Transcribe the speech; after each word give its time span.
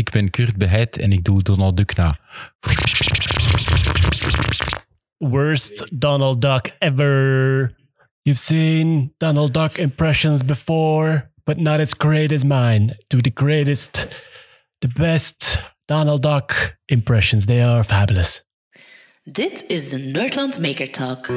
ik 0.00 0.10
ben 0.10 0.30
Kurt 0.30 0.56
Beheid 0.56 0.98
en 0.98 1.12
ik 1.12 1.24
doe 1.24 1.42
Donald 1.42 1.76
Duck 1.76 1.96
na. 1.96 2.18
Worst 5.18 5.86
Donald 5.92 6.40
Duck 6.40 6.74
ever. 6.78 7.70
You've 8.22 8.40
seen 8.40 9.14
Donald 9.16 9.52
Duck 9.52 9.78
impressions 9.78 10.44
before, 10.44 11.30
but 11.44 11.56
not 11.56 11.80
as 11.80 11.94
great 11.98 12.32
as 12.32 12.44
mine. 12.44 12.96
Do 13.06 13.20
the 13.20 13.30
greatest, 13.34 14.08
the 14.78 14.88
best 14.88 15.64
Donald 15.84 16.22
Duck 16.22 16.76
impressions. 16.86 17.44
They 17.44 17.62
are 17.62 17.84
fabulous. 17.84 18.42
Dit 19.22 19.64
is 19.68 19.88
de 19.88 19.98
Nerdland 19.98 20.58
Maker 20.60 20.90
Talk. 20.90 21.28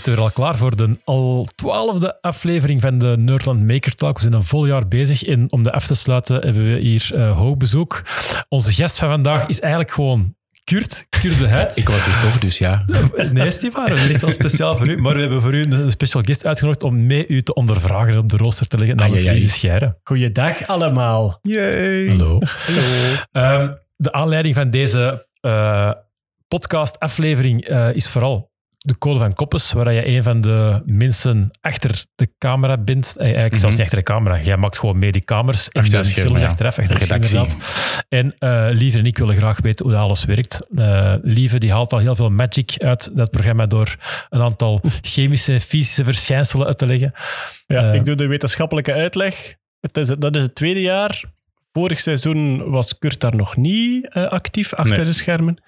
Zitten 0.00 0.22
weer 0.22 0.30
al 0.30 0.44
klaar 0.44 0.56
voor 0.56 0.76
de 0.76 0.98
al 1.04 1.48
twaalfde 1.54 2.20
aflevering 2.20 2.80
van 2.80 2.98
de 2.98 3.14
Nerdland 3.18 3.66
Maker 3.66 3.94
Talk. 3.94 4.16
We 4.16 4.22
zijn 4.22 4.34
een 4.34 4.44
vol 4.44 4.66
jaar 4.66 4.88
bezig 4.88 5.24
en 5.24 5.52
om 5.52 5.62
de 5.62 5.72
af 5.72 5.86
te 5.86 5.94
sluiten 5.94 6.40
hebben 6.40 6.74
we 6.74 6.80
hier 6.80 7.10
uh, 7.14 7.36
hoog 7.36 7.56
bezoek. 7.56 8.02
Onze 8.48 8.72
gast 8.72 8.98
van 8.98 9.08
vandaag 9.08 9.46
is 9.46 9.60
eigenlijk 9.60 9.92
gewoon 9.92 10.34
Kurt, 10.64 11.06
Kurt 11.08 11.38
de 11.38 11.46
Heid. 11.46 11.76
Ik 11.76 11.88
was 11.88 12.04
hier 12.04 12.20
toch, 12.20 12.38
dus 12.38 12.58
ja. 12.58 12.84
Nee, 13.32 13.46
is 13.46 13.60
niet 13.60 13.72
waar. 13.72 13.84
We 13.84 13.90
hebben 13.90 14.10
echt 14.10 14.20
wel 14.20 14.30
speciaal 14.30 14.76
voor 14.76 14.88
u. 14.88 14.96
Maar 14.96 15.14
we 15.14 15.20
hebben 15.20 15.42
voor 15.42 15.54
u 15.54 15.62
een 15.62 15.90
special 15.90 16.22
guest 16.22 16.46
uitgenodigd 16.46 16.82
om 16.82 17.06
mee 17.06 17.26
u 17.26 17.42
te 17.42 17.54
ondervragen 17.54 18.12
en 18.12 18.18
op 18.18 18.28
de 18.28 18.36
rooster 18.36 18.66
te 18.66 18.78
leggen. 18.78 18.96
Namelijk 18.96 19.28
ai. 19.28 19.38
Lieve 19.38 19.54
Scheire. 19.54 19.98
Goeiedag 20.02 20.66
allemaal. 20.66 21.38
Yay. 21.42 22.08
Hallo. 22.08 22.38
Ehm, 23.32 23.72
de 23.96 24.12
aanleiding 24.12 24.54
van 24.54 24.70
deze 24.70 25.26
eh, 25.40 25.92
podcast-aflevering 26.48 27.64
eh, 27.64 27.94
is 27.94 28.08
vooral 28.08 28.49
de 28.82 28.98
code 28.98 29.18
van 29.18 29.34
Koppes, 29.34 29.72
waar 29.72 29.92
je 29.92 30.06
een 30.06 30.22
van 30.22 30.40
de 30.40 30.82
mensen 30.84 31.50
achter 31.60 32.04
de 32.14 32.28
camera 32.38 32.78
bent. 32.78 33.14
Eh, 33.16 33.24
Eigenlijk 33.24 33.56
zelfs 33.56 33.74
niet 33.74 33.84
achter 33.84 33.98
de 33.98 34.04
camera. 34.04 34.40
Jij 34.40 34.56
maakt 34.56 34.78
gewoon 34.78 34.98
mee 34.98 35.12
die 35.12 35.24
kamers 35.24 35.68
en 35.68 35.82
Achter 35.82 36.04
schermen, 36.04 36.26
films 36.26 36.42
ja. 36.42 36.48
achteraf, 36.48 36.78
achter 36.78 37.08
De 37.08 37.14
inderdaad. 37.14 37.56
En 38.08 38.34
eh 38.38 38.66
Lieve 38.70 38.98
en 38.98 39.06
ik 39.06 39.18
willen 39.18 39.36
graag 39.36 39.60
weten 39.60 39.84
hoe 39.84 39.94
dat 39.94 40.02
alles 40.04 40.24
werkt. 40.24 40.66
Eh 40.76 41.14
Lieve 41.22 41.58
die 41.58 41.72
haalt 41.72 41.92
al 41.92 41.98
heel 41.98 42.16
veel 42.16 42.30
magic 42.30 42.74
uit 42.78 43.16
dat 43.16 43.30
programma 43.30 43.66
door 43.66 43.96
een 44.28 44.40
aantal 44.40 44.80
chemische 45.02 45.52
en 45.52 45.60
fysische 45.60 46.04
verschijnselen 46.04 46.66
uit 46.66 46.78
te 46.78 46.86
leggen. 46.86 47.12
Ja, 47.66 47.92
ik 47.92 48.04
doe 48.04 48.14
de 48.14 48.26
wetenschappelijke 48.26 48.92
uitleg. 48.92 49.54
Het 49.80 49.96
is, 49.96 50.06
dat 50.06 50.36
is 50.36 50.42
het 50.42 50.54
tweede 50.54 50.80
jaar. 50.80 51.24
Vorig 51.72 52.00
seizoen 52.00 52.70
was 52.70 52.98
Kurt 52.98 53.20
daar 53.20 53.36
nog 53.36 53.56
niet 53.56 54.08
eh, 54.08 54.26
actief 54.26 54.74
achter 54.74 54.96
Nee. 54.96 55.04
de 55.06 55.12
schermen. 55.12 55.62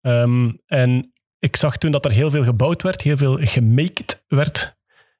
Ehm, 0.00 0.50
en 0.66 1.12
ik 1.38 1.56
zag 1.56 1.76
toen 1.76 1.90
dat 1.90 2.04
er 2.04 2.10
heel 2.10 2.30
veel 2.30 2.44
gebouwd 2.44 2.82
werd, 2.82 3.02
heel 3.02 3.16
veel 3.16 3.38
gemaked 3.40 4.24
werd. 4.26 4.76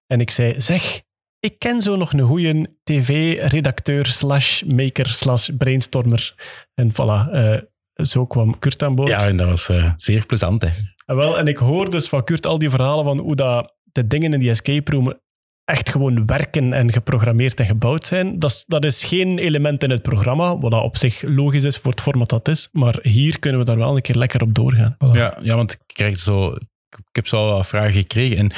En 0.07 0.21
ik 0.21 0.31
zei, 0.31 0.61
zeg, 0.61 1.03
ik 1.41 1.59
ken 1.59 1.83
zo 1.83 1.97
nog 1.97 2.13
een 2.13 2.21
goede 2.21 2.71
tv-redacteur 2.85 4.07
slash 4.07 4.63
maker 4.63 5.07
slash 5.07 5.49
brainstormer. 5.59 6.35
En 6.75 6.93
voilà, 6.93 7.33
eh, 7.33 7.59
zo 7.95 8.27
kwam 8.27 8.59
Kurt 8.59 8.83
aan 8.83 8.95
boord. 8.95 9.09
Ja, 9.09 9.27
en 9.27 9.37
dat 9.37 9.49
was 9.49 9.69
eh, 9.69 9.93
zeer 9.97 10.27
plezant, 10.27 10.63
hè. 10.63 10.71
En, 11.07 11.17
wel, 11.17 11.39
en 11.39 11.47
ik 11.47 11.57
hoor 11.57 11.91
dus 11.91 12.09
van 12.09 12.25
Kurt 12.25 12.47
al 12.47 12.59
die 12.59 12.71
verhalen 12.71 13.05
van 13.05 13.19
hoe 13.19 13.37
dat 13.37 13.77
de 13.83 14.07
dingen 14.07 14.33
in 14.33 14.39
die 14.39 14.51
escape 14.51 14.91
room 14.91 15.21
echt 15.69 15.91
gewoon 15.91 16.27
werken 16.27 16.73
en 16.73 16.93
geprogrammeerd 16.93 17.61
en 17.61 17.67
gebouwd 17.67 18.07
zijn. 18.07 18.39
Dat 18.39 18.51
is, 18.51 18.65
dat 18.67 18.85
is 18.85 19.05
geen 19.05 19.39
element 19.39 19.83
in 19.83 19.91
het 19.91 20.03
programma, 20.03 20.59
wat 20.59 20.73
op 20.73 20.97
zich 20.97 21.23
logisch 21.23 21.65
is 21.65 21.77
voor 21.77 21.91
het 21.91 22.01
format 22.01 22.29
dat 22.29 22.49
is. 22.49 22.69
Maar 22.73 22.99
hier 23.03 23.39
kunnen 23.39 23.61
we 23.61 23.67
daar 23.67 23.79
wel 23.79 23.97
een 23.97 24.03
keer 24.03 24.17
lekker 24.17 24.43
op 24.43 24.55
doorgaan. 24.55 24.97
Ja, 25.13 25.39
ja, 25.43 25.57
want 25.57 25.73
ik 25.73 25.81
krijg 25.87 26.19
zo... 26.19 26.53
Ik 26.89 27.17
heb 27.17 27.27
zo 27.27 27.49
wat 27.49 27.67
vragen 27.67 27.93
gekregen 27.93 28.37
en... 28.37 28.53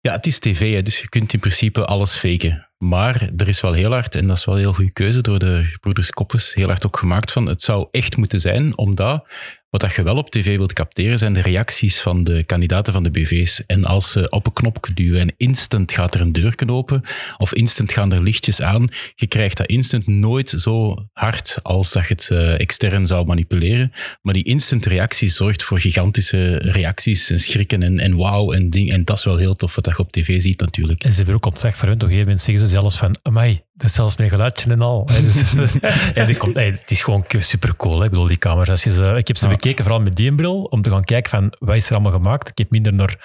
Ja, 0.00 0.12
het 0.12 0.26
is 0.26 0.38
tv, 0.38 0.74
hè, 0.74 0.82
dus 0.82 1.00
je 1.00 1.08
kunt 1.08 1.32
in 1.32 1.40
principe 1.40 1.84
alles 1.84 2.16
faken. 2.16 2.68
Maar 2.78 3.28
er 3.36 3.48
is 3.48 3.60
wel 3.60 3.72
heel 3.72 3.90
hard, 3.90 4.14
en 4.14 4.26
dat 4.26 4.36
is 4.36 4.44
wel 4.44 4.54
een 4.54 4.60
heel 4.60 4.72
goede 4.72 4.92
keuze 4.92 5.20
door 5.20 5.38
de 5.38 5.76
broeders 5.80 6.10
Koppes, 6.10 6.54
heel 6.54 6.66
hard 6.66 6.86
ook 6.86 6.96
gemaakt 6.96 7.32
van, 7.32 7.46
het 7.46 7.62
zou 7.62 7.88
echt 7.90 8.16
moeten 8.16 8.40
zijn, 8.40 8.78
omdat 8.78 9.26
wat 9.74 9.82
dat 9.82 9.94
je 9.94 10.02
wel 10.02 10.16
op 10.16 10.30
tv 10.30 10.56
wilt 10.56 10.72
capteren, 10.72 11.18
zijn 11.18 11.32
de 11.32 11.40
reacties 11.40 12.00
van 12.00 12.24
de 12.24 12.44
kandidaten 12.44 12.92
van 12.92 13.02
de 13.02 13.10
BV's. 13.10 13.66
En 13.66 13.84
als 13.84 14.10
ze 14.10 14.30
op 14.30 14.46
een 14.46 14.52
knop 14.52 14.86
duwen 14.94 15.20
en 15.20 15.34
instant 15.36 15.92
gaat 15.92 16.14
er 16.14 16.20
een 16.20 16.32
deurken 16.32 16.70
open, 16.70 17.02
of 17.38 17.54
instant 17.54 17.92
gaan 17.92 18.12
er 18.12 18.22
lichtjes 18.22 18.60
aan, 18.60 18.88
je 19.14 19.26
krijgt 19.26 19.56
dat 19.56 19.66
instant 19.66 20.06
nooit 20.06 20.50
zo 20.56 21.06
hard 21.12 21.58
als 21.62 21.92
dat 21.92 22.08
je 22.08 22.14
het 22.14 22.30
eh, 22.30 22.60
extern 22.60 23.06
zou 23.06 23.26
manipuleren. 23.26 23.92
Maar 24.22 24.34
die 24.34 24.44
instant 24.44 24.86
reactie 24.86 25.28
zorgt 25.28 25.62
voor 25.62 25.80
gigantische 25.80 26.56
reacties 26.56 27.30
en 27.30 27.40
schrikken 27.40 27.82
en, 27.82 27.98
en 27.98 28.16
wauw 28.16 28.52
en 28.52 28.70
ding. 28.70 28.92
En 28.92 29.04
dat 29.04 29.18
is 29.18 29.24
wel 29.24 29.36
heel 29.36 29.56
tof 29.56 29.74
wat 29.74 29.86
je 29.86 29.98
op 29.98 30.12
tv 30.12 30.42
ziet 30.42 30.60
natuurlijk. 30.60 31.04
En 31.04 31.10
ze 31.10 31.16
hebben 31.16 31.34
ook 31.34 31.46
ontzag 31.46 31.76
voor 31.76 31.88
hun. 31.88 31.96
Op 31.96 32.02
een 32.02 32.08
gegeven 32.08 32.28
moment 32.28 32.44
zeggen 32.44 32.68
ze 32.68 32.74
zelfs 32.74 32.96
van, 32.96 33.16
amai, 33.22 33.60
dat 33.74 33.86
is 33.88 33.94
zelfs 33.94 34.16
mijn 34.16 34.30
geluidje 34.30 34.70
en 34.70 34.80
al. 34.80 35.08
Hè, 35.12 35.22
Dus, 35.22 35.42
en 36.14 36.26
die 36.26 36.36
komt, 36.36 36.56
hey, 36.56 36.66
het 36.66 36.90
is 36.90 37.02
gewoon 37.02 37.24
super 37.28 37.76
cool. 37.76 37.98
Hè. 37.98 38.04
Ik 38.04 38.10
bedoel, 38.10 38.26
die 38.26 38.36
camera's. 38.38 38.68
Als 38.68 38.84
je 38.84 38.92
ze, 38.92 39.14
ik 39.16 39.26
heb 39.28 39.36
ze 39.36 39.44
Ja. 39.44 39.50
bekeken, 39.50 39.84
vooral 39.84 40.02
met 40.02 40.16
die 40.16 40.34
bril, 40.34 40.62
om 40.62 40.82
te 40.82 40.90
gaan 40.90 41.04
kijken 41.04 41.30
van, 41.30 41.54
wat 41.58 41.76
is 41.76 41.86
er 41.88 41.92
allemaal 41.94 42.12
gemaakt. 42.12 42.48
Ik 42.48 42.58
heb 42.58 42.70
minder 42.70 42.92
naar 42.94 43.16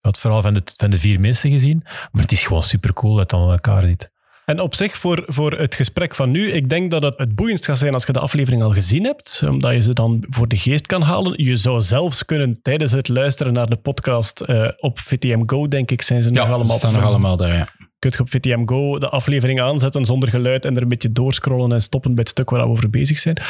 het 0.00 0.18
verhaal 0.18 0.42
van 0.42 0.54
de, 0.54 0.62
van 0.76 0.90
de 0.90 0.98
vier 0.98 1.20
mensen 1.20 1.50
gezien. 1.50 1.80
Maar 2.12 2.22
het 2.22 2.32
is 2.32 2.42
gewoon 2.44 2.62
super 2.62 2.92
cool 2.92 3.12
dat 3.16 3.30
het 3.30 3.40
aan 3.40 3.50
elkaar 3.50 3.80
zit. 3.82 4.12
En 4.44 4.60
op 4.60 4.74
zich, 4.74 4.96
voor, 4.96 5.22
voor 5.26 5.52
het 5.52 5.74
gesprek 5.74 6.14
van 6.14 6.30
nu, 6.30 6.50
ik 6.52 6.68
denk 6.68 6.90
dat 6.90 7.02
het 7.02 7.18
het 7.18 7.34
boeiendst 7.34 7.64
gaat 7.64 7.78
zijn 7.78 7.94
als 7.94 8.04
je 8.06 8.12
de 8.12 8.18
aflevering 8.20 8.62
al 8.62 8.72
gezien 8.72 9.04
hebt, 9.04 9.42
omdat 9.48 9.72
je 9.72 9.82
ze 9.82 9.92
dan 9.92 10.24
voor 10.28 10.48
de 10.48 10.56
geest 10.56 10.86
kan 10.86 11.02
halen. 11.02 11.44
Je 11.44 11.56
zou 11.56 11.80
zelfs 11.80 12.24
kunnen 12.24 12.62
tijdens 12.62 12.92
het 12.92 13.08
luisteren 13.08 13.52
naar 13.52 13.68
de 13.68 13.76
podcast 13.76 14.40
eh, 14.40 14.68
op 14.78 14.98
VTM 14.98 15.42
Go, 15.46 15.68
denk 15.68 15.90
ik, 15.90 16.02
zijn 16.02 16.22
ze 16.22 16.30
nog 16.30 16.38
Ja, 16.44 16.44
allemaal. 16.50 16.66
ze 16.72 16.78
staan 16.78 16.92
nog 16.92 17.02
allemaal 17.04 17.36
daar, 17.36 17.54
ja. 17.56 17.68
Je 18.12 18.18
op 18.20 18.30
VTM 18.30 18.66
Go 18.66 18.98
de 18.98 19.08
aflevering 19.08 19.60
aanzetten 19.60 20.04
zonder 20.04 20.28
geluid 20.28 20.64
en 20.64 20.76
er 20.76 20.82
een 20.82 20.88
beetje 20.88 21.12
doorscrollen 21.12 21.72
en 21.72 21.82
stoppen 21.82 22.14
bij 22.14 22.22
het 22.22 22.32
stuk 22.32 22.50
waar 22.50 22.60
we 22.60 22.68
over 22.68 22.90
bezig 22.90 23.18
zijn. 23.18 23.42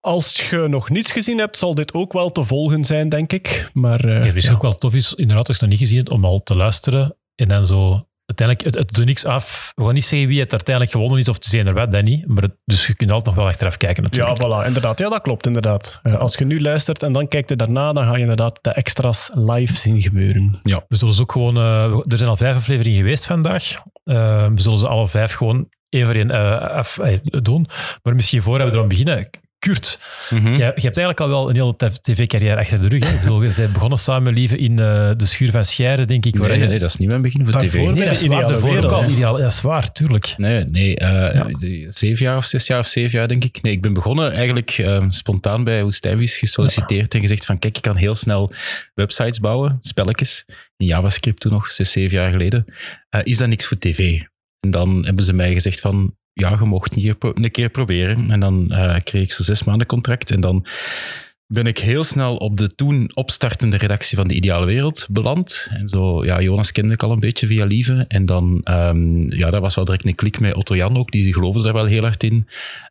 Als 0.00 0.48
je 0.50 0.56
nog 0.68 0.90
niets 0.90 1.12
gezien 1.12 1.38
hebt, 1.38 1.58
zal 1.58 1.74
dit 1.74 1.94
ook 1.94 2.12
wel 2.12 2.32
te 2.32 2.44
volgen 2.44 2.84
zijn, 2.84 3.08
denk 3.08 3.32
ik. 3.32 3.70
Maar 3.72 4.04
eh, 4.04 4.34
Ja, 4.34 4.52
ook 4.52 4.62
wel 4.62 4.74
tof 4.74 4.94
is, 4.94 5.14
inderdaad, 5.14 5.48
als 5.48 5.58
je 5.58 5.64
het 5.64 5.70
nog 5.70 5.70
niet 5.70 5.88
gezien 5.88 5.96
hebt, 5.96 6.10
om 6.10 6.24
al 6.24 6.42
te 6.42 6.54
luisteren 6.54 7.16
en 7.34 7.48
dan 7.48 7.66
zo... 7.66 8.08
Uiteindelijk, 8.26 8.66
het, 8.66 8.74
het 8.84 8.94
doet 8.94 9.04
niks 9.06 9.24
af. 9.24 9.72
We 9.74 9.84
gaan 9.84 9.94
niet 9.94 10.04
zeggen 10.04 10.28
wie 10.28 10.40
het 10.40 10.52
uiteindelijk 10.52 10.94
gewonnen 10.96 11.18
is 11.18 11.28
of 11.28 11.38
te 11.38 11.48
zijn 11.48 11.66
er 11.66 11.74
wat, 11.74 11.90
dat 11.90 12.04
niet. 12.04 12.26
Maar 12.28 12.42
het- 12.42 12.56
dus 12.64 12.86
je 12.86 12.94
kunt 12.94 13.10
altijd 13.10 13.34
nog 13.34 13.44
wel 13.44 13.52
achteraf 13.52 13.76
kijken 13.76 14.02
Ja, 14.02 14.08
natuurlijk. 14.08 14.62
voilà, 14.64 14.66
inderdaad. 14.66 14.98
Ja, 14.98 15.08
dat 15.08 15.20
klopt, 15.22 15.46
inderdaad. 15.46 16.00
Eh, 16.02 16.14
als 16.18 16.34
je 16.34 16.44
nu 16.44 16.60
luistert 16.60 17.02
en 17.02 17.12
dan 17.12 17.28
kijkt 17.28 17.48
je 17.48 17.56
daarna, 17.56 17.92
dan 17.92 18.04
ga 18.04 18.14
je 18.14 18.20
inderdaad 18.20 18.58
de 18.62 18.70
extra's 18.70 19.30
live 19.34 19.74
zien 19.76 20.02
gebeuren. 20.02 20.58
We 20.62 20.96
zullen 20.96 21.14
ze 21.14 21.22
ook 21.22 21.32
gewoon... 21.32 21.56
eh, 21.56 21.92
er 22.06 22.16
zijn 22.18 22.30
al 22.30 22.36
vijf 22.36 22.56
afleveringen 22.56 22.98
geweest 22.98 23.26
vandaag. 23.26 23.72
Eh, 24.04 24.46
we 24.54 24.60
zullen 24.60 24.78
ze 24.78 24.88
alle 24.88 25.08
vijf 25.08 25.32
gewoon 25.32 25.68
één 25.88 26.04
voor 26.06 26.14
één 26.14 26.30
eh, 26.30 26.58
af, 26.60 26.98
doen. 27.22 27.66
Maar 28.02 28.14
misschien 28.14 28.42
voor 28.42 28.58
we 28.58 28.64
erom 28.64 28.88
beginnen... 28.88 29.30
Kurt, 29.58 29.98
Mhm. 30.30 30.46
jij, 30.46 30.56
je 30.56 30.62
hebt 30.64 30.82
eigenlijk 30.84 31.20
al 31.20 31.28
wel 31.28 31.48
een 31.48 31.54
hele 31.54 31.74
tv-carrière 32.00 32.56
achter 32.60 32.80
de 32.80 32.88
rug. 32.88 33.04
Hè? 33.04 33.14
Ik 33.14 33.20
bedoel, 33.20 33.42
je 33.42 33.52
bent 33.56 33.72
begonnen 33.72 33.98
samen, 33.98 34.32
lieve, 34.32 34.56
in 34.58 34.70
eh, 34.78 35.10
de 35.16 35.26
schuur 35.26 35.50
van 35.50 35.64
Scheire, 35.64 36.04
denk 36.06 36.24
ik. 36.26 36.34
Nee, 36.34 36.50
je- 36.52 36.56
nee, 36.58 36.68
nee, 36.68 36.78
dat 36.78 36.88
is 36.90 36.96
niet 36.96 37.08
mijn 37.10 37.22
begin 37.22 37.42
voor 37.44 37.52
Daarvoor 37.52 37.70
tv. 37.70 37.74
Nee, 37.84 37.94
de 37.94 38.04
dat 38.04 38.12
is 38.20 38.26
waar. 38.26 38.54
ook 38.54 38.60
wereld. 38.62 38.92
al 38.92 39.08
ideaal. 39.10 39.36
Dat 39.36 39.52
is 39.52 39.60
waar, 39.60 39.92
tuurlijk. 39.92 40.34
Nee, 40.36 40.64
nee 40.64 40.96
eh, 40.96 41.44
de- 41.58 41.86
zeven 41.90 42.24
jaar 42.24 42.36
of 42.36 42.44
zes 42.44 42.66
jaar 42.66 42.78
of 42.78 42.86
zeven 42.86 43.18
jaar, 43.18 43.28
denk 43.28 43.44
ik. 43.44 43.62
Nee, 43.62 43.72
ik 43.72 43.82
ben 43.82 43.92
begonnen 43.92 44.32
eigenlijk 44.32 44.70
eh, 44.70 45.04
spontaan 45.08 45.64
bij 45.64 45.82
Woestijnvis 45.82 46.38
gesolliciteerd 46.38 47.14
en 47.14 47.20
gezegd 47.20 47.44
van 47.44 47.58
kijk, 47.58 47.76
ik 47.76 47.82
kan 47.82 47.96
heel 47.96 48.14
snel 48.14 48.52
websites 48.94 49.40
bouwen, 49.40 49.78
spelletjes, 49.80 50.44
in 50.76 50.86
JavaScript 50.86 51.40
toen 51.40 51.52
nog, 51.52 51.66
zes, 51.70 51.90
zeven 51.92 52.16
jaar 52.16 52.30
geleden. 52.30 52.64
Eh, 53.08 53.20
is 53.24 53.38
dat 53.38 53.48
niks 53.48 53.66
voor 53.66 53.78
tv? 53.78 54.20
En 54.60 54.70
dan 54.70 55.04
hebben 55.04 55.24
ze 55.24 55.32
mij 55.32 55.52
gezegd 55.52 55.80
van 55.80 56.16
ja, 56.40 56.56
je 56.60 56.64
mocht 56.64 57.18
pro- 57.18 57.32
een 57.34 57.50
keer 57.50 57.68
proberen. 57.68 58.30
En 58.30 58.40
dan 58.40 58.70
eh, 58.70 58.96
kreeg 59.04 59.22
ik 59.22 59.32
zo'n 59.32 59.44
zes 59.44 59.64
maanden 59.64 59.86
contract 59.86 60.30
en 60.30 60.40
dan 60.40 60.66
ben 61.46 61.66
ik 61.66 61.78
heel 61.78 62.04
snel 62.04 62.36
op 62.36 62.56
de 62.56 62.74
toen 62.74 63.10
opstartende 63.14 63.76
redactie 63.76 64.16
van 64.16 64.28
De 64.28 64.34
Ideale 64.34 64.66
Wereld 64.66 65.06
beland. 65.10 65.68
En 65.70 65.88
zo, 65.88 66.24
ja, 66.24 66.40
Jonas 66.40 66.72
kende 66.72 66.92
ik 66.94 67.02
al 67.02 67.12
een 67.12 67.20
beetje 67.20 67.46
via 67.46 67.64
Lieve. 67.64 68.04
En 68.08 68.26
dan, 68.26 68.60
ehm, 68.62 69.32
ja, 69.34 69.50
daar 69.50 69.60
was 69.60 69.74
wel 69.74 69.84
direct 69.84 70.06
een 70.06 70.14
klik 70.14 70.40
met 70.40 70.54
Otto 70.54 70.76
Jan 70.76 70.96
ook, 70.96 71.10
die 71.10 71.32
geloofde 71.32 71.62
daar 71.62 71.72
wel 71.72 71.84
heel 71.84 72.02
hard 72.02 72.22
in. 72.22 72.48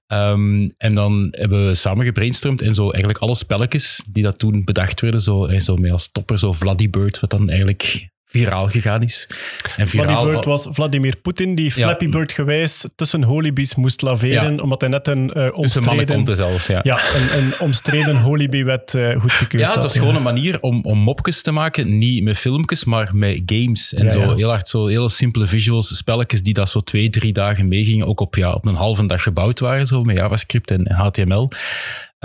Ehm, 0.07 0.69
en 0.77 0.93
dan 0.93 1.27
hebben 1.31 1.67
we 1.67 1.75
samen 1.75 2.05
gebrainstormd 2.05 2.61
en 2.61 2.73
zo 2.73 2.89
eigenlijk 2.89 3.17
alle 3.17 3.35
spelletjes 3.35 4.01
die 4.11 4.23
dat 4.23 4.39
toen 4.39 4.63
bedacht 4.63 5.01
werden, 5.01 5.21
zo, 5.21 5.45
en 5.45 5.61
zo 5.61 5.75
mee 5.75 5.91
als 5.91 6.11
topper, 6.11 6.39
zo 6.39 6.53
Vladdy 6.53 6.89
Bird, 6.89 7.19
wat 7.19 7.29
dan 7.29 7.49
eigenlijk 7.49 8.09
viraal 8.37 8.67
gegaan 8.67 9.03
is. 9.03 9.29
En 9.77 9.87
Flappy 9.87 10.23
Bird 10.23 10.45
was 10.45 10.67
Vladimir 10.71 11.15
Poetin 11.21 11.55
die 11.55 11.65
Ja. 11.65 11.71
Flappy 11.71 12.09
Bird 12.09 12.31
gewijs 12.31 12.85
tussen 12.95 13.23
holibies 13.23 13.75
moest 13.75 14.01
laveren, 14.01 14.55
Ja. 14.55 14.61
omdat 14.63 14.81
hij 14.81 14.89
net 14.89 15.07
een 15.07 15.33
eh 15.33 15.57
omstreden, 15.57 16.07
komt 16.15 16.29
er 16.29 16.35
zelfs, 16.35 16.67
ja. 16.67 16.79
ja, 16.83 16.99
een, 17.15 17.37
een 17.43 17.53
omstreden 17.59 18.15
holibiewet 18.21 18.93
eh 18.95 19.19
goedgekeurd 19.19 19.63
Ja, 19.63 19.73
het 19.73 19.83
was 19.83 19.97
gewoon 19.97 20.15
een 20.15 20.21
manier 20.21 20.61
om, 20.61 20.81
om 20.83 20.97
mopjes 20.97 21.41
te 21.41 21.51
maken. 21.51 21.97
Niet 21.97 22.23
met 22.23 22.37
filmpjes, 22.37 22.83
maar 22.83 23.09
met 23.13 23.41
games. 23.45 23.93
En 23.93 24.11
zo 24.11 24.35
heel 24.35 24.49
hard 24.49 24.67
zo 24.67 24.87
hele 24.87 25.09
simpele 25.09 25.47
visuals, 25.47 25.97
spelletjes 25.97 26.41
die 26.43 26.53
dat 26.53 26.69
zo 26.69 26.79
twee, 26.79 27.09
drie 27.09 27.33
dagen 27.33 27.67
meegingen. 27.67 28.07
Ook 28.07 28.19
op, 28.19 28.35
ja, 28.35 28.51
op 28.51 28.65
een 28.65 28.75
halve 28.75 29.05
dag 29.05 29.23
gebouwd 29.23 29.59
waren, 29.59 29.87
zo 29.87 30.03
met 30.03 30.15
JavaScript 30.17 30.71
en 30.71 30.91
HTML. 30.91 31.49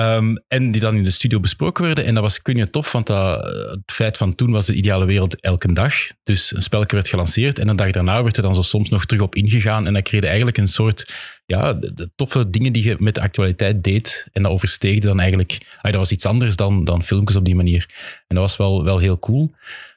Ehm, 0.00 0.36
en 0.48 0.70
die 0.70 0.80
dan 0.80 0.96
in 0.96 1.04
de 1.04 1.10
studio 1.10 1.40
besproken 1.40 1.84
werden. 1.84 2.04
En 2.04 2.14
dat 2.14 2.22
was 2.22 2.42
kun 2.42 2.56
je 2.56 2.70
tof, 2.70 2.92
want 2.92 3.06
dat, 3.06 3.44
het 3.70 3.92
feit 3.92 4.16
van 4.16 4.34
toen 4.34 4.50
was 4.50 4.66
de 4.66 4.74
ideale 4.74 5.04
wereld 5.04 5.40
elke 5.40 5.72
dag. 5.72 5.94
Dus 6.22 6.54
een 6.54 6.62
spelletje 6.62 6.96
werd 6.96 7.08
gelanceerd 7.08 7.58
en 7.58 7.68
een 7.68 7.76
dag 7.76 7.90
daarna 7.90 8.22
werd 8.22 8.36
er 8.36 8.42
dan 8.42 8.54
zo 8.54 8.62
soms 8.62 8.88
nog 8.88 9.04
terug 9.04 9.22
op 9.22 9.34
ingegaan. 9.34 9.86
En 9.86 9.92
dat 9.92 10.02
creëerde 10.02 10.26
eigenlijk 10.26 10.56
een 10.56 10.68
soort 10.68 11.12
ja, 11.46 11.72
de, 11.72 12.08
toffe 12.16 12.50
dingen 12.50 12.72
die 12.72 12.84
je 12.84 12.96
met 12.98 13.14
de 13.14 13.20
actualiteit 13.20 13.84
deed. 13.84 14.26
En 14.32 14.42
dat 14.42 14.52
oversteegde 14.52 15.06
dan 15.06 15.20
eigenlijk... 15.20 15.58
ah, 15.76 15.90
dat 15.90 16.00
was 16.00 16.12
iets 16.12 16.26
anders 16.26 16.56
dan, 16.56 16.84
dan 16.84 17.04
filmpjes 17.04 17.36
op 17.36 17.44
die 17.44 17.54
manier. 17.54 17.86
En 18.26 18.36
dat 18.36 18.44
was 18.44 18.56
wel, 18.56 18.84
wel 18.84 18.98
heel 18.98 19.18
cool. 19.18 19.54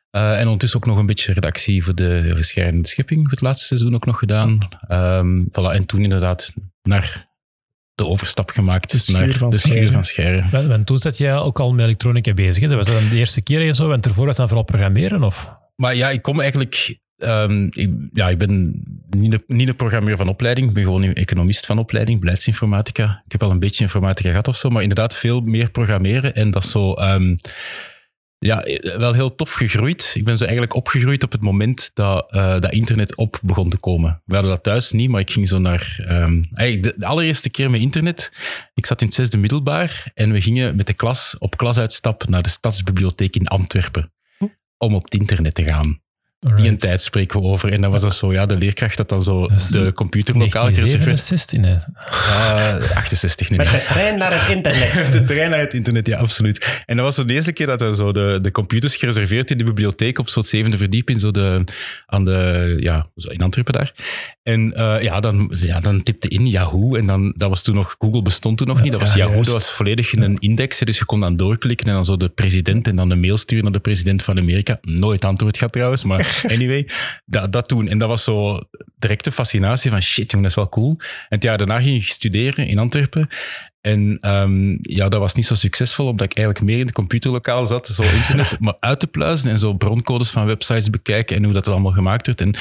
Eh, 0.10 0.40
en 0.40 0.44
ondertussen 0.44 0.80
ook 0.80 0.86
nog 0.86 0.98
een 0.98 1.06
beetje 1.06 1.34
redactie 1.34 1.84
voor 1.84 1.96
de 1.96 2.32
verschijnende 2.36 2.88
schepping 2.88 3.22
voor 3.22 3.32
het 3.32 3.42
laatste 3.42 3.66
seizoen 3.66 3.96
ook 3.96 4.06
nog 4.06 4.20
gedaan. 4.20 4.58
Ehm, 4.88 5.44
voilà, 5.44 5.76
en 5.76 5.86
toen 5.86 6.04
inderdaad 6.04 6.54
naar 6.82 7.32
de 7.96 8.06
overstap 8.06 8.50
gemaakt 8.50 9.06
De 9.06 9.12
naar 9.12 9.30
van 9.30 9.50
de 9.50 9.58
schuur 9.58 9.92
van 9.92 10.04
Scherren. 10.04 10.50
En, 10.52 10.72
en 10.72 10.84
toen 10.84 10.98
zat 10.98 11.18
jij 11.18 11.36
ook 11.36 11.60
al 11.60 11.72
met 11.72 11.86
elektronica 11.86 12.34
bezig. 12.34 12.64
Hè? 12.64 12.68
Dat 12.68 12.86
was 12.86 12.96
dan 12.96 13.10
de 13.10 13.16
eerste 13.16 13.42
keer 13.42 13.68
en 13.68 13.76
zo. 13.76 13.92
En 13.92 14.02
ervoor 14.02 14.26
was 14.26 14.36
dan 14.36 14.48
vooral 14.48 14.66
programmeren? 14.66 15.24
Of? 15.24 15.50
Maar 15.76 15.96
ja, 15.96 16.10
ik 16.10 16.22
kom 16.22 16.40
eigenlijk... 16.40 16.98
ehm, 17.18 17.68
ik, 17.70 17.90
ja, 18.14 18.30
ik 18.30 18.38
ben 18.38 18.82
niet 19.10 19.34
een, 19.34 19.44
niet 19.48 19.68
een 19.68 19.76
programmeur 19.76 20.18
van 20.18 20.28
opleiding. 20.28 20.68
Ik 20.68 20.74
ben 20.74 20.84
gewoon 20.84 21.04
een 21.04 21.14
economist 21.14 21.66
van 21.66 21.78
opleiding, 21.78 22.20
beleidsinformatica. 22.20 23.22
Ik 23.26 23.32
heb 23.32 23.44
al 23.44 23.52
een 23.52 23.60
beetje 23.60 23.84
informatica 23.84 24.30
gehad 24.30 24.48
of 24.48 24.58
zo, 24.58 24.70
maar 24.70 24.82
inderdaad 24.82 25.16
veel 25.16 25.42
meer 25.42 25.72
programmeren. 25.72 26.36
En 26.36 26.52
dat 26.52 26.64
is 26.64 26.72
zo... 26.72 26.94
ehm, 26.94 27.36
ja, 28.46 28.64
wel 28.98 29.14
heel 29.14 29.36
tof 29.36 29.52
gegroeid. 29.52 30.12
Ik 30.14 30.26
ben 30.26 30.38
zo 30.38 30.44
eigenlijk 30.44 30.76
opgegroeid 30.76 31.24
op 31.24 31.32
het 31.32 31.42
moment 31.42 31.92
dat, 31.94 32.32
eh, 32.32 32.60
dat 32.60 32.72
internet 32.72 33.16
op 33.16 33.40
begon 33.44 33.70
te 33.70 33.78
komen. 33.78 34.22
We 34.26 34.34
hadden 34.34 34.52
dat 34.52 34.64
thuis 34.64 34.92
niet, 34.92 35.10
maar 35.10 35.22
ik 35.22 35.32
ging 35.32 35.48
zo 35.48 35.60
naar... 35.60 35.96
ehm, 36.08 36.44
eigenlijk 36.54 36.84
de, 36.84 37.00
de 37.00 37.06
allereerste 37.06 37.50
keer 37.50 37.70
met 37.70 37.82
internet, 37.82 38.32
ik 38.74 38.86
zat 38.86 39.02
in 39.02 39.08
het 39.08 39.16
zesde 39.16 39.38
middelbaar 39.38 40.12
en 40.14 40.32
we 40.32 40.42
gingen 40.42 40.76
met 40.76 40.88
de 40.88 40.94
klas 40.94 41.36
op 41.40 41.58
klasuitstap 41.58 42.28
naar 42.28 42.44
de 42.44 42.50
Stadsbibliotheek 42.50 43.36
in 43.36 43.48
Antwerpen 43.48 44.12
om 44.78 44.96
op 44.96 45.04
het 45.04 45.14
internet 45.14 45.56
te 45.56 45.64
gaan. 45.64 46.03
Die 46.56 46.68
een 46.68 46.78
tijd 46.78 47.02
spreken 47.02 47.42
we 47.42 47.46
over. 47.46 47.72
En 47.72 47.82
dan 47.82 47.92
was 47.92 48.02
dat 48.02 48.16
zo, 48.16 48.32
ja, 48.32 48.46
de 48.46 48.58
leerkracht 48.58 48.98
had 48.98 49.10
dan 49.10 49.24
zo 49.24 49.50
de 49.70 49.92
computerlokaal 49.94 50.66
gereserveerd. 50.66 51.28
1967, 51.28 51.60
nee. 51.60 51.78
Ah, 52.90 52.98
68 52.98 53.50
nu. 53.50 53.58
Met 53.58 53.70
de 53.70 53.86
trein 53.88 54.18
naar 54.18 54.42
het 54.42 54.56
internet. 54.56 55.12
De 55.12 55.24
trein 55.24 55.50
naar 55.50 55.60
het 55.60 55.74
internet, 55.74 56.08
ja, 56.08 56.18
absoluut. 56.18 56.84
En 56.86 56.96
dat 56.96 57.06
was 57.06 57.16
zo 57.16 57.26
de 57.26 57.34
eerste 57.34 57.52
keer 57.52 57.68
dat 57.68 57.82
er 57.82 57.96
zo 57.96 58.12
de, 58.12 58.40
de 58.42 58.52
computers 58.52 58.96
gereserveerd 58.96 59.52
in 59.52 59.58
de 59.58 59.64
bibliotheek 59.64 60.20
op 60.20 60.30
zo'n 60.30 60.44
zevende 60.44 60.78
verdieping, 60.78 61.20
zo 61.20 61.32
de, 61.32 61.64
aan 62.06 62.26
de, 62.26 62.76
ja, 62.80 63.08
zo 63.16 63.30
in 63.30 63.42
Antwerpen 63.42 63.74
daar. 63.74 63.94
En 64.44 64.74
eh, 64.74 65.02
ja, 65.02 65.20
dan, 65.20 65.52
ja, 65.56 65.80
dan 65.80 66.04
tipte 66.04 66.28
in 66.28 66.48
Yahoo 66.48 66.96
en 66.96 67.06
dan, 67.06 67.34
dat 67.38 67.50
was 67.50 67.62
toen 67.62 67.76
nog, 67.76 67.96
Google 68.00 68.22
bestond 68.22 68.58
toen 68.58 68.68
nog 68.68 68.82
niet, 68.82 68.92
dat 68.92 69.00
was 69.00 69.12
Ja, 69.12 69.18
Yahoo, 69.18 69.34
juist. 69.34 69.52
dat 69.52 69.62
was 69.62 69.72
volledig 69.72 70.14
een 70.14 70.38
index, 70.40 70.80
dus 70.80 70.98
je 70.98 71.06
kon 71.06 71.20
dan 71.20 71.38
doorklikken 71.38 71.88
en 71.88 71.94
dan 71.94 72.06
zo 72.06 72.18
de 72.18 72.30
president 72.30 72.88
en 72.88 72.96
dan 72.96 73.10
de 73.10 73.16
mail 73.16 73.38
sturen 73.38 73.64
naar 73.64 73.74
de 73.74 73.80
president 73.80 74.24
van 74.24 74.38
Amerika. 74.40 74.78
Nooit 74.82 75.26
antwoord 75.26 75.58
gehad 75.58 75.74
trouwens, 75.74 76.04
maar 76.04 76.20
anyway, 76.56 76.88
dat, 77.26 77.52
dat 77.52 77.68
toen. 77.68 77.88
En 77.88 77.98
dat 77.98 78.10
was 78.10 78.24
zo 78.24 78.60
directe 78.96 79.32
fascinatie 79.32 79.92
van 79.92 80.02
shit, 80.02 80.32
jongen, 80.32 80.50
dat 80.50 80.58
is 80.58 80.64
wel 80.64 80.70
cool. 80.70 80.96
En 81.00 81.06
het 81.30 81.44
jaar 81.44 81.58
daarna 81.58 81.82
ging 81.82 81.98
ik 81.98 82.10
studeren 82.10 82.68
in 82.68 82.80
Antwerpen. 82.80 83.30
En 83.82 84.18
ehm, 84.22 84.78
ja, 84.82 85.10
dat 85.10 85.20
was 85.20 85.34
niet 85.34 85.46
zo 85.46 85.56
succesvol, 85.56 86.08
omdat 86.08 86.26
ik 86.26 86.38
eigenlijk 86.38 86.66
meer 86.66 86.80
in 86.80 86.86
het 86.86 86.96
computerlokaal 86.96 87.66
zat, 87.66 87.88
zo 87.88 88.04
internet 88.04 88.60
maar 88.60 88.78
uit 88.80 89.00
te 89.00 89.08
pluizen 89.08 89.50
en 89.50 89.60
zo 89.60 89.74
broncodes 89.74 90.30
van 90.30 90.46
websites 90.46 90.90
bekijken 90.90 91.36
en 91.36 91.44
hoe 91.44 91.54
dat 91.54 91.68
allemaal 91.68 91.92
gemaakt 91.92 92.26
werd. 92.26 92.42
En 92.42 92.56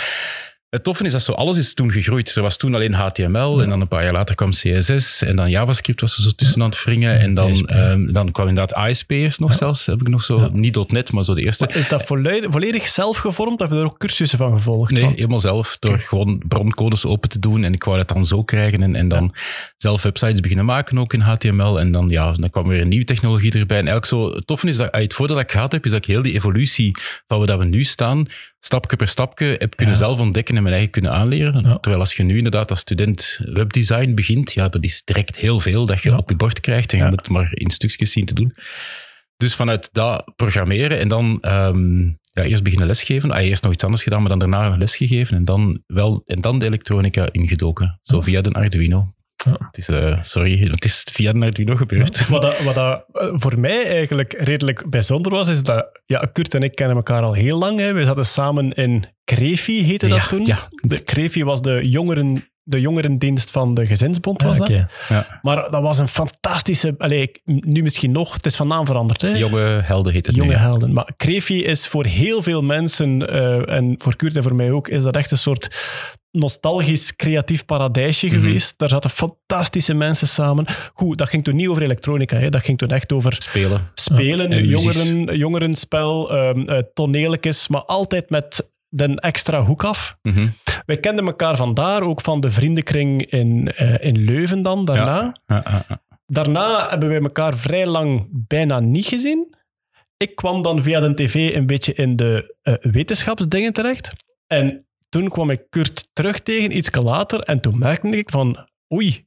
het 0.73 0.85
toffe 0.85 1.05
is 1.05 1.13
dat 1.13 1.23
zo 1.23 1.33
alles 1.33 1.57
is 1.57 1.75
toen 1.75 1.93
gegroeid. 1.93 2.35
Er 2.37 2.43
was 2.43 2.57
toen 2.57 2.75
alleen 2.75 2.93
HTML 2.93 3.63
en 3.63 3.69
dan 3.69 3.81
een 3.81 3.89
paar 3.89 4.03
jaar 4.03 4.13
later 4.13 4.35
kwam 4.35 4.51
CSS 4.51 5.23
en 5.23 5.37
dan 5.37 5.51
JavaScript 5.51 6.01
was 6.01 6.17
er 6.17 6.23
zo 6.23 6.31
tussen 6.31 6.63
aan 6.63 6.71
het 6.71 6.85
wringen. 6.85 7.21
En 7.21 7.35
dan, 7.35 7.67
ehm, 7.67 8.13
dan 8.13 8.33
kwam 8.33 8.49
inderdaad 8.49 8.77
ASP'ers 8.77 9.39
nog 9.39 9.55
zelfs, 9.55 9.87
heb 9.87 10.01
ik 10.01 10.09
nog 10.09 10.23
zo, 10.23 10.49
niet 10.53 10.91
.NET, 10.91 11.13
maar 11.13 11.25
zo 11.25 11.35
de 11.35 11.43
eerste. 11.43 11.65
Maar 11.67 11.77
is 11.77 11.89
dat 11.89 12.03
volledig, 12.03 12.51
volledig 12.51 12.87
zelf 12.87 13.17
gevormd? 13.17 13.61
Heb 13.61 13.71
je 13.71 13.77
er 13.77 13.85
ook 13.85 13.99
cursussen 13.99 14.39
van 14.39 14.55
gevolgd? 14.55 14.93
Nee, 14.93 15.03
van? 15.03 15.13
helemaal 15.13 15.41
zelf. 15.41 15.77
Door 15.79 15.99
gewoon 15.99 16.43
broncodes 16.49 17.07
open 17.07 17.29
te 17.29 17.39
doen. 17.39 17.65
En 17.65 17.73
ik 17.73 17.85
wou 17.85 17.97
dat 17.97 18.09
dan 18.09 18.25
zo 18.25 18.43
krijgen. 18.43 18.83
En, 18.83 18.95
en 18.95 19.09
dan 19.09 19.35
zelf 19.77 20.03
websites 20.03 20.41
beginnen 20.41 20.65
maken, 20.65 20.99
ook 20.99 21.13
in 21.13 21.21
HTML. 21.21 21.81
En 21.81 21.93
dan, 21.93 22.09
ja, 22.09 22.33
dan 22.33 22.51
kwam 22.51 22.69
weer 22.69 22.81
een 22.81 22.89
nieuwe 22.89 23.05
technologie 23.05 23.53
erbij. 23.53 23.79
En 23.79 23.89
eigenlijk 23.89 24.07
zo, 24.07 24.35
het 24.35 24.47
toffe 24.47 24.69
is 24.69 24.77
dat, 24.77 24.89
het 24.95 25.15
voordeel 25.15 25.37
dat 25.37 25.45
ik 25.45 25.51
gehad 25.51 25.73
heb, 25.73 25.85
is 25.85 25.91
dat 25.91 26.01
ik 26.01 26.11
heel 26.11 26.23
die 26.23 26.35
evolutie 26.35 26.97
van 27.27 27.47
waar 27.47 27.59
we 27.59 27.65
nu 27.65 27.85
staan, 27.85 28.27
stapje 28.65 28.97
per 28.97 29.09
stapje, 29.09 29.55
heb 29.59 29.77
kunnen 29.77 29.97
zelf 29.97 30.21
ontdekken 30.21 30.57
en 30.57 30.63
mijn 30.63 30.75
eigen 30.75 30.93
kunnen 30.93 31.13
aanleren. 31.13 31.63
Ja. 31.65 31.77
Terwijl 31.77 32.01
als 32.03 32.15
je 32.15 32.23
nu 32.23 32.37
inderdaad 32.37 32.71
als 32.71 32.81
student 32.81 33.41
webdesign 33.45 34.15
begint, 34.15 34.53
ja, 34.53 34.69
dat 34.69 34.85
is 34.85 35.03
direct 35.05 35.37
heel 35.37 35.61
veel 35.61 35.87
dat 35.87 36.03
je 36.03 36.11
Ja. 36.11 36.17
op 36.17 36.29
je 36.29 36.37
bord 36.37 36.61
krijgt. 36.61 36.93
En 36.93 36.99
je 36.99 37.05
moet 37.05 37.21
het 37.21 37.29
maar 37.29 37.51
in 37.53 37.71
stukjes 37.71 38.13
zien 38.13 38.27
te 38.27 38.35
doen. 38.35 38.53
Dus 39.37 39.55
vanuit 39.55 39.89
dat 39.93 40.33
programmeren 40.37 40.99
en 40.99 41.09
dan 41.09 41.39
ehm, 41.41 42.03
ja, 42.33 42.43
eerst 42.43 42.63
beginnen 42.63 42.87
lesgeven. 42.87 43.31
Ah, 43.31 43.45
eerst 43.45 43.63
nog 43.63 43.73
iets 43.73 43.85
anders 43.85 44.03
gedaan, 44.03 44.21
maar 44.21 44.29
dan 44.29 44.39
daarna 44.39 44.77
lesgegeven. 44.77 45.37
En 45.37 45.45
dan, 45.45 45.83
wel, 45.87 46.23
en 46.27 46.41
dan 46.41 46.59
de 46.59 46.67
elektronica 46.67 47.29
ingedoken. 47.33 47.99
Zo 48.03 48.21
via 48.21 48.41
de 48.41 48.53
Arduino. 48.53 49.15
Ja. 49.45 49.57
Het 49.67 49.79
is, 49.79 49.89
eh, 49.89 50.19
sorry, 50.23 50.59
het 50.71 50.85
is 50.85 51.07
via 51.13 51.33
de 51.33 51.41
Arduino 51.45 51.75
gebeurd. 51.77 52.29
Wat, 52.29 52.43
dat, 52.43 52.63
wat 52.63 52.75
dat 52.75 53.05
eh, 53.13 53.29
voor 53.33 53.59
mij 53.59 53.87
eigenlijk 53.89 54.35
redelijk 54.39 54.91
bijzonder 54.91 55.33
was, 55.33 55.49
is 55.49 55.63
dat 55.63 56.01
ja, 56.07 56.29
Kurt 56.33 56.55
en 56.55 56.63
ik 56.63 56.75
kennen 56.75 56.97
elkaar 56.97 57.23
al 57.23 57.33
heel 57.33 57.59
lang. 57.59 57.79
Hè. 57.79 57.93
We 57.93 58.05
zaten 58.05 58.27
samen 58.27 58.73
in 58.73 59.05
Krefi, 59.25 59.83
heette 59.85 60.09
dat 60.09 60.19
Ja, 60.19 60.27
toen. 60.27 60.45
ja. 60.45 60.59
De 60.83 60.99
Krefi 61.01 61.45
was 61.45 61.61
de, 61.63 61.89
jongeren, 61.89 62.49
de 62.63 62.81
jongerendienst 62.81 63.51
van 63.51 63.75
de 63.75 63.87
Gezinsbond. 63.87 64.43
Was 64.43 64.61
Ah, 64.61 64.67
dat. 64.69 64.87
Ja. 65.09 65.39
Maar 65.43 65.71
dat 65.71 65.83
was 65.83 65.99
een 65.99 66.09
fantastische... 66.09 66.95
Allee, 66.99 67.21
ik- 67.23 67.41
nu 67.45 67.83
misschien 67.83 68.11
nog, 68.13 68.33
het 68.35 68.47
is 68.47 68.57
van 68.57 68.67
naam 68.69 68.87
veranderd. 68.87 69.21
Hè. 69.21 69.29
Jonge 69.29 69.61
helden 69.85 70.13
heet 70.13 70.27
het 70.27 70.35
Jonge 70.37 70.49
nu. 70.49 70.55
ja. 70.55 70.61
helden. 70.61 70.93
Maar 70.93 71.11
Krefi 71.17 71.65
is 71.65 71.87
voor 71.89 72.05
heel 72.05 72.43
veel 72.43 72.63
mensen, 72.63 73.29
eh, 73.29 73.77
en 73.77 73.95
voor 73.99 74.17
Kurt 74.17 74.37
en 74.37 74.43
voor 74.43 74.55
mij 74.57 74.71
ook, 74.71 74.89
is 74.89 75.03
dat 75.03 75.17
echt 75.17 75.31
een 75.31 75.39
soort 75.39 75.71
nostalgisch 76.33 77.17
creatief 77.17 77.65
paradijsje 77.65 78.27
Mhm. 78.27 78.35
geweest. 78.37 78.79
Daar 78.79 78.89
zaten 78.89 79.11
fantastische 79.11 79.95
mensen 79.95 80.29
samen. 80.29 80.67
Goed, 80.95 81.19
dat 81.19 81.29
ging 81.29 81.45
toen 81.45 81.57
niet 81.57 81.69
over 81.69 81.83
elektronica. 81.83 82.37
Hè. 82.37 82.49
Dat 82.49 82.63
ging 82.65 82.79
toen 82.79 82.89
echt 82.91 83.13
over 83.13 83.35
Spelen. 83.39 83.91
spelen, 83.95 84.65
jongeren, 84.67 85.37
jongerenspel, 85.37 86.35
um, 86.35 86.69
uh, 86.69 86.79
toneeltjes, 86.95 87.69
maar 87.69 87.85
altijd 87.85 88.31
met 88.31 88.71
de 88.89 89.21
extra 89.21 89.63
hoek 89.65 89.85
af. 89.85 90.17
Mhm. 90.23 90.47
Wij 90.87 90.97
kenden 90.97 91.27
elkaar 91.27 91.57
vandaar, 91.57 92.03
ook 92.03 92.21
van 92.21 92.41
de 92.41 92.51
vriendenkring 92.51 93.23
in, 93.31 93.73
eh, 93.77 94.07
in 94.07 94.25
Leuven 94.25 94.63
dan, 94.63 94.85
daarna. 94.85 95.37
Ja. 95.47 95.85
Daarna 96.27 96.89
hebben 96.89 97.09
wij 97.09 97.21
elkaar 97.21 97.57
vrij 97.57 97.87
lang 97.87 98.27
bijna 98.31 98.81
niet 98.81 99.07
gezien. 99.07 99.55
Ik 100.17 100.37
kwam 100.37 100.63
dan 100.63 100.83
via 100.83 101.01
de 101.01 101.15
tv 101.15 101.55
een 101.55 101.67
beetje 101.67 101.95
in 101.95 102.17
de 102.17 102.57
eh, 102.63 102.75
wetenschapsdingen 102.81 103.73
terecht. 103.73 104.11
En 104.47 104.87
toen 105.13 105.29
kwam 105.29 105.51
ik 105.51 105.63
Kurt 105.71 106.09
terug 106.13 106.41
tegen, 106.41 106.77
iets 106.77 106.95
later. 106.95 107.41
En 107.41 107.61
toen 107.61 107.79
merkte 107.79 108.09
ik 108.09 108.31
van, 108.31 108.69
oei, 108.95 109.27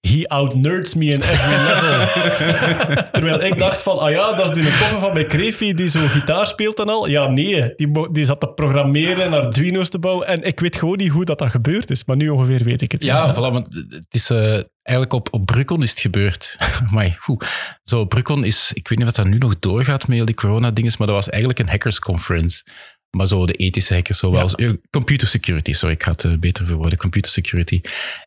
he 0.00 0.28
outnerds 0.28 0.94
me 0.94 1.04
in 1.04 1.22
every 1.22 1.56
level. 1.56 2.06
Terwijl 3.12 3.40
ik 3.42 3.58
dacht 3.58 3.82
van, 3.82 3.98
ah 3.98 4.10
ja, 4.10 4.32
dat 4.32 4.56
is 4.56 4.62
die 4.62 4.78
koffer 4.78 5.00
van 5.00 5.12
bij 5.12 5.26
Krefi 5.26 5.74
die 5.74 5.88
zo 5.88 6.06
gitaar 6.06 6.46
speelt 6.46 6.78
en 6.78 6.88
al. 6.88 7.08
Ja, 7.08 7.28
nee, 7.28 7.74
die, 7.76 8.12
die 8.12 8.24
zat 8.24 8.40
te 8.40 8.48
programmeren 8.48 9.24
en 9.24 9.32
Arduino's 9.32 9.88
te 9.88 9.98
bouwen. 9.98 10.26
En 10.26 10.42
ik 10.42 10.60
weet 10.60 10.76
gewoon 10.76 10.96
niet 10.96 11.10
hoe 11.10 11.24
dat, 11.24 11.38
dat 11.38 11.50
gebeurd 11.50 11.90
is. 11.90 12.04
Maar 12.04 12.16
nu 12.16 12.28
ongeveer 12.28 12.64
weet 12.64 12.82
ik 12.82 12.92
het. 12.92 13.02
Ja, 13.02 13.34
voilà, 13.34 13.52
want 13.52 13.74
het 13.88 14.06
is 14.14 14.30
eh, 14.30 14.60
eigenlijk 14.82 15.12
op, 15.12 15.28
op 15.30 15.46
Brucon 15.46 15.82
is 15.82 15.90
het 15.90 16.00
gebeurd. 16.00 16.56
maar 16.92 17.18
Zo, 17.82 18.04
Brucon 18.04 18.44
is, 18.44 18.72
ik 18.74 18.88
weet 18.88 18.98
niet 18.98 19.06
wat 19.06 19.16
dat 19.16 19.26
nu 19.26 19.38
nog 19.38 19.58
doorgaat 19.58 20.06
met 20.06 20.16
heel 20.16 20.26
die 20.26 20.34
corona-dinges, 20.34 20.96
maar 20.96 21.06
dat 21.06 21.16
was 21.16 21.28
eigenlijk 21.28 21.58
een 21.60 21.68
hackers 21.68 21.98
conference. 21.98 22.64
Maar 23.14 23.26
zo 23.26 23.46
de 23.46 23.52
ethische 23.52 23.94
hackers, 23.94 24.22
eh, 24.22 24.70
computer 24.90 25.28
security, 25.28 25.72
sorry, 25.72 25.94
ik 25.94 26.02
ga 26.02 26.10
het 26.10 26.24
eh, 26.24 26.32
beter 26.38 26.66
verwoorden, 26.66 26.98
computer 26.98 27.32
security. 27.32 27.80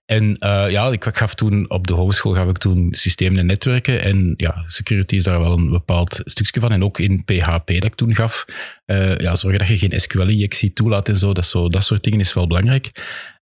En 0.05 0.37
eh, 0.37 0.69
ja, 0.69 0.87
ik, 0.91 1.03
gaf 1.13 1.35
toen 1.35 1.69
op 1.69 1.87
de 1.87 1.93
hogeschool 1.93 2.33
gaf 2.33 2.49
ik 2.49 2.57
toen 2.57 2.87
systemen 2.91 3.37
en 3.37 3.45
netwerken. 3.45 4.01
En 4.01 4.33
ja, 4.37 4.63
security 4.67 5.15
is 5.15 5.23
daar 5.23 5.39
wel 5.39 5.51
een 5.51 5.69
bepaald 5.69 6.21
stukje 6.23 6.59
van. 6.59 6.71
En 6.71 6.83
ook 6.83 6.99
in 6.99 7.23
PHP 7.23 7.67
dat 7.67 7.83
ik 7.83 7.95
toen 7.95 8.15
gaf. 8.15 8.45
eh, 8.85 9.17
ja, 9.17 9.35
zorgen 9.35 9.59
dat 9.59 9.67
je 9.67 9.77
geen 9.77 9.99
SQL-injectie 9.99 10.73
toelaat 10.73 11.09
en 11.09 11.17
zo 11.17 11.33
dat, 11.33 11.45
zo. 11.45 11.69
dat 11.69 11.83
soort 11.83 12.03
dingen 12.03 12.19
is 12.19 12.33
wel 12.33 12.47
belangrijk. 12.47 12.91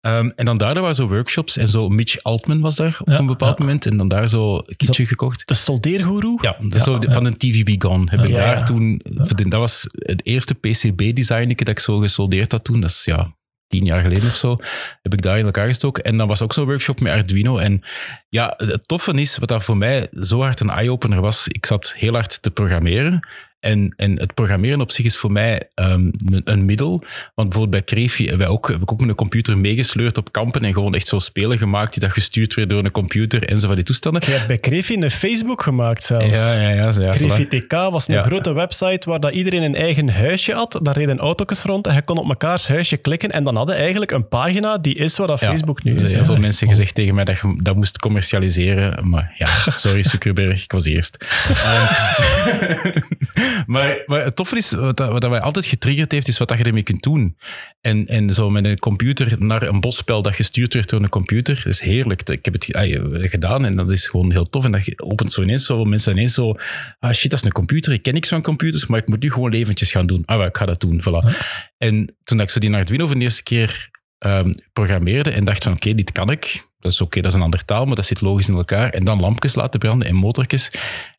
Ehm, 0.03 0.31
en 0.37 0.45
dan 0.45 0.59
daar 0.59 0.81
waren 0.81 0.95
zo 0.95 1.09
workshops 1.09 1.57
en 1.57 1.69
zo. 1.69 1.89
Mitch 1.89 2.23
Altman 2.23 2.61
was 2.61 2.77
daar 2.77 2.97
op 3.01 3.09
Ja, 3.09 3.19
een 3.19 3.27
bepaald 3.27 3.59
ja. 3.59 3.65
moment. 3.65 3.87
En 3.87 3.97
dan 3.97 4.09
daar 4.09 4.29
zo 4.29 4.57
een 4.57 4.77
kitje 4.77 5.07
gekocht. 5.07 5.49
De 5.49 5.55
soldeergoeroe? 5.55 6.39
Ja, 6.43 6.57
dat 6.61 6.75
is 6.75 6.83
zo 6.83 6.99
de- 6.99 7.13
van 7.13 7.25
een 7.25 7.37
TVB 7.37 7.83
Gone 7.83 8.11
heb 8.11 8.25
ik 8.25 8.35
daar 8.35 8.65
toen... 8.65 9.01
Dat 9.49 9.53
was 9.61 9.87
het 9.93 10.27
eerste 10.27 10.55
PCB-design 10.55 11.49
dat 11.55 11.69
ik 11.69 11.79
zo 11.79 11.99
gesoldeerd 11.99 12.53
had 12.53 12.65
toen. 12.65 12.81
Dat 12.81 12.91
is 12.91 13.05
ja, 13.05 13.37
tien 13.67 13.85
jaar 13.85 14.03
geleden 14.03 14.29
of 14.29 14.37
zo. 14.37 14.57
Heb 15.03 15.13
ik 15.13 15.23
daar 15.23 15.39
in 15.39 15.45
elkaar 15.45 15.67
gestoken. 15.67 16.05
En 16.05 16.17
dan 16.17 16.29
was 16.29 16.43
ook 16.43 16.53
zo'n 16.53 16.65
workshop 16.65 17.01
met 17.01 17.13
Arduino. 17.13 17.57
En 17.59 17.83
ja, 18.29 18.55
het 18.57 18.89
toffe 18.89 19.13
is, 19.13 19.39
wat 19.39 19.49
dat 19.49 19.65
voor 19.65 19.77
mij 19.77 20.09
zo 20.13 20.41
hard 20.41 20.61
een 20.61 20.71
eye-opener 20.71 21.21
was, 21.21 21.49
ik 21.49 21.67
zat 21.67 21.95
heel 21.97 22.13
hard 22.13 22.43
te 22.43 22.51
programmeren. 22.51 23.29
En, 23.63 23.95
en 23.97 24.19
het 24.19 24.35
programmeren 24.35 24.81
op 24.81 24.91
zich 24.91 25.05
is 25.05 25.17
voor 25.17 25.33
mij 25.33 25.63
ehm, 25.75 26.11
een, 26.27 26.41
een 26.45 26.65
middel. 26.65 26.91
Want 27.35 27.49
bijvoorbeeld 27.49 27.71
bij 27.71 27.97
Krefi 27.97 28.23
hebben 28.29 28.47
wij 28.47 28.57
ook, 28.57 28.69
heb 28.69 28.83
ik 28.83 28.93
ook 28.93 29.01
met 29.01 29.09
een 29.09 29.15
computer 29.15 29.59
meegesleurd 29.59 30.19
op 30.19 30.33
kampen 30.33 30.65
en 30.65 30.73
gewoon 30.73 30.95
echt 30.95 31.07
zo 31.07 31.19
spelen 31.19 31.59
gemaakt 31.59 31.93
die 31.93 32.03
dat 32.03 32.13
gestuurd 32.13 32.55
werden 32.55 32.77
door 32.77 32.85
een 32.85 32.91
computer 32.93 33.49
en 33.49 33.61
zo 33.61 33.67
van 33.67 33.77
die 33.77 33.85
toestanden. 33.85 34.23
Je 34.27 34.31
hebt 34.31 34.47
bij 34.47 34.59
Krefi 34.59 34.95
een 34.95 35.11
Facebook 35.11 35.63
gemaakt 35.63 36.05
zelfs. 36.05 36.27
Ja, 36.27 36.61
ja, 36.61 36.69
ja. 36.71 36.93
ja, 37.01 37.15
voilà. 37.19 37.47
TK 37.49 37.73
was 37.73 38.09
een 38.09 38.15
Ja. 38.15 38.23
grote 38.23 38.53
website 38.53 39.11
waar 39.11 39.21
dat 39.21 39.33
iedereen 39.33 39.63
een 39.63 39.75
eigen 39.75 40.09
huisje 40.09 40.53
had. 40.53 40.81
Daar 40.83 40.97
reden 40.97 41.19
auto's 41.19 41.63
rond 41.63 41.87
en 41.87 41.95
je 41.95 42.03
kon 42.03 42.19
op 42.19 42.27
mekaars 42.27 42.69
huisje 42.69 42.97
klikken. 42.97 43.31
En 43.31 43.45
dan 43.45 43.57
hadden 43.57 43.77
eigenlijk 43.77 44.11
een 44.11 44.29
pagina 44.29 44.79
die 44.79 44.95
is 44.95 45.17
wat 45.17 45.29
dat 45.29 45.41
Ja, 45.41 45.49
Facebook 45.49 45.83
nu 45.85 45.91
er 45.91 45.97
is. 45.97 46.03
zijn 46.03 46.15
heel 46.17 46.25
veel 46.25 46.37
mensen 46.43 46.69
gezegd 46.69 46.95
tegen 46.95 47.15
mij 47.15 47.25
dat 47.25 47.39
je 47.39 47.59
dat 47.63 47.77
moest 47.77 47.99
commercialiseren. 47.99 49.09
Maar 49.09 49.35
ja, 49.39 49.49
sorry 49.75 50.03
Zuckerberg, 50.03 50.63
ik 50.65 50.73
was 50.73 50.85
eerst. 50.85 51.17
Ehm, 51.65 51.85
maar, 53.67 54.03
maar 54.07 54.25
het 54.25 54.37
toffe 54.37 54.57
is, 54.57 54.71
wat, 54.71 54.97
dat, 54.97 55.11
wat 55.11 55.21
dat 55.21 55.31
mij 55.31 55.41
altijd 55.41 55.67
getriggerd 55.67 56.13
heeft, 56.13 56.29
is 56.29 56.39
wat 56.39 56.49
dat 56.49 56.59
je 56.59 56.65
ermee 56.65 56.83
kunt 56.83 57.03
doen. 57.03 57.37
En, 57.81 58.07
en 58.07 58.33
zo 58.33 58.51
met 58.51 58.65
een 58.65 58.79
computer 58.79 59.35
naar 59.39 59.63
een 59.63 59.81
bosspel 59.81 60.23
dat 60.23 60.35
gestuurd 60.35 60.75
werd 60.75 60.89
door 60.89 61.03
een 61.03 61.09
computer, 61.09 61.55
dat 61.55 61.67
is 61.73 61.81
heerlijk. 61.81 62.29
Ik 62.29 62.45
heb 62.45 62.55
het 62.55 62.65
ge- 62.65 62.75
ah, 62.75 63.31
gedaan 63.31 63.65
en 63.65 63.77
dat 63.77 63.91
is 63.91 64.07
gewoon 64.07 64.31
heel 64.33 64.45
tof. 64.45 64.65
En 64.65 64.73
dat 64.73 64.85
je 64.85 65.03
opent 65.03 65.33
zo 65.33 65.43
ineens 65.43 65.67
zo, 65.67 65.85
mensen 65.85 66.13
ineens 66.13 66.35
zo, 66.35 66.55
ah 66.99 67.13
shit, 67.13 67.31
dat 67.31 67.41
is 67.41 67.47
een 67.47 67.53
computer, 67.53 67.93
ik 67.93 68.03
ken 68.03 68.15
niks 68.15 68.29
van 68.29 68.43
computers, 68.43 68.87
maar 68.87 68.99
ik 69.01 69.09
moet 69.09 69.21
nu 69.23 69.31
gewoon 69.31 69.51
leventjes 69.51 69.91
gaan 69.91 70.07
doen. 70.07 70.23
Ah, 70.25 70.45
ik 70.45 70.57
ga 70.57 70.67
dat 70.67 70.81
doen, 70.81 71.03
voilà. 71.03 71.37
En 71.79 72.17
toen 72.25 72.41
ik 72.41 72.51
zo 72.51 72.61
die 72.61 72.75
Arduino 72.75 73.07
voor 73.07 73.15
de 73.15 73.21
eerste 73.21 73.43
keer 73.43 73.91
ehm, 74.19 74.53
programmeerde 74.73 75.31
en 75.31 75.45
dacht 75.45 75.63
van 75.63 75.73
oké, 75.73 75.95
dit 75.95 76.13
kan 76.13 76.31
ik. 76.31 76.71
Dat 76.83 76.93
is 76.93 77.01
oké, 77.01 77.21
dat 77.21 77.31
is 77.31 77.37
een 77.37 77.45
andere 77.45 77.65
taal, 77.65 77.85
maar 77.85 77.95
dat 77.95 78.07
zit 78.07 78.21
logisch 78.21 78.49
in 78.49 78.55
elkaar. 78.55 78.91
En 78.91 79.05
dan 79.05 79.21
lampjes 79.21 79.55
laten 79.55 79.81
branden 79.81 80.09
en 80.09 80.15
motortjes. 80.15 80.71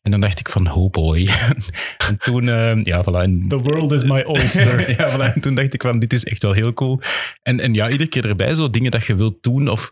En 0.02 0.10
dan 0.10 0.20
dacht 0.20 0.40
ik 0.40 0.48
van, 0.48 0.72
oh 0.72 0.90
boy. 0.90 1.28
en 2.08 2.18
toen, 2.18 2.48
ehm, 2.48 2.80
ja, 2.84 3.02
voilà. 3.02 3.22
En, 3.22 3.48
The 3.48 3.58
world 3.58 3.92
is 3.92 4.02
my 4.02 4.22
oyster. 4.22 4.90
ja, 4.98 5.10
voilà. 5.10 5.34
En 5.34 5.40
toen 5.40 5.54
dacht 5.54 5.74
ik 5.74 5.82
van, 5.82 5.98
dit 5.98 6.12
is 6.12 6.24
echt 6.24 6.42
wel 6.42 6.52
heel 6.52 6.72
cool. 6.72 7.00
En, 7.42 7.60
en 7.60 7.74
ja, 7.74 7.90
iedere 7.90 8.08
keer 8.08 8.28
erbij 8.28 8.54
zo 8.54 8.70
dingen 8.70 8.90
dat 8.90 9.04
je 9.04 9.14
wilt 9.14 9.42
doen 9.42 9.68
of... 9.68 9.90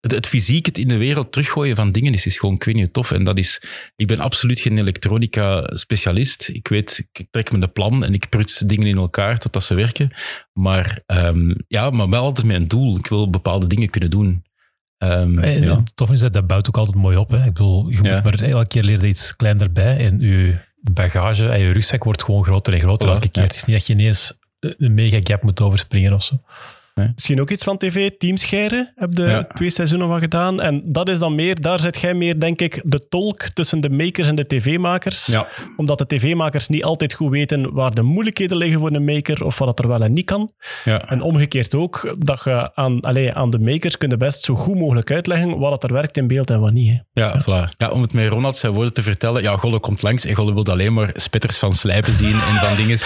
Het, 0.00 0.10
het 0.10 0.26
fysiek, 0.26 0.66
het 0.66 0.78
in 0.78 0.88
de 0.88 0.96
wereld 0.96 1.32
teruggooien 1.32 1.76
van 1.76 1.92
dingen 1.92 2.14
is, 2.14 2.26
is 2.26 2.38
gewoon, 2.38 2.54
ik 2.54 2.64
weet 2.64 2.74
niet, 2.74 2.92
tof. 2.92 3.10
En 3.10 3.24
dat 3.24 3.38
is... 3.38 3.62
Ik 3.96 4.06
ben 4.06 4.18
absoluut 4.18 4.60
geen 4.60 4.78
elektronica-specialist. 4.78 6.48
Ik 6.48 6.68
weet, 6.68 7.08
ik 7.12 7.26
trek 7.30 7.52
me 7.52 7.58
de 7.58 7.68
plan 7.68 8.04
en 8.04 8.14
ik 8.14 8.28
pruts 8.28 8.58
dingen 8.58 8.86
in 8.86 8.96
elkaar 8.96 9.38
totdat 9.38 9.64
ze 9.64 9.74
werken. 9.74 10.10
Maar 10.52 11.02
ehm, 11.06 11.54
ja, 11.68 11.90
maar 11.90 12.08
wel 12.08 12.22
altijd 12.22 12.46
met 12.46 12.60
een 12.60 12.68
doel. 12.68 12.96
Ik 12.96 13.06
wil 13.06 13.30
bepaalde 13.30 13.66
dingen 13.66 13.90
kunnen 13.90 14.10
doen. 14.10 14.42
Eh, 15.02 15.62
ja. 15.62 15.82
Tof 15.94 16.10
is 16.10 16.20
dat, 16.20 16.32
dat 16.32 16.46
bouwt 16.46 16.68
ook 16.68 16.76
altijd 16.76 16.96
mooi 16.96 17.16
op. 17.16 17.30
Hè. 17.30 17.36
Ik 17.38 17.44
bedoel, 17.44 17.88
je 17.88 18.02
Ja. 18.02 18.14
moet 18.14 18.24
maar 18.24 18.40
elke 18.48 18.68
keer 18.68 18.82
leer 18.82 19.00
je 19.00 19.06
iets 19.06 19.36
kleiner 19.36 19.72
bij 19.72 19.96
en 19.96 20.20
je 20.20 20.58
bagage 20.80 21.48
en 21.48 21.60
je 21.60 21.72
rugzak 21.72 22.04
wordt 22.04 22.22
gewoon 22.24 22.44
groter 22.44 22.72
en 22.72 22.80
groter 22.80 23.08
elke 23.08 23.28
keer. 23.28 23.42
Het 23.42 23.54
is 23.54 23.64
niet 23.64 23.76
dat 23.76 23.86
je 23.86 23.92
ineens 23.92 24.38
een 24.60 24.94
mega 24.94 25.18
gap 25.22 25.42
moet 25.42 25.60
overspringen 25.60 26.12
of 26.12 26.22
zo. 26.22 26.34
Misschien 26.94 27.40
ook 27.40 27.50
iets 27.50 27.64
van 27.64 27.78
tv, 27.78 28.10
Teamscheren, 28.18 28.92
heb 28.96 29.10
je 29.12 29.22
Ja. 29.22 29.44
twee 29.44 29.70
seizoenen 29.70 30.08
van 30.08 30.18
gedaan. 30.20 30.60
En 30.60 30.82
dat 30.88 31.08
is 31.08 31.18
dan 31.18 31.34
meer, 31.34 31.60
daar 31.60 31.80
zit 31.80 32.00
jij 32.00 32.14
meer, 32.14 32.40
denk 32.40 32.60
ik, 32.60 32.80
de 32.84 33.08
tolk 33.08 33.42
tussen 33.42 33.80
de 33.80 33.90
makers 33.90 34.28
en 34.28 34.34
de 34.34 34.46
tv-makers. 34.46 35.26
Ja. 35.26 35.48
Omdat 35.76 35.98
de 35.98 36.06
tv-makers 36.06 36.68
niet 36.68 36.84
altijd 36.84 37.14
goed 37.14 37.30
weten 37.30 37.72
waar 37.72 37.94
de 37.94 38.02
moeilijkheden 38.02 38.56
liggen 38.56 38.78
voor 38.78 38.92
een 38.92 39.04
maker 39.04 39.44
of 39.44 39.58
wat 39.58 39.68
het 39.68 39.78
er 39.78 39.88
wel 39.88 40.02
en 40.02 40.12
niet 40.12 40.24
kan. 40.24 40.52
Ja. 40.84 41.08
En 41.08 41.20
omgekeerd 41.20 41.74
ook, 41.74 42.14
dat 42.18 42.40
je 42.44 42.74
aan, 42.74 43.00
allee, 43.00 43.32
aan 43.32 43.50
de 43.50 43.58
makers 43.58 43.98
kunnen 43.98 44.18
best 44.18 44.42
zo 44.42 44.54
goed 44.54 44.74
mogelijk 44.78 45.10
uitleggen 45.10 45.58
wat 45.58 45.72
het 45.72 45.82
er 45.82 45.92
werkt 45.92 46.16
in 46.16 46.26
beeld 46.26 46.50
en 46.50 46.60
wat 46.60 46.72
niet. 46.72 46.88
Hè. 46.90 47.22
Ja, 47.22 47.40
voilà. 47.42 47.76
ja, 47.76 47.88
om 47.90 48.02
het 48.02 48.12
met 48.12 48.28
Ronald 48.28 48.56
zijn 48.56 48.72
woorden 48.72 48.92
te 48.92 49.02
vertellen. 49.02 49.42
Ja, 49.42 49.56
Golle 49.56 49.80
komt 49.80 50.02
langs 50.02 50.24
en 50.24 50.34
Golle 50.34 50.54
wil 50.54 50.64
alleen 50.64 50.92
maar 50.92 51.10
spetters 51.14 51.58
van 51.58 51.72
slijpen 51.72 52.14
zien 52.14 52.32
en 52.32 52.54
van 52.66 52.76
dingen. 52.76 52.98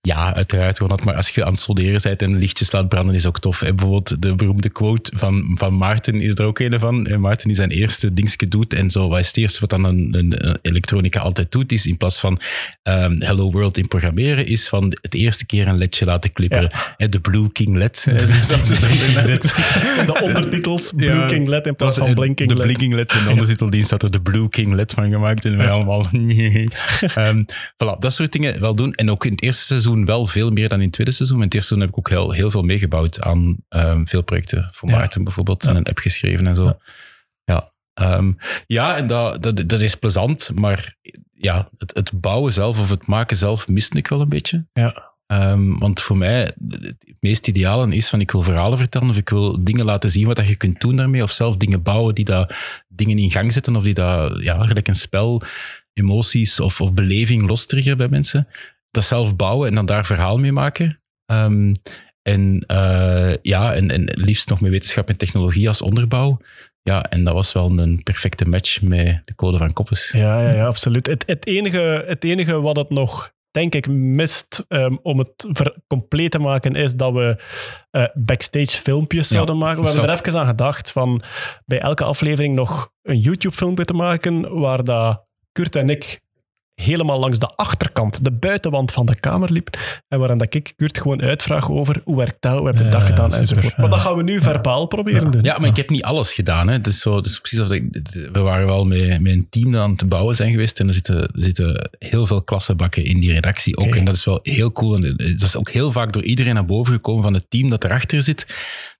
Ja, 0.00 0.34
uiteraard, 0.34 0.78
Ronald. 0.78 1.04
Maar 1.04 1.14
als 1.14 1.28
je 1.28 1.44
aan 1.44 1.50
het 1.50 1.60
solderen 1.60 2.00
bent 2.02 2.22
en 2.22 2.36
lichtjes 2.38 2.72
laat 2.72 2.88
branden, 2.88 3.14
is 3.14 3.26
ook 3.28 3.40
tof. 3.40 3.62
En 3.62 3.76
bijvoorbeeld 3.76 4.22
de 4.22 4.34
beroemde 4.34 4.68
quote 4.68 5.12
van, 5.16 5.50
van 5.54 5.76
Maarten 5.76 6.20
is 6.20 6.34
er 6.34 6.44
ook 6.44 6.58
een 6.58 6.78
van. 6.78 7.06
En 7.06 7.20
Maarten 7.20 7.46
die 7.46 7.56
zijn 7.56 7.70
eerste 7.70 8.14
dingetje 8.14 8.48
doet 8.48 8.74
en 8.74 8.90
zo. 8.90 9.08
Wat 9.08 9.18
is 9.18 9.26
het 9.26 9.36
eerste 9.36 9.60
wat 9.60 9.70
dan 9.70 9.84
een, 9.84 10.14
een, 10.18 10.58
elektronica 10.62 11.20
altijd 11.20 11.52
doet, 11.52 11.72
is 11.72 11.86
in 11.86 11.96
plaats 11.96 12.20
van 12.20 12.40
ehm, 12.82 13.20
Hello 13.20 13.50
World 13.50 13.76
in 13.78 13.88
programmeren, 13.88 14.46
is 14.46 14.68
van 14.68 14.96
het 15.00 15.14
eerste 15.14 15.46
keer 15.46 15.68
een 15.68 15.78
ledje 15.78 16.04
laten 16.04 16.32
klipperen. 16.32 16.70
En 16.96 17.10
de 17.16 17.20
Blue 17.20 17.52
King 17.52 17.76
LED. 17.76 18.02
De 20.06 20.20
ondertitels, 20.22 20.92
Blue 20.96 21.14
Ja, 21.14 21.26
King 21.26 21.48
LED 21.48 21.66
in 21.66 21.76
plaats 21.76 21.98
van 21.98 22.14
Blinking 22.14 22.48
de 22.48 22.56
LED. 22.56 22.64
Blinking 22.64 22.94
LED 22.94 23.12
in 23.12 23.24
de 23.24 23.30
ondertiteldienst 23.30 23.90
had 23.90 24.02
er 24.02 24.10
de 24.10 24.20
Blue 24.20 24.48
King 24.48 24.74
LED 24.74 24.92
van 24.92 25.10
gemaakt. 25.10 25.44
En 25.44 25.56
wij 25.56 25.70
allemaal... 25.70 26.06
Ehm, 27.14 27.42
voilà, 27.74 27.98
dat 27.98 28.12
soort 28.12 28.32
dingen 28.32 28.60
wel 28.60 28.74
doen. 28.74 28.92
En 28.92 29.10
ook 29.10 29.24
in 29.24 29.30
het 29.30 29.42
eerste 29.42 29.64
seizoen 29.64 30.04
wel 30.04 30.26
veel 30.26 30.50
meer 30.50 30.68
dan 30.68 30.78
in 30.78 30.84
het 30.84 30.92
tweede 30.92 31.12
seizoen. 31.12 31.38
In 31.38 31.44
het 31.44 31.54
eerste 31.54 31.68
seizoen 31.68 31.90
heb 31.90 31.98
ik 31.98 32.06
ook 32.06 32.18
heel, 32.18 32.32
heel 32.32 32.50
veel 32.50 32.62
meegebouwd 32.62 33.17
aan 33.20 33.56
ehm, 33.68 34.04
veel 34.04 34.22
projecten. 34.22 34.68
Voor. 34.72 34.90
Maarten 34.90 35.24
bijvoorbeeld. 35.24 35.66
En 35.66 35.76
een 35.76 35.84
app 35.84 35.98
geschreven 35.98 36.46
en 36.46 36.56
zo. 36.56 36.78
Ja, 37.44 37.72
Ehm, 37.98 38.32
ja 38.66 38.96
en 38.96 39.06
dat, 39.06 39.42
dat, 39.42 39.68
dat 39.68 39.80
is 39.80 39.94
plezant. 39.94 40.50
Maar 40.54 40.96
ja, 41.34 41.68
het, 41.78 41.94
het 41.94 42.20
bouwen 42.20 42.52
zelf 42.52 42.78
of 42.78 42.90
het 42.90 43.06
maken 43.06 43.36
zelf 43.36 43.68
miste 43.68 43.96
ik 43.96 44.08
wel 44.08 44.20
een 44.20 44.28
beetje. 44.28 44.66
Ja. 44.72 45.16
Ehm, 45.26 45.76
want 45.76 46.00
voor 46.00 46.16
mij, 46.16 46.52
het 46.68 47.16
meest 47.20 47.48
ideale 47.48 47.94
is 47.94 48.08
van 48.08 48.20
ik 48.20 48.30
wil 48.30 48.42
verhalen 48.42 48.78
vertellen 48.78 49.08
of 49.08 49.16
ik 49.16 49.28
wil 49.28 49.64
dingen 49.64 49.84
laten 49.84 50.10
zien 50.10 50.26
wat 50.26 50.36
dat 50.36 50.48
je 50.48 50.56
kunt 50.56 50.80
doen 50.80 50.96
daarmee. 50.96 51.22
Of 51.22 51.30
zelf 51.30 51.56
dingen 51.56 51.82
bouwen 51.82 52.14
die 52.14 52.24
daar 52.24 52.82
dingen 52.88 53.18
in 53.18 53.30
gang 53.30 53.52
zetten 53.52 53.76
of 53.76 53.82
die 53.82 53.94
daar, 53.94 54.42
ja, 54.42 54.66
gelijk 54.66 54.88
een 54.88 54.94
spel, 54.94 55.42
emoties 55.92 56.60
of, 56.60 56.80
of 56.80 56.94
beleving 56.94 57.46
lostriggeren 57.46 57.98
bij 57.98 58.08
mensen. 58.08 58.48
Dat 58.90 59.04
zelf 59.04 59.36
bouwen 59.36 59.68
en 59.68 59.74
dan 59.74 59.86
daar 59.86 60.06
verhaal 60.06 60.38
mee 60.38 60.52
maken. 60.52 61.00
Ehm, 61.26 61.72
en 62.28 62.64
eh, 62.66 63.34
ja, 63.42 63.74
en, 63.74 63.90
en 63.90 64.04
liefst 64.04 64.48
nog 64.48 64.60
met 64.60 64.70
wetenschap 64.70 65.08
en 65.08 65.16
technologie 65.16 65.68
als 65.68 65.82
onderbouw. 65.82 66.38
Ja, 66.82 67.02
en 67.02 67.24
dat 67.24 67.34
was 67.34 67.52
wel 67.52 67.78
een 67.78 68.02
perfecte 68.02 68.48
match 68.48 68.82
met 68.82 69.20
de 69.24 69.34
code 69.34 69.58
van 69.58 69.72
Koppes. 69.72 70.10
Ja, 70.10 70.40
ja, 70.42 70.52
ja 70.52 70.66
absoluut. 70.66 71.06
Het, 71.06 71.24
het, 71.26 71.46
enige, 71.46 72.04
het 72.06 72.24
enige 72.24 72.60
wat 72.60 72.76
het 72.76 72.90
nog, 72.90 73.32
denk 73.50 73.74
ik, 73.74 73.88
mist 73.88 74.64
ehm, 74.68 74.96
om 75.02 75.18
het 75.18 75.46
ver- 75.50 75.76
compleet 75.86 76.30
te 76.30 76.38
maken, 76.38 76.74
is 76.74 76.94
dat 76.94 77.12
we 77.12 77.42
eh, 77.90 78.04
backstage 78.14 78.76
filmpjes 78.76 79.28
Ja, 79.28 79.34
zouden 79.34 79.56
maken. 79.56 79.82
We 79.82 79.88
hebben 79.88 80.08
er 80.08 80.20
even 80.20 80.40
aan 80.40 80.46
gedacht 80.46 80.90
van 80.90 81.22
bij 81.64 81.80
elke 81.80 82.04
aflevering 82.04 82.54
nog 82.54 82.92
een 83.02 83.18
YouTube-filmpje 83.18 83.84
te 83.84 83.94
maken 83.94 84.58
waar 84.60 84.84
dat 84.84 85.30
Kurt 85.52 85.76
en 85.76 85.88
ik 85.88 86.20
helemaal 86.80 87.18
langs 87.18 87.38
de 87.38 87.46
achterkant, 87.46 88.24
de 88.24 88.30
buitenwand 88.30 88.92
van 88.92 89.06
de 89.06 89.20
kamer 89.20 89.52
liep. 89.52 89.78
En 90.08 90.18
waarin 90.18 90.38
dat 90.38 90.54
ik 90.54 90.72
Kurt 90.76 90.98
gewoon 90.98 91.22
uitvraag 91.22 91.70
over 91.70 92.00
hoe 92.04 92.16
werkt 92.16 92.36
dat, 92.40 92.58
hoe 92.58 92.66
heb 92.66 92.78
je 92.78 92.84
Ja, 92.84 92.90
dat 92.90 93.02
gedaan 93.02 93.30
super, 93.30 93.40
enzovoort. 93.40 93.76
Maar 93.76 93.90
dat 93.90 94.00
gaan 94.00 94.16
we 94.16 94.22
nu 94.22 94.40
verbaal 94.40 94.86
proberen 94.86 95.30
doen. 95.30 95.42
Ja, 95.42 95.58
maar 95.58 95.68
ik 95.68 95.76
heb 95.76 95.90
niet 95.90 96.02
alles 96.02 96.32
gedaan. 96.32 96.66
Hè. 96.66 96.72
Het 96.72 96.86
is 96.86 97.00
zo, 97.00 97.16
het 97.16 97.26
is 97.26 97.40
precies 97.40 97.60
of 97.60 97.70
ik, 97.70 98.00
we 98.32 98.40
waren 98.40 98.66
wel 98.66 98.84
met, 98.84 99.20
met 99.20 99.32
een 99.32 99.46
team 99.50 99.70
dat 99.70 99.80
aan 99.80 99.90
het 99.90 100.08
bouwen 100.08 100.36
zijn 100.36 100.50
geweest. 100.50 100.80
En 100.80 100.88
er 100.88 100.94
zitten, 100.94 101.20
er 101.20 101.42
zitten 101.42 101.90
heel 101.98 102.26
veel 102.26 102.42
klassenbakken 102.42 103.04
in 103.04 103.20
die 103.20 103.32
redactie 103.32 103.76
ook. 103.76 103.94
En 103.94 104.04
dat 104.04 104.14
is 104.14 104.24
wel 104.24 104.38
heel 104.42 104.72
cool. 104.72 104.94
En 104.94 105.16
dat 105.16 105.42
is 105.42 105.56
ook 105.56 105.70
heel 105.70 105.92
vaak 105.92 106.12
door 106.12 106.24
iedereen 106.24 106.54
naar 106.54 106.64
boven 106.64 106.92
gekomen 106.92 107.22
van 107.22 107.34
het 107.34 107.50
team 107.50 107.70
dat 107.70 107.84
erachter 107.84 108.22
zit. 108.22 108.46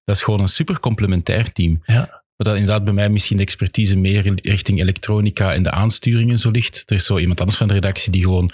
Dat 0.04 0.16
is 0.16 0.22
gewoon 0.22 0.40
een 0.40 0.48
super 0.48 0.80
complementair 0.80 1.52
team. 1.52 1.82
Ja. 1.84 2.17
Wat 2.38 2.46
dat 2.46 2.56
inderdaad 2.56 2.84
bij 2.84 2.92
mij 2.92 3.08
misschien 3.08 3.36
de 3.36 3.42
expertise 3.42 3.96
meer 3.96 4.26
in- 4.26 4.38
richting 4.42 4.80
elektronica 4.80 5.54
en 5.54 5.62
de 5.62 5.70
aansturingen 5.70 6.38
zo 6.38 6.50
ligt. 6.50 6.82
Er 6.86 6.96
is 6.96 7.04
zo 7.04 7.18
iemand 7.18 7.38
anders 7.40 7.58
van 7.58 7.68
de 7.68 7.74
redactie 7.74 8.12
die 8.12 8.22
gewoon 8.22 8.50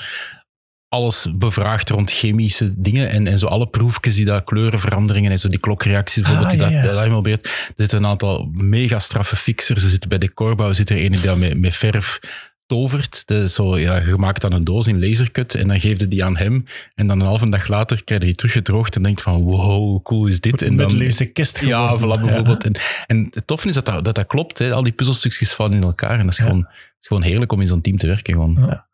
alles 0.88 1.26
bevraagt 1.34 1.90
rond 1.90 2.10
chemische 2.10 2.72
dingen 2.80 3.08
en, 3.10 3.26
en 3.26 3.38
zo 3.38 3.46
alle 3.46 3.66
proefjes 3.68 4.14
die 4.14 4.24
daar 4.24 4.44
kleurenveranderingen 4.44 5.30
en 5.30 5.38
zo 5.38 5.48
die 5.48 5.58
klokreacties 5.60 6.22
bijvoorbeeld, 6.22 6.52
Ah, 6.52 6.58
die 6.58 6.68
ja, 6.68 6.74
dat, 6.74 6.84
ja. 6.84 6.90
dat 6.90 6.98
helemaal 7.00 7.20
beheert. 7.22 7.44
Er 7.44 7.72
zitten 7.76 7.98
een 7.98 8.06
aantal 8.06 8.48
mega 8.52 8.98
straffe 8.98 9.36
fixers. 9.36 9.82
Er 9.82 9.88
zitten 9.88 10.08
bij 10.08 10.18
de 10.18 10.28
korbouw 10.28 10.72
zit 10.72 10.90
er 10.90 11.04
een 11.04 11.12
die 11.12 11.20
dat 11.20 11.38
met, 11.38 11.58
met 11.58 11.76
verf 11.76 12.20
tovert. 12.66 13.24
Is 13.26 13.54
zo, 13.54 13.78
ja, 13.78 13.96
je 13.96 14.16
maakt 14.16 14.40
dan 14.40 14.52
een 14.52 14.64
doos 14.64 14.86
in 14.86 15.00
lasercut 15.00 15.54
en 15.54 15.68
dan 15.68 15.80
geef 15.80 16.00
je 16.00 16.08
die 16.08 16.24
aan 16.24 16.36
hem. 16.36 16.64
En 16.94 17.06
dan 17.06 17.20
een 17.20 17.26
halve 17.26 17.48
dag 17.48 17.68
later 17.68 18.04
krijg 18.04 18.20
je 18.20 18.26
die 18.26 18.36
teruggedroogd 18.36 18.96
en 18.96 19.02
denkt 19.02 19.22
van 19.22 19.42
wow, 19.42 19.60
hoe 19.60 20.02
cool 20.02 20.26
is 20.26 20.40
dit? 20.40 20.62
En 20.62 20.76
dan, 20.76 21.12
kist 21.32 21.60
ja, 21.60 21.98
voilà, 21.98 22.20
bijvoorbeeld. 22.20 22.64
En, 22.64 22.76
en 23.06 23.28
het 23.30 23.46
toffe 23.46 23.68
is 23.68 23.74
dat 23.74 23.86
dat, 23.86 24.04
dat, 24.04 24.14
dat 24.14 24.26
klopt. 24.26 24.58
Hè. 24.58 24.72
Al 24.72 24.82
die 24.82 24.92
puzzelstukjes 24.92 25.52
vallen 25.52 25.76
in 25.76 25.82
elkaar. 25.82 26.18
En 26.18 26.24
dat 26.24 26.32
is, 26.32 26.36
Ja. 26.36 26.44
gewoon, 26.44 26.66
is 27.00 27.06
gewoon 27.06 27.22
heerlijk 27.22 27.52
om 27.52 27.60
in 27.60 27.66
zo'n 27.66 27.80
team 27.80 27.96
te 27.96 28.06
werken. 28.06 28.34
Gewoon. 28.34 28.56
Ja. 28.60 28.86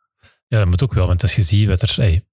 Ja, 0.48 0.58
dat 0.58 0.68
moet 0.68 0.82
ook 0.82 0.94
wel, 0.94 1.06
want 1.06 1.22
als 1.22 1.34
je 1.34 1.42
ziet 1.42 1.68
wat 1.68 1.82
er... 1.82 1.94
hey, 1.96 2.24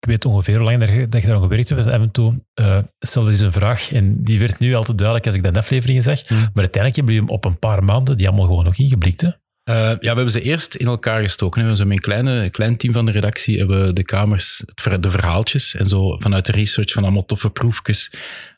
ik 0.00 0.08
weet 0.08 0.24
ongeveer 0.24 0.56
hoe 0.56 0.64
lang 0.64 0.78
dat 0.78 0.88
je, 0.88 1.08
dat 1.08 1.20
je 1.20 1.26
daar 1.26 1.36
aan 1.36 1.42
gewerkt 1.42 1.68
hebt. 1.68 1.86
En 1.86 2.10
toe 2.10 2.44
uh, 2.54 2.78
stelde 2.98 3.30
eens 3.30 3.40
een 3.40 3.52
vraag 3.52 3.92
en 3.92 4.24
die 4.24 4.38
werd 4.38 4.58
nu 4.58 4.74
al 4.74 4.82
te 4.82 4.94
duidelijk 4.94 5.26
als 5.26 5.34
ik 5.34 5.42
de 5.42 5.58
afleveringen 5.58 6.02
zeg. 6.02 6.28
Hmm. 6.28 6.38
Maar 6.38 6.48
uiteindelijk 6.54 6.96
hebben 6.96 7.14
jullie 7.14 7.28
hem 7.28 7.36
op 7.36 7.44
een 7.44 7.58
paar 7.58 7.84
maanden 7.84 8.16
die 8.16 8.28
allemaal 8.28 8.46
gewoon 8.46 8.64
nog 8.64 8.78
ingeblikt. 8.78 9.20
Hè? 9.20 9.30
Uh, 9.68 9.74
ja, 9.74 9.96
we 9.98 10.06
hebben 10.06 10.30
ze 10.30 10.40
eerst 10.40 10.74
in 10.74 10.86
elkaar 10.86 11.22
gestoken. 11.22 11.68
We 11.68 11.76
zijn 11.76 11.88
met 11.88 11.96
een 11.96 12.02
kleine, 12.02 12.50
klein 12.50 12.76
team 12.76 12.92
van 12.92 13.06
de 13.06 13.12
redactie 13.12 13.58
hebben 13.58 13.94
de 13.94 14.02
kamers, 14.02 14.62
de 15.00 15.10
verhaaltjes 15.10 15.74
en 15.74 15.86
zo 15.86 16.16
vanuit 16.18 16.46
de 16.46 16.52
research 16.52 16.92
van 16.92 17.02
allemaal 17.02 17.24
toffe 17.24 17.50
proefjes. 17.50 18.12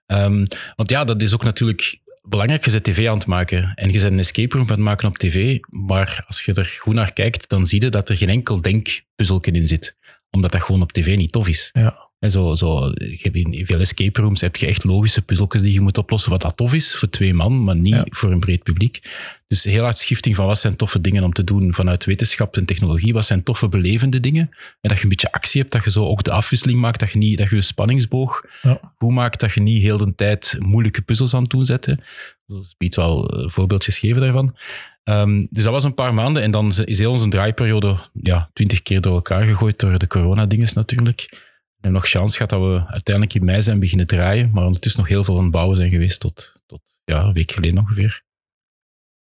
Um, 0.07 0.43
want 0.77 0.91
ja, 0.91 1.05
dat 1.05 1.23
is 1.23 1.35
ook 1.35 1.45
natuurlijk 1.45 2.01
belangrijk. 2.23 2.65
Je 2.65 2.71
bent 2.71 2.85
tv 2.85 3.09
aan 3.09 3.19
het 3.19 3.27
maken 3.27 3.73
en 3.75 3.93
je 3.93 3.99
bent 3.99 4.13
een 4.13 4.19
escape 4.19 4.57
room 4.57 4.67
aan 4.67 4.73
het 4.73 4.81
maken 4.81 5.09
op 5.09 5.19
tv. 5.19 5.59
Maar 5.69 6.25
als 6.27 6.43
je 6.43 6.55
er 6.55 6.77
goed 6.79 6.95
naar 6.95 7.13
kijkt, 7.13 7.49
dan 7.49 7.67
zie 7.67 7.83
je 7.83 7.89
dat 7.89 8.09
er 8.09 8.17
geen 8.17 8.29
enkel 8.29 8.61
denkpuzzelken 8.61 9.55
in 9.55 9.67
zit. 9.67 9.97
Omdat 10.31 10.53
dat 10.53 10.63
gewoon 10.63 10.83
op 10.83 10.93
tv 10.93 11.17
niet 11.17 11.33
tof 11.33 11.49
is. 11.49 11.71
Ja. 11.73 12.10
En 12.21 12.31
zo, 12.31 12.55
zo, 12.55 12.89
in 13.33 13.67
veel 13.67 13.81
escape 13.81 14.21
rooms 14.21 14.41
heb 14.41 14.57
je 14.57 14.67
echt 14.67 14.85
logische 14.85 15.23
puzzeltjes 15.23 15.63
die 15.63 15.73
je 15.73 15.81
moet 15.81 15.99
oplossen, 15.99 16.31
wat 16.31 16.41
dat 16.43 16.57
tof 16.57 16.75
is 16.75 16.97
voor 16.97 17.09
twee 17.11 17.35
man, 17.35 17.65
maar 17.65 17.77
niet 17.77 17.95
Ja. 17.95 18.07
voor 18.09 18.31
een 18.31 18.41
breed 18.41 18.63
publiek. 18.63 19.01
Dus 19.47 19.65
heel 19.65 19.83
hard 19.83 19.99
schifting 19.99 20.37
van 20.37 20.47
wat 20.47 20.59
zijn 20.59 20.77
toffe 20.77 21.01
dingen 21.01 21.23
om 21.25 21.33
te 21.33 21.45
doen 21.45 21.75
vanuit 21.75 22.05
wetenschap 22.05 22.57
en 22.57 22.65
technologie, 22.65 23.13
wat 23.13 23.27
zijn 23.27 23.43
toffe 23.43 23.69
belevende 23.69 24.21
dingen. 24.21 24.49
En 24.81 24.89
dat 24.89 24.97
je 24.97 25.03
een 25.03 25.09
beetje 25.09 25.33
actie 25.33 25.61
hebt, 25.61 25.73
dat 25.73 25.85
je 25.85 25.91
zo 25.91 26.05
ook 26.07 26.23
de 26.23 26.31
afwisseling 26.31 26.79
maakt, 26.81 27.01
dat 27.01 27.11
je, 27.11 27.19
niet, 27.19 27.39
dat 27.39 27.51
je 27.51 27.57
een 27.57 27.63
spanningsboog 27.63 28.45
Ja. 28.63 28.81
goed 28.99 29.11
maakt, 29.13 29.41
dat 29.41 29.53
je 29.53 29.61
niet 29.61 29.83
heel 29.83 29.97
de 29.99 30.15
tijd 30.15 30.57
moeilijke 30.59 31.03
puzzels 31.03 31.35
aan 31.35 31.43
het 31.43 31.51
doen 31.51 31.65
zet. 31.65 31.95
Dus 32.47 32.75
biedt 32.79 32.97
wel 32.97 33.29
eh, 33.29 33.51
voorbeeldjes 33.51 33.99
geven 33.99 34.21
daarvan. 34.21 34.57
Ehm, 35.05 35.43
dus 35.51 35.63
dat 35.65 35.73
was 35.73 35.85
een 35.85 35.95
paar 35.95 36.15
maanden 36.15 36.43
en 36.43 36.51
dan 36.51 36.73
is 36.85 36.99
heel 36.99 37.13
onze 37.13 37.29
draaiperiode 37.29 37.99
ja, 38.23 38.51
twintig 38.53 38.83
keer 38.83 39.01
door 39.01 39.15
elkaar 39.15 39.43
gegooid 39.45 39.79
door 39.79 39.99
de 39.99 40.07
coronadinges 40.07 40.73
natuurlijk. 40.73 41.49
Hebben 41.81 42.01
nog 42.01 42.11
kans 42.11 42.37
gehad 42.37 42.51
dat 42.51 42.61
we 42.61 42.87
uiteindelijk 42.87 43.35
in 43.35 43.45
mei 43.45 43.63
zijn 43.63 43.81
beginnen 43.81 44.07
draaien, 44.07 44.51
maar 44.53 44.65
ondertussen 44.65 45.01
nog 45.01 45.11
heel 45.11 45.25
veel 45.25 45.37
aan 45.37 45.43
het 45.43 45.53
bouwen 45.53 45.77
zijn 45.77 45.91
geweest 45.91 46.21
tot, 46.21 46.61
tot 46.67 46.81
ja, 47.05 47.23
een 47.23 47.33
week 47.33 47.53
geleden 47.53 47.79
ongeveer. 47.79 48.23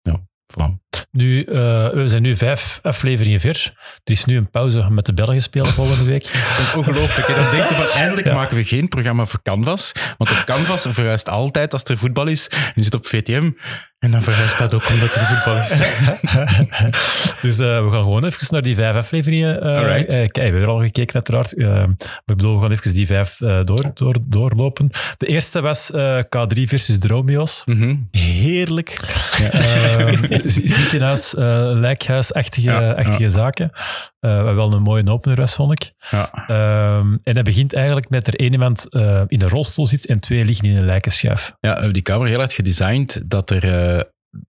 Ja, 0.02 0.28
voilà. 0.52 0.78
Nu, 1.10 1.42
eh, 1.42 1.54
we 1.90 2.04
zijn 2.08 2.22
nu 2.22 2.36
vijf 2.36 2.78
afleveringen 2.82 3.40
ver. 3.40 3.72
Er 4.04 4.12
is 4.12 4.24
nu 4.24 4.36
een 4.36 4.50
pauze 4.50 4.90
met 4.90 5.06
de 5.06 5.14
Belgen 5.14 5.42
spelen 5.42 5.72
volgende 5.72 6.04
week. 6.04 6.22
Ongelooflijk. 6.76 7.26
hè. 7.26 7.34
Dat 7.34 7.44
is 7.44 7.50
denk 7.56 7.68
je 7.68 7.74
van, 7.74 7.86
eindelijk 7.86 8.32
maken 8.32 8.56
we 8.56 8.64
geen 8.64 8.88
programma 8.88 9.26
voor 9.26 9.42
Canvas. 9.42 9.92
Want 10.16 10.30
op 10.30 10.42
Canvas 10.46 10.86
verhuist 10.88 11.28
altijd 11.28 11.72
als 11.72 11.84
er 11.84 11.98
voetbal 11.98 12.26
is. 12.26 12.48
En 12.48 12.72
je 12.74 12.82
zit 12.82 12.94
op 12.94 13.06
VTM. 13.06 13.50
En 13.98 14.10
dan 14.10 14.22
verhuist 14.22 14.58
dat 14.58 14.74
ook 14.74 14.88
omdat 14.88 15.14
er 15.14 15.20
voetbal 15.20 15.56
is. 15.62 15.78
Dus 17.42 17.58
eh, 17.58 17.84
we 17.84 17.90
gaan 17.90 18.02
gewoon 18.02 18.24
even 18.24 18.46
naar 18.50 18.62
die 18.62 18.74
vijf 18.74 18.96
afleveringen 18.96 19.62
eh, 19.62 19.94
eh, 19.98 20.06
kijken. 20.08 20.32
We 20.34 20.40
hebben 20.42 20.62
er 20.62 20.68
al 20.68 20.80
gekeken 20.80 21.14
uiteraard. 21.14 21.52
Eh, 21.54 21.66
maar 21.68 21.86
ik 22.26 22.36
bedoel, 22.36 22.54
we 22.56 22.62
gaan 22.62 22.72
even 22.72 22.92
die 22.94 23.06
vijf 23.06 23.40
eh, 23.40 23.60
door, 23.64 23.90
door, 23.94 24.16
doorlopen. 24.24 24.90
De 25.16 25.26
eerste 25.26 25.60
was 25.60 25.90
eh, 25.90 26.18
K3 26.18 26.62
versus 26.62 27.00
de 27.00 27.08
Romeo's. 27.08 27.62
Mhm. 27.64 27.94
Heerlijk. 28.10 28.98
Eh, 29.52 30.06
z- 30.46 30.60
ziekenhuis, 30.64 31.34
eh 31.34 31.68
lijkhuisachtige 31.72 32.70
Ja, 32.70 32.90
achtige 32.92 33.28
zaken. 33.30 33.70
Eh, 34.20 34.42
wat 34.42 34.54
wel 34.54 34.72
een 34.72 34.82
mooie 34.82 35.06
opener 35.10 35.36
was, 35.36 35.54
vond 35.54 35.72
ik. 35.72 35.92
Ja. 36.10 36.30
Ehm, 36.46 37.16
en 37.22 37.34
dat 37.34 37.44
begint 37.44 37.74
eigenlijk 37.74 38.08
met 38.10 38.26
er 38.26 38.34
één 38.34 38.52
iemand 38.52 38.92
eh, 38.92 39.22
in 39.26 39.42
een 39.42 39.48
rolstoel 39.48 39.86
zit 39.86 40.06
en 40.06 40.20
twee 40.20 40.44
liggen 40.44 40.68
in 40.68 40.76
een 40.76 40.84
lijkenschuif. 40.84 41.52
Ja, 41.60 41.68
we 41.68 41.74
hebben 41.74 41.92
die 41.92 42.02
camera 42.02 42.28
heel 42.28 42.38
hard 42.38 42.52
gedesigned 42.52 43.22
dat 43.26 43.50
er... 43.50 43.86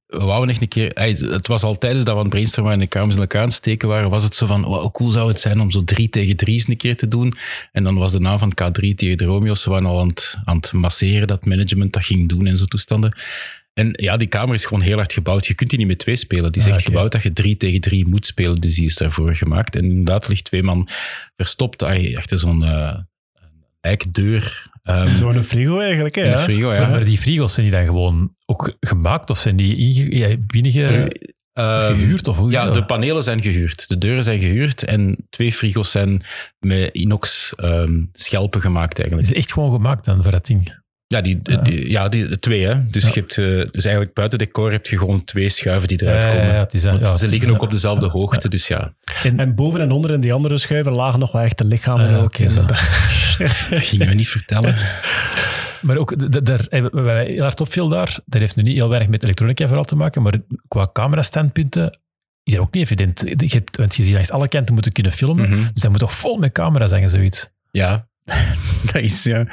we 0.05 0.23
wouden 0.23 0.49
echt 0.49 0.61
een 0.61 0.67
keer... 0.67 0.93
ey, 0.93 1.11
Het 1.11 1.47
was 1.47 1.63
al 1.63 1.77
tijdens 1.77 2.03
dat 2.03 2.13
we 2.13 2.19
aan 2.19 2.25
het 2.25 2.33
brainstormen 2.33 2.73
en 2.73 2.79
de 2.79 2.87
kamers 2.87 3.15
in 3.15 3.21
elkaar 3.21 3.41
aan 3.41 3.47
het 3.47 3.55
steken 3.55 3.87
waren, 3.87 4.09
was 4.09 4.23
het 4.23 4.35
zo 4.35 4.45
van, 4.45 4.63
wow, 4.63 4.81
hoe 4.81 4.91
cool 4.91 5.11
zou 5.11 5.27
het 5.27 5.39
zijn 5.39 5.59
om 5.59 5.71
zo 5.71 5.83
drie 5.83 6.09
tegen 6.09 6.35
drie 6.35 6.53
eens 6.53 6.67
een 6.67 6.77
keer 6.77 6.97
te 6.97 7.07
doen. 7.07 7.33
En 7.71 7.83
dan 7.83 7.95
was 7.95 8.11
de 8.11 8.19
naam 8.19 8.39
van 8.39 8.51
K3 8.51 8.93
tegen 8.95 9.17
de 9.17 9.25
Romeo's. 9.25 9.61
Ze 9.61 9.69
waren 9.69 9.87
al 9.87 9.99
aan 9.99 10.07
het, 10.07 10.37
aan 10.43 10.55
het 10.55 10.71
masseren 10.71 11.27
dat 11.27 11.45
management 11.45 11.93
dat 11.93 12.05
ging 12.05 12.29
doen 12.29 12.45
en 12.45 12.57
zo 12.57 12.65
toestanden. 12.65 13.17
En 13.73 13.89
ja, 13.91 14.17
die 14.17 14.27
kamer 14.27 14.55
is 14.55 14.65
gewoon 14.65 14.83
heel 14.83 14.95
hard 14.95 15.13
gebouwd. 15.13 15.45
Je 15.45 15.53
kunt 15.53 15.69
die 15.69 15.79
niet 15.79 15.87
met 15.87 15.99
twee 15.99 16.15
spelen. 16.15 16.51
Die 16.51 16.61
is 16.61 16.67
Ah, 16.67 16.73
echt 16.73 16.85
gebouwd 16.85 17.11
dat 17.11 17.23
je 17.23 17.33
drie 17.33 17.57
tegen 17.57 17.81
drie 17.81 18.07
moet 18.07 18.25
spelen. 18.25 18.55
Dus 18.55 18.75
die 18.75 18.85
is 18.85 18.95
daarvoor 18.95 19.35
gemaakt. 19.35 19.75
En 19.75 19.83
inderdaad 19.83 20.27
ligt 20.27 20.43
twee 20.43 20.63
man 20.63 20.89
verstopt 21.35 21.83
achter 21.83 22.39
zo'n 22.39 22.63
eh 22.63 22.97
lijkdeur. 23.81 24.67
Ehm, 24.89 25.15
Zo'n 25.15 25.43
frigo 25.43 25.79
eigenlijk, 25.79 26.15
hè? 26.15 26.31
een 26.31 26.37
frigo, 26.37 26.73
ja. 26.73 26.87
Maar, 26.89 27.05
die 27.05 27.17
frigo's 27.17 27.53
zijn 27.53 27.65
die 27.69 27.75
dan 27.75 27.85
gewoon 27.85 28.35
ook 28.45 28.75
gemaakt 28.79 29.29
of 29.29 29.39
zijn 29.39 29.55
die 29.55 29.75
inge, 29.77 30.17
ja, 30.17 30.35
binnenge, 30.47 31.11
Ehm, 31.53 31.95
gehuurd? 31.95 32.27
Of 32.27 32.37
hoe 32.37 32.51
Ja, 32.51 32.69
de 32.69 32.85
panelen 32.85 33.23
zijn 33.23 33.41
gehuurd. 33.41 33.87
De 33.87 33.97
deuren 33.97 34.23
zijn 34.23 34.39
gehuurd 34.39 34.83
en 34.83 35.27
twee 35.29 35.53
frigo's 35.53 35.91
zijn 35.91 36.21
met 36.59 36.89
inox 36.93 37.53
ehm, 37.55 38.03
schelpen 38.13 38.61
gemaakt 38.61 38.89
Het 38.89 38.99
eigenlijk. 38.99 39.29
is 39.31 39.37
echt 39.37 39.53
gewoon 39.53 39.71
gemaakt 39.71 40.05
dan 40.05 40.23
voor 40.23 40.31
dat 40.31 40.45
ding. 40.45 40.78
Ja, 41.13 41.21
die, 41.21 41.41
die- 41.41 41.89
ja. 41.91 42.09
die, 42.09 42.27
de 42.27 42.39
twee. 42.39 42.65
Hè. 42.65 42.87
Dus, 42.89 43.03
Ja. 43.03 43.09
je 43.13 43.19
hebt, 43.19 43.37
eh, 43.37 43.45
dus 43.71 43.83
eigenlijk 43.83 44.13
buiten 44.15 44.37
decor 44.39 44.71
heb 44.71 44.85
je 44.85 44.97
gewoon 44.97 45.23
twee 45.23 45.49
schuiven 45.49 45.87
die 45.87 46.01
eruit 46.01 46.23
komen. 46.23 46.45
ja, 46.45 46.59
het 46.59 46.73
is, 46.73 46.83
Want 46.83 46.99
ja, 46.99 47.17
ze 47.17 47.27
liggen 47.27 47.49
ook 47.49 47.61
op 47.61 47.71
dezelfde 47.71 48.07
hoogte, 48.07 48.49
dus 48.49 48.67
ja. 48.67 48.93
En 49.23 49.55
boven 49.55 49.81
en 49.81 49.91
onder 49.91 50.11
in 50.11 50.21
die 50.21 50.33
andere 50.33 50.57
schuiven 50.57 50.91
lagen 50.93 51.19
nog 51.19 51.31
wel 51.31 51.41
echte 51.41 51.65
lichamen. 51.65 52.09
Ja, 52.11 52.17
ook 52.17 52.23
oké, 52.23 52.43
in. 52.43 52.55
Dat 52.55 52.77
gingen 53.69 54.07
we 54.07 54.13
niet 54.13 54.27
vertellen. 54.29 54.75
Maar 55.81 55.97
ook, 55.97 56.45
daar, 56.45 56.65
eh, 56.67 56.81
wat 56.81 56.93
mij 56.93 57.25
heel 57.25 57.41
hard 57.41 57.61
opviel 57.61 57.87
daar, 57.89 58.19
dat 58.25 58.41
heeft 58.41 58.55
nu 58.55 58.63
niet 58.63 58.77
heel 58.77 58.89
weinig 58.89 59.09
met 59.09 59.23
elektronica 59.23 59.65
vooral 59.65 59.83
te 59.85 59.95
maken, 59.95 60.21
maar 60.21 60.33
qua 60.67 60.89
camerastandpunten 60.93 61.99
is 62.43 62.53
dat 62.53 62.61
ook 62.61 62.73
niet 62.73 62.83
evident. 62.83 63.19
Je 63.25 63.45
hebt, 63.47 63.77
want 63.77 63.95
je 63.95 64.03
ziet 64.03 64.13
langs 64.13 64.31
alle 64.31 64.47
kanten 64.47 64.73
moeten 64.73 64.91
kunnen 64.91 65.11
filmen, 65.11 65.49
Mhm. 65.49 65.63
dus 65.73 65.81
dat 65.81 65.91
moet 65.91 65.99
toch 65.99 66.13
vol 66.13 66.37
met 66.37 66.51
camera's 66.51 66.89
zijn, 66.89 67.09
zoiets. 67.09 67.49
Ja, 67.71 68.07
dat 68.91 69.01
is 69.01 69.23
ja. 69.23 69.45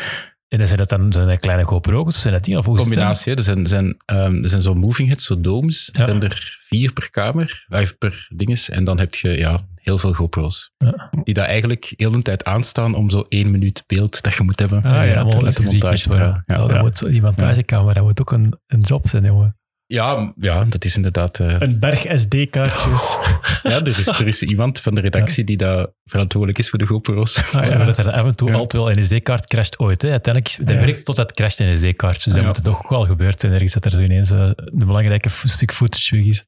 En 0.49 0.59
dan 0.59 0.67
zijn 0.67 0.79
dat 0.79 0.89
dan 0.89 1.13
zijn 1.13 1.29
dat 1.29 1.41
kleine 1.41 1.65
GoPro's, 1.65 2.21
zijn 2.21 2.35
dat 2.35 2.45
die 2.45 2.59
of 2.59 2.65
hoe 2.65 2.77
combinatie. 2.77 3.35
Er 3.35 3.43
zijn, 3.43 3.67
zijn, 3.67 3.97
ehm, 4.05 4.43
er 4.43 4.49
zijn 4.49 4.61
zo 4.61 4.75
moving 4.75 5.09
heads, 5.09 5.25
zo 5.25 5.41
domes. 5.41 5.91
Er 5.93 6.01
Ja. 6.01 6.07
zijn 6.07 6.23
er 6.23 6.59
vier 6.67 6.93
per 6.93 7.11
kamer, 7.11 7.65
vijf 7.69 7.99
per 7.99 8.27
dinges. 8.37 8.69
En 8.71 8.85
dan 8.85 8.99
heb 8.99 9.15
je 9.15 9.29
ja, 9.29 9.61
heel 9.75 9.99
veel 9.99 10.13
GoPro's. 10.13 10.73
Ja. 10.79 11.11
Die 11.23 11.35
daar 11.35 11.47
eigenlijk 11.47 11.93
heel 11.97 12.11
de 12.11 12.23
tijd 12.23 12.45
aanstaan 12.45 12.95
om 12.95 13.11
zo 13.11 13.25
één 13.29 13.51
minuut 13.51 13.85
beeld 13.87 14.23
dat 14.23 14.35
je 14.35 14.43
moet 14.43 14.61
hebben. 14.61 14.83
Ah, 14.83 14.93
ja, 14.93 14.99
uit 15.01 15.17
allemaal 15.17 15.41
de 15.41 15.47
exclusief 15.47 15.83
montage 15.83 16.09
te 16.09 16.17
halen. 16.17 16.43
Ja, 16.47 16.55
Ja, 16.57 16.67
dat 16.67 16.77
ja. 16.77 16.83
moet, 16.83 17.11
die 17.11 17.23
montagecamera 17.23 18.03
moet 18.03 18.21
ook 18.21 18.33
een, 18.33 18.59
een 18.67 18.81
job 18.81 19.09
zijn, 19.09 19.25
jongen. 19.25 19.57
Ja, 19.89 20.33
ja, 20.37 20.65
dat 20.65 20.85
is 20.85 20.97
inderdaad... 20.97 21.41
eh, 21.41 21.55
Een 21.59 21.79
berg 21.79 22.05
SD-kaartjes. 22.21 23.17
ja, 23.63 23.81
er 23.81 23.99
is, 23.99 24.07
er 24.07 24.27
is 24.27 24.43
iemand 24.43 24.81
van 24.81 24.95
de 24.95 25.01
redactie 25.01 25.45
die 25.45 25.57
daar 25.57 25.87
verantwoordelijk 26.05 26.59
is 26.59 26.71
voor 26.71 26.79
de 26.79 26.87
GoPro's. 26.87 27.55
Ah, 27.55 27.65
ja, 27.69 27.77
maar 27.77 27.87
dat 27.87 27.99
er 27.99 28.11
af 28.13 28.25
en 28.27 28.37
toe 28.37 28.49
Ja. 28.49 28.55
altijd 28.55 28.83
wel 28.83 28.91
een 28.91 29.05
SD-kaart 29.05 29.47
crasht 29.47 29.79
ooit. 29.79 30.03
Hè. 30.03 30.11
Uiteindelijk, 30.11 30.55
is- 30.59 30.65
dat 30.67 30.75
Ja. 30.75 30.81
werkt 30.85 31.05
totdat 31.05 31.27
het 31.29 31.37
crasht 31.37 31.61
een 31.61 31.77
SD-kaart. 31.79 32.25
Dus 32.25 32.33
dat 32.33 32.43
Ja. 32.43 32.47
moet 32.49 32.57
het 32.57 32.65
toch 32.65 32.79
ook 32.79 32.91
wel 32.91 33.05
gebeurd 33.05 33.41
zijn. 33.41 33.53
Ergens 33.53 33.73
dat 33.73 33.85
er 33.85 34.03
ineens 34.03 34.31
eh, 34.31 34.51
een 34.55 34.87
belangrijke 34.87 35.29
stuk 35.45 35.73
footage 35.73 36.17
weg 36.17 36.25
is. 36.25 36.45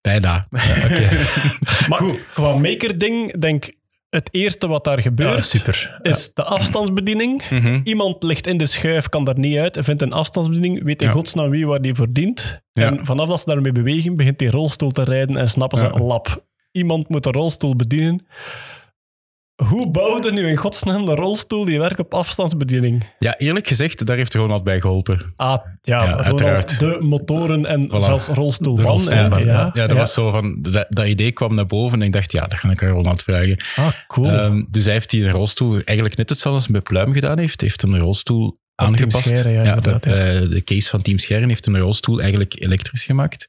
Bijna. 0.00 0.46
Ja, 0.50 0.84
oké. 0.84 1.08
Maar 1.88 2.02
qua 2.34 2.56
maker-ding, 2.56 3.40
denk 3.40 3.70
het 4.12 4.28
eerste 4.32 4.68
wat 4.68 4.84
daar 4.84 5.02
gebeurt, 5.02 5.30
Ja, 5.30 5.38
is 6.02 6.34
de 6.34 6.42
afstandsbediening. 6.42 7.42
Mhm. 7.50 7.80
Iemand 7.84 8.22
ligt 8.22 8.46
in 8.46 8.56
de 8.56 8.66
schuif, 8.66 9.08
kan 9.08 9.24
daar 9.24 9.38
niet 9.38 9.56
uit, 9.56 9.78
vindt 9.80 10.02
een 10.02 10.12
afstandsbediening, 10.12 10.84
weet 10.84 11.00
in 11.02 11.06
Ja. 11.08 11.12
godsnaam 11.12 11.50
wie 11.50 11.66
waar 11.66 11.80
die 11.80 11.94
voor 11.94 12.12
dient. 12.12 12.60
En 12.72 12.98
vanaf 13.06 13.28
dat 13.28 13.38
ze 13.40 13.44
daarmee 13.46 13.72
bewegen, 13.72 14.16
begint 14.16 14.38
die 14.38 14.50
rolstoel 14.50 14.90
te 14.90 15.02
rijden 15.04 15.36
en 15.36 15.48
snappen 15.48 15.78
ze, 15.78 15.88
lap. 15.90 16.44
Iemand 16.72 17.08
moet 17.08 17.22
de 17.22 17.30
rolstoel 17.30 17.76
bedienen. 17.76 18.26
Hoe 19.68 19.90
bouwde 19.90 20.32
nu 20.32 20.48
in 20.48 20.56
godsnaam 20.56 21.04
de 21.04 21.14
rolstoel 21.14 21.64
die 21.64 21.78
werkt 21.78 21.98
op 21.98 22.14
afstandsbediening? 22.14 23.06
Ja, 23.18 23.38
eerlijk 23.38 23.68
gezegd, 23.68 24.06
daar 24.06 24.16
heeft 24.16 24.34
Ronald 24.34 24.64
bij 24.64 24.80
geholpen. 24.80 25.32
Ah, 25.36 25.58
ja, 25.82 26.16
uiteraard. 26.16 26.78
de 26.78 26.96
motoren 27.00 27.66
en 27.66 27.86
Voilà. 27.86 27.96
zelfs 27.96 28.26
rolstoel 28.26 28.80
rolstoelman, 28.80 29.38
en- 29.38 29.44
ja. 29.46 29.70
Ja, 29.74 29.86
dat 29.86 29.96
was 29.96 30.12
zo 30.12 30.30
van... 30.30 30.58
Dat, 30.62 30.86
dat 30.88 31.06
idee 31.06 31.32
kwam 31.32 31.54
naar 31.54 31.66
boven 31.66 32.00
en 32.00 32.06
ik 32.06 32.12
dacht, 32.12 32.32
ja, 32.32 32.40
dat 32.40 32.54
ga 32.58 32.70
ik 32.70 32.82
aan 32.82 32.88
Ronald 32.88 33.22
vragen. 33.22 33.56
Ah, 33.76 33.88
cool. 34.06 34.30
Ehm, 34.30 34.62
dus 34.70 34.84
hij 34.84 34.92
heeft 34.92 35.10
die 35.10 35.30
rolstoel 35.30 35.72
eigenlijk 35.84 36.16
net 36.16 36.28
hetzelfde 36.28 36.58
als 36.60 36.64
hij 36.70 36.72
bij 36.80 36.82
Pluim 36.92 37.12
gedaan 37.12 37.38
heeft. 37.38 37.60
Hij 37.60 37.68
heeft 37.68 37.82
een 37.82 37.98
rolstoel 37.98 38.60
Van 38.76 38.86
aangepast. 38.86 39.26
Scheren, 39.28 39.52
ja, 39.52 39.74
de, 39.76 39.90
eh, 39.90 40.00
de 40.50 40.62
case 40.64 40.88
van 40.88 41.02
Team 41.02 41.18
Scheren 41.18 41.48
heeft 41.48 41.66
een 41.66 41.78
rolstoel 41.78 42.20
eigenlijk 42.20 42.54
elektrisch 42.60 43.04
gemaakt. 43.04 43.48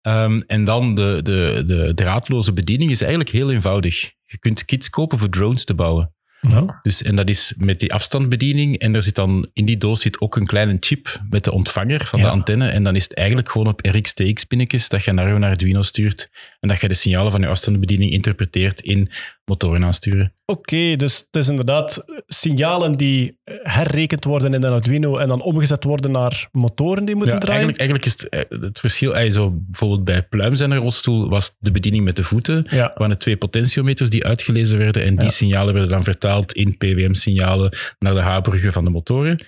Ehm, 0.00 0.40
en 0.46 0.64
dan 0.64 0.94
de, 0.94 1.20
de, 1.22 1.62
de 1.66 1.92
draadloze 1.94 2.52
bediening 2.52 2.90
is 2.90 3.00
eigenlijk 3.00 3.30
heel 3.30 3.50
eenvoudig. 3.50 4.12
Je 4.34 4.40
kunt 4.40 4.64
kits 4.64 4.90
kopen 4.90 5.18
voor 5.18 5.28
drones 5.28 5.64
te 5.64 5.74
bouwen. 5.74 6.12
Ja. 6.40 6.78
Dus, 6.82 7.02
en 7.02 7.16
dat 7.16 7.28
is 7.28 7.54
met 7.56 7.80
die 7.80 7.92
afstandsbediening. 7.92 8.78
En 8.78 8.94
er 8.94 9.02
zit 9.02 9.14
dan, 9.14 9.48
in 9.52 9.64
die 9.64 9.76
doos 9.76 10.00
zit 10.00 10.20
ook 10.20 10.36
een 10.36 10.46
kleine 10.46 10.76
chip 10.80 11.20
met 11.30 11.44
de 11.44 11.52
ontvanger 11.52 12.04
van 12.04 12.18
Ja. 12.18 12.24
de 12.24 12.30
antenne. 12.30 12.68
En 12.68 12.82
dan 12.82 12.96
is 12.96 13.02
het 13.02 13.14
eigenlijk 13.14 13.50
gewoon 13.50 13.66
op 13.66 13.86
RxTX-pinnetjes 13.86 14.88
dat 14.88 15.04
je 15.04 15.12
naar 15.12 15.28
je 15.28 15.46
Arduino 15.46 15.82
stuurt. 15.82 16.28
En 16.60 16.68
dat 16.68 16.80
je 16.80 16.88
de 16.88 16.94
signalen 16.94 17.32
van 17.32 17.40
je 17.40 17.46
afstandsbediening 17.46 18.12
interpreteert 18.12 18.80
in 18.80 19.10
motoren 19.44 19.84
aansturen. 19.84 20.32
Oké, 20.46 20.96
dus 20.96 21.16
het 21.16 21.42
is 21.42 21.48
inderdaad 21.48 22.04
signalen 22.26 22.96
die 22.96 23.38
herrekend 23.62 24.24
worden 24.24 24.54
in 24.54 24.62
een 24.62 24.72
Arduino 24.72 25.16
en 25.18 25.28
dan 25.28 25.42
omgezet 25.42 25.84
worden 25.84 26.10
naar 26.10 26.48
motoren 26.52 27.04
die 27.04 27.14
moeten 27.14 27.34
Ja, 27.34 27.40
draaien. 27.40 27.62
eigenlijk, 27.76 27.78
eigenlijk 27.78 28.06
is 28.06 28.40
het, 28.40 28.50
eh, 28.50 28.60
het 28.68 28.80
verschil, 28.80 29.16
eh, 29.16 29.32
zo 29.32 29.50
bijvoorbeeld 29.52 30.04
bij 30.04 30.22
Pluim 30.22 30.54
zijn 30.54 30.76
rolstoel 30.76 31.28
was 31.28 31.56
de 31.58 31.70
bediening 31.70 32.04
met 32.04 32.16
de 32.16 32.24
voeten, 32.24 32.66
Ja. 32.70 32.92
waren 32.94 33.10
het 33.10 33.20
twee 33.20 33.36
potentiometers 33.36 34.10
die 34.10 34.24
uitgelezen 34.24 34.78
werden 34.78 35.04
en 35.04 35.14
die 35.16 35.24
Ja. 35.26 35.30
signalen 35.32 35.72
werden 35.74 35.90
dan 35.92 36.04
vertaald 36.04 36.52
in 36.52 36.76
PWM-signalen 36.76 37.76
naar 37.98 38.14
de 38.14 38.20
H-bruggen 38.20 38.72
van 38.72 38.84
de 38.84 38.90
motoren. 38.90 39.44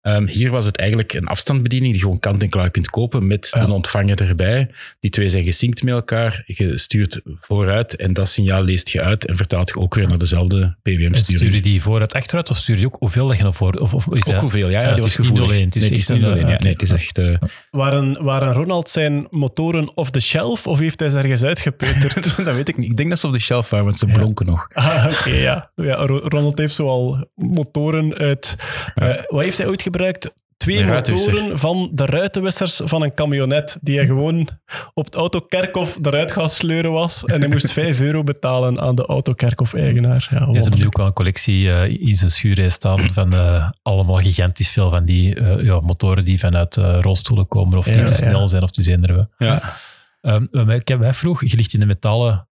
Ehm, 0.00 0.26
hier 0.26 0.50
was 0.50 0.64
het 0.64 0.76
eigenlijk 0.76 1.12
een 1.12 1.26
afstandsbediening 1.26 1.90
die 1.92 2.00
je 2.00 2.06
gewoon 2.06 2.20
kant-en-klaar 2.20 2.70
kunt 2.70 2.90
kopen 2.90 3.26
met 3.26 3.48
Ja. 3.54 3.60
een 3.62 3.70
ontvanger 3.70 4.20
erbij. 4.28 4.68
Die 5.00 5.10
twee 5.10 5.28
zijn 5.28 5.44
gesynct 5.44 5.82
met 5.82 5.94
elkaar. 5.94 6.42
Je 6.46 6.78
stuurt 6.78 7.20
vooruit 7.40 7.96
en 7.96 8.12
dat 8.12 8.28
signaal 8.28 8.62
leest 8.62 8.88
je 8.88 9.00
uit 9.02 9.26
en 9.26 9.36
vertaalt 9.36 9.68
je 9.68 9.76
ook 9.76 9.94
weer 9.94 10.08
naar 10.08 10.18
dezelfde 10.18 10.60
En 10.60 10.76
stuur 10.82 10.96
PWM-sturing. 11.10 11.54
je 11.54 11.60
die 11.60 11.82
vooruit 11.82 12.12
achteruit 12.14 12.50
of 12.50 12.56
stuur 12.56 12.78
je 12.78 12.86
ook 12.86 12.96
hoeveel 12.98 13.28
dat 13.28 13.36
je 13.36 13.42
nog 13.42 13.56
voor... 13.56 13.72
Of, 13.74 13.94
of 13.94 14.06
is 14.10 14.18
Ook 14.18 14.24
dat- 14.24 14.40
hoeveel, 14.40 14.68
ja, 14.68 14.80
ja, 14.80 14.88
Ja, 14.88 14.94
die 14.94 15.02
het 15.04 15.16
was 15.16 15.26
is 15.26 15.30
niet 15.32 15.40
alleen, 15.40 15.64
het 15.64 15.76
is 15.76 15.82
nee, 15.82 15.90
het 15.90 15.98
is 16.00 16.08
niet 16.08 16.22
een, 16.22 16.24
alleen. 16.32 16.48
Ja, 16.48 16.58
nee, 16.58 16.72
het 16.72 16.82
is 16.82 16.90
echt... 16.90 17.18
eh, 17.18 17.34
Waren, 17.70 18.22
waren 18.24 18.52
Ronald 18.52 18.88
zijn 18.88 19.26
motoren 19.30 19.96
off 19.96 20.10
the 20.10 20.20
shelf 20.20 20.66
of 20.66 20.78
heeft 20.78 21.00
hij 21.00 21.08
ze 21.08 21.18
ergens 21.18 21.42
uitgepeuterd? 21.42 22.36
dat 22.44 22.54
weet 22.54 22.68
ik 22.68 22.76
niet. 22.76 22.90
Ik 22.90 22.96
denk 22.96 23.08
dat 23.08 23.18
ze 23.18 23.26
op 23.26 23.32
de 23.32 23.40
shelf 23.40 23.70
waren, 23.70 23.86
want 23.86 23.98
ze 23.98 24.06
Ja. 24.06 24.12
blonken 24.12 24.46
nog. 24.46 24.68
ah, 24.72 25.06
oké, 25.10 25.30
ja. 25.30 25.70
ja. 25.76 25.94
Ro- 26.06 26.20
Ronald 26.28 26.58
heeft 26.58 26.74
zoal 26.74 27.30
motoren 27.34 28.14
uit... 28.14 28.56
eh, 28.94 29.14
wat 29.28 29.42
heeft 29.42 29.58
hij 29.58 29.66
ooit 29.66 29.82
gebruikt? 29.90 30.32
Twee 30.60 30.84
De 30.84 30.90
motoren 30.90 31.58
van 31.58 31.90
de 31.92 32.06
ruitenwissers 32.06 32.80
van 32.84 33.02
een 33.02 33.14
camionet 33.14 33.78
die 33.80 33.96
hij 33.96 34.06
gewoon 34.06 34.48
op 34.94 35.04
het 35.04 35.14
autokerkhof 35.14 35.98
eruit 36.02 36.32
gaan 36.32 36.50
sleuren 36.50 36.90
was. 36.90 37.24
En 37.24 37.40
hij 37.40 37.48
moest 37.48 37.72
5 37.82 38.00
euro 38.00 38.22
betalen 38.22 38.80
aan 38.80 38.94
de 38.94 39.06
autokerkhof-eigenaar. 39.06 40.28
Ja, 40.30 40.38
Ja, 40.38 40.52
ze 40.52 40.60
hebben 40.60 40.78
nu 40.78 40.86
ook 40.86 40.96
wel 40.96 41.06
een 41.06 41.12
collectie 41.12 41.72
eh, 41.72 42.08
in 42.08 42.16
zijn 42.16 42.30
schuur 42.30 42.70
staan 42.70 43.12
van 43.12 43.32
eh, 43.32 43.70
allemaal 43.82 44.16
gigantisch 44.16 44.68
veel 44.68 44.90
van 44.90 45.04
die 45.04 45.34
eh, 45.34 45.60
ja, 45.60 45.80
motoren 45.80 46.24
die 46.24 46.38
vanuit 46.38 46.76
rolstoelen 46.76 47.48
komen 47.48 47.78
of 47.78 47.86
Ja, 47.86 47.96
niet 47.96 48.06
te 48.06 48.24
ja. 48.24 48.30
snel 48.30 48.48
zijn 48.48 48.62
of 48.62 48.70
te 48.70 48.82
zinderen. 48.82 49.30
Ja. 49.38 49.74
Um, 50.20 50.48
ik 50.70 50.88
heb 50.88 50.98
mij 50.98 51.14
vroeg, 51.14 51.44
je 51.44 51.56
ligt 51.56 51.74
in 51.74 51.80
een 51.80 51.86
metalen 51.86 52.48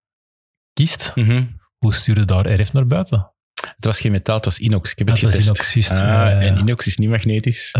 kist. 0.72 1.12
Mhm. 1.14 1.42
Hoe 1.78 1.94
stuur 1.94 2.18
je 2.18 2.24
daar 2.24 2.60
RF 2.60 2.72
naar 2.72 2.86
buiten? 2.86 3.32
Het 3.80 3.88
was 3.88 4.00
geen 4.00 4.12
metaal, 4.12 4.36
het 4.36 4.44
was 4.44 4.58
inox. 4.58 4.90
Ik 4.90 4.98
heb 4.98 5.06
het 5.06 5.16
Ah, 5.16 5.22
het 5.22 5.34
was 5.34 5.58
getest. 5.58 5.74
inox. 5.76 5.90
Ah, 6.00 6.08
Ja. 6.08 6.40
En 6.40 6.56
inox 6.58 6.86
is 6.86 6.96
niet 6.96 7.08
magnetisch. 7.10 7.74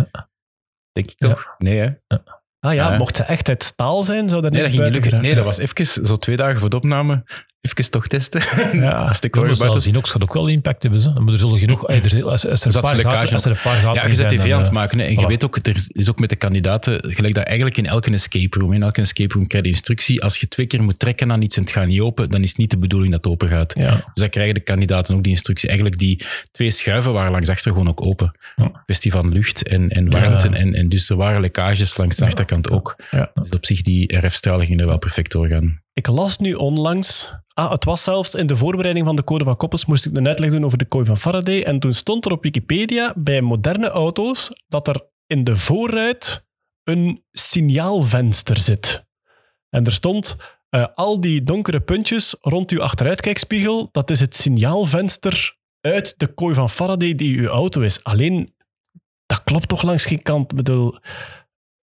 Denk 0.92 1.10
ik 1.10 1.16
toch? 1.16 1.54
Nee, 1.58 1.78
hè? 1.78 2.16
Ah 2.60 2.74
ja, 2.74 2.96
mocht 2.96 3.16
ze 3.16 3.22
echt 3.22 3.48
uit 3.48 3.64
staal 3.64 4.02
zijn, 4.02 4.28
zou 4.28 4.42
dat 4.42 4.52
Nee, 4.52 4.62
niet 4.68 4.76
dat 4.92 5.06
ging. 5.06 5.20
Nee, 5.22 5.34
dat 5.34 5.44
was 5.44 5.58
even, 5.58 5.86
zo 6.06 6.16
twee 6.16 6.36
dagen 6.36 6.60
voor 6.60 6.70
de 6.70 6.76
opname, 6.76 7.24
even 7.60 7.90
toch 7.90 8.06
testen. 8.06 8.42
Ja. 8.72 8.92
Als 9.08 9.20
maar 9.30 9.56
buiten 9.56 9.88
inox 9.88 10.10
gaat 10.10 10.22
ook 10.22 10.34
wel 10.34 10.46
impact 10.46 10.82
hebben. 10.82 11.00
Ze. 11.00 11.10
Maar 11.10 11.32
er 11.32 11.38
zullen 11.38 11.58
genoeg... 11.58 11.88
er, 11.88 12.24
als, 12.24 12.46
als, 12.46 12.64
er 12.64 12.70
Zat 12.70 12.74
een 12.74 12.80
paar 12.80 12.96
lekkage 12.96 13.16
gaten, 13.16 13.32
als 13.32 13.44
er 13.44 13.50
een 13.50 13.56
paar 13.62 13.74
gaten 13.74 14.02
Ja, 14.02 14.08
je 14.08 14.14
zijn, 14.14 14.28
tv 14.28 14.52
aan 14.52 14.58
het 14.58 14.68
eh, 14.68 14.74
maken. 14.74 14.98
Hè. 14.98 15.04
En 15.04 15.18
je 15.18 15.26
weet 15.26 15.44
ook, 15.44 15.56
er 15.56 15.86
is 15.88 16.10
ook 16.10 16.18
met 16.18 16.28
de 16.28 16.36
kandidaten, 16.36 17.14
gelijk 17.14 17.34
dat 17.34 17.44
eigenlijk 17.44 17.76
in 17.76 17.86
elke 17.86 18.10
escape 18.10 18.58
room, 18.58 18.72
in 18.72 18.82
elke 18.82 19.00
escape 19.00 19.34
room 19.34 19.46
krijg 19.46 19.64
je 19.64 19.70
instructie, 19.70 20.22
als 20.22 20.36
je 20.36 20.48
twee 20.48 20.66
keer 20.66 20.82
moet 20.82 20.98
trekken 20.98 21.32
aan 21.32 21.42
iets 21.42 21.56
en 21.56 21.62
het 21.62 21.70
gaat 21.72 21.86
niet 21.86 22.00
open, 22.00 22.30
dan 22.30 22.42
is 22.42 22.48
het 22.48 22.58
niet 22.58 22.70
de 22.70 22.78
bedoeling 22.78 23.12
dat 23.12 23.24
het 23.24 23.32
open 23.32 23.48
gaat. 23.48 23.74
Ja. 23.78 23.90
Dus 23.90 24.04
dan 24.14 24.28
krijgen 24.28 24.54
de 24.54 24.60
kandidaten 24.60 25.14
ook 25.14 25.22
die 25.22 25.32
instructie. 25.32 25.68
Eigenlijk 25.68 25.98
die 25.98 26.24
twee 26.52 26.70
schuiven 26.70 27.12
waren 27.12 27.32
langs 27.32 27.48
achter 27.48 27.72
gewoon 27.72 27.88
ook 27.88 28.02
open. 28.02 28.38
Ja. 28.56 28.82
Kwestie 28.84 29.10
van 29.10 29.32
lucht 29.32 29.68
en, 29.68 29.88
en 29.88 30.10
warmte. 30.10 30.48
Ja. 30.48 30.54
En, 30.56 30.74
en 30.74 30.88
dus 30.88 31.10
er 31.10 31.16
waren 31.16 31.40
lekkages 31.40 31.96
langs 31.96 32.16
de 32.16 32.24
achterkant 32.24 32.70
ook. 32.70 32.96
Ja. 33.10 33.30
Dus 33.34 33.50
op 33.50 33.66
zich, 33.66 33.82
die 33.82 34.16
RF-straling 34.16 34.66
ging 34.66 34.80
er 34.80 34.86
wel 34.86 34.98
perfect 34.98 35.32
doorgaan. 35.32 35.80
Ik 36.00 36.06
las 36.06 36.38
nu 36.38 36.54
onlangs. 36.54 37.32
Ah, 37.54 37.70
het 37.70 37.84
was 37.84 38.02
zelfs 38.02 38.34
in 38.34 38.46
de 38.46 38.56
voorbereiding 38.56 39.06
van 39.06 39.16
de 39.16 39.24
code 39.24 39.44
van 39.44 39.56
Koppels 39.56 39.84
moest 39.84 40.06
ik 40.06 40.16
een 40.16 40.26
uitleg 40.26 40.50
doen 40.50 40.64
over 40.64 40.78
de 40.78 40.84
kooi 40.84 41.04
van 41.04 41.18
Faraday. 41.18 41.62
En 41.62 41.80
toen 41.80 41.94
stond 41.94 42.24
er 42.24 42.32
op 42.32 42.42
Wikipedia 42.42 43.12
bij 43.16 43.40
moderne 43.40 43.88
auto's 43.88 44.62
dat 44.68 44.88
er 44.88 45.08
in 45.26 45.44
de 45.44 45.56
voorruit 45.56 46.46
een 46.84 47.24
signaalvenster 47.32 48.58
zit. 48.60 49.06
En 49.68 49.86
er 49.86 49.92
stond 49.92 50.36
eh, 50.68 50.86
al 50.94 51.20
die 51.20 51.42
donkere 51.42 51.80
puntjes 51.80 52.36
rond 52.40 52.70
uw 52.70 52.82
achteruitkijkspiegel, 52.82 53.88
dat 53.92 54.10
is 54.10 54.20
het 54.20 54.34
signaalvenster 54.34 55.56
uit 55.80 56.14
de 56.16 56.26
kooi 56.26 56.54
van 56.54 56.70
Faraday 56.70 57.14
die 57.14 57.38
uw 57.38 57.48
auto 57.48 57.80
is. 57.80 58.04
Alleen, 58.04 58.54
dat 59.26 59.44
klopt 59.44 59.68
toch 59.68 59.82
langs 59.82 60.04
geen 60.04 60.22
kant. 60.22 60.50
Ik 60.50 60.56
bedoel, 60.56 60.98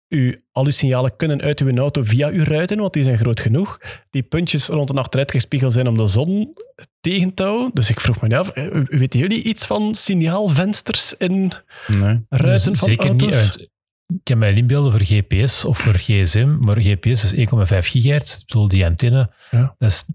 uw, 0.10 0.34
al 0.52 0.66
uw 0.66 0.72
signalen 0.72 1.16
kunnen 1.16 1.42
uit 1.42 1.60
uw 1.60 1.78
auto 1.78 2.04
via 2.04 2.30
uw 2.30 2.44
ruiten, 2.44 2.78
want 2.78 2.94
die 2.94 3.04
zijn 3.04 3.18
groot 3.18 3.40
genoeg. 3.40 3.80
Die 4.10 4.24
puntjes 4.24 4.68
rond 4.68 4.90
een 4.90 4.98
achteruitkijkspiegel 4.98 5.72
zijn 5.72 5.88
om 5.88 5.98
de 5.98 6.08
zon 6.08 6.54
tegen 7.02 7.34
te 7.34 7.44
houden. 7.44 7.70
Dus 7.74 7.90
ik 7.90 8.00
vroeg 8.00 8.22
me 8.22 8.38
af, 8.38 8.50
eh, 8.50 8.66
weten 8.86 9.20
jullie 9.20 9.44
iets 9.44 9.66
van 9.66 9.94
signaalvensters 9.96 11.14
in 11.18 11.52
Nee. 11.88 12.20
ruiten 12.30 12.72
Dus 12.72 12.80
van 12.80 12.90
zeker 12.90 13.08
auto's? 13.08 13.26
niet 13.28 13.36
uit. 13.36 13.70
Ik 14.08 14.20
kan 14.24 14.38
mij 14.38 14.54
inbeelden 14.54 14.92
voor 14.92 15.02
GPS 15.04 15.66
of 15.66 15.78
voor 15.78 15.94
gsm, 15.94 16.56
maar 16.60 16.82
GPS 16.82 17.24
is 17.24 17.34
1,5 17.34 17.88
gigahertz. 17.88 18.36
Ik 18.40 18.46
bedoel, 18.48 18.68
die 18.68 18.86
antenne, 18.86 19.30
Ja. 19.52 19.76
dat 19.78 19.90
is, 19.92 20.06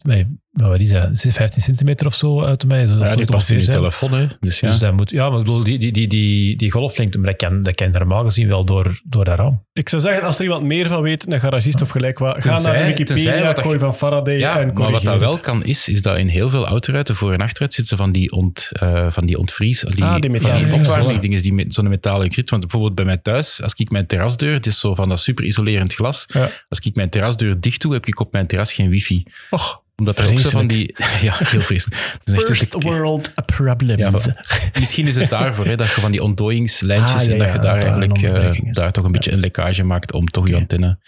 nee, 0.52 0.68
wat 0.68 0.80
is 0.80 0.90
dat? 0.90 1.10
Is 1.10 1.22
het 1.22 1.34
15 1.34 1.62
centimeter 1.62 2.06
of 2.06 2.14
zo 2.14 2.42
uit 2.42 2.66
mij? 2.66 2.86
Zo, 2.86 2.98
dat 2.98 3.06
Ja, 3.06 3.14
die 3.16 3.26
past 3.26 3.50
in 3.50 3.60
je 3.60 3.66
telefoon, 3.66 4.12
hè. 4.12 4.26
Dus 4.40 4.60
ja. 4.60 4.68
Dus 4.70 4.78
dat 4.78 4.96
moet, 4.96 5.10
ja, 5.10 5.28
maar 5.28 5.38
ik 5.38 5.44
bedoel, 5.44 5.62
die, 5.64 5.78
die, 5.78 5.92
die, 5.92 6.08
die, 6.08 6.56
die 6.56 6.70
golflengte, 6.70 7.18
maar 7.18 7.26
dat 7.26 7.36
kan, 7.48 7.62
dat 7.62 7.74
kan 7.74 7.90
normaal 7.90 8.24
gezien 8.24 8.48
wel 8.48 8.64
door, 8.64 9.00
door 9.04 9.24
dat 9.24 9.38
raam. 9.38 9.64
Ik 9.72 9.88
zou 9.88 10.02
zeggen, 10.02 10.22
als 10.22 10.36
er 10.38 10.42
iemand 10.42 10.62
meer 10.62 10.88
van 10.88 11.02
weet, 11.02 11.32
een 11.32 11.40
garagist 11.40 11.82
of 11.82 11.88
gelijk 11.88 12.18
wat, 12.18 12.44
ga 12.44 12.60
naar 12.60 12.78
de 12.78 12.84
Wikipedia, 12.84 13.42
wat 13.44 13.56
dat 13.56 13.64
kooi 13.64 13.78
van 13.78 13.94
Faraday 13.94 14.38
Ja, 14.38 14.58
en 14.60 14.72
maar 14.74 14.90
wat 14.90 15.02
dat 15.04 15.18
wel 15.18 15.38
kan 15.38 15.64
is, 15.64 15.88
is 15.88 16.02
dat 16.02 16.16
in 16.16 16.28
heel 16.28 16.48
veel 16.48 16.66
autoruiten 16.66 17.16
voor 17.16 17.32
en 17.32 17.40
achteruit 17.40 17.74
zitten 17.74 17.96
van 17.96 18.12
die, 18.12 18.32
ont, 18.32 18.70
eh, 18.72 19.06
van 19.10 19.26
die 19.26 19.38
ontvries, 19.38 19.80
die, 19.80 20.04
Ah, 20.04 20.20
die 20.20 20.30
van 20.30 20.50
metalen 20.80 21.08
die 21.08 21.18
dingen, 21.18 21.42
die 21.42 21.52
met 21.52 21.74
zo'n 21.74 21.88
metalen 21.88 22.32
grid. 22.32 22.50
Want 22.50 22.62
bijvoorbeeld 22.62 22.94
bij 22.94 23.04
mij 23.04 23.16
thuis, 23.16 23.62
als 23.62 23.74
ik 23.74 23.90
mijn 23.90 24.06
terrasdeur, 24.06 24.52
het 24.52 24.66
is 24.66 24.80
zo 24.80 24.94
van 24.94 25.08
dat 25.08 25.20
super 25.20 25.44
isolerend 25.44 25.94
glas, 25.94 26.24
Ja. 26.28 26.48
als 26.68 26.78
ik 26.78 26.94
mijn 26.94 27.10
terrasdeur 27.10 27.60
dicht 27.60 27.80
doe, 27.80 27.92
heb 27.92 28.06
ik 28.06 28.20
op 28.20 28.32
mijn 28.32 28.46
terras 28.46 28.72
geen 28.72 28.90
wifi. 28.90 29.22
Och, 29.50 29.82
Omdat 30.00 30.18
er 30.18 30.30
ook 30.30 30.38
zo 30.38 30.48
van 30.48 30.66
die... 30.66 30.94
Ja, 31.22 31.34
heel 31.38 31.60
vreselijk. 31.60 32.18
Dus 32.24 32.34
echt 32.34 32.46
first 32.46 32.82
world 32.82 33.32
problems. 33.46 34.00
Ja, 34.00 34.10
maar- 34.10 34.70
Misschien 34.78 35.06
is 35.06 35.16
het 35.16 35.30
daarvoor, 35.30 35.66
hè, 35.66 35.76
dat 35.76 35.94
je 35.94 36.00
van 36.00 36.10
die 36.10 36.22
ontdooingslijntjes 36.22 37.20
Ah, 37.20 37.26
ja, 37.26 37.32
en 37.32 37.38
dat 37.38 37.52
je 37.52 37.58
daar 37.58 37.76
eigenlijk 37.76 38.18
eh, 38.18 38.72
daar 38.72 38.90
toch 38.92 39.04
een 39.04 39.12
beetje 39.12 39.32
een 39.32 39.40
lekkage 39.40 39.84
maakt 39.84 40.12
om 40.12 40.26
toch 40.26 40.48
je 40.48 40.56
antenne 40.56 40.98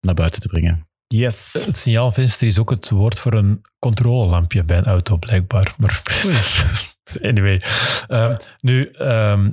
naar 0.00 0.14
buiten 0.14 0.40
te 0.40 0.48
brengen. 0.48 0.86
yes. 1.06 1.52
Het 1.66 1.76
signaalvenster 1.76 2.46
is 2.46 2.58
ook 2.58 2.70
het 2.70 2.90
woord 2.90 3.18
voor 3.18 3.32
een 3.34 3.60
controlelampje 3.78 4.64
bij 4.64 4.76
een 4.76 4.84
auto, 4.86 5.16
blijkbaar. 5.16 5.74
Maar 5.78 6.02
anyway. 7.22 7.62
Ehm, 8.08 8.36
nu, 8.60 8.90
ehm, 8.90 9.50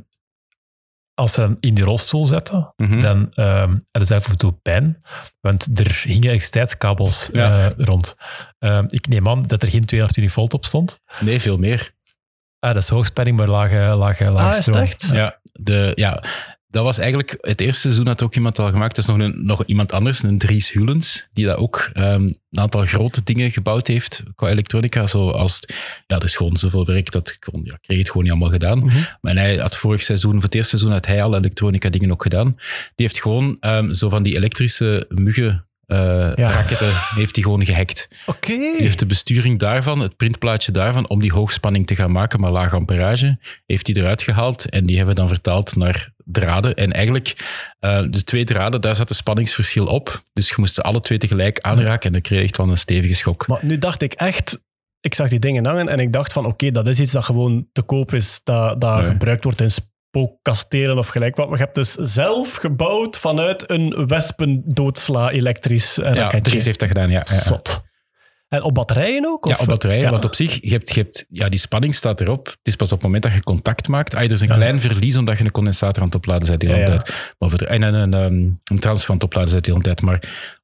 als 1.21 1.33
ze 1.33 1.41
hem 1.41 1.57
in 1.59 1.73
die 1.73 1.83
rolstoel 1.83 2.25
zetten, 2.25 2.73
Mhm. 2.77 2.99
dan 3.01 3.31
ehm 3.33 3.69
hadden 3.91 4.05
ze 4.07 4.15
af 4.15 4.27
en 4.29 4.37
toe 4.37 4.51
pijn, 4.51 4.97
want 5.41 5.79
er 5.79 6.01
hingen 6.03 6.23
elektriciteitskabels 6.29 7.29
Ja. 7.33 7.65
eh, 7.69 7.71
rond. 7.85 8.15
Ehm, 8.59 8.85
ik 8.89 9.07
neem 9.07 9.27
aan 9.29 9.47
dat 9.47 9.61
er 9.63 9.69
geen 9.69 9.85
220 9.85 10.33
volt 10.33 10.53
op 10.53 10.65
stond. 10.65 10.99
Nee, 11.19 11.41
veel 11.41 11.57
meer. 11.57 11.91
Ah, 12.59 12.73
dat 12.73 12.83
is 12.83 12.89
hoogspanning, 12.89 13.37
maar 13.37 13.47
lage, 13.47 13.75
lage, 13.75 14.23
lage 14.31 14.49
Ah, 14.51 14.57
is 14.57 14.61
stroom. 14.61 14.77
echt? 14.81 15.09
Ja, 15.11 15.39
de, 15.51 15.91
ja, 15.95 16.23
dat 16.71 16.83
was 16.83 16.97
eigenlijk 16.97 17.37
het 17.41 17.61
eerste 17.61 17.81
seizoen 17.81 18.07
had 18.07 18.23
ook 18.23 18.35
iemand 18.35 18.59
al 18.59 18.69
gemaakt. 18.69 18.95
Dat 18.95 19.07
is 19.07 19.15
nog, 19.15 19.19
een, 19.19 19.45
nog 19.45 19.65
iemand 19.65 19.91
anders, 19.91 20.23
een 20.23 20.37
Dries 20.37 20.71
Hulens, 20.71 21.27
die 21.33 21.45
dat 21.45 21.57
ook 21.57 21.89
ehm, 21.93 22.21
een 22.21 22.59
aantal 22.59 22.85
grote 22.85 23.21
dingen 23.23 23.51
gebouwd 23.51 23.87
heeft 23.87 24.23
qua 24.35 24.47
elektronica. 24.47 25.07
Zoals, 25.07 25.59
ja, 26.07 26.17
dat 26.17 26.23
is 26.23 26.35
gewoon 26.35 26.57
zoveel 26.57 26.85
werk 26.85 27.11
dat 27.11 27.29
ik 27.29 27.39
kon, 27.39 27.61
ja, 27.63 27.77
kreeg 27.81 27.97
het 27.97 28.07
gewoon 28.07 28.23
niet 28.23 28.31
allemaal 28.31 28.51
gedaan. 28.51 28.79
Mhm. 28.79 28.97
Maar 29.21 29.35
hij 29.35 29.55
had 29.55 29.77
vorig 29.77 30.01
seizoen, 30.01 30.33
voor 30.33 30.41
het 30.41 30.55
eerste 30.55 30.77
seizoen, 30.77 30.91
had 30.91 31.05
hij 31.05 31.23
al 31.23 31.35
elektronica 31.35 31.89
dingen 31.89 32.11
ook 32.11 32.23
gedaan. 32.23 32.55
Die 32.95 33.05
heeft 33.05 33.21
gewoon 33.21 33.57
ehm, 33.59 33.93
zo 33.93 34.09
van 34.09 34.23
die 34.23 34.35
elektrische 34.35 35.05
muggen. 35.09 35.65
Eh 35.91 36.31
Ja. 36.35 36.51
raketten 36.51 36.91
heeft 37.15 37.35
hij 37.35 37.43
gewoon 37.43 37.65
gehackt. 37.65 38.07
Oké. 38.25 38.47
Die 38.57 38.75
heeft 38.77 38.99
de 38.99 39.05
besturing 39.05 39.59
daarvan, 39.59 39.99
het 39.99 40.17
printplaatje 40.17 40.71
daarvan, 40.71 41.09
om 41.09 41.19
die 41.21 41.31
hoogspanning 41.31 41.87
te 41.87 41.95
gaan 41.95 42.11
maken, 42.11 42.39
maar 42.39 42.51
laag 42.51 42.73
amperage, 42.73 43.37
heeft 43.65 43.87
hij 43.87 43.95
eruit 43.95 44.21
gehaald 44.21 44.69
en 44.69 44.85
die 44.85 44.97
hebben 44.97 45.15
we 45.15 45.19
dan 45.21 45.29
vertaald 45.29 45.75
naar 45.75 46.13
draden. 46.25 46.75
En 46.75 46.91
eigenlijk, 46.91 47.35
eh, 47.79 48.01
de 48.09 48.23
twee 48.23 48.43
draden, 48.43 48.81
daar 48.81 48.95
zat 48.95 49.09
een 49.09 49.15
spanningsverschil 49.15 49.85
op. 49.85 50.21
Dus 50.33 50.47
je 50.49 50.55
moest 50.57 50.73
ze 50.73 50.81
alle 50.81 50.99
twee 50.99 51.17
tegelijk 51.17 51.59
aanraken 51.59 52.05
en 52.05 52.11
dan 52.11 52.21
kreeg 52.21 52.37
je 52.39 52.45
echt 52.45 52.57
wel 52.57 52.69
een 52.69 52.77
stevige 52.77 53.13
schok. 53.13 53.47
Maar 53.47 53.59
nu 53.61 53.77
dacht 53.77 54.01
ik 54.01 54.13
echt, 54.13 54.61
ik 55.01 55.15
zag 55.15 55.29
die 55.29 55.39
dingen 55.39 55.65
hangen 55.65 55.87
en 55.87 55.99
ik 55.99 56.13
dacht 56.13 56.33
van 56.33 56.45
oké, 56.45 56.71
dat 56.71 56.87
is 56.87 56.99
iets 56.99 57.11
dat 57.11 57.25
gewoon 57.25 57.67
te 57.71 57.81
koop 57.81 58.13
is, 58.13 58.41
dat, 58.43 58.81
dat 58.81 58.97
Nee. 58.99 59.07
gebruikt 59.07 59.43
wordt 59.43 59.61
in 59.61 59.71
spookkastelen 60.11 60.97
of 60.97 61.07
gelijk 61.07 61.35
wat. 61.35 61.49
Maar 61.49 61.57
je 61.57 61.63
hebt 61.63 61.75
dus 61.75 61.91
zelf 61.93 62.55
gebouwd 62.55 63.17
vanuit 63.17 63.69
een 63.69 64.07
wespendoodssla 64.07 65.29
elektrisch 65.31 65.97
eh, 65.99 66.13
Ja, 66.13 66.21
raketje. 66.21 66.41
Dries 66.51 66.65
heeft 66.65 66.79
dat 66.79 66.87
gedaan, 66.87 67.09
ja. 67.09 67.23
ja, 67.25 67.33
ja. 67.35 67.41
Zot. 67.41 67.81
En 68.47 68.61
op 68.63 68.73
batterijen 68.73 69.25
ook? 69.25 69.47
Ja, 69.47 69.53
of- 69.53 69.59
op 69.61 69.67
batterijen. 69.67 70.03
Ja. 70.03 70.09
Want 70.11 70.25
op 70.25 70.35
zich, 70.35 70.57
je 70.61 70.69
hebt, 70.69 70.93
je 70.93 71.01
hebt, 71.01 71.25
ja, 71.29 71.49
die 71.49 71.59
spanning 71.59 71.95
staat 71.95 72.21
erop. 72.21 72.47
Het 72.47 72.57
is 72.63 72.75
pas 72.75 72.87
op 72.91 72.97
het 72.97 73.05
moment 73.05 73.23
dat 73.23 73.33
je 73.33 73.43
contact 73.43 73.87
maakt. 73.87 74.15
Ah, 74.15 74.21
er 74.23 74.31
is 74.31 74.41
een 74.41 74.47
Ja. 74.47 74.53
klein 74.55 74.81
verlies 74.81 75.17
omdat 75.17 75.37
je 75.37 75.43
een 75.43 75.51
condensator 75.51 75.99
aan 76.01 76.05
het 76.07 76.15
opladen 76.15 76.47
bent 76.47 76.59
de 76.61 76.67
hele 76.67 76.79
Ja, 76.79 76.85
ja. 76.85 76.97
tijd. 76.97 77.33
Maar 77.39 77.49
voor, 77.49 77.59
en 77.59 77.81
een, 77.81 77.93
een, 77.93 78.13
ehm, 78.13 78.33
een 78.63 78.79
transfer 78.79 79.09
aan 79.09 79.15
het 79.15 79.23
opladen 79.23 79.51
bent 79.51 79.65
de 79.65 79.71
hele 79.71 79.83
tijd. 79.83 80.01
Maar 80.01 80.15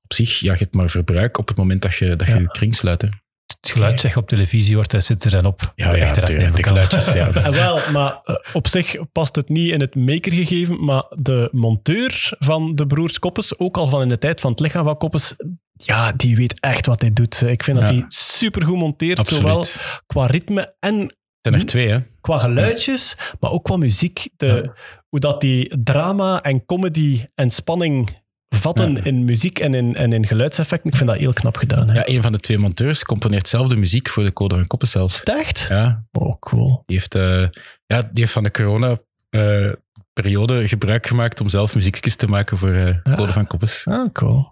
op 0.04 0.14
zich, 0.14 0.40
ja, 0.40 0.52
je 0.52 0.58
hebt 0.60 0.74
maar 0.74 0.90
verbruik 0.90 1.38
op 1.38 1.48
het 1.48 1.58
moment 1.58 1.82
dat 1.82 1.96
je, 1.96 2.16
dat 2.16 2.28
je, 2.28 2.34
Ja. 2.34 2.40
je 2.40 2.48
kring 2.48 2.76
sluit. 2.76 3.02
hè. 3.02 3.08
Het 3.48 3.72
geluid 3.72 4.00
zeg 4.00 4.18
op 4.18 4.28
televisie 4.28 4.76
hoort, 4.76 4.92
hij 4.92 5.02
zit 5.02 5.24
er 5.24 5.36
en 5.36 5.46
op. 5.46 5.72
Ja, 5.76 5.96
ja, 5.96 6.14
de, 6.14 6.64
geluidjes, 6.64 7.14
ja. 7.14 7.28
Ah, 7.36 7.48
wel, 7.48 7.80
maar 7.92 8.20
eh, 8.24 8.36
op 8.54 8.68
zich 8.68 8.96
past 9.12 9.36
het 9.36 9.50
niet 9.50 9.72
in 9.72 9.80
het 9.80 9.96
makergegeven, 9.96 10.84
maar 10.84 11.04
de 11.16 11.50
monteur 11.52 12.34
van 12.40 12.76
de 12.76 12.88
broers 12.88 13.20
Koppes, 13.20 13.60
ook 13.60 13.78
al 13.78 13.88
van 13.88 14.02
in 14.02 14.10
de 14.10 14.18
tijd 14.18 14.42
van 14.42 14.52
het 14.52 14.60
lichaam 14.60 14.86
van 14.86 14.98
Koppes, 14.98 15.36
ja, 15.74 16.12
die 16.12 16.36
weet 16.36 16.60
echt 16.60 16.86
wat 16.86 17.02
hij 17.02 17.14
doet. 17.14 17.42
Ik 17.42 17.64
vind 17.64 17.80
dat 17.80 17.90
hij 17.90 18.06
supergoed 18.08 18.78
monteert, 18.78 19.28
zowel 19.28 19.66
qua 20.06 20.26
ritme 20.26 20.76
en 20.80 21.00
Het 21.00 21.14
zijn 21.42 21.56
er 21.56 21.66
twee, 21.66 21.90
hè. 21.90 21.98
qua 22.22 22.38
geluidjes, 22.38 23.18
maar 23.40 23.52
ook 23.52 23.64
qua 23.64 23.78
muziek. 23.78 24.28
De, 24.38 24.72
Hoe 25.10 25.20
dat 25.20 25.42
die 25.42 25.84
drama 25.84 26.42
en 26.42 26.66
comedy 26.66 27.26
en 27.36 27.50
spanning 27.50 28.10
vatten 28.56 28.96
Ja. 28.96 29.04
in 29.04 29.24
muziek 29.26 29.60
en 29.60 29.74
in, 29.74 29.96
en 29.96 30.14
in 30.14 30.28
geluidseffecten. 30.28 30.90
Ik 30.90 30.96
vind 30.96 31.10
dat 31.10 31.18
heel 31.20 31.34
knap 31.34 31.58
gedaan. 31.58 31.88
Hè. 31.88 31.94
Ja, 31.94 32.08
een 32.08 32.22
van 32.22 32.32
de 32.32 32.40
twee 32.40 32.58
monteurs 32.58 33.04
componeert 33.04 33.48
zelf 33.48 33.68
de 33.68 33.76
muziek 33.76 34.10
voor 34.10 34.24
de 34.24 34.34
Code 34.34 34.56
van 34.56 34.68
Koppen 34.68 34.88
zelfs. 34.88 35.24
Echt? 35.24 35.66
Ja, 35.70 36.04
Oh, 36.12 36.40
cool. 36.40 36.84
die 36.86 36.98
heeft, 36.98 37.16
eh, 37.16 37.42
ja, 37.86 38.02
die 38.02 38.10
heeft 38.14 38.32
van 38.32 38.44
de 38.44 38.52
corona-periode 38.52 40.68
gebruik 40.68 41.08
gemaakt 41.08 41.42
om 41.42 41.50
zelf 41.50 41.76
muziekjes 41.76 42.16
te 42.16 42.28
maken 42.28 42.58
voor 42.58 42.72
eh 42.72 42.96
Ja. 43.04 43.16
Code 43.16 43.34
van 43.34 43.48
Koppes. 43.48 43.86
Ah, 43.88 44.12
cool. 44.14 44.48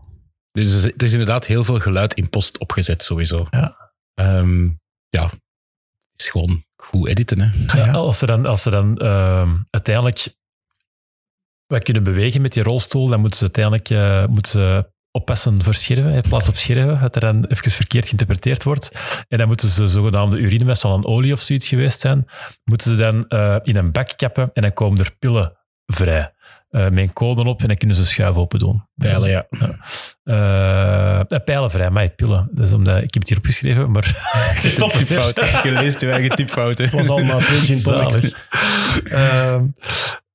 Dus 0.52 0.84
er 0.84 0.94
is- 0.96 1.04
er 1.08 1.12
inderdaad 1.12 1.46
heel 1.46 1.64
veel 1.64 1.80
geluid 1.80 2.14
in 2.14 2.30
post 2.30 2.58
opgezet, 2.58 3.04
sowieso. 3.04 3.48
Ja. 3.50 3.92
Ehm, 4.14 4.64
ja, 5.10 5.24
het 6.12 6.22
is 6.22 6.30
gewoon 6.30 6.64
goed 6.76 7.08
editen, 7.08 7.40
hè. 7.42 7.50
Ja. 7.80 7.86
Ja, 7.86 7.92
als 7.92 8.18
ze 8.18 8.26
dan, 8.26 8.46
als 8.46 8.62
ze 8.62 8.70
dan 8.70 8.98
ehm, 8.98 9.56
uiteindelijk 9.70 10.36
wij 11.68 11.80
kunnen 11.80 12.04
bewegen 12.04 12.42
met 12.42 12.54
die 12.54 12.64
rolstoel, 12.64 13.08
dan 13.08 13.20
moeten 13.20 13.40
ze 13.40 13.44
uiteindelijk 13.44 13.90
eh, 13.90 14.26
moeten 14.26 14.52
ze 14.52 14.94
oppassen 15.12 15.64
voor 15.64 15.74
scherven, 15.74 16.12
in 16.12 16.22
plaats 16.30 16.50
op 16.50 16.56
scherven, 16.56 17.02
dat 17.02 17.16
er 17.16 17.22
dan 17.22 17.46
even 17.46 17.72
verkeerd 17.72 18.06
geïnterpreteerd 18.06 18.64
wordt. 18.64 18.92
En 19.28 19.38
dan 19.38 19.48
moeten 19.48 19.70
ze 19.70 19.88
zogenaamde 19.88 20.38
urine, 20.38 20.64
met 20.64 20.78
zal 20.78 20.96
een 20.96 21.06
olie 21.06 21.34
of 21.34 21.40
zoiets 21.40 21.68
geweest 21.68 22.00
zijn, 22.02 22.28
moeten 22.64 22.92
ze 22.92 22.96
dan 22.96 23.28
eh, 23.28 23.56
in 23.64 23.76
een 23.76 23.92
bak 23.92 24.18
kappen 24.18 24.50
en 24.54 24.62
dan 24.62 24.74
komen 24.74 25.00
er 25.00 25.16
pillen 25.20 25.58
vrij. 25.86 26.34
Eh, 26.76 26.84
met 26.84 26.98
een 26.98 27.14
code 27.14 27.44
op 27.44 27.62
en 27.62 27.68
dan 27.68 27.78
kunnen 27.78 27.98
ze 27.98 28.06
schuif 28.06 28.36
open 28.36 28.60
doen. 28.60 28.88
Pijlen, 28.96 29.30
ja. 29.30 29.48
Eh, 30.24 31.20
eh, 31.20 31.44
pijlen 31.46 31.72
vrij, 31.72 31.90
maar 31.90 32.10
pillen. 32.10 32.50
Dat 32.52 32.68
is 32.68 32.74
omdat, 32.74 32.98
ik 32.98 33.14
heb 33.14 33.22
het 33.22 33.30
hier 33.30 33.38
opgeschreven, 33.38 33.92
maar 33.92 34.04
het 34.56 34.64
is 34.64 34.76
Typfout. 34.98 35.62
Je 35.64 35.72
leest 35.72 36.02
je 36.02 36.12
eigen 36.12 36.36
typfouten. 36.36 36.86
Het 36.86 36.94
was 36.94 37.10
allemaal 37.10 37.42
Virgin 37.42 37.82
Comics. 37.82 38.36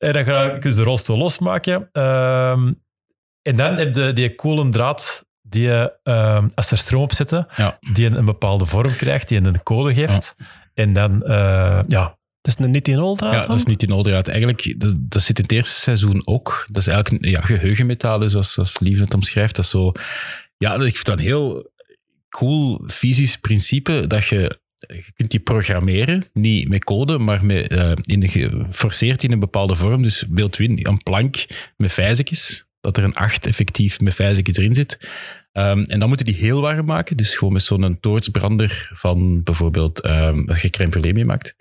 En 0.01 0.13
dan 0.13 0.25
ga 0.25 0.43
ik 0.53 0.63
dus 0.63 0.75
de 0.77 0.83
rolstoel 0.83 1.17
losmaken. 1.17 1.89
Ehm, 1.93 2.73
en 3.43 3.57
dan 3.57 3.77
heb 3.77 3.95
je 3.95 4.13
die 4.13 4.35
kolen 4.35 4.71
draad 4.71 5.25
die 5.43 5.63
je, 5.63 5.99
ehm, 6.03 6.49
als 6.55 6.71
er 6.71 6.79
stroom 6.79 7.03
op 7.03 7.13
zit, 7.13 7.31
Ja. 7.31 7.79
die 7.93 8.07
een, 8.07 8.15
een 8.17 8.25
bepaalde 8.25 8.67
vorm 8.67 8.97
krijgt, 8.97 9.29
die 9.29 9.45
een 9.45 9.63
code 9.63 9.95
geeft. 9.95 10.35
En 10.75 10.93
dan, 10.93 11.23
eh, 11.23 11.81
ja, 11.89 12.19
Het 12.43 12.59
is 12.59 12.65
een 12.65 12.71
niet 12.71 12.89
in 12.89 12.95
draad 13.17 13.21
Ja, 13.35 13.47
dat 13.47 13.57
is 13.57 13.65
niet 13.65 13.83
in 13.83 13.93
Oldraad. 13.93 14.29
Eigenlijk, 14.29 14.75
dat, 14.81 14.95
dat 14.99 15.23
zit 15.23 15.37
in 15.37 15.43
het 15.43 15.53
eerste 15.53 15.81
seizoen 15.81 16.27
ook. 16.27 16.67
Dat 16.71 16.83
is 16.83 16.87
eigenlijk 16.89 17.25
een 17.25 17.31
ja, 17.31 17.41
geheugenmetalen, 17.41 18.31
zoals, 18.31 18.53
zoals 18.53 18.79
Lieve 18.79 19.03
het 19.03 19.15
omschrijft. 19.15 19.57
Dat 19.57 19.65
is 19.65 19.71
zo... 19.71 19.93
Ja, 20.57 20.75
ik 20.75 20.81
vind 20.95 21.05
dat 21.05 21.19
een 21.19 21.25
heel 21.25 21.71
cool 22.29 22.85
fysisch 22.89 23.37
principe, 23.37 24.07
dat 24.07 24.27
je... 24.27 24.61
Je 24.87 25.13
kunt 25.15 25.31
die 25.31 25.41
programmeren, 25.41 26.25
niet 26.33 26.69
met 26.69 26.85
code, 26.85 27.19
maar 27.19 27.45
met, 27.45 27.69
eh, 27.69 27.93
in 28.03 28.21
de, 28.21 28.29
geforceerd 28.29 29.23
in 29.23 29.33
een 29.33 29.39
bepaalde 29.39 29.77
vorm. 29.77 30.03
Dus 30.03 30.25
beeld 30.29 30.59
u 30.59 30.65
in 30.65 30.79
een 30.83 31.03
plank 31.03 31.47
met 31.77 31.93
vijzekjes, 31.93 32.65
dat 32.81 32.97
er 32.97 33.05
een 33.05 33.15
8 33.15 33.47
effectief 33.47 34.01
met 34.01 34.15
vijzekjes 34.15 34.57
erin 34.57 34.75
zit. 34.75 34.99
Ehm, 35.53 35.83
en 35.83 35.99
dan 35.99 36.09
moeten 36.09 36.27
die 36.27 36.35
heel 36.35 36.61
warm 36.61 36.87
maken. 36.87 37.17
Dus 37.17 37.37
gewoon 37.37 37.53
met 37.53 37.63
zo'n 37.63 38.01
toortsbrander 38.01 38.91
van 38.95 39.43
bijvoorbeeld 39.43 40.07
um, 40.07 40.47
dat 40.47 40.61
je 40.61 40.71
crème 40.71 40.93
brûlée 40.93 41.13
mee 41.13 41.25
maakt. 41.25 41.57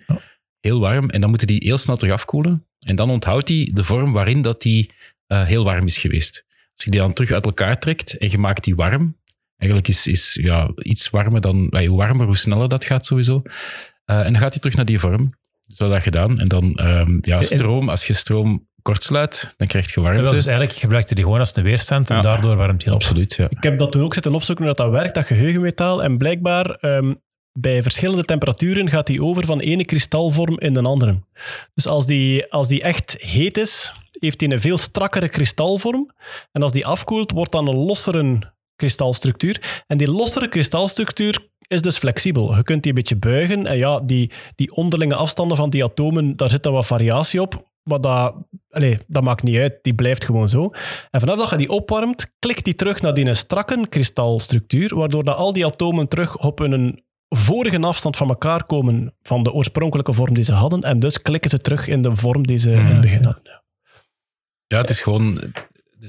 Heel 0.60 0.80
warm. 0.80 1.10
En 1.10 1.22
dan 1.22 1.30
moeten 1.30 1.48
die 1.48 1.64
heel 1.64 1.78
snel 1.78 1.98
terug 1.98 2.14
afkoelen. 2.14 2.68
En 2.80 2.96
dan 2.96 3.10
onthoudt 3.10 3.48
die 3.48 3.74
de 3.74 3.84
vorm 3.84 4.12
waarin 4.12 4.42
dat 4.42 4.62
die 4.62 4.92
uh, 5.28 5.46
heel 5.46 5.64
warm 5.64 5.86
is 5.86 5.98
geweest. 5.98 6.46
Als 6.74 6.84
je 6.84 6.92
die 6.92 7.00
dan 7.00 7.14
terug 7.14 7.32
uit 7.32 7.46
elkaar 7.46 7.80
trekt 7.80 8.18
en 8.18 8.32
je 8.32 8.38
maakt 8.38 8.64
die 8.64 8.76
warm. 8.76 9.18
Eigenlijk 9.60 9.88
is, 9.88 10.08
is 10.08 10.38
ja, 10.42 10.72
iets 10.76 11.10
warmer 11.10 11.42
dan... 11.42 11.74
Hoe 11.88 11.98
warmer, 11.98 12.26
hoe 12.26 12.38
sneller 12.38 12.70
dat 12.70 12.86
gaat 12.86 13.06
sowieso. 13.06 13.42
Uh, 14.06 14.20
en 14.20 14.32
dan 14.34 14.42
gaat 14.42 14.52
hij 14.52 14.60
terug 14.60 14.76
naar 14.76 14.86
die 14.86 15.00
vorm. 15.00 15.34
Zo 15.68 15.90
dat 15.90 16.02
gedaan. 16.02 16.40
En 16.40 16.48
dan 16.48 16.80
um, 16.84 17.18
ja, 17.22 17.42
stroom. 17.42 17.90
Als 17.90 18.08
je 18.08 18.14
stroom 18.14 18.68
kortsluit, 18.82 19.54
dan 19.58 19.68
krijg 19.68 19.94
je 19.94 20.02
warmte. 20.02 20.24
Ja, 20.24 20.30
dus 20.30 20.46
eigenlijk 20.46 20.78
gebruikte 20.78 21.16
die 21.16 21.24
gewoon 21.24 21.40
als 21.40 21.56
een 21.56 21.64
weerstand 21.64 22.10
en 22.10 22.16
ja, 22.16 22.22
daardoor 22.22 22.56
warmt 22.56 22.84
hij 22.84 22.94
op. 22.94 23.00
Absoluut, 23.00 23.36
ja. 23.36 23.48
Ik 23.50 23.64
heb 23.64 23.80
dat 23.80 23.92
toen 23.92 24.04
ook 24.04 24.14
zitten 24.14 24.34
opzoeken 24.34 24.66
hoe 24.66 24.76
dat, 24.76 24.86
dat 24.86 24.96
werkt, 24.96 25.16
dat 25.16 25.26
geheugenmetaal. 25.26 26.04
En 26.04 26.18
blijkbaar, 26.18 26.78
um, 26.82 27.22
bij 27.60 27.84
verschillende 27.84 28.24
temperaturen 28.24 28.90
gaat 28.90 29.08
die 29.08 29.24
over 29.24 29.46
van 29.46 29.60
ene 29.60 29.86
kristalvorm 29.86 30.60
in 30.60 30.74
de 30.74 30.82
andere. 30.82 31.20
Dus 31.74 31.88
als 31.88 32.06
die, 32.06 32.52
als 32.52 32.68
die 32.68 32.82
echt 32.82 33.16
heet 33.20 33.58
is, 33.58 33.94
heeft 34.12 34.42
hij 34.42 34.52
een 34.52 34.62
veel 34.62 34.78
strakkere 34.78 35.30
kristalvorm. 35.30 36.12
En 36.52 36.64
als 36.64 36.72
die 36.72 36.86
afkoelt, 36.86 37.32
wordt 37.32 37.52
dan 37.52 37.68
een 37.68 37.76
lossere 37.76 38.54
kristalstructuur. 38.80 39.84
En 39.88 39.98
die 39.98 40.12
lossere 40.12 40.48
kristalstructuur 40.48 41.48
is 41.68 41.82
dus 41.82 41.98
flexibel. 41.98 42.56
Je 42.56 42.64
kunt 42.64 42.84
die 42.84 42.92
een 42.92 42.98
beetje 42.98 43.16
buigen. 43.16 43.66
En 43.66 43.78
ja, 43.78 44.00
die, 44.00 44.32
die 44.56 44.72
onderlinge 44.72 45.16
afstanden 45.16 45.58
van 45.58 45.70
die 45.70 45.84
atomen, 45.84 46.36
daar 46.36 46.50
zit 46.50 46.64
dan 46.64 46.74
wat 46.74 46.86
variatie 46.86 47.42
op. 47.42 47.68
Maar 47.84 48.02
dat, 48.02 48.36
allez, 48.70 48.98
dat 49.08 49.24
maakt 49.24 49.44
niet 49.44 49.58
uit, 49.58 49.80
die 49.82 49.94
blijft 49.94 50.26
gewoon 50.26 50.50
zo. 50.50 50.72
En 51.12 51.20
vanaf 51.20 51.38
dat 51.38 51.50
je 51.50 51.58
die 51.58 51.70
opwarmt, 51.70 52.34
klikt 52.40 52.66
die 52.66 52.76
terug 52.76 53.02
naar 53.02 53.14
die 53.14 53.34
strakke 53.34 53.88
kristalstructuur, 53.90 54.96
waardoor 54.96 55.24
dat 55.24 55.36
al 55.36 55.54
die 55.54 55.66
atomen 55.66 56.08
terug 56.08 56.38
op 56.38 56.60
een 56.60 57.04
vorige 57.30 57.80
afstand 57.80 58.18
van 58.18 58.30
elkaar 58.30 58.64
komen 58.64 59.16
van 59.22 59.44
de 59.44 59.52
oorspronkelijke 59.52 60.14
vorm 60.14 60.34
die 60.34 60.44
ze 60.44 60.54
hadden. 60.54 60.82
En 60.82 61.00
dus 61.00 61.22
klikken 61.22 61.50
ze 61.50 61.58
terug 61.58 61.88
in 61.88 62.02
de 62.02 62.16
vorm 62.16 62.48
die 62.48 62.58
ze 62.58 62.72
in 62.72 62.86
het 62.86 63.02
begin 63.02 63.24
hadden. 63.24 63.62
Ja, 64.68 64.78
het 64.78 64.90
is 64.90 65.02
gewoon 65.02 65.54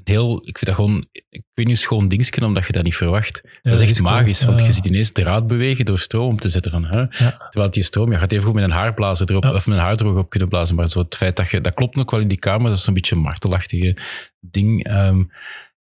heel, 0.04 0.36
ik 0.36 0.58
vind 0.58 0.66
dat 0.66 0.74
gewoon, 0.74 1.06
ik 1.28 1.42
weet 1.54 1.66
niet, 1.66 1.78
schoon 1.78 2.08
dingetje, 2.08 2.44
omdat 2.44 2.66
je 2.66 2.72
dat 2.72 2.84
niet 2.84 2.96
verwacht. 2.96 3.40
Ja, 3.44 3.50
dat 3.62 3.74
is 3.74 3.80
echt 3.80 3.92
is 3.92 4.00
magisch, 4.00 4.38
cool. 4.38 4.50
want 4.50 4.66
je 4.66 4.72
ziet 4.72 4.84
ineens 4.84 5.12
draad 5.12 5.46
bewegen 5.46 5.84
door 5.84 5.98
stroom 5.98 6.28
om 6.28 6.38
te 6.38 6.50
zetten 6.50 6.70
van, 6.70 6.84
hè? 6.84 6.98
Ja. 6.98 7.46
terwijl 7.50 7.70
die 7.70 7.82
stroom, 7.82 8.12
je 8.12 8.18
gaat 8.18 8.32
even 8.32 8.44
goed 8.44 8.54
met 8.54 8.64
een 8.64 8.70
haarblazer 8.70 9.30
erop, 9.30 9.44
of 9.44 9.66
met 9.66 9.76
een 9.76 9.82
haardroger 9.82 10.20
op 10.20 10.30
kunnen 10.30 10.48
blazen, 10.48 10.74
maar 10.76 10.88
zo 10.88 10.98
het 10.98 11.16
feit 11.16 11.36
dat 11.36 11.50
je, 11.50 11.60
dat 11.60 11.74
klopt 11.74 11.98
ook 11.98 12.10
wel 12.10 12.20
in 12.20 12.28
die 12.28 12.38
kamer, 12.38 12.68
dat 12.68 12.78
is 12.78 12.84
zo'n 12.84 12.94
beetje 12.94 13.16
een 13.16 13.22
martelachtige 13.22 13.96
ding. 14.40 14.92
Um, 14.92 15.30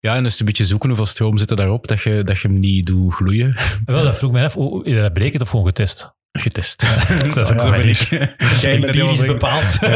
ja, 0.01 0.14
en 0.14 0.23
dus 0.23 0.40
een 0.40 0.47
beetje 0.47 0.64
zoeken 0.64 0.88
hoeveel 0.88 1.07
stroom 1.07 1.38
zit 1.38 1.51
er 1.51 1.57
daarop, 1.57 1.87
dat 1.87 2.03
je, 2.03 2.23
dat 2.25 2.38
je 2.38 2.49
hem 2.49 2.59
niet 2.59 2.87
doet 2.87 3.14
gloeien. 3.14 3.57
Wel, 3.85 4.05
dat 4.05 4.16
vroeg 4.16 4.33
mij 4.33 4.44
af, 4.44 4.55
dat 4.55 5.12
berekend 5.12 5.42
of 5.42 5.51
gewoon 5.51 5.66
getest? 5.66 6.16
Getest. 6.33 6.81
Dat 7.35 7.37
is 7.37 7.53
ook 7.53 7.61
zo 7.61 7.71
ben 7.71 7.88
ik. 7.95 8.01
Empirisch 8.62 9.27
bepaald. 9.27 9.79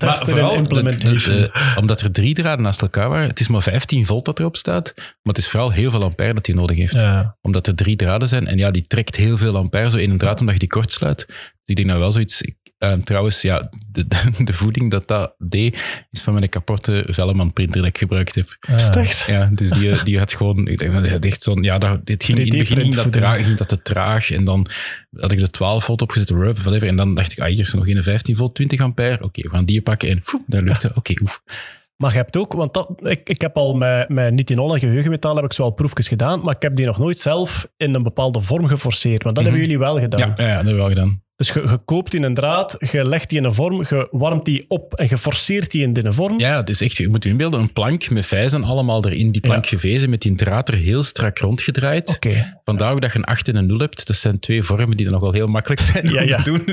Maar 0.00 0.18
vooral 0.18 0.68
de, 0.68 0.82
de, 0.82 0.96
de, 0.96 1.50
omdat 1.78 2.00
er 2.00 2.12
drie 2.12 2.34
draden 2.34 2.64
naast 2.64 2.82
elkaar 2.82 3.08
waren. 3.08 3.28
Het 3.28 3.40
is 3.40 3.48
maar 3.48 3.62
15 3.62 4.06
volt 4.06 4.24
dat 4.24 4.38
erop 4.38 4.56
staat. 4.56 4.92
Maar 4.96 5.34
het 5.34 5.38
is 5.38 5.48
vooral 5.48 5.70
heel 5.70 5.90
veel 5.90 6.02
ampère 6.02 6.34
dat 6.34 6.46
hij 6.46 6.54
nodig 6.54 6.76
heeft. 6.76 7.00
Ja. 7.00 7.36
Omdat 7.42 7.66
er 7.66 7.74
drie 7.74 7.96
draden 7.96 8.28
zijn. 8.28 8.46
En 8.46 8.58
ja, 8.58 8.70
die 8.70 8.86
trekt 8.86 9.16
heel 9.16 9.36
veel 9.38 9.56
ampère 9.56 9.90
zo 9.90 9.96
in 9.96 10.10
een 10.10 10.18
draad 10.18 10.40
omdat 10.40 10.54
je 10.54 10.60
die 10.60 10.68
kort 10.68 10.92
sluit. 10.92 11.24
Dus 11.26 11.36
ik 11.64 11.76
denk 11.76 11.88
nou 11.88 12.00
wel 12.00 12.12
zoiets... 12.12 12.42
Uh, 12.78 12.92
trouwens, 12.92 13.42
ja, 13.42 13.70
de, 13.92 14.06
de, 14.06 14.44
de, 14.44 14.52
voeding 14.52 14.90
dat 14.90 15.08
dat 15.08 15.34
deed, 15.38 16.04
is 16.10 16.22
van 16.22 16.34
mijn 16.34 16.48
kapotte 16.48 17.04
Velleman 17.10 17.52
printer 17.52 17.80
dat 17.80 17.90
ik 17.90 17.98
gebruikt 17.98 18.34
heb. 18.34 18.56
Ah. 18.60 18.96
Echt? 18.96 19.26
Ja, 19.26 19.50
dus 19.52 19.70
die, 19.70 20.02
die 20.04 20.18
had 20.18 20.32
gewoon, 20.32 20.68
ik 20.68 20.78
denk 20.78 20.92
dat 20.92 21.24
echt 21.24 21.42
zo'n, 21.42 21.62
ja, 21.62 21.78
dat, 21.78 22.06
dit 22.06 22.24
ging, 22.24 22.38
in 22.38 22.44
het 22.44 22.58
begin 22.58 22.80
ging 22.80 22.94
dat, 22.94 23.12
traag, 23.12 23.44
ging 23.44 23.58
dat 23.58 23.68
te 23.68 23.82
traag 23.82 24.30
en 24.30 24.44
dan 24.44 24.66
had 25.10 25.32
ik 25.32 25.38
de 25.38 25.50
12 25.50 25.84
volt 25.84 26.02
opgezet, 26.02 26.30
rub, 26.30 26.58
whatever, 26.58 26.88
en 26.88 26.96
dan 26.96 27.14
dacht 27.14 27.32
ik, 27.32 27.40
ah, 27.40 27.48
hier 27.48 27.58
is 27.58 27.74
nog 27.74 27.88
een 27.88 28.02
15 28.02 28.36
volt, 28.36 28.54
20 28.54 28.80
ampère, 28.80 29.14
oké, 29.14 29.24
okay, 29.24 29.44
we 29.44 29.50
gaan 29.50 29.64
die 29.64 29.82
pakken 29.82 30.08
en 30.08 30.20
foep, 30.22 30.42
dat 30.46 30.62
lukte, 30.62 30.88
oké, 30.88 30.98
okay, 30.98 31.18
oef. 31.22 31.42
Maar 31.96 32.10
je 32.10 32.16
hebt 32.16 32.36
ook, 32.36 32.52
want 32.52 32.74
dat, 32.74 32.90
ik, 33.02 33.28
ik 33.28 33.40
heb 33.40 33.56
al 33.56 33.74
met, 33.74 34.08
met 34.08 34.32
nitinol 34.32 34.74
en 34.74 34.80
geheugenmetaal 34.80 35.36
heb 35.36 35.44
ik 35.44 35.52
zoal 35.52 35.70
proefjes 35.70 36.08
gedaan, 36.08 36.40
maar 36.40 36.54
ik 36.54 36.62
heb 36.62 36.76
die 36.76 36.86
nog 36.86 36.98
nooit 36.98 37.18
zelf 37.18 37.68
in 37.76 37.94
een 37.94 38.02
bepaalde 38.02 38.40
vorm 38.40 38.66
geforceerd. 38.66 39.24
Maar 39.24 39.32
dat 39.34 39.44
mm 39.44 39.50
-hmm. 39.50 39.60
hebben 39.60 39.78
jullie 39.78 39.78
wel 39.78 40.00
gedaan. 40.00 40.20
Ja, 40.20 40.26
ja, 40.26 40.34
dat 40.36 40.54
hebben 40.54 40.72
we 40.72 40.78
wel 40.78 40.88
gedaan. 40.88 41.24
Dus 41.36 41.48
je, 41.48 41.60
je, 41.60 41.78
koopt 41.84 42.14
in 42.14 42.22
een 42.22 42.34
draad, 42.34 42.76
je 42.92 43.08
legt 43.08 43.28
die 43.28 43.38
in 43.38 43.44
een 43.44 43.54
vorm, 43.54 43.84
je 43.88 44.08
warmt 44.10 44.44
die 44.44 44.64
op 44.68 44.94
en 44.94 45.06
je 45.08 45.16
forceert 45.16 45.70
die 45.70 45.82
in 45.82 46.06
een 46.06 46.14
vorm. 46.14 46.38
Ja, 46.40 46.56
het 46.56 46.68
is 46.68 46.80
echt, 46.80 46.96
je 46.96 47.08
moet 47.08 47.24
je 47.24 47.30
inbeelden, 47.30 47.60
een 47.60 47.72
plank 47.72 48.10
met 48.10 48.26
vijzen 48.26 48.64
allemaal 48.64 49.06
erin, 49.06 49.30
die 49.30 49.40
plank 49.40 49.64
ja. 49.64 49.70
gevezen, 49.70 50.10
met 50.10 50.22
die 50.22 50.34
draad 50.34 50.68
er 50.68 50.74
heel 50.74 51.02
strak 51.02 51.38
rondgedraaid. 51.38 52.14
Okay. 52.14 52.58
Vandaar 52.64 52.92
ook 52.92 53.00
dat 53.00 53.12
je 53.12 53.18
een 53.18 53.24
8 53.24 53.48
en 53.48 53.56
een 53.56 53.66
0 53.66 53.78
hebt. 53.78 54.06
Dat 54.06 54.16
zijn 54.16 54.38
twee 54.38 54.62
vormen 54.62 54.96
die 54.96 55.04
dan 55.04 55.14
nog 55.14 55.22
wel 55.22 55.32
heel 55.32 55.46
makkelijk 55.46 55.80
zijn 55.92 56.08
ja, 56.08 56.22
om 56.22 56.28
ja. 56.28 56.42
te 56.42 56.42
doen. 56.42 56.64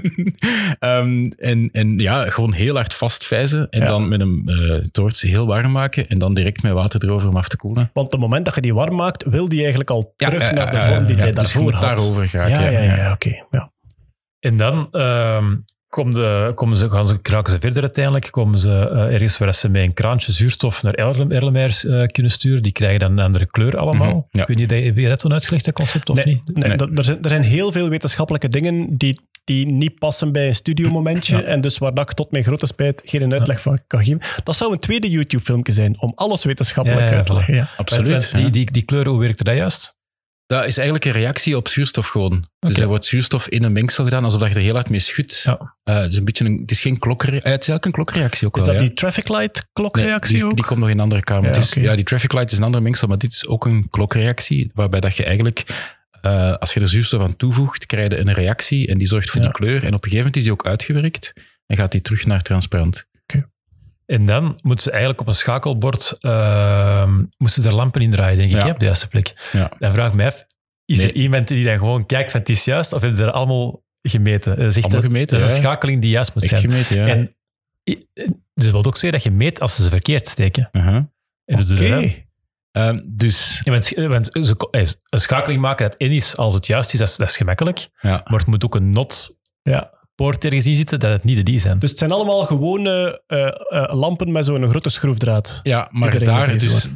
um, 0.79 1.31
en, 1.37 1.69
en 1.71 1.97
ja, 1.97 2.29
gewoon 2.29 2.53
heel 2.53 2.75
hard 2.75 2.93
vastvijzen 2.93 3.69
en 3.69 3.85
dan 3.85 4.07
met 4.07 4.19
een 4.19 4.41
uh, 4.45 4.75
toorts 4.91 5.21
heel 5.21 5.45
warm 5.45 5.71
maken 5.71 6.09
en 6.09 6.19
dan 6.19 6.33
direct 6.33 6.63
met 6.63 6.73
water 6.73 7.03
erover 7.03 7.29
om 7.29 7.37
af 7.37 7.47
te 7.47 7.57
koelen. 7.57 7.89
Want 7.93 8.07
op 8.07 8.11
het 8.11 8.21
moment 8.21 8.45
dat 8.45 8.55
je 8.55 8.61
die 8.61 8.73
warm 8.73 8.95
maakt, 8.95 9.23
wil 9.23 9.49
die 9.49 9.59
eigenlijk 9.59 9.89
al 9.89 10.13
terug 10.15 10.51
naar 10.51 10.71
de 10.71 10.81
vorm 10.81 11.05
die 11.05 11.15
hij 11.15 11.31
dus 11.31 11.35
daarvoor 11.35 11.71
had. 11.71 11.81
daarover 11.81 12.27
graag. 12.27 12.49
Ja, 12.49 12.69
ja, 12.69 12.69
ja, 12.69 12.95
ja 12.95 13.11
oké. 13.11 13.27
Okay. 13.27 13.71
En 14.43 14.57
dan, 14.57 14.87
um, 14.91 15.63
komen, 15.89 16.13
de, 16.13 16.51
komen 16.55 16.77
ze, 16.77 16.89
gaan 16.89 17.05
ze, 17.07 17.19
raken 17.21 17.51
ze 17.51 17.59
verder 17.59 17.81
uiteindelijk. 17.81 18.31
Komen 18.31 18.59
ze 18.59 18.69
eh, 18.69 19.13
ergens 19.13 19.37
waar 19.37 19.53
ze 19.53 19.69
met 19.69 19.81
een 19.83 19.93
kraantje 19.93 20.31
zuurstof 20.31 20.83
naar 20.83 20.93
Erlenmeers 20.93 21.83
uh, 21.83 22.05
kunnen 22.05 22.31
sturen. 22.31 22.61
Die 22.61 22.71
krijgen 22.71 22.99
dan 22.99 23.11
een 23.11 23.25
andere 23.25 23.45
kleur 23.45 23.77
allemaal. 23.77 24.07
Mhm, 24.07 24.17
ja. 24.29 24.41
Ik 24.41 24.47
weet 24.47 24.57
niet, 24.57 24.69
heb 24.69 24.97
je 24.97 25.07
dat 25.07 25.19
zo'n 25.19 25.33
uitgelegd, 25.33 25.65
dat 25.65 25.73
concept, 25.73 26.09
of 26.09 26.25
Nee, 26.25 26.41
niet? 26.45 26.57
nee, 26.57 26.77
Er, 26.77 27.03
zijn, 27.03 27.23
er 27.23 27.29
zijn 27.29 27.41
heel 27.41 27.71
veel 27.71 27.89
wetenschappelijke 27.89 28.49
dingen 28.49 28.97
die, 28.97 29.19
die 29.43 29.65
niet 29.65 29.99
passen 29.99 30.31
bij 30.31 30.47
een 30.47 30.55
studiomomentje. 30.55 31.43
En 31.43 31.61
dus 31.61 31.77
waar 31.77 31.93
dat 31.93 32.09
ik 32.09 32.15
tot 32.15 32.31
mijn 32.31 32.43
grote 32.43 32.65
spijt 32.65 33.01
geen 33.05 33.33
uitleg 33.33 33.61
van 33.61 33.79
kan 33.87 34.03
geven. 34.03 34.21
Dat 34.43 34.55
zou 34.55 34.71
een 34.71 34.79
tweede 34.79 35.09
YouTube-filmpje 35.09 35.73
zijn 35.73 36.01
om 36.01 36.11
alles 36.15 36.43
wetenschappelijk 36.43 37.01
Ja, 37.01 37.09
ja, 37.09 37.17
uit 37.17 37.25
te 37.25 37.33
leggen. 37.33 37.55
Ja. 37.55 37.69
Absoluut. 37.77 38.35
Die, 38.35 38.49
die, 38.49 38.71
die 38.71 38.83
kleuren, 38.83 39.11
hoe 39.11 39.21
werkte 39.21 39.43
dat 39.43 39.55
juist? 39.55 39.95
Dat 40.45 40.65
is 40.65 40.77
eigenlijk 40.77 41.05
een 41.05 41.11
reactie 41.11 41.57
op 41.57 41.67
zuurstof 41.67 42.07
gewoon. 42.07 42.47
Dus 42.59 42.79
er 42.79 42.87
wordt 42.87 43.05
zuurstof 43.05 43.47
in 43.47 43.63
een 43.63 43.71
mengsel 43.71 44.03
gedaan, 44.03 44.23
alsof 44.23 44.47
je 44.47 44.55
er 44.55 44.61
heel 44.61 44.73
hard 44.73 44.89
mee 44.89 44.99
schudt. 44.99 45.41
Ja. 45.43 45.75
Eh, 45.83 46.03
dus 46.03 46.15
een 46.15 46.25
beetje 46.25 46.45
een, 46.45 46.59
het 46.61 46.71
is 46.71 46.81
geen 46.81 46.99
klokreactie. 46.99 47.51
het 47.51 47.61
is 47.61 47.67
eigenlijk 47.69 47.85
een 47.85 47.91
klokreactie 47.91 48.47
ook 48.47 48.57
Is 48.57 48.63
wel, 48.63 48.71
dat 48.73 48.81
ja. 48.81 48.87
die 48.87 48.97
traffic 48.97 49.29
light 49.29 49.55
Nee, 49.55 49.63
klokreactie 49.73 50.37
die, 50.55 50.65
komt 50.65 50.79
nog 50.79 50.89
in 50.89 50.95
een 50.95 51.03
andere 51.03 51.21
kamer. 51.23 51.49
Ja, 51.51 51.57
is, 51.57 51.73
ja, 51.73 51.95
die 51.95 52.05
traffic 52.05 52.33
light 52.33 52.51
is 52.51 52.57
een 52.57 52.63
andere 52.63 52.83
mengsel, 52.83 53.07
maar 53.07 53.17
dit 53.17 53.31
is 53.31 53.47
ook 53.47 53.65
een 53.65 53.87
klokreactie, 53.89 54.71
waarbij 54.73 54.99
dat 54.99 55.15
je 55.15 55.23
eigenlijk, 55.23 55.63
eh, 56.21 56.53
als 56.53 56.73
je 56.73 56.79
er 56.79 56.87
zuurstof 56.87 57.21
aan 57.21 57.35
toevoegt, 57.35 57.85
krijg 57.85 58.11
je 58.11 58.17
een 58.17 58.33
reactie 58.33 58.87
en 58.87 58.97
die 58.97 59.07
zorgt 59.07 59.29
voor 59.29 59.41
Ja. 59.41 59.45
die 59.47 59.55
kleur. 59.55 59.83
En 59.83 59.93
op 59.93 60.03
een 60.03 60.09
gegeven 60.09 60.17
moment 60.17 60.35
is 60.35 60.43
die 60.43 60.51
ook 60.51 60.65
uitgewerkt 60.65 61.33
en 61.65 61.77
gaat 61.77 61.91
die 61.91 62.01
terug 62.01 62.25
naar 62.25 62.41
transparant. 62.41 63.05
En 64.05 64.25
dan 64.25 64.59
moeten 64.63 64.83
ze 64.83 64.89
eigenlijk 64.91 65.21
op 65.21 65.27
een 65.27 65.35
schakelbord 65.35 66.17
ehm 66.19 67.23
moesten 67.37 67.61
ze 67.63 67.69
er 67.69 67.75
lampen 67.75 68.01
in 68.01 68.11
draaien, 68.11 68.37
denk 68.37 68.49
ik, 68.51 68.57
Ja. 68.57 68.63
hè, 68.65 68.71
op 68.71 68.79
de 68.79 68.85
juiste 68.85 69.07
plek. 69.07 69.49
Ja. 69.51 69.71
Dan 69.79 69.91
vraag 69.91 70.07
ik 70.07 70.13
me 70.13 70.25
af, 70.25 70.45
is 70.85 70.97
Nee. 70.97 71.07
er 71.07 71.13
iemand 71.15 71.47
die 71.47 71.65
dan 71.65 71.77
gewoon 71.77 72.05
kijkt 72.05 72.31
van 72.31 72.39
het 72.39 72.49
is 72.49 72.65
juist, 72.65 72.93
of 72.93 73.01
hebben 73.01 73.19
ze 73.19 73.25
er 73.25 73.31
allemaal 73.31 73.83
gemeten? 74.01 74.55
Dat 74.57 74.65
is, 74.65 74.75
echt 74.75 74.85
Allemaal 74.85 75.01
gemeten, 75.03 75.39
dat 75.39 75.49
is 75.49 75.55
een 75.55 75.61
schakeling 75.63 76.01
die 76.01 76.09
juist 76.11 76.33
moet 76.33 76.43
Echt 76.43 76.59
zijn. 76.59 76.71
gemeten, 76.71 76.97
ja. 76.97 77.07
En 77.07 77.35
dus 78.53 78.63
dat 78.63 78.71
wil 78.71 78.85
ook 78.85 78.93
zeggen 78.97 79.11
dat 79.11 79.23
je 79.23 79.31
meet 79.31 79.61
als 79.61 79.75
ze 79.75 79.83
ze 79.83 79.89
verkeerd 79.89 80.27
steken. 80.27 80.69
Doe 81.45 81.83
je 81.85 81.95
Oké. 81.97 82.13
Ehm, 82.71 82.99
dus, 83.05 83.61
Ja, 83.63 83.71
want, 83.71 83.89
want 83.93 84.25
ze- 84.45 84.67
eh, 84.71 84.81
een 85.09 85.19
schakeling 85.19 85.61
maken 85.61 85.89
dat 85.89 85.99
in 85.99 86.11
is 86.11 86.37
als 86.37 86.53
het 86.53 86.65
juist 86.67 86.93
is, 86.93 86.99
dat 86.99 87.07
is, 87.07 87.17
dat 87.17 87.29
is 87.29 87.37
gemakkelijk. 87.37 87.89
ja. 87.99 88.21
Maar 88.25 88.39
het 88.39 88.47
moet 88.47 88.65
ook 88.65 88.75
een 88.75 88.89
not 88.89 89.37
Ja. 89.61 89.92
Poort 90.15 90.45
ergens 90.45 90.67
in 90.67 90.75
zitten 90.75 90.99
dat 90.99 91.11
het 91.11 91.23
niet 91.23 91.35
de 91.35 91.43
die 91.43 91.59
zijn. 91.59 91.79
Dus 91.79 91.89
het 91.89 91.99
zijn 91.99 92.11
allemaal 92.11 92.45
gewone 92.45 93.21
eh, 93.27 93.47
eh, 93.47 93.95
lampen 93.95 94.31
met 94.31 94.45
zo'n 94.45 94.69
grote 94.69 94.89
schroefdraad. 94.89 95.59
Ja, 95.63 95.87
maar 95.91 96.23
daar 96.23 96.57
dus, 96.57 96.89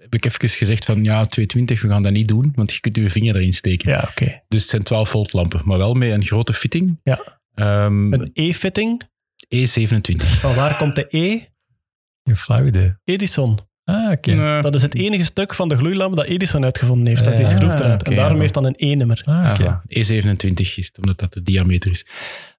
heb 0.00 0.14
ik 0.14 0.24
even 0.24 0.48
gezegd 0.48 0.84
van 0.84 1.04
ja, 1.04 1.26
220, 1.26 1.82
we 1.82 1.88
gaan 1.88 2.02
dat 2.02 2.12
niet 2.12 2.28
doen, 2.28 2.52
want 2.54 2.72
je 2.72 2.80
kunt 2.80 2.96
je 2.96 3.10
vinger 3.10 3.36
erin 3.36 3.52
steken. 3.52 3.90
Ja, 3.90 4.08
oké. 4.10 4.42
Dus 4.48 4.60
het 4.60 4.70
zijn 4.70 4.82
12 4.82 5.08
volt 5.08 5.32
lampen, 5.32 5.60
maar 5.64 5.78
wel 5.78 5.94
met 5.94 6.10
een 6.10 6.24
grote 6.24 6.52
fitting. 6.52 7.00
Ja. 7.02 7.40
Ehm, 7.54 8.12
Een 8.12 8.30
E-fitting. 8.32 9.02
E27. 9.54 10.26
Van 10.40 10.54
waar 10.54 10.76
komt 10.76 10.94
de 10.96 11.06
E? 11.08 11.40
Een 12.22 12.36
flauw 12.36 12.64
idee. 12.64 12.94
Edison. 13.04 13.58
Ah, 13.88 14.10
oké. 14.10 14.30
Nee. 14.32 14.62
Dat 14.62 14.74
is 14.74 14.82
het 14.82 14.94
enige 14.94 15.24
stuk 15.24 15.54
van 15.54 15.68
de 15.68 15.76
gloeilamp 15.76 16.16
dat 16.16 16.24
Edison 16.24 16.64
uitgevonden 16.64 17.06
heeft. 17.08 17.24
Dat 17.24 17.38
is 17.38 17.50
Ah, 17.52 17.56
schroefdraad. 17.56 18.00
oké. 18.00 18.10
en 18.10 18.16
daarom 18.16 18.40
heeft 18.40 18.54
dat 18.54 18.64
een 18.64 18.74
E-nummer. 18.76 19.22
Ah. 19.24 19.60
Ah, 19.60 19.76
E27 19.88 20.52
is 20.54 20.76
het, 20.76 20.98
omdat 20.98 21.18
dat 21.18 21.32
de 21.32 21.42
diameter 21.42 21.90
is. 21.90 22.06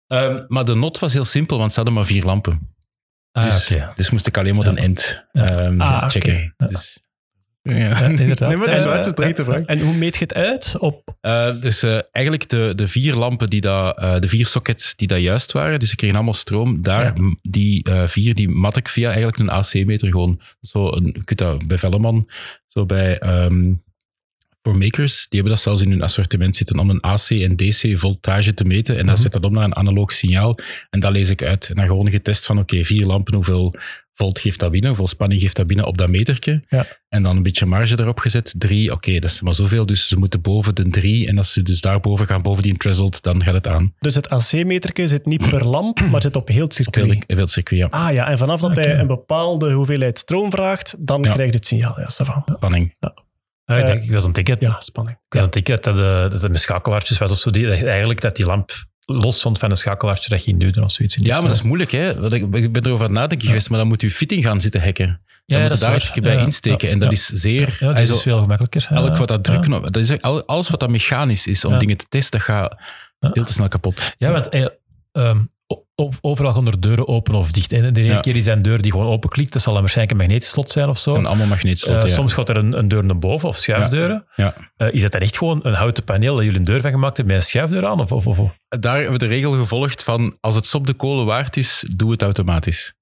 Ehm, 0.07 0.43
maar 0.47 0.65
de 0.65 0.75
not 0.75 0.99
was 0.99 1.13
heel 1.13 1.25
simpel, 1.25 1.57
want 1.57 1.69
ze 1.71 1.75
hadden 1.75 1.93
maar 1.95 2.05
vier 2.05 2.23
lampen. 2.23 2.75
Ah, 3.31 3.43
Dus, 3.43 3.71
oké. 3.71 3.91
dus 3.95 4.09
moest 4.09 4.27
ik 4.27 4.37
alleen 4.37 4.55
maar 4.55 4.65
Ja. 4.65 4.71
een 4.71 4.77
end 4.77 5.25
ehm, 5.31 5.81
Ah, 5.81 6.09
checken. 6.09 6.53
Ja. 6.57 6.67
Dus, 6.67 6.99
Ja, 7.69 7.99
inderdaad. 8.09 8.47
Nee, 8.49 8.57
maar 8.57 8.67
dat 8.67 8.99
is 8.99 9.05
het 9.05 9.39
ervan. 9.39 9.65
En 9.65 9.79
hoe 9.79 9.93
meet 9.93 10.13
je 10.15 10.21
het 10.23 10.33
uit? 10.33 10.75
Op, 10.79 11.15
Eh, 11.21 11.61
dus 11.61 11.83
eh, 11.83 11.99
eigenlijk 12.11 12.49
de, 12.49 12.73
de 12.75 12.87
vier 12.87 13.15
lampen, 13.15 13.49
die 13.49 13.61
dat, 13.61 13.97
eh, 13.99 14.19
de 14.19 14.27
vier 14.27 14.47
sockets 14.47 14.95
die 14.95 15.07
dat 15.07 15.19
juist 15.19 15.51
waren, 15.51 15.79
dus 15.79 15.89
ze 15.89 15.95
kregen 15.95 16.15
allemaal 16.15 16.33
stroom, 16.33 16.81
daar, 16.81 17.05
Ja. 17.05 17.35
die 17.41 17.83
eh, 17.83 18.03
vier, 18.07 18.35
die 18.35 18.49
mat 18.49 18.77
ik 18.77 18.87
via 18.89 19.07
eigenlijk 19.07 19.37
een 19.37 19.49
AC-meter 19.49 20.07
gewoon. 20.11 20.41
Zo 20.61 20.91
een, 20.91 21.05
je 21.13 21.23
kunt 21.23 21.39
dat 21.39 21.67
bij 21.67 21.77
Velleman, 21.77 22.29
zo 22.67 22.85
bij 22.85 23.17
ehm 23.19 23.73
voor 24.61 24.77
makers, 24.77 25.15
die 25.29 25.39
hebben 25.39 25.51
dat 25.51 25.61
zelfs 25.61 25.81
in 25.81 25.89
hun 25.91 26.01
assortiment 26.01 26.55
zitten 26.55 26.79
om 26.79 26.89
een 26.89 27.01
AC 27.01 27.29
en 27.29 27.55
DC 27.55 27.99
voltage 27.99 28.53
te 28.53 28.63
meten. 28.63 28.97
En 28.97 29.05
dan 29.05 29.13
Mhm. 29.13 29.21
zet 29.23 29.31
dat 29.31 29.45
om 29.45 29.53
naar 29.53 29.63
een 29.63 29.75
analoog 29.75 30.11
signaal. 30.11 30.59
En 30.89 30.99
dat 30.99 31.11
lees 31.11 31.29
ik 31.29 31.43
uit. 31.43 31.69
En 31.69 31.75
dan 31.75 31.85
gewoon 31.85 32.09
getest 32.09 32.45
van, 32.45 32.59
oké, 32.59 32.83
vier 32.83 33.05
lampen, 33.05 33.33
hoeveel 33.33 33.73
volt 34.17 34.39
geeft 34.39 34.59
dat 34.59 34.71
binnen? 34.71 34.89
Hoeveel 34.89 35.07
spanning 35.07 35.41
geeft 35.41 35.55
dat 35.55 35.67
binnen 35.67 35.85
op 35.85 35.97
dat 35.97 36.09
metertje? 36.09 36.63
Ja. 36.67 36.85
En 37.09 37.23
dan 37.23 37.35
een 37.35 37.43
beetje 37.43 37.65
marge 37.65 37.99
erop 37.99 38.19
gezet. 38.19 38.53
Drie, 38.57 38.91
oké, 38.91 39.13
dat 39.19 39.29
is 39.29 39.41
maar 39.41 39.53
zoveel. 39.55 39.85
Dus 39.85 40.07
ze 40.07 40.17
moeten 40.17 40.41
boven 40.41 40.75
de 40.75 40.87
drie. 40.89 41.27
En 41.27 41.37
als 41.37 41.53
ze 41.53 41.63
dus 41.63 41.81
daarboven 41.81 42.25
gaan, 42.25 42.41
boven 42.41 42.63
die 42.63 42.77
threshold, 42.77 43.23
dan 43.23 43.43
gaat 43.43 43.53
het 43.53 43.67
aan. 43.67 43.93
dus 43.99 44.15
het 44.15 44.29
AC-meterke 44.29 45.07
zit 45.07 45.25
niet 45.25 45.49
per 45.49 45.65
lamp, 45.65 45.99
maar 46.09 46.21
zit 46.21 46.35
op 46.35 46.47
heel 46.47 46.63
het 46.63 46.79
Op 46.87 46.95
heel, 46.95 47.03
circuit. 47.05 47.23
heel 47.27 47.37
het 47.37 47.51
circuit, 47.51 47.81
ja. 47.81 47.87
Ah 47.89 48.13
ja, 48.13 48.27
en 48.29 48.37
vanaf 48.37 48.61
dat 48.61 48.75
hij 48.75 48.99
een 48.99 49.07
bepaalde 49.07 49.71
hoeveelheid 49.71 50.19
stroom 50.19 50.51
vraagt, 50.51 50.95
dan 50.99 51.23
Ja. 51.23 51.31
krijg 51.33 51.49
je 51.49 51.55
het 51.55 51.65
signaal. 51.67 51.99
Ja, 51.99 52.09
Stefan. 52.09 52.43
Spanning. 52.55 52.95
Ah, 53.65 53.79
ik, 53.79 53.85
denk, 53.85 54.03
ik 54.03 54.11
was 54.11 54.23
het 54.23 54.33
denken, 54.35 54.57
Ja, 54.59 54.75
spanning. 54.79 55.17
ik 55.17 55.23
was 55.29 55.39
aan 55.39 55.45
het 55.45 55.53
denken 55.53 55.81
dat, 55.81 55.95
dat, 55.95 56.31
dat 56.31 56.41
het 56.41 56.51
met 56.51 56.61
schakelaartjes 56.61 57.17
was 57.17 57.31
of 57.31 57.37
zo. 57.37 57.49
Die, 57.49 57.67
dat 57.67 57.81
eigenlijk 57.81 58.21
dat 58.21 58.35
die 58.35 58.45
lamp 58.45 58.71
los 59.11 59.37
stond 59.37 59.57
van 59.59 59.71
een 59.71 59.77
schakelaartje 59.77 60.29
dat 60.29 60.41
ging 60.41 60.59
duwden 60.59 60.83
of 60.83 60.91
zoiets. 60.91 61.17
in 61.17 61.23
Ja, 61.23 61.33
maar 61.37 61.45
dat 61.47 61.55
is 61.55 61.61
moeilijk, 61.61 61.91
hè. 61.91 62.19
Want 62.19 62.33
ik, 62.33 62.51
ben 62.71 62.85
erover 62.85 63.05
aan 63.05 63.11
het 63.11 63.19
nadenken 63.19 63.47
geweest, 63.47 63.69
maar 63.69 63.79
dan 63.79 63.87
moet 63.87 64.01
je 64.01 64.11
fitting 64.11 64.43
gaan 64.43 64.61
zitten 64.61 64.81
hacken. 64.83 65.05
Dan 65.45 65.57
ja, 65.57 65.59
moet 65.59 65.69
dat 65.69 65.79
je 65.79 65.85
is 65.85 65.91
daar 65.91 65.91
eens 65.93 66.19
bij 66.35 66.43
insteken. 66.45 66.89
en 66.89 66.99
dat 66.99 67.11
is 67.11 67.25
zeer... 67.25 67.77
Dat 67.79 67.97
is 67.97 68.21
veel 68.21 68.41
gemakkelijker. 68.41 68.87
elk 68.89 69.17
wat 69.17 69.27
dat 69.27 69.49
op- 69.49 69.83
Dat 69.93 69.95
is, 69.95 70.21
al- 70.21 70.45
alles 70.45 70.69
wat 70.69 70.79
dat 70.79 70.89
mechanisch 70.89 71.47
is 71.47 71.65
om 71.65 71.77
dingen 71.77 71.97
te 71.97 72.05
testen, 72.09 72.39
dat 72.39 72.47
gaat 72.47 72.75
Ja. 73.19 73.29
veel 73.33 73.45
te 73.45 73.51
snel 73.53 73.67
kapot. 73.67 74.15
Ja, 74.17 74.31
want 74.31 74.49
eh, 74.49 74.65
overal 76.21 76.53
gaan 76.53 76.67
er 76.67 76.79
deuren 76.81 77.07
open 77.07 77.35
of 77.35 77.51
dicht. 77.51 77.71
En 77.71 77.93
de 77.93 78.01
ene 78.01 78.13
Ja. 78.13 78.19
keer 78.19 78.35
is 78.35 78.45
een 78.45 78.61
deur 78.61 78.81
die 78.81 78.91
gewoon 78.91 79.07
openklikt. 79.07 79.53
Dat 79.53 79.61
zal 79.61 79.73
dan 79.73 79.81
waarschijnlijk 79.81 80.17
een 80.19 80.25
magnetisch 80.25 80.51
slot 80.51 80.69
zijn 80.69 80.89
of 80.89 80.97
zo. 80.97 81.15
En 81.15 81.25
allemaal 81.25 81.47
magneetslotten, 81.47 82.03
Eh, 82.03 82.09
ja. 82.09 82.15
Soms 82.15 82.33
gaat 82.33 82.49
er 82.49 82.57
een, 82.57 82.77
een 82.77 82.87
deur 82.87 83.03
naar 83.05 83.19
boven 83.19 83.49
of 83.49 83.55
schuifdeuren. 83.57 84.25
Ja. 84.35 84.55
Eh, 84.75 84.93
is 84.93 85.01
dat 85.01 85.11
dan 85.11 85.21
echt 85.21 85.37
gewoon 85.37 85.59
een 85.63 85.73
houten 85.73 86.03
paneel 86.03 86.35
dat 86.35 86.43
jullie 86.43 86.59
een 86.59 86.65
deur 86.65 86.81
van 86.81 86.91
gemaakt 86.91 87.17
hebben 87.17 87.35
met 87.35 87.43
een 87.43 87.49
schuifdeur 87.49 87.85
aan? 87.85 87.99
Of, 87.99 88.11
of, 88.11 88.27
of? 88.27 88.37
Daar 88.79 88.93
hebben 88.95 89.11
we 89.13 89.17
de 89.19 89.27
regel 89.27 89.51
gevolgd 89.51 90.03
van 90.03 90.37
als 90.39 90.55
het 90.55 90.65
sop 90.65 90.87
de 90.87 90.93
kolen 90.93 91.25
waard 91.25 91.57
is, 91.57 91.85
doe 91.95 92.11
het 92.11 92.21
automatisch. 92.21 92.93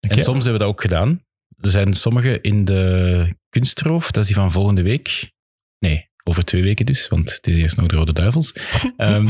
En 0.00 0.18
soms 0.18 0.26
hebben 0.44 0.52
we 0.52 0.58
dat 0.58 0.68
ook 0.68 0.80
gedaan. 0.80 1.24
Er 1.60 1.70
zijn 1.70 1.94
sommige 1.94 2.40
in 2.40 2.64
de 2.64 3.34
kunstroof, 3.48 4.10
dat 4.10 4.22
is 4.22 4.26
die 4.26 4.36
van 4.36 4.52
volgende 4.52 4.82
week. 4.82 5.32
Nee, 5.78 6.09
over 6.24 6.44
twee 6.44 6.62
weken 6.62 6.86
dus, 6.86 7.08
want 7.08 7.32
het 7.32 7.46
is 7.46 7.56
eerst 7.56 7.76
nog 7.76 7.86
de 7.86 7.96
Rode 7.96 8.12
Duivels. 8.12 8.52
Ehm, 8.96 9.28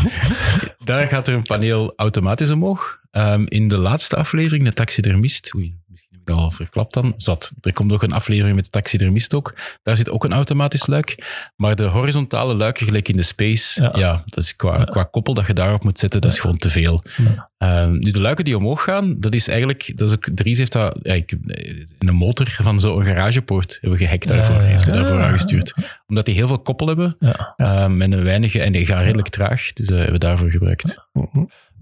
daar 0.85 1.09
gaat 1.09 1.29
er 1.29 1.35
een 1.35 1.43
paneel 1.43 1.93
automatisch 1.97 2.51
omhoog. 2.51 3.01
Ehm, 3.11 3.45
in 3.49 3.69
de 3.69 3.79
laatste 3.79 4.17
aflevering, 4.17 4.65
de 4.65 4.73
taxidermist, 4.73 5.55
oei, 5.55 5.80
heb 6.25 6.29
ik 6.29 6.35
dat 6.35 6.45
al 6.45 6.51
verklapt 6.51 6.95
dan, 6.95 7.15
zat. 7.17 7.53
Er 7.61 7.73
komt 7.73 7.91
nog 7.91 8.03
een 8.03 8.13
aflevering 8.13 8.55
met 8.57 8.65
de 8.65 8.71
taxidermist 8.71 9.35
ook. 9.35 9.55
Daar 9.83 9.97
zit 9.97 10.11
ook 10.11 10.25
een 10.25 10.33
automatisch 10.33 10.87
luik. 10.87 11.25
Maar 11.57 11.77
de 11.77 11.85
horizontale 11.85 12.55
luiken, 12.55 12.87
gelijk 12.87 13.09
in 13.09 13.17
de 13.17 13.23
space, 13.23 13.83
ja, 13.83 13.93
Ja. 13.99 14.23
dat 14.27 14.45
is 14.45 14.57
qua, 14.57 14.85
qua 14.85 15.03
koppel 15.05 15.35
dat 15.35 15.47
je 15.47 15.53
daarop 15.53 15.85
moet 15.85 15.99
zetten, 15.99 16.21
dat 16.21 16.33
is 16.33 16.39
gewoon 16.39 16.59
te 16.59 16.71
veel. 16.71 17.03
Ja. 17.17 17.49
Ehm, 17.59 17.93
nu, 17.99 18.11
de 18.11 18.21
luiken 18.21 18.45
die 18.45 18.57
omhoog 18.57 18.83
gaan, 18.83 19.21
dat 19.21 19.35
is 19.35 19.49
eigenlijk, 19.49 19.93
dat 19.97 20.09
is 20.09 20.15
ook, 20.15 20.29
Dries 20.35 20.59
heeft 20.59 20.73
dat, 20.73 20.99
ja, 21.03 21.15
ik, 21.15 21.31
in 21.99 22.09
een 22.09 22.15
motor 22.15 22.57
van 22.63 22.81
zo'n 22.81 23.05
garagepoort 23.05 23.79
hebben 23.81 23.99
we 23.99 24.05
gehackt 24.05 24.29
daarvoor, 24.29 24.55
Ja, 24.55 24.63
ja, 24.63 24.67
heeft 24.69 24.85
hij 24.85 24.95
ja. 24.95 25.01
daarvoor 25.01 25.23
aangestuurd. 25.23 25.75
Omdat 26.07 26.25
die 26.25 26.35
heel 26.35 26.47
veel 26.49 26.59
koppel 26.61 26.87
hebben, 26.87 27.17
Ja. 27.19 27.53
ehm, 27.57 27.97
met 27.97 28.13
een 28.13 28.25
weinige, 28.25 28.61
en 28.63 28.73
die 28.73 28.87
gaan 28.87 29.03
redelijk 29.03 29.29
traag, 29.29 29.73
dus 29.73 29.87
dat 29.87 29.97
hebben 29.97 30.13
we 30.15 30.19
daarvoor 30.19 30.51
gebruikt. 30.51 31.09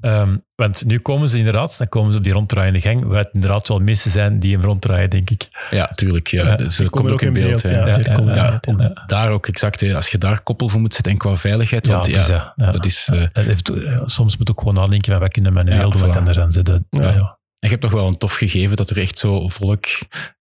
Ehm, 0.01 0.37
want 0.55 0.85
nu 0.85 0.99
komen 0.99 1.29
ze 1.29 1.39
inderdaad, 1.39 1.79
dan 1.79 1.89
komen 1.89 2.11
ze 2.13 2.17
op 2.19 2.23
die 2.25 2.33
ronddraaiende 2.33 2.81
gang, 2.81 3.05
waar 3.05 3.19
het 3.19 3.29
inderdaad 3.33 3.69
wel 3.69 3.79
mensen 3.79 4.11
zijn 4.11 4.39
die 4.39 4.53
hem 4.57 4.65
ronddraaien, 4.65 5.11
denk 5.11 5.31
ik. 5.31 5.49
Ja, 5.71 5.87
tuurlijk, 5.87 6.27
ja, 6.27 6.47
Ja, 6.47 6.57
dus 6.57 6.77
die 6.77 6.83
dat 6.85 6.91
komt 6.91 6.93
komen 7.07 7.13
ook 7.13 7.23
in 7.23 7.33
beeld. 7.33 7.63
ja. 7.63 7.71
ja. 7.71 7.87
Ja, 7.87 7.97
ja, 7.99 8.35
Ja, 8.35 8.61
ja. 8.79 9.03
daar 9.07 9.31
ook 9.31 9.47
exact, 9.47 9.81
hè, 9.81 9.95
als 9.97 10.09
je 10.09 10.19
daar 10.19 10.41
koppel 10.43 10.69
voor 10.69 10.81
moet 10.81 10.95
zetten 10.95 11.13
en 11.13 11.19
qua 11.19 11.37
veiligheid, 11.37 11.87
want 11.87 12.07
ja, 12.07 12.19
is 12.19 12.27
dat, 12.27 12.53
ja. 12.57 12.73
dat 12.73 12.85
is... 12.85 13.09
eh, 13.13 13.23
heeft- 13.33 13.73
soms 14.05 14.37
moet 14.37 14.51
ook 14.51 14.59
gewoon 14.59 14.75
nadenken, 14.75 15.13
van, 15.13 15.21
wat 15.21 15.33
kunnen 15.33 15.53
we 15.53 15.59
manueel 15.59 15.77
Ja, 15.85 15.89
doen, 15.91 16.01
wat 16.01 16.11
voilà. 16.11 16.13
kan 16.13 16.29
er 16.29 16.41
aan 16.41 16.53
zitten. 16.53 16.87
Ja, 16.91 17.01
Ja. 17.03 17.11
ja. 17.13 17.37
En 17.59 17.69
je 17.69 17.75
hebt 17.77 17.81
toch 17.91 17.93
wel 18.01 18.07
een 18.09 18.19
tof 18.19 18.35
gegeven 18.35 18.77
dat 18.77 18.91
er 18.91 18.99
echt 18.99 19.19
zo 19.19 19.49
volk 19.49 19.85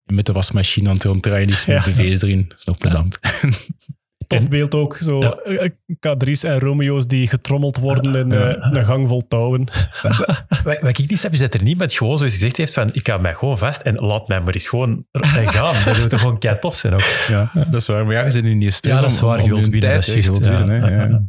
met 0.04 0.26
de 0.26 0.32
wasmachine 0.32 0.88
aan 0.88 0.94
het 0.94 1.04
ronddraaien 1.04 1.48
is, 1.48 1.66
met 1.66 1.84
Ja. 1.84 1.90
BV's 1.90 2.22
erin. 2.22 2.44
Dat 2.48 2.58
is 2.58 2.64
nog 2.64 2.78
plezant. 2.78 3.18
Tof 4.28 4.48
beeld 4.48 4.74
ook, 4.74 4.96
zo 4.96 5.20
Ja. 5.20 5.36
eh, 5.44 5.70
K3's 5.92 6.42
en 6.42 6.58
Romeo's 6.58 7.06
die 7.06 7.26
getrommeld 7.28 7.78
worden 7.78 8.14
in 8.14 8.32
eh, 8.32 8.54
een 8.72 8.84
gang 8.84 9.06
vol 9.08 9.22
touwen. 9.28 9.68
Wat, 10.64 10.80
wat 10.80 10.98
ik 10.98 10.98
niet 10.98 11.18
snap, 11.18 11.32
is 11.32 11.38
dat 11.38 11.54
er 11.54 11.62
niemand 11.62 11.92
gewoon 11.92 12.18
zoiets 12.18 12.36
gezegd 12.36 12.56
heeft 12.56 12.74
van 12.74 12.90
ik 12.92 13.06
hou 13.06 13.20
mij 13.20 13.34
gewoon 13.34 13.58
vast 13.58 13.82
en 13.82 13.94
laat 13.94 14.28
mij 14.28 14.40
maar 14.40 14.52
eens 14.54 14.68
gewoon 14.68 15.04
gaan. 15.12 15.84
Dat 15.84 15.96
zou 15.96 16.08
toch 16.08 16.20
gewoon 16.20 16.38
kei 16.38 16.58
tof 16.58 16.74
zijn 16.74 16.92
ook. 16.92 17.04
Ja, 17.28 17.50
dat 17.54 17.74
is 17.74 17.86
waar. 17.86 18.04
Maar 18.04 18.14
ja, 18.14 18.24
je 18.24 18.30
zit 18.30 18.44
nu 18.44 18.54
niet 18.54 18.74
stress 18.74 18.96
Ja, 18.96 19.02
dat 19.02 19.12
is 19.12 19.20
waar. 19.20 19.42
Je 19.42 19.48
wilt 19.48 19.68
winnen, 19.68 19.90
dat 19.94 20.06
is 20.06 20.12
juist. 20.12 20.44
Ja, 20.44 20.64
ja, 20.66 20.86
ja. 20.88 21.22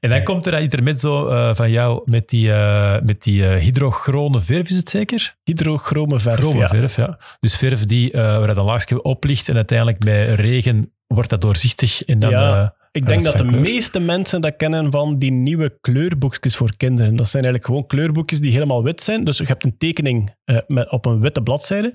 En 0.00 0.10
dan 0.10 0.22
komt 0.22 0.46
er 0.46 0.52
dat 0.52 0.60
intermezzo 0.60 1.28
eh 1.28 1.54
van 1.54 1.70
jou 1.70 2.02
met 2.04 2.28
die, 2.28 2.52
eh, 2.52 3.00
met 3.04 3.22
die 3.22 3.46
eh, 3.46 3.60
hydrochrone 3.62 4.40
verf, 4.40 4.68
is 4.68 4.76
het 4.76 4.88
zeker? 4.88 5.36
Hydrochrome 5.44 6.18
verf, 6.20 6.36
Chrome 6.38 6.58
ja. 6.58 6.68
verf, 6.68 6.96
ja. 6.96 7.18
Dus 7.40 7.56
verf 7.56 7.84
die, 7.84 8.12
eh 8.12 8.20
waar 8.38 8.46
dat 8.46 8.56
een 8.56 8.64
laagje 8.64 9.02
op 9.02 9.24
ligt 9.24 9.48
en 9.48 9.54
uiteindelijk 9.56 9.98
bij 9.98 10.34
regen 10.34 10.92
wordt 11.14 11.30
dat 11.30 11.40
doorzichtig 11.40 12.02
en 12.04 12.18
dan 12.18 12.30
Ja. 12.30 12.62
eh, 12.62 12.68
Ik 12.92 13.06
denk 13.06 13.24
dat 13.24 13.36
de 13.38 13.46
kleur. 13.46 13.60
meeste 13.60 14.00
mensen 14.00 14.40
dat 14.40 14.56
kennen 14.56 14.90
van 14.90 15.18
die 15.18 15.30
nieuwe 15.32 15.78
kleurboekjes 15.80 16.56
voor 16.56 16.76
kinderen. 16.76 17.16
Dat 17.16 17.28
zijn 17.28 17.42
eigenlijk 17.44 17.64
gewoon 17.72 17.86
kleurboekjes 17.86 18.40
die 18.40 18.52
helemaal 18.52 18.82
wit 18.82 19.00
zijn. 19.02 19.24
Dus 19.24 19.38
je 19.38 19.44
hebt 19.44 19.64
een 19.64 19.76
tekening 19.78 20.34
eh, 20.44 20.56
met, 20.66 20.90
op 20.90 21.06
een 21.06 21.20
witte 21.20 21.42
bladzijde. 21.42 21.92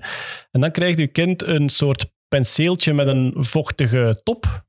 En 0.50 0.60
dan 0.60 0.70
krijgt 0.70 0.98
je 0.98 1.06
kind 1.06 1.46
een 1.46 1.68
soort 1.68 2.06
penseeltje 2.28 2.94
met 2.94 3.06
een 3.06 3.34
vochtige 3.36 4.20
top. 4.22 4.64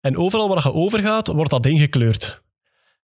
En 0.00 0.16
overal 0.16 0.48
waar 0.48 0.62
je 0.64 0.72
overgaat, 0.72 1.26
wordt 1.26 1.50
dat 1.50 1.66
ingekleurd. 1.66 2.42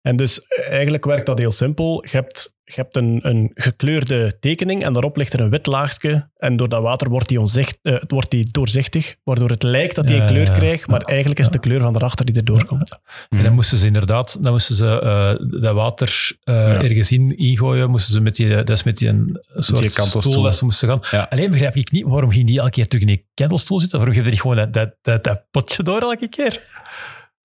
En 0.02 0.16
dus 0.16 0.38
eh, 0.40 0.68
eigenlijk 0.70 1.04
werkt 1.04 1.26
dat 1.26 1.38
heel 1.38 1.50
simpel. 1.50 2.04
Je 2.10 2.16
hebt, 2.16 2.56
je 2.64 2.72
hebt 2.74 2.96
een, 2.96 3.18
een 3.22 3.50
gekleurde 3.54 4.36
tekening 4.40 4.84
en 4.84 4.92
daarop 4.92 5.16
ligt 5.16 5.32
er 5.32 5.40
een 5.40 5.50
wit 5.50 5.66
laagje. 5.66 6.30
En 6.36 6.56
door 6.56 6.68
dat 6.68 6.82
water 6.82 7.08
wordt 7.08 7.28
die, 7.28 7.40
onzicht, 7.40 7.78
eh, 7.82 7.94
wordt 8.06 8.30
die 8.30 8.48
doorzichtig, 8.50 9.14
waardoor 9.24 9.48
het 9.50 9.62
lijkt 9.62 9.94
dat 9.94 10.04
hij 10.04 10.14
een 10.14 10.20
Ja, 10.22 10.26
kleur 10.28 10.44
ja, 10.44 10.52
ja. 10.52 10.58
krijgt, 10.58 10.86
maar 10.86 11.00
eigenlijk 11.00 11.38
is 11.38 11.44
het 11.44 11.54
de 11.54 11.60
kleur 11.60 11.80
van 11.80 11.92
daarachter 11.92 12.24
die 12.26 12.34
erdoor 12.34 12.64
komt. 12.64 12.98
En 13.28 13.44
dan 13.44 13.52
moesten 13.52 13.78
ze 13.78 13.86
inderdaad, 13.86 14.36
dan 14.40 14.52
moesten 14.52 14.74
ze 14.74 15.00
eh, 15.00 15.60
dat 15.60 15.74
water 15.74 16.32
eh, 16.44 16.54
Ja. 16.54 16.82
ergens 16.82 17.12
in 17.12 17.36
ingooien, 17.38 17.90
moesten 17.90 18.12
ze 18.12 18.20
met 18.20 18.36
die, 18.36 18.64
dus 18.64 18.82
met 18.82 18.98
die 18.98 19.08
een 19.08 19.40
soort 19.54 19.78
die 19.80 19.92
kantelstoel. 19.92 20.22
stoel 20.32 20.42
dat 20.42 20.54
ze 20.54 20.64
moesten 20.64 20.88
gaan. 20.88 21.00
Ja. 21.10 21.26
Alleen 21.30 21.50
begrijp 21.50 21.76
ik 21.76 21.90
niet, 21.90 22.04
waarom 22.06 22.30
ging 22.30 22.46
die 22.46 22.58
elke 22.58 22.70
keer 22.70 22.86
terug 22.86 23.00
in 23.06 23.14
die 23.14 23.26
kantelstoel 23.34 23.80
zitten? 23.80 23.98
Waarom 23.98 24.16
geef 24.16 24.24
je 24.24 24.30
niet 24.30 24.40
gewoon 24.40 24.56
dat, 24.56 24.72
dat, 24.72 24.94
dat, 25.02 25.24
dat 25.24 25.42
potje 25.50 25.82
door 25.82 26.00
elke 26.00 26.28
keer? 26.28 26.62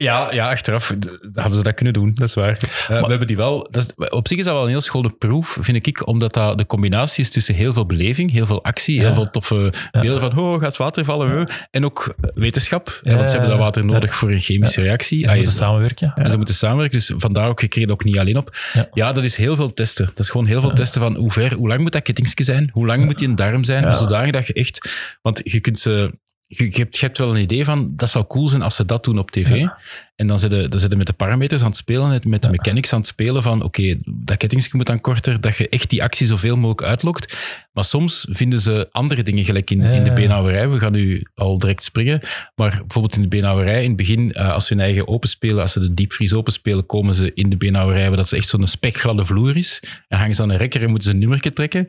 Ja, 0.04 0.28
ja, 0.34 0.50
achteraf 0.50 0.96
hadden 1.34 1.54
ze 1.58 1.64
dat 1.64 1.74
kunnen 1.74 1.94
doen, 1.94 2.12
dat 2.14 2.28
is 2.28 2.34
waar. 2.34 2.58
Eh, 2.88 2.88
we 3.02 3.08
hebben 3.10 3.28
die 3.28 3.36
wel, 3.36 3.68
dat 3.72 3.94
is- 3.98 4.10
op 4.10 4.28
zich 4.28 4.38
is 4.38 4.44
dat 4.44 4.54
wel 4.54 4.64
een 4.64 4.70
heel 4.70 4.82
schone 4.82 5.10
proef, 5.10 5.58
vind 5.62 5.88
ik, 5.88 6.08
omdat 6.08 6.34
dat 6.34 6.58
de 6.58 6.66
combinatie 6.66 7.24
is 7.24 7.30
tussen 7.30 7.56
heel 7.56 7.74
veel 7.74 7.86
beleving, 7.86 8.32
heel 8.32 8.46
veel 8.46 8.64
actie, 8.64 9.00
heel 9.00 9.14
veel 9.14 9.30
toffe 9.30 9.74
beelden 9.92 10.32
van, 10.32 10.38
oh, 10.40 10.54
gaat 10.54 10.62
het 10.66 10.78
water 10.78 11.06
vallen? 11.06 11.50
En 11.72 11.86
ook 11.86 12.16
wetenschap, 12.36 13.00
hè, 13.04 13.10
Ja, 13.12 13.16
want 13.18 13.30
ze 13.30 13.34
hebben 13.36 13.52
dat 13.52 13.60
water 13.64 13.86
nodig 13.86 14.16
voor 14.16 14.32
een 14.32 14.40
chemische 14.40 14.82
reactie. 14.82 15.20
Ze 15.24 15.30
Ah, 15.30 15.36
moeten 15.36 15.54
samenwerken. 15.54 16.12
En 16.16 16.32
ze 16.32 16.38
moeten 16.38 16.56
samenwerken, 16.56 16.98
dus 16.98 17.12
vandaar 17.18 17.48
ook, 17.48 17.62
je 17.62 17.88
ook 17.92 18.04
niet 18.04 18.20
alleen 18.20 18.38
op. 18.38 18.58
Ja. 18.74 18.88
Ja, 18.94 19.14
dat 19.14 19.24
is 19.24 19.36
heel 19.36 19.56
veel 19.56 19.74
testen. 19.74 20.06
Dat 20.06 20.20
is 20.20 20.30
gewoon 20.30 20.46
heel 20.48 20.62
veel 20.62 20.74
testen 20.74 21.02
van 21.02 21.16
hoe 21.16 21.32
ver, 21.32 21.54
hoe 21.54 21.68
lang 21.68 21.82
moet 21.82 21.92
dat 21.92 22.02
kettingske 22.02 22.44
zijn? 22.44 22.70
Hoe 22.74 22.86
lang 22.86 23.06
moet 23.06 23.18
die 23.18 23.28
een 23.28 23.36
darm 23.36 23.64
zijn? 23.64 23.96
Zodanig 23.96 24.32
dat 24.32 24.48
je 24.48 24.54
echt... 24.54 24.90
Want 25.22 25.42
je 25.44 25.60
kunt 25.60 25.80
ze... 25.80 26.12
Je, 26.58 26.88
hebt 26.90 27.18
wel 27.18 27.36
een 27.36 27.42
idee 27.42 27.66
van, 27.66 27.96
dat 27.96 28.10
zou 28.10 28.26
cool 28.26 28.48
zijn 28.48 28.62
als 28.62 28.76
ze 28.76 28.86
dat 28.86 29.04
doen 29.04 29.20
op 29.20 29.32
tv. 29.32 29.68
En 30.16 30.28
dan 30.28 30.40
zitten 30.40 30.70
dan 30.70 30.80
zitten 30.80 30.98
met 30.98 31.08
de 31.08 31.14
parameters 31.14 31.62
aan 31.62 31.68
het 31.68 31.78
spelen, 31.78 32.10
met- 32.10 32.26
met 32.26 32.42
de 32.42 32.50
mechanics 32.50 32.94
aan 32.94 33.00
het 33.00 33.08
spelen 33.08 33.44
van, 33.44 33.62
oké, 33.64 33.96
dat 34.06 34.38
kettingske 34.38 34.78
moet 34.78 34.86
dan 34.86 35.02
korter, 35.02 35.42
dat 35.42 35.58
je 35.58 35.70
echt 35.70 35.90
die 35.90 36.04
actie 36.04 36.28
zoveel 36.28 36.56
mogelijk 36.56 36.84
uitlokt. 36.84 37.38
Maar 37.72 37.86
soms 37.86 38.28
vinden 38.30 38.60
ze 38.60 38.88
andere 38.92 39.24
dingen, 39.24 39.44
gelijk 39.44 39.70
in, 39.72 39.82
in 39.82 40.04
de 40.04 40.14
beenhouwerij. 40.14 40.70
We 40.70 40.78
gaan 40.80 40.92
nu 40.92 41.26
al 41.36 41.58
direct 41.58 41.84
springen. 41.84 42.20
Maar 42.56 42.70
bijvoorbeeld 42.80 43.16
in 43.16 43.22
de 43.22 43.28
beenhouwerij, 43.28 43.82
in 43.82 43.88
het 43.88 43.98
begin, 43.98 44.32
eh, 44.34 44.52
als 44.54 44.68
ze 44.68 44.74
hun 44.74 44.84
eigen 44.84 45.08
openspelen, 45.08 45.62
als 45.62 45.72
ze 45.72 45.80
de 45.80 45.94
diepvries 45.94 46.34
openspelen, 46.34 46.86
komen 46.86 47.16
ze 47.16 47.32
in 47.34 47.50
de 47.50 47.58
beenhouwerij, 47.58 48.08
waar 48.08 48.18
dat 48.18 48.28
ze 48.30 48.36
echt 48.36 48.48
zo'n 48.48 48.68
spekgladde 48.68 49.26
vloer 49.26 49.58
is. 49.58 49.84
En 50.08 50.18
hangen 50.18 50.36
ze 50.36 50.42
aan 50.42 50.50
een 50.50 50.58
rekker 50.58 50.82
en 50.84 50.90
moeten 50.90 51.08
ze 51.08 51.14
een 51.14 51.20
nummertje 51.20 51.54
trekken. 51.54 51.88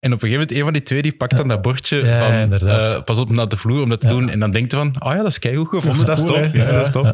En 0.00 0.12
op 0.12 0.22
een 0.22 0.28
gegeven 0.28 0.40
moment, 0.40 0.52
een 0.56 0.64
van 0.64 0.72
die 0.72 0.82
twee, 0.82 1.02
die 1.02 1.12
pakt 1.16 1.36
dan 1.36 1.48
dat 1.48 1.62
bordje 1.62 1.96
Ja, 2.06 2.18
van, 2.18 2.32
inderdaad. 2.32 2.94
eh, 2.94 3.02
pas 3.04 3.18
op 3.18 3.30
naar 3.30 3.48
de 3.48 3.56
vloer 3.56 3.82
om 3.82 3.88
dat 3.88 4.00
te 4.00 4.06
doen. 4.06 4.28
En 4.30 4.38
dan 4.38 4.50
denkt 4.52 4.72
hij 4.72 4.80
van, 4.80 5.02
oh 5.02 5.12
ja, 5.12 5.16
dat 5.18 5.26
is 5.26 5.38
keigoed 5.38 5.68
gevonden, 5.68 6.06
dat 6.06 6.18
is 6.18 6.24
tof. 6.24 6.52
Ja, 6.52 6.72
dat 6.72 6.84
is 6.86 6.90
tof. 6.92 7.12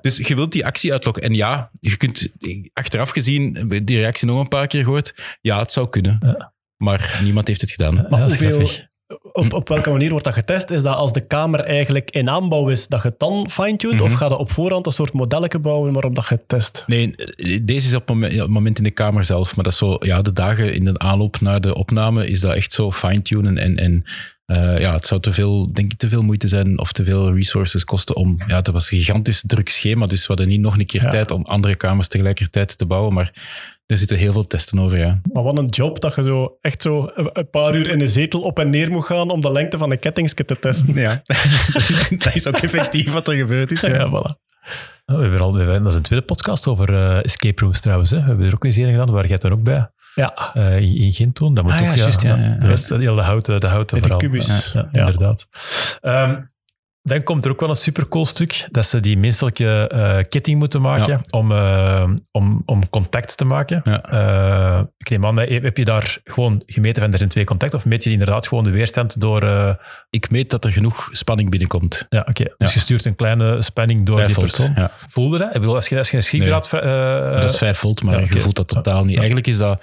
Dus 0.00 0.16
je 0.16 0.34
wilt 0.34 0.52
die 0.52 0.66
actie 0.66 0.92
uitlokken. 0.92 1.22
En 1.22 1.34
ja, 1.34 1.70
je 1.80 1.96
kunt, 1.96 2.28
achteraf 2.72 3.10
gezien, 3.10 3.68
die 3.84 3.98
reactie 3.98 4.26
nog 4.26 4.40
een 4.40 4.48
paar 4.48 4.66
keer 4.66 4.82
gehoord, 4.84 5.14
ja, 5.40 5.58
het 5.58 5.72
zou 5.72 5.88
kunnen. 5.88 6.18
Ja. 6.20 6.52
Maar 6.76 7.20
niemand 7.22 7.48
heeft 7.48 7.60
het 7.60 7.70
gedaan. 7.70 7.94
Maar 7.94 8.06
Ja, 8.10 8.16
dat 8.18 8.30
is 8.30 8.40
hoeveel. 8.40 8.90
Op, 9.32 9.52
op 9.52 9.68
welke 9.68 9.90
manier 9.90 10.10
wordt 10.10 10.24
dat 10.24 10.34
getest? 10.34 10.70
Is 10.70 10.82
dat 10.82 10.96
als 10.96 11.12
de 11.12 11.20
kamer 11.20 11.60
eigenlijk 11.60 12.10
in 12.10 12.30
aanbouw 12.30 12.68
is, 12.68 12.86
dat 12.86 13.02
je 13.02 13.08
het 13.08 13.18
dan 13.18 13.50
fine-tuned? 13.50 13.94
Mhm. 13.94 14.04
Of 14.04 14.12
ga 14.12 14.26
je 14.26 14.36
op 14.36 14.52
voorhand 14.52 14.86
een 14.86 14.92
soort 14.92 15.12
modelletje 15.12 15.58
bouwen 15.58 15.92
waarop 15.92 16.14
dat 16.14 16.28
je 16.28 16.34
het 16.34 16.48
test? 16.48 16.84
Nee, 16.86 17.14
deze 17.62 17.88
is 17.88 17.94
op 17.94 18.08
het 18.08 18.46
moment, 18.48 18.78
in 18.78 18.84
de 18.84 18.90
kamer 18.90 19.24
zelf. 19.24 19.54
Maar 19.54 19.64
dat 19.64 19.72
is 19.72 19.78
zo, 19.78 19.96
ja, 20.00 20.22
de 20.22 20.32
dagen 20.32 20.74
in 20.74 20.84
de 20.84 20.98
aanloop 20.98 21.40
naar 21.40 21.60
de 21.60 21.74
opname 21.74 22.26
is 22.26 22.40
dat 22.40 22.54
echt 22.54 22.72
zo 22.72 22.92
fine-tunen. 22.92 23.58
En, 23.58 23.76
en 23.76 24.04
eh, 24.46 24.80
ja, 24.80 24.92
het 24.92 25.06
zou 25.06 25.20
te 25.20 25.32
veel, 25.32 25.72
denk 25.72 25.92
ik, 25.92 25.98
te 25.98 26.08
veel 26.08 26.22
moeite 26.22 26.48
zijn 26.48 26.78
of 26.78 26.92
te 26.92 27.04
veel 27.04 27.34
resources 27.34 27.84
kosten 27.84 28.16
om... 28.16 28.38
Ja, 28.46 28.56
het 28.56 28.70
was 28.70 28.90
een 28.90 28.98
gigantisch 28.98 29.42
druk 29.46 29.68
schema, 29.68 30.06
dus 30.06 30.20
we 30.20 30.26
hadden 30.26 30.48
niet 30.48 30.60
nog 30.60 30.78
een 30.78 30.86
keer 30.86 31.02
Ja. 31.02 31.10
tijd 31.10 31.30
om 31.30 31.42
andere 31.42 31.74
kamers 31.74 32.08
tegelijkertijd 32.08 32.78
te 32.78 32.86
bouwen. 32.86 33.14
Maar 33.14 33.32
er 33.86 33.98
zitten 33.98 34.16
heel 34.16 34.32
veel 34.32 34.46
testen 34.46 34.78
over, 34.78 34.98
ja. 34.98 35.20
Maar 35.32 35.42
wat 35.42 35.58
een 35.58 35.66
job 35.68 36.00
dat 36.00 36.14
je 36.14 36.22
zo 36.22 36.56
echt 36.60 36.82
zo 36.82 37.10
een 37.14 37.50
paar 37.50 37.74
uur 37.74 37.90
in 37.90 38.00
een 38.00 38.08
zetel 38.08 38.40
op 38.40 38.58
en 38.58 38.68
neer 38.70 38.90
moet 38.90 39.04
gaan 39.04 39.30
om 39.30 39.40
de 39.40 39.52
lengte 39.52 39.78
van 39.78 39.90
een 39.90 39.98
kettingske 39.98 40.44
te 40.44 40.58
testen. 40.58 40.94
Ja, 40.94 41.22
dat 42.18 42.34
is, 42.34 42.46
ook 42.46 42.56
effectief 42.56 43.12
wat 43.12 43.28
er 43.28 43.34
gebeurd 43.34 43.70
is. 43.70 43.80
Ja, 43.92 44.08
voilà. 44.08 44.50
We 45.04 45.14
hebben 45.20 45.40
al, 45.40 45.52
we 45.52 45.58
hebben, 45.58 45.82
dat 45.82 45.92
is 45.92 45.96
een 45.96 46.02
tweede 46.02 46.24
podcast 46.24 46.66
over 46.68 46.88
eh, 46.94 47.24
escape 47.24 47.62
rooms 47.64 47.80
trouwens. 47.80 48.10
Hè. 48.10 48.16
We 48.16 48.22
hebben 48.26 48.46
er 48.46 48.54
ook 48.54 48.64
eens 48.64 48.76
een 48.76 48.90
gedaan, 48.90 49.10
waar 49.10 49.26
jij 49.26 49.36
dan 49.38 49.52
ook 49.52 49.62
bij 49.62 49.90
Ja, 50.14 50.50
eh, 50.54 51.20
in, 51.20 51.32
toen. 51.32 51.54
Dat 51.54 51.64
moet 51.64 51.72
Ah, 51.72 51.78
ook, 51.80 51.84
ja, 51.86 51.94
juist, 51.94 52.22
ja, 52.22 52.36
ja, 52.36 52.58
dat 52.58 52.88
heel 52.88 53.14
de 53.14 53.20
houten, 53.22 53.60
de 53.60 53.66
houten 53.66 54.00
Met 54.00 54.08
de 54.10 54.10
verhaal. 54.14 54.30
kubus. 54.30 54.70
Ja, 54.72 54.88
Ja. 54.92 54.98
inderdaad. 54.98 55.46
Ehm, 56.00 56.40
dan 57.02 57.22
komt 57.22 57.44
er 57.44 57.50
ook 57.50 57.60
wel 57.60 57.68
een 57.68 57.76
supercool 57.76 58.26
stuk, 58.26 58.66
dat 58.70 58.86
ze 58.86 59.00
die 59.00 59.18
menselijke 59.18 59.88
eh, 59.88 60.18
ketting 60.28 60.58
moeten 60.58 60.80
maken 60.80 61.06
Ja. 61.12 61.20
om, 61.30 61.52
eh, 61.52 62.10
om, 62.30 62.62
om 62.66 62.88
contact 62.90 63.36
te 63.36 63.44
maken. 63.44 63.80
Ja. 63.84 64.88
Ik 64.96 65.10
neem 65.10 65.26
aan, 65.26 65.38
heb 65.38 65.76
je 65.76 65.84
daar 65.84 66.18
gewoon 66.24 66.62
gemeten 66.66 67.02
van 67.02 67.12
er 67.12 67.18
zijn 67.18 67.30
twee 67.30 67.44
contacten, 67.44 67.78
of 67.78 67.84
meet 67.84 68.04
je 68.04 68.10
inderdaad 68.10 68.48
gewoon 68.48 68.64
de 68.64 68.70
weerstand 68.70 69.20
door... 69.20 69.42
Ik 70.10 70.30
meet 70.30 70.50
dat 70.50 70.64
er 70.64 70.72
genoeg 70.72 71.08
spanning 71.12 71.50
binnenkomt. 71.50 72.06
ja, 72.08 72.20
oké. 72.28 72.42
Dus 72.44 72.68
Ja. 72.68 72.70
je 72.74 72.80
stuurt 72.80 73.04
een 73.04 73.16
kleine 73.16 73.62
spanning 73.62 74.02
door 74.02 74.26
die 74.26 74.34
persoon. 74.38 74.88
Voelde 75.08 75.38
dat? 75.38 75.54
Ik 75.54 75.60
bedoel, 75.60 75.74
als 75.74 75.88
je, 75.88 75.98
als 75.98 76.10
je 76.10 76.16
een 76.16 76.22
schrikdraad... 76.22 76.72
eh, 76.72 77.40
dat 77.40 77.50
is 77.50 77.58
5 77.58 77.78
volt, 77.78 78.02
maar 78.02 78.20
je 78.20 78.26
voelt 78.40 78.56
dat 78.56 78.68
totaal 78.68 79.04
niet. 79.04 79.16
Eigenlijk 79.16 79.46
is 79.46 79.58
dat, 79.58 79.82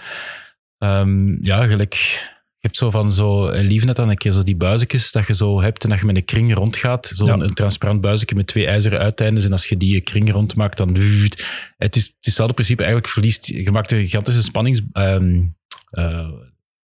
ehm, 0.78 1.44
ja, 1.46 1.64
gelijk. 1.66 2.28
Je 2.62 2.68
hebt 2.68 2.78
zo 2.78 2.90
van 2.90 3.12
zo, 3.12 3.48
eh, 3.48 3.64
lief 3.64 3.86
net 3.86 3.96
dan 3.96 4.10
een 4.10 4.18
keer 4.18 4.32
zo 4.32 4.44
die 4.44 4.56
buizekjes 4.56 5.12
dat 5.12 5.28
je 5.28 5.36
zo 5.36 5.62
hebt 5.62 5.84
en 5.84 5.90
dat 5.90 6.00
je 6.00 6.06
met 6.06 6.16
een 6.16 6.26
kring 6.26 6.54
rondgaat. 6.54 7.12
Zo'n 7.16 7.28
Ja. 7.28 7.34
een 7.34 7.54
transparant 7.54 8.02
buizetje 8.02 8.36
met 8.36 8.48
twee 8.48 8.68
ijzeren 8.68 9.00
uiteindes. 9.00 9.46
En 9.46 9.52
als 9.52 9.66
je 9.66 9.78
die 9.78 10.02
kring 10.02 10.32
rondmaakt, 10.32 10.78
dan. 10.78 10.96
Het 10.96 10.98
is, 10.98 11.38
het 11.78 11.96
is 11.96 12.14
hetzelfde 12.22 12.54
principe. 12.54 12.82
Eigenlijk 12.84 13.12
verliest 13.14 13.46
je 13.46 13.72
maakt 13.72 13.92
een 13.92 14.02
gigantische 14.04 14.44
spannings. 14.44 14.82
ehm, 14.92 15.42
eh, 15.90 16.30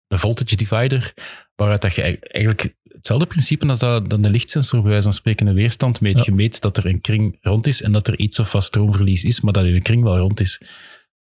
een 0.08 0.20
voltage 0.20 0.56
divider, 0.56 1.14
waaruit 1.56 1.82
dat 1.82 1.96
je 1.96 2.02
eigenlijk- 2.02 2.34
eigenlijk 2.34 2.76
hetzelfde 2.84 3.26
principe 3.26 3.68
als 3.68 3.80
dat, 3.80 4.10
dan 4.10 4.22
de 4.22 4.30
lichtsensor 4.30 4.80
bij 4.82 4.90
wijze 4.90 5.04
van 5.04 5.14
spreken 5.14 5.48
een 5.48 5.56
weerstand 5.56 6.02
meet. 6.02 6.18
Ja. 6.18 6.24
Je 6.26 6.32
meet 6.32 6.62
dat 6.62 6.78
er 6.78 6.86
een 6.86 7.02
kring 7.02 7.38
rond 7.42 7.68
is 7.68 7.82
en 7.82 7.92
dat 7.92 8.08
er 8.08 8.20
iets 8.20 8.40
of 8.40 8.52
wat 8.52 8.64
stroomverlies 8.64 9.24
is, 9.24 9.42
maar 9.42 9.54
dat 9.54 9.66
je 9.66 9.82
kring 9.82 10.04
wel 10.04 10.18
rond 10.18 10.40
is. 10.40 10.62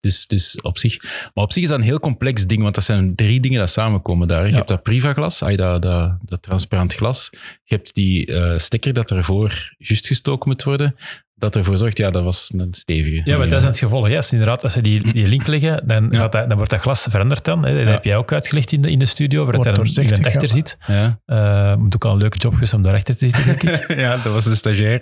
Dus, 0.01 0.27
dus 0.27 0.61
op 0.61 0.77
zich. 0.77 1.03
Maar 1.33 1.43
op 1.43 1.51
zich 1.51 1.63
is 1.63 1.69
dat 1.69 1.77
een 1.77 1.83
heel 1.85 1.99
complex 1.99 2.47
ding, 2.47 2.61
want 2.61 2.75
dat 2.75 2.83
zijn 2.83 3.15
drie 3.15 3.39
dingen 3.39 3.59
dat 3.59 3.69
samenkomen 3.69 4.27
daar. 4.27 4.43
Je 4.43 4.49
Ja. 4.49 4.55
hebt 4.55 4.67
dat 4.67 4.83
Priva-glas, 4.83 5.39
dat, 5.39 5.81
dat, 5.81 6.17
dat 6.21 6.41
transparant 6.41 6.93
glas. 6.93 7.27
Je 7.63 7.75
hebt 7.75 7.93
die 7.93 8.25
eh, 8.25 8.57
stekker 8.57 8.93
dat 8.93 9.11
ervoor 9.11 9.73
juist 9.77 10.07
gestoken 10.07 10.49
moet 10.49 10.63
worden. 10.63 10.95
Dat 11.41 11.55
ervoor 11.55 11.77
zorgt, 11.77 11.97
ja, 11.97 12.09
dat 12.09 12.23
was 12.23 12.51
een 12.57 12.67
stevige. 12.71 13.21
Ja, 13.25 13.37
maar 13.37 13.47
dat 13.47 13.59
is 13.59 13.65
het 13.65 13.77
gevolg. 13.79 14.07
Hè. 14.07 14.15
Als, 14.15 14.31
inderdaad, 14.31 14.63
als 14.63 14.73
ze 14.73 14.81
die, 14.81 15.13
die 15.13 15.27
link 15.27 15.47
leggen, 15.47 15.83
dan, 15.87 16.07
Ja. 16.11 16.19
gaat 16.19 16.31
dat, 16.31 16.47
dan 16.47 16.55
wordt 16.57 16.71
dat 16.71 16.81
glas 16.81 17.07
veranderd 17.09 17.45
dan. 17.45 17.65
Hè. 17.65 17.73
Dat 17.77 17.85
Ja. 17.85 17.91
heb 17.91 18.03
jij 18.03 18.15
ook 18.17 18.31
uitgelegd 18.31 18.71
in 18.71 18.81
de, 18.81 18.91
in 18.91 18.99
de 18.99 19.05
studio, 19.05 19.45
waar 19.45 19.53
het 19.53 19.63
dan 19.63 19.85
echter 19.85 20.41
ja. 20.41 20.47
zit. 20.47 20.77
Ja. 20.87 21.19
Eh 21.25 21.75
moet 21.75 21.95
ook 21.95 22.05
al 22.05 22.11
een 22.11 22.17
leuke 22.17 22.37
job 22.37 22.53
geweest 22.53 22.73
om 22.73 22.81
daarachter 22.81 23.17
te 23.17 23.25
zitten, 23.27 23.45
denk 23.45 23.63
ik. 23.63 23.97
ja, 23.99 24.17
dat 24.23 24.33
was 24.33 24.43
de 24.45 24.55
stagiair. 24.55 24.99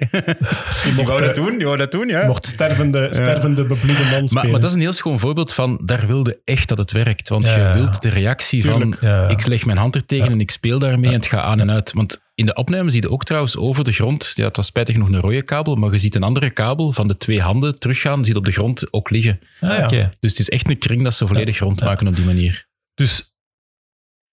Die 0.96 1.06
wou 1.06 1.22
dat 1.22 1.36
doen, 1.36 1.58
die 1.58 1.66
wou 1.66 1.78
dat 1.78 1.92
doen, 1.92 2.08
ja. 2.08 2.26
mocht 2.26 2.46
stervende, 2.46 3.08
stervende 3.12 3.62
bebloede 3.62 3.94
man 4.12 4.28
spelen. 4.28 4.34
Maar, 4.34 4.50
maar 4.52 4.60
dat 4.60 4.70
is 4.70 4.76
een 4.76 4.82
heel 4.82 4.94
schoon 4.94 5.20
voorbeeld 5.20 5.54
van, 5.54 5.82
daar 5.86 6.08
wilde 6.08 6.40
echt 6.46 6.68
dat 6.70 6.78
het 6.78 6.92
werkt. 6.92 7.30
Want 7.30 7.48
Ja. 7.48 7.68
je 7.68 7.74
wilt 7.74 8.02
de 8.02 8.10
reactie 8.10 8.62
Tuurlijk. 8.62 8.98
van, 9.00 9.10
Ja. 9.10 9.28
ik 9.28 9.48
leg 9.48 9.66
mijn 9.66 9.78
hand 9.78 9.96
er 9.96 10.06
tegen 10.06 10.32
en 10.32 10.40
ik 10.40 10.52
speel 10.52 10.80
daarmee 10.80 11.10
en 11.10 11.16
het 11.16 11.26
gaat 11.26 11.44
aan 11.44 11.60
en 11.60 11.72
uit. 11.72 11.92
Want 11.94 12.20
in 12.40 12.46
de 12.46 12.54
opname 12.54 12.90
zie 12.90 13.02
je 13.02 13.10
ook 13.10 13.24
trouwens 13.24 13.58
over 13.58 13.84
de 13.84 13.92
grond, 13.92 14.32
ja, 14.36 14.46
het 14.46 14.56
was 14.56 14.66
spijtig 14.66 14.96
nog 14.98 15.08
een 15.08 15.20
rode 15.20 15.42
kabel, 15.42 15.76
maar 15.76 15.92
je 15.92 16.00
ziet 16.00 16.16
een 16.16 16.24
andere 16.24 16.50
kabel 16.50 16.92
van 16.94 17.08
de 17.08 17.18
twee 17.18 17.42
handen 17.42 17.80
teruggaan, 17.80 18.24
zie 18.24 18.34
je 18.34 18.40
op 18.40 18.46
de 18.46 18.52
grond 18.52 18.94
ook 18.94 19.10
liggen. 19.10 19.40
Ah, 19.60 19.70
ja. 19.78 19.84
oké. 19.84 20.12
Dus 20.20 20.32
het 20.32 20.40
is 20.40 20.50
echt 20.50 20.70
een 20.70 20.78
kring 20.78 21.04
dat 21.04 21.14
ze 21.14 21.28
volledig 21.28 21.60
rondmaken 21.60 22.08
op 22.08 22.16
die 22.16 22.26
manier. 22.26 22.68
Dus 22.94 23.34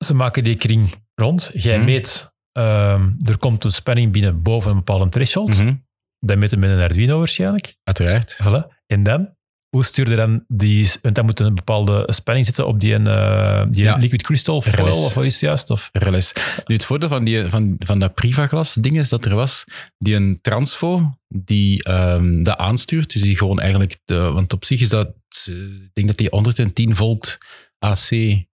ze 0.04 0.14
maken 0.14 0.44
die 0.44 0.56
kring 0.56 0.94
rond. 1.14 1.50
Jij 1.54 1.76
Mhm. 1.76 1.84
meet, 1.84 2.32
ehm, 2.52 3.10
er 3.22 3.38
komt 3.38 3.64
een 3.64 3.72
spanning 3.72 4.12
binnen 4.12 4.42
boven 4.42 4.70
een 4.70 4.76
bepaalde 4.76 5.08
threshold. 5.08 5.58
Mhm. 5.58 5.74
Dat 6.18 6.36
meten 6.38 6.58
met 6.58 6.70
een 6.70 6.80
Arduino 6.80 7.18
waarschijnlijk. 7.18 7.76
Uiteraard. 7.84 8.38
Voilà. 8.42 8.74
En 8.86 9.02
dan? 9.02 9.35
Hoe 9.76 9.84
stuur 9.84 10.10
je 10.10 10.16
dan 10.16 10.44
die... 10.48 10.90
Want 11.02 11.14
dan 11.14 11.24
moet 11.24 11.40
een 11.40 11.54
bepaalde 11.54 12.02
spanning 12.12 12.46
zitten 12.46 12.66
op 12.66 12.80
die, 12.80 12.94
eh, 12.94 13.64
die 13.70 13.82
Ja. 13.84 13.96
liquid 13.96 14.22
crystal 14.22 14.62
foil, 14.62 15.04
of 15.04 15.14
wat 15.14 15.24
is 15.24 15.32
het 15.32 15.40
juist? 15.42 15.70
Of, 15.70 15.88
Relais. 15.92 16.32
Nu, 16.66 16.74
het 16.74 16.84
voordeel 16.84 17.08
van, 17.08 17.24
die, 17.24 17.44
van, 17.44 17.76
van 17.78 17.98
dat 17.98 18.14
Privaglas 18.14 18.74
ding 18.74 18.98
is 18.98 19.08
dat 19.08 19.24
er 19.24 19.34
was 19.34 19.64
die 19.98 20.14
een 20.14 20.38
transfo 20.40 21.10
die 21.28 21.82
ehm, 21.82 22.42
dat 22.42 22.56
aanstuurt. 22.56 23.12
Dus 23.12 23.22
die 23.22 23.36
gewoon 23.36 23.60
eigenlijk, 23.60 23.98
de, 24.04 24.16
want 24.18 24.52
op 24.52 24.64
zich 24.64 24.80
is 24.80 24.88
dat, 24.88 25.08
ik 25.46 25.90
denk 25.92 26.06
dat 26.06 26.16
die 26.16 26.28
110 26.30 26.96
volt 26.96 27.38
AC 27.78 28.08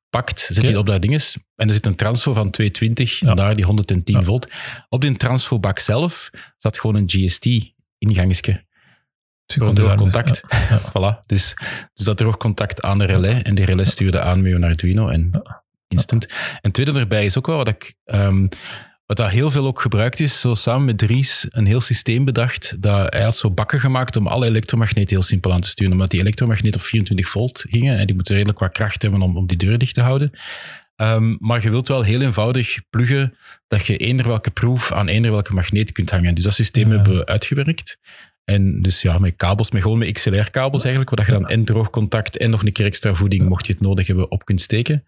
pakt, 0.09 0.49
Oké. 0.57 0.67
hij 0.67 0.75
op 0.75 0.85
dat 0.87 1.01
ding 1.01 1.13
is. 1.13 1.37
En 1.55 1.67
er 1.67 1.73
zit 1.73 1.85
een 1.85 1.95
transfo 1.95 2.33
van 2.33 2.49
220 2.51 3.19
Ja. 3.19 3.29
en 3.29 3.35
daar 3.35 3.55
die 3.55 3.65
110 3.65 4.15
Ja. 4.19 4.23
volt. 4.23 4.47
Op 4.89 5.01
die 5.01 5.15
transfobak 5.17 5.79
zelf 5.79 6.29
zat 6.57 6.79
gewoon 6.79 6.95
een 6.95 7.09
GST 7.09 7.47
ingangske. 7.97 8.63
Dus 9.45 9.55
je 9.55 9.59
Door 9.59 9.67
kon 9.67 9.67
een 9.69 9.95
droog 9.95 10.11
daar- 10.11 10.23
contact. 10.23 10.41
Ja. 10.69 10.79
Voilà. 10.79 11.25
Dus, 11.25 11.53
dus 11.93 12.05
dat 12.05 12.17
droog 12.17 12.37
contact 12.37 12.81
aan 12.81 12.97
de 12.97 13.05
relais. 13.05 13.41
En 13.41 13.55
die 13.55 13.65
relais 13.65 13.91
stuurde 13.91 14.21
aan 14.21 14.41
met 14.41 14.51
een 14.51 14.63
Arduino 14.63 15.07
en 15.07 15.41
instant. 15.87 16.27
En 16.61 16.71
tweede 16.71 16.99
erbij 16.99 17.25
is 17.25 17.37
ook 17.37 17.47
wel 17.47 17.57
wat 17.57 17.67
ik... 17.67 17.93
ehm, 18.05 18.47
wat 19.05 19.17
dat 19.17 19.29
heel 19.29 19.51
veel 19.51 19.65
ook 19.65 19.81
gebruikt 19.81 20.19
is, 20.19 20.39
zo 20.39 20.53
samen 20.53 20.85
met 20.85 20.97
Dries 20.97 21.45
een 21.49 21.65
heel 21.65 21.81
systeem 21.81 22.25
bedacht. 22.25 22.75
Dat 22.81 23.13
hij 23.13 23.23
had 23.23 23.37
zo 23.37 23.51
bakken 23.51 23.79
gemaakt 23.79 24.15
om 24.15 24.27
alle 24.27 24.45
elektromagneten 24.45 25.09
heel 25.09 25.21
simpel 25.25 25.53
aan 25.53 25.61
te 25.61 25.67
sturen. 25.67 25.93
Omdat 25.93 26.09
die 26.09 26.19
elektromagneten 26.19 26.79
op 26.79 26.85
24 26.85 27.29
volt 27.29 27.65
gingen. 27.69 27.97
En 27.97 28.05
die 28.05 28.15
moeten 28.15 28.33
redelijk 28.35 28.59
wat 28.59 28.71
kracht 28.71 29.01
hebben 29.01 29.21
om, 29.21 29.37
om 29.37 29.47
die 29.47 29.57
deur 29.57 29.77
dicht 29.77 29.93
te 29.93 30.01
houden. 30.01 30.31
Ehm, 30.95 31.35
maar 31.39 31.61
je 31.61 31.69
wilt 31.69 31.87
wel 31.87 32.01
heel 32.01 32.21
eenvoudig 32.21 32.79
pluggen 32.89 33.37
dat 33.67 33.85
je 33.85 33.97
eender 33.97 34.27
welke 34.27 34.51
proef 34.51 34.91
aan 34.91 35.07
eender 35.07 35.31
welke 35.31 35.53
magneet 35.53 35.91
kunt 35.91 36.09
hangen. 36.11 36.35
Dus 36.35 36.43
dat 36.43 36.53
systeem 36.53 36.89
Ja. 36.89 36.95
hebben 36.95 37.13
we 37.17 37.25
uitgewerkt. 37.25 37.97
En 38.45 38.81
dus 38.81 39.01
ja, 39.01 39.17
met 39.17 39.35
kabels, 39.35 39.71
met 39.71 39.81
gewoon 39.81 39.97
met 39.97 40.11
XLR-kabels 40.11 40.83
eigenlijk, 40.83 41.15
waar 41.15 41.25
je 41.25 41.31
dan 41.31 41.49
en 41.49 41.65
droog 41.65 41.89
contact 41.89 42.37
en 42.37 42.49
nog 42.49 42.63
een 42.63 42.71
keer 42.71 42.85
extra 42.85 43.13
voeding, 43.13 43.49
mocht 43.49 43.65
je 43.65 43.73
het 43.73 43.81
nodig 43.81 44.07
hebben, 44.07 44.31
op 44.31 44.45
kunt 44.45 44.61
steken. 44.61 45.03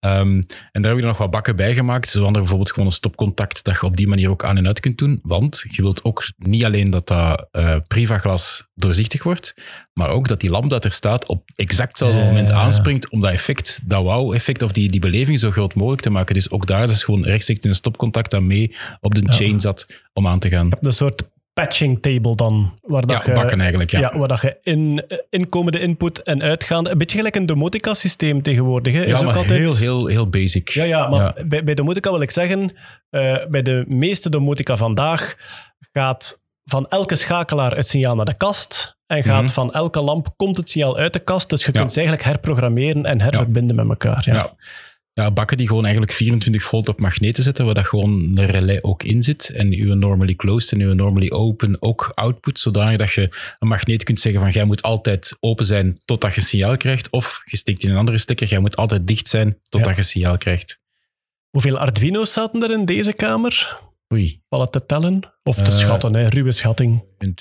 Ehm, 0.00 0.42
en 0.72 0.82
daar 0.82 0.90
heb 0.90 1.00
je 1.00 1.06
nog 1.06 1.18
wat 1.18 1.30
bakken 1.30 1.56
bij 1.56 1.74
gemaakt, 1.74 2.08
zoals 2.08 2.32
bijvoorbeeld 2.32 2.70
gewoon 2.70 2.88
een 2.88 2.94
stopcontact, 2.94 3.64
dat 3.64 3.74
je 3.74 3.86
op 3.86 3.96
die 3.96 4.08
manier 4.08 4.30
ook 4.30 4.44
aan 4.44 4.56
en 4.56 4.66
uit 4.66 4.80
kunt 4.80 4.98
doen. 4.98 5.20
Want 5.22 5.64
je 5.68 5.82
wilt 5.82 6.04
ook 6.04 6.30
niet 6.36 6.64
alleen 6.64 6.90
dat 6.90 7.06
dat 7.06 7.48
eh 7.50 7.76
Privaglas 7.86 8.68
doorzichtig 8.74 9.22
wordt, 9.22 9.54
maar 9.92 10.08
ook 10.08 10.28
dat 10.28 10.40
die 10.40 10.50
lamp 10.50 10.70
dat 10.70 10.84
er 10.84 10.92
staat 10.92 11.26
op 11.26 11.50
exact 11.54 11.88
hetzelfde 11.88 12.24
moment 12.24 12.50
aanspringt 12.50 13.10
om 13.10 13.20
dat 13.20 13.32
effect, 13.32 13.80
dat 13.84 14.02
wow-effect 14.02 14.62
of 14.62 14.72
die, 14.72 14.90
die 14.90 15.00
beleving 15.00 15.38
zo 15.38 15.50
groot 15.50 15.74
mogelijk 15.74 16.02
te 16.02 16.10
maken. 16.10 16.34
Dus 16.34 16.50
ook 16.50 16.66
daar 16.66 16.90
is 16.90 17.04
gewoon 17.04 17.24
rechtstreeks 17.24 17.64
een 17.64 17.74
stopcontact 17.74 18.30
dat 18.30 18.42
mee 18.42 18.76
op 19.00 19.14
de 19.14 19.32
chain 19.32 19.60
zat 19.60 19.86
om 20.12 20.26
aan 20.26 20.38
te 20.38 20.48
gaan. 20.48 20.68
Een 20.80 20.92
soort 20.92 21.29
patching 21.52 22.02
table 22.02 22.34
dan. 22.34 22.78
Waar 22.82 23.06
dat 23.06 23.24
Ja, 23.26 23.32
je, 23.34 23.56
eigenlijk, 23.56 23.90
ja. 23.90 23.98
Ja, 24.00 24.18
waar 24.18 24.28
dat 24.28 24.40
je 24.40 24.58
in, 24.62 25.04
inkomende 25.30 25.80
input 25.80 26.22
en 26.22 26.42
uitgaande... 26.42 26.90
Een 26.90 26.98
beetje 26.98 27.16
gelijk 27.16 27.34
een 27.36 27.46
domotica-systeem 27.46 28.42
tegenwoordig. 28.42 28.92
Hè, 28.94 29.04
is 29.04 29.10
Ja, 29.10 29.18
ook 29.26 29.34
altijd, 29.34 29.58
heel, 29.58 29.76
heel, 29.76 30.06
heel 30.06 30.28
basic. 30.28 30.68
Ja, 30.68 30.84
ja, 30.84 31.08
maar 31.08 31.34
Bij, 31.46 31.62
bij 31.62 31.74
domotica 31.74 32.10
wil 32.10 32.20
ik 32.20 32.30
zeggen, 32.30 32.76
eh, 33.10 33.36
bij 33.48 33.62
de 33.62 33.84
meeste 33.88 34.30
domotica 34.30 34.76
vandaag 34.76 35.34
gaat 35.92 36.40
van 36.64 36.88
elke 36.88 37.14
schakelaar 37.16 37.76
het 37.76 37.86
signaal 37.86 38.14
naar 38.16 38.24
de 38.24 38.36
kast 38.36 38.96
en 39.06 39.22
gaat 39.22 39.42
Mhm. 39.42 39.52
van 39.52 39.72
elke 39.72 40.00
lamp 40.00 40.28
komt 40.36 40.56
het 40.56 40.70
signaal 40.70 40.96
uit 40.96 41.12
de 41.12 41.18
kast. 41.18 41.50
Dus 41.50 41.64
je 41.64 41.70
Ja. 41.72 41.78
kunt 41.78 41.92
ze 41.92 41.96
eigenlijk 42.00 42.28
herprogrammeren 42.28 43.04
en 43.04 43.20
herverbinden 43.20 43.76
met 43.76 43.88
elkaar. 43.88 44.22
Ja. 44.26 44.54
Ja. 45.20 45.26
Ja, 45.26 45.30
bakken 45.30 45.56
die 45.56 45.66
gewoon 45.66 45.82
eigenlijk 45.82 46.12
24 46.12 46.62
volt 46.62 46.88
op 46.88 47.00
magneten 47.00 47.42
zetten, 47.42 47.64
waar 47.64 47.74
dat 47.74 47.86
gewoon 47.86 48.34
de 48.34 48.44
relais 48.44 48.82
ook 48.82 49.02
in 49.02 49.22
zit. 49.22 49.48
En 49.50 49.72
uw 49.72 49.94
normally 49.94 50.34
closed 50.34 50.72
en 50.72 50.80
uw 50.80 50.92
normally 50.94 51.30
open 51.30 51.82
ook 51.82 52.12
output, 52.14 52.58
zodanig 52.58 52.98
dat 52.98 53.12
je 53.12 53.54
een 53.58 53.68
magneet 53.68 54.04
kunt 54.04 54.20
zeggen 54.20 54.40
van 54.40 54.50
jij 54.50 54.64
moet 54.64 54.82
altijd 54.82 55.36
open 55.40 55.66
zijn 55.66 55.94
totdat 56.04 56.34
je 56.34 56.40
signaal 56.40 56.76
krijgt. 56.76 57.10
Of 57.10 57.42
je 57.44 57.56
steekt 57.56 57.82
in 57.82 57.90
een 57.90 57.96
andere 57.96 58.18
stekker, 58.18 58.46
jij 58.46 58.58
moet 58.58 58.76
altijd 58.76 59.06
dicht 59.06 59.28
zijn 59.28 59.58
totdat 59.68 59.96
je 59.96 60.02
signaal 60.02 60.36
krijgt. 60.38 60.78
Hoeveel 61.50 61.78
Arduino's 61.78 62.32
zaten 62.32 62.62
er 62.62 62.70
in 62.70 62.84
deze 62.84 63.12
kamer? 63.12 63.80
Oei. 64.12 64.42
Vallen 64.48 64.70
te 64.70 64.86
tellen? 64.86 65.34
Of 65.42 65.56
te 65.56 65.62
Eh, 65.62 65.76
schatten, 65.76 66.14
hè? 66.14 66.26
ruwe 66.28 66.52
schatting. 66.52 67.04
Een, 67.18 67.34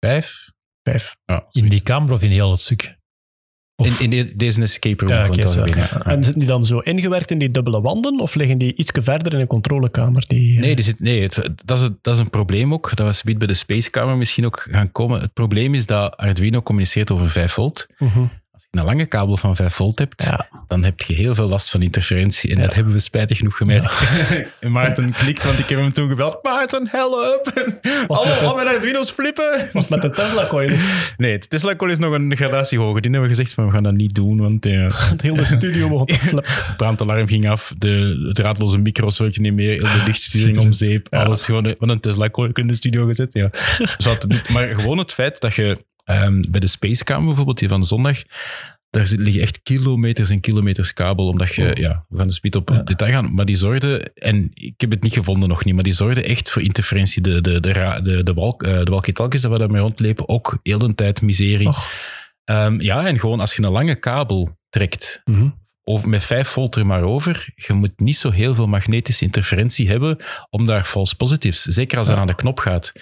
Vijf? 0.00 0.50
Vijf. 0.82 1.16
Ja, 1.24 1.46
In 1.50 1.68
die 1.68 1.82
kamer 1.82 2.12
of 2.12 2.22
in 2.22 2.30
heel 2.30 2.50
het 2.50 2.60
stuk? 2.60 2.97
In, 3.78 3.84
Of- 3.84 4.00
in 4.00 4.10
de- 4.10 4.36
deze 4.36 4.62
escape 4.62 5.04
room 5.04 5.14
Ja, 5.14 5.26
van 5.26 5.38
het 5.38 5.54
ja. 5.74 6.00
En 6.04 6.22
zitten 6.22 6.38
die 6.38 6.48
dan 6.48 6.64
zo 6.66 6.78
ingewerkt 6.78 7.30
in 7.30 7.38
die 7.38 7.50
dubbele 7.50 7.80
wanden? 7.80 8.20
Of 8.20 8.34
liggen 8.34 8.58
die 8.58 8.74
iets 8.76 8.90
verder 8.94 9.34
in 9.34 9.40
een 9.40 9.46
controlekamer? 9.46 10.24
Die, 10.26 10.54
eh, 10.56 10.60
Nee, 10.62 10.74
er 10.76 10.82
zit, 10.82 11.00
nee 11.00 11.22
het, 11.22 11.50
dat, 11.64 11.78
is, 11.78 11.84
een- 11.84 11.98
dat 12.02 12.14
is 12.14 12.20
een 12.20 12.30
probleem 12.30 12.72
ook. 12.72 12.96
Dat 12.96 13.06
was 13.06 13.22
bij 13.22 13.34
de 13.46 13.54
Spacekamer 13.54 14.16
misschien 14.16 14.46
ook 14.46 14.66
gaan 14.70 14.92
komen. 14.92 15.20
Het 15.20 15.32
probleem 15.32 15.74
is 15.74 15.86
dat 15.86 16.16
Arduino 16.16 16.62
communiceert 16.62 17.10
over 17.10 17.30
5 17.30 17.52
volt. 17.52 17.86
Mhm. 17.98 18.20
Als 18.58 18.66
je 18.70 18.78
een 18.78 18.84
lange 18.84 19.06
kabel 19.06 19.36
van 19.36 19.56
5 19.56 19.74
volt 19.74 19.98
hebt, 19.98 20.22
Ja. 20.22 20.48
dan 20.66 20.84
heb 20.84 21.00
je 21.00 21.14
heel 21.14 21.34
veel 21.34 21.48
last 21.48 21.70
van 21.70 21.82
interferentie. 21.82 22.54
En 22.54 22.60
dat 22.60 22.74
hebben 22.74 22.92
we 22.92 23.00
spijtig 23.00 23.38
genoeg 23.38 23.56
gemerkt. 23.56 24.16
en 24.60 24.72
Maarten 24.72 25.12
klikt, 25.12 25.44
want 25.44 25.58
ik 25.58 25.68
heb 25.68 25.78
hem 25.78 25.92
toen 25.92 26.08
gebeld. 26.08 26.38
Maarten, 26.42 26.88
help! 26.90 27.52
Alle, 28.06 28.26
de- 28.26 28.34
al 28.46 28.54
mijn 28.54 28.66
Arduino's 28.68 29.10
flippen! 29.10 29.68
Was 29.72 29.88
met 29.88 30.02
de 30.02 30.10
Tesla-coil. 30.10 30.70
Nee, 31.16 31.32
het 31.32 31.50
Tesla 31.50 31.76
Coil 31.76 31.92
is 31.92 31.98
nog 31.98 32.12
een 32.14 32.36
gradatie 32.36 32.78
hoger. 32.78 33.00
Die 33.02 33.10
hebben 33.10 33.28
we 33.30 33.34
gezegd 33.36 33.54
van 33.54 33.66
we 33.66 33.72
gaan 33.72 33.82
dat 33.82 33.94
niet 33.94 34.14
doen, 34.14 34.38
want 34.40 34.64
Het 35.10 35.22
hele 35.22 35.44
studio 35.44 35.88
begon 35.88 36.06
te 36.06 36.18
flippen. 36.28 36.44
brandalarm 36.76 37.26
ging 37.26 37.48
af, 37.48 37.72
de 37.78 38.22
het 38.26 38.34
draadloze 38.36 38.78
micro's 38.78 39.18
werkten 39.18 39.42
niet 39.42 39.54
meer, 39.54 39.80
de 39.80 40.02
lichtsturing 40.06 40.58
om 40.58 40.72
zeep, 40.72 41.14
alles 41.14 41.44
gewoon 41.44 41.74
van 41.78 41.88
een 41.88 42.00
Tesla 42.00 42.30
Coil 42.30 42.50
in 42.52 42.66
de 42.66 42.74
studio 42.74 43.06
gezet. 43.06 43.32
Ja. 43.34 43.48
Dus 43.96 44.18
dit, 44.28 44.48
maar 44.48 44.66
gewoon 44.68 44.98
het 44.98 45.12
feit 45.12 45.40
dat 45.40 45.54
je 45.54 45.84
ehm, 46.08 46.42
bij 46.50 46.60
de 46.60 46.66
Spacecam 46.66 47.26
bijvoorbeeld, 47.26 47.58
die 47.58 47.68
van 47.68 47.84
zondag, 47.84 48.22
daar 48.90 49.08
liggen 49.16 49.42
echt 49.42 49.62
kilometers 49.62 50.30
en 50.30 50.40
kilometers 50.40 50.92
kabel, 50.92 51.26
omdat 51.28 51.54
je, 51.54 51.70
ja, 51.74 52.04
we 52.08 52.18
gaan 52.18 52.26
de 52.26 52.32
speed 52.32 52.56
op 52.56 52.82
detail 52.84 53.12
gaan, 53.12 53.34
maar 53.34 53.44
die 53.44 53.56
zorgde, 53.56 54.10
en 54.14 54.50
ik 54.54 54.74
heb 54.80 54.90
het 54.90 55.02
niet 55.02 55.12
gevonden 55.12 55.48
nog 55.48 55.64
niet, 55.64 55.74
maar 55.74 55.84
die 55.84 55.92
zorgde 55.92 56.22
echt 56.22 56.50
voor 56.50 56.62
interferentie. 56.62 57.22
De, 57.22 57.40
de, 57.40 57.60
de, 57.60 57.98
de, 58.02 58.22
de, 58.22 58.32
walk, 58.34 58.62
eh, 58.62 58.78
de 58.78 58.90
walkie-talkies 58.90 59.40
dat 59.40 59.50
we 59.52 59.58
daarmee 59.58 59.80
rondlepen, 59.80 60.28
ook 60.28 60.58
heel 60.62 60.78
de 60.78 60.94
tijd 60.94 61.22
miserie. 61.22 61.68
Ehm, 62.44 62.80
ja, 62.80 63.06
en 63.06 63.18
gewoon 63.18 63.40
als 63.40 63.54
je 63.54 63.62
een 63.62 63.70
lange 63.70 63.94
kabel 63.94 64.58
trekt, 64.68 65.20
Mhm. 65.24 65.48
over, 65.84 66.08
met 66.08 66.24
5 66.24 66.48
volt 66.48 66.76
er 66.76 66.86
maar 66.86 67.02
over, 67.02 67.48
je 67.54 67.72
moet 67.72 68.00
niet 68.00 68.16
zo 68.16 68.30
heel 68.30 68.54
veel 68.54 68.66
magnetische 68.66 69.24
interferentie 69.24 69.88
hebben 69.88 70.16
om 70.50 70.66
daar 70.66 70.84
false 70.84 71.16
positives, 71.16 71.62
zeker 71.62 71.98
als 71.98 72.06
dat 72.06 72.16
aan 72.16 72.26
de 72.26 72.34
knop 72.34 72.58
gaat, 72.58 72.92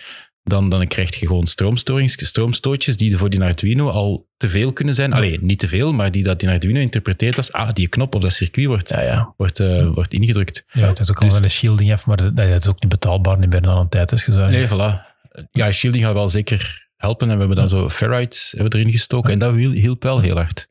dan, 0.48 0.68
dan 0.68 0.86
krijg 0.86 1.16
je 1.20 1.26
gewoon 1.26 1.46
stroomstootjes 1.46 2.96
die 2.96 3.16
voor 3.16 3.30
die 3.30 3.42
Arduino 3.42 3.88
al 3.88 4.28
te 4.36 4.48
veel 4.48 4.72
kunnen 4.72 4.94
zijn. 4.94 5.12
Allee, 5.12 5.38
niet 5.40 5.58
te 5.58 5.68
veel, 5.68 5.92
maar 5.92 6.10
die 6.10 6.22
dat 6.22 6.40
die 6.40 6.48
Arduino 6.48 6.80
interpreteert 6.80 7.36
als 7.36 7.52
ah, 7.52 7.72
die 7.72 7.88
knop 7.88 8.14
of 8.14 8.22
dat 8.22 8.32
circuit 8.32 8.66
wordt, 8.66 8.88
Ja, 8.88 9.00
ja. 9.00 9.34
wordt, 9.36 9.60
eh, 9.60 9.86
wordt 9.94 10.14
ingedrukt. 10.14 10.64
Ja, 10.72 10.86
het 10.86 10.98
is 10.98 11.10
ook 11.10 11.16
al 11.18 11.24
Dus- 11.26 11.34
wel 11.34 11.42
een 11.44 11.50
shielding 11.50 12.04
maar 12.04 12.16
dat, 12.16 12.36
dat 12.36 12.48
is 12.48 12.66
ook 12.66 12.80
niet 12.80 12.90
betaalbaar 12.90 13.38
niet 13.38 13.50
meer 13.50 13.60
dan 13.60 13.78
een 13.78 13.88
tijd 13.88 14.12
is 14.12 14.22
gezegd. 14.22 14.50
Nee, 14.50 14.66
voilà. 14.66 15.14
Ja, 15.50 15.72
shielding 15.72 16.04
gaat 16.04 16.14
wel 16.14 16.28
zeker 16.28 16.88
helpen. 16.96 17.26
En 17.28 17.32
we 17.32 17.38
hebben 17.38 17.56
dan 17.56 17.68
zo 17.68 17.88
ferrites 17.90 18.52
hebben 18.52 18.70
we 18.72 18.78
erin 18.78 18.90
gestoken. 18.92 19.32
En 19.32 19.38
dat 19.38 19.54
hiel- 19.54 19.70
hielp 19.70 20.02
wel 20.02 20.20
heel 20.20 20.36
hard. 20.36 20.68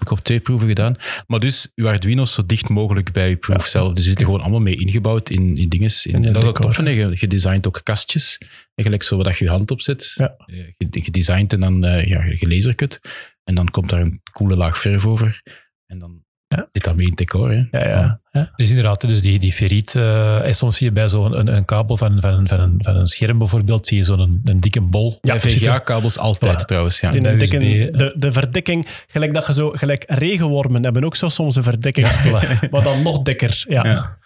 Heb 0.00 0.08
ik 0.08 0.18
op 0.18 0.24
twee 0.24 0.40
proeven 0.40 0.68
gedaan. 0.68 0.96
Maar 1.26 1.40
dus, 1.40 1.72
uw 1.74 1.88
Arduino's 1.88 2.32
zo 2.32 2.46
dicht 2.46 2.68
mogelijk 2.68 3.12
bij 3.12 3.28
je 3.28 3.36
proef 3.36 3.66
zelf. 3.66 3.86
Dus 3.88 3.94
die 3.96 4.04
zitten 4.08 4.26
gewoon 4.26 4.40
allemaal 4.40 4.60
mee 4.60 4.76
ingebouwd 4.76 5.30
in, 5.30 5.56
in 5.56 5.68
dinges. 5.68 6.06
In, 6.06 6.14
In 6.14 6.24
en 6.24 6.32
dat 6.32 6.42
is 6.42 6.48
het 6.48 6.60
toffe. 6.60 6.82
hè. 6.82 6.90
Je, 6.90 7.10
je 7.14 7.26
designt 7.26 7.66
ook 7.66 7.80
kastjes. 7.82 8.38
Eigenlijk 8.74 9.02
zo 9.02 9.16
waar 9.16 9.36
je 9.38 9.44
je 9.44 9.50
hand 9.50 9.70
op 9.70 9.80
zet. 9.80 10.12
Ja. 10.14 10.34
Eh, 10.46 10.56
Je, 10.76 10.86
je 10.90 11.10
designt 11.10 11.52
en 11.52 11.60
dan 11.60 11.84
uh, 11.84 12.06
ja, 12.06 12.24
je 12.24 12.48
lasercut. 12.48 13.00
En 13.44 13.54
dan 13.54 13.70
komt 13.70 13.88
daar 13.90 14.00
een 14.00 14.20
coole 14.32 14.56
laag 14.56 14.78
verf 14.78 15.06
over. 15.06 15.40
En 15.86 15.98
dan 15.98 16.24
Ja. 16.56 16.68
zit 16.72 16.84
dat 16.84 16.94
mee 16.94 17.04
in 17.04 17.10
het 17.10 17.18
decor. 17.18 17.50
Hè. 17.50 17.56
Ja, 17.70 17.88
ja. 17.88 18.20
ja. 18.32 18.52
Dus 18.56 18.68
inderdaad, 18.68 19.00
dus 19.00 19.20
die, 19.20 19.38
die 19.38 19.52
ferriet, 19.52 19.94
eh, 19.94 20.46
en 20.46 20.54
soms 20.54 20.76
zie 20.76 20.86
je 20.86 20.92
bij 20.92 21.08
zo'n 21.08 21.38
een, 21.38 21.56
een 21.56 21.64
kabel 21.64 21.96
van, 21.96 22.20
van, 22.20 22.48
van, 22.48 22.60
een, 22.60 22.74
van 22.78 22.96
een 22.96 23.06
scherm 23.06 23.38
bijvoorbeeld, 23.38 23.86
zie 23.86 23.96
je 23.96 24.04
zo'n 24.04 24.20
een, 24.20 24.40
een 24.44 24.60
dikke 24.60 24.80
bol. 24.80 25.18
Ja. 25.20 25.40
VGA-kabels 25.40 26.18
altijd 26.18 26.62
Voilà. 26.62 26.64
trouwens. 26.64 27.00
Ja. 27.00 27.10
Die 27.10 27.28
USB, 27.28 27.38
dikke, 27.38 27.90
de, 27.96 28.14
de 28.16 28.32
verdikking, 28.32 28.86
gelijk 29.06 29.34
dat 29.34 29.46
je 29.46 29.52
zo, 29.52 29.70
gelijk 29.70 30.04
regenwormen 30.06 30.82
hebben 30.82 31.04
ook 31.04 31.16
zo 31.16 31.28
soms 31.28 31.56
een 31.56 31.62
verdikking, 31.62 32.06
maar 32.70 32.82
dan 32.82 33.02
nog 33.02 33.22
dikker. 33.22 33.64
Ja. 33.68 33.84
Ja. 33.84 34.18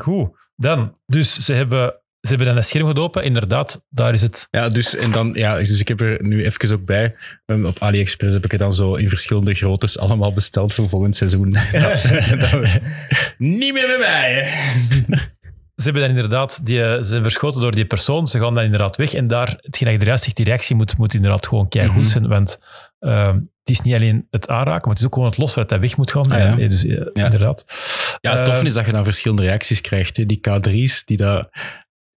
Goed, 0.00 0.30
dan, 0.56 0.96
dus 1.06 1.38
ze 1.38 1.52
hebben, 1.52 1.94
ze 2.26 2.34
hebben 2.34 2.46
dan 2.46 2.56
een 2.56 2.64
scherm 2.64 2.86
gedopen, 2.86 3.24
inderdaad, 3.24 3.82
daar 3.88 4.14
is 4.14 4.22
het. 4.22 4.48
Ja, 4.50 4.68
dus, 4.68 4.94
en 4.96 5.10
dan, 5.12 5.30
ja, 5.34 5.56
dus 5.56 5.80
ik 5.80 5.88
heb 5.88 6.00
er 6.00 6.18
nu 6.22 6.44
even 6.44 6.72
ook 6.74 6.84
bij. 6.84 7.14
Op 7.46 7.76
AliExpress 7.78 8.34
heb 8.34 8.44
ik 8.44 8.50
het 8.50 8.60
dan 8.60 8.74
zo 8.74 8.94
in 8.94 9.08
verschillende 9.08 9.54
groottes 9.54 9.98
allemaal 9.98 10.32
besteld 10.32 10.74
voor 10.74 10.88
volgend 10.88 11.16
seizoen. 11.16 11.50
Dat 11.72 11.72
Niet 13.38 13.72
meer 13.72 13.86
bij 13.86 13.98
mij. 14.00 14.52
Ze 15.76 15.82
hebben 15.84 16.02
dan 16.02 16.10
inderdaad, 16.10 16.66
die, 16.66 16.82
eh, 16.84 16.96
ze 16.96 17.02
zijn 17.04 17.22
verschoten 17.22 17.60
door 17.60 17.70
die 17.74 17.84
persoon, 17.84 18.26
ze 18.28 18.38
gaan 18.40 18.54
dan 18.54 18.64
inderdaad 18.64 18.96
weg 18.96 19.14
en 19.14 19.26
daar, 19.26 19.56
hetgeen 19.60 19.88
dat 19.88 19.98
je 20.00 20.04
eruit 20.04 20.20
zegt, 20.22 20.36
die 20.36 20.44
reactie 20.44 20.76
moet, 20.76 20.96
moet 20.96 21.14
inderdaad 21.14 21.46
gewoon 21.46 21.68
keigoed 21.68 21.96
Mhm. 21.96 22.04
zijn, 22.04 22.28
want 22.28 22.58
ehm, 22.98 23.34
het 23.34 23.74
is 23.74 23.80
niet 23.80 23.94
alleen 23.94 24.26
het 24.30 24.48
aanraken, 24.48 24.80
maar 24.80 24.90
het 24.90 24.98
is 24.98 25.04
ook 25.06 25.14
gewoon 25.14 25.28
het 25.28 25.38
lossen 25.38 25.60
dat 25.60 25.70
hij 25.70 25.80
weg 25.80 25.96
moet 25.96 26.10
gaan. 26.10 26.32
Ah, 26.32 26.38
ja. 26.38 26.58
En, 26.58 26.68
dus, 26.68 26.84
eh, 26.84 26.90
Ja. 27.12 27.24
inderdaad. 27.24 27.64
Ja, 28.20 28.30
het 28.30 28.38
Eh, 28.40 28.44
toffe 28.44 28.66
is 28.66 28.74
dat 28.74 28.86
je 28.86 28.92
dan 28.92 29.04
verschillende 29.04 29.42
reacties 29.42 29.80
krijgt. 29.80 30.16
Hè. 30.16 30.26
Die 30.26 30.40
K3's, 30.48 31.04
die 31.04 31.16
dat... 31.16 31.48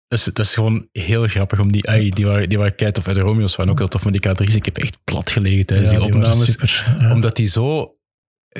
Dat 0.07 0.19
is, 0.19 0.25
dat 0.25 0.39
is 0.45 0.53
gewoon 0.53 0.87
heel 0.91 1.27
grappig. 1.27 1.59
Om 1.59 1.71
die, 1.71 1.89
ai, 1.89 2.09
die 2.09 2.25
waren, 2.25 2.49
die 2.49 2.57
waren. 2.57 2.77
En 2.77 3.13
de 3.13 3.19
Romeo's 3.19 3.55
waren 3.55 3.71
ook 3.71 3.77
heel 3.77 3.87
tof, 3.87 4.03
maar 4.03 4.11
die 4.11 4.27
K3's, 4.27 4.55
ik 4.55 4.65
heb 4.65 4.77
echt 4.77 4.97
plat 5.03 5.29
gelegen 5.29 5.65
tijdens 5.65 5.91
Ja, 5.91 5.97
die 5.97 6.05
opnames. 6.05 6.45
super. 6.45 6.95
Ja. 6.99 7.11
Omdat 7.13 7.35
die 7.35 7.47
zo 7.47 7.96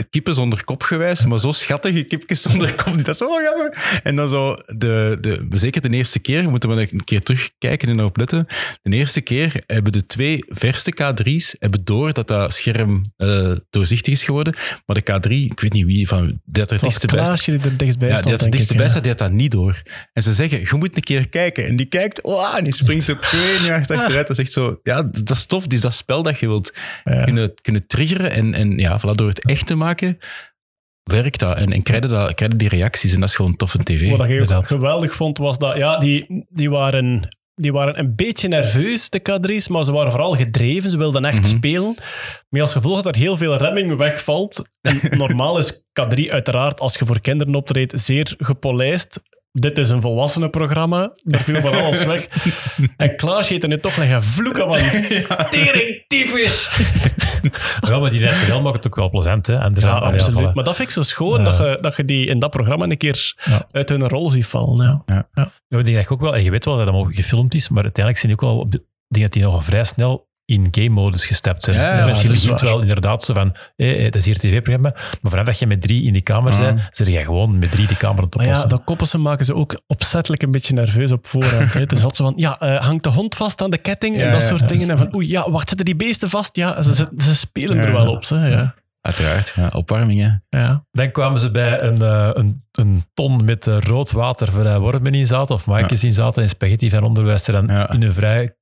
kippen 0.09 0.35
zonder 0.35 0.63
kop 0.63 0.83
gewijs, 0.83 1.25
maar 1.25 1.39
zo 1.39 1.51
schattige 1.51 2.03
kipjes 2.03 2.41
zonder 2.41 2.75
kop. 2.75 2.95
Dat 3.05 3.13
is 3.13 3.19
wel 3.19 3.41
jammer. 3.41 3.99
En 4.03 4.15
dan 4.15 4.29
zo, 4.29 4.55
de, 4.65 5.17
de, 5.21 5.47
zeker 5.51 5.81
de 5.81 5.89
eerste 5.89 6.19
keer, 6.19 6.49
moeten 6.49 6.69
we 6.75 6.87
een 6.91 7.03
keer 7.03 7.21
terugkijken 7.23 7.89
en 7.89 7.99
erop 7.99 8.17
letten. 8.17 8.47
De 8.81 8.95
eerste 8.95 9.21
keer 9.21 9.63
hebben 9.67 9.91
de 9.91 10.05
twee 10.05 10.43
verste 10.47 10.93
K3's 11.01 11.55
hebben 11.59 11.81
door 11.83 12.13
dat 12.13 12.27
dat 12.27 12.53
scherm 12.53 13.01
eh, 13.17 13.51
doorzichtig 13.69 14.13
is 14.13 14.23
geworden. 14.23 14.55
Maar 14.85 15.01
de 15.03 15.11
K3, 15.11 15.31
ik 15.31 15.59
weet 15.59 15.73
niet 15.73 15.85
wie, 15.85 16.07
van 16.07 16.41
dat 16.45 16.71
er 16.71 16.81
Het 16.81 16.91
staat. 16.91 17.05
Klaasje 17.11 17.51
die 17.51 17.59
er 17.71 17.77
dichtstbij 17.77 18.09
Ja, 18.09 18.15
stond, 18.15 18.39
die 18.51 18.67
er 18.67 18.75
ja. 18.81 18.89
staat, 18.89 19.01
die 19.01 19.11
had 19.11 19.19
dat 19.19 19.31
niet 19.31 19.51
door. 19.51 19.81
En 20.13 20.23
ze 20.23 20.33
zeggen, 20.33 20.59
je 20.59 20.75
moet 20.77 20.95
een 20.95 21.01
keer 21.03 21.29
kijken. 21.29 21.67
En 21.67 21.75
die 21.75 21.85
kijkt, 21.85 22.21
oh, 22.21 22.57
en 22.57 22.63
die 22.63 22.73
springt 22.73 23.05
zo 23.05 23.15
kwijt 23.15 23.69
achteruit. 23.69 24.27
Dat 24.27 24.29
is 24.29 24.43
echt 24.43 24.51
zo, 24.51 24.79
ja, 24.83 25.03
dat 25.03 25.29
is 25.37 25.45
tof. 25.45 25.63
Dat 25.63 25.73
is 25.73 25.81
dat 25.81 25.93
spel 25.93 26.23
dat 26.23 26.39
je 26.39 26.47
wilt 26.47 26.73
Ja. 27.03 27.23
kunnen, 27.23 27.53
kunnen 27.61 27.87
triggeren. 27.87 28.31
En, 28.31 28.53
en 28.53 28.77
ja, 28.77 28.99
voilà, 28.99 29.15
door 29.15 29.27
het 29.27 29.45
echt 29.45 29.67
te 29.67 29.75
maken, 29.75 29.86
werkt 31.03 31.39
dat. 31.39 31.57
En, 31.57 31.71
en 31.71 31.81
krijg, 31.83 32.01
je 32.03 32.07
dat, 32.09 32.33
krijg 32.33 32.51
je 32.51 32.57
die 32.57 32.69
reacties. 32.69 33.13
En 33.13 33.19
dat 33.19 33.29
is 33.29 33.35
gewoon 33.35 33.55
tof 33.55 33.73
in 33.75 33.83
tv. 33.83 34.09
Wat 34.09 34.19
ik 34.19 34.25
ook 34.25 34.29
Inderdaad. 34.29 34.67
geweldig 34.67 35.13
vond, 35.15 35.37
was 35.37 35.57
dat 35.57 35.77
ja, 35.77 35.97
die, 35.97 36.45
die, 36.49 36.69
waren, 36.69 37.27
die 37.55 37.71
waren 37.73 37.99
een 37.99 38.15
beetje 38.15 38.47
nerveus, 38.47 39.09
de 39.09 39.19
K3's, 39.19 39.67
maar 39.67 39.83
ze 39.83 39.91
waren 39.91 40.11
vooral 40.11 40.35
gedreven. 40.35 40.89
Ze 40.89 40.97
wilden 40.97 41.25
echt 41.25 41.39
Mhm. 41.41 41.47
spelen. 41.57 41.95
Met 42.49 42.61
als 42.61 42.73
gevolg 42.73 43.01
dat 43.01 43.15
er 43.15 43.21
heel 43.21 43.37
veel 43.37 43.57
remming 43.57 43.95
wegvalt. 43.97 44.63
En 44.81 44.99
normaal 45.17 45.57
is 45.57 45.83
K3 45.93 46.31
uiteraard, 46.31 46.79
als 46.79 46.95
je 46.95 47.05
voor 47.05 47.19
kinderen 47.21 47.55
optreedt, 47.55 47.99
zeer 48.01 48.33
gepolijst. 48.37 49.19
Dit 49.59 49.77
is 49.77 49.89
een 49.89 50.01
volwassenenprogramma. 50.01 51.11
Daar 51.23 51.41
viel 51.41 51.61
van 51.61 51.73
alles 51.83 52.05
weg. 52.05 52.27
En 52.97 53.15
Klaas 53.15 53.49
heeft 53.49 53.63
er 53.63 53.69
nu 53.69 53.77
toch 53.77 53.97
een 53.97 54.23
vloeken 54.23 54.67
van. 54.67 54.77
Tering, 55.51 56.03
tyfus. 56.07 56.69
Ja, 57.79 57.99
maar 57.99 58.09
die 58.09 58.25
RTL 58.25 58.59
maakt 58.61 58.75
het 58.75 58.87
ook 58.87 58.95
wel 58.95 59.09
plezant. 59.09 59.47
Hè? 59.47 59.53
En 59.53 59.61
er 59.61 59.73
Ja, 59.73 59.79
zijn- 59.79 59.93
absoluut. 60.01 60.53
Maar 60.55 60.63
dat 60.63 60.75
vind 60.75 60.87
ik 60.87 60.93
zo 60.93 61.01
schoon, 61.01 61.39
Ja. 61.39 61.43
dat, 61.43 61.57
je, 61.57 61.77
dat 61.81 61.95
je 61.97 62.05
die 62.05 62.25
in 62.25 62.39
dat 62.39 62.49
programma 62.51 62.85
een 62.85 62.97
keer 62.97 63.33
Ja. 63.43 63.67
uit 63.71 63.89
hun 63.89 64.07
rol 64.07 64.29
ziet 64.29 64.45
vallen. 64.45 65.03
Ja. 65.05 65.27
Ja, 65.33 65.77
ik 65.77 65.85
denk 65.85 65.97
dat 65.97 66.09
ook 66.09 66.21
wel, 66.21 66.35
en 66.35 66.43
je 66.43 66.51
weet 66.51 66.65
wel 66.65 66.75
dat 66.75 66.85
dat 66.85 66.93
allemaal 66.93 67.13
gefilmd 67.13 67.53
is, 67.53 67.69
maar 67.69 67.83
uiteindelijk 67.83 68.23
zijn 68.25 68.35
die 68.37 68.41
ook 68.45 68.53
wel 68.53 68.59
op 68.63 68.71
de, 68.71 68.77
ik 68.77 68.83
denk 69.07 69.25
dat 69.25 69.33
die 69.33 69.43
nog 69.43 69.63
vrij 69.63 69.83
snel 69.83 70.27
in 70.47 70.67
game-modus 70.71 71.25
gestapt 71.25 71.63
zijn. 71.63 71.77
Ja, 71.77 71.91
En 71.91 71.97
ja, 71.97 72.05
Misschien 72.05 72.31
is 72.31 72.43
het 72.49 72.61
wel 72.61 72.81
inderdaad 72.81 73.23
zo 73.23 73.33
van, 73.33 73.55
eh, 73.75 74.03
dat 74.03 74.15
is 74.15 74.25
hier 74.25 74.37
tv-programma, 74.37 74.89
maar 75.21 75.31
vanaf 75.31 75.45
dat 75.45 75.59
je 75.59 75.67
met 75.67 75.81
drie 75.81 76.03
in 76.03 76.13
die 76.13 76.21
kamer 76.21 76.51
Ah. 76.51 76.59
bent, 76.59 76.81
zit 76.91 77.07
je 77.07 77.23
gewoon 77.23 77.57
met 77.57 77.71
drie 77.71 77.87
de 77.87 77.97
kamer 77.97 78.17
aan 78.17 78.23
het 78.23 78.35
Maar 78.35 78.45
ja, 78.45 78.65
dat 78.65 78.81
koppelsen 78.83 79.21
maken 79.21 79.45
ze 79.45 79.55
ook 79.55 79.81
opzettelijk 79.87 80.41
een 80.43 80.51
beetje 80.51 80.73
nerveus 80.73 81.11
op 81.11 81.27
voorhand. 81.27 81.73
hè. 81.73 81.79
Het 81.79 81.91
is 81.91 81.97
altijd 82.03 82.15
zo 82.15 82.23
van, 82.23 82.33
ja, 82.35 82.59
eh, 82.59 82.85
hangt 82.85 83.03
de 83.03 83.09
hond 83.09 83.35
vast 83.35 83.61
aan 83.61 83.69
de 83.71 83.77
ketting 83.77 84.17
en 84.17 84.31
dat 84.31 84.41
ja. 84.41 84.47
soort 84.47 84.67
dingen. 84.67 84.89
En 84.89 84.97
van, 84.97 85.15
oei, 85.15 85.27
ja, 85.29 85.49
wacht, 85.51 85.67
zitten 85.67 85.85
die 85.85 85.95
beesten 85.95 86.29
vast? 86.29 86.55
Ja, 86.55 86.81
ze, 86.81 86.95
ze, 86.95 87.07
ze 87.17 87.35
spelen 87.35 87.77
er 87.77 87.87
Ja. 87.87 87.91
wel 87.93 88.11
op. 88.11 88.23
Ze, 88.23 88.35
ja. 88.35 88.73
Uiteraard, 89.01 89.53
ja, 89.55 89.69
opwarmingen. 89.73 90.43
Ja. 90.49 90.85
Dan 90.91 91.11
kwamen 91.11 91.39
ze 91.39 91.51
bij 91.51 91.81
een, 91.81 92.01
eh, 92.01 92.29
een, 92.33 92.63
een 92.71 93.05
ton 93.13 93.45
met 93.45 93.67
eh, 93.67 93.77
rood 93.79 94.11
water 94.11 94.63
waar 94.63 94.79
wormen 94.79 95.13
in 95.13 95.27
zaten, 95.27 95.55
of 95.55 95.65
maakjes 95.65 96.03
in 96.03 96.13
zaten, 96.13 96.41
en 96.43 96.49
spaghetti 96.49 96.89
van 96.89 97.03
onderwijs 97.03 97.43
ze 97.43 97.51
dan 97.51 97.67
Ja. 97.67 97.89
in 97.89 98.03
een 98.03 98.13
vrij 98.13 98.55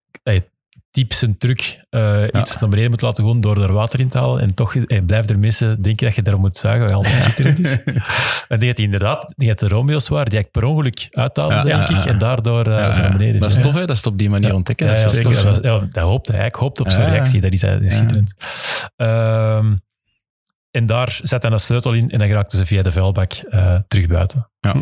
eh, 0.95 1.01
typische 1.01 1.37
truc 1.37 1.79
eh, 1.89 2.23
iets 2.31 2.59
naar 2.59 2.69
beneden 2.69 2.89
moet 2.91 3.01
laten 3.01 3.25
gaan 3.25 3.41
door 3.41 3.61
er 3.63 3.73
water 3.73 3.99
in 3.99 4.09
te 4.09 4.17
halen. 4.17 4.41
En 4.41 4.53
toch 4.53 4.75
eh, 4.75 5.05
blijven 5.05 5.29
er 5.33 5.39
mensen 5.39 5.81
denken 5.81 6.05
dat 6.05 6.15
je 6.15 6.21
daarom 6.21 6.41
moet 6.41 6.57
zuigen, 6.57 6.81
wat 6.87 6.93
altijd 6.95 7.19
schitterend 7.19 7.59
is. 7.59 7.83
en 8.47 8.59
denk 8.59 8.75
die 8.75 8.85
inderdaad, 8.85 9.21
ik 9.29 9.33
denk 9.35 9.49
dat 9.59 9.69
de 9.69 9.75
Romeo's 9.75 10.07
waren, 10.07 10.29
die 10.29 10.39
ik 10.39 10.51
per 10.51 10.63
ongeluk 10.63 11.07
uithaalde, 11.11 11.55
Ja, 11.55 11.63
denk 11.63 11.87
ja, 11.87 11.99
ik, 11.99 12.05
en 12.05 12.17
daardoor 12.17 12.65
eh, 12.65 12.71
Ja, 12.79 12.95
van 13.09 13.17
beneden. 13.17 13.39
dat 13.39 13.51
is 13.51 13.61
tof, 13.61 13.73
hè? 13.73 13.85
Dat 13.85 13.95
is 13.95 14.03
op 14.03 14.17
die 14.17 14.29
manier 14.29 14.53
ontdekken. 14.53 14.87
Ja, 14.87 15.01
Dat 15.01 15.11
is 15.13 15.21
tof. 15.21 15.33
Dat, 15.33 15.43
was- 15.43 15.59
ja, 15.61 15.79
dat 15.91 16.03
hoopte 16.03 16.31
hij. 16.35 16.45
Ik 16.45 16.55
hoopte 16.55 16.83
op 16.83 16.89
zijn 16.89 17.09
reactie. 17.09 17.41
Dat 17.41 17.51
is, 17.51 17.59
dat 17.59 17.81
is 17.83 17.91
Ja. 17.91 17.97
schitterend. 17.97 18.33
Ehm, 18.95 19.73
en 20.71 20.85
daar 20.85 21.19
zat 21.23 21.41
hij 21.41 21.51
een 21.51 21.59
sleutel 21.59 21.93
in 21.93 22.11
en 22.11 22.19
dan 22.19 22.27
raakten 22.27 22.57
ze 22.57 22.65
via 22.65 22.81
de 22.81 22.91
vuilbak 22.91 23.33
eh, 23.33 23.75
terug 23.87 24.07
buiten. 24.07 24.49
Ja. 24.59 24.73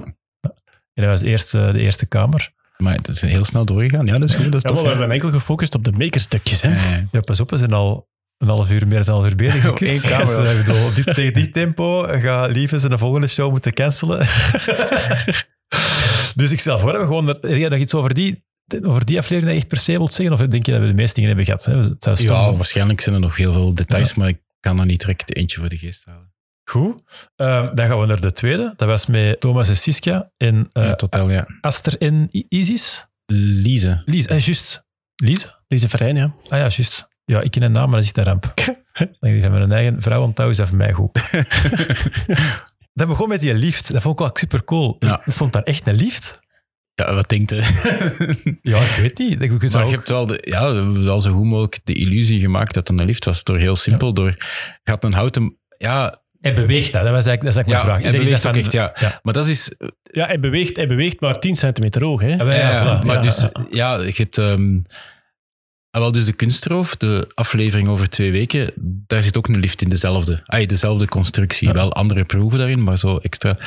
En 0.93 1.03
dat 1.03 1.05
was 1.05 1.21
eerst 1.21 1.55
eh, 1.55 1.71
de 1.71 1.79
eerste 1.79 2.05
kamer. 2.05 2.51
Maar 2.83 2.95
het 2.95 3.07
is 3.07 3.21
heel 3.21 3.45
snel 3.45 3.65
doorgegaan. 3.65 4.05
Ja, 4.05 4.19
dat 4.19 4.29
is 4.29 4.35
goed. 4.35 4.51
Dat 4.51 4.55
is 4.55 4.61
Ja, 4.61 4.69
tof. 4.69 4.81
we 4.81 4.87
hebben 4.89 5.11
enkel 5.11 5.31
gefocust 5.31 5.75
op 5.75 5.83
de 5.83 5.91
makerstukjes. 5.91 6.61
Hè? 6.61 6.69
Ja, 7.11 7.19
pas 7.19 7.39
op, 7.39 7.49
we 7.49 7.57
zijn 7.57 7.71
al 7.71 8.07
een 8.37 8.47
half 8.47 8.71
uur 8.71 8.87
meer 8.87 9.03
dan 9.03 9.15
een 9.15 9.21
half 9.21 9.29
uur 9.29 9.35
bezig. 9.35 9.69
Op 9.69 9.79
één 9.79 10.01
kamer. 10.01 10.57
Ik 10.57 10.65
bedoel, 10.65 10.85
op 10.85 10.95
dit, 10.95 11.13
tegen 11.15 11.33
dit 11.33 11.53
tempo 11.53 12.01
ga 12.07 12.45
lieve 12.45 12.79
zijn 12.79 12.97
volgende 12.97 13.27
show 13.27 13.51
moeten 13.51 13.73
cancelen. 13.73 14.19
dus 16.39 16.51
ik 16.51 16.59
stel 16.59 16.79
voor 16.79 16.91
dat 16.91 17.01
we 17.01 17.07
gewoon... 17.07 17.25
nog 17.69 17.79
iets 17.79 17.93
over 17.93 18.13
die, 18.13 18.43
over 18.81 19.05
die 19.05 19.17
aflevering 19.17 19.45
dat 19.45 19.53
je 19.53 19.59
echt 19.59 19.67
per 19.67 19.77
se 19.77 19.91
wilt 19.91 20.13
zeggen? 20.13 20.33
Of 20.35 20.41
denk 20.47 20.65
je 20.65 20.71
dat 20.71 20.81
we 20.81 20.87
de 20.87 20.93
meeste 20.93 21.21
dingen 21.21 21.37
hebben 21.37 21.45
gehad? 21.45 21.65
Hè? 21.99 22.13
Ja, 22.13 22.55
waarschijnlijk 22.55 23.01
zijn 23.01 23.15
er 23.15 23.21
nog 23.21 23.35
heel 23.35 23.53
veel 23.53 23.73
details, 23.73 24.13
maar 24.13 24.27
ik 24.27 24.41
kan 24.59 24.77
dat 24.77 24.85
niet 24.85 24.99
direct 24.99 25.35
eentje 25.35 25.59
voor 25.59 25.69
de 25.69 25.77
geest 25.77 26.05
halen. 26.05 26.32
Goed. 26.63 27.01
Ehm, 27.35 27.75
dan 27.75 27.87
gaan 27.87 27.99
we 27.99 28.05
naar 28.05 28.21
de 28.21 28.31
tweede. 28.31 28.73
Dat 28.77 28.87
was 28.87 29.05
met 29.05 29.39
Thomas 29.39 29.69
en 29.69 29.77
Siska 29.77 30.31
en 30.37 30.69
eh, 30.71 30.83
ja, 30.83 30.95
totaal, 30.95 31.29
ja. 31.29 31.47
Aster 31.61 31.97
en 32.01 32.29
I- 32.31 32.45
Isis. 32.49 33.07
Lise. 33.25 34.01
Lies, 34.05 34.25
eh, 34.25 34.39
juist. 34.39 34.83
Lies? 35.15 35.47
Lise 35.67 35.89
Verijn, 35.89 36.15
ja. 36.15 36.23
Ah 36.43 36.49
ja, 36.49 36.57
juist. 36.57 37.07
Ja, 37.25 37.41
ik 37.41 37.51
ken 37.51 37.61
een 37.61 37.71
naam, 37.71 37.85
maar 37.89 37.95
dat 37.99 38.03
is 38.05 38.13
de 38.13 38.23
ramp. 38.23 38.53
Dan 38.93 39.07
denk 39.19 39.43
ik 39.43 39.49
mijn 39.51 39.71
eigen 39.71 40.01
vrouw 40.01 40.21
onthouden 40.23 40.49
is 40.49 40.57
dat 40.57 40.67
voor 40.67 40.77
mij 40.77 40.91
goed. 40.93 41.19
dat 42.93 43.07
begon 43.07 43.27
met 43.29 43.39
die 43.39 43.53
lift. 43.53 43.91
Dat 43.91 44.01
vond 44.01 44.13
ik 44.13 44.25
wel 44.25 44.29
super 44.33 44.63
cool. 44.63 44.95
Ja. 44.99 45.21
Er 45.25 45.31
stond 45.31 45.53
daar 45.53 45.63
echt 45.63 45.87
een 45.87 45.95
lift? 45.95 46.39
Ja, 46.95 47.13
wat 47.13 47.29
denkt 47.29 47.51
er? 47.51 47.57
Ja, 48.61 48.77
ik 48.79 48.95
weet 49.01 49.17
niet. 49.17 49.41
Ik, 49.41 49.51
Maar 49.61 49.69
zou 49.69 49.83
je 49.83 49.89
ook- 49.89 49.95
hebt 49.95 50.09
wel, 50.09 50.25
de, 50.25 50.37
ja, 50.49 50.69
we 50.69 50.75
hebben 50.75 51.03
wel 51.03 51.19
zo 51.19 51.31
goed 51.33 51.43
mogelijk 51.45 51.79
de 51.83 51.93
illusie 51.93 52.39
gemaakt 52.39 52.73
dat 52.73 52.87
het 52.87 52.99
een 52.99 53.05
lift 53.05 53.25
was. 53.25 53.43
Door 53.43 53.57
heel 53.57 53.75
simpel, 53.75 54.13
door... 54.13 54.27
Je 54.83 54.91
had 54.91 55.03
een 55.03 55.13
houten... 55.13 55.57
Ja, 55.77 56.22
Hij 56.43 56.53
beweegt 56.53 56.91
dat. 56.91 57.03
Dat 57.03 57.11
was 57.11 57.25
eigenlijk, 57.25 57.41
dat 57.41 57.49
is 57.49 57.55
eigenlijk 57.55 57.67
ja 57.67 57.85
mijn 57.85 58.01
vraag. 58.01 58.11
hij 58.11 58.19
beweegt 58.21 58.43
dat 58.43 58.55
ook 58.55 58.71
van- 58.71 58.81
echt, 58.83 58.95
ja. 58.99 59.07
Ja. 59.07 59.19
Maar 59.23 59.33
dat 59.33 59.47
is... 59.47 59.71
Ja, 60.03 60.25
hij 60.25 60.39
beweegt, 60.39 60.75
hij 60.75 60.87
beweegt 60.87 61.19
maar 61.19 61.39
10 61.39 61.55
centimeter 61.55 62.03
hoog. 62.03 62.21
Hè? 62.21 62.27
Ja, 62.35 62.53
Ja, 62.53 63.03
maar 63.03 63.15
Ja, 63.15 63.21
dus, 63.21 63.41
ja. 63.41 63.65
ja, 63.71 64.01
je 64.01 64.13
hebt... 64.15 64.37
ehm, 64.37 64.79
ah, 65.89 66.01
wel, 66.01 66.11
dus 66.11 66.25
de 66.25 66.33
kunstroof, 66.33 66.95
de 66.95 67.31
aflevering 67.33 67.87
over 67.87 68.09
twee 68.09 68.31
weken, 68.31 68.71
daar 69.07 69.23
zit 69.23 69.37
ook 69.37 69.47
een 69.47 69.59
lift 69.59 69.81
in, 69.81 69.89
dezelfde. 69.89 70.41
Ah, 70.45 70.67
dezelfde 70.67 71.07
constructie. 71.07 71.67
Ja. 71.67 71.73
Wel 71.73 71.93
andere 71.93 72.25
proeven 72.25 72.57
daarin, 72.59 72.83
maar 72.83 72.97
zo 72.97 73.17
extra. 73.17 73.57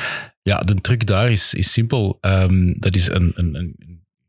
Ja, 0.42 0.58
de 0.58 0.80
truc 0.80 1.06
daar 1.06 1.30
is, 1.30 1.54
is 1.54 1.72
simpel. 1.72 2.18
Ehm, 2.20 2.72
dat 2.78 2.94
is 2.94 3.08
een, 3.08 3.32
een, 3.34 3.54
een 3.54 3.74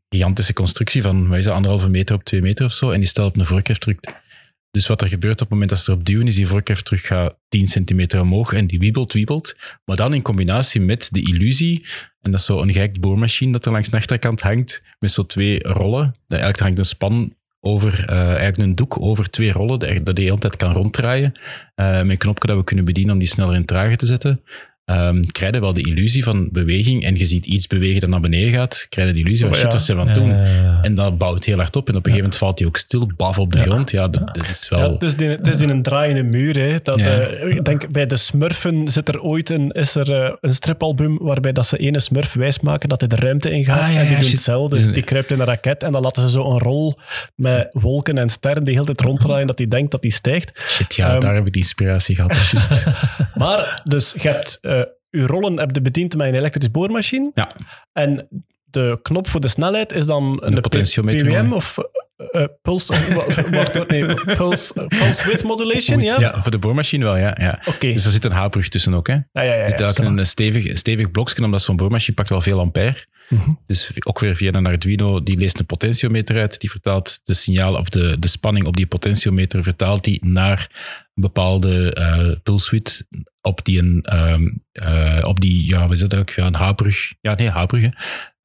gigantische 0.08 0.52
constructie 0.52 1.02
van, 1.02 1.28
wat 1.28 1.38
is 1.38 1.44
dat, 1.44 1.54
anderhalve 1.54 1.88
meter 1.88 2.14
op 2.14 2.24
twee 2.24 2.42
meter 2.42 2.66
of 2.66 2.72
zo, 2.72 2.90
en 2.90 2.98
die 2.98 3.08
stelt 3.08 3.36
op 3.36 3.56
een 3.56 3.62
drukt. 3.78 4.12
Dus 4.70 4.86
wat 4.86 5.02
er 5.02 5.08
gebeurt 5.08 5.34
op 5.34 5.40
het 5.40 5.48
moment 5.50 5.70
dat 5.70 5.78
ze 5.78 5.90
erop 5.90 6.04
duwen, 6.04 6.26
is 6.26 6.34
die 6.34 6.46
vorkheft 6.46 6.84
terug 6.84 7.06
gaat 7.06 7.38
10 7.48 7.68
centimeter 7.68 8.20
omhoog 8.20 8.52
en 8.52 8.66
die 8.66 8.78
wiebelt, 8.78 9.12
wiebelt. 9.12 9.56
Maar 9.84 9.96
dan 9.96 10.14
in 10.14 10.22
combinatie 10.22 10.80
met 10.80 11.08
de 11.12 11.20
illusie, 11.20 11.86
en 12.20 12.30
dat 12.30 12.40
is 12.40 12.46
zo 12.46 12.60
een 12.60 12.72
gehackt 12.72 13.00
boormachine 13.00 13.52
dat 13.52 13.66
er 13.66 13.72
langs 13.72 13.88
de 13.88 13.96
achterkant 13.96 14.40
hangt, 14.40 14.82
met 14.98 15.10
zo 15.10 15.26
twee 15.26 15.62
rollen. 15.62 16.14
Eigenlijk 16.28 16.60
hangt 16.60 16.78
een 16.78 16.84
span 16.84 17.36
over, 17.60 18.04
eh, 18.08 18.18
eigenlijk 18.18 18.58
een 18.58 18.74
doek 18.74 19.00
over 19.00 19.30
twee 19.30 19.52
rollen, 19.52 19.78
dat 19.78 19.88
dat 19.88 20.04
die 20.04 20.14
de 20.14 20.22
hele 20.22 20.38
tijd 20.38 20.56
kan 20.56 20.72
ronddraaien. 20.72 21.32
eh, 21.74 21.92
met 21.92 22.10
een 22.10 22.16
knopje 22.16 22.48
dat 22.48 22.56
we 22.56 22.64
kunnen 22.64 22.84
bedienen 22.84 23.12
om 23.12 23.18
die 23.18 23.28
sneller 23.28 23.54
in 23.54 23.64
trager 23.64 23.96
te 23.96 24.06
zetten. 24.06 24.42
Ehm 24.88 25.20
krijg 25.32 25.54
je 25.54 25.60
wel 25.60 25.74
de 25.74 25.80
illusie 25.80 26.24
van 26.24 26.48
beweging 26.52 27.04
en 27.04 27.16
je 27.16 27.24
ziet 27.24 27.46
iets 27.46 27.66
bewegen 27.66 28.00
dat 28.00 28.08
naar 28.10 28.20
beneden 28.20 28.52
gaat, 28.52 28.86
krijg 28.88 29.08
je 29.08 29.14
de 29.14 29.20
illusie 29.20 29.40
van 29.46 29.48
Oh, 29.54 29.60
shit, 29.60 29.86
ja. 29.86 29.94
wat 29.94 30.00
aan 30.00 30.06
het 30.06 30.14
doen? 30.14 30.30
En 30.82 30.94
dat 30.94 31.18
bouwt 31.18 31.44
heel 31.44 31.56
hard 31.56 31.76
op. 31.76 31.88
En 31.88 31.96
op 31.96 32.06
een 32.06 32.12
gegeven 32.12 32.16
moment 32.22 32.36
valt 32.36 32.58
hij 32.58 32.68
ook 32.68 32.76
stil, 32.76 33.10
baf 33.16 33.38
op 33.38 33.52
de 33.52 33.60
grond. 33.60 33.90
Ja, 33.90 34.08
dat, 34.08 34.34
dat 34.34 34.50
is 34.50 34.68
wel... 34.68 34.78
Ja, 34.80 34.92
het 34.92 35.02
is 35.02 35.16
die, 35.16 35.28
het 35.28 35.46
is 35.46 35.56
die 35.56 35.68
een 35.68 35.82
draaiende 35.82 36.22
muur. 36.22 36.58
Hè. 36.58 36.76
Dat, 36.82 36.98
Ja. 36.98 37.06
eh, 37.20 37.48
ik 37.56 37.64
denk, 37.64 37.88
bij 37.90 38.06
de 38.06 38.16
Smurfen 38.16 38.88
zit 38.90 39.08
er 39.08 39.20
ooit 39.20 39.50
een, 39.50 39.70
is 39.70 39.94
er, 39.94 40.12
eh, 40.12 40.32
een 40.40 40.54
stripalbum 40.54 41.18
waarbij 41.20 41.52
dat 41.52 41.66
ze 41.66 41.76
ene 41.78 42.00
Smurf 42.00 42.32
wijsmaken 42.32 42.88
dat 42.88 43.00
hij 43.00 43.08
de 43.08 43.16
ruimte 43.16 43.50
ingaat. 43.50 43.80
Ah, 43.82 43.92
ja, 43.92 43.98
en 43.98 44.00
die 44.00 44.10
ja, 44.10 44.14
doet 44.14 44.22
shit. 44.24 44.32
hetzelfde. 44.32 44.90
Die 44.92 45.02
kruipt 45.02 45.30
in 45.30 45.40
een 45.40 45.46
raket 45.46 45.82
en 45.82 45.92
dan 45.92 46.02
laten 46.02 46.22
ze 46.22 46.30
zo 46.30 46.50
een 46.50 46.58
rol 46.58 46.98
met 47.34 47.68
wolken 47.72 48.18
en 48.18 48.28
sterren 48.28 48.64
die 48.64 48.74
heel 48.74 48.84
de 48.84 48.94
tijd 48.94 49.08
ronddraaien 49.08 49.46
dat 49.46 49.58
hij 49.58 49.66
denkt 49.68 49.90
dat 49.90 50.02
hij 50.02 50.10
stijgt. 50.10 50.52
Shit, 50.66 50.94
ja, 50.94 51.10
Ehm, 51.10 51.20
daar 51.20 51.34
heb 51.34 51.46
ik 51.46 51.52
die 51.52 51.62
inspiratie 51.62 52.14
gehad. 52.14 52.36
Maar, 53.34 53.80
dus 53.84 54.14
je 54.20 54.28
hebt 54.28 54.58
eh 54.62 54.77
je 55.10 55.26
rollen 55.26 55.58
heb 55.58 55.74
je 55.74 55.80
bediend 55.80 56.16
met 56.16 56.28
een 56.28 56.34
elektrische 56.34 56.70
boormachine. 56.70 57.30
Ja. 57.34 57.50
En 57.92 58.28
de 58.70 58.98
knop 59.02 59.28
voor 59.28 59.40
de 59.40 59.48
snelheid 59.48 59.92
is 59.92 60.06
dan 60.06 60.36
de, 60.46 60.60
potentiometer, 60.60 61.26
PWM 61.26 61.52
of 61.52 61.78
eh, 61.78 62.42
eh, 62.42 62.48
pulse, 62.62 62.92
wa- 63.14 63.50
wacht, 63.50 63.88
nee, 63.88 64.14
pulse, 64.36 64.72
pulse 64.74 65.26
width 65.28 65.44
modulation, 65.44 65.98
Goed, 65.98 66.08
ja? 66.08 66.20
ja, 66.20 66.42
voor 66.42 66.50
de 66.50 66.58
boormachine 66.58 67.04
wel, 67.04 67.16
ja. 67.16 67.36
ja. 67.40 67.60
Dus 67.78 68.04
er 68.04 68.10
zit 68.10 68.24
een 68.24 68.32
haarbrug 68.32 68.68
tussen 68.68 68.94
ook. 68.94 69.06
Hè. 69.06 69.12
Er 69.14 69.24
Ja, 69.32 69.42
ja, 69.42 69.54
ja. 69.54 69.66
zit 69.68 69.78
ja, 69.78 69.84
eigenlijk 69.84 70.18
een 70.18 70.26
stevig, 70.26 70.78
stevig 70.78 71.10
blokje, 71.10 71.44
omdat 71.44 71.62
zo'n 71.62 71.76
boormachine 71.76 72.14
pakt 72.16 72.28
wel 72.28 72.40
veel 72.40 72.58
ampère. 72.60 73.06
Mhm. 73.28 73.50
Dus 73.66 73.90
ook 74.04 74.18
weer 74.18 74.36
via 74.36 74.52
een 74.52 74.66
Arduino, 74.66 75.22
die 75.22 75.38
leest 75.38 75.58
een 75.58 75.66
potentiometer 75.66 76.38
uit, 76.38 76.60
die 76.60 76.70
vertaalt 76.70 77.20
de 77.24 77.34
signaal 77.34 77.74
of 77.74 77.88
de, 77.88 78.16
de 78.18 78.28
spanning 78.28 78.66
op 78.66 78.76
die 78.76 78.86
potentiometer, 78.86 79.62
vertaalt 79.62 80.04
die 80.04 80.26
naar 80.26 80.66
een 81.14 81.22
bepaalde 81.22 81.92
eh 81.94 82.30
pulse 82.42 82.70
width 82.70 83.04
op 83.40 83.64
die, 83.64 83.78
een, 83.78 84.02
ehm, 84.02 84.46
eh, 84.72 85.24
op 85.28 85.40
die 85.40 85.66
ja, 85.66 85.80
wat 85.80 85.90
is 85.90 86.00
dat 86.00 86.14
ook, 86.14 86.30
ja, 86.30 86.46
een 86.46 86.54
haarbrug. 86.54 87.12
Ja, 87.20 87.34
nee, 87.34 87.50
haarbrug. 87.50 87.82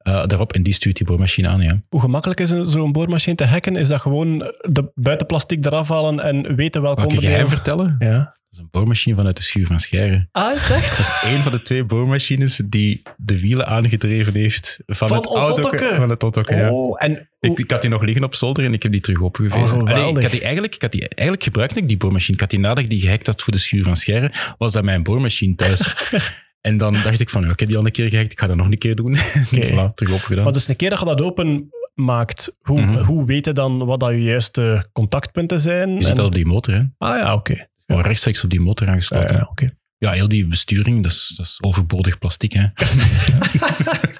Eh, 0.04 0.24
daarop 0.26 0.52
en 0.52 0.62
die 0.62 0.72
stuurt 0.72 0.96
die 0.96 1.06
boormachine 1.06 1.48
aan, 1.48 1.60
ja. 1.60 1.82
Hoe 1.88 2.00
gemakkelijk 2.00 2.40
is 2.40 2.50
een- 2.50 2.66
zo'n 2.68 2.92
boormachine 2.92 3.36
te 3.36 3.44
hacken? 3.44 3.76
Is 3.76 3.88
dat 3.88 4.00
gewoon 4.00 4.38
de 4.62 4.90
buitenplastiek 4.94 5.66
eraf 5.66 5.88
halen 5.88 6.20
en 6.20 6.56
weten 6.56 6.82
welk 6.82 6.96
Mag 6.96 7.04
ik 7.06 7.12
een 7.12 7.18
geheim 7.18 7.44
onderdeel? 7.44 7.56
vertellen? 7.64 7.96
Ja. 7.98 8.18
Dat 8.18 8.62
is 8.62 8.68
een 8.72 8.80
boormachine 8.80 9.16
vanuit 9.16 9.36
de 9.36 9.42
schuur 9.42 9.66
van 9.66 9.80
Scheire. 9.80 10.28
Ah, 10.32 10.54
is 10.54 10.62
het 10.62 10.76
echt? 10.76 10.90
Dat 10.90 10.98
is 10.98 11.22
één 11.30 11.38
van 11.40 11.52
de 11.52 11.62
twee 11.62 11.84
boormachines 11.84 12.60
die 12.66 13.02
de 13.16 13.40
wielen 13.40 13.66
aangedreven 13.66 14.34
heeft 14.34 14.78
van, 14.86 15.08
Van 15.08 15.16
het 15.16 15.26
ons 15.26 15.38
auto. 15.38 15.54
Ottoke? 15.54 15.92
Van 15.96 16.10
het 16.10 16.48
ja. 16.48 16.70
Oh, 16.72 17.04
en 17.04 17.28
Ik, 17.40 17.58
ik 17.58 17.70
had 17.70 17.80
die 17.80 17.90
nog 17.90 18.02
liggen 18.02 18.24
op 18.24 18.34
zolder 18.34 18.64
en 18.64 18.72
ik 18.72 18.82
heb 18.82 18.92
die 18.92 19.00
terug 19.00 19.20
opgevezen. 19.20 19.58
Oh, 19.60 19.82
Allee, 19.82 19.94
geweldig. 19.94 20.16
ik 20.16 20.22
had 20.22 20.30
die 20.32 20.40
eigenlijk, 20.42 20.74
ik 20.74 20.82
had 20.82 20.92
die, 20.92 21.08
eigenlijk 21.08 21.42
gebruikte 21.42 21.78
ik 21.80 21.88
die 21.88 21.96
boormachine. 21.96 22.34
Ik 22.34 22.40
had 22.40 22.50
die 22.50 22.58
nadat 22.58 22.78
ik 22.84 22.90
die 22.90 23.00
gehackt 23.00 23.26
had 23.26 23.42
voor 23.42 23.52
de 23.52 23.58
schuur 23.58 23.84
van 23.84 23.96
Scherren, 23.96 24.30
was 24.58 24.72
dat 24.72 24.84
mijn 24.84 25.02
boormachine 25.02 25.54
thuis. 25.54 25.94
en 26.64 26.76
dan 26.76 26.92
dacht 26.92 27.20
ik 27.20 27.30
van, 27.30 27.42
ja, 27.44 27.50
ik 27.50 27.58
heb 27.60 27.68
die 27.68 27.78
al 27.78 27.84
een 27.86 27.92
keer 27.92 28.08
gehackt, 28.08 28.32
ik 28.32 28.40
ga 28.40 28.46
dat 28.46 28.56
nog 28.56 28.66
een 28.66 28.78
keer 28.78 28.94
doen. 28.96 29.16
voilà, 29.54 29.94
terug 29.94 30.12
opgedaan. 30.12 30.44
Maar 30.44 30.52
dus 30.52 30.68
een 30.68 30.76
keer 30.76 30.90
dat 30.90 30.98
je 30.98 31.04
dat 31.04 31.20
open 31.20 31.68
maakt, 31.94 32.56
hoe, 32.60 32.80
Mhm. 32.80 33.02
hoe 33.04 33.24
weet 33.26 33.44
je 33.44 33.52
dan 33.52 33.86
wat 33.86 34.00
dat 34.00 34.10
je 34.10 34.22
juiste 34.22 34.88
contactpunten 34.92 35.60
zijn? 35.60 35.94
Je 35.94 36.02
zit 36.02 36.12
En- 36.12 36.18
al 36.18 36.26
op 36.26 36.34
die 36.34 36.46
motor, 36.46 36.74
hè. 36.74 36.82
Ah 36.98 37.18
ja, 37.18 37.34
oké. 37.34 37.68
Gewoon 37.86 38.02
rechtstreeks 38.02 38.44
op 38.44 38.50
die 38.50 38.60
motor 38.60 38.88
aangesloten. 38.88 39.36
ja, 39.36 39.46
oké. 39.50 39.70
Ja, 39.98 40.10
heel 40.12 40.28
die 40.28 40.46
besturing, 40.46 41.02
dat 41.02 41.12
is, 41.12 41.32
dat 41.36 41.46
is 41.46 41.58
overbodig 41.60 42.18
plastic, 42.18 42.52
hè. 42.52 42.64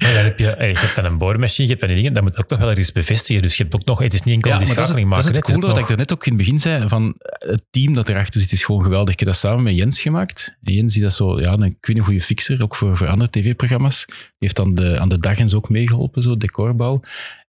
Maar 0.00 0.14
dan 0.14 0.24
heb 0.24 0.38
je, 0.38 0.50
eh, 0.50 0.70
je 0.70 0.78
hebt 0.78 0.94
dan 0.94 1.04
een 1.04 1.18
boormachine, 1.18 1.68
je 1.68 1.74
hebt 1.74 1.80
dan 1.80 1.88
die 1.88 1.98
dingen, 1.98 2.12
dat 2.12 2.22
moet 2.22 2.38
ook 2.38 2.50
nog 2.50 2.58
wel 2.58 2.68
ergens 2.68 2.92
bevestigen. 2.92 3.42
Dus 3.42 3.56
je 3.56 3.62
hebt 3.62 3.74
ook 3.74 3.84
nog, 3.84 3.98
het 3.98 4.14
is 4.14 4.22
niet 4.22 4.34
enkel 4.34 4.50
Ja, 4.50 4.58
die 4.58 4.66
dat 4.66 4.76
is, 4.76 4.82
schakeling 4.82 5.08
dat 5.10 5.18
is 5.18 5.24
maken. 5.24 5.42
het 5.42 5.52
coole 5.52 5.66
wat 5.66 5.78
ik 5.78 5.90
er 5.90 5.96
net 5.96 6.12
ook 6.12 6.26
in 6.26 6.32
het 6.32 6.40
begin 6.40 6.60
zei, 6.60 6.88
van 6.88 7.14
het 7.18 7.62
team 7.70 7.94
dat 7.94 8.08
erachter 8.08 8.40
zit 8.40 8.52
is 8.52 8.64
gewoon 8.64 8.82
geweldig. 8.82 9.12
Ik 9.12 9.18
heb 9.18 9.28
dat 9.28 9.36
samen 9.36 9.62
met 9.62 9.76
Jens 9.76 10.00
gemaakt. 10.00 10.56
En 10.62 10.74
Jens 10.74 10.94
die 10.94 11.02
dat 11.02 11.14
zo, 11.14 11.40
ja, 11.40 11.52
een, 11.52 11.78
goede 11.80 12.22
fixer, 12.22 12.62
ook 12.62 12.76
voor, 12.76 12.96
voor 12.96 13.06
andere 13.06 13.30
tv-programma's. 13.30 14.04
Die 14.06 14.16
heeft 14.38 14.56
dan 14.56 14.74
de, 14.74 14.98
aan 14.98 15.08
de 15.08 15.18
dag 15.18 15.38
en 15.38 15.48
zo 15.48 15.56
ook 15.56 15.68
meegeholpen, 15.68 16.22
zo 16.22 16.36
decorbouw. 16.36 17.00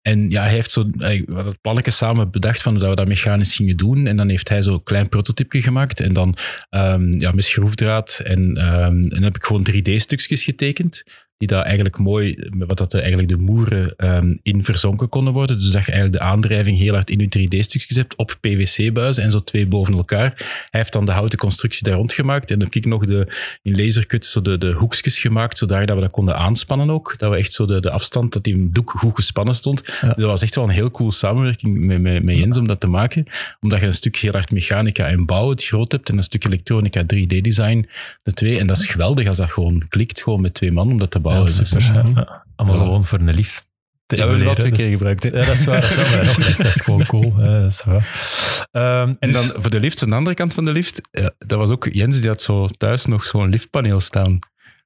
En 0.01 0.29
ja, 0.29 0.41
hij 0.41 0.51
heeft 0.51 0.71
zo 0.71 0.89
het 0.97 1.61
plannetje 1.61 1.91
samen 1.91 2.31
bedacht 2.31 2.61
van 2.61 2.71
hoe 2.71 2.81
dat 2.81 2.89
we 2.89 2.95
dat 2.95 3.07
mechanisch 3.07 3.55
gingen 3.55 3.77
doen. 3.77 4.07
En 4.07 4.15
dan 4.15 4.29
heeft 4.29 4.49
hij 4.49 4.61
zo'n 4.61 4.83
klein 4.83 5.09
prototype 5.09 5.61
gemaakt. 5.61 5.99
En 5.99 6.13
dan 6.13 6.35
ehm, 6.69 7.11
ja, 7.19 7.31
met 7.31 7.43
schroefdraad. 7.43 8.21
En, 8.23 8.57
ehm, 8.57 8.95
en 8.95 9.09
dan 9.09 9.23
heb 9.23 9.35
ik 9.35 9.43
gewoon 9.43 9.67
3D-stukjes 9.69 10.43
getekend. 10.43 11.03
Die 11.39 11.47
daar 11.47 11.63
eigenlijk 11.63 11.97
mooi, 11.97 12.35
wat 12.57 12.77
dat 12.77 12.93
eigenlijk 12.93 13.27
de 13.27 13.37
moeren 13.37 13.95
ehm, 13.95 14.35
in 14.41 14.63
verzonken 14.63 15.09
konden 15.09 15.33
worden. 15.33 15.59
Dus 15.59 15.71
dat 15.71 15.85
je 15.85 15.91
eigenlijk 15.91 16.21
de 16.21 16.29
aandrijving 16.29 16.77
heel 16.77 16.93
hard 16.93 17.09
in 17.09 17.19
je 17.19 17.47
3D-stukjes 17.47 17.95
hebt 17.95 18.15
op 18.15 18.37
PVC-buizen 18.41 19.23
en 19.23 19.31
zo 19.31 19.39
twee 19.39 19.67
boven 19.67 19.93
elkaar. 19.93 20.33
Hij 20.69 20.79
heeft 20.79 20.93
dan 20.93 21.05
de 21.05 21.11
houten 21.11 21.37
constructie 21.37 21.83
daar 21.83 21.95
rond 21.95 22.13
gemaakt. 22.13 22.51
En 22.51 22.59
dan 22.59 22.67
heb 22.67 22.75
ik 22.75 22.85
nog 22.85 23.05
de, 23.05 23.27
in 23.61 23.75
lasercut 23.75 24.25
zo 24.25 24.41
de, 24.41 24.57
de 24.57 24.71
hoekjes 24.71 25.19
gemaakt, 25.19 25.57
zodat 25.57 25.79
we 25.79 25.85
dat 25.85 26.11
konden 26.11 26.37
aanspannen 26.37 26.89
ook. 26.89 27.17
Dat 27.17 27.31
we 27.31 27.37
echt 27.37 27.51
zo 27.51 27.65
de, 27.65 27.81
de 27.81 27.91
afstand, 27.91 28.33
dat 28.33 28.43
die 28.43 28.67
doek 28.71 28.89
goed 28.89 29.15
gespannen 29.15 29.55
stond. 29.55 29.85
Dus 29.85 29.99
dat 30.01 30.25
was 30.25 30.41
echt 30.41 30.55
wel 30.55 30.63
een 30.63 30.69
heel 30.69 30.91
cool 30.91 31.11
samenwerking 31.11 31.79
met, 31.79 32.01
met, 32.01 32.23
met 32.23 32.37
Jens 32.37 32.57
om 32.57 32.67
dat 32.67 32.79
te 32.79 32.87
maken. 32.87 33.25
Omdat 33.59 33.79
je 33.79 33.85
een 33.85 33.93
stuk 33.93 34.15
heel 34.15 34.31
hard 34.31 34.51
mechanica 34.51 35.07
en 35.07 35.25
bouw 35.25 35.49
het 35.49 35.63
groot 35.63 35.91
hebt 35.91 36.09
en 36.09 36.17
een 36.17 36.23
stuk 36.23 36.45
elektronica 36.45 37.03
3D-design, 37.03 37.89
de 38.23 38.33
twee. 38.33 38.59
En 38.59 38.67
dat 38.67 38.77
is 38.77 38.85
geweldig 38.85 39.27
als 39.27 39.37
dat 39.37 39.51
gewoon 39.51 39.83
klikt, 39.87 40.21
gewoon 40.21 40.41
met 40.41 40.53
twee 40.53 40.71
man 40.71 40.91
om 40.91 40.97
dat 40.97 41.11
te 41.11 41.19
Ja, 41.28 41.28
bouwen. 41.29 41.55
Dus, 41.57 41.69
super. 41.69 41.93
Ja, 41.93 42.11
ja. 42.15 42.45
Allemaal 42.55 42.77
gewoon 42.85 43.05
voor 43.05 43.19
een 43.19 43.33
liefst 43.33 43.65
te 44.05 44.15
Ja, 44.15 44.23
we 44.23 44.29
hebben 44.29 44.45
dat 44.47 44.57
emuleren. 44.57 44.77
twee 44.77 44.89
keer 44.89 44.97
Dus- 44.99 45.17
gebruikt. 45.19 45.23
Hè. 45.23 45.29
Ja, 45.29 45.45
dat 45.45 45.55
is 45.55 45.65
waar. 45.65 45.81
Dat 45.81 45.89
is, 45.89 45.95
wel, 45.95 46.23
nog, 46.23 46.35
dat 46.37 46.47
is, 46.47 46.57
dat 46.57 46.65
is 46.75 46.81
gewoon 46.81 47.05
cool. 47.05 47.33
Ja, 47.37 47.61
dat 47.61 47.71
is 47.71 47.83
waar. 47.83 48.07
Ehm, 48.71 49.13
En 49.19 49.31
dus- 49.31 49.47
dan 49.51 49.61
voor 49.61 49.69
de 49.71 49.79
lift, 49.79 50.03
aan 50.03 50.09
de 50.09 50.15
andere 50.15 50.35
kant 50.35 50.53
van 50.53 50.63
de 50.63 50.71
lift, 50.71 51.01
ja, 51.11 51.31
dat 51.37 51.57
was 51.57 51.69
ook 51.69 51.87
Jens, 51.91 52.19
die 52.19 52.27
had 52.27 52.41
zo 52.41 52.67
thuis 52.67 53.05
nog 53.05 53.23
zo'n 53.25 53.49
liftpaneel 53.49 53.99
staan. 53.99 54.39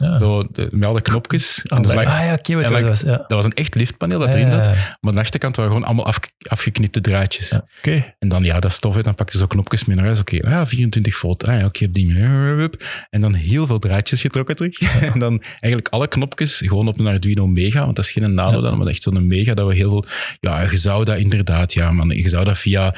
Ja. 0.04 0.20
Zo, 0.20 0.44
de, 0.52 0.68
met 0.72 0.84
alle 0.90 1.02
knopjes. 1.02 1.62
En 1.64 1.86
Ah 1.86 1.94
ja, 1.94 2.34
oké, 2.34 2.62
dat 2.62 2.82
was. 2.88 3.02
Ja. 3.02 3.18
dat 3.18 3.26
was 3.28 3.46
een 3.46 3.54
echt 3.54 3.76
liftpaneel 3.76 4.20
dat 4.20 4.28
Ja, 4.28 4.34
erin 4.36 4.50
zat. 4.52 4.66
Maar 4.66 4.76
aan 5.02 5.12
de 5.12 5.20
achterkant 5.20 5.56
waren 5.56 5.72
gewoon 5.72 5.86
allemaal 5.88 6.06
afge- 6.06 6.30
afgeknipte 6.48 7.02
draadjes. 7.02 7.50
Ja. 7.50 7.66
Oké. 7.78 8.14
En 8.20 8.28
dan, 8.28 8.44
ja, 8.44 8.60
dat 8.60 8.72
is 8.72 8.80
tof. 8.80 8.96
hè. 8.96 9.02
Dan 9.04 9.16
pakte 9.16 9.32
ze 9.34 9.38
zo 9.40 9.48
knopjes 9.48 9.86
mee 9.86 9.96
naar 9.96 10.06
huis. 10.06 10.20
Oké, 10.20 10.42
ah 10.44 10.50
ja, 10.52 10.68
24 10.68 11.16
volt. 11.16 11.48
Ah 11.48 11.60
ja, 11.60 11.66
oké, 11.66 11.86
op 11.86 11.94
die 11.94 12.08
manier. 12.14 12.70
En 13.10 13.22
dan 13.22 13.34
heel 13.34 13.68
veel 13.68 13.80
draadjes 13.80 14.22
getrokken 14.22 14.56
terug. 14.56 14.80
en 15.14 15.20
dan 15.20 15.42
eigenlijk 15.50 15.88
alle 15.94 16.08
knopjes 16.08 16.58
gewoon 16.66 16.88
op 16.88 17.00
een 17.00 17.08
Arduino 17.08 17.48
Mega. 17.48 17.84
Want 17.84 17.96
dat 17.96 18.06
is 18.06 18.12
geen 18.12 18.34
nano 18.34 18.62
dan, 18.62 18.78
maar 18.78 18.88
echt 18.88 19.02
zo'n 19.02 19.28
Mega. 19.28 19.54
Dat 19.54 19.68
we 19.68 19.74
heel 19.76 19.90
veel... 19.90 20.06
Ja, 20.40 20.62
je 20.62 20.78
zou 20.78 21.06
dat 21.06 21.18
inderdaad, 21.18 21.74
ja 21.74 21.92
man. 21.92 22.10
Je 22.10 22.30
zou 22.30 22.44
dat 22.44 22.58
via 22.58 22.96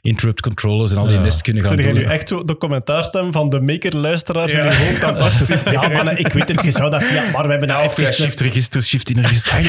interrupt 0.00 0.40
controllers 0.40 0.90
en 0.90 0.96
al 0.96 1.06
die 1.06 1.16
Ja. 1.16 1.22
nest 1.22 1.42
kunnen 1.42 1.62
gaan 1.64 1.72
Zijn 1.72 1.84
jij 1.86 1.92
doen. 1.96 2.02
nu 2.08 2.14
echt 2.14 2.28
zo 2.28 2.44
de 2.44 2.56
commentaarstem 2.56 3.32
van 3.32 3.48
de 3.48 3.60
maker-luisteraars 3.60 4.52
in 4.54 4.64
je 4.64 4.74
hoofd 4.74 5.04
aan 5.04 5.16
het? 5.22 5.60
Ja, 5.72 5.88
man, 5.88 6.16
ik 6.16 6.32
weet 6.32 6.41
je 6.48 6.72
dat... 6.90 7.02
Ja, 7.10 7.30
maar 7.30 7.44
we 7.44 7.50
hebben 7.50 7.68
nou. 7.68 7.90
Ja, 7.96 8.12
shift 8.12 8.40
register, 8.40 8.82
shift 8.82 9.08
ah, 9.08 9.16
oh, 9.16 9.22
in 9.22 9.28
register. 9.28 9.60
I 9.60 9.64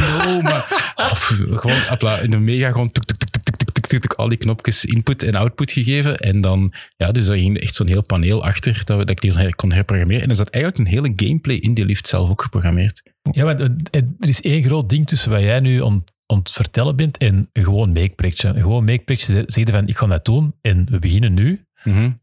gewoon 1.57 1.87
appla, 1.89 2.19
in 2.19 2.33
een 2.33 2.43
mega 2.43 2.71
gewoon... 2.71 2.91
Tuk, 2.91 4.01
tuk, 4.01 4.13
al 4.13 4.27
die 4.27 4.37
knopjes 4.37 4.85
input 4.85 5.23
en 5.23 5.35
output 5.35 5.71
gegeven. 5.71 6.17
En 6.17 6.41
dan, 6.41 6.73
ja, 6.97 7.11
dus 7.11 7.25
daar 7.25 7.37
ging 7.37 7.59
echt 7.59 7.75
zo'n 7.75 7.87
heel 7.87 8.03
paneel 8.03 8.43
achter 8.43 8.81
dat, 8.83 8.97
we, 8.97 9.05
dat 9.05 9.09
ik 9.09 9.21
die 9.21 9.55
kon 9.55 9.71
herprogrammeren. 9.71 10.21
En 10.21 10.29
is 10.29 10.37
zat 10.37 10.49
eigenlijk 10.49 10.83
een 10.83 10.93
hele 10.93 11.13
gameplay 11.15 11.55
in 11.55 11.73
die 11.73 11.85
lift 11.85 12.07
zelf 12.07 12.29
ook 12.29 12.41
geprogrammeerd. 12.41 13.03
Ja, 13.31 13.45
maar 13.45 13.59
er 13.91 14.03
is 14.19 14.41
één 14.41 14.63
groot 14.63 14.89
ding 14.89 15.07
tussen 15.07 15.31
wat 15.31 15.41
jij 15.41 15.59
nu 15.59 15.79
om, 15.79 16.03
vertellen 16.43 16.95
bent 16.95 17.17
en 17.17 17.49
gewoon 17.53 17.91
makeprojectje. 17.91 18.53
Gewoon 18.53 18.83
makeprojectje 18.83 19.43
zeggen 19.47 19.73
van, 19.73 19.87
ik 19.87 19.97
ga 19.97 20.07
dat 20.07 20.25
doen 20.25 20.55
en 20.61 20.87
we 20.89 20.99
beginnen 20.99 21.33
nu. 21.33 21.65
Mm. 21.83 22.21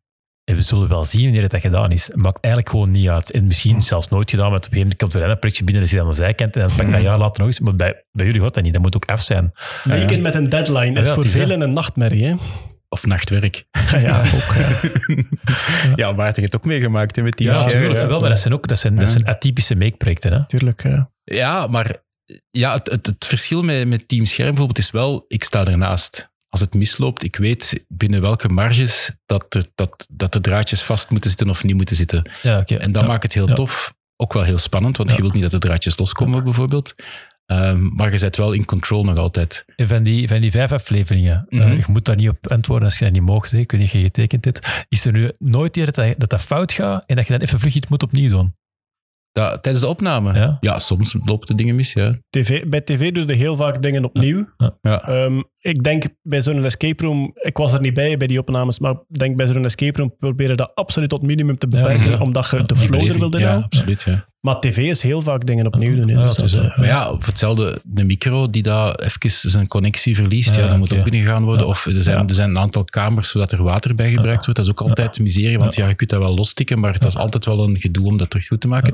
En 0.51 0.57
we 0.57 0.63
zullen 0.63 0.89
wel 0.89 1.05
zien 1.05 1.23
wanneer 1.23 1.49
dat 1.49 1.61
gedaan 1.61 1.91
is. 1.93 2.07
Het 2.07 2.17
maakt 2.17 2.39
eigenlijk 2.41 2.73
gewoon 2.75 2.91
niet 2.91 3.09
uit. 3.09 3.31
En 3.31 3.47
misschien 3.47 3.83
zelfs 3.83 4.09
nooit 4.09 4.31
gedaan, 4.31 4.51
want 4.51 4.67
op 4.67 4.73
een 4.73 4.79
gegeven 4.79 4.97
moment 4.99 5.13
komt 5.13 5.25
er 5.25 5.31
een 5.31 5.39
projectje 5.39 5.65
binnen, 5.65 5.83
dan 5.83 5.91
zit 5.91 5.99
je 5.99 6.05
aan 6.05 6.11
de 6.11 6.17
zijkant 6.17 6.57
en 6.57 6.67
dan 6.67 6.77
pak 6.77 6.87
je 6.87 6.93
dat 6.93 7.03
jaar 7.03 7.19
later 7.19 7.39
nog 7.39 7.47
eens. 7.47 7.61
Maar 7.61 7.75
bij, 7.75 8.05
bij 8.13 8.27
jullie 8.27 8.41
gaat 8.41 8.55
dat 8.55 8.63
niet, 8.63 8.73
dat 8.73 8.83
moet 8.83 8.97
ook 8.97 9.05
af 9.05 9.21
zijn. 9.23 9.53
Maken 9.85 10.23
met 10.23 10.35
een 10.35 10.49
deadline 10.49 11.01
is 11.01 11.07
Ja, 11.07 11.15
voor 11.15 11.23
het 11.23 11.33
is, 11.33 11.39
hè. 11.39 11.45
velen 11.45 11.61
een 11.61 11.73
nachtmerrie, 11.73 12.25
hè? 12.27 12.35
Of 12.89 13.07
nachtwerk. 13.07 13.65
Ja, 13.91 14.19
ook. 14.35 14.55
ja. 14.55 14.81
Ja, 15.97 16.13
Maarten 16.13 16.41
heeft 16.43 16.53
het 16.53 16.57
ook 16.57 16.65
meegemaakt 16.65 17.17
hè, 17.17 17.23
met 17.23 17.37
die 17.37 17.47
Ja, 17.47 17.65
natuurlijk. 17.65 18.07
Wel, 18.09 18.21
maar 18.21 18.29
dat 18.29 18.39
zijn 18.39 18.55
ook 18.55 18.69
dat 18.69 18.79
zijn, 18.79 18.95
dat 18.97 19.05
Ja. 19.05 19.11
zijn 19.11 19.27
atypische 19.27 19.77
make-projecten. 19.77 20.33
Hè? 20.33 20.47
Tuurlijk, 20.47 20.83
ja. 20.83 21.11
Ja, 21.25 21.67
maar 21.67 21.97
ja, 22.51 22.73
het, 22.75 22.91
het, 22.91 23.07
het 23.07 23.27
verschil 23.27 23.63
met, 23.63 23.89
met 23.89 24.09
Team 24.09 24.25
Scherm 24.27 24.49
bijvoorbeeld 24.49 24.79
is 24.79 24.91
wel, 24.91 25.25
ik 25.29 25.45
sta 25.45 25.65
ernaast. 25.67 26.30
Als 26.51 26.61
het 26.61 26.75
misloopt, 26.75 27.23
ik 27.25 27.37
weet 27.37 27.85
binnen 27.89 28.21
welke 28.21 28.49
marges 28.49 29.15
dat, 29.27 29.55
er, 29.55 29.65
dat, 29.75 30.07
dat 30.13 30.33
de 30.33 30.41
draadjes 30.41 30.83
vast 30.83 31.11
moeten 31.11 31.31
zitten 31.31 31.51
of 31.51 31.65
niet 31.65 31.77
moeten 31.77 31.97
zitten. 31.97 32.31
Ja, 32.43 32.59
oké. 32.59 32.75
En 32.77 32.93
dat 32.93 33.03
Ja. 33.03 33.09
maakt 33.09 33.23
het 33.23 33.33
heel 33.35 33.49
Ja. 33.49 33.55
tof. 33.55 33.95
Ook 34.17 34.33
wel 34.33 34.43
heel 34.43 34.59
spannend, 34.59 34.97
want 34.97 35.11
Ja. 35.11 35.17
je 35.17 35.23
wilt 35.23 35.33
niet 35.35 35.43
dat 35.43 35.51
de 35.51 35.59
draadjes 35.59 35.99
loskomen 35.99 36.45
bijvoorbeeld. 36.45 36.95
Ehm, 37.47 37.95
maar 37.95 38.13
je 38.13 38.19
zit 38.19 38.37
wel 38.37 38.53
in 38.53 38.65
control 38.65 39.05
nog 39.05 39.17
altijd. 39.17 39.65
En 39.77 39.89
van 39.89 40.03
die, 40.03 40.29
van 40.29 40.41
die 40.41 40.51
vijf 40.51 40.73
afleveringen, 40.73 41.47
Mhm. 41.49 41.71
je 41.73 41.85
moet 41.87 42.05
daar 42.05 42.17
niet 42.17 42.29
op 42.29 42.47
antwoorden 42.51 42.85
als 42.89 42.99
je 42.99 43.05
dat 43.05 43.13
niet 43.13 43.23
mocht. 43.23 43.51
Hè. 43.51 43.59
Ik 43.59 43.71
weet 43.71 43.81
niet 43.81 43.89
of 43.91 43.97
je 43.97 44.03
getekend 44.03 44.45
hebt. 44.45 44.85
Is 44.89 45.05
er 45.05 45.13
nu 45.13 45.33
nooit 45.39 45.77
eerder 45.77 45.95
dat, 45.95 46.15
dat 46.21 46.31
dat 46.31 46.43
fout 46.43 46.73
gaat 46.73 47.05
en 47.07 47.17
dat 47.17 47.27
je 47.27 47.33
dan 47.33 47.43
even 47.43 47.61
vlug 47.61 47.75
iets 47.75 47.89
moet 47.89 48.03
opnieuw 48.03 48.29
doen? 48.29 48.55
Dat, 49.33 49.63
tijdens 49.63 49.85
de 49.85 49.91
opname? 49.91 50.57
Ja. 50.61 50.79
soms 50.79 51.17
lopen 51.25 51.47
de 51.47 51.55
dingen 51.55 51.75
mis, 51.75 51.93
ja. 51.93 52.19
TV, 52.31 52.65
bij 52.67 52.81
tv 52.81 53.13
doe 53.13 53.27
je 53.27 53.33
heel 53.35 53.57
vaak 53.57 53.83
dingen 53.83 54.05
opnieuw. 54.05 54.49
ja. 54.81 55.03
Ehm, 55.09 55.43
ik 55.61 55.83
denk 55.83 56.05
bij 56.23 56.43
zo'n 56.43 56.65
escape 56.65 57.05
room, 57.05 57.33
ik 57.35 57.57
was 57.57 57.73
er 57.73 57.81
niet 57.81 57.95
bij 57.95 58.17
bij 58.17 58.27
die 58.27 58.39
opnames, 58.39 58.79
maar 58.79 58.93
ik 58.93 59.19
denk 59.19 59.37
bij 59.37 59.47
zo'n 59.47 59.65
escape 59.65 59.99
room 59.99 60.17
proberen 60.19 60.57
dat 60.57 60.71
absoluut 60.75 61.09
tot 61.09 61.23
minimum 61.23 61.59
te 61.59 61.69
beperken, 61.69 62.11
ja. 62.11 62.19
omdat 62.19 62.51
je 62.51 62.57
Ja, 62.57 62.63
de 62.63 62.77
flow 62.77 63.11
er 63.11 63.19
wilde 63.19 63.39
Ja, 63.39 63.55
absoluut, 63.55 64.03
ja. 64.03 64.29
Maar 64.41 64.61
tv 64.61 64.77
is 64.77 65.03
heel 65.03 65.23
vaak 65.23 65.47
dingen 65.47 65.67
opnieuw 65.67 65.97
doen. 65.97 66.07
Dus 66.07 66.35
dat, 66.35 66.53
eh, 66.53 66.77
Maar 66.77 66.87
ja, 66.87 67.09
voor 67.09 67.25
hetzelfde, 67.25 67.81
de 67.85 68.05
micro 68.05 68.51
die 68.51 68.63
daar 68.63 68.95
even 68.95 69.31
zijn 69.31 69.69
connectie 69.69 70.17
verliest, 70.17 70.57
ja, 70.57 70.67
dan 70.69 70.79
moet 70.79 70.97
ook 70.97 71.03
binnengegaan 71.03 71.45
worden. 71.45 71.67
Of 71.67 71.87
er 71.87 72.03
zijn, 72.03 72.29
er 72.29 72.35
zijn 72.35 72.51
een 72.51 72.59
aantal 72.59 72.85
kamers 72.85 73.31
zodat 73.31 73.53
er 73.53 73.63
water 73.63 73.95
bij 73.95 74.11
gebruikt 74.11 74.45
wordt. 74.45 74.57
Dat 74.57 74.65
is 74.65 74.71
ook 74.71 74.89
altijd 74.89 75.19
miserie, 75.19 75.59
want 75.59 75.75
ja. 75.75 75.89
je 75.89 75.95
kunt 75.95 76.11
dat 76.11 76.19
wel 76.19 76.35
lostikken, 76.35 76.79
maar 76.79 76.93
dat 76.93 77.09
is 77.09 77.17
altijd 77.17 77.45
wel 77.45 77.65
een 77.65 77.79
gedoe 77.79 78.07
om 78.07 78.17
dat 78.17 78.31
terug 78.31 78.47
goed 78.47 78.61
te 78.61 78.69
maken. 78.69 78.93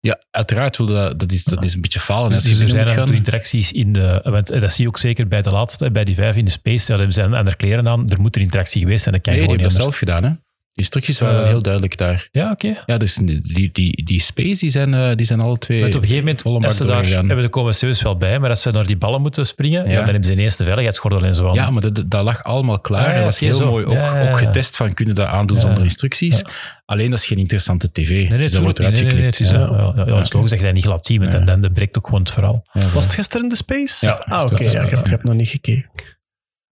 Ja, 0.00 0.20
uiteraard 0.30 0.76
dat, 0.76 1.20
dat 1.20 1.32
is, 1.32 1.44
dat 1.44 1.64
is 1.64 1.74
een 1.74 1.80
beetje 1.80 2.00
falen. 2.00 2.30
Je 2.30 2.34
Dus 2.34 2.60
er 2.60 2.68
zijn 2.68 2.88
gaan. 2.88 3.12
interacties 3.12 3.72
in 3.72 3.92
de... 3.92 4.20
Want 4.24 4.50
eh, 4.50 4.60
dat 4.60 4.72
zie 4.72 4.82
je 4.82 4.88
ook 4.88 4.98
zeker 4.98 5.26
bij 5.26 5.42
de 5.42 5.50
laatste, 5.50 5.90
bij 5.90 6.04
die 6.04 6.14
vijf 6.14 6.36
in 6.36 6.44
de 6.44 6.50
space. 6.50 6.92
Ja, 6.92 6.98
er 6.98 7.12
zijn 7.12 7.36
aan 7.36 7.44
de 7.44 7.56
kleren 7.56 7.88
aan. 7.88 8.08
Er 8.08 8.20
moet 8.20 8.36
een 8.36 8.42
interactie 8.42 8.80
geweest 8.80 9.02
zijn. 9.02 9.14
Dat 9.14 9.22
kan 9.24 9.32
je 9.34 9.38
Nee, 9.38 9.48
die 9.48 9.56
gewoon 9.58 9.72
hebben 9.72 9.92
dat 9.94 10.06
zelf 10.06 10.20
gedaan, 10.20 10.24
hè. 10.24 10.47
Die 10.78 10.86
instructies 10.86 11.18
waren 11.18 11.34
Eh, 11.36 11.40
wel 11.42 11.50
heel 11.50 11.62
duidelijk 11.62 11.96
daar. 11.96 12.28
Ja, 12.32 12.50
oké. 12.50 12.82
Ja, 12.86 12.96
dus 12.96 13.14
die, 13.14 13.70
die, 13.72 14.04
die 14.04 14.20
space, 14.20 14.58
die 14.58 14.70
zijn, 14.70 14.94
eh, 14.94 15.14
die 15.14 15.26
zijn 15.26 15.40
alle 15.40 15.58
twee 15.58 15.80
Want 15.80 15.94
op 15.94 16.00
een 16.00 16.06
gegeven 16.06 16.24
moment, 16.24 16.42
volle 16.42 16.66
als 16.66 16.76
ze 16.76 16.86
daar, 16.86 17.04
hebben 17.06 17.42
de 17.42 17.48
commissaris 17.48 18.02
wel 18.02 18.16
bij, 18.16 18.38
maar 18.38 18.50
als 18.50 18.62
ze 18.62 18.70
naar 18.70 18.86
die 18.86 18.96
ballen 18.96 19.20
moeten 19.20 19.46
springen, 19.46 19.84
ja. 19.84 19.90
Ja. 19.90 19.96
dan 19.96 20.04
hebben 20.04 20.24
ze 20.24 20.32
ineens 20.32 20.56
de 20.56 20.64
veiligheidsgordel 20.64 21.22
en 21.24 21.34
zo 21.34 21.48
aan. 21.48 21.54
Ja, 21.54 21.70
maar 21.70 21.82
dat, 21.82 22.04
dat 22.10 22.24
lag 22.24 22.42
allemaal 22.44 22.80
klaar. 22.80 23.02
Ah, 23.04 23.08
ja, 23.08 23.14
dat 23.14 23.24
was 23.24 23.38
heel 23.38 23.54
zo. 23.54 23.70
mooi 23.70 23.84
ook, 23.84 23.92
Ja, 23.92 24.14
ja, 24.14 24.22
ja. 24.22 24.28
ook 24.28 24.38
getest 24.38 24.76
van 24.76 24.94
kunnen 24.94 25.14
dat 25.14 25.26
aandoen 25.26 25.56
Ja. 25.56 25.62
zonder 25.62 25.82
instructies. 25.84 26.42
Alleen 26.84 27.10
dat 27.10 27.18
is 27.18 27.26
geen 27.26 27.38
interessante 27.38 27.92
tv. 27.92 28.10
Nee, 28.10 28.28
nee, 28.28 28.38
dus 28.38 28.52
dat 28.52 28.62
wordt 28.62 28.78
eruit 28.78 28.94
niet. 28.94 29.02
nee, 29.04 29.12
nee, 29.12 29.22
nee, 29.22 29.32
geknipt. 29.32 29.52
ja. 29.52 29.76
Ja, 29.76 29.92
ja, 29.96 30.04
ja, 30.06 30.16
het 30.16 30.26
is 30.26 30.32
logisch 30.32 30.50
dat 30.50 30.58
je 30.58 30.64
dat 30.64 30.74
niet 30.74 30.84
laat 30.84 31.06
zien, 31.06 31.18
want 31.18 31.32
Ja. 31.32 31.36
dan, 31.38 31.46
dan 31.46 31.60
dan 31.60 31.72
breekt 31.72 31.98
ook 31.98 32.04
gewoon 32.04 32.20
het 32.20 32.30
verhaal. 32.32 32.64
Was 32.92 33.04
het 33.04 33.14
gisteren 33.14 33.48
de 33.48 33.56
space? 33.56 34.06
Ja, 34.06 34.12
ah, 34.28 34.42
oké. 34.42 34.64
heb, 34.64 34.90
ik 34.92 35.06
heb 35.06 35.24
nog 35.24 35.34
niet 35.34 35.48
gekeken. 35.48 35.90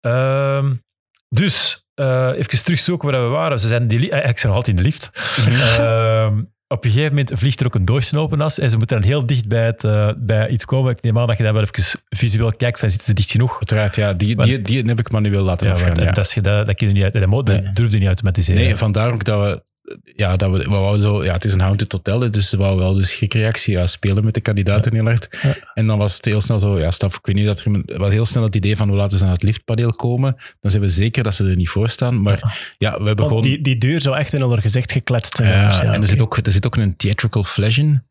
Ehm, 0.00 0.74
dus, 1.28 1.86
eh, 1.98 2.30
even 2.36 2.64
terugzoeken 2.64 3.10
waar 3.10 3.22
we 3.22 3.28
waren. 3.28 3.60
Ze 3.60 3.68
zijn 3.68 3.88
die 3.88 3.98
li- 3.98 4.08
eh, 4.08 4.18
ik 4.28 4.34
ben 4.34 4.46
nog 4.46 4.54
altijd 4.56 4.76
in 4.76 4.82
de 4.82 4.88
lift. 4.88 5.10
Ehm, 5.78 6.42
op 6.70 6.84
een 6.84 6.90
gegeven 6.90 7.14
moment 7.14 7.30
vliegt 7.34 7.60
er 7.60 7.66
ook 7.66 7.74
een 7.74 7.84
doosje 7.84 8.18
open 8.18 8.40
as 8.40 8.58
en 8.58 8.70
ze 8.70 8.76
moeten 8.76 9.00
dan 9.00 9.08
heel 9.08 9.26
dicht 9.26 9.48
bij, 9.48 9.64
het, 9.66 9.84
eh, 9.84 10.10
bij 10.16 10.48
iets 10.48 10.64
komen. 10.64 10.90
Ik 10.92 11.02
neem 11.02 11.18
aan 11.18 11.26
dat 11.26 11.36
je 11.36 11.42
dan 11.44 11.52
wel 11.52 11.62
even 11.62 12.00
visueel 12.08 12.52
kijkt 12.52 12.78
van 12.78 12.90
zitten 12.90 13.08
ze 13.08 13.14
dicht 13.14 13.30
genoeg? 13.30 13.54
Uiteraard, 13.58 13.96
ja. 13.96 14.12
Die, 14.12 14.36
die, 14.42 14.62
die 14.62 14.82
heb 14.82 14.98
ik 14.98 15.10
manueel 15.10 15.42
laten 15.42 15.66
Ja, 15.66 15.72
afgaan. 15.72 15.94
want 15.94 16.06
ja. 16.06 16.12
dat, 16.12 16.26
is, 16.26 16.34
dat, 16.34 16.66
dat 16.66 16.74
kun 16.74 16.86
je 16.86 16.92
niet 16.92 17.02
uit, 17.02 17.12
dat, 17.12 17.30
dat 17.30 17.46
Nee. 17.48 17.88
je 17.90 17.98
niet 17.98 18.06
automatiseren. 18.06 18.62
Nee, 18.62 18.76
vandaar 18.76 19.12
ook 19.12 19.24
dat 19.24 19.40
we... 19.40 19.62
Ja, 20.02 20.36
dat 20.36 20.50
we, 20.50 20.58
we 20.58 20.68
wouden 20.68 21.02
zo, 21.02 21.24
ja, 21.24 21.32
het 21.32 21.44
is 21.44 21.52
een 21.52 21.60
haunted 21.60 21.92
hotel, 21.92 22.30
dus 22.30 22.50
we 22.50 22.56
wouden 22.56 22.84
wel 22.84 22.94
de 22.94 23.04
schrikreactie 23.04 23.72
ja, 23.72 23.86
spelen 23.86 24.24
met 24.24 24.34
de 24.34 24.40
kandidaten 24.40 24.94
heel 24.94 25.04
hard. 25.04 25.38
Ja. 25.42 25.56
En 25.74 25.86
dan 25.86 25.98
was 25.98 26.16
het 26.16 26.24
heel 26.24 26.40
snel 26.40 26.60
zo, 26.60 26.78
ja, 26.78 26.90
staf, 26.90 27.16
ik 27.16 27.26
weet 27.26 27.34
niet 27.34 27.46
dat 27.46 27.60
er 27.60 27.98
was 27.98 28.12
heel 28.12 28.26
snel 28.26 28.42
het 28.42 28.56
idee 28.56 28.76
van 28.76 28.90
we 28.90 28.96
laten 28.96 29.18
ze 29.18 29.24
aan 29.24 29.30
het 29.30 29.42
liftpaneel 29.42 29.92
komen. 29.92 30.36
Dan 30.60 30.70
zijn 30.70 30.82
we 30.82 30.90
zeker 30.90 31.22
dat 31.22 31.34
ze 31.34 31.48
er 31.48 31.56
niet 31.56 31.68
voor 31.68 31.88
staan. 31.88 32.22
Maar 32.22 32.74
ja, 32.78 32.90
we 32.90 33.06
hebben 33.06 33.16
Want 33.16 33.28
gewoon... 33.28 33.42
die, 33.42 33.60
die 33.60 33.78
deur 33.78 34.00
zou 34.00 34.16
echt 34.16 34.32
in 34.32 34.40
haar 34.42 34.62
gezicht 34.62 34.92
gekletst 34.92 35.36
zijn. 35.36 35.48
Ja. 35.48 35.82
Ja, 35.82 35.92
en 35.92 36.00
er, 36.00 36.08
zit 36.08 36.22
ook, 36.22 36.36
er 36.36 36.52
zit 36.52 36.66
ook 36.66 36.76
een 36.76 36.96
theatrical 36.96 37.44
flash 37.44 37.78
in. 37.78 38.06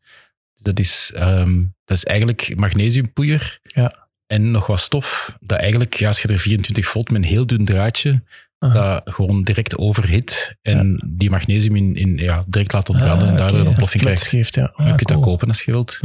Dat 0.54 0.78
is, 0.78 1.12
ehm, 1.14 1.62
dat 1.84 1.96
is 1.96 2.04
eigenlijk 2.04 2.52
magnesiumpoeier 2.56 3.58
Ja. 3.62 4.08
en 4.26 4.50
nog 4.50 4.66
wat 4.66 4.80
stof. 4.80 5.36
Dat 5.40 5.58
eigenlijk, 5.58 5.94
ja, 5.94 6.08
als 6.08 6.22
je 6.22 6.28
er 6.28 6.38
24 6.38 6.86
volt 6.86 7.10
met 7.10 7.22
een 7.22 7.28
heel 7.28 7.46
dun 7.46 7.64
draadje, 7.64 8.22
Aha. 8.58 8.74
dat 8.74 9.14
gewoon 9.14 9.42
direct 9.42 9.76
overhit 9.76 10.56
en 10.62 11.02
die 11.06 11.30
magnesium 11.30 11.76
in, 11.76 11.94
in, 11.94 12.16
ja, 12.16 12.44
direct 12.46 12.72
laat 12.72 12.88
ontbranden 12.88 13.22
Ah, 13.26 13.30
en 13.30 13.36
daardoor 13.36 13.60
een 13.60 13.66
ontploffing 13.66 14.02
krijgt. 14.02 14.26
geeft, 14.26 14.54
ja. 14.54 14.72
je 14.76 14.84
kunt 14.84 15.08
dat 15.08 15.20
kopen 15.20 15.48
als 15.48 15.62
je 15.62 15.70
wilt. 15.70 16.00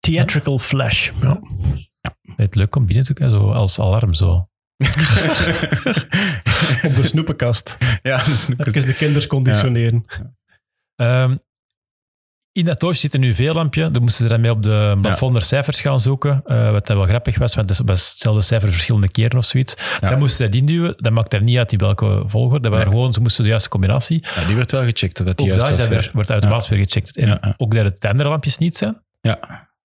Theatrical 0.00 0.58
flash. 0.58 1.10
Ja. 1.20 1.40
Het 2.36 2.54
leuk 2.54 2.76
om 2.76 2.86
binnen 2.86 3.04
te 3.04 3.12
komen, 3.12 3.34
zo 3.34 3.50
als 3.50 3.80
alarm. 3.80 4.14
Zo. 4.14 4.48
Op 6.86 6.94
de 6.94 7.00
snoepenkast. 7.02 7.76
ja, 8.02 8.24
dus 8.24 8.48
Even 8.48 8.86
de 8.86 8.94
kinders 8.94 9.26
conditioneren. 9.26 10.04
Ehm, 10.96 11.36
in 12.58 12.64
dat 12.64 12.80
doosje 12.80 13.00
zit 13.00 13.14
een 13.14 13.22
UV-lampje. 13.22 13.90
Daar 13.90 14.02
moesten 14.02 14.22
ze 14.22 14.28
dan 14.30 14.40
mee 14.40 14.50
op 14.50 14.62
de 14.62 14.98
plafond 15.00 15.44
cijfers 15.44 15.80
gaan 15.80 16.00
zoeken. 16.00 16.40
eh, 16.44 16.70
wat 16.70 16.86
dan 16.86 16.96
wel 16.96 17.06
grappig 17.06 17.38
was, 17.38 17.54
want 17.54 17.68
dat 17.68 17.80
was 17.84 18.08
hetzelfde 18.10 18.42
cijfer 18.42 18.68
verschillende 18.72 19.08
keren 19.10 19.38
of 19.38 19.44
zoiets. 19.44 19.76
Ja. 20.00 20.10
Dan 20.10 20.18
moesten 20.18 20.44
ze 20.44 20.50
dat 20.50 20.60
induwen. 20.60 20.94
Dat 20.96 21.12
maakt 21.12 21.32
er 21.32 21.42
niet 21.42 21.58
uit 21.58 21.72
in 21.72 21.78
welke 21.78 22.22
volgorde. 22.26 22.60
Dat 22.68 22.72
waren 22.76 22.92
gewoon, 22.92 23.12
ze 23.12 23.20
moesten 23.20 23.42
de 23.42 23.48
juiste 23.50 23.68
combinatie. 23.68 24.24
ja, 24.34 24.46
die 24.46 24.56
werd 24.56 24.70
wel 24.70 24.82
gecheckt. 24.84 25.20
of 25.20 25.26
Dat 25.26 25.36
die 25.36 25.46
Ook 25.52 25.58
juist 25.58 25.66
daar 25.66 25.70
was, 25.70 25.78
is 25.78 25.84
dat 25.88 25.96
ja. 25.96 26.02
weer, 26.02 26.10
wordt 26.14 26.30
automatisch 26.30 26.68
weer 26.68 26.78
gecheckt. 26.78 27.16
En 27.16 27.54
ook 27.56 27.74
dat 27.74 27.84
het 27.84 28.00
de 28.00 28.08
andere 28.08 28.28
lampjes 28.28 28.58
niet 28.58 28.76
zijn. 28.76 29.02
Ja, 29.20 29.38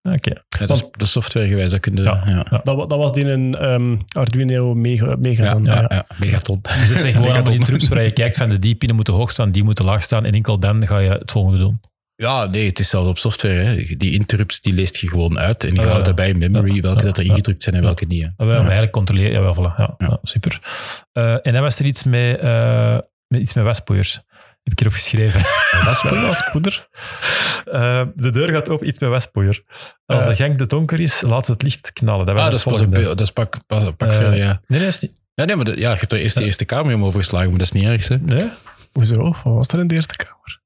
Oké. 0.04 0.30
ja, 0.50 0.66
dat 0.66 0.70
is 0.78 0.84
de 0.92 1.06
softwaregewijs. 1.06 1.70
Dat 1.70 1.80
kun 1.80 1.96
je, 1.96 2.02
Ja. 2.02 2.22
ja. 2.26 2.46
Ja, 2.50 2.60
Dat, 2.64 2.76
wa- 2.76 2.86
dat 2.86 2.98
was 2.98 3.14
die 3.14 3.26
een 3.26 3.56
ehm, 3.56 3.96
Arduino 4.18 4.74
mega, 4.74 5.16
mega 5.20 5.44
ja, 5.44 5.52
dan, 5.52 5.64
ja, 5.64 5.86
ja. 5.88 6.06
megaton. 6.20 6.60
Dus 6.62 6.90
het 6.90 7.00
zijn 7.02 7.14
gewoon 7.18 7.32
allemaal 7.32 7.54
interrupts 7.54 7.88
waar 7.88 8.04
je 8.04 8.12
kijkt 8.12 8.36
van 8.36 8.50
de 8.50 8.60
die 8.60 8.76
pinnen 8.76 8.96
moeten 8.96 9.14
hoog 9.14 9.32
staan, 9.32 9.52
die 9.52 9.64
moeten 9.64 9.86
laag 9.86 10.04
staan. 10.04 10.26
En 10.26 10.32
enkel 10.34 10.60
dan 10.60 10.88
ga 10.88 10.98
je 10.98 11.10
het 11.10 11.32
volgende 11.32 11.58
doen. 11.58 11.80
Ja, 12.16 12.46
nee, 12.46 12.68
het 12.68 12.80
is 12.80 12.90
zelfs 12.90 13.10
op 13.10 13.18
software. 13.18 13.54
Hè. 13.64 13.76
Die 13.98 14.12
interrupts 14.14 14.62
die 14.62 14.74
leest 14.74 14.98
je 14.98 15.08
gewoon 15.08 15.40
uit 15.40 15.64
en 15.64 15.70
die 15.70 15.82
Ah, 15.82 15.88
houdt 15.90 16.06
daarbij 16.06 16.30
in 16.30 16.38
memory 16.38 16.82
welke 16.82 17.04
dat 17.04 17.18
er 17.18 17.26
ingedrukt 17.26 17.64
zijn 17.64 17.76
en 17.76 17.82
welke 17.82 18.06
niet. 18.06 18.22
hè. 18.22 18.28
Maar 18.38 18.48
we 18.48 18.54
eigenlijk 18.62 18.92
controleren. 18.92 19.32
Ja, 19.32 19.42
wel, 19.42 19.56
voilà. 19.56 19.78
Ja, 19.78 19.96
Ja. 19.98 20.08
ja, 20.08 20.18
super. 20.24 20.60
Eh, 21.12 21.34
en 21.48 21.54
dan 21.54 21.62
was 21.62 21.80
er 21.80 21.86
iets 21.86 22.04
met, 22.04 22.40
eh, 22.40 22.98
met, 23.28 23.42
iets 23.42 23.54
met 23.54 23.64
waspoeiers. 23.64 24.14
Heb 24.64 24.74
ik 24.74 24.80
erop 24.80 24.94
geschreven. 24.94 25.42
Waspoeier? 25.86 26.26
Waspoeder. 26.34 26.88
Eh, 27.66 28.06
de 28.16 28.32
deur 28.32 28.50
gaat 28.54 28.70
open, 28.70 28.88
iets 28.88 29.00
met 29.00 29.10
waspoeier. 29.10 29.64
Als 30.06 30.26
de 30.26 30.36
gang 30.36 30.58
te 30.58 30.68
donker 30.68 31.00
is, 31.00 31.22
laat 31.22 31.48
het 31.48 31.62
licht 31.62 31.94
knallen. 31.94 32.26
Dat 32.26 32.36
was 32.36 32.44
Ah, 32.44 32.50
dat 32.52 32.60
is 32.60 32.64
pas 32.66 33.06
dat 33.06 33.22
is 33.22 33.32
pak, 33.32 33.58
pak, 33.68 33.98
pak 33.98 34.12
verder, 34.14 34.36
ja. 34.36 34.62
Nee, 34.68 34.80
nee, 34.80 34.88
is 34.88 35.00
niet. 35.00 35.14
Ja, 35.34 35.46
nee, 35.46 35.56
maar 35.56 35.66
de- 35.66 35.80
ja, 35.80 35.92
je 35.92 35.98
hebt 35.98 36.14
er 36.14 36.20
eerst 36.20 36.38
de 36.38 36.44
eerste 36.44 36.66
kamer 36.66 36.96
om 36.96 37.04
overgeslagen, 37.06 37.50
maar 37.50 37.58
dat 37.58 37.68
is 37.74 37.82
niet 37.82 37.90
erg. 37.90 38.08
Hè. 38.08 38.18
Nee? 38.18 38.50
Hoezo? 38.92 39.24
Wat 39.24 39.54
was 39.54 39.68
er 39.68 39.80
in 39.80 39.88
de 39.88 39.96
eerste 39.96 40.16
kamer? 40.16 40.62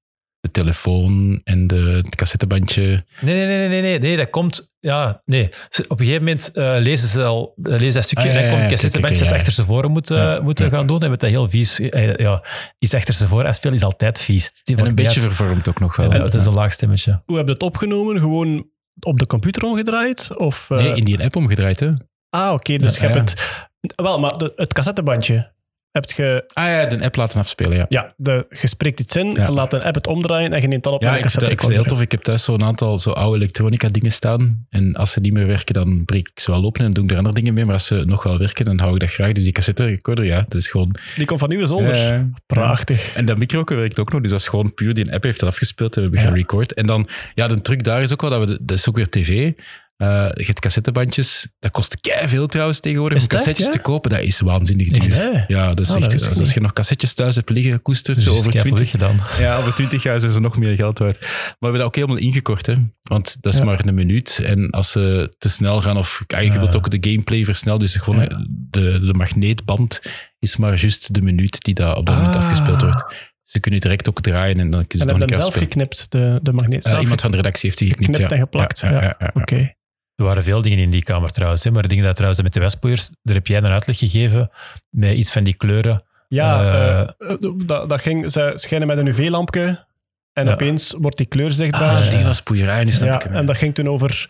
Telefoon 0.64 1.42
en 1.44 1.68
de, 1.68 1.76
het 2.04 2.16
cassettebandje. 2.16 3.04
Nee, 3.22 3.36
nee, 3.36 3.46
nee, 3.58 3.68
nee, 3.68 3.82
nee, 3.82 4.00
nee, 4.00 4.18
dat 4.18 4.30
komt... 4.30 4.76
Ja, 4.80 5.22
nee. 5.26 5.50
Ze- 5.70 5.86
Op 5.88 6.00
een 6.00 6.06
gegeven 6.06 6.26
moment 6.26 6.52
eh, 6.52 6.76
lezen 6.80 7.08
ze 7.08 7.24
al 7.24 7.54
eh, 7.64 7.72
lezen 7.80 7.94
dat 7.94 8.04
stukje 8.04 8.28
Ah, 8.28 8.34
ja, 8.34 8.36
en 8.36 8.42
dan 8.42 8.50
komt 8.52 8.64
ja, 8.64 8.70
cassettebandjes 8.70 9.20
kijk, 9.20 9.30
kijk, 9.30 9.30
ja. 9.30 9.36
achterstevoren 9.38 9.92
moeten, 9.92 10.18
Ja, 10.18 10.40
moeten 10.42 10.66
ja. 10.66 10.72
gaan 10.72 10.88
doen. 10.88 11.02
En 11.02 11.10
met 11.10 11.20
dat 11.20 11.30
heel 11.30 11.50
vies... 11.50 11.80
eh, 11.80 12.16
ja, 12.16 12.44
iets 12.80 12.94
achterstevoren 12.94 13.46
afspelen 13.46 13.76
is 13.76 13.84
altijd 13.84 14.22
vies. 14.22 14.52
Die 14.64 14.76
En 14.76 14.84
wordt 14.84 14.90
een 15.00 15.06
beetje 15.06 15.22
uit. 15.22 15.34
vervormd 15.34 15.70
ook 15.70 15.80
nog 15.80 15.96
wel. 15.96 16.14
Ja, 16.14 16.24
het 16.24 16.34
is 16.34 16.46
een 16.46 16.54
laag 16.54 16.74
stemmetje. 16.74 17.22
Hoe 17.26 17.38
heb 17.38 17.46
je 17.46 17.52
het 17.54 17.62
opgenomen? 17.64 18.20
Gewoon 18.20 18.68
op 19.00 19.20
de 19.20 19.26
computer 19.28 19.64
omgedraaid? 19.64 20.38
Of, 20.38 20.66
eh, 20.70 20.78
Nee, 20.78 20.96
in 20.96 21.04
die 21.04 21.24
app 21.24 21.36
omgedraaid, 21.36 21.80
hè? 21.80 21.92
Ah, 22.30 22.54
oké. 22.54 22.78
dus 22.78 22.98
Ja, 22.98 23.08
je 23.08 23.14
hebt 23.14 23.30
het... 23.30 23.66
Wel, 23.96 24.20
maar 24.20 24.38
de, 24.38 24.54
het 24.56 24.74
cassettebandje. 24.74 25.52
Heb 25.92 26.12
je... 26.12 26.44
Ah 26.54 26.66
ja, 26.68 26.86
de 26.86 27.02
app 27.04 27.16
laten 27.16 27.40
afspelen, 27.40 27.78
ja. 27.78 27.86
Ja, 27.90 28.14
de, 28.18 28.46
je 28.62 28.68
spreekt 28.68 29.00
iets 29.00 29.16
in, 29.16 29.32
Ja. 29.32 29.46
je 29.46 29.52
laat 29.52 29.74
een 29.74 29.82
app 29.82 29.96
het 29.96 30.08
omdraaien 30.08 30.54
en 30.54 30.62
je 30.62 30.68
neemt 30.68 30.84
dat 30.84 30.94
op 30.94 31.02
Ja, 31.02 31.18
ik 31.18 31.24
een 31.26 31.32
dat, 31.34 31.50
ik 31.50 31.60
het 31.62 31.70
heel 31.72 31.84
tof. 31.84 32.02
Ik 32.02 32.12
heb 32.12 32.22
thuis 32.22 32.44
zo'n 32.44 32.64
aantal 32.64 33.00
zo 33.00 33.10
oude 33.12 33.38
elektronica 33.38 33.90
dingen 33.90 34.12
staan. 34.12 34.66
En 34.70 34.94
als 34.94 35.12
ze 35.12 35.20
niet 35.20 35.34
meer 35.34 35.48
werken, 35.48 35.74
dan 35.74 36.06
breek 36.06 36.28
ik 36.28 36.40
ze 36.40 36.52
wel 36.52 36.64
open 36.64 36.86
en 36.86 36.94
doe 36.94 37.04
ik 37.04 37.12
er 37.12 37.18
andere 37.18 37.36
dingen 37.36 37.54
mee. 37.54 37.66
Maar 37.66 37.74
als 37.74 37.86
ze 37.86 38.04
nog 38.06 38.24
wel 38.24 38.38
werken, 38.38 38.66
dan 38.66 38.80
hou 38.80 38.94
ik 38.94 39.00
dat 39.00 39.10
graag. 39.10 39.32
Dus 39.32 39.44
die 39.44 39.54
cassette 39.54 39.86
recorder, 39.86 40.26
ja, 40.26 40.46
dat 40.48 40.62
is 40.62 40.68
gewoon... 40.68 40.96
Die 41.16 41.26
komt 41.26 41.40
van 41.40 41.50
nieuwe 41.50 41.66
zolder. 41.66 41.96
Ja. 41.98 42.30
Prachtig. 42.46 43.14
En 43.16 43.26
dat 43.26 43.38
micro 43.38 43.64
werkt 43.66 44.00
ook 44.00 44.12
nog, 44.12 44.22
dus 44.22 44.32
dat 44.32 44.40
is 44.40 44.48
gewoon 44.48 44.74
puur, 44.74 44.94
die 44.94 45.14
app 45.14 45.24
heeft 45.24 45.40
dat 45.40 45.50
afgespeeld 45.50 45.96
en 45.96 46.02
we 46.02 46.08
hebben 46.10 46.26
Ja. 46.26 46.32
gerecord. 46.36 46.74
En 46.74 46.86
dan, 46.86 47.08
ja, 47.34 47.48
de 47.48 47.62
truc 47.62 47.84
daar 47.84 48.02
is 48.02 48.12
ook 48.14 48.22
wel, 48.22 48.30
dat, 48.30 48.50
we 48.50 48.58
dat 48.62 48.78
is 48.78 48.90
ook 48.90 48.96
weer 48.96 49.10
tv. 49.10 49.52
Eh, 49.98 50.08
je 50.34 50.44
hebt 50.46 50.60
cassettebandjes, 50.60 51.48
dat 51.60 51.72
kost 51.72 52.00
kei 52.02 52.28
veel 52.28 52.48
trouwens 52.48 52.80
tegenwoordig. 52.80 53.18
Is 53.18 53.24
Om 53.24 53.30
echt, 53.30 53.44
cassettes 53.44 53.72
te 53.74 53.80
kopen, 53.82 54.12
dat 54.12 54.20
is 54.20 54.40
waanzinnig 54.40 54.88
duur. 54.90 55.46
Ja, 55.48 55.68
dat 55.74 55.80
is 55.80 55.90
Ah, 55.96 56.02
echt, 56.04 56.20
dat 56.20 56.40
als 56.40 56.54
je 56.54 56.60
nog 56.60 56.74
cassettes 56.74 57.14
thuis 57.14 57.36
hebt 57.36 57.50
liggen, 57.50 57.82
koestert 57.82 58.16
Dus 58.16 58.26
ze 58.26 58.32
over 58.32 58.52
keiveel 58.52 58.72
20, 58.76 58.90
gedaan. 58.92 59.20
ja, 59.40 59.58
over 59.58 59.74
20 59.74 60.04
jaar 60.04 60.20
zijn 60.20 60.32
ze 60.32 60.40
nog 60.40 60.58
meer 60.58 60.76
geld 60.76 61.00
waard. 61.00 61.20
Maar 61.20 61.30
we 61.30 61.56
hebben 61.60 61.78
dat 61.80 61.88
ook 61.88 61.96
helemaal 61.96 62.18
ingekort, 62.18 62.66
hè. 62.66 62.76
Want 63.02 63.38
dat 63.42 63.54
is 63.54 63.60
Ja. 63.60 63.66
maar 63.66 63.86
een 63.86 63.94
minuut. 63.94 64.42
En 64.44 64.70
als 64.70 64.92
ze 64.92 65.34
te 65.38 65.50
snel 65.50 65.82
gaan, 65.82 65.98
of 65.98 66.24
ah, 66.28 66.44
Ja. 66.44 66.60
wilt 66.60 66.76
ook 66.76 66.90
de 67.02 67.10
gameplay 67.10 67.46
versnellen, 67.46 67.80
dus 67.80 67.96
gewoon 67.96 68.20
Ja. 68.22 68.46
de, 68.50 69.00
de 69.00 69.14
magneetband 69.14 70.02
is 70.40 70.58
maar 70.58 70.80
juist 70.80 71.14
de 71.14 71.22
minuut 71.22 71.62
die 71.64 71.74
dat 71.74 71.98
op 71.98 72.06
dat 72.06 72.16
moment 72.16 72.36
Ah. 72.36 72.42
afgespeeld 72.42 72.82
wordt. 72.82 73.06
Ze 73.44 73.60
kunnen 73.60 73.80
direct 73.80 74.10
ook 74.10 74.22
draaien 74.22 74.60
en 74.60 74.70
dan 74.70 74.88
kunnen 74.88 74.90
En 74.90 74.98
ze 74.98 74.98
heb 74.98 75.08
nog 75.08 75.14
een 75.14 75.20
hem 75.20 75.28
keer 75.28 75.38
zelf 75.42 75.52
spelen. 75.54 75.68
geknipt, 75.70 76.12
de, 76.12 76.40
de 76.44 76.54
magneet? 76.54 76.86
Eh, 76.86 77.02
iemand 77.02 77.22
van 77.22 77.32
de 77.32 77.38
redactie 77.38 77.66
heeft 77.70 77.78
die 77.82 77.88
geknipt, 77.90 78.10
geknipt 78.12 78.32
ja. 78.32 78.38
en 78.38 78.44
geplakt. 78.44 78.80
Ja. 78.80 79.32
Oké. 79.34 79.76
Er 80.18 80.24
waren 80.24 80.44
veel 80.44 80.62
dingen 80.62 80.78
in 80.78 80.90
die 80.90 81.04
kamer 81.04 81.32
trouwens. 81.32 81.64
Hè, 81.64 81.72
maar 81.72 81.88
dingen 81.88 82.04
dat 82.04 82.16
trouwens 82.16 82.42
met 82.42 82.54
de 82.54 82.60
waspoeiers, 82.60 83.12
daar 83.22 83.36
heb 83.36 83.48
jij 83.48 83.58
een 83.58 83.66
uitleg 83.66 83.98
gegeven 83.98 84.50
met 84.90 85.14
iets 85.16 85.32
van 85.32 85.44
die 85.44 85.58
kleuren. 85.58 86.04
Ja, 86.28 86.62
Eh, 86.64 87.02
eh, 87.02 87.38
dat, 87.66 87.90
dat 87.90 88.02
ging, 88.02 88.32
ze 88.32 88.52
schijnen 88.56 88.88
met 88.88 88.98
een 88.98 89.08
UV-lampje 89.08 89.86
en 90.34 90.46
Ja. 90.46 90.52
opeens 90.54 90.94
wordt 90.98 91.18
die 91.18 91.26
kleur 91.26 91.52
zichtbaar. 91.52 92.04
Ah, 92.04 92.10
die 92.10 92.24
was 92.24 92.42
poeierij, 92.42 92.84
nu 92.84 92.92
snap 92.92 93.08
ja, 93.08 93.16
ik 93.16 93.22
hem. 93.22 93.34
en 93.36 93.46
dat 93.46 93.58
ging 93.58 93.76
toen 93.76 93.88
over 93.88 94.30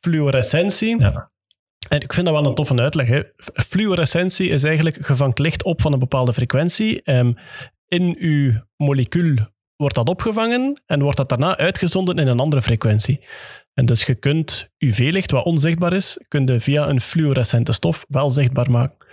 fluorescentie. 0.00 1.00
Ja. 1.00 1.30
En 1.88 2.00
ik 2.00 2.12
vind 2.12 2.26
dat 2.26 2.34
wel 2.34 2.46
een 2.46 2.54
toffe 2.54 2.76
uitleg. 2.80 3.08
Hè. 3.08 3.22
Fluorescentie 3.52 4.48
is 4.48 4.64
eigenlijk, 4.64 5.06
je 5.08 5.16
vangt 5.16 5.38
licht 5.38 5.62
op 5.62 5.80
van 5.80 5.92
een 5.92 5.98
bepaalde 5.98 6.32
frequentie. 6.32 7.02
Ehm, 7.02 7.32
in 7.88 8.16
uw 8.18 8.52
molecuul 8.76 9.36
wordt 9.76 9.94
dat 9.94 10.08
opgevangen 10.08 10.82
en 10.86 11.02
wordt 11.02 11.16
dat 11.16 11.28
daarna 11.28 11.56
uitgezonden 11.56 12.16
in 12.18 12.26
een 12.28 12.40
andere 12.40 12.62
frequentie. 12.62 13.26
En 13.78 13.86
dus 13.86 14.04
je 14.04 14.14
kunt 14.14 14.68
UV-licht, 14.78 15.30
wat 15.30 15.44
onzichtbaar 15.44 15.92
is, 15.92 16.18
kun 16.28 16.60
via 16.60 16.88
een 16.88 17.00
fluorescente 17.00 17.72
stof 17.72 18.04
wel 18.08 18.30
zichtbaar 18.30 18.70
maken. 18.70 19.06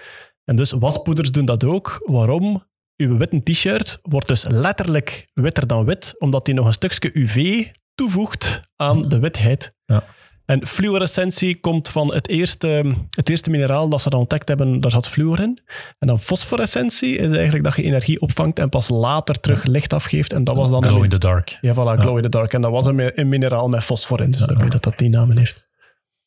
En 0.44 0.56
dus 0.56 0.72
waspoeders 0.72 1.32
doen 1.32 1.46
dat 1.46 1.64
ook. 1.64 2.02
Waarom? 2.06 2.68
Uw 2.98 3.18
witte 3.18 3.44
t-shirt 3.44 4.00
wordt 4.02 4.28
dus 4.28 4.46
letterlijk 4.48 5.28
witter 5.34 5.68
dan 5.68 5.86
wit, 5.86 6.16
omdat 6.20 6.46
die 6.46 6.54
nog 6.54 6.66
een 6.66 6.74
stukje 6.74 7.10
UV 7.14 7.68
toevoegt 7.96 8.62
aan 8.76 9.10
de 9.10 9.20
witheid. 9.20 9.74
Ja. 9.86 10.04
En 10.46 10.68
fluorescentie 10.68 11.60
komt 11.60 11.90
van 11.90 12.14
het 12.14 12.28
eerste, 12.30 12.94
het 13.10 13.30
eerste 13.30 13.50
mineraal 13.50 13.90
dat 13.90 14.02
ze 14.02 14.10
dan 14.10 14.20
ontdekt 14.20 14.48
hebben, 14.48 14.82
daar 14.82 14.92
zat 14.92 15.10
fluor 15.10 15.40
in. 15.40 15.60
En 16.00 16.08
dan 16.08 16.20
fosforescentie 16.20 17.18
is 17.18 17.32
eigenlijk 17.32 17.64
dat 17.64 17.76
je 17.76 17.84
energie 17.84 18.22
opvangt 18.22 18.60
en 18.60 18.70
pas 18.70 18.90
later 18.90 19.40
terug 19.40 19.64
licht 19.66 19.94
afgeeft. 19.94 20.34
En 20.34 20.44
dat 20.44 20.58
was 20.58 20.70
dan 20.70 20.84
Glow 20.84 21.04
in 21.04 21.10
the 21.10 21.18
dark. 21.18 21.58
ja, 21.62 21.74
voilà, 21.74 22.00
glow 22.02 22.16
in 22.16 22.22
the 22.22 22.30
dark. 22.30 22.54
En 22.54 22.62
dat 22.62 22.72
was 22.72 22.86
een, 22.86 22.96
mi- 22.96 23.12
een 23.16 23.28
mineraal 23.28 23.68
met 23.68 23.84
fosfor 23.84 24.22
in, 24.22 24.32
dus 24.32 24.42
daarmee 24.42 24.70
dat 24.70 24.84
dat 24.84 24.98
die 24.98 25.10
namen 25.10 25.38
heeft. 25.38 25.68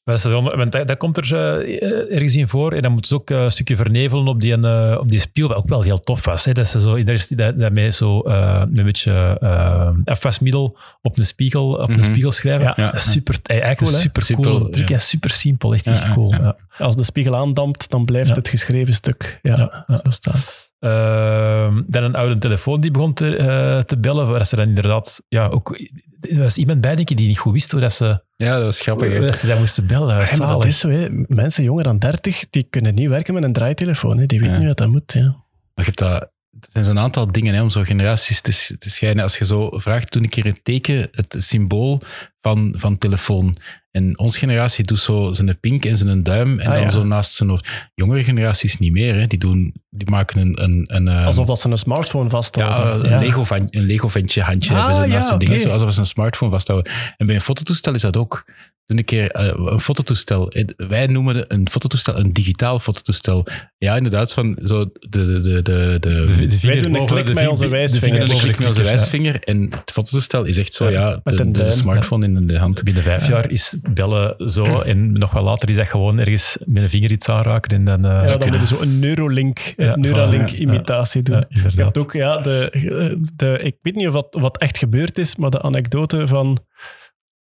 Maar 0.08 0.20
dat, 0.22 0.32
want 0.56 0.72
dat, 0.72 0.88
dat 0.88 0.96
komt 0.96 1.16
er 1.16 1.34
eh, 1.34 2.14
ergens 2.14 2.34
in 2.36 2.48
voor. 2.48 2.72
En 2.72 2.82
dan 2.82 2.92
moeten 2.92 3.08
ze 3.10 3.16
ook 3.16 3.30
eh, 3.30 3.42
een 3.42 3.50
stukje 3.50 3.76
vernevelen 3.76 4.26
op 4.26 4.40
die, 4.40 4.56
eh, 4.58 4.96
op 5.00 5.10
die 5.10 5.20
spiegel, 5.20 5.48
wat 5.52 5.58
ook 5.62 5.68
wel 5.68 5.82
heel 5.82 5.98
tof 5.98 6.24
was. 6.24 6.44
Hè? 6.44 6.52
Dat 6.52 6.66
ze 6.68 6.80
zo, 6.80 7.04
de 7.04 7.26
dat, 7.36 7.56
dat 7.56 7.72
mij 7.72 7.90
zo 7.90 8.20
eh, 8.20 8.62
een 8.72 8.84
beetje 8.84 9.38
uh, 9.42 9.88
afwasmiddel 10.04 10.78
op 11.02 11.18
een 11.18 11.26
spiegel, 11.26 11.72
op 11.74 11.88
Mhm. 11.88 11.98
een 11.98 12.04
spiegel 12.04 12.32
schrijven. 12.32 12.72
Ja. 12.76 12.90
Dat 12.90 12.94
is 12.94 13.10
super, 13.10 13.38
eigenlijk 13.42 13.80
Cool, 13.80 13.92
super 13.92 14.22
Simpel, 14.22 14.56
cool 14.58 14.70
truc. 14.70 14.88
ja. 14.88 14.94
Ja. 14.94 15.00
super 15.00 15.30
simpel, 15.30 15.74
echt, 15.74 15.84
Ja, 15.84 15.92
echt 15.92 16.02
ja, 16.02 16.12
cool. 16.12 16.32
ja. 16.32 16.38
Ja. 16.78 16.84
Als 16.84 16.96
de 16.96 17.04
spiegel 17.04 17.36
aandampt, 17.36 17.90
dan 17.90 18.04
blijft 18.04 18.28
Ja. 18.28 18.34
het 18.34 18.48
geschreven 18.48 18.94
stuk. 18.94 19.38
Ja, 19.42 19.56
Ja, 19.56 19.84
ja. 19.86 19.96
zo 20.04 20.10
staan. 20.10 20.40
Ehm, 20.78 21.82
dan 21.86 22.02
een 22.02 22.14
oude 22.14 22.38
telefoon 22.38 22.80
die 22.80 22.90
begon 22.90 23.14
te, 23.14 23.36
eh, 23.36 23.80
te 23.82 23.98
bellen, 23.98 24.28
waar 24.28 24.46
ze 24.46 24.56
dan 24.56 24.68
inderdaad, 24.68 25.22
ja, 25.28 25.46
ook, 25.46 25.80
er 26.20 26.38
was 26.38 26.56
iemand 26.56 26.80
bij, 26.80 26.94
denk 26.94 27.10
ik, 27.10 27.16
die 27.16 27.26
niet 27.26 27.38
goed 27.38 27.52
wist 27.52 27.70
hoe 27.70 27.80
dat 27.80 27.92
ze, 27.92 28.22
Ja, 28.36 28.54
dat 28.56 28.64
was 28.64 28.80
grappig. 28.80 29.08
hè. 29.10 29.16
hoe 29.18 29.26
dat, 29.26 29.36
ze 29.36 29.46
dat 29.46 29.58
moesten 29.58 29.86
bellen. 29.86 30.08
Dat 30.08 30.16
was 30.16 30.30
Ja, 30.30 30.36
maar 30.38 30.46
dat 30.46 30.56
zalig. 30.56 30.68
is 30.68 30.78
zo, 30.78 30.88
hè. 30.88 31.08
mensen 31.28 31.64
jonger 31.64 31.84
dan 31.84 31.98
30, 31.98 32.44
die 32.50 32.66
kunnen 32.70 32.94
niet 32.94 33.08
werken 33.08 33.34
met 33.34 33.42
een 33.44 33.52
draaitelefoon. 33.52 34.18
Hè. 34.18 34.26
Die 34.26 34.38
weten 34.38 34.52
Ja. 34.54 34.58
niet 34.58 34.68
wat 34.68 34.76
dat 34.76 34.88
moet. 34.88 35.12
Ja. 35.12 35.22
Maar 35.22 35.34
je 35.74 35.82
hebt 35.84 35.98
dat, 35.98 36.20
er 36.60 36.68
zijn 36.72 36.84
zo'n 36.84 36.98
aantal 36.98 37.26
dingen 37.26 37.54
hè, 37.54 37.62
om 37.62 37.70
zo 37.70 37.82
generaties 37.82 38.40
te, 38.40 38.76
te 38.78 38.90
scheiden. 38.90 39.22
Als 39.22 39.38
je 39.38 39.44
zo 39.46 39.70
vraagt, 39.78 40.10
toen 40.10 40.22
een 40.22 40.28
keer 40.28 40.46
een 40.46 40.58
teken, 40.62 41.08
het 41.10 41.36
symbool 41.38 42.00
van, 42.40 42.74
van 42.76 42.98
telefoon. 42.98 43.56
En 43.98 44.18
onze 44.18 44.38
generatie 44.38 44.84
doet 44.84 44.98
zo 44.98 45.32
zijn 45.32 45.58
pink 45.60 45.84
en 45.84 45.96
zijn 45.96 46.22
duim 46.22 46.58
en 46.58 46.66
Ah, 46.66 46.72
dan 46.74 46.82
ja. 46.82 46.88
zo 46.88 47.04
naast 47.04 47.32
zijn. 47.32 47.60
Jongere 47.94 48.24
generaties 48.24 48.78
niet 48.78 48.92
meer. 48.92 49.14
Hè. 49.14 49.26
Die, 49.26 49.38
doen, 49.38 49.74
die 49.90 50.10
maken 50.10 50.40
een... 50.40 50.62
een, 50.62 50.84
een 50.86 51.08
eh, 51.08 51.26
Alsof 51.26 51.46
dat 51.46 51.60
ze 51.60 51.68
een 51.68 51.78
smartphone 51.78 52.28
vasthouden. 52.30 53.08
ja, 53.10 53.16
een 53.16 53.22
Lego, 53.22 53.44
van, 53.44 53.66
een 53.70 53.84
Lego 53.86 54.08
ventje 54.08 54.42
handje 54.42 54.74
Ah, 54.74 54.76
hebben 54.76 54.94
ze 54.94 55.00
ja, 55.00 55.36
hun 55.48 55.58
zoals 55.58 55.94
ze 55.94 56.00
een 56.00 56.06
smartphone 56.06 56.50
vasthouden. 56.50 56.92
En 57.16 57.26
bij 57.26 57.34
een 57.34 57.40
fototoestel 57.40 57.94
is 57.94 58.00
dat 58.00 58.16
ook. 58.16 58.44
Toen 58.88 58.98
een 58.98 59.04
keer 59.04 59.30
eh, 59.30 59.52
een 59.72 59.80
fototoestel. 59.80 60.50
eh, 60.50 60.64
Wij 60.76 61.06
noemen 61.06 61.44
een 61.54 61.68
fototoestel 61.70 62.18
een 62.18 62.32
digitaal 62.32 62.78
fototoestel. 62.78 63.46
Ja, 63.78 63.96
inderdaad, 63.96 64.32
van 64.32 64.58
zo 64.64 64.84
de, 64.84 64.90
de, 65.08 65.40
de, 65.40 65.62
de, 65.62 65.96
de, 66.00 66.24
De, 66.36 66.46
de 66.46 66.58
vinger 66.58 66.82
doen 66.82 66.94
een 66.94 67.06
klik 67.06 67.26
de 67.26 67.34
met 67.34 67.48
onze 67.48 67.62
de 67.62 67.68
wijsvinger. 67.68 68.28
de 68.28 68.36
klik 68.36 68.58
met 68.58 68.66
onze 68.66 68.80
ja. 68.80 68.86
wijsvinger. 68.86 69.42
En 69.44 69.66
het 69.70 69.90
fototoestel 69.92 70.44
is 70.44 70.58
echt 70.58 70.72
zo, 70.74 70.90
Ja, 70.90 71.08
ja, 71.08 71.20
met 71.24 71.36
de, 71.36 71.42
een 71.44 71.52
de 71.52 71.70
smartphone 71.70 72.26
in 72.26 72.46
de 72.46 72.58
hand. 72.58 72.82
Binnen 72.82 73.02
vijf 73.02 73.28
jaar 73.28 73.50
is 73.50 73.76
bellen 73.92 74.50
zo 74.50 74.64
en 74.90 75.12
nog 75.12 75.30
wel 75.30 75.42
later 75.42 75.70
is 75.70 75.76
dat 75.76 75.88
gewoon 75.88 76.18
ergens 76.18 76.58
met 76.64 76.82
een 76.82 76.90
vinger 76.90 77.10
iets 77.10 77.28
aanraken 77.28 77.70
en 77.70 77.84
dan... 77.84 78.04
eh, 78.04 78.10
Ja, 78.10 78.18
dan 78.26 78.38
kunnen. 78.38 78.58
moeten 78.58 78.60
we 78.78 78.84
zo 78.84 78.90
een 78.90 78.98
Neuralink, 78.98 79.58
Ja, 79.76 79.92
een 79.92 80.00
Neuralink 80.00 80.48
voilà, 80.50 80.52
ja. 80.52 80.58
imitatie 80.58 81.22
doen. 81.22 81.36
ja, 81.36 81.44
Je 81.48 81.60
hebt 81.60 81.70
inderdaad. 81.74 81.98
ook, 81.98 82.12
ja, 82.12 82.36
de, 82.38 83.18
de, 83.36 83.58
ik 83.62 83.76
weet 83.82 83.94
niet 83.94 84.06
of 84.06 84.12
wat, 84.12 84.36
wat 84.40 84.58
echt 84.58 84.78
gebeurd 84.78 85.18
is, 85.18 85.36
maar 85.36 85.50
de 85.50 85.62
anekdote 85.62 86.26
van 86.26 86.58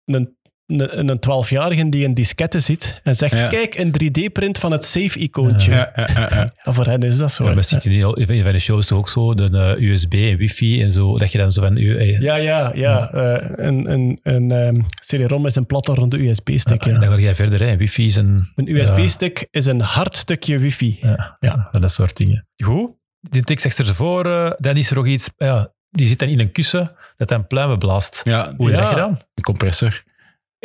een, 0.04 0.34
een, 0.66 1.08
een 1.08 1.18
12-jarige 1.44 1.88
die 1.88 2.04
een 2.04 2.14
diskette 2.14 2.60
ziet 2.60 3.00
en 3.02 3.16
zegt: 3.16 3.38
Ja. 3.38 3.46
Kijk, 3.46 3.74
een 3.74 3.92
3D-print 4.02 4.58
van 4.58 4.72
het 4.72 4.84
save-icoontje. 4.84 5.70
Ja. 5.70 5.92
Ja, 5.96 6.08
ja, 6.14 6.28
ja, 6.30 6.52
ja. 6.64 6.72
voor 6.72 6.86
hen 6.86 7.00
is 7.02 7.16
dat 7.16 7.32
zo. 7.32 7.44
Maar 7.54 7.64
zit 7.64 7.82
je 7.82 7.90
niet 7.90 8.04
al, 8.04 8.16
in 8.16 8.42
van 8.42 8.52
de 8.52 8.58
shows 8.58 8.86
toch 8.86 8.98
ook 8.98 9.08
zo, 9.08 9.34
de 9.34 9.76
eh, 9.78 9.90
USB 9.90 10.12
en 10.12 10.36
wifi 10.36 10.82
en 10.82 10.92
zo, 10.92 11.18
dat 11.18 11.32
je 11.32 11.38
dan 11.38 11.52
zo 11.52 11.62
van... 11.62 11.76
eh, 11.76 12.20
ja, 12.20 12.36
ja, 12.36 12.72
ja. 12.74 13.10
eh, 13.12 13.50
een 13.66 13.90
een, 13.90 14.18
een 14.22 14.50
ehm, 14.50 14.80
CD-ROM 15.06 15.46
is 15.46 15.56
een 15.56 15.66
platte 15.66 15.94
ronde 15.94 16.18
USB-stick. 16.28 16.86
En 16.86 17.00
dan 17.00 17.08
ga 17.12 17.18
jij 17.18 17.34
verder, 17.34 17.60
hè. 17.68 17.76
wifi 17.76 18.06
is 18.06 18.16
een... 18.16 18.52
Een 18.54 18.76
USB-stick 18.76 19.46
is 19.50 19.66
een 19.66 19.80
hard 19.80 20.16
stukje 20.16 20.58
wifi. 20.58 20.98
Ja, 21.00 21.36
ja, 21.40 21.68
dat 21.72 21.90
soort 21.92 22.16
dingen. 22.16 22.46
Goed. 22.64 22.90
Die 23.20 23.42
tekst 23.42 23.62
zegt 23.74 23.88
ervoor, 23.88 24.22
dan 24.58 24.76
is 24.76 24.90
er 24.90 24.96
nog 24.96 25.06
iets... 25.06 25.30
Ja, 25.36 25.74
die 25.90 26.06
zit 26.06 26.18
dan 26.18 26.28
in 26.28 26.40
een 26.40 26.52
kussen 26.52 26.92
dat 27.16 27.28
dan 27.28 27.46
pluimen 27.46 27.78
blaast. 27.78 28.20
Ja, 28.24 28.52
Hoe 28.56 28.70
is 28.70 28.74
Ja. 28.76 28.80
dat 28.82 28.90
gedaan? 28.90 29.18
een 29.34 29.42
compressor. 29.42 30.02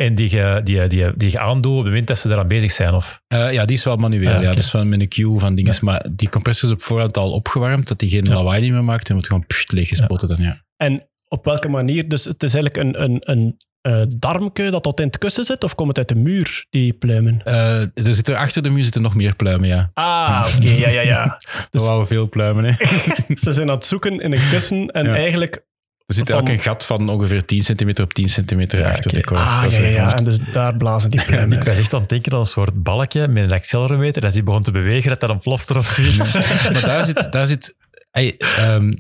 En 0.06 0.16
die 0.16 0.30
je, 0.36 0.62
die, 0.64 0.88
die, 0.88 1.12
die 1.16 1.32
je 1.32 1.40
aandoet 1.40 1.72
op 1.72 1.78
het 1.78 1.86
moment 1.88 2.08
dat 2.08 2.18
ze 2.18 2.30
eraan 2.30 2.48
bezig 2.48 2.72
zijn? 2.72 2.94
Of? 2.94 3.22
Eh, 3.28 3.54
ja, 3.54 3.66
die 3.66 3.76
is 3.78 3.84
wel 3.84 3.96
manueel. 3.96 4.22
Ja, 4.24 4.30
Ja, 4.30 4.38
oké. 4.38 4.46
dat 4.48 4.58
is 4.58 4.70
van 4.70 4.88
met 4.90 5.02
een 5.02 5.08
queue 5.08 5.40
van 5.40 5.56
dingen. 5.56 5.76
Maar 5.82 6.06
die 6.12 6.30
compressor 6.30 6.70
is 6.70 6.76
op 6.76 6.82
voorhand 6.82 7.18
al 7.18 7.32
opgewarmd, 7.32 7.88
dat 7.88 8.00
die 8.00 8.10
geen 8.10 8.24
Ja. 8.26 8.34
lawaai 8.34 8.62
niet 8.62 8.72
meer 8.72 8.84
maakt. 8.84 9.08
En 9.08 9.14
wordt 9.14 9.28
gewoon 9.28 9.46
pssst, 9.46 9.72
leeggespoten 9.72 10.28
dan, 10.28 10.38
ja. 10.42 10.62
En 10.78 11.08
op 11.28 11.46
welke 11.46 11.68
manier? 11.70 12.08
Dus 12.08 12.24
het 12.26 12.44
is 12.44 12.54
eigenlijk 12.54 12.86
een, 12.98 13.04
een, 13.04 13.18
een 13.24 13.58
eh, 13.82 14.02
darmke 14.18 14.70
dat 14.70 14.84
tot 14.84 15.00
in 15.00 15.06
het 15.06 15.18
kussen 15.18 15.44
zit, 15.46 15.64
of 15.64 15.76
komt 15.76 15.88
het 15.88 15.98
uit 15.98 16.08
de 16.08 16.16
muur, 16.16 16.66
die 16.70 16.94
pluimen? 16.94 17.42
Eh, 17.44 17.80
er 17.82 17.92
zit 18.16 18.28
er 18.30 18.36
achter 18.36 18.62
de 18.64 18.70
muur 18.70 18.84
zitten 18.84 19.02
nog 19.02 19.16
meer 19.16 19.36
pluimen, 19.36 19.68
ja. 19.68 19.92
Ah, 19.94 20.48
oké, 20.56 20.70
ja, 20.70 20.90
ja, 20.90 21.02
ja. 21.02 21.38
Dus- 21.72 21.88
waren 21.90 22.08
veel 22.08 22.30
pluimen, 22.30 22.64
hè. 22.66 22.72
Ze 23.44 23.52
zijn 23.52 23.70
aan 23.70 23.76
het 23.76 23.86
zoeken 23.86 24.20
in 24.20 24.32
een 24.32 24.50
kussen 24.52 24.88
en 24.88 25.06
Ja. 25.06 25.16
eigenlijk... 25.16 25.66
Er 26.20 26.26
zit 26.28 26.34
ook 26.34 26.50
een 26.50 26.60
gat 26.60 26.86
van 26.86 27.10
ongeveer 27.10 27.46
10 27.46 27.64
centimeter 27.64 28.04
op 28.04 28.14
10 28.14 28.30
centimeter 28.30 28.80
Ja, 28.80 28.90
achter 28.90 29.14
de 29.14 29.24
korf. 29.24 29.40
Ah, 29.40 29.64
Dat 29.64 29.76
ja, 29.76 29.84
ja, 29.86 30.18
En 30.18 30.24
dus 30.24 30.38
daar 30.54 30.76
blazen 30.76 31.12
die 31.12 31.24
pluimen 31.28 31.58
Ik 31.58 31.64
was 31.64 31.78
echt 31.78 31.94
aan 31.94 32.00
het 32.00 32.10
denken 32.10 32.32
aan 32.34 32.40
een 32.40 32.46
soort 32.46 32.84
balkje 32.84 33.28
met 33.28 33.44
een 33.44 33.52
accelerometer. 33.52 34.24
Als 34.24 34.34
die 34.34 34.44
begon 34.44 34.62
te 34.64 34.72
bewegen, 34.72 35.10
dat 35.10 35.20
dat 35.20 35.30
een 35.30 35.40
plofter 35.40 35.78
of 35.78 35.86
zoiets. 35.86 36.34
Maar 36.74 36.82
daar 36.82 37.06
zit... 37.06 37.32
Daar 37.32 37.48
zit 37.48 37.76
ey, 38.12 38.36
ehm, 38.38 38.94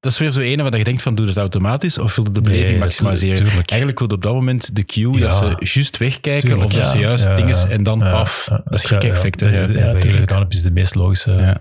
dat 0.00 0.12
is 0.12 0.18
weer 0.18 0.30
zo 0.30 0.40
ene 0.40 0.62
waar 0.62 0.76
je 0.78 0.84
denkt 0.84 1.02
van, 1.02 1.14
doe 1.14 1.26
het 1.26 1.36
automatisch 1.36 1.98
of 1.98 2.16
wil 2.16 2.24
je 2.24 2.30
de 2.30 2.40
beleving 2.40 2.68
Nee, 2.70 2.78
maximaliseren? 2.78 3.36
tu- 3.38 3.44
tuurlijk. 3.44 3.68
Eigenlijk 3.70 3.98
wil 4.00 4.08
je 4.08 4.14
op 4.14 4.22
dat 4.22 4.32
moment 4.32 4.76
de 4.76 4.84
cue, 4.84 5.12
Ja. 5.12 5.18
dat 5.20 5.32
ze 5.34 5.56
juist 5.58 5.96
wegkijken 5.96 6.48
Tuurlijk, 6.48 6.66
of 6.66 6.72
dat 6.72 6.84
ja. 6.84 6.90
ze 6.90 6.98
juist 6.98 7.24
Ja, 7.24 7.34
dingen 7.34 7.70
en 7.70 7.82
dan 7.82 7.98
ja, 7.98 8.10
paf. 8.10 8.46
ja. 8.50 8.60
dat 8.64 8.74
is 8.74 8.82
Ja, 8.82 8.88
gek 8.88 9.02
ja. 9.02 9.08
effect. 9.08 9.38
Dat 9.38 9.48
Ja. 9.50 9.54
ja, 9.54 9.60
Ja, 9.60 9.66
wat 9.66 9.76
je 9.94 9.98
tuurlijk. 9.98 10.20
gedaan 10.20 10.38
hebt, 10.40 10.54
is 10.54 10.62
de 10.62 10.70
meest 10.70 10.94
logische. 10.94 11.56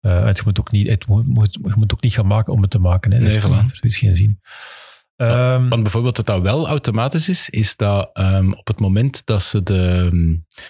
Ja. 0.00 0.18
Eh, 0.18 0.24
want 0.24 0.36
je 0.36 0.42
moet 0.44 0.60
ook 0.60 0.70
niet, 0.70 0.88
het 0.88 1.06
moet, 1.06 1.26
moet, 1.26 1.58
je 1.62 1.72
moet 1.76 1.92
ook 1.92 2.02
niet 2.02 2.14
gaan 2.14 2.26
maken 2.26 2.52
om 2.52 2.60
het 2.60 2.70
te 2.70 2.78
maken. 2.78 3.10
Hè. 3.12 3.18
Dat 3.18 3.26
Nee, 3.26 3.36
heeft 3.36 3.46
voilà. 3.52 3.72
zoiets 3.72 3.96
geen 3.98 4.16
zin. 4.16 4.40
Ehm, 5.16 5.68
Want 5.68 5.82
bijvoorbeeld 5.82 6.16
dat 6.16 6.26
dat 6.26 6.40
wel 6.42 6.68
automatisch 6.68 7.28
is, 7.28 7.50
is 7.50 7.76
dat 7.76 8.10
ehm, 8.12 8.52
op 8.52 8.66
het 8.66 8.80
moment 8.80 9.22
dat 9.24 9.42
ze 9.42 9.62
de... 9.62 10.08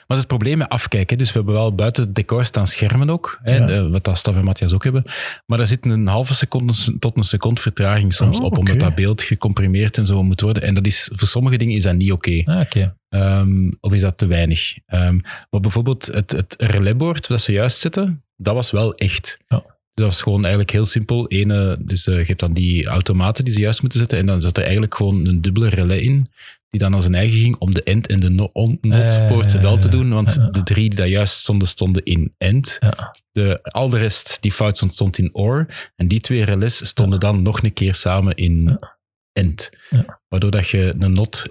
Maar 0.07 0.17
het 0.19 0.27
probleem 0.27 0.59
met 0.59 0.69
afkijken, 0.69 1.19
dus 1.19 1.27
we 1.29 1.37
hebben 1.37 1.55
wel 1.55 1.75
buiten 1.75 2.03
het 2.05 2.15
decor 2.15 2.45
staan 2.45 2.67
schermen 2.67 3.11
ook, 3.11 3.39
hè, 3.43 3.57
Ja. 3.57 3.89
wat 3.89 4.05
dat 4.05 4.19
Staf 4.19 4.35
en 4.35 4.45
Matthias 4.45 4.73
ook 4.73 4.85
hebben, 4.85 5.03
maar 5.47 5.59
daar 5.59 5.67
zit 5.67 5.85
een 5.87 6.07
halve 6.07 6.35
seconde 6.35 6.73
tot 6.99 7.17
een 7.17 7.25
seconde 7.25 7.61
vertraging 7.61 8.15
soms 8.15 8.39
Oh, 8.39 8.45
op, 8.45 8.59
omdat 8.59 8.81
dat 8.81 8.95
beeld 8.95 9.23
gecomprimeerd 9.23 9.99
en 9.99 10.07
zo 10.07 10.23
moet 10.23 10.41
worden. 10.41 10.63
En 10.63 10.75
dat 10.75 10.87
is, 10.87 11.11
voor 11.15 11.29
sommige 11.29 11.57
dingen 11.57 11.77
is 11.77 11.83
dat 11.83 11.95
niet 11.97 12.13
oké. 12.13 12.43
ah. 12.45 12.63
Ehm, 13.09 13.69
of 13.81 13.93
is 13.93 14.01
dat 14.01 14.19
te 14.19 14.27
weinig? 14.27 14.75
Ehm, 14.87 15.19
maar 15.51 15.61
bijvoorbeeld 15.61 16.07
het, 16.07 16.31
het 16.31 16.55
relaisbord 16.59 17.29
dat 17.29 17.41
ze 17.41 17.53
juist 17.53 17.79
zetten, 17.79 18.25
dat 18.43 18.55
was 18.55 18.71
wel 18.71 18.95
echt. 18.95 19.39
Ja. 19.49 19.57
Dus 19.95 20.05
dat 20.05 20.15
was 20.15 20.23
gewoon 20.23 20.41
eigenlijk 20.41 20.71
heel 20.73 20.85
simpel. 20.85 21.29
Ene, 21.29 21.77
dus 21.81 22.07
eh, 22.07 22.19
je 22.19 22.25
hebt 22.25 22.41
dan 22.41 22.53
die 22.53 22.87
automaten 22.87 23.45
die 23.45 23.55
ze 23.55 23.61
juist 23.61 23.81
moeten 23.81 23.99
zetten. 23.99 24.19
En 24.19 24.27
dan 24.27 24.41
zat 24.43 24.57
er 24.57 24.63
eigenlijk 24.63 24.95
gewoon 24.95 25.27
een 25.27 25.41
dubbele 25.41 25.69
relais 25.69 26.03
in. 26.03 26.31
Die 26.71 26.81
dan 26.81 26.95
aan 26.95 27.03
zijn 27.03 27.15
eigen 27.15 27.39
ging 27.39 27.57
om 27.59 27.75
de 27.75 27.83
end 27.83 28.07
en 28.07 28.21
de 28.21 28.29
no- 28.31 28.51
on- 28.53 28.79
notpoort 28.81 29.55
Eh, 29.55 29.61
wel 29.63 29.77
te 29.77 29.89
doen. 29.89 30.11
Want 30.13 30.35
de 30.55 30.63
drie 30.63 30.89
die 30.89 30.99
daar 30.99 31.07
juist 31.07 31.35
stonden, 31.35 31.69
stonden 31.69 32.03
in 32.05 32.35
end. 32.39 32.79
De, 33.33 33.59
al 33.63 33.89
de 33.89 33.99
rest 33.99 34.39
die 34.41 34.53
fout 34.53 34.77
stond, 34.77 34.93
stond 34.93 35.19
in 35.19 35.35
or. 35.35 35.67
En 35.97 36.09
die 36.09 36.21
twee 36.21 36.45
relais 36.45 36.87
stonden 36.87 37.21
dan 37.21 37.43
nog 37.43 37.63
een 37.63 37.73
keer 37.73 37.95
samen 37.95 38.35
in 38.35 38.79
end. 39.33 39.71
Waardoor 40.29 40.51
dat 40.51 40.69
je 40.69 40.95
een 40.99 41.13
not... 41.13 41.47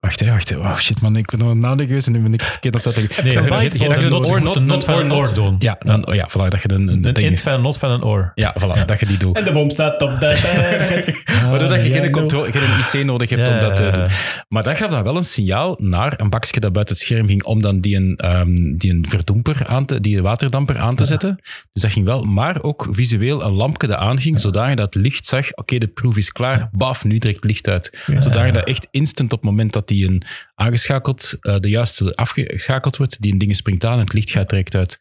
Wacht, 0.00 0.20
hè, 0.20 0.30
wacht. 0.30 0.48
Hè. 0.48 0.56
Oh 0.56 0.76
shit, 0.76 1.00
man. 1.00 1.16
Ik 1.16 1.30
ben 1.30 1.38
nog 1.38 1.50
een 1.50 1.58
nadenken 1.58 1.86
geweest 1.86 2.06
en 2.06 2.12
nu 2.12 2.20
ben 2.20 2.32
ik 2.32 2.42
verkeerd 2.42 2.84
het 2.84 2.94
denken. 2.94 3.24
Nee, 3.24 3.32
je 3.32 3.40
de 3.40 4.08
not- 4.08 4.42
not- 4.42 4.56
een 4.56 4.82
van 4.82 4.98
een 4.98 5.12
oor 5.12 5.34
doen. 5.34 5.56
Ja, 5.58 5.76
dan, 5.78 6.08
ja, 6.12 6.28
voilà, 6.28 6.48
dat 6.48 6.62
je 6.62 6.72
een, 6.72 6.88
een, 6.88 7.06
Een 7.06 7.14
ding- 7.14 7.26
int 7.26 7.42
van 7.42 7.52
een 7.52 7.60
not 7.62 7.78
van 7.78 7.90
een 7.90 8.04
oor. 8.04 8.32
Ja, 8.34 8.56
voilà, 8.60 8.84
dat 8.84 9.00
je 9.00 9.06
die 9.06 9.16
doet. 9.18 9.36
En 9.36 9.44
de 9.44 9.52
boom 9.52 9.70
staat 9.70 10.02
op 10.02 10.10
de 10.10 10.16
berg. 10.20 11.42
Waardoor 11.44 11.68
dat 11.68 11.76
je 11.76 11.82
Ah, 11.82 11.86
ja, 11.86 11.92
geen, 11.94 12.02
no. 12.10 12.18
controle, 12.18 12.52
geen 12.52 13.00
IC 13.00 13.06
nodig 13.06 13.28
hebt 13.28 13.46
Ja, 13.46 13.54
om 13.54 13.60
dat 13.60 13.76
te 13.76 13.90
doen. 13.92 14.06
Maar 14.48 14.62
dat 14.62 14.76
gaf 14.76 14.90
dan 14.90 15.02
wel 15.02 15.16
een 15.16 15.24
signaal 15.24 15.76
naar 15.78 16.14
een 16.16 16.30
bakje 16.30 16.60
dat 16.60 16.72
buiten 16.72 16.94
het 16.94 17.04
scherm 17.04 17.26
ging 17.26 17.44
om 17.44 17.62
dan 17.62 17.80
die 17.80 17.96
een, 17.96 18.16
ehm, 18.16 18.76
die 18.76 18.90
een 18.92 19.06
verdomper 19.08 19.66
aan 19.66 19.84
te, 19.84 20.00
die 20.00 20.16
een 20.16 20.22
waterdamper 20.22 20.78
aan 20.78 20.94
te 20.94 21.04
zetten. 21.04 21.38
Dus 21.72 21.82
dat 21.82 21.92
ging 21.92 22.04
wel, 22.06 22.22
maar 22.24 22.62
ook 22.62 22.88
visueel 22.90 23.42
een 23.44 23.52
lampje 23.52 23.86
dat 23.86 23.96
aanging, 23.98 24.40
zodat 24.40 24.68
je 24.68 24.76
dat 24.76 24.94
licht 24.94 25.26
zag. 25.26 25.52
Oké, 25.54 25.78
de 25.78 25.86
proef 25.88 26.16
is 26.16 26.32
klaar. 26.32 26.68
Baf, 26.72 27.04
nu 27.04 27.18
trekt 27.18 27.36
het 27.36 27.44
licht 27.44 27.68
uit. 27.68 27.98
Zodat 28.18 28.46
je 28.46 28.52
dat 28.52 28.64
echt 28.64 28.86
instant 28.90 29.32
op 29.32 29.40
het 29.40 29.50
moment 29.50 29.72
dat 29.72 29.88
die 29.90 30.06
een 30.08 30.22
aangeschakeld, 30.54 31.36
eh, 31.40 31.56
de 31.58 31.68
juiste 31.68 32.14
afgeschakeld 32.14 32.96
wordt, 32.96 33.20
die 33.22 33.32
een 33.32 33.38
ding 33.38 33.56
springt 33.56 33.84
aan 33.84 33.92
en 33.98 34.04
het 34.04 34.12
licht 34.12 34.30
gaat 34.30 34.48
direct 34.50 34.74
uit. 34.74 34.98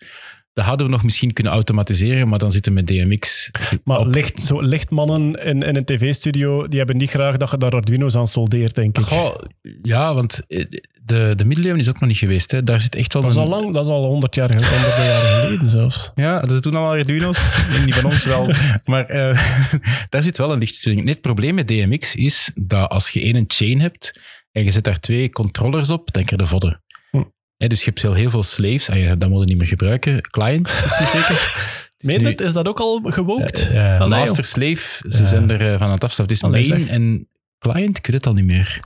Dat 0.54 0.66
hadden 0.66 0.86
we 0.88 0.92
nog 0.94 1.04
misschien 1.04 1.34
kunnen 1.34 1.54
automatiseren, 1.54 2.28
maar 2.28 2.40
dan 2.40 2.52
zitten 2.52 2.74
we 2.74 2.78
met 2.82 2.88
DMX. 2.88 3.50
Maar 3.84 4.00
op- 4.00 4.14
licht, 4.14 4.40
zo, 4.42 4.62
lichtmannen 4.62 5.46
in, 5.46 5.62
in 5.62 5.76
een 5.76 5.86
tv-studio, 5.86 6.68
die 6.68 6.78
hebben 6.78 6.98
niet 6.98 7.10
graag 7.10 7.38
dat 7.38 7.52
je 7.52 7.58
daar 7.58 7.72
Arduino's 7.72 8.16
aan 8.16 8.28
soldeert, 8.28 8.76
denk 8.76 8.98
ik. 8.98 9.04
Goh, 9.06 9.36
ja, 9.82 10.14
want 10.14 10.42
eh, 10.48 10.66
de, 11.04 11.34
de 11.36 11.46
middeleeuwen 11.46 11.80
is 11.80 11.90
ook 11.90 12.00
nog 12.00 12.10
niet 12.10 12.18
geweest. 12.18 12.52
Hè. 12.52 12.64
Daar 12.64 12.82
zit 12.82 12.96
echt 12.96 13.14
wel 13.14 13.22
Dat 13.22 13.32
is 13.32 13.38
een... 13.38 13.44
al 13.44 13.50
lang, 13.50 13.74
dat 13.74 13.84
is 13.86 13.92
al 13.92 14.06
honderd 14.06 14.36
jaar, 14.36 14.50
ge- 14.54 14.66
honderden 14.76 15.06
jaren 15.06 15.42
geleden 15.42 15.70
zelfs. 15.70 16.12
Ja, 16.16 16.40
dat 16.40 16.64
doen 16.64 16.76
al 16.76 16.90
Arduino's. 16.90 17.50
Niet 17.86 17.96
van 17.96 18.06
ons 18.06 18.26
wel. 18.26 18.54
Maar 18.86 19.06
eh, 19.06 19.44
daar 20.10 20.24
zit 20.24 20.38
wel 20.38 20.52
een 20.52 20.60
lichtsturing. 20.60 21.04
Nee, 21.04 21.14
het 21.14 21.22
probleem 21.22 21.56
met 21.56 21.68
DMX 21.68 22.16
is 22.16 22.52
dat 22.56 22.90
als 22.90 23.10
je 23.10 23.22
één 23.22 23.44
chain 23.48 23.80
hebt 23.80 24.20
en 24.52 24.64
je 24.64 24.72
zet 24.72 24.84
daar 24.84 25.00
twee 25.00 25.30
controllers 25.30 25.90
op, 25.90 26.12
krijg 26.12 26.30
je 26.30 26.38
de 26.38 26.48
vodden. 26.48 26.84
Hm. 27.12 27.24
Dus 27.58 27.80
je 27.80 27.86
hebt 27.86 28.02
heel, 28.02 28.14
heel 28.14 28.30
veel 28.30 28.44
slaves. 28.44 28.90
Ah, 28.90 28.98
ja, 28.98 29.16
dat 29.16 29.30
moet 29.30 29.40
je 29.40 29.46
niet 29.46 29.58
meer 29.58 29.68
gebruiken. 29.68 30.22
Clients, 30.22 30.84
is 30.86 31.00
niet 31.00 31.10
zeker. 31.10 31.38
Meen? 32.00 32.36
Is 32.36 32.54
dat 32.54 32.68
ook 32.68 32.80
al 32.80 33.02
gewookt? 33.04 33.68
Allee, 33.70 33.98
joh. 33.98 34.08
Master 34.08 34.44
slave, 34.44 35.10
ze 35.10 35.26
zijn 35.26 35.50
er 35.50 35.62
eh, 35.62 35.78
van 35.78 35.88
aan 35.88 35.92
het 35.92 36.04
afstappen. 36.04 36.36
Het 36.36 36.44
is 36.44 36.50
Allee, 36.50 36.70
main 36.70 36.82
zeg. 36.82 36.90
en 36.90 37.30
client, 37.58 37.98
ik 37.98 38.06
weet 38.06 38.16
het 38.16 38.26
al 38.26 38.34
niet 38.34 38.46
meer. 38.46 38.80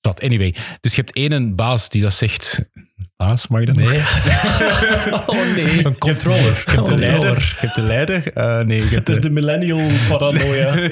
Dat, 0.00 0.20
anyway. 0.20 0.54
Dus 0.80 0.94
je 0.94 1.00
hebt 1.00 1.14
één 1.16 1.54
baas 1.54 1.88
die 1.88 2.02
dat 2.02 2.14
zegt... 2.14 2.64
Baas, 3.16 3.48
mag 3.48 3.60
je 3.60 3.66
dat 3.66 3.76
Nee, 3.76 3.98
Oh 5.26 5.54
nee. 5.54 5.84
een 5.84 5.98
controller. 5.98 6.62
Je 6.66 6.70
hebt 6.70 6.86
de 6.86 6.92
Oh, 6.92 6.98
leider. 6.98 7.38
Je 7.38 7.66
hebt 7.66 7.74
de 7.74 7.82
leider. 7.82 8.32
Eh, 8.32 8.60
nee, 8.60 8.76
je 8.76 8.88
hebt 8.88 9.08
Het 9.08 9.16
is 9.16 9.22
de 9.22 9.30
millennial 9.30 9.88
paranoia. 10.08 10.74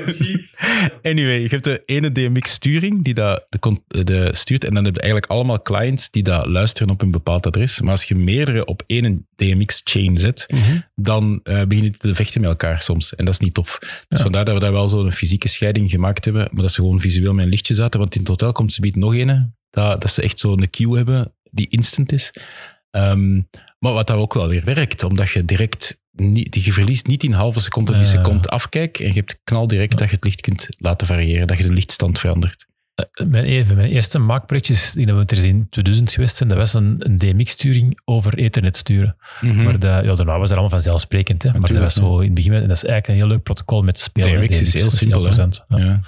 Anyway, 1.02 1.40
je 1.40 1.48
hebt 1.48 1.64
de 1.64 1.82
ene 1.86 2.12
DMX-sturing 2.12 3.04
die 3.04 3.14
dat 3.14 3.46
de, 3.86 4.28
stuurt. 4.32 4.64
En 4.64 4.74
dan 4.74 4.84
heb 4.84 4.94
je 4.94 5.00
eigenlijk 5.00 5.32
allemaal 5.32 5.62
clients 5.62 6.10
die 6.10 6.22
dat 6.22 6.46
luisteren 6.46 6.92
op 6.92 7.02
een 7.02 7.10
bepaald 7.10 7.46
adres. 7.46 7.80
Maar 7.80 7.90
als 7.90 8.04
je 8.04 8.14
meerdere 8.14 8.64
op 8.64 8.82
één 8.86 9.26
DMX-chain 9.36 10.18
zet, 10.18 10.46
dan 10.94 11.40
eh 11.42 11.62
beginnen 11.62 11.92
die 11.92 11.96
te 12.00 12.14
vechten 12.14 12.40
met 12.40 12.50
elkaar 12.50 12.82
soms. 12.82 13.14
En 13.14 13.24
dat 13.24 13.34
is 13.34 13.40
niet 13.40 13.54
tof. 13.54 13.78
Dus 14.08 14.20
vandaar 14.20 14.44
dat 14.44 14.54
we 14.54 14.60
daar 14.60 14.72
wel 14.72 14.88
zo'n 14.88 15.12
fysieke 15.12 15.48
scheiding 15.48 15.90
gemaakt 15.90 16.24
hebben. 16.24 16.48
Maar 16.52 16.62
dat 16.62 16.72
ze 16.72 16.80
gewoon 16.80 17.00
visueel 17.00 17.32
met 17.32 17.44
een 17.44 17.50
lichtje 17.50 17.74
zaten. 17.74 18.00
Want 18.00 18.14
in 18.14 18.20
het 18.20 18.28
hotel 18.28 18.52
komt 18.52 18.72
ze 18.72 18.80
biedt 18.80 18.96
nog 18.96 19.14
een. 19.14 19.54
Dat, 19.70 20.00
dat 20.00 20.10
ze 20.12 20.22
echt 20.22 20.38
zo'n 20.38 20.70
queue 20.70 20.96
hebben 20.96 21.32
die 21.53 21.68
instant 21.68 22.12
is. 22.12 22.34
Ehm, 22.90 23.34
maar 23.78 23.92
wat 23.92 24.07
dat 24.07 24.16
ook 24.16 24.34
wel 24.34 24.48
weer 24.48 24.64
werkt, 24.64 25.03
omdat 25.03 25.30
je 25.30 25.44
direct 25.44 26.00
niet, 26.12 26.64
je 26.64 26.72
verliest 26.72 27.07
niet 27.07 27.24
in 27.24 27.32
halve 27.32 27.61
seconde, 27.61 27.92
die 27.92 28.05
seconde 28.05 28.48
afkijk 28.48 28.98
en 28.98 29.07
je 29.07 29.12
hebt 29.12 29.40
knal 29.44 29.66
direct 29.66 29.98
dat 29.98 30.09
je 30.09 30.14
het 30.14 30.24
licht 30.24 30.40
kunt 30.40 30.68
laten 30.78 31.07
variëren, 31.07 31.46
dat 31.46 31.59
je 31.59 31.64
de 31.64 31.72
lichtstand 31.72 32.18
verandert. 32.18 32.66
Mijn, 33.30 33.44
even, 33.44 33.76
mijn 33.76 33.90
eerste 33.90 34.18
maakprojectjes, 34.18 34.92
die 34.92 35.07
dat 35.07 35.16
we 35.30 35.36
er 35.36 35.44
in 35.44 35.66
2000 35.70 36.12
geweest 36.12 36.36
zijn, 36.36 36.48
dat 36.48 36.59
was 36.59 36.74
een, 36.74 36.96
een 36.98 37.18
DMX-sturing 37.18 38.00
over 38.05 38.38
ethernet 38.38 38.76
sturen. 38.76 39.16
Maar 39.40 39.78
de, 39.78 39.86
ja, 39.86 40.14
daarna 40.14 40.38
was 40.38 40.48
het 40.48 40.59
allemaal 40.59 40.68
vanzelfsprekend. 40.70 41.42
Hè. 41.42 41.50
Maar 41.50 41.61
dat 41.61 41.70
Mhm. 41.70 41.80
Was 41.82 41.94
zo 41.94 42.18
in 42.18 42.24
het 42.24 42.34
begin, 42.34 42.53
en 42.53 42.68
dat 42.68 42.76
is 42.76 42.84
eigenlijk 42.84 43.09
een 43.09 43.14
heel 43.14 43.26
leuk 43.26 43.42
protocol 43.42 43.82
met 43.82 43.94
te 43.94 44.00
spelen. 44.00 44.40
DMX 44.40 44.61
is 44.61 44.74
heel 44.74 44.82
Dat 44.82 44.92
simpel, 44.92 45.26
ja. 45.68 46.00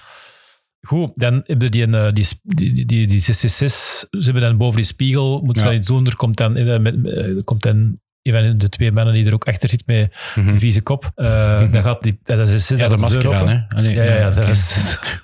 Goed, 0.87 1.11
dan 1.15 1.43
hebben 1.47 1.71
die, 1.71 1.83
een, 1.83 1.95
eh, 1.95 2.13
die, 2.13 2.27
die, 2.43 2.85
die, 2.87 3.07
die, 3.07 3.21
CC6, 3.21 3.27
ze 3.67 4.07
hebben 4.25 4.43
dan 4.43 4.57
boven 4.57 4.77
die 4.77 4.85
spiegel, 4.85 5.41
moeten 5.43 5.63
ze 5.63 5.69
Ja. 5.69 5.75
iets 5.75 5.87
doen, 5.87 6.07
er 6.07 6.17
komt 6.17 6.37
dan, 6.37 6.57
eh, 6.57 6.75
eh, 6.75 7.37
er 7.37 7.45
komt 7.45 7.63
dan 7.63 7.99
een 8.23 8.33
van 8.33 8.59
de 8.59 8.69
twee 8.69 8.93
mannen 8.93 9.15
die 9.15 9.27
er 9.27 9.35
ook 9.35 9.45
achter 9.45 9.69
zit 9.69 9.87
met 9.87 10.15
Mhm. 10.35 10.49
een 10.49 10.59
vieze 10.59 10.81
kop. 10.83 11.11
Eh, 11.15 11.59
dan 11.73 11.83
gaat 11.83 12.03
die, 12.03 12.19
dat 12.23 12.49
is 12.49 12.69
Ja, 12.69 12.89
de 12.89 12.97
masker 12.97 13.35
aan, 13.35 13.49
hè? 13.49 13.59
Allee, 13.69 13.95
Ja, 13.95 14.03
ja, 14.05 14.33
was... 14.47 14.73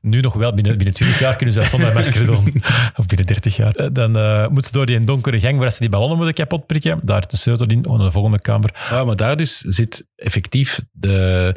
Nu 0.00 0.20
nog 0.20 0.34
wel, 0.34 0.54
binnen, 0.54 0.76
binnen 0.76 0.94
20 0.94 1.18
jaar 1.18 1.36
kunnen 1.36 1.54
ze 1.54 1.60
dat 1.60 1.68
zonder 1.68 1.92
masker 1.94 2.26
doen. 2.26 2.54
Of 2.96 3.06
binnen 3.06 3.26
30 3.26 3.56
jaar. 3.56 3.74
Eh, 3.74 3.86
Dan 3.92 4.16
eh, 4.16 4.42
moeten 4.46 4.64
ze 4.64 4.72
door 4.72 4.86
die 4.86 5.04
donkere 5.04 5.40
gang 5.40 5.58
waar 5.58 5.72
ze 5.72 5.78
die 5.80 5.88
ballonnen 5.88 6.16
moeten 6.16 6.34
kapot 6.34 6.66
prikken. 6.66 7.00
Daar 7.02 7.18
is 7.18 7.26
de 7.26 7.36
sleutel 7.36 7.66
in, 7.66 7.86
oh, 7.86 7.96
naar 7.96 8.06
de 8.06 8.12
volgende 8.12 8.38
kamer. 8.40 8.86
Ja, 8.90 9.04
maar 9.04 9.16
daar 9.16 9.36
dus 9.36 9.58
zit 9.58 10.06
effectief 10.16 10.80
de... 10.92 11.54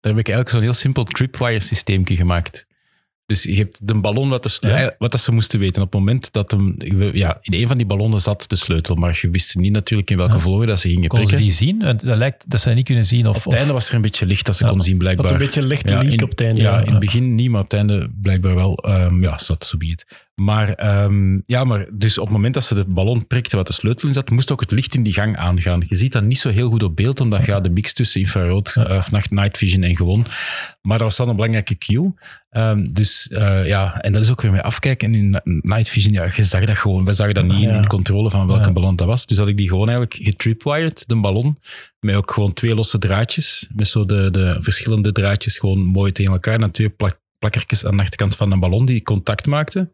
Daar 0.00 0.12
heb 0.12 0.20
ik 0.20 0.28
eigenlijk 0.28 0.48
zo'n 0.48 0.60
heel 0.60 0.74
simpel 0.80 1.04
tripwire 1.04 1.60
systeemje 1.60 2.16
gemaakt. 2.16 2.66
Dus 3.26 3.42
je 3.42 3.56
hebt 3.56 3.78
de 3.82 3.94
ballon 4.00 4.28
wat, 4.28 4.42
de 4.42 4.48
sleu- 4.48 4.78
Ja. 4.80 4.94
wat 4.98 5.10
dat 5.10 5.20
ze 5.20 5.32
moesten 5.32 5.58
weten. 5.58 5.82
Op 5.82 5.92
het 5.92 6.00
moment 6.00 6.32
dat 6.32 6.50
hem... 6.50 6.74
Ja, 7.12 7.38
in 7.40 7.52
een 7.54 7.68
van 7.68 7.76
die 7.76 7.86
ballonnen 7.86 8.20
zat 8.20 8.44
de 8.48 8.56
sleutel, 8.56 8.94
maar 8.94 9.18
je 9.22 9.30
wist 9.30 9.56
niet 9.56 9.72
natuurlijk 9.72 10.10
in 10.10 10.16
welke 10.16 10.38
volgorde 10.38 10.66
dat 10.66 10.80
ze 10.80 10.88
gingen 10.88 11.08
Konden 11.08 11.28
ze 11.28 11.34
prikken. 11.34 11.56
die 11.58 11.66
zien? 11.68 11.82
Want 11.82 12.04
dat 12.06 12.16
lijkt 12.16 12.44
dat 12.50 12.60
ze 12.60 12.70
niet 12.70 12.84
kunnen 12.84 13.04
zien. 13.04 13.26
Of, 13.28 13.36
Op 13.36 13.44
het 13.44 13.54
einde 13.54 13.72
was 13.72 13.88
er 13.88 13.94
een 13.94 14.00
beetje 14.00 14.26
licht 14.26 14.46
dat 14.46 14.56
ze 14.56 14.64
Ja, 14.64 14.70
kon 14.70 14.80
zien, 14.80 14.98
blijkbaar. 14.98 15.26
Dat 15.26 15.34
een 15.34 15.44
beetje 15.46 15.62
licht 15.62 15.88
Ja, 15.88 16.00
in, 16.00 16.22
op 16.22 16.30
het 16.30 16.40
einde. 16.40 16.60
Ja, 16.60 16.80
in 16.84 16.90
het 16.90 16.98
begin 16.98 17.34
niet, 17.34 17.50
maar 17.50 17.60
op 17.60 17.70
het 17.70 17.78
einde 17.78 18.10
blijkbaar 18.22 18.54
wel. 18.54 18.76
Ehm, 18.76 19.22
ja, 19.22 19.38
zat 19.38 19.64
zo 19.66 19.76
be 19.76 19.86
it. 19.86 20.06
Maar, 20.40 20.72
ehm, 20.72 21.38
ja, 21.46 21.64
maar 21.64 21.86
dus 21.94 22.18
op 22.18 22.24
het 22.24 22.32
moment 22.34 22.54
dat 22.54 22.64
ze 22.64 22.74
de 22.74 22.84
ballon 22.84 23.26
prikte 23.26 23.56
wat 23.56 23.66
de 23.66 23.72
sleutel 23.72 24.08
in 24.08 24.14
zat, 24.14 24.30
moest 24.30 24.50
ook 24.52 24.60
het 24.60 24.70
licht 24.70 24.94
in 24.94 25.02
die 25.02 25.12
gang 25.12 25.36
aangaan. 25.36 25.84
Je 25.88 25.96
ziet 25.96 26.12
dat 26.12 26.22
niet 26.22 26.38
zo 26.38 26.48
heel 26.48 26.68
goed 26.70 26.82
op 26.82 26.96
beeld, 26.96 27.20
omdat 27.20 27.44
ja, 27.46 27.60
de 27.60 27.70
mix 27.70 27.92
tussen 27.92 28.20
infrarood, 28.20 28.72
Ja. 28.74 28.84
eh, 28.86 29.08
nacht 29.08 29.30
night 29.30 29.56
vision 29.56 29.82
en 29.82 29.96
gewoon. 29.96 30.26
Maar 30.82 30.98
dat 30.98 31.06
was 31.06 31.18
wel 31.18 31.28
een 31.28 31.34
belangrijke 31.34 31.78
cue. 31.78 32.14
Ehm, 32.50 32.82
dus 32.92 33.28
eh, 33.28 33.66
ja, 33.66 34.00
en 34.00 34.12
dat 34.12 34.22
is 34.22 34.30
ook 34.30 34.40
weer 34.42 34.50
met 34.50 34.62
afkijken. 34.62 35.08
En 35.08 35.14
in 35.14 35.40
night 35.62 35.88
vision, 35.88 36.12
ja, 36.12 36.30
je 36.36 36.44
zag 36.44 36.64
dat 36.64 36.76
gewoon. 36.76 37.04
We 37.04 37.12
zagen 37.12 37.34
dat 37.34 37.44
niet 37.44 37.60
Ja. 37.62 37.74
in 37.76 37.86
controle 37.86 38.30
van 38.30 38.46
welke 38.46 38.66
Ja. 38.66 38.72
ballon 38.72 38.96
dat 38.96 39.06
was. 39.06 39.26
Dus 39.26 39.36
had 39.38 39.48
ik 39.48 39.56
die 39.56 39.68
gewoon 39.68 39.88
eigenlijk 39.88 40.18
getripwired, 40.24 41.04
de 41.06 41.16
ballon. 41.16 41.58
Met 42.00 42.14
ook 42.14 42.30
gewoon 42.30 42.52
twee 42.52 42.74
losse 42.74 42.98
draadjes. 42.98 43.68
Met 43.74 43.88
zo 43.88 44.04
de, 44.06 44.30
de 44.30 44.56
verschillende 44.60 45.12
draadjes 45.12 45.58
gewoon 45.58 45.78
mooi 45.78 46.12
tegen 46.12 46.32
elkaar. 46.32 46.54
En 46.54 46.60
dan 46.60 46.70
twee 46.70 46.88
plak 46.90 47.20
plakkertjes 47.38 47.84
aan 47.84 47.96
de 47.96 48.02
achterkant 48.02 48.36
van 48.36 48.50
een 48.52 48.60
ballon 48.60 48.86
die 48.86 49.02
contact 49.02 49.46
maakten. 49.46 49.92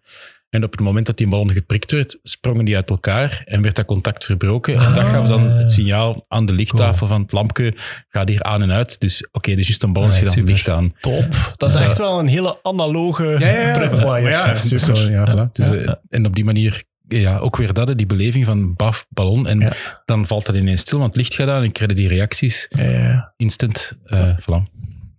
En 0.55 0.65
op 0.65 0.71
het 0.73 0.81
moment 0.81 1.07
dat 1.07 1.17
die 1.17 1.29
ballon 1.29 1.51
geprikt 1.51 1.91
werd, 1.93 2.19
sprongen 2.23 2.65
die 2.65 2.77
uit 2.77 2.91
elkaar 2.91 3.43
en 3.45 3.63
werd 3.63 3.77
dat 3.77 3.85
contact 3.85 4.25
verbroken. 4.25 4.75
En 4.81 4.93
dat 4.95 5.05
gaf 5.05 5.27
dan 5.27 5.51
het 5.51 5.73
signaal 5.73 6.25
aan 6.29 6.47
de 6.47 6.53
lichttafel 6.53 7.07
van 7.07 7.23
het 7.23 7.33
lampje 7.33 7.75
gaat 8.09 8.29
hier 8.29 8.43
aan 8.43 8.63
en 8.63 8.73
uit. 8.73 9.01
Dus 9.01 9.29
oké, 9.33 9.55
dus 9.55 9.67
juist 9.67 9.83
een 9.83 9.93
ballon 9.93 10.09
Ja, 10.11 10.15
schiet 10.17 10.35
dan 10.35 10.45
licht 10.45 10.69
aan. 10.69 10.93
Top. 11.01 11.53
Dat 11.57 11.71
is 11.71 11.79
Ja. 11.79 11.85
echt 11.85 11.99
wel 11.99 12.19
een 12.19 12.27
hele 12.29 12.59
analoge 12.63 13.23
Maar 13.23 13.73
tripwire. 13.73 14.29
ja, 14.29 14.55
super. 14.55 14.79
zo, 14.97 14.97
ja, 15.11 15.29
voilà. 15.49 15.53
Dus, 15.53 15.69
eh, 15.69 15.93
En 16.09 16.27
op 16.27 16.35
die 16.35 16.45
manier, 16.45 16.83
ja, 17.09 17.39
ook 17.39 17.57
weer 17.57 17.73
dat, 17.73 17.97
die 17.99 18.07
beleving 18.07 18.45
van 18.45 18.75
baf, 18.75 19.07
ballon. 19.09 19.47
En 19.47 19.61
Ja. 19.61 19.73
dan 20.05 20.27
valt 20.27 20.47
dat 20.47 20.55
ineens 20.55 20.81
stil, 20.81 20.99
want 20.99 21.15
het 21.15 21.23
licht 21.23 21.35
gaat 21.35 21.49
aan 21.49 21.59
en 21.59 21.65
ik 21.65 21.73
krijg 21.73 21.93
die 21.93 22.09
reacties 22.09 22.67
Ja, 22.69 22.83
ja. 22.85 23.33
instant. 23.37 23.93
eh 24.05 24.29
voilà. 24.41 24.73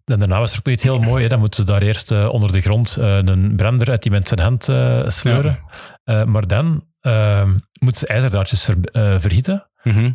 En 0.05 0.19
daarna 0.19 0.39
was 0.39 0.51
er 0.51 0.57
ook 0.57 0.65
nog 0.65 0.73
iets 0.73 0.83
heel 0.83 0.99
mooi. 0.99 1.23
Hè. 1.23 1.29
Dan 1.29 1.39
moeten 1.39 1.65
ze 1.65 1.71
daar 1.71 1.81
eerst 1.81 2.11
eh, 2.11 2.27
onder 2.29 2.51
de 2.51 2.61
grond 2.61 2.97
eh, 2.97 3.17
een 3.17 3.55
brander 3.55 3.89
uit 3.89 4.01
die 4.03 4.11
met 4.11 4.27
zijn 4.27 4.39
hand 4.39 4.69
eh, 4.69 5.03
sleuren. 5.07 5.59
Maar 6.25 6.47
dan 6.47 6.83
eh, 6.99 7.43
moeten 7.79 7.99
ze 7.99 8.07
ijzerdraadjes 8.07 8.63
ver, 8.63 8.75
eh, 8.91 9.15
verhitten. 9.19 9.69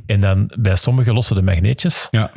En 0.07 0.21
dan 0.21 0.53
bij 0.61 0.77
sommige 0.77 1.13
lossen 1.13 1.37
de 1.37 1.43
magneetjes. 1.43 2.09
Ja. 2.11 2.31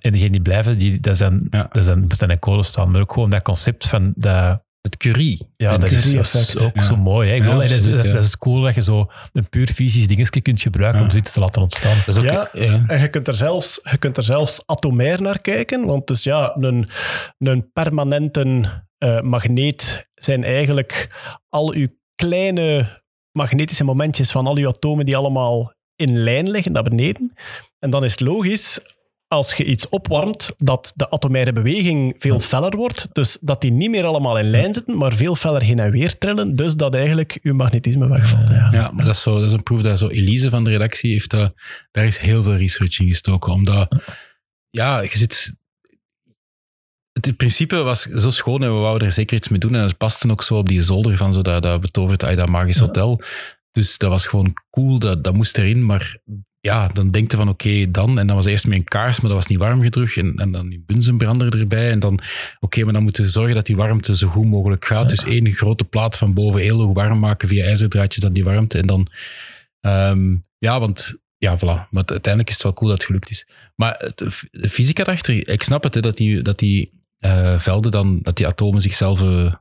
En 0.00 0.12
degenen 0.12 0.32
die 0.32 0.40
blijven, 0.42 0.78
die, 0.78 1.00
dat 1.00 1.16
zijn, 1.16 1.46
Ja. 1.50 1.66
dat 1.72 1.84
zijn, 1.84 2.00
moet 2.00 2.18
dan 2.18 2.30
in 2.30 2.38
kolen 2.38 2.64
staan. 2.64 2.90
Maar 2.90 3.00
ook 3.00 3.12
gewoon 3.12 3.30
dat 3.30 3.42
concept 3.42 3.88
van 3.88 4.12
dat... 4.16 4.64
Het 4.86 4.96
Curie. 4.96 5.48
Ja, 5.56 5.72
En 5.72 5.80
dat 5.80 5.90
is, 5.90 6.10
dat 6.32 6.58
ook 6.62 6.74
Ja. 6.76 6.82
zo 6.82 6.96
mooi. 6.96 7.28
Hè. 7.28 7.34
Ik 7.34 7.40
Ja, 7.42 7.46
bedoel, 7.46 7.60
en 7.62 7.66
dat, 7.68 7.70
is, 7.70 7.76
absoluut, 7.76 7.96
dat, 7.96 8.02
is- 8.04 8.08
ja. 8.08 8.14
dat 8.14 8.24
is 8.24 8.30
het 8.30 8.38
cool 8.38 8.60
dat 8.60 8.74
je 8.74 8.82
zo 8.82 9.10
een 9.32 9.48
puur 9.48 9.66
fysisch 9.66 10.06
dingetje 10.06 10.40
kunt 10.40 10.60
gebruiken 10.60 10.98
Ja. 11.00 11.04
om 11.04 11.10
zoiets 11.10 11.32
te 11.32 11.40
laten 11.40 11.62
ontstaan. 11.62 11.96
Dat 12.06 12.08
is 12.08 12.18
ook, 12.18 12.24
Ja. 12.26 12.48
ja. 12.52 12.84
En 12.86 13.00
je 13.00 13.08
kunt, 13.08 13.28
er 13.28 13.36
zelfs, 13.36 13.80
je 13.90 13.96
kunt 13.98 14.16
er 14.16 14.22
zelfs 14.24 14.62
atomair 14.66 15.22
naar 15.22 15.40
kijken. 15.40 15.84
Want 15.86 16.06
dus 16.06 16.22
ja, 16.22 16.56
een, 16.60 16.88
een 17.38 17.70
permanente 17.72 18.64
eh, 18.98 19.20
magneet 19.20 20.06
zijn 20.14 20.44
eigenlijk 20.44 21.14
al 21.48 21.72
uw 21.72 21.86
kleine 22.14 22.86
magnetische 23.32 23.84
momentjes 23.84 24.30
van 24.30 24.46
al 24.46 24.56
uw 24.56 24.68
atomen 24.68 25.04
die 25.04 25.16
allemaal 25.16 25.72
in 25.96 26.18
lijn 26.18 26.50
liggen 26.50 26.72
naar 26.72 26.82
beneden. 26.82 27.32
En 27.78 27.90
dan 27.90 28.04
is 28.04 28.10
het 28.10 28.20
logisch, 28.20 28.80
als 29.28 29.54
je 29.54 29.64
iets 29.64 29.88
opwarmt, 29.88 30.52
dat 30.56 30.92
de 30.94 31.10
atomaire 31.10 31.52
beweging 31.52 32.16
veel 32.18 32.38
feller 32.38 32.76
wordt. 32.76 33.08
Dus 33.12 33.38
dat 33.40 33.60
die 33.60 33.70
niet 33.70 33.90
meer 33.90 34.04
allemaal 34.04 34.38
in 34.38 34.50
lijn 34.50 34.74
zitten, 34.74 34.96
maar 34.96 35.12
veel 35.12 35.34
feller 35.34 35.62
heen 35.62 35.78
en 35.78 35.90
weer 35.90 36.18
trillen. 36.18 36.54
Dus 36.54 36.74
dat 36.74 36.94
eigenlijk 36.94 37.38
uw 37.42 37.54
magnetisme 37.54 38.08
wegvalt. 38.08 38.48
Ja. 38.48 38.68
Ja, 38.72 38.90
maar 38.90 39.04
dat 39.04 39.14
is, 39.14 39.22
zo, 39.22 39.34
dat 39.34 39.46
is 39.46 39.52
een 39.52 39.62
proef 39.62 39.82
dat 39.82 39.98
zo 39.98 40.08
Elise 40.08 40.50
van 40.50 40.64
de 40.64 40.70
redactie 40.70 41.12
heeft 41.12 41.30
dat, 41.30 41.54
daar 41.90 42.04
is 42.04 42.18
heel 42.18 42.42
veel 42.42 42.56
research 42.56 42.98
in 43.00 43.08
gestoken. 43.08 43.52
Omdat, 43.52 43.88
ja, 44.70 45.00
je 45.00 45.18
zit... 45.18 45.54
Het 47.12 47.36
principe 47.36 47.76
was 47.76 48.02
zo 48.02 48.30
schoon 48.30 48.62
en 48.62 48.74
we 48.74 48.80
wouden 48.80 49.06
er 49.06 49.14
zeker 49.14 49.36
iets 49.36 49.48
mee 49.48 49.58
doen. 49.58 49.74
En 49.74 49.80
het 49.80 49.96
paste 49.96 50.30
ook 50.30 50.42
zo 50.42 50.56
op 50.56 50.68
die 50.68 50.82
zolder 50.82 51.16
van 51.16 51.32
zo 51.32 51.42
dat, 51.42 51.62
dat 51.62 51.80
betoverd, 51.80 52.20
dat 52.20 52.48
magisch 52.48 52.78
hotel. 52.78 53.22
Dus 53.72 53.98
dat 53.98 54.10
was 54.10 54.26
gewoon 54.26 54.54
cool, 54.70 54.98
dat, 54.98 55.24
dat 55.24 55.34
moest 55.34 55.58
erin. 55.58 55.86
Maar 55.86 56.18
ja, 56.60 56.88
dan 56.88 57.10
denk 57.10 57.30
je 57.30 57.36
van 57.36 57.48
oké, 57.48 57.90
dan. 57.90 58.18
En 58.18 58.26
dan 58.26 58.36
was 58.36 58.46
eerst 58.46 58.66
met 58.66 58.78
een 58.78 58.84
kaars, 58.84 59.20
maar 59.20 59.30
dat 59.30 59.38
was 59.38 59.48
niet 59.48 59.58
warm 59.58 59.82
genoeg. 59.82 60.16
En, 60.16 60.34
en 60.36 60.50
dan 60.50 60.68
die 60.68 60.82
bunzenbrander 60.86 61.60
erbij. 61.60 61.90
En 61.90 62.00
dan, 62.00 62.20
oké, 62.60 62.84
maar 62.84 62.92
dan 62.92 63.02
moeten 63.02 63.22
we 63.24 63.30
zorgen 63.30 63.54
dat 63.54 63.66
die 63.66 63.76
warmte 63.76 64.16
zo 64.16 64.28
goed 64.28 64.46
mogelijk 64.46 64.84
gaat. 64.84 65.08
Dus 65.08 65.24
één 65.24 65.52
grote 65.52 65.84
plaat 65.84 66.18
van 66.18 66.34
boven 66.34 66.60
heel 66.60 66.80
hoog 66.80 66.94
warm 66.94 67.18
maken 67.18 67.48
via 67.48 67.64
ijzerdraadjes 67.64 68.22
dan 68.22 68.32
die 68.32 68.44
warmte. 68.44 68.78
En 68.78 68.86
dan, 68.86 69.06
ehm, 69.80 70.36
ja, 70.58 70.80
want 70.80 71.14
ja, 71.38 71.58
voilà. 71.58 71.88
Maar 71.90 72.04
uiteindelijk 72.06 72.48
is 72.48 72.54
het 72.54 72.62
wel 72.62 72.72
cool 72.72 72.90
dat 72.90 72.98
het 72.98 73.06
gelukt 73.06 73.30
is. 73.30 73.46
Maar 73.74 74.12
de 74.50 74.70
fysica 74.70 75.04
daarachter, 75.04 75.48
ik 75.48 75.62
snap 75.62 75.82
het, 75.82 75.94
hè, 75.94 76.00
dat 76.00 76.16
die, 76.16 76.42
dat 76.42 76.58
die 76.58 76.94
eh, 77.16 77.60
velden 77.60 77.90
dan, 77.90 78.18
dat 78.22 78.36
die 78.36 78.46
atomen 78.46 78.80
zichzelf 78.80 79.20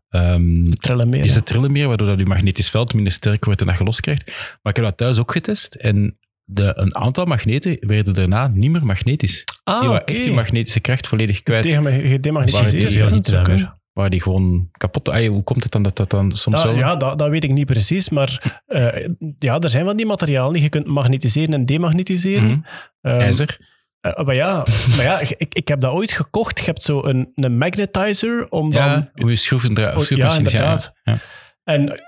ehm, 0.10 0.70
Trillen 0.70 1.10
meer. 1.10 1.24
is 1.24 1.30
ja. 1.30 1.36
het 1.36 1.46
trillen 1.46 1.72
meer, 1.72 1.88
waardoor 1.88 2.08
dat 2.08 2.20
je 2.20 2.26
magnetisch 2.26 2.70
veld 2.70 2.93
minder 2.93 3.14
sterk 3.14 3.46
wordt 3.46 3.62
en 3.62 3.68
dat 3.68 3.78
je 3.78 3.84
los 3.84 4.00
krijgt. 4.00 4.26
Maar 4.62 4.74
ik 4.74 4.76
heb 4.76 4.86
dat 4.86 4.98
thuis 4.98 5.18
ook 5.18 5.32
getest 5.32 5.76
en 5.76 6.18
de, 6.46 6.72
een 6.76 6.96
aantal 6.96 7.26
magneten 7.26 7.78
werden 7.80 8.14
daarna 8.14 8.48
niet 8.48 8.72
meer 8.72 8.86
magnetisch. 8.86 9.43
Ah, 9.64 9.80
die 9.80 9.89
waren 9.89 10.06
echt 10.06 10.24
die 10.24 10.34
magnetische 10.34 10.80
kracht 10.80 11.08
volledig 11.08 11.43
kwijt. 11.43 11.66
Gedemagnetiseerd. 11.72 12.72
die 12.72 12.98
ja, 12.98 13.10
niet 13.10 13.32
meer. 13.32 13.41
kunnen. 13.43 13.80
Waar 13.93 14.10
die 14.10 14.22
gewoon 14.22 14.70
kapot... 14.72 15.10
Ah, 15.10 15.28
hoe 15.28 15.43
komt 15.43 15.64
het 15.64 15.72
dan 15.72 15.84
dat 15.84 15.96
dat 15.96 16.10
dan 16.10 16.32
soms 16.32 16.62
Ja, 16.62 16.68
wel... 16.68 16.76
ja 16.78 16.96
dat, 16.96 17.18
dat 17.18 17.30
weet 17.30 17.43
ik 17.43 17.52
niet 17.52 17.66
precies, 17.66 18.10
maar 18.10 18.62
eh, 18.66 19.08
ja, 19.39 19.60
er 19.60 19.70
zijn 19.70 19.86
van 19.86 19.98
die 19.98 20.06
materialen 20.06 20.54
die 20.54 20.62
je 20.62 20.70
kunt 20.70 20.86
magnetiseren 20.88 21.54
en 21.54 21.66
demagnetiseren. 21.66 22.48
Mhm. 22.48 22.60
Ehm, 23.02 23.20
IJzer. 23.20 23.58
eh, 24.00 24.24
maar 24.26 24.36
ja, 24.36 24.66
maar 24.96 25.06
ja 25.06 25.20
ik, 25.20 25.54
ik 25.54 25.68
heb 25.68 25.82
dat 25.82 25.93
ooit 25.93 26.12
gekocht. 26.12 26.60
Je 26.60 26.66
hebt 26.66 26.84
zo 26.84 27.04
een, 27.04 27.32
een 27.36 27.58
magnetizer 27.58 28.50
om 28.50 28.74
dan... 28.74 28.84
Ja, 28.89 29.12
hoe 29.14 29.30
je 29.30 29.36
schroeven 29.36 29.74
dra- 29.74 29.96
of 29.96 30.12
Oh, 30.12 30.18
ja, 30.18 30.36
inderdaad. 30.38 30.93
ja. 31.04 31.20
En 31.64 32.04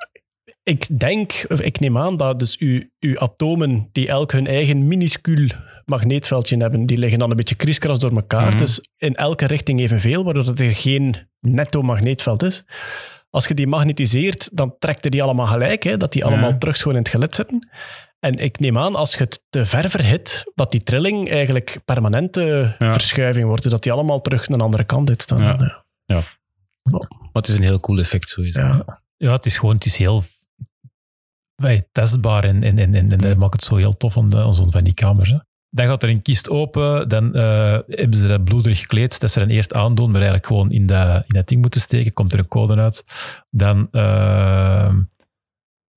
ik 0.68 1.00
denk, 1.00 1.46
of 1.50 1.62
ik 1.62 1.80
neem 1.80 1.98
aan 1.98 2.16
dat 2.16 2.40
dus 2.40 2.58
uw, 2.58 2.84
uw 3.00 3.20
atomen, 3.20 3.90
die 3.92 4.08
elk 4.08 4.32
hun 4.32 4.48
eigen 4.48 4.88
minuscuul 4.88 5.48
magneetveldje 5.86 6.58
hebben, 6.58 6.86
die 6.86 6.98
liggen 6.98 7.20
dan 7.20 7.30
een 7.30 7.36
beetje 7.36 7.56
kriskras 7.56 8.00
door 8.00 8.16
elkaar. 8.16 8.48
Mhm. 8.50 8.58
Dus 8.58 8.90
in 8.98 9.14
elke 9.14 9.46
richting 9.46 9.80
evenveel, 9.80 10.24
waardoor 10.24 10.54
er 10.56 10.76
geen 10.76 11.16
netto 11.40 11.82
magneetveld 11.82 12.44
is. 12.44 12.64
Als 13.30 13.48
je 13.48 13.54
die 13.54 13.68
magnetiseert, 13.68 14.50
dan 14.54 14.76
trekt 14.80 15.04
je 15.04 15.10
die 15.10 15.24
allemaal 15.24 15.48
gelijk, 15.48 15.84
hè, 15.84 15.98
dat 15.98 16.14
die 16.14 16.26
allemaal 16.26 16.50
Ja. 16.50 16.58
terug 16.58 16.78
gewoon 16.78 16.94
in 16.94 17.00
het 17.04 17.10
gelid 17.12 17.36
zitten. 17.36 17.70
En 18.20 18.38
ik 18.38 18.60
neem 18.60 18.78
aan, 18.78 18.96
als 18.96 19.12
je 19.14 19.18
het 19.18 19.46
te 19.50 19.66
ver 19.66 19.90
verhit, 19.90 20.44
dat 20.56 20.72
die 20.72 20.84
trilling 20.84 21.30
eigenlijk 21.30 21.80
permanente 21.86 22.76
Ja. 22.80 22.92
verschuiving 22.92 23.48
wordt, 23.48 23.64
dus 23.64 23.72
dat 23.72 23.84
die 23.84 23.92
allemaal 23.92 24.22
terug 24.22 24.48
een 24.48 24.62
andere 24.62 24.84
kant 24.84 25.10
uitstaan. 25.10 25.42
Ja. 25.42 25.86
Ja. 26.06 26.24
Maar 26.84 27.08
het 27.32 27.48
is 27.48 27.56
een 27.56 27.64
heel 27.64 27.80
cool 27.80 28.00
effect 28.00 28.30
sowieso. 28.30 28.60
Ja. 28.60 29.02
Ja, 29.18 29.32
het 29.32 29.46
is 29.46 29.58
gewoon, 29.58 29.76
het 29.76 29.86
is 29.86 29.98
heel 29.98 30.24
wij, 31.62 31.88
testbaar 31.92 32.44
en, 32.44 32.64
en, 32.64 32.78
en, 32.78 32.94
en, 32.94 33.12
en 33.12 33.18
dat 33.18 33.38
maakt 33.38 33.54
het 33.54 33.64
zo 33.64 33.76
heel 33.76 33.98
tof 33.98 34.14
de, 34.14 34.44
om 34.46 34.52
zo'n 34.52 34.72
van 34.72 34.84
die 34.84 34.94
kamers. 34.94 35.30
Hè. 35.30 35.38
Dan 35.70 35.88
gaat 35.88 36.04
er 36.04 36.10
een 36.10 36.22
kist 36.22 36.50
open, 36.50 37.10
dan 37.10 37.36
eh, 37.36 37.80
hebben 37.88 38.18
ze 38.18 38.28
dat 38.28 38.44
bloederig 38.44 38.80
gekleed, 38.80 39.20
dat 39.20 39.32
ze 39.32 39.40
dan 39.40 39.48
eerst 39.50 39.74
aandoen, 39.74 40.06
maar 40.06 40.16
eigenlijk 40.16 40.46
gewoon 40.48 40.72
in 40.72 40.86
dat, 40.88 41.16
in 41.16 41.34
dat 41.36 41.48
ding 41.48 41.62
moeten 41.62 41.82
steken, 41.82 42.14
komt 42.14 42.34
er 42.34 42.40
een 42.40 42.48
code 42.48 42.76
uit. 42.76 43.04
Dan 43.50 43.88
eh, 43.92 44.96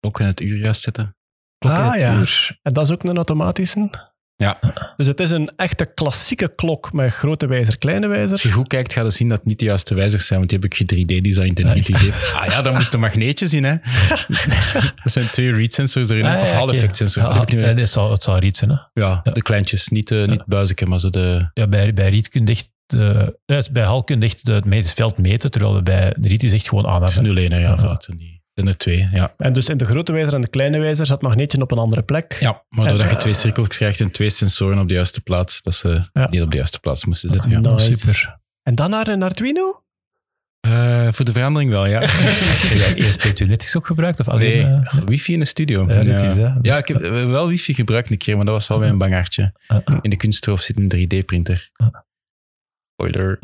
Ook 0.00 0.20
in 0.20 0.26
het 0.26 0.40
uur 0.40 0.58
juist 0.58 0.80
zetten. 0.80 1.16
klok 1.58 1.72
in 1.72 1.78
Ah 1.78 1.90
het 1.90 2.00
ja, 2.00 2.18
uur. 2.18 2.58
en 2.62 2.72
dat 2.72 2.86
is 2.86 2.92
ook 2.92 3.02
een 3.02 3.16
automatische? 3.16 4.09
Ja. 4.40 4.58
Dus 4.96 5.06
het 5.06 5.20
is 5.20 5.30
een 5.30 5.50
echte 5.56 5.84
klassieke 5.94 6.52
klok 6.54 6.92
met 6.92 7.12
grote 7.12 7.46
wijzer, 7.46 7.78
kleine 7.78 8.06
Als 8.08 8.16
wijzer. 8.16 8.48
je 8.48 8.54
goed 8.54 8.66
kijkt, 8.68 8.92
ga 8.92 9.02
je 9.02 9.10
zien 9.10 9.28
dat 9.28 9.38
het 9.38 9.46
niet 9.46 9.58
de 9.58 9.64
juiste 9.64 9.94
wijzers 9.94 10.26
zijn, 10.26 10.38
want 10.38 10.50
die 10.50 10.58
heb 10.60 10.72
ik 10.72 10.76
ge-3D-designed 10.76 11.60
en 11.60 11.74
niet 11.74 11.88
idee. 11.88 12.12
Ah 12.40 12.46
ja, 12.46 12.62
daar 12.62 12.72
moesten 12.74 13.00
magneetjes 13.00 13.54
in, 13.54 13.64
hè. 13.64 13.74
Dat 15.02 15.12
zijn 15.12 15.30
twee 15.30 15.52
read 15.54 15.72
sensors 15.72 16.08
erin, 16.08 16.24
Ah, 16.24 16.32
ja, 16.32 16.40
of 16.40 16.48
oké. 16.48 16.56
Hall 16.56 16.68
effect 16.68 16.96
sensor. 16.96 17.22
dat 17.22 17.34
Ja, 17.34 17.56
meer. 17.56 17.66
nee, 17.74 17.74
het, 17.74 17.90
zal, 17.90 18.10
het 18.10 18.22
zal 18.22 18.38
Riet 18.38 18.56
zijn. 18.56 18.70
Hè? 18.70 18.76
Ja, 19.02 19.20
de 19.32 19.42
kleintjes, 19.42 19.88
niet, 19.88 20.10
uh, 20.10 20.26
niet 20.28 20.44
buizen, 20.46 20.88
maar 20.88 21.00
zo 21.00 21.10
de... 21.10 21.50
Ja, 21.54 21.66
bij, 21.66 21.92
bij 21.92 22.08
Riet 22.08 22.28
kun 22.28 22.44
je 22.46 22.50
echt, 22.50 22.70
eh, 22.86 23.26
ja, 23.46 23.62
bij 23.72 23.82
Hal 23.84 24.04
kun 24.04 24.20
je 24.20 24.26
echt 24.26 24.46
het 24.46 24.92
veld 24.94 25.18
meten, 25.18 25.50
terwijl 25.50 25.82
bij 25.82 26.14
Riet 26.20 26.42
is 26.42 26.52
echt 26.52 26.68
gewoon 26.68 26.84
Het 26.84 27.10
is 27.10 27.18
aanheffen. 27.18 27.22
0 27.34 27.36
1 27.36 27.60
ja. 27.60 27.76
Ja. 27.82 28.39
Zijn. 28.62 28.66
Er 28.72 28.76
twee, 28.76 29.08
ja. 29.12 29.34
En 29.36 29.52
dus 29.52 29.68
in 29.68 29.76
de 29.76 29.84
grote 29.84 30.12
wijzer 30.12 30.34
en 30.34 30.40
de 30.40 30.48
kleine 30.48 30.78
wijzer 30.78 31.06
zat 31.06 31.22
magneetje 31.22 31.60
op 31.60 31.70
een 31.72 31.78
andere 31.78 32.02
plek. 32.02 32.36
Ja, 32.40 32.62
maar 32.68 32.84
En, 32.86 32.90
doordat 32.90 33.08
je 33.10 33.14
eh, 33.16 33.20
twee 33.20 33.34
cirkels 33.34 33.68
krijgt 33.68 34.00
en 34.00 34.10
twee 34.10 34.30
sensoren 34.30 34.78
op 34.78 34.88
de 34.88 34.94
juiste 34.94 35.20
plaats, 35.20 35.62
dat 35.62 35.74
ze 35.74 36.08
Ja. 36.12 36.26
niet 36.30 36.42
op 36.42 36.50
de 36.50 36.56
juiste 36.56 36.80
plaats 36.80 37.04
moesten 37.04 37.30
zitten. 37.30 37.50
Ja. 37.50 37.58
Nice. 37.58 37.92
Super. 37.96 38.38
En 38.62 38.74
dan 38.74 38.90
naar 38.90 39.08
een 39.08 39.22
Arduino? 39.22 39.82
Eh, 40.60 41.08
voor 41.12 41.24
de 41.24 41.32
verandering 41.32 41.70
wel, 41.70 41.86
ja. 41.86 42.00
Heb 42.04 42.96
jij 42.96 43.12
ESP32 43.12 43.72
ook 43.76 43.86
gebruikt? 43.86 44.20
Of 44.20 44.28
alleen, 44.28 44.66
Nee, 44.70 44.80
eh, 44.84 44.94
wifi 45.04 45.32
in 45.32 45.38
de 45.38 45.44
studio. 45.44 45.86
Ja, 45.88 45.94
is, 46.00 46.36
hè. 46.36 46.48
ja, 46.62 46.76
ik 46.76 46.88
heb 46.88 47.02
eh, 47.02 47.10
wel 47.26 47.48
wifi 47.48 47.74
gebruikt 47.74 48.10
een 48.10 48.18
keer, 48.18 48.36
maar 48.36 48.44
dat 48.44 48.54
was 48.54 48.68
wel 48.68 48.78
bij 48.78 48.88
een 48.88 48.98
bangaartje. 48.98 49.52
Ah. 49.66 49.98
In 50.00 50.10
de 50.10 50.16
kunstroof 50.16 50.60
zit 50.60 50.76
een 50.78 50.88
3D-printer. 50.96 51.70
Ah. 51.72 51.88
Spoiler. 52.92 53.38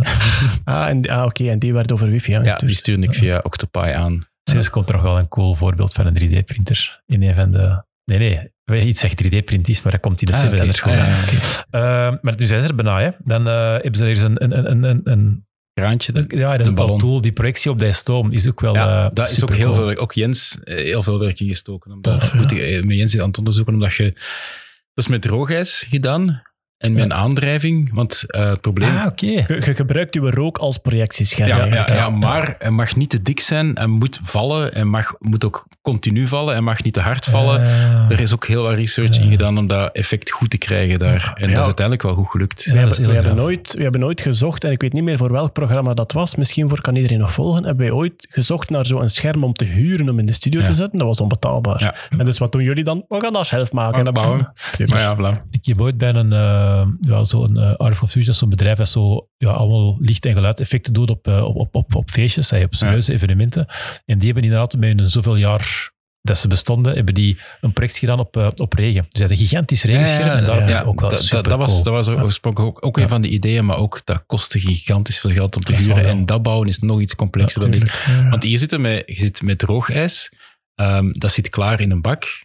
Ah, 0.64 0.88
en, 0.88 1.06
ah 1.08 1.24
oké, 1.24 1.48
en 1.50 1.58
die 1.58 1.72
werd 1.72 1.92
over 1.92 2.08
wifi 2.10 2.30
Ja, 2.32 2.38
aangestuurd. 2.38 2.66
die 2.66 2.76
stuurde 2.76 3.06
ik 3.06 3.14
via 3.14 3.40
Octopi 3.42 3.78
aan. 3.78 4.28
Er 4.52 4.72
nog 4.92 5.02
wel 5.02 5.18
een 5.18 5.28
cool 5.28 5.54
voorbeeld 5.54 5.92
van 5.92 6.06
een 6.06 6.14
3D-printer. 6.22 7.02
In 7.06 7.22
een 7.22 7.34
van 7.34 7.52
de... 7.52 7.84
Nee, 8.04 8.18
nee. 8.18 8.86
Iets 8.86 9.00
zegt 9.00 9.24
3D-print 9.24 9.68
is, 9.68 9.82
maar 9.82 9.92
dat 9.92 10.00
komt 10.00 10.20
in 10.20 10.26
de 10.26 10.32
Ah, 10.32 10.44
oké. 10.44 10.60
anders 10.60 10.80
gewoon 10.80 10.98
Ah, 10.98 11.08
Eh, 11.70 12.14
maar 12.22 12.34
nu 12.36 12.46
zijn 12.46 12.62
ze 12.62 12.68
er 12.68 12.74
bijna. 12.74 13.00
Hè. 13.00 13.10
Dan 13.18 13.48
eh, 13.48 13.54
hebben 13.70 13.96
ze 13.96 14.02
er 14.04 14.10
eens 14.10 14.20
een, 14.20 14.42
een, 14.44 14.70
een, 14.70 14.82
een, 14.82 15.00
een, 15.04 15.46
Kraantje. 15.72 16.12
de- 16.12 16.24
ja, 16.36 16.56
dat 16.56 16.66
is 16.66 16.98
tool. 16.98 17.20
Die 17.20 17.32
projectie 17.32 17.70
op 17.70 17.78
die 17.78 17.92
stoom 17.92 18.32
is 18.32 18.48
ook 18.48 18.60
wel 18.60 18.74
Ja, 18.74 19.04
eh, 19.04 19.10
dat 19.12 19.30
is 19.30 19.42
ook 19.42 19.54
heel 19.54 19.74
veel. 19.74 19.96
Ook 19.96 20.12
Jens 20.12 20.58
heel 20.64 21.02
veel 21.02 21.18
werk 21.18 21.40
in 21.40 21.46
gestoken. 21.48 21.92
Omdat, 21.92 22.20
Tof, 22.20 22.34
moet 22.34 22.52
ik, 22.52 22.84
met 22.84 22.96
Jens 22.96 23.18
aan 23.18 23.26
het 23.28 23.38
onderzoeken, 23.38 23.74
omdat 23.74 23.94
je. 23.94 24.12
Dat 24.94 25.04
is 25.04 25.08
met 25.08 25.22
droogijs 25.22 25.86
gedaan 25.88 26.42
en 26.78 26.98
een 26.98 27.14
aandrijving. 27.14 27.90
Want 27.94 28.24
eh, 28.26 28.48
het 28.48 28.60
probleem. 28.60 28.96
Ah, 28.96 29.06
oké. 29.06 29.26
Je, 29.26 29.44
je 29.64 29.74
gebruikt 29.74 30.14
je 30.14 30.20
rook 30.20 30.58
als 30.58 30.78
projectiescherm. 30.78 31.48
ja, 31.48 31.64
ja, 31.64 31.94
ja, 31.94 32.10
maar 32.10 32.54
hij 32.58 32.70
mag 32.70 32.96
niet 32.96 33.10
te 33.10 33.22
dik 33.22 33.40
zijn. 33.40 33.70
Hij 33.74 33.86
moet 33.86 34.20
vallen. 34.22 34.74
En 34.74 34.88
mag, 34.88 35.14
moet 35.18 35.44
ook 35.44 35.66
continu 35.82 36.26
vallen. 36.26 36.52
Hij 36.52 36.62
mag 36.62 36.82
niet 36.82 36.94
te 36.94 37.00
hard 37.00 37.24
vallen. 37.24 37.62
Eh, 37.62 38.10
er 38.10 38.20
is 38.20 38.32
ook 38.32 38.46
heel 38.46 38.62
wat 38.62 38.74
research 38.74 39.18
in 39.18 39.30
gedaan 39.30 39.58
om 39.58 39.66
dat 39.66 39.92
effect 39.92 40.30
goed 40.30 40.50
te 40.50 40.58
krijgen 40.58 40.98
daar. 40.98 41.32
En 41.34 41.48
dat 41.48 41.58
is 41.58 41.64
uiteindelijk 41.64 42.02
wel 42.02 42.14
goed 42.14 42.30
gelukt. 42.30 42.62
Ja, 42.64 42.72
We, 42.72 42.80
dat 42.80 42.90
is 42.90 42.96
hebben, 42.96 43.14
heel 43.14 43.22
we, 43.22 43.28
hebben 43.28 43.44
nooit, 43.44 43.74
we 43.76 43.82
hebben 43.82 44.00
nooit 44.00 44.20
gezocht, 44.20 44.64
en 44.64 44.70
ik 44.70 44.80
weet 44.80 44.92
niet 44.92 45.04
meer 45.04 45.16
voor 45.16 45.32
welk 45.32 45.52
programma 45.52 45.94
dat 45.94 46.12
was, 46.12 46.34
misschien 46.34 46.68
voor 46.68 46.80
kan 46.80 46.96
iedereen 46.96 47.18
nog 47.18 47.32
volgen, 47.32 47.64
hebben 47.64 47.86
wij 47.86 47.94
ooit 47.94 48.26
gezocht 48.30 48.70
naar 48.70 48.86
zo'n 48.86 49.08
scherm 49.08 49.44
om 49.44 49.52
te 49.52 49.64
huren 49.64 50.08
om 50.08 50.18
in 50.18 50.26
de 50.26 50.32
studio 50.32 50.60
Ja. 50.60 50.66
te 50.66 50.74
zetten. 50.74 50.98
Dat 50.98 51.06
was 51.08 51.20
onbetaalbaar. 51.20 51.80
Ja. 51.80 51.94
En 52.18 52.24
dus 52.24 52.38
wat 52.38 52.52
doen 52.52 52.62
jullie 52.62 52.84
dan? 52.84 53.04
We 53.08 53.20
gaan 53.20 53.32
dat 53.32 53.46
zelf 53.46 53.72
maken. 53.72 53.94
Gaan 53.94 54.04
dat 54.04 54.14
bouwen. 54.14 54.52
Maar 54.86 54.98
ja, 54.98 55.14
bla. 55.14 55.42
Ik 55.50 55.64
heb 55.64 55.80
ooit 55.80 55.96
bij 55.96 56.14
een, 56.14 56.32
uh, 56.66 56.86
ja, 57.00 57.24
zo'n 57.24 57.56
uh, 57.56 57.74
Art 57.74 58.02
of 58.02 58.10
Fusion, 58.10 58.34
zo'n 58.34 58.48
bedrijf 58.48 58.78
dat 58.78 58.88
zo 58.88 59.28
ja, 59.36 59.50
allemaal 59.50 59.96
licht- 60.00 60.24
en 60.24 60.32
geluideffecten 60.32 60.92
doet 60.92 61.10
op, 61.10 61.28
uh, 61.28 61.44
op, 61.44 61.56
op, 61.56 61.74
op, 61.74 61.94
op 61.94 62.10
feestjes, 62.10 62.52
op 62.52 62.74
serieuze 62.74 63.10
ja. 63.10 63.16
evenementen. 63.16 63.66
En 64.04 64.18
die 64.18 64.24
hebben 64.24 64.42
inderdaad 64.42 64.76
met 64.76 64.98
een 64.98 65.10
zoveel 65.10 65.36
jaar 65.36 65.94
dat 66.26 66.38
ze 66.38 66.48
bestonden, 66.48 66.94
hebben 66.94 67.14
die 67.14 67.38
een 67.60 67.72
project 67.72 67.98
gedaan 67.98 68.18
op, 68.18 68.36
uh, 68.36 68.48
op 68.56 68.72
regen. 68.72 69.06
Dus 69.08 69.30
een 69.30 69.36
gigantisch 69.36 69.82
regenscherm. 69.82 70.26
Ja, 70.26 70.36
en 70.36 70.44
daar 70.44 70.68
ja, 70.68 70.82
ook 70.82 71.00
wel 71.00 71.08
dat, 71.08 71.22
super 71.22 71.48
dat, 71.48 71.58
was, 71.58 71.70
cool. 71.70 71.82
dat 71.82 71.92
was 71.92 72.08
oorspronkelijk 72.08 72.76
ook, 72.76 72.86
ook 72.86 72.98
een 72.98 73.08
van 73.08 73.22
de 73.22 73.28
ideeën, 73.28 73.64
maar 73.64 73.76
ook 73.76 74.00
dat 74.04 74.22
kostte 74.26 74.60
gigantisch 74.60 75.18
veel 75.18 75.30
geld 75.30 75.56
om 75.56 75.62
te 75.62 75.74
huren. 75.74 76.04
En 76.04 76.26
dat 76.26 76.42
bouwen 76.42 76.68
is 76.68 76.78
nog 76.78 77.00
iets 77.00 77.14
complexer 77.14 77.60
dan 77.60 77.70
dit. 77.70 78.06
Want 78.30 78.42
hier 78.42 78.58
zit 78.58 78.78
met, 78.78 79.02
je 79.06 79.14
zit 79.14 79.42
met 79.42 79.58
droogijs, 79.58 80.32
um, 80.74 81.18
dat 81.18 81.32
zit 81.32 81.48
klaar 81.48 81.80
in 81.80 81.90
een 81.90 82.02
bak. 82.02 82.44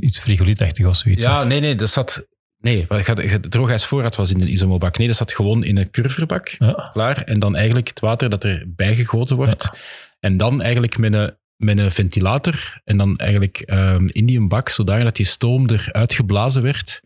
Iets 0.00 0.18
frigolietachtig 0.18 0.86
of 0.86 0.96
zoiets. 0.96 1.24
Ja, 1.24 1.40
of? 1.40 1.46
nee, 1.46 1.60
nee, 1.60 1.74
dat 1.74 1.90
zat... 1.90 2.26
Nee, 2.62 2.86
het 2.88 3.50
droogijsvoorraad 3.50 4.16
was 4.16 4.30
in 4.30 4.40
een 4.40 4.52
isomobak. 4.52 4.98
Nee, 4.98 5.06
dat 5.06 5.16
zat 5.16 5.32
gewoon 5.32 5.64
in 5.64 5.76
een 5.76 5.90
curverbak, 5.90 6.54
ja. 6.58 6.90
klaar. 6.92 7.22
En 7.22 7.38
dan 7.38 7.56
eigenlijk 7.56 7.88
het 7.88 8.00
water 8.00 8.28
dat 8.28 8.44
er 8.44 8.64
bijgegoten 8.66 9.36
wordt. 9.36 9.62
Ja. 9.62 9.78
En 10.20 10.36
dan 10.36 10.62
eigenlijk 10.62 10.98
met 10.98 11.12
een, 11.14 11.36
met 11.56 11.78
een 11.78 11.92
ventilator 11.92 12.80
en 12.84 12.96
dan 12.96 13.16
eigenlijk 13.16 13.62
um, 13.66 14.08
in 14.08 14.26
die 14.26 14.46
bak, 14.46 14.68
zodanig 14.68 15.04
dat 15.04 15.16
die 15.16 15.26
stoom 15.26 15.68
eruit 15.70 16.12
geblazen 16.12 16.62
werd. 16.62 17.02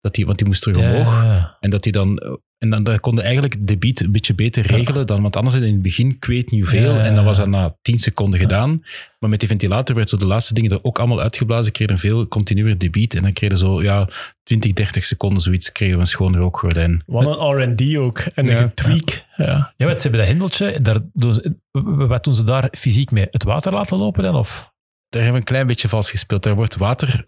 Dat 0.00 0.14
die, 0.14 0.26
want 0.26 0.38
die 0.38 0.46
moest 0.46 0.62
terug 0.62 0.76
omhoog. 0.76 1.22
Ja. 1.22 1.56
En 1.60 1.70
dat 1.70 1.82
die 1.82 1.92
dan... 1.92 2.38
En 2.60 2.70
dan, 2.70 2.82
dan 2.82 3.00
konden 3.00 3.24
eigenlijk 3.24 3.56
de 3.58 3.78
beat 3.78 4.00
een 4.00 4.12
beetje 4.12 4.34
beter 4.34 4.66
regelen 4.66 5.06
dan... 5.06 5.22
Want 5.22 5.36
anders 5.36 5.56
in 5.56 5.62
het 5.62 5.82
begin 5.82 6.18
kweet 6.18 6.50
niet 6.50 6.66
veel. 6.66 6.94
En 6.94 7.14
dan 7.14 7.24
was 7.24 7.36
dat 7.36 7.48
na 7.48 7.76
10 7.82 7.98
seconden 7.98 8.40
gedaan. 8.40 8.82
Maar 9.18 9.30
met 9.30 9.40
die 9.40 9.48
ventilator 9.48 9.96
werd 9.96 10.08
zo 10.08 10.16
de 10.16 10.26
laatste 10.26 10.54
dingen 10.54 10.70
er 10.70 10.78
ook 10.82 10.98
allemaal 10.98 11.20
uitgeblazen. 11.20 11.72
Kregen 11.72 11.98
veel 11.98 12.28
continuer 12.28 12.78
debiet. 12.78 13.14
En 13.14 13.22
dan 13.22 13.32
kregen 13.32 13.58
zo 13.58 13.82
ja, 13.82 14.08
20, 14.42 14.72
30 14.72 15.04
seconden 15.04 15.42
zoiets. 15.42 15.72
Kregen 15.72 15.94
we 15.94 16.00
een 16.00 16.06
schoon 16.06 16.36
rookgordijn. 16.36 17.02
Wat 17.06 17.26
een 17.26 17.74
R&D 17.74 17.96
ook. 17.96 18.18
En 18.18 18.56
een 18.56 18.74
tweak. 18.74 19.24
Ja. 19.36 19.72
ja, 19.76 19.86
ze 19.88 20.02
hebben 20.02 20.20
dat 20.20 20.28
hendeltje. 20.28 20.80
Daar 20.80 20.98
doen 21.12 21.34
ze, 21.34 21.56
wat 21.82 22.24
doen 22.24 22.34
ze 22.34 22.42
daar 22.42 22.68
fysiek 22.78 23.10
mee? 23.10 23.26
Het 23.30 23.44
water 23.44 23.72
laten 23.72 23.98
lopen 23.98 24.22
dan? 24.22 24.34
Of? 24.34 24.69
Daar 25.10 25.22
hebben 25.22 25.32
we 25.32 25.46
een 25.46 25.54
klein 25.54 25.66
beetje 25.66 25.88
vals 25.88 26.10
gespeeld. 26.10 26.42
Daar 26.42 26.54
wordt 26.54 26.76
water, 26.76 27.24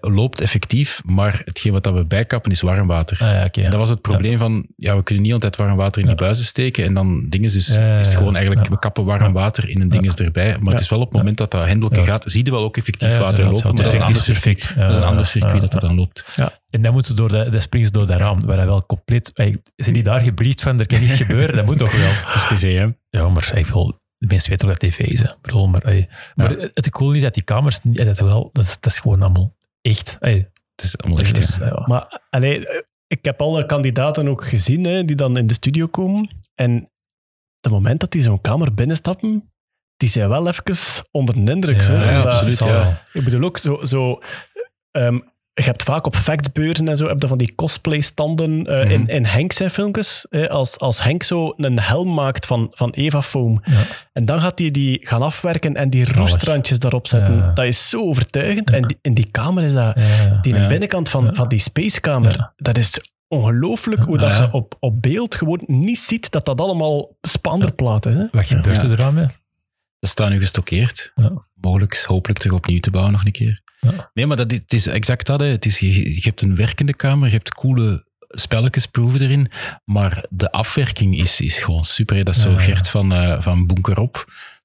loopt 0.00 0.40
effectief, 0.40 1.00
maar 1.04 1.42
hetgeen 1.44 1.72
wat 1.72 1.86
we 1.86 2.06
bijkappen 2.06 2.50
is 2.52 2.60
warm 2.60 2.86
water. 2.86 3.18
Ah, 3.20 3.32
ja, 3.32 3.44
okay, 3.44 3.64
en 3.64 3.70
dat 3.70 3.80
was 3.80 3.88
het 3.88 4.00
probleem 4.00 4.32
ja. 4.32 4.38
van, 4.38 4.66
ja, 4.76 4.96
we 4.96 5.02
kunnen 5.02 5.24
niet 5.24 5.32
altijd 5.32 5.56
warm 5.56 5.76
water 5.76 6.02
in 6.02 6.08
die 6.08 6.16
buizen 6.16 6.44
steken 6.44 6.84
en 6.84 6.94
dan 6.94 7.28
dingen, 7.28 7.52
dus 7.52 7.68
is 7.68 7.76
het 7.76 8.14
gewoon 8.14 8.36
eigenlijk, 8.36 8.68
we 8.68 8.78
kappen 8.78 9.04
warm 9.04 9.32
water 9.32 9.68
in 9.68 9.80
een 9.80 9.88
dinges 9.88 10.14
erbij, 10.14 10.56
maar 10.60 10.72
het 10.72 10.82
is 10.82 10.88
wel 10.88 11.00
op 11.00 11.08
het 11.08 11.18
moment 11.18 11.36
dat 11.36 11.50
dat 11.50 11.66
hendelke 11.66 12.04
gaat, 12.04 12.24
zie 12.26 12.44
je 12.44 12.50
wel 12.50 12.62
ook 12.62 12.76
effectief 12.76 13.18
water 13.18 13.44
lopen, 13.44 13.74
maar 13.74 13.82
dat 13.82 13.86
is 13.86 13.94
een 13.94 14.02
ander 14.02 14.22
circuit, 14.22 14.74
dat 14.76 14.90
is 14.90 14.96
een 14.96 15.02
ander 15.02 15.26
circuit 15.26 15.60
dat 15.60 15.74
er 15.74 15.80
dan 15.80 15.94
loopt. 15.94 16.24
En 16.70 16.82
dan 16.82 16.92
moeten 16.92 17.10
ze 17.10 17.20
door 17.20 17.28
de, 17.28 17.48
de 17.50 17.60
springen 17.60 17.86
ze 17.86 17.92
door 17.92 18.06
dat 18.06 18.18
raam, 18.18 18.46
waar 18.46 18.56
hij 18.56 18.66
wel 18.66 18.86
compleet, 18.86 19.30
zijn 19.76 19.94
die 19.94 20.02
daar 20.02 20.20
gebriefd 20.20 20.62
van, 20.62 20.80
er 20.80 20.86
kan 20.86 21.00
niets 21.00 21.14
gebeuren, 21.24 21.56
dat 21.56 21.66
moet 21.66 21.78
toch 21.78 21.96
wel. 21.96 22.10
Dat 22.26 22.34
is 22.34 22.58
tv, 22.58 22.78
hè? 22.78 22.86
Ja, 23.10 23.28
maar 23.28 23.50
ik 23.54 23.66
wil 23.66 24.00
de 24.18 24.26
mensen 24.26 24.50
weten 24.50 24.68
toch 24.68 24.78
dat 24.78 24.90
tv 24.90 24.98
is. 24.98 25.20
Hè. 25.20 25.28
Bedoel, 25.40 25.66
maar 25.68 25.82
ey, 25.82 26.08
maar 26.34 26.60
ja. 26.60 26.68
het 26.74 26.90
cool 26.90 27.12
is 27.12 27.22
dat 27.22 27.34
die 27.34 27.42
kamers, 27.42 27.80
dat, 27.82 28.18
wel, 28.18 28.50
dat, 28.52 28.64
is, 28.64 28.80
dat 28.80 28.92
is 28.92 28.98
gewoon 28.98 29.22
allemaal 29.22 29.56
echt. 29.80 30.16
Ey. 30.20 30.50
Het 30.74 30.84
is 30.84 30.98
allemaal 30.98 31.20
echt. 31.20 31.38
Is, 31.38 31.56
ja. 31.56 31.84
Maar 31.86 32.20
allee, 32.30 32.84
ik 33.06 33.24
heb 33.24 33.40
alle 33.40 33.66
kandidaten 33.66 34.28
ook 34.28 34.44
gezien 34.44 34.84
hè, 34.84 35.04
die 35.04 35.16
dan 35.16 35.36
in 35.36 35.46
de 35.46 35.54
studio 35.54 35.86
komen. 35.86 36.30
En 36.54 36.90
het 37.60 37.72
moment 37.72 38.00
dat 38.00 38.12
die 38.12 38.22
zo'n 38.22 38.40
kamer 38.40 38.74
binnenstappen, 38.74 39.52
die 39.96 40.08
zijn 40.08 40.28
wel 40.28 40.48
even 40.48 41.06
onder 41.10 41.44
de 41.44 41.52
indruk. 41.52 41.80
Ja, 41.80 41.94
hè, 41.94 42.10
ja 42.10 42.22
absoluut. 42.22 42.58
Ja. 42.58 43.02
Ik 43.12 43.24
bedoel 43.24 43.42
ook 43.42 43.58
zo... 43.58 43.84
zo 43.84 44.20
um, 44.92 45.34
je 45.58 45.62
hebt 45.62 45.82
vaak 45.82 46.06
op 46.06 46.16
factbeurzen 46.16 46.88
en 46.88 46.96
zo, 46.96 47.08
heb 47.08 47.22
je 47.22 47.28
van 47.28 47.38
die 47.38 47.54
cosplay-standen 47.54 48.50
uh, 48.50 48.64
mm 48.64 48.82
-hmm. 48.82 48.90
in, 48.90 49.06
in 49.08 49.24
Henk 49.24 49.52
zijn 49.52 49.70
filmpjes. 49.70 50.26
Eh, 50.30 50.46
als, 50.46 50.78
als 50.78 51.02
Henk 51.02 51.22
zo 51.22 51.54
een 51.56 51.80
helm 51.80 52.14
maakt 52.14 52.46
van, 52.46 52.68
van 52.70 52.90
Eva 52.90 53.22
Foam. 53.22 53.60
Ja. 53.64 53.86
En 54.12 54.24
dan 54.24 54.40
gaat 54.40 54.58
hij 54.58 54.70
die 54.70 54.98
gaan 55.02 55.22
afwerken 55.22 55.74
en 55.74 55.90
die 55.90 56.12
roestrandjes 56.12 56.78
daarop 56.78 57.06
zetten. 57.06 57.36
Ja. 57.36 57.52
Dat 57.52 57.64
is 57.64 57.88
zo 57.88 58.00
overtuigend. 58.00 58.70
Ja. 58.70 58.76
En 58.76 58.82
die, 58.82 58.98
in 59.02 59.14
die 59.14 59.28
kamer 59.30 59.62
is 59.62 59.72
dat... 59.72 59.96
Die 60.42 60.66
binnenkant 60.66 61.08
van, 61.08 61.34
van 61.34 61.48
die 61.48 61.58
spacekamer, 61.58 62.52
dat 62.56 62.78
is 62.78 63.00
ongelooflijk 63.28 64.02
hoe 64.02 64.18
dat 64.18 64.36
je 64.36 64.48
op, 64.52 64.76
op 64.80 65.02
beeld 65.02 65.34
gewoon 65.34 65.62
niet 65.66 65.98
ziet 65.98 66.30
dat 66.30 66.46
dat 66.46 66.60
allemaal 66.60 67.16
spanderplaten 67.20 68.10
is. 68.10 68.16
Hè? 68.16 68.26
Wat 68.30 68.46
gebeurt 68.46 68.82
er 68.82 68.90
eraan 68.90 69.14
mee? 69.14 69.26
Dat 69.98 70.10
staat 70.10 70.30
nu 70.30 70.38
gestockeerd. 70.38 71.12
Mogelijk, 71.54 72.04
hopelijk 72.06 72.38
terug 72.38 72.56
opnieuw 72.56 72.80
te 72.80 72.90
bouwen 72.90 73.12
nog 73.12 73.24
een 73.24 73.32
keer. 73.32 73.62
Ja. 73.80 74.10
Nee, 74.14 74.26
maar 74.26 74.36
dat, 74.36 74.50
het 74.50 74.72
is 74.72 74.86
exact 74.86 75.26
dat. 75.26 75.40
Hè. 75.40 75.46
Het 75.46 75.64
is, 75.64 75.78
je, 75.78 76.14
je, 76.14 76.20
hebt 76.20 76.42
een 76.42 76.56
werkende 76.56 76.94
kamer, 76.94 77.26
je 77.26 77.34
hebt 77.34 77.54
coole 77.54 78.04
spelletjes, 78.28 78.86
proeven 78.86 79.20
erin, 79.20 79.50
maar 79.84 80.24
de 80.30 80.50
afwerking 80.50 81.18
is, 81.18 81.40
is 81.40 81.58
gewoon 81.58 81.84
super. 81.84 82.16
Hè. 82.16 82.22
Dat 82.22 82.34
is 82.34 82.40
zo 82.40 82.50
ja, 82.50 82.58
Gert 82.58 82.88
van, 82.88 83.12
uh, 83.12 83.42
van 83.42 83.66
Bunker 83.66 83.98
op. 83.98 84.14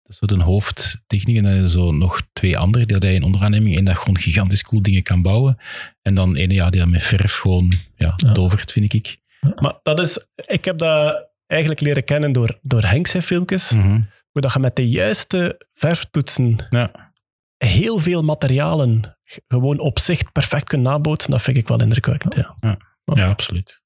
Dat 0.03 0.11
is 0.11 0.17
zo 0.17 0.25
de 0.25 0.43
hoofdtechniek. 0.43 1.37
En 1.37 1.43
dan 1.43 1.69
zo 1.69 1.91
nog 1.91 2.21
twee 2.33 2.57
andere 2.57 2.85
die 2.85 2.97
hij 2.97 3.13
in 3.13 3.23
onderaanneming 3.23 3.77
en 3.77 3.83
dat 3.83 3.97
gewoon 3.97 4.17
gigantisch 4.17 4.63
cool 4.63 4.81
dingen 4.81 5.03
kan 5.03 5.21
bouwen. 5.21 5.57
En 6.01 6.13
dan 6.13 6.35
ene 6.35 6.53
ja, 6.53 6.69
die 6.69 6.79
dat 6.79 6.89
met 6.89 7.03
verf 7.03 7.35
gewoon 7.35 7.73
ja, 7.95 8.13
ja. 8.15 8.31
tovert, 8.31 8.71
vind 8.71 8.93
ik. 8.93 9.17
Maar 9.55 9.79
dat 9.83 9.99
is, 9.99 10.25
ik 10.35 10.65
heb 10.65 10.77
dat 10.77 11.29
eigenlijk 11.47 11.81
leren 11.81 12.03
kennen 12.03 12.31
door, 12.31 12.59
door 12.61 12.83
Henk 12.83 13.07
zijn 13.07 13.23
filmpjes. 13.23 13.71
Mm 13.71 13.81
-hmm. 13.81 14.09
Hoe 14.31 14.41
dat 14.41 14.53
je 14.53 14.59
met 14.59 14.75
de 14.75 14.89
juiste 14.89 15.65
verftoetsen 15.73 16.67
ja 16.69 17.00
heel 17.65 17.97
veel 17.97 18.23
materialen 18.23 19.17
gewoon 19.47 19.79
op 19.79 19.99
zich 19.99 20.31
perfect 20.31 20.63
kunt 20.63 20.83
nabootsen, 20.83 21.31
dat 21.31 21.41
vind 21.41 21.57
ik 21.57 21.67
wel 21.67 21.81
indrukwekkend. 21.81 22.35
Ja, 22.35 22.55
ja. 22.59 22.77
ja 23.05 23.29
absoluut. 23.29 23.81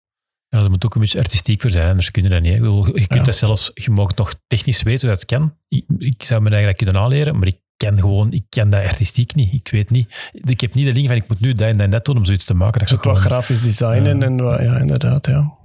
Ja, 0.47 0.63
er 0.63 0.69
moet 0.69 0.85
ook 0.85 0.95
een 0.95 1.01
beetje 1.01 1.19
artistiek 1.19 1.61
voor 1.61 1.69
zijn, 1.69 1.89
anders 1.89 2.11
kun 2.11 2.23
je 2.23 2.29
dat 2.29 2.41
niet. 2.41 2.59
Bedoel, 2.59 2.85
je 2.85 2.91
kunt 2.93 3.13
ja. 3.13 3.23
dat 3.23 3.35
zelfs, 3.35 3.71
je 3.73 3.91
mag 3.91 4.15
nog 4.15 4.33
technisch 4.47 4.83
weten 4.83 5.07
hoe 5.07 5.17
dat 5.17 5.25
kan. 5.25 5.55
Ik, 5.67 5.85
ik 5.97 6.23
zou 6.23 6.41
me 6.41 6.47
eigenlijk 6.47 6.77
kunnen 6.77 7.01
aanleren, 7.01 7.37
maar 7.37 7.47
ik 7.47 7.59
ken 7.77 7.99
gewoon, 7.99 8.31
ik 8.31 8.45
ken 8.49 8.69
dat 8.69 8.83
artistiek 8.83 9.35
niet. 9.35 9.53
Ik 9.53 9.69
weet 9.71 9.89
niet. 9.89 10.29
Ik 10.31 10.61
heb 10.61 10.73
niet 10.73 10.85
de 10.85 10.93
link 10.93 11.07
van 11.07 11.15
ik 11.15 11.27
moet 11.27 11.39
nu 11.39 11.53
dat 11.53 11.67
en 11.67 11.77
dat 11.77 11.85
en 11.85 11.89
dat 11.89 12.05
doen 12.05 12.17
om 12.17 12.25
zoiets 12.25 12.45
te 12.45 12.53
maken. 12.53 12.85
Dat 12.85 13.03
wat 13.03 13.17
grafisch 13.17 13.61
designen 13.61 14.21
en 14.21 14.43
wat, 14.43 14.59
ja, 14.59 14.77
inderdaad, 14.77 15.25
ja. 15.25 15.57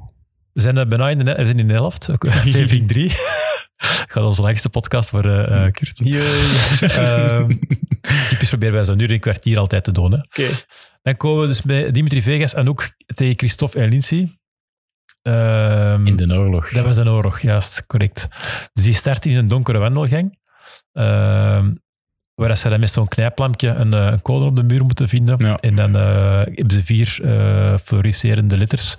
We 0.61 0.67
zijn 0.73 0.79
eh, 0.79 0.87
bijna 0.87 1.09
in 1.09 1.19
de, 1.19 1.35
in 1.35 1.69
de 1.69 1.73
helft, 1.75 2.09
aflevering 2.19 2.89
3. 2.89 3.11
Gaat 4.13 4.25
onze 4.25 4.43
langste 4.43 4.69
podcast 4.69 5.11
voor 5.11 5.25
eh 5.25 5.65
eh, 5.67 5.73
Kurt. 5.73 6.01
Ehm, 6.81 7.49
typisch 8.29 8.49
proberen 8.49 8.75
wij 8.75 8.85
zo'n 8.85 8.99
uur 8.99 9.09
en 9.09 9.15
een 9.15 9.21
kwartier 9.21 9.59
altijd 9.59 9.85
te 9.85 9.93
doen. 9.93 10.13
Hè. 10.13 10.19
Oké. 10.19 10.49
Dan 11.03 11.17
komen 11.17 11.41
we 11.41 11.47
dus 11.47 11.63
bij 11.63 11.91
Dimitri 11.91 12.23
Vegas 12.23 12.55
en 12.55 12.69
ook 12.69 12.91
tegen 13.15 13.39
Christophe 13.39 13.81
en 13.81 13.89
Lindsay. 13.89 14.39
Ehm, 15.23 16.07
In 16.07 16.17
de 16.17 16.39
oorlog. 16.39 16.71
Dat 16.71 16.85
was 16.85 16.97
een 16.97 17.09
oorlog, 17.09 17.41
juist, 17.41 17.87
correct. 17.87 18.29
Dus 18.73 18.85
die 18.85 18.95
start 18.95 19.27
in 19.27 19.37
een 19.37 19.49
donkere 19.49 19.79
wandelgang. 19.79 20.39
Ehm 20.93 21.71
waar 22.35 22.57
ze 22.57 22.69
dan 22.69 22.81
met 22.81 22.91
zo'n 22.91 23.09
knijplampje 23.09 23.69
een, 23.69 23.93
eh, 23.93 24.07
een 24.07 24.23
code 24.23 24.45
op 24.45 24.57
de 24.57 24.63
muur 24.63 24.85
moeten 24.85 25.09
vinden. 25.09 25.37
Ja. 25.39 25.57
En 25.57 25.75
dan 25.75 25.97
eh, 25.97 26.41
hebben 26.45 26.71
ze 26.71 26.85
vier 26.85 27.19
eh 27.23 27.75
fluoriserende 27.85 28.57
letters. 28.57 28.97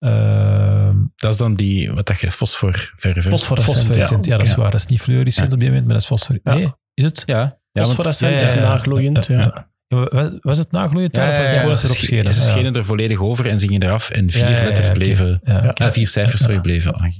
Ehm 0.00 0.96
Dat 1.16 1.32
is 1.32 1.36
dan 1.38 1.54
die, 1.54 1.92
wat 1.92 2.06
dat 2.06 2.20
je, 2.20 2.32
fosforverf. 2.32 3.26
Fosforescent, 3.28 3.76
fosforescent, 3.76 4.24
ja, 4.24 4.32
ja. 4.32 4.38
dat 4.38 4.46
is 4.46 4.54
waar. 4.54 4.70
Dat 4.70 4.80
is 4.80 4.86
niet 4.86 5.00
fluorescent 5.00 5.46
Ja. 5.48 5.52
op 5.54 5.60
die 5.60 5.68
moment, 5.68 5.86
maar 5.86 6.00
dat 6.00 6.10
is. 6.20 6.28
Ja. 6.42 6.54
Nee, 6.54 6.72
is 6.94 7.04
het? 7.04 7.22
Ja, 7.26 7.36
ja, 7.36 7.48
want, 7.72 7.86
Fosforescent 7.86 8.32
ja, 8.32 8.36
ja, 8.38 8.42
is 8.46 8.52
ja. 8.52 8.60
nagloeiend, 8.60 9.26
ja. 9.26 9.38
Ja. 9.38 9.68
Ja, 9.88 10.04
wa- 10.04 10.38
Was 10.40 10.58
het 10.58 10.70
nagloeiend 10.70 11.16
ja, 11.16 11.26
daar, 11.26 11.40
of 11.56 11.62
was 11.62 11.82
het 11.82 11.90
erop 11.90 12.04
schenen? 12.04 12.32
ze 12.32 12.40
schenen 12.40 12.74
er 12.76 12.84
volledig 12.84 13.20
over 13.20 13.46
en 13.46 13.58
ze 13.58 13.66
gingen 13.66 13.82
eraf 13.82 14.10
en 14.10 14.30
vier 14.30 14.42
Ja, 14.42 14.48
ja, 14.50 14.56
ja, 14.56 14.64
letters 14.64 14.90
bleven... 14.90 15.40
Ja, 15.74 15.92
vier 15.92 16.08
cijfers, 16.08 16.42
sorry, 16.42 16.60
bleven. 16.60 16.92
Ah, 16.94 17.12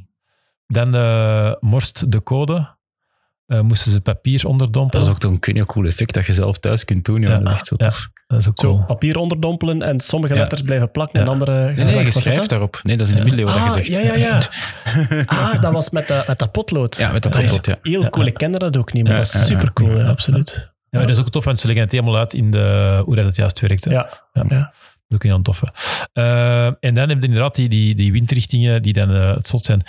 Dan 0.67 0.95
eh, 0.95 1.53
morst 1.61 2.13
de 2.13 2.23
code. 2.23 2.79
Eh, 3.51 3.61
moesten 3.61 3.93
ze 3.93 4.01
papier 4.01 4.47
onderdompelen. 4.47 4.91
Dat 4.91 5.03
is 5.03 5.09
ook 5.15 5.19
toch 5.21 5.31
een 5.31 5.39
kun 5.39 5.55
je 5.55 5.67
cool 5.67 5.87
effect 5.87 6.15
dat 6.15 6.27
je 6.27 6.33
zelf 6.35 6.59
thuis 6.59 6.85
kunt 6.85 7.05
doen. 7.05 7.21
Ja, 7.21 7.29
Ja, 7.31 7.39
dat 7.39 7.47
is 7.47 7.53
echt 7.53 7.67
zo 7.67 7.75
ja. 7.79 7.85
tof. 7.85 8.09
Dat 8.27 8.39
is 8.39 8.49
ook 8.49 8.61
Zo, 8.61 8.67
cool. 8.69 8.85
papier 8.85 9.17
onderdompelen 9.19 9.83
en 9.83 10.01
sommige 10.01 10.35
Ja. 10.35 10.41
letters 10.41 10.63
blijven 10.63 10.91
plakken 10.91 11.21
en 11.21 11.29
andere... 11.29 11.73
Nee, 11.73 11.85
nee, 11.85 11.97
je 11.99 12.05
dat 12.05 12.13
schrijft 12.13 12.39
dan? 12.39 12.49
daarop. 12.49 12.81
Nee, 12.83 12.97
dat 12.97 13.07
is 13.07 13.13
in 13.13 13.19
de 13.19 13.25
middeleeuwen 13.31 13.55
Ah, 13.55 13.67
dat 13.67 13.77
gezegd. 13.77 14.05
ja, 14.05 14.15
ja, 14.15 14.15
ja. 14.15 14.41
Ah, 15.27 15.61
dat 15.61 15.73
was 15.73 15.91
met, 15.91 16.09
de, 16.09 16.25
met 16.27 16.39
dat 16.39 16.53
potlood. 16.53 16.97
Ja, 16.97 17.13
met 17.13 17.23
dat 17.23 17.33
potlood, 17.33 17.67
ja. 17.67 17.77
Heel 17.83 18.11
cool, 18.11 18.27
ik 18.27 18.35
kende 18.35 18.59
dat 18.59 18.77
ook 18.77 18.93
niet, 18.93 19.03
maar 19.03 19.13
Ja, 19.13 19.19
dat 19.19 19.35
is 19.35 19.45
super 19.47 19.73
cool, 19.73 19.99
ja, 19.99 20.05
absoluut. 20.09 20.73
Ja, 20.91 21.01
dat 21.01 21.09
is 21.09 21.19
ook 21.19 21.31
tof, 21.31 21.45
want 21.45 21.61
ze 21.61 21.67
leggen 21.67 21.85
het 21.85 21.93
helemaal 21.93 22.17
uit 22.17 22.35
in 22.35 22.51
de, 22.51 23.03
hoe 23.05 23.15
dat 23.15 23.25
het 23.25 23.37
juist 23.37 23.61
werkt. 23.61 23.85
hè. 23.85 23.91
Ja, 23.91 24.23
Ja. 24.33 24.45
ja. 24.49 24.59
Dat 24.59 24.73
is 25.09 25.15
ook 25.17 25.23
heel 25.23 25.43
tof. 25.43 25.63
Eh, 26.13 26.67
en 26.67 26.95
dan 26.95 27.09
heb 27.09 27.21
je 27.21 27.27
inderdaad 27.27 27.55
die, 27.55 27.69
die, 27.69 27.95
die 27.95 28.13
windrichtingen 28.13 28.83
die 28.83 28.93
dan 28.93 29.11
eh, 29.15 29.35
het 29.35 29.49
slot 29.49 29.65
zijn. 29.65 29.83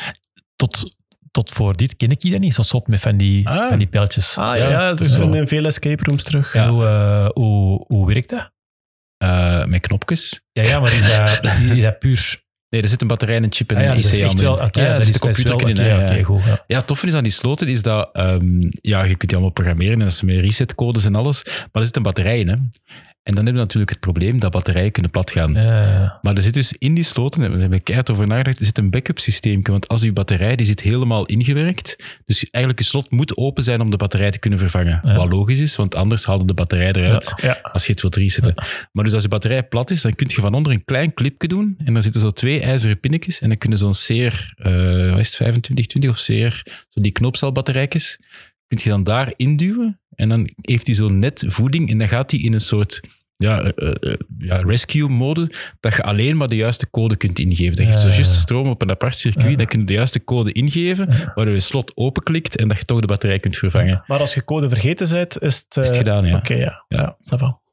Tot, 0.56 0.96
tot 1.32 1.52
voor 1.52 1.76
dit 1.78 1.96
ken 1.96 2.10
ik 2.10 2.20
die 2.22 2.32
dan 2.32 2.40
niet, 2.40 2.54
zo 2.54 2.62
slot 2.62 2.88
met 2.88 3.00
van 3.00 3.18
die, 3.18 3.48
Ah. 3.50 3.70
van 3.70 3.78
die 3.78 3.88
pijltjes. 3.88 4.38
Ah 4.38 4.58
Ja, 4.58 4.64
ja, 4.64 4.70
ja 4.70 4.88
dat 4.88 4.98
dus 4.98 5.08
we 5.08 5.14
wel- 5.14 5.22
vinden 5.22 5.40
in 5.42 5.48
veel 5.48 5.66
escape 5.66 6.04
rooms 6.04 6.24
terug. 6.24 6.54
Ja. 6.54 6.70
Hoe, 6.70 6.86
eh, 6.86 7.30
hoe, 7.34 7.84
hoe 7.88 8.08
werkt 8.08 8.30
dat? 8.30 8.52
Eh, 9.18 9.66
met 9.66 9.80
knopjes. 9.82 10.42
Ja, 10.52 10.64
ja 10.64 10.80
maar 10.80 10.94
is 10.94 11.16
dat, 11.16 11.54
is 11.78 11.82
dat 11.82 12.00
puur... 12.00 12.44
Nee, 12.70 12.82
er 12.82 12.88
zit 12.88 13.02
een 13.02 13.08
batterij 13.08 13.36
en 13.36 13.44
een 13.44 13.52
chip 13.54 13.72
en 13.72 13.78
Ah 13.78 13.84
ja, 13.84 13.92
een 13.92 13.98
IC 13.98 14.04
echt 14.06 14.22
aan 14.32 14.38
wel... 14.38 14.60
in. 14.60 14.64
Oké, 14.66 14.80
Ja, 14.82 14.86
dat 14.86 14.94
er 14.96 15.00
is 15.00 15.06
zit 15.06 15.16
een 15.16 15.22
computer 15.22 15.58
wel- 15.58 15.68
in. 15.68 15.76
ja, 15.76 16.00
oké, 16.04 16.14
ja. 16.14 16.24
goed. 16.24 16.44
Ja. 16.46 16.64
Ja, 16.68 16.78
het 16.78 16.88
toffe 16.88 17.08
is 17.08 17.14
aan 17.14 17.24
die 17.24 17.32
sloten 17.32 17.68
is 17.68 17.82
dat, 17.82 18.10
ehm, 18.14 18.62
ja, 18.82 19.00
je 19.04 19.08
kunt 19.16 19.20
die 19.22 19.32
allemaal 19.34 19.50
programmeren 19.52 19.94
en 19.94 20.00
dat 20.00 20.08
is 20.08 20.22
met 20.22 20.36
resetcodes 20.40 21.06
en 21.06 21.16
alles, 21.16 21.44
maar 21.46 21.70
er 21.72 21.84
zit 21.84 21.96
een 21.96 22.04
batterij 22.04 22.40
in. 22.40 22.48
Hè. 22.48 22.56
En 23.24 23.36
dan 23.36 23.44
hebben 23.46 23.54
we 23.54 23.60
natuurlijk 23.68 23.92
het 23.92 24.00
probleem 24.00 24.40
dat 24.40 24.52
batterijen 24.52 24.92
kunnen 24.92 25.12
platgaan. 25.12 25.54
Ja, 25.54 26.20
Maar 26.22 26.36
er 26.36 26.42
zit 26.42 26.54
dus 26.54 26.74
in 26.78 26.94
die 26.94 27.04
sloten, 27.04 27.44
en 27.44 27.54
we 27.54 27.60
hebben 27.60 27.84
keihard 27.84 28.10
over 28.12 28.28
nagedacht, 28.28 28.60
er 28.60 28.66
zit 28.66 28.78
een 28.78 28.90
backup 28.90 29.20
systeem. 29.20 29.60
Want 29.64 29.88
als 29.88 30.02
je 30.02 30.14
batterij, 30.14 30.56
die 30.56 30.66
zit 30.66 30.80
helemaal 30.80 31.26
ingewerkt. 31.26 31.96
Dus 32.26 32.50
eigenlijk 32.50 32.84
je 32.84 32.90
slot 32.90 33.12
moet 33.12 33.38
open 33.38 33.64
zijn 33.64 33.82
om 33.82 33.90
de 33.90 33.98
batterij 33.98 34.32
te 34.32 34.40
kunnen 34.40 34.60
vervangen. 34.60 35.00
Ja. 35.04 35.16
Wat 35.16 35.30
logisch 35.32 35.60
is, 35.60 35.76
want 35.76 35.96
anders 35.96 36.26
haalde 36.26 36.46
de 36.46 36.54
batterij 36.54 36.92
eruit 36.92 37.34
Ja. 37.42 37.60
als 37.72 37.86
je 37.86 37.92
het 37.92 38.02
wilt 38.02 38.16
resetten. 38.16 38.54
Maar 38.92 39.04
dus 39.04 39.14
als 39.14 39.24
je 39.24 39.30
batterij 39.30 39.64
plat 39.64 39.90
is, 39.90 40.02
dan 40.02 40.16
kun 40.16 40.28
je 40.30 40.42
van 40.42 40.54
onder 40.54 40.72
een 40.72 40.86
klein 40.86 41.14
clipje 41.14 41.48
doen. 41.48 41.78
En 41.86 41.94
daar 41.94 42.04
zitten 42.04 42.22
zo 42.22 42.32
twee 42.32 42.60
ijzeren 42.62 43.00
pinnetjes. 43.00 43.40
En 43.42 43.48
dan 43.50 43.58
kunnen 43.58 43.78
zo'n 43.78 43.92
CR, 43.94 44.12
eh 44.14 45.10
wat 45.10 45.20
is 45.20 45.28
het, 45.28 45.36
2520 45.36 46.10
of 46.10 46.24
CR, 46.24 46.70
zo 46.90 47.02
die 47.02 47.12
knoopcelbatterijtjes, 47.12 48.20
kun 48.76 48.80
je 48.84 48.90
dan 48.90 49.04
daar 49.04 49.34
induwen. 49.36 50.00
En 50.16 50.30
dan 50.30 50.50
heeft 50.62 50.88
hij 50.88 50.96
zo'n 50.96 51.20
net 51.20 51.44
voeding 51.48 51.90
en 51.90 51.98
dan 51.98 52.08
gaat 52.08 52.32
hij 52.32 52.40
in 52.40 52.54
een 52.54 52.62
soort 52.62 53.02
ja, 53.38 53.62
eh, 53.62 53.88
eh, 53.88 54.12
eh, 54.12 54.14
ja, 54.38 54.58
rescue 54.58 55.08
mode, 55.08 55.52
dat 55.80 55.96
je 55.96 56.04
alleen 56.04 56.38
maar 56.38 56.48
de 56.48 56.56
juiste 56.56 56.90
code 56.90 57.16
kunt 57.16 57.40
ingeven. 57.40 57.76
Dat 57.76 57.86
geeft 57.86 58.00
zo 58.00 58.08
juist 58.08 58.32
stroom 58.32 58.68
op 58.68 58.82
een 58.82 58.90
apart 58.90 59.16
circuit, 59.16 59.58
dan 59.58 59.66
kun 59.66 59.80
je 59.80 59.86
de 59.86 59.94
juiste 59.94 60.24
code 60.24 60.52
ingeven, 60.52 61.08
waardoor 61.36 61.54
je 61.54 61.60
slot 61.60 61.92
openklikt 61.96 62.56
en 62.56 62.68
dat 62.68 62.78
je 62.78 62.86
toch 62.86 63.00
de 63.00 63.08
batterij 63.08 63.40
kunt 63.40 63.58
vervangen. 63.58 64.04
Maar 64.08 64.20
als 64.20 64.34
je 64.34 64.44
code 64.44 64.70
vergeten 64.70 65.10
bent, 65.10 65.42
is 65.42 65.56
het... 65.56 65.78
Is 65.78 65.88
het 65.88 65.98
gedaan, 65.98 66.26
ja. 66.26 66.38
Oké, 66.38 66.54
ja. 66.54 66.86
Ja. 66.88 67.18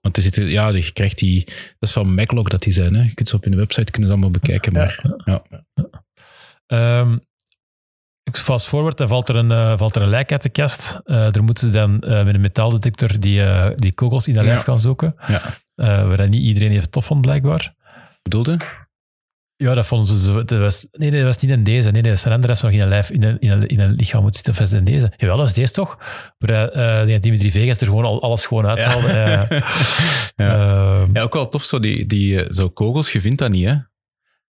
Want 0.00 0.16
er 0.16 0.22
zitten, 0.22 0.48
ja, 0.48 0.68
je 0.68 0.92
krijgt 0.92 1.18
die, 1.18 1.44
dat 1.44 1.88
is 1.88 1.92
van 1.92 2.14
Maclog 2.14 2.48
dat 2.48 2.62
die 2.62 2.72
zijn. 2.72 2.94
Hè. 2.94 3.02
Je 3.02 3.14
kunt 3.14 3.28
ze 3.28 3.36
op 3.36 3.44
hun 3.44 3.56
website 3.56 3.90
kunnen 3.90 4.10
ze 4.10 4.16
allemaal 4.16 4.40
bekijken. 4.40 4.72
Maar 4.72 5.16
ja. 5.24 5.42
Ehm, 6.66 7.16
fast 8.36 8.66
forward, 8.66 8.96
dan 8.98 9.08
valt 9.08 9.28
er 9.28 9.36
een, 9.36 9.50
eh, 9.50 9.78
valt 9.78 9.96
er 9.96 10.02
een 10.02 10.08
lijk 10.08 10.32
uit 10.32 10.42
de 10.42 10.48
kast. 10.48 11.00
Eh 11.04 11.32
daar 11.32 11.44
moeten 11.44 11.66
ze 11.66 11.72
dan 11.72 12.00
eh, 12.00 12.24
met 12.24 12.34
een 12.34 12.40
metaaldetector 12.40 13.20
die, 13.20 13.42
die 13.76 13.92
kogels 13.94 14.28
in 14.28 14.34
dat 14.34 14.44
lijf 14.44 14.56
Ja. 14.58 14.62
gaan 14.64 14.80
zoeken. 14.80 15.14
Ja. 15.26 15.40
Waar 16.06 16.28
niet 16.28 16.42
iedereen 16.42 16.70
heeft 16.70 16.92
tof 16.92 17.04
vond, 17.04 17.20
blijkbaar. 17.20 17.74
bedoelde? 18.22 18.56
Ja, 19.56 19.74
dat 19.74 19.86
vonden 19.86 20.06
ze 20.08 20.22
zo. 20.22 20.44
Dat 20.44 20.58
was, 20.58 20.86
nee, 20.92 21.10
nee, 21.10 21.18
dat 21.24 21.34
was 21.34 21.42
niet 21.42 21.50
in 21.50 21.62
deze. 21.64 21.90
Nee, 21.90 22.02
nee, 22.02 22.10
dat 22.10 22.18
is 22.20 22.24
een 22.24 22.32
andere 22.32 22.56
nog 22.62 22.70
in 22.72 22.80
een, 22.80 22.88
lijf, 22.88 23.10
in 23.10 23.22
een, 23.22 23.38
in 23.40 23.50
een, 23.50 23.66
in 23.66 23.80
een 23.80 23.90
lichaam 23.92 24.22
moet 24.22 24.34
zitten. 24.36 24.64
Of 24.64 24.72
in 24.72 24.84
deze? 24.84 25.12
Jawel, 25.16 25.36
dat 25.36 25.46
is 25.46 25.54
deze 25.54 25.72
toch? 25.72 25.98
Eh, 26.38 27.04
die 27.06 27.18
Dimitri 27.18 27.50
Vegas 27.50 27.80
er 27.80 27.86
gewoon 27.86 28.04
al, 28.04 28.22
alles 28.22 28.46
gewoon 28.46 28.66
uithaalde. 28.66 29.08
Ja. 30.36 30.52
Ehm, 31.02 31.10
Ja, 31.12 31.22
ook 31.22 31.34
wel 31.34 31.48
tof, 31.48 31.62
zo, 31.62 31.78
die, 31.78 32.06
die, 32.06 32.44
zo 32.54 32.68
kogels, 32.68 33.12
je 33.12 33.20
vindt 33.20 33.38
dat 33.38 33.50
niet. 33.50 33.64
Hè. 33.64 33.74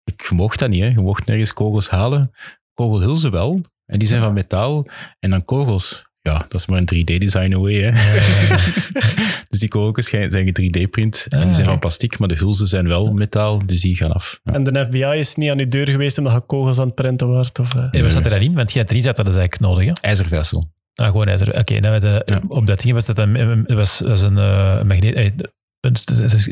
Ik 0.03 0.29
mocht 0.31 0.59
dat 0.59 0.69
niet. 0.69 0.81
Hè. 0.81 0.87
Je 0.87 1.01
mocht 1.01 1.25
nergens 1.25 1.53
kogels 1.53 1.89
halen. 1.89 2.31
Kogelhulzen 2.73 3.31
wel. 3.31 3.61
En 3.85 3.99
die 3.99 4.07
zijn 4.07 4.21
van 4.21 4.33
metaal. 4.33 4.85
En 5.19 5.29
dan 5.29 5.45
kogels. 5.45 6.09
Ja, 6.21 6.45
dat 6.47 6.53
is 6.59 6.67
maar 6.67 6.81
een 6.85 7.03
3D-design 7.03 7.53
away. 7.55 7.73
Hè. 7.73 7.91
dus 9.49 9.59
die 9.59 9.67
kogels 9.69 10.09
zijn 10.09 10.31
zijn 10.31 10.47
3D-print. 10.61 11.25
en 11.29 11.39
die 11.45 11.51
zijn 11.53 11.65
Ah. 11.65 11.71
van 11.71 11.79
plastic, 11.79 12.19
maar 12.19 12.27
de 12.27 12.35
hulzen 12.35 12.67
zijn 12.67 12.87
wel 12.87 13.13
metaal. 13.13 13.65
Dus 13.65 13.81
die 13.81 13.95
gaan 13.95 14.11
af. 14.11 14.39
Ja. 14.43 14.53
En 14.53 14.63
de 14.63 14.85
FBI 14.85 15.19
is 15.19 15.35
niet 15.35 15.49
aan 15.49 15.59
uw 15.59 15.67
deur 15.67 15.89
geweest 15.89 16.17
omdat 16.17 16.33
je 16.33 16.41
kogels 16.45 16.79
aan 16.79 16.85
het 16.85 16.95
printen 16.95 17.27
wordt? 17.27 17.59
Of, 17.59 17.75
eh? 17.75 17.87
en 17.91 18.03
wat 18.03 18.11
zat 18.11 18.23
er 18.23 18.29
daarin? 18.29 18.53
Want 18.53 18.71
jij 18.71 18.83
drie 18.83 19.01
zat, 19.01 19.15
dat 19.15 19.27
is 19.27 19.35
eigenlijk 19.35 19.71
nodig. 19.71 19.85
Hè? 19.85 20.07
IJzervessel. 20.07 20.71
Ah, 20.95 21.05
gewoon 21.07 21.27
ijzer. 21.27 21.57
Oké, 21.59 21.79
nou, 21.79 21.99
de, 21.99 22.21
Ja. 22.25 22.41
op 22.47 22.65
dat 22.65 22.81
ding 22.81 22.93
was 22.93 23.05
dat 23.05 23.17
een, 23.17 23.63
was, 23.67 23.99
was 23.99 24.21
een 24.21 24.37
uh, 24.37 24.81
magneet. 24.83 25.33
Eh, 25.81 25.91
dat 26.17 26.33
is- 26.33 26.47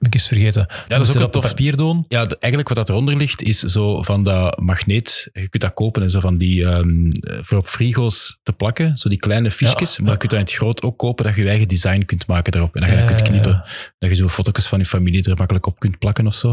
Ik 0.00 0.14
is 0.14 0.26
vergeten. 0.26 0.66
Ja, 0.88 0.96
dat 0.96 1.06
is 1.06 1.12
ook 1.12 1.18
wel 1.18 1.30
tof. 1.30 1.48
papier 1.48 1.76
doen. 1.76 2.04
Ja, 2.08 2.26
eigenlijk 2.26 2.68
wat 2.68 2.76
dat 2.76 2.88
eronder 2.88 3.16
ligt, 3.16 3.42
is 3.42 3.58
zo 3.58 4.02
van 4.02 4.24
dat 4.24 4.60
magneet. 4.60 5.28
Je 5.32 5.48
kunt 5.48 5.62
dat 5.62 5.74
kopen 5.74 6.02
en 6.02 6.10
zo 6.10 6.20
van 6.20 6.36
die 6.38 6.64
ehm, 6.66 7.10
voor 7.42 7.58
op 7.58 7.66
frigo's 7.66 8.38
te 8.42 8.52
plakken. 8.52 8.96
Zo 8.98 9.08
die 9.08 9.18
kleine 9.18 9.50
fiches. 9.50 9.96
Ja. 9.96 10.02
Maar 10.02 10.12
je 10.12 10.18
kunt 10.18 10.30
dat 10.30 10.40
in 10.40 10.46
het 10.46 10.54
groot 10.54 10.82
ook 10.82 10.98
kopen 10.98 11.24
dat 11.24 11.34
je 11.34 11.42
je 11.42 11.48
eigen 11.48 11.68
design 11.68 12.04
kunt 12.04 12.26
maken 12.26 12.52
daarop. 12.52 12.74
En 12.74 12.80
dat 12.80 12.90
je 12.90 12.96
dat 12.96 13.04
Ja, 13.04 13.10
kunt 13.14 13.26
ja, 13.26 13.32
knippen. 13.32 13.52
ja. 13.52 13.66
Dat 13.98 14.10
je 14.10 14.16
zo 14.16 14.28
foto's 14.28 14.68
van 14.68 14.78
je 14.78 14.86
familie 14.86 15.22
er 15.30 15.36
makkelijk 15.36 15.66
op 15.66 15.78
kunt 15.78 15.98
plakken 15.98 16.26
of 16.26 16.34
zo. 16.34 16.48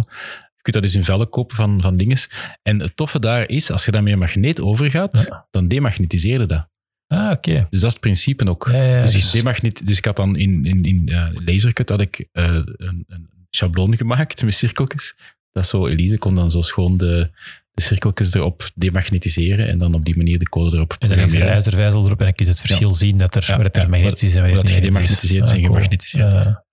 Je 0.56 0.74
kunt 0.74 0.76
dat 0.76 0.84
dus 0.84 0.96
in 0.96 1.04
vellen 1.04 1.30
kopen 1.30 1.56
van, 1.56 1.82
van 1.82 1.98
dinges. 1.98 2.30
En 2.64 2.80
het 2.80 2.96
toffe 2.96 3.20
daar 3.20 3.50
is, 3.50 3.72
als 3.72 3.86
je 3.86 3.92
daar 3.92 4.04
met 4.04 4.14
een 4.14 4.20
magneet 4.20 4.62
over 4.62 4.90
gaat, 4.90 5.46
dan 5.52 5.68
demagnetiseerde 5.68 6.46
dat. 6.46 6.68
Ah, 7.08 7.32
oké. 7.32 7.68
Dus 7.70 7.80
dat 7.80 7.90
is 7.90 7.94
het 7.94 8.00
principe 8.00 8.50
ook. 8.50 8.70
Ja, 8.72 8.84
ja, 8.84 9.02
dus, 9.02 9.12
dus- 9.12 9.26
ik 9.26 9.32
demagnet, 9.32 9.88
dus 9.88 9.98
ik 9.98 10.06
had 10.06 10.16
dan 10.16 10.36
in, 10.36 10.66
in, 10.66 10.84
in 10.84 11.10
Lasercut 11.46 11.90
had 11.90 12.02
ik, 12.02 12.28
eh, 12.32 12.54
een, 12.66 13.04
een 13.08 13.30
schabloon 13.50 13.98
gemaakt 13.98 14.44
met 14.44 14.54
cirkeltjes. 14.54 15.16
Dat 15.52 15.64
is 15.64 15.70
zo, 15.70 15.88
Elise 15.88 16.18
kon 16.18 16.36
dan 16.36 16.52
zo 16.52 16.62
schoon 16.62 16.98
de, 16.98 17.30
de 17.72 17.82
cirkeltjes 17.82 18.34
erop 18.34 18.70
demagnetiseren 18.76 19.68
en 19.68 19.78
dan 19.78 19.94
op 19.94 20.06
die 20.06 20.18
manier 20.18 20.40
de 20.40 20.50
code 20.50 20.76
erop 20.76 20.96
En 21.00 21.10
dan 21.10 21.20
is 21.20 21.34
er 21.34 21.42
ijzervijzel 21.48 22.06
erop 22.06 22.20
en 22.20 22.26
dan 22.26 22.34
kun 22.34 22.46
je 22.46 22.52
het 22.52 22.60
verschil 22.60 22.96
zien 22.96 23.18
dat 23.18 23.36
er, 23.36 23.46
Ja, 23.48 23.58
waar 23.58 23.72
er 23.72 23.90
magnetisch 23.90 24.24
is 24.24 24.36
en 24.36 24.42
waar 24.42 24.52
het 24.52 24.64
niet 24.64 24.72
gedemagnetiseerd 24.72 25.46
is 25.46 25.52
en 25.52 25.58
Ah, 25.58 25.64
gemagnetiseerd 25.64 26.34
is. 26.34 26.44
Ja. 26.44 26.66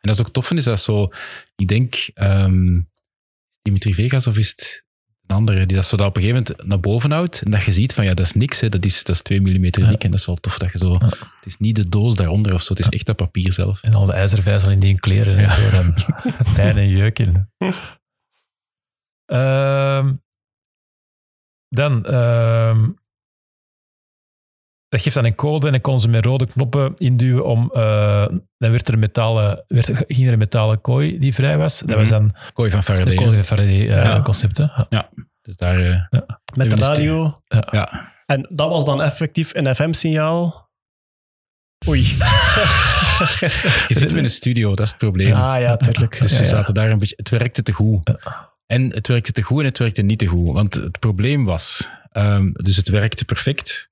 En 0.00 0.08
dat 0.08 0.14
is 0.14 0.20
ook 0.20 0.32
tof, 0.32 0.50
is 0.50 0.64
dat 0.64 0.80
zo, 0.80 1.08
ik 1.56 1.68
denk, 1.68 1.94
ehm, 2.14 2.80
Dimitri 3.62 3.94
Vegas 3.94 4.26
of 4.26 4.38
is 4.38 4.48
het 4.48 4.84
andere, 5.30 5.66
die 5.66 5.76
dat 5.76 5.86
zo 5.86 5.96
dat 5.96 6.06
op 6.06 6.16
een 6.16 6.22
gegeven 6.22 6.44
moment 6.46 6.68
naar 6.68 6.80
boven 6.80 7.10
houdt 7.10 7.42
en 7.42 7.50
dat 7.50 7.62
je 7.62 7.72
ziet 7.72 7.94
van 7.94 8.04
ja, 8.04 8.14
dat 8.14 8.26
is 8.26 8.32
niks, 8.32 8.60
hè, 8.60 8.68
dat, 8.68 8.84
is, 8.84 9.04
dat 9.04 9.14
is 9.14 9.22
2 9.22 9.40
mm 9.40 9.60
dik 9.62 9.76
Ja. 9.76 9.86
en 9.86 10.10
dat 10.10 10.20
is 10.20 10.26
wel 10.26 10.36
tof 10.36 10.58
dat 10.58 10.72
je 10.72 10.78
zo, 10.78 10.92
het 10.94 11.46
is 11.46 11.56
niet 11.58 11.76
de 11.76 11.88
doos 11.88 12.16
daaronder 12.16 12.54
of 12.54 12.62
zo, 12.62 12.72
het 12.72 12.82
is 12.82 12.88
echt 12.88 13.06
dat 13.06 13.16
papier 13.16 13.52
zelf. 13.52 13.82
En 13.82 13.94
al 13.94 14.06
de 14.06 14.12
ijzervijzel 14.12 14.70
in 14.70 14.78
die 14.78 15.00
kleren 15.00 15.36
en 15.36 15.52
zo. 15.52 15.68
En 15.70 15.94
pijn 16.54 16.76
en 16.76 16.88
jeuk 16.88 17.18
in. 17.18 17.48
Ehm, 19.26 20.12
dan, 21.68 22.04
ehm, 22.06 22.88
dat 24.90 25.00
geeft 25.02 25.14
dan 25.14 25.24
een 25.24 25.34
code 25.34 25.66
en 25.66 25.72
dan 25.72 25.80
kon 25.80 26.00
ze 26.00 26.08
met 26.08 26.24
rode 26.24 26.46
knoppen 26.46 26.92
induwen 26.96 27.44
om, 27.44 27.70
eh, 27.74 28.26
dan 28.58 28.70
werd 28.70 28.88
er 28.88 28.94
een 28.94 29.00
metalen, 29.00 29.64
werd, 29.68 29.86
ging 30.08 30.26
er 30.26 30.32
een 30.32 30.38
metalen 30.38 30.80
kooi 30.80 31.18
die 31.18 31.34
vrij 31.34 31.56
was. 31.56 31.78
Dat 31.78 31.96
was 31.96 32.08
dan 32.08 32.34
Kooi 32.52 32.70
van 32.70 32.82
Faraday. 32.82 33.14
kooi 33.14 33.34
van 33.34 33.44
Faraday 33.44 33.80
eh, 33.80 33.88
Ja. 33.88 34.86
Ja. 34.88 35.08
Dus 35.42 35.56
daar, 35.56 35.80
eh, 35.80 36.20
Met 36.54 36.70
de 36.70 36.76
radio. 36.76 37.32
ja. 37.70 38.12
En 38.26 38.46
dat 38.50 38.68
was 38.68 38.84
dan 38.84 39.02
effectief 39.02 39.54
een 39.54 39.74
FM-signaal 39.74 40.68
Oei. 41.88 42.00
Je 43.88 43.94
zit 43.94 44.10
in 44.10 44.24
een 44.24 44.30
studio, 44.30 44.68
dat 44.68 44.80
is 44.80 44.88
het 44.88 44.98
probleem. 44.98 45.32
Ah 45.32 45.60
ja, 45.60 45.76
tuurlijk. 45.76 46.20
Dus 46.20 46.30
Ja, 46.30 46.36
we 46.38 46.44
ja. 46.44 46.48
zaten 46.50 46.74
daar 46.74 46.90
een 46.90 46.98
beetje... 46.98 47.14
Het 47.16 47.28
werkte 47.28 47.62
te 47.62 47.72
goed. 47.72 48.12
En 48.66 48.92
het 48.92 49.08
werkte 49.08 49.32
te 49.32 49.42
goed 49.42 49.60
en 49.60 49.64
het 49.66 49.78
werkte 49.78 50.02
niet 50.02 50.18
te 50.18 50.26
goed. 50.26 50.52
Want 50.54 50.74
het 50.74 50.98
probleem 50.98 51.44
was... 51.44 51.88
ehm, 52.12 52.50
dus 52.52 52.76
het 52.76 52.88
werkte 52.88 53.24
perfect. 53.24 53.90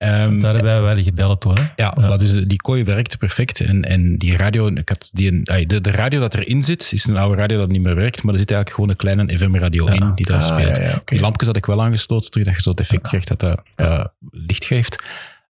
Ehm, 0.00 0.38
Daar 0.38 0.54
hebben 0.54 0.72
wij 0.72 0.94
wel 0.94 1.02
gebeld. 1.02 1.44
Hè? 1.44 1.52
ja, 1.76 1.96
voilà, 2.00 2.16
dus 2.16 2.32
die 2.32 2.56
kooi 2.56 2.84
werkte 2.84 3.16
perfect. 3.18 3.60
En, 3.60 3.82
en 3.84 4.16
die 4.18 4.36
radio, 4.36 4.66
ik 4.68 4.88
had 4.88 5.10
die, 5.12 5.42
de, 5.66 5.80
de 5.80 5.90
radio 5.90 6.20
dat 6.20 6.34
erin 6.34 6.62
zit, 6.62 6.90
is 6.92 7.04
een 7.06 7.16
oude 7.16 7.36
radio 7.36 7.58
dat 7.58 7.68
niet 7.68 7.82
meer 7.82 7.94
werkt. 7.94 8.22
Maar 8.22 8.32
er 8.32 8.40
zit 8.40 8.50
eigenlijk 8.50 8.70
gewoon 8.80 8.90
een 8.90 9.26
kleine 9.26 9.38
FM-radio 9.38 9.86
in 9.86 10.12
die 10.14 10.26
daar 10.26 10.40
Ah, 10.42 10.58
speelt. 10.58 10.76
ja. 10.76 11.02
Die 11.04 11.20
lampjes 11.20 11.46
had 11.46 11.56
ik 11.56 11.66
wel 11.66 11.82
aangesloten, 11.82 12.30
terug 12.30 12.46
dat 12.46 12.56
je 12.56 12.62
zo 12.62 12.70
het 12.70 12.80
effect 12.80 13.08
krijgt 13.08 13.28
dat 13.38 13.40
dat, 13.40 14.12
licht 14.30 14.64
geeft. 14.64 15.02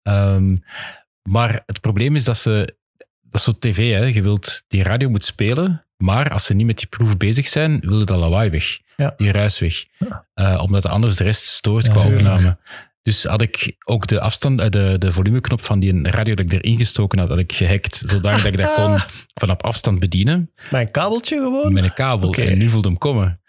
Ehm, 0.03 0.55
maar 1.29 1.63
het 1.65 1.81
probleem 1.81 2.15
is 2.15 2.23
dat 2.23 2.37
ze... 2.37 2.75
Dat 3.21 3.39
is 3.39 3.43
zo 3.43 3.51
tv, 3.59 3.91
hè. 3.93 4.03
Je 4.05 4.21
wilt... 4.21 4.63
Die 4.67 4.83
radio 4.83 5.09
moet 5.09 5.25
spelen, 5.25 5.85
maar 5.97 6.29
als 6.31 6.45
ze 6.45 6.53
niet 6.53 6.65
met 6.65 6.77
die 6.77 6.87
proef 6.87 7.17
bezig 7.17 7.47
zijn, 7.47 7.79
wil 7.79 7.99
je 7.99 8.05
dat 8.05 8.19
lawaai 8.19 8.49
weg. 8.49 8.79
Ja. 8.97 9.13
Die 9.17 9.31
ruis 9.31 9.59
weg. 9.59 9.85
Eh, 10.33 10.59
omdat 10.63 10.85
anders 10.85 11.15
de 11.15 11.23
rest 11.23 11.45
stoort 11.45 11.85
Ja, 11.85 11.91
qua 11.93 12.01
tuurlijk. 12.01 12.21
opname. 12.21 12.57
Dus 13.01 13.23
had 13.23 13.41
ik 13.41 13.75
ook 13.85 14.07
de 14.07 14.19
afstand, 14.19 14.61
eh, 14.61 14.69
de, 14.69 14.95
de 14.97 15.13
volumeknop 15.13 15.61
van 15.61 15.79
die 15.79 16.09
radio 16.09 16.33
dat 16.35 16.45
ik 16.45 16.51
erin 16.53 16.77
gestoken 16.77 17.19
had, 17.19 17.29
had 17.29 17.37
ik 17.37 17.53
gehackt, 17.53 18.03
zodanig 18.05 18.43
dat 18.43 18.53
ik 18.53 18.59
dat 18.59 18.73
kon 18.73 18.97
van 19.41 19.49
op 19.49 19.63
afstand 19.63 19.99
bedienen, 19.99 20.51
Mijn 20.69 20.91
kabeltje 20.91 21.37
gewoon? 21.37 21.73
met 21.73 21.83
een 21.83 21.93
kabel. 21.93 22.33
En 22.33 22.57
nu 22.57 22.69
voelde 22.69 22.87
hem 22.87 22.97
komen. 22.97 23.41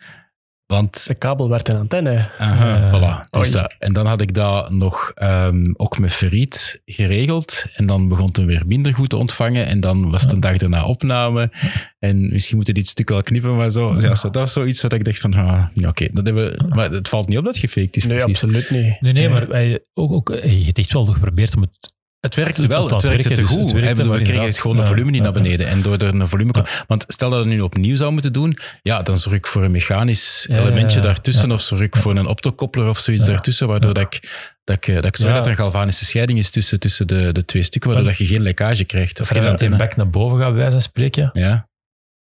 Want 0.71 1.07
De 1.07 1.15
kabel 1.15 1.49
werd 1.49 1.69
een 1.69 1.77
antenne. 1.77 2.31
Aha, 2.39 2.83
Eh, 2.83 2.93
voilà. 2.95 3.21
Dus 3.31 3.51
dat, 3.51 3.75
en 3.79 3.93
dan 3.93 4.07
had 4.07 4.21
ik 4.21 4.35
dat 4.35 4.71
nog 4.71 5.13
ehm, 5.15 5.65
ook 5.77 5.99
met 5.99 6.13
Ferriet 6.13 6.83
geregeld. 6.85 7.65
En 7.75 7.87
dan 7.87 8.09
begon 8.09 8.27
het 8.27 8.37
hem 8.37 8.47
weer 8.47 8.63
minder 8.67 8.95
goed 8.95 9.09
te 9.09 9.17
ontvangen. 9.17 9.67
En 9.67 9.81
dan 9.81 10.11
was 10.11 10.23
het 10.23 10.33
een 10.33 10.41
dag 10.41 10.57
daarna 10.57 10.85
opname. 10.85 11.51
En 11.99 12.21
misschien 12.33 12.57
moeten 12.57 12.75
dit 12.75 12.87
stuk 12.87 13.09
wel 13.09 13.23
knippen, 13.23 13.57
maar 13.57 13.71
zo. 13.71 14.01
Ja, 14.01 14.15
zo, 14.15 14.31
dat 14.31 14.43
was 14.43 14.53
zoiets 14.53 14.83
wat 14.83 14.93
ik 14.93 15.05
dacht 15.05 15.19
van, 15.21 15.35
ah, 15.35 15.65
ja, 15.75 15.89
oké. 15.89 16.09
dat 16.13 16.27
hebben 16.27 16.45
we- 16.51 16.65
maar 16.75 16.91
het 16.91 17.09
valt 17.09 17.29
niet 17.29 17.39
op 17.39 17.45
dat 17.45 17.55
het 17.55 17.63
gefaked 17.65 17.97
is, 17.97 18.05
Nee, 18.07 18.17
precies. 18.17 18.43
absoluut 18.43 18.71
niet. 18.71 19.01
Nee, 19.01 19.13
nee, 19.13 19.29
maar 19.29 19.49
wij, 19.49 19.81
ook, 19.95 20.13
ook, 20.13 20.31
eh, 20.31 20.59
je 20.59 20.65
hebt 20.65 20.79
echt 20.79 20.93
wel 20.93 21.05
geprobeerd 21.05 21.57
om 21.57 21.61
het... 21.63 21.93
Het 22.21 22.35
werkte 22.35 22.67
wel, 22.67 22.83
het 22.83 22.91
werkte 22.91 23.09
werken, 23.09 23.35
te 23.35 23.41
dus 23.41 23.51
goed. 23.51 23.73
werkte, 23.73 24.11
we 24.11 24.23
kregen 24.23 24.45
het 24.45 24.59
gewoon 24.59 24.77
een 24.77 24.83
ja, 24.83 24.89
volume 24.89 25.11
niet 25.11 25.17
ja, 25.17 25.23
naar 25.23 25.33
beneden. 25.33 25.67
En 25.67 25.83
door 25.83 25.97
er 25.97 26.15
een 26.15 26.29
volume... 26.29 26.67
Want 26.87 27.05
stel 27.09 27.31
dat 27.31 27.43
we 27.43 27.49
nu 27.49 27.61
opnieuw 27.61 27.95
zouden 27.97 28.13
moeten 28.13 28.33
doen, 28.33 28.59
ja, 28.83 29.03
dan 29.03 29.19
zorg 29.19 29.37
ik 29.37 29.47
voor 29.47 29.65
een 29.65 29.71
mechanisch 29.71 30.47
Ja, 30.49 30.57
ja, 30.57 30.63
elementje 30.63 30.99
ja. 30.99 31.05
daartussen, 31.05 31.49
Ja. 31.49 31.55
of 31.55 31.61
zorg 31.61 31.81
ik 31.81 31.97
voor 31.97 32.17
een 32.17 32.27
optokoppler 32.27 32.89
of 32.89 32.99
zoiets 32.99 33.25
daartussen, 33.25 33.69
waardoor 33.69 33.95
dat 33.95 34.03
ik, 34.15 34.31
dat 34.65 34.77
ik, 34.77 34.95
dat 34.95 35.05
ik 35.05 35.17
zorg 35.17 35.31
Ja. 35.31 35.37
dat 35.37 35.45
er 35.45 35.51
een 35.51 35.57
galvanische 35.57 36.05
scheiding 36.05 36.39
is 36.39 36.51
tussen, 36.51 36.81
tussen 36.81 37.07
de, 37.07 37.33
de 37.33 37.45
twee 37.45 37.63
stukken, 37.63 37.91
waardoor 37.91 38.09
dat 38.09 38.19
je 38.19 38.27
geen 38.27 38.43
lekkage 38.43 38.85
krijgt. 38.85 39.21
Of 39.21 39.29
geen 39.29 39.43
Voordat 39.43 39.61
je 39.61 39.69
back 39.77 39.97
naar 39.97 40.11
boven 40.11 40.39
gaat, 40.39 40.49
bij 40.49 40.57
wijze 40.57 40.73
van 40.73 40.83
spreken, 40.83 41.31
Ja, 41.33 41.69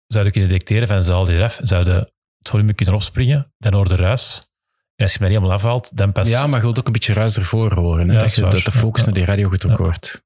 zou 0.07 0.25
je 0.25 0.31
kunnen 0.31 0.51
detecteren 0.51 0.89
van 0.89 1.03
zal 1.03 1.25
die 1.25 1.37
ref, 1.37 1.61
zou 1.63 1.85
je 1.85 1.91
het 1.91 2.09
volume 2.49 2.75
kunnen 2.75 2.95
opspringen, 2.95 3.53
dan 3.59 3.75
hoor 3.75 3.89
je 3.89 3.97
ruis. 3.97 4.53
En 4.97 5.05
als 5.05 5.13
je 5.13 5.19
dan 5.19 5.29
helemaal 5.29 5.53
afhaalt, 5.53 5.91
dan 5.97 6.13
pas... 6.13 6.29
ja, 6.29 6.47
maar 6.47 6.57
je 6.59 6.65
wilt 6.65 6.79
ook 6.79 6.87
een 6.87 6.93
beetje 6.93 7.13
ruis 7.13 7.37
ervoor 7.37 7.73
horen. 7.75 8.09
Hè, 8.09 8.15
Ja, 8.15 8.19
dat, 8.21 8.35
je, 8.35 8.41
dat 8.41 8.65
de 8.65 8.73
focus 8.73 9.01
Ja. 9.01 9.07
naar 9.07 9.15
die 9.15 9.25
radio 9.25 9.49
getrokken 9.49 9.85
Ja. 9.85 9.91
wordt. 9.91 10.23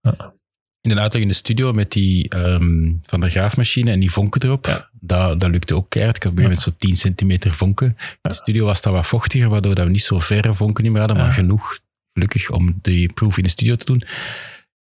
In 0.80 0.90
een 0.90 1.00
uitleg 1.00 1.22
in 1.22 1.28
de 1.28 1.34
studio 1.34 1.72
met 1.72 1.92
die 1.92 2.28
ehm, 2.28 2.92
van 3.02 3.20
de 3.20 3.30
graafmachine 3.30 3.90
en 3.90 3.98
die 3.98 4.10
vonken 4.12 4.42
erop, 4.42 4.90
dat, 5.00 5.40
dat 5.40 5.50
lukte 5.50 5.74
ook 5.76 5.90
keihard. 5.90 6.16
Ik 6.16 6.22
had 6.22 6.32
op 6.32 6.38
een 6.38 6.44
gegeven 6.44 6.64
moment 6.66 6.80
zo 6.82 6.86
10 6.88 6.96
centimeter 6.96 7.50
vonken. 7.50 7.96
De 8.20 8.32
studio 8.32 8.64
was 8.64 8.80
dan 8.80 8.92
wat 8.92 9.06
vochtiger, 9.06 9.48
waardoor 9.48 9.74
dat 9.74 9.84
we 9.84 9.90
niet 9.90 10.02
zo 10.02 10.18
verre 10.18 10.54
vonken 10.54 10.82
niet 10.82 10.92
meer 10.92 11.00
hadden, 11.02 11.18
maar 11.18 11.32
genoeg, 11.32 11.78
gelukkig, 12.12 12.50
om 12.50 12.78
die 12.82 13.12
proef 13.12 13.36
in 13.36 13.42
de 13.42 13.48
studio 13.50 13.74
te 13.74 13.84
doen. 13.84 14.02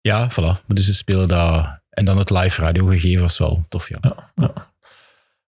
Ja, 0.01 0.31
voilà. 0.31 0.65
Dus 0.67 0.87
we 0.87 0.93
spelen 0.93 1.27
dat... 1.27 1.79
En 1.89 2.05
dan 2.05 2.17
het 2.17 2.29
live 2.29 2.61
radio 2.61 2.85
gegeven 2.85 3.21
was 3.21 3.37
wel 3.37 3.65
tof, 3.69 3.89
ja. 3.89 3.99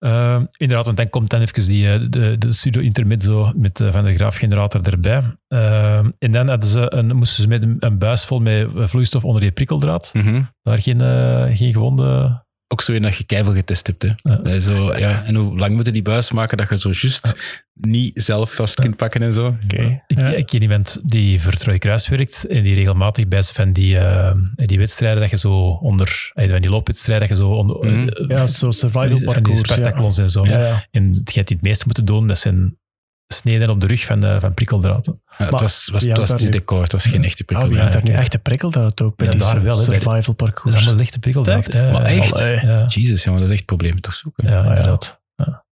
Eh, 0.01 0.43
inderdaad, 0.56 0.85
want 0.85 0.97
dan 0.97 1.10
komt 1.10 1.31
dan 1.31 1.40
even 1.40 1.66
die, 1.66 1.93
eh, 1.93 2.01
de, 2.10 2.39
de 2.39 2.52
studio 2.52 2.82
intermezzo 2.82 3.52
met 3.56 3.77
de 3.77 3.93
Van 3.93 4.02
der 4.02 4.14
Graaf 4.14 4.36
generator 4.36 4.89
erbij. 4.89 5.22
Eh, 5.48 5.98
en 6.18 6.32
dan 6.32 6.48
hadden 6.48 6.68
ze 6.68 6.94
een, 6.94 7.16
moesten 7.16 7.43
ze 7.43 7.48
met 7.48 7.62
een, 7.62 7.77
een 7.78 7.98
buis 7.98 8.24
vol 8.24 8.40
met 8.40 8.68
vloeistof 8.74 9.24
onder 9.24 9.43
die 9.43 9.51
prikkeldraad. 9.51 10.10
Mhm. 10.14 10.43
Daar 10.62 10.78
geen, 10.78 11.01
eh, 11.01 11.56
geen 11.56 11.72
gewonde... 11.72 12.43
Ook 12.72 12.80
zo 12.82 12.92
in 12.92 13.02
dat 13.02 13.16
je 13.16 13.24
keivel 13.24 13.52
getest 13.52 13.86
hebt. 13.86 14.02
Hè. 14.02 14.10
Ja. 14.42 14.59
Zo. 14.60 14.88
En 14.90 15.34
hoe 15.34 15.59
lang 15.59 15.74
moeten 15.74 15.92
die 15.92 16.02
buis 16.02 16.30
maken 16.32 16.56
dat 16.56 16.68
je 16.68 16.78
zo 16.78 16.88
juist 16.92 17.34
niet 17.74 18.10
zelf 18.22 18.55
vast 18.55 18.74
kunt 18.80 18.97
pakken 18.97 19.22
en 19.22 19.32
zo? 19.32 19.56
Ik, 19.68 20.01
Ja. 20.06 20.28
ik 20.30 20.47
ken 20.47 20.62
iemand 20.62 20.98
die 21.02 21.42
voor 21.42 21.52
Rode 21.64 21.78
Kruis 21.78 22.09
werkt 22.09 22.47
en 22.47 22.62
die 22.62 22.74
regelmatig 22.74 23.28
bij 23.28 23.42
van 23.42 23.72
die, 23.72 23.98
eh, 23.98 24.34
die 24.55 24.78
wedstrijden 24.78 25.20
dat 25.20 25.30
je 25.30 25.36
zo 25.38 25.52
onder, 25.68 26.30
eh, 26.34 26.48
van 26.51 26.60
die 26.60 26.70
loopwedstrijden 26.70 27.28
dat 27.28 27.36
je 27.38 27.44
zo 27.44 27.51
onder, 27.51 27.76
Mhm. 27.86 28.09
eh, 28.09 28.28
Ja, 28.28 28.47
zo 28.47 28.70
survival 28.70 29.09
van 29.09 29.16
die 29.18 29.24
parcours. 29.24 29.59
spectaculons 29.59 30.18
en 30.18 30.30
zo. 30.30 30.44
Ja, 30.47 30.59
ja. 30.60 30.86
En 30.90 31.09
hetgeen 31.09 31.44
die 31.44 31.56
het 31.56 31.62
meeste 31.66 31.84
moeten 31.86 32.05
doen, 32.05 32.26
dat 32.26 32.38
zijn 32.38 32.78
sneden 33.35 33.70
op 33.70 33.81
de 33.81 33.86
rug 33.86 34.05
van, 34.05 34.20
de, 34.20 34.40
van 34.40 34.55
prikkeldraad. 34.55 35.07
Ja, 35.07 35.12
het 35.27 35.51
Maar 35.51 35.61
was, 35.61 35.89
was, 35.93 36.02
het 36.05 36.16
was, 36.19 36.28
het 36.28 36.40
is 36.40 36.51
decor, 36.51 36.82
het 36.82 36.93
was 36.93 37.05
geen 37.07 37.24
echte 37.24 37.43
Oh, 37.43 37.47
prikkel. 37.47 37.69
je 37.69 37.74
ja. 37.74 37.81
hebt 37.81 37.93
daar 37.93 38.02
nu 38.02 38.12
echt 38.12 38.32
de 38.32 38.39
prikkel 38.39 38.70
dat 38.70 39.01
ook 39.02 39.16
bij 39.16 39.27
Ja, 39.27 39.32
die 39.32 39.40
daar 39.43 39.62
wel, 39.62 39.77
hè. 39.77 39.82
survival 39.82 40.20
Dat 40.23 40.36
parcours. 40.36 40.74
is 40.74 40.81
allemaal 40.81 40.98
lichte 41.01 41.19
prikkeldraad. 41.19 41.59
Echt? 41.69 41.73
Ja, 41.73 41.90
Maar 41.90 42.02
echt? 42.02 42.39
Ja, 42.39 42.85
Jezus, 42.86 43.24
jongen, 43.24 43.40
dat 43.40 43.48
is 43.48 43.55
echt 43.55 43.61
een 43.70 43.77
probleem 43.77 44.01
toch 44.01 44.15
zoeken. 44.15 44.48
ja, 44.51 44.62
ja. 44.62 44.69
inderdaad. 44.69 45.20
Ja. 45.36 45.65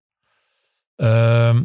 Ehm, 0.97 1.63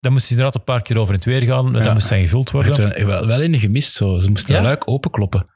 dan 0.00 0.12
moest 0.12 0.28
hij 0.28 0.36
inderdaad 0.36 0.54
een 0.54 0.64
paar 0.64 0.82
keer 0.82 0.98
over 0.98 1.08
en 1.14 1.14
het 1.20 1.24
weer 1.28 1.42
gaan. 1.42 1.72
Dat 1.72 1.92
moest 1.92 2.08
dan 2.08 2.18
gevuld 2.20 2.50
Je 2.50 2.56
hebt 2.56 2.76
worden. 2.78 2.96
er 2.96 3.06
wel, 3.06 3.26
wel 3.26 3.40
in 3.40 3.58
gemist, 3.58 3.94
zo. 3.94 4.18
ze 4.18 4.30
moesten 4.30 4.52
Ja? 4.52 4.58
een 4.58 4.64
luik 4.64 4.88
openkloppen. 4.88 5.46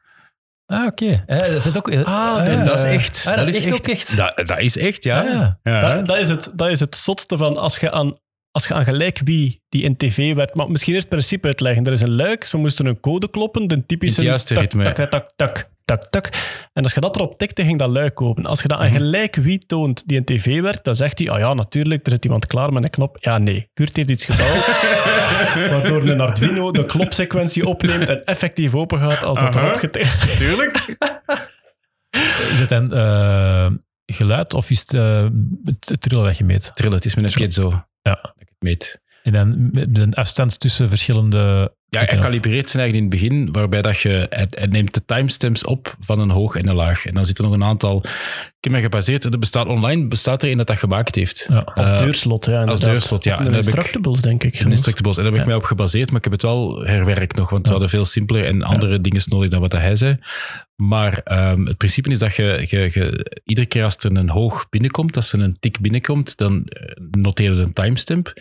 Ah, 0.66 0.86
oké. 0.86 1.22
Eh, 1.26 1.38
dat 1.38 1.62
zit 1.62 1.76
ook... 1.76 1.88
Ah, 1.90 1.94
ja. 2.04 2.46
en 2.46 2.64
dat 2.64 2.74
is 2.78 2.82
echt. 2.82 3.24
Ah, 3.26 3.36
dat 3.36 3.46
is 3.46 3.66
echt 3.66 3.88
echt. 3.88 4.16
Dat, 4.16 4.36
dat 4.46 4.58
is 4.58 4.76
echt, 4.76 5.02
ja. 5.04 5.18
Ah, 5.20 5.24
ja. 5.26 5.58
Ja. 5.62 5.80
Dat, 5.96 6.06
dat, 6.06 6.16
is 6.18 6.28
het, 6.28 6.50
dat 6.54 6.68
is 6.68 6.80
het 6.80 6.96
zotste 6.96 7.36
van 7.36 7.56
als 7.56 7.78
je 7.78 7.90
aan, 7.90 8.16
als 8.58 8.68
je 8.68 8.74
aan 8.74 8.84
gelijk 8.84 9.20
wie 9.24 9.62
die 9.68 9.82
in 9.82 9.96
tv 9.96 10.34
werkt. 10.34 10.54
Maar 10.54 10.70
misschien 10.70 10.94
eerst 10.94 11.04
het 11.04 11.14
principe 11.14 11.46
uitleggen. 11.46 11.84
Er 11.84 11.92
is 11.92 12.00
een 12.00 12.14
luik, 12.14 12.44
ze 12.44 12.56
moesten 12.56 12.86
een 12.86 13.00
code 13.00 13.30
kloppen, 13.30 13.66
de 13.66 13.86
typische 13.86 14.22
juiste 14.22 14.54
tak, 14.54 14.62
ritme. 14.62 14.92
Tak, 14.92 15.10
tak, 15.10 15.32
tak, 15.36 15.68
tak, 15.84 16.06
tak. 16.10 16.28
En 16.72 16.82
als 16.82 16.94
je 16.94 17.00
dat 17.00 17.16
erop 17.16 17.38
tikte, 17.38 17.64
ging 17.64 17.78
dat 17.78 17.88
luik 17.88 18.20
open. 18.20 18.46
Als 18.46 18.62
je 18.62 18.68
dat 18.68 18.78
aan 18.78 18.90
gelijk 18.90 19.36
wie 19.36 19.58
toont 19.66 20.08
die 20.08 20.16
in 20.16 20.24
tv 20.24 20.60
werkt, 20.60 20.84
dan 20.84 20.96
zegt 20.96 21.18
hij, 21.18 21.30
ah 21.30 21.38
ja, 21.38 21.54
natuurlijk, 21.54 22.06
er 22.06 22.12
zit 22.12 22.24
iemand 22.24 22.46
klaar 22.46 22.72
met 22.72 22.82
een 22.82 22.90
knop. 22.90 23.16
Ja, 23.20 23.38
nee, 23.38 23.70
Kurt 23.74 23.96
heeft 23.96 24.10
iets 24.10 24.24
gebouwd, 24.24 24.66
waardoor 25.72 26.02
een 26.02 26.20
Arduino 26.20 26.70
de 26.70 26.86
klopsequentie 26.86 27.66
opneemt 27.66 28.08
en 28.08 28.24
effectief 28.24 28.74
open 28.74 28.98
gaat 28.98 29.22
als 29.22 29.38
dat 29.38 29.54
erop 29.54 29.76
getikt 29.76 30.36
Tuurlijk. 30.36 30.96
Is 32.52 32.58
het 32.58 32.68
dan 32.68 32.92
eh, 32.92 33.70
geluid 34.06 34.54
of 34.54 34.70
is 34.70 34.80
het 34.80 34.92
uh, 34.92 35.26
trillen 35.98 36.24
dat 36.24 36.38
je 36.38 36.44
meet? 36.44 36.70
Trillen, 36.74 36.96
het 36.96 37.04
is 37.04 37.14
met 37.14 37.24
een 37.24 37.32
piezo. 37.32 37.82
Ja. 38.02 38.34
Dat 38.60 38.70
ik 38.70 38.82
het 38.82 39.00
meet. 39.00 39.07
En 39.22 39.32
dan 39.32 39.68
een 40.02 40.14
afstand 40.14 40.60
tussen 40.60 40.88
verschillende... 40.88 41.72
Ja, 41.90 42.00
hij 42.04 42.18
kalibreert 42.18 42.70
zijn 42.70 42.82
eigen 42.82 43.02
in 43.02 43.10
het 43.10 43.20
begin, 43.20 43.52
waarbij 43.52 43.82
dat 43.82 43.98
je, 44.00 44.26
hij, 44.30 44.46
hij 44.50 44.66
neemt 44.66 44.94
de 44.94 45.04
timestamps 45.04 45.64
op 45.64 45.96
van 46.00 46.18
een 46.20 46.30
hoog 46.30 46.56
en 46.56 46.68
een 46.68 46.74
laag. 46.74 47.06
En 47.06 47.14
dan 47.14 47.26
zit 47.26 47.38
er 47.38 47.44
nog 47.44 47.52
een 47.52 47.64
aantal... 47.64 48.02
Ik 48.04 48.64
heb 48.64 48.72
me 48.72 48.80
gebaseerd, 48.80 49.24
er 49.24 49.38
bestaat 49.38 49.66
online, 49.66 50.06
bestaat 50.08 50.42
er 50.42 50.50
een 50.50 50.56
dat 50.56 50.66
dat 50.66 50.78
gemaakt 50.78 51.14
heeft. 51.14 51.46
Ja. 51.50 51.58
Als 51.74 51.88
Eh, 51.88 51.98
deurslot, 51.98 52.44
ja. 52.44 52.60
inderdaad. 52.60 52.84
deurslot, 52.84 53.24
ja. 53.24 53.38
En 53.38 53.44
de 53.44 53.50
daar 53.50 53.54
heb 53.60 53.68
ik- 53.68 53.74
Instructables, 53.74 54.20
denk 54.20 54.44
ik. 54.44 54.60
Een 54.60 54.70
instructables. 54.70 55.16
En 55.16 55.22
daar 55.22 55.32
heb 55.32 55.40
ik 55.40 55.46
Ja. 55.46 55.52
mij 55.54 55.62
op 55.62 55.68
gebaseerd, 55.68 56.08
maar 56.08 56.16
ik 56.18 56.24
heb 56.24 56.32
het 56.32 56.42
wel 56.42 56.84
herwerkt 56.84 57.36
nog, 57.36 57.50
want 57.50 57.64
we 57.66 57.70
hadden 57.70 57.90
veel 57.90 58.04
simpeler 58.04 58.44
en 58.44 58.62
andere 58.62 59.00
dingen 59.00 59.22
nodig 59.26 59.50
dan 59.50 59.60
wat 59.60 59.72
hij 59.72 59.96
zei. 59.96 60.16
Maar 60.76 61.20
ehm, 61.24 61.64
het 61.66 61.76
principe 61.76 62.10
is 62.10 62.18
dat 62.18 62.34
je, 62.34 62.66
je, 62.68 62.78
je 62.92 63.36
iedere 63.44 63.66
keer 63.66 63.84
als 63.84 63.96
er 63.96 64.16
een 64.16 64.28
hoog 64.28 64.68
binnenkomt, 64.68 65.16
als 65.16 65.32
er 65.32 65.40
een 65.40 65.56
tik 65.60 65.80
binnenkomt, 65.80 66.36
dan 66.36 66.64
eh, 66.64 66.88
noteer 67.10 67.52
je 67.54 67.60
een 67.60 67.72
timestamp. 67.72 68.32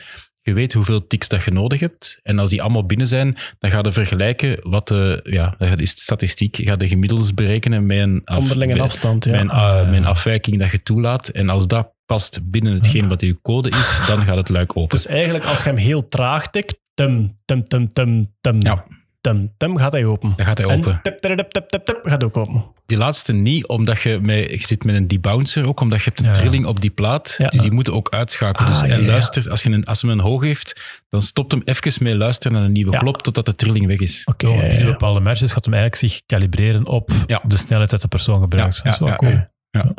Je 0.47 0.53
weet 0.53 0.73
hoeveel 0.73 1.07
tiks 1.07 1.27
dat 1.27 1.43
je 1.43 1.51
nodig 1.51 1.79
hebt. 1.79 2.19
En 2.23 2.39
als 2.39 2.49
die 2.49 2.61
allemaal 2.61 2.85
binnen 2.85 3.07
zijn, 3.07 3.37
dan 3.59 3.71
ga 3.71 3.79
je 3.81 3.91
vergelijken 3.91 4.57
wat 4.69 4.87
de, 4.87 5.19
ja, 5.23 5.55
dat 5.57 5.79
is 5.81 5.95
de 5.95 6.01
statistiek. 6.01 6.55
Je 6.55 6.63
gaat 6.63 6.79
de 6.79 6.87
gemiddels 6.87 7.33
berekenen 7.33 7.85
met 7.85 7.97
een, 7.97 8.21
af- 8.25 8.37
Onderlinge 8.37 8.73
met- 8.73 8.81
afstand, 8.81 9.25
ja. 9.25 9.31
met 9.31 9.39
een, 9.41 9.49
Ah, 9.49 9.73
uh, 9.75 9.81
ja. 9.81 9.85
met 9.89 9.93
een 9.99 10.05
afwijking 10.05 10.59
dat 10.59 10.71
je 10.71 10.83
toelaat. 10.83 11.27
En 11.27 11.49
als 11.49 11.67
dat 11.67 11.93
past 12.05 12.39
binnen 12.51 12.73
hetgeen 12.73 13.07
wat 13.07 13.21
je 13.21 13.41
code 13.41 13.69
is, 13.69 13.99
dan 14.07 14.21
gaat 14.21 14.35
het 14.37 14.49
luik 14.49 14.77
open. 14.77 14.97
Dus 14.97 15.07
eigenlijk, 15.07 15.45
als 15.45 15.57
je 15.57 15.63
hem 15.63 15.77
heel 15.77 16.07
traag 16.07 16.49
tikt, 16.49 16.79
tum, 16.93 17.35
tum, 17.45 17.67
tum, 17.67 17.93
tum, 17.93 18.33
tum, 18.41 18.61
Ja. 18.61 18.85
Tum, 19.31 19.51
tum, 19.57 19.77
gaat 19.77 19.93
hij 19.93 20.05
open. 20.05 20.33
Dan 20.35 20.45
gaat 20.45 20.57
hij 20.57 20.67
En 20.67 20.77
open. 20.77 20.99
tip, 21.03 21.21
tip, 21.21 21.37
tip, 21.37 21.49
tip, 21.51 21.67
tip, 21.69 21.85
tip, 21.85 21.99
gaat 22.03 22.23
ook 22.23 22.37
open. 22.37 22.65
Die 22.85 22.97
laatste 22.97 23.33
niet, 23.33 23.67
omdat 23.67 24.01
je, 24.01 24.19
met, 24.21 24.49
je 24.49 24.67
zit 24.67 24.83
met 24.83 24.95
een 24.95 25.07
debouncer 25.07 25.67
ook, 25.67 25.79
omdat 25.79 25.97
je 25.97 26.03
hebt 26.05 26.19
een 26.19 26.25
Ja. 26.25 26.31
trilling 26.33 26.65
op 26.65 26.81
die 26.81 26.89
plaat. 26.89 27.35
Ja. 27.37 27.47
Dus 27.47 27.61
die 27.61 27.71
moeten 27.71 27.93
ook 27.93 28.09
uitschakelen. 28.09 28.67
Ah, 28.67 28.73
dus 28.73 28.81
hij 28.81 28.89
ja, 28.89 29.03
ja. 29.03 29.11
luistert, 29.11 29.49
als, 29.49 29.63
je 29.63 29.69
een, 29.69 29.85
als 29.85 30.01
hem 30.01 30.11
een 30.11 30.19
hoog 30.19 30.43
heeft, 30.43 30.81
dan 31.09 31.21
stopt 31.21 31.51
hem 31.51 31.61
even 31.65 32.03
mee 32.03 32.15
luisteren 32.15 32.57
naar 32.57 32.65
een 32.65 32.71
nieuwe 32.71 32.91
Ja. 32.91 32.97
klop, 32.97 33.21
totdat 33.21 33.45
de 33.45 33.55
trilling 33.55 33.87
weg 33.87 33.99
is. 33.99 34.21
Oké, 34.25 34.47
binnen 34.51 34.79
ja. 34.79 34.85
bepaalde 34.85 35.19
marges 35.19 35.51
gaat 35.51 35.65
hem 35.65 35.73
eigenlijk 35.73 36.11
zich 36.13 36.21
kalibreren 36.25 36.87
op 36.87 37.11
Ja. 37.27 37.41
de 37.47 37.57
snelheid 37.57 37.89
dat 37.89 38.01
de 38.01 38.07
persoon 38.07 38.41
gebruikt. 38.41 38.75
Ja, 38.75 38.83
dat 38.83 38.93
is 38.93 38.99
wel 38.99 39.09
ja, 39.09 39.15
cool. 39.15 39.31
ja, 39.31 39.49
ja. 39.69 39.91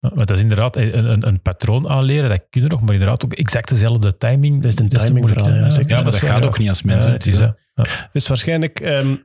Ja, 0.00 0.10
Maar 0.14 0.26
dat 0.26 0.36
is 0.36 0.42
inderdaad 0.42 0.76
een, 0.76 1.08
een, 1.10 1.26
een 1.26 1.40
patroon 1.42 1.88
aanleren, 1.88 2.28
dat 2.28 2.42
kun 2.50 2.62
je 2.62 2.68
nog, 2.68 2.80
maar 2.80 2.92
inderdaad 2.92 3.24
ook 3.24 3.32
exact 3.32 3.68
dezelfde 3.68 4.16
timing. 4.16 4.62
Dat 4.62 4.72
is 4.72 4.78
een 4.78 4.88
timing 4.88 5.10
moeilijk, 5.10 5.40
verhaal, 5.40 5.62
hè. 5.70 5.80
ja, 5.86 5.94
maar 5.94 6.04
dat 6.04 6.14
gaat 6.16 6.44
ook 6.44 6.58
niet 6.58 6.68
als 6.68 6.78
Ja, 6.78 6.86
mensen. 6.86 7.12
het 7.12 7.26
is. 7.26 7.38
Ja. 7.88 8.08
Dus 8.12 8.28
waarschijnlijk, 8.28 8.80
ehm, 8.80 9.16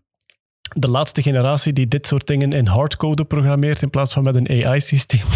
de 0.76 0.90
laatste 0.90 1.22
generatie 1.22 1.74
die 1.74 1.88
dit 1.88 2.08
soort 2.08 2.28
dingen 2.28 2.52
in 2.52 2.68
hardcode 2.68 3.26
programmeert 3.26 3.82
in 3.82 3.90
plaats 3.90 4.14
van 4.14 4.24
met 4.24 4.36
een 4.36 4.66
AI-systeem. 4.66 5.26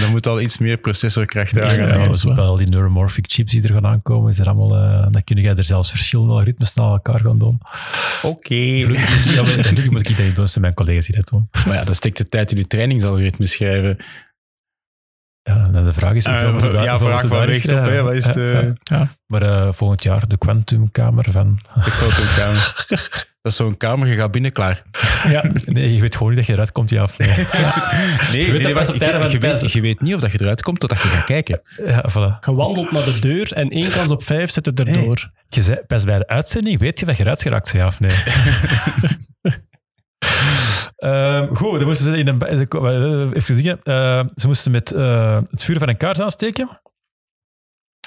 Dan 0.00 0.10
moet 0.10 0.26
al 0.26 0.40
iets 0.40 0.58
meer 0.58 0.76
processorkracht 0.78 1.58
aan 1.58 1.62
Ja, 1.62 1.68
gaan. 1.68 2.00
ja, 2.02 2.10
Ja, 2.22 2.34
wel 2.34 2.56
die 2.56 2.66
neuromorphic 2.66 3.24
chips 3.28 3.52
die 3.52 3.62
er 3.62 3.72
gaan 3.72 3.86
aankomen. 3.86 4.30
Is 4.30 4.38
er 4.38 4.46
allemaal, 4.48 4.76
eh, 4.76 5.06
dan 5.10 5.24
kun 5.24 5.36
je 5.36 5.48
er 5.48 5.64
zelfs 5.64 5.90
verschillende 5.90 6.32
algoritmes 6.32 6.74
naar 6.74 6.90
elkaar 6.90 7.20
gaan 7.20 7.38
doen. 7.38 7.60
Oké. 8.22 8.54
Ja, 8.54 8.88
maar 8.88 8.96
Gelukkig 9.46 9.90
moet 9.90 10.08
ik 10.08 10.16
dat 10.16 10.26
niet 10.26 10.34
doen, 10.34 10.48
zijn 10.48 10.60
mijn 10.64 10.74
collega's 10.74 11.06
die 11.06 11.16
dat 11.16 11.28
doen. 11.28 11.48
Maar 11.66 11.74
ja, 11.74 11.84
dan 11.84 11.94
steekt 11.94 12.16
de 12.16 12.28
tijd 12.28 12.50
in 12.52 12.56
je 12.56 12.66
trainingsalgoritme 12.66 13.46
schrijven. 13.46 13.96
Ja, 15.42 15.70
en 15.72 15.84
de 15.84 15.92
vraag 15.92 16.12
is 16.14 16.26
Uh, 16.26 16.32
daar- 16.72 16.82
ja, 16.84 16.98
vraag 16.98 17.26
daarin 17.28 17.48
weegt 17.48 17.64
op, 17.64 17.70
hè? 17.78 17.84
schrijven? 17.84 18.04
Wat 18.04 18.12
is 18.14 18.26
Ja, 18.26 18.32
de- 18.32 18.72
ja. 18.82 19.08
Maar 19.26 19.42
eh, 19.42 19.68
volgend 19.72 20.02
jaar 20.02 20.28
de 20.28 20.38
kwantumkamer 20.38 21.26
van... 21.30 21.58
De 21.74 21.80
fotokamer. 21.90 22.74
Dat 23.42 23.52
is 23.52 23.58
zo'n 23.58 23.76
kamer, 23.76 24.08
je 24.08 24.14
gaat 24.14 24.30
binnen, 24.30 24.52
klaar. 24.52 24.82
ja. 25.28 25.44
Nee, 25.64 25.94
je 25.94 26.00
weet 26.00 26.12
gewoon 26.16 26.28
niet 26.28 26.38
dat 26.38 26.46
je 26.46 26.52
eruit 26.52 26.72
komt, 26.72 26.90
ja 26.90 27.02
of 27.02 27.18
nee. 27.18 27.28
Nee, 27.36 27.36
weet 28.52 28.60
je, 28.60 28.74
weet, 28.74 29.38
pijzen. 29.38 29.68
je 29.72 29.80
weet 29.80 30.00
niet 30.00 30.14
of 30.14 30.20
dat 30.20 30.32
je 30.32 30.40
eruit 30.40 30.62
komt 30.62 30.80
totdat 30.80 31.02
je 31.02 31.08
gaat 31.08 31.24
kijken. 31.24 31.60
Ja, 31.86 32.04
voilà. 32.10 32.38
Gewandeld 32.40 32.90
naar 32.90 33.04
de 33.04 33.18
deur 33.20 33.52
en 33.52 33.68
één 33.70 33.90
kans 33.90 34.10
op 34.10 34.24
vijf 34.24 34.50
zit 34.50 34.66
het 34.66 34.78
erdoor. 34.80 35.30
Je 35.48 35.62
zei, 35.62 35.78
pas 35.86 36.04
bij 36.04 36.18
de 36.18 36.26
uitzending 36.26 36.78
weet 36.80 37.00
je 37.00 37.06
dat 37.06 37.16
je 37.16 37.22
eruit 37.22 37.42
geraakt, 37.42 37.70
ja 37.72 37.86
of 37.86 38.00
nee? 38.00 38.10
Ehm, 40.96 41.54
goed, 41.54 41.78
dan 41.78 41.88
moesten 41.88 42.12
ze 42.12 42.18
in 42.18 42.28
een... 42.28 42.40
eh, 42.40 43.30
Even 43.36 43.56
dingen. 43.56 43.78
Eh, 43.82 44.24
ze 44.34 44.46
moesten 44.46 44.70
met 44.72 44.92
eh, 44.92 45.38
het 45.50 45.62
vuur 45.64 45.78
van 45.78 45.88
een 45.88 45.96
kaars 45.96 46.20
aansteken. 46.20 46.80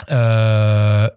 Eh, 0.06 0.18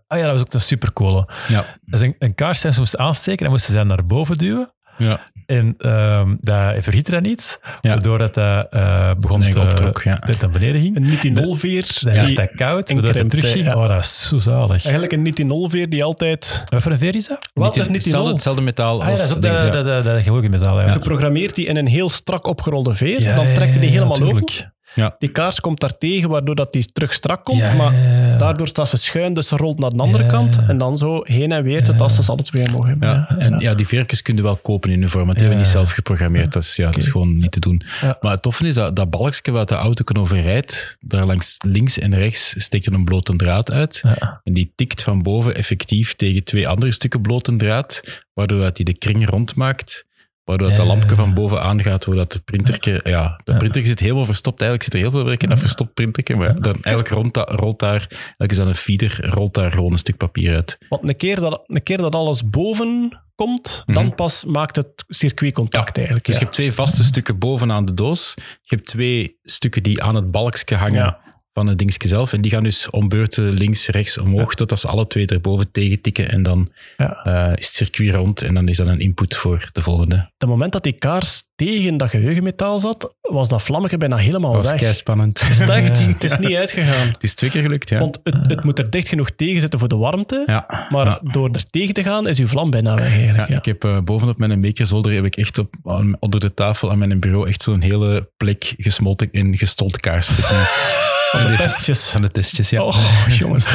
ah 0.07 0.19
ja, 0.19 0.23
dat 0.23 0.33
was 0.33 0.41
ook 0.41 0.53
een 0.53 0.61
supercoole. 0.61 1.29
Ja. 1.49 1.65
Dat 1.85 2.01
is 2.01 2.07
een, 2.09 2.15
een 2.19 2.35
kaars 2.35 2.61
die 2.61 2.73
ze 2.73 2.79
moesten 2.81 3.01
aansteken 3.01 3.45
en 3.47 3.51
moesten 3.53 3.73
ze 3.75 3.83
naar 3.83 4.07
boven 4.07 4.39
duwen. 4.39 4.73
Ja. 4.99 5.21
En 5.47 5.75
ehm 5.79 6.35
dat 6.41 6.75
verhitte 6.85 7.11
dan 7.11 7.25
iets, 7.25 7.59
Ja. 7.81 7.91
waardoor 7.91 8.19
dat 8.19 8.37
eh, 8.37 8.59
eh, 8.71 9.11
begon 9.19 9.41
Nee, 9.41 9.53
te, 9.53 9.61
optrok, 9.61 10.03
ja. 10.03 10.15
dat 10.27 10.41
naar 10.41 10.51
beneden 10.51 10.81
ging. 10.81 10.97
Een 10.97 11.03
nitinolveer. 11.03 11.87
Dan 12.01 12.13
die- 12.13 12.23
werd 12.23 12.37
dat 12.37 12.51
koud, 12.57 12.89
en 12.89 12.95
waardoor 12.95 13.15
het 13.15 13.29
krimpte, 13.29 13.37
terugging. 13.37 13.67
ja. 13.71 13.77
Oh, 13.83 13.89
dat 13.89 13.99
is 14.03 14.29
zo 14.29 14.39
zalig. 14.39 14.83
Eigenlijk 14.83 15.13
een 15.13 15.23
nitinolveer 15.23 15.89
die 15.89 16.05
altijd 16.05 16.63
Wat 16.69 16.83
voor 16.83 16.93
een 16.93 16.99
veer 16.99 17.15
is 17.15 17.29
dat? 17.29 17.49
Wat 17.55 17.77
is 17.77 17.83
Niet- 17.83 17.91
nitinol? 17.91 18.03
hetzelfde, 18.03 18.33
hetzelfde 18.33 18.63
metaal 18.63 19.01
Ah, 19.01 19.05
ja, 19.07 19.13
als... 19.13 19.41
dat 19.41 19.45
is 19.45 20.29
ook 20.29 20.49
metaal. 20.49 20.81
Ja. 20.81 20.93
geprogrammeerd 20.93 21.55
die 21.55 21.67
in 21.67 21.77
een 21.77 21.87
heel 21.87 22.11
strak 22.11 22.47
opgerolde 22.47 22.95
veer. 22.95 23.21
Ja, 23.21 23.35
dan 23.37 23.45
trekt 23.45 23.71
hij 23.71 23.81
die 23.81 23.93
ja, 23.93 24.03
helemaal 24.03 24.23
open. 24.23 24.73
Tuurlijk. 24.99 25.21
Die 25.21 25.29
kaars 25.31 25.61
komt 25.61 25.81
daar 25.81 25.99
tegen, 25.99 26.29
waardoor 26.29 26.55
dat 26.55 26.73
die 26.73 26.85
terug 26.93 27.13
strak 27.13 27.45
komt. 27.45 27.59
Ja, 27.59 27.73
maar 27.75 27.95
ja, 27.95 28.27
ja. 28.27 28.37
daardoor 28.37 28.67
staat 28.69 28.89
ze 28.89 28.97
schuin, 28.97 29.33
dus 29.35 29.49
ze 29.49 29.57
rolt 29.57 29.79
naar 29.79 29.91
de 29.91 30.03
andere 30.03 30.25
Ja. 30.25 30.31
kant. 30.31 30.59
En 30.69 30.77
dan 30.79 30.99
zo 30.99 31.21
heen 31.25 31.53
en 31.53 31.63
weer, 31.63 31.85
tot 31.85 32.01
als 32.01 32.15
ze 32.15 32.31
alle 32.33 32.43
twee 32.43 32.71
mogen 32.71 32.89
hebben. 32.89 33.09
Ja, 33.09 33.29
en 33.39 33.59
ja, 33.61 33.75
die 33.75 33.87
veertjes 33.87 34.23
kun 34.23 34.37
je 34.37 34.43
wel 34.43 34.57
kopen 34.57 34.91
in 34.91 34.97
uniform, 34.99 35.27
want 35.27 35.39
die 35.39 35.47
Ja. 35.47 35.51
hebben 35.53 35.67
we 35.67 35.79
niet 35.79 35.83
zelf 35.87 35.95
geprogrammeerd. 35.97 36.53
Dat 36.53 36.63
is, 36.63 36.77
ja, 36.77 36.87
dat 36.91 36.97
is 36.97 37.09
gewoon 37.09 37.37
niet 37.39 37.51
te 37.53 37.61
doen. 37.61 37.83
Ja. 38.01 38.19
Maar 38.21 38.33
het 38.33 38.43
toffe 38.43 38.67
is 38.67 38.75
dat 38.75 38.97
dat 38.97 39.11
balkje 39.11 39.53
wat 39.53 39.69
de 39.69 39.75
auto 39.75 40.05
kan 40.05 40.17
overrijdt, 40.23 40.97
daar 41.01 41.27
langs 41.27 41.57
links 41.67 41.99
en 41.99 42.15
rechts 42.15 42.55
steekt 42.57 42.87
er 42.87 42.93
een 42.93 43.05
blote 43.05 43.37
draad 43.37 43.71
uit. 43.73 44.01
Ja. 44.03 44.41
En 44.45 44.53
die 44.53 44.73
tikt 44.75 45.03
van 45.03 45.23
boven 45.23 45.55
effectief 45.55 46.15
tegen 46.15 46.45
twee 46.45 46.69
andere 46.69 46.93
stukken 46.93 47.21
blote 47.21 47.57
draad, 47.57 48.01
waardoor 48.35 48.61
dat 48.61 48.77
die 48.77 48.85
de 48.85 48.99
kring 48.99 49.29
rondmaakt. 49.29 50.07
Waardoor 50.49 50.75
dat 50.75 50.87
lampje 50.87 51.17
van 51.17 51.35
boven 51.35 51.63
aangaat, 51.63 52.05
zodat 52.05 52.33
de 52.33 52.39
printerke... 52.39 53.01
Ja, 53.05 53.41
de 53.45 53.57
printer 53.57 53.85
zit 53.85 54.01
helemaal 54.01 54.25
verstopt. 54.25 54.61
Eigenlijk 54.61 54.83
zit 54.83 55.03
er 55.03 55.09
heel 55.09 55.19
veel 55.19 55.25
werk 55.25 55.43
in 55.43 55.49
dat 55.49 55.59
verstopt 55.59 55.95
printerke. 55.95 56.37
Maar 56.37 56.61
dan 56.61 56.73
eigenlijk 56.73 57.09
rolt, 57.09 57.35
dat, 57.35 57.51
rolt 57.51 57.79
daar... 57.79 58.07
Eigenlijk 58.11 58.51
is 58.51 58.57
dat 58.57 58.67
een 58.67 58.75
feeder, 58.75 59.31
rolt 59.31 59.55
daar 59.55 59.71
gewoon 59.73 59.93
een 59.93 59.99
stuk 59.99 60.17
papier 60.17 60.55
uit. 60.55 60.79
Want 60.89 61.09
een 61.09 61.17
keer, 61.17 61.41
dat, 61.41 61.63
een 61.67 61.83
keer 61.83 61.97
dat 61.97 62.15
alles 62.15 62.51
boven 62.51 63.19
komt, 63.35 63.83
dan 63.87 64.05
Mhm. 64.05 64.15
pas 64.15 64.45
maakt 64.45 64.77
het 64.77 65.05
circuit 65.09 65.53
contact 65.53 65.97
eigenlijk. 65.97 66.27
Dus 66.27 66.35
ja. 66.35 66.41
je 66.41 66.47
hebt 66.47 66.57
twee 66.57 66.73
vaste 66.73 67.05
stukken 67.05 67.39
bovenaan 67.39 67.85
de 67.85 67.95
doos. 67.95 68.33
Je 68.37 68.75
hebt 68.77 68.87
twee 68.87 69.39
stukken 69.43 69.83
die 69.83 70.03
aan 70.03 70.15
het 70.15 70.31
balkje 70.31 70.77
hangen 70.77 70.95
Ja. 70.95 71.21
Van 71.59 71.67
het 71.67 71.79
dingetje 71.79 72.09
zelf. 72.09 72.33
En 72.33 72.41
die 72.41 72.51
gaan 72.51 72.63
dus 72.63 72.91
om 72.91 73.09
beurten 73.09 73.51
links, 73.53 73.87
rechts, 73.89 74.19
omhoog, 74.19 74.55
totdat 74.55 74.81
ze 74.81 74.89
alle 74.89 75.07
twee 75.07 75.27
erboven 75.27 75.73
tegen 75.73 76.01
tikken. 76.01 76.29
En 76.31 76.43
dan 76.43 76.69
Ja. 76.97 77.13
eh, 77.25 77.53
is 77.57 77.67
het 77.67 77.75
circuit 77.75 78.15
rond 78.15 78.43
en 78.43 78.55
dan 78.55 78.69
is 78.69 78.77
dat 78.77 78.87
een 78.87 79.01
input 79.01 79.37
voor 79.37 79.69
de 79.73 79.83
volgende. 79.83 80.31
Het 80.39 80.49
moment 80.49 80.73
dat 80.73 80.83
die 80.83 80.93
kaars 80.93 81.43
tegen 81.57 81.97
dat 81.97 82.11
geheugenmetaal 82.11 82.79
zat, 82.81 83.15
was 83.21 83.49
dat 83.49 83.63
vlammetje 83.63 83.97
bijna 83.99 84.17
helemaal 84.17 84.53
Dat 84.53 84.61
was 84.63 84.71
weg. 84.71 84.81
kei 84.81 84.95
spannend. 84.95 85.41
Het 85.41 85.51
is 85.51 85.61
echt, 85.61 86.07
het 86.15 86.25
is 86.25 86.39
niet 86.39 86.55
uitgegaan. 86.55 87.07
Het 87.09 87.23
is 87.23 87.35
twee 87.35 87.51
keer 87.51 87.63
gelukt, 87.63 87.89
ja. 87.89 87.99
Want 87.99 88.21
het, 88.23 88.35
het 88.49 88.65
moet 88.65 88.79
er 88.79 88.91
dicht 88.91 89.09
genoeg 89.09 89.31
tegen 89.37 89.61
zitten 89.61 89.79
voor 89.79 89.89
de 89.89 89.97
warmte. 89.97 90.43
ja. 90.47 90.87
Maar 90.91 91.07
Ja. 91.07 91.21
door 91.23 91.51
er 91.51 91.65
tegen 91.71 91.95
te 91.95 92.03
gaan, 92.03 92.29
is 92.29 92.39
uw 92.39 92.47
vlam 92.47 92.71
bijna 92.71 92.95
weg 92.95 93.09
eigenlijk. 93.13 93.39
Ja, 93.39 93.47
Ja. 93.49 93.59
ik 93.59 93.65
heb 93.65 93.85
eh, 93.85 93.99
bovenop 94.01 94.39
mijn 94.39 94.61
bekerzolder 94.61 95.13
heb 95.13 95.25
ik 95.25 95.37
echt 95.37 95.59
op, 95.59 95.75
onder 96.19 96.41
de 96.41 96.55
tafel 96.55 96.91
aan 96.91 96.99
mijn 96.99 97.21
bureau 97.21 97.49
echt 97.49 97.63
zo'n 97.63 97.81
hele 97.81 98.31
plek 98.37 98.75
gesmolten 98.77 99.29
en 99.33 99.57
gestold 99.57 100.01
kaars. 100.01 100.29
Van 101.43 101.51
de 101.51 101.57
testjes. 101.57 102.11
Van 102.11 102.23
de 102.23 102.29
testjes, 102.29 102.71
ja. 102.71 102.83
Oh, 102.83 103.27
jongens. 103.29 103.69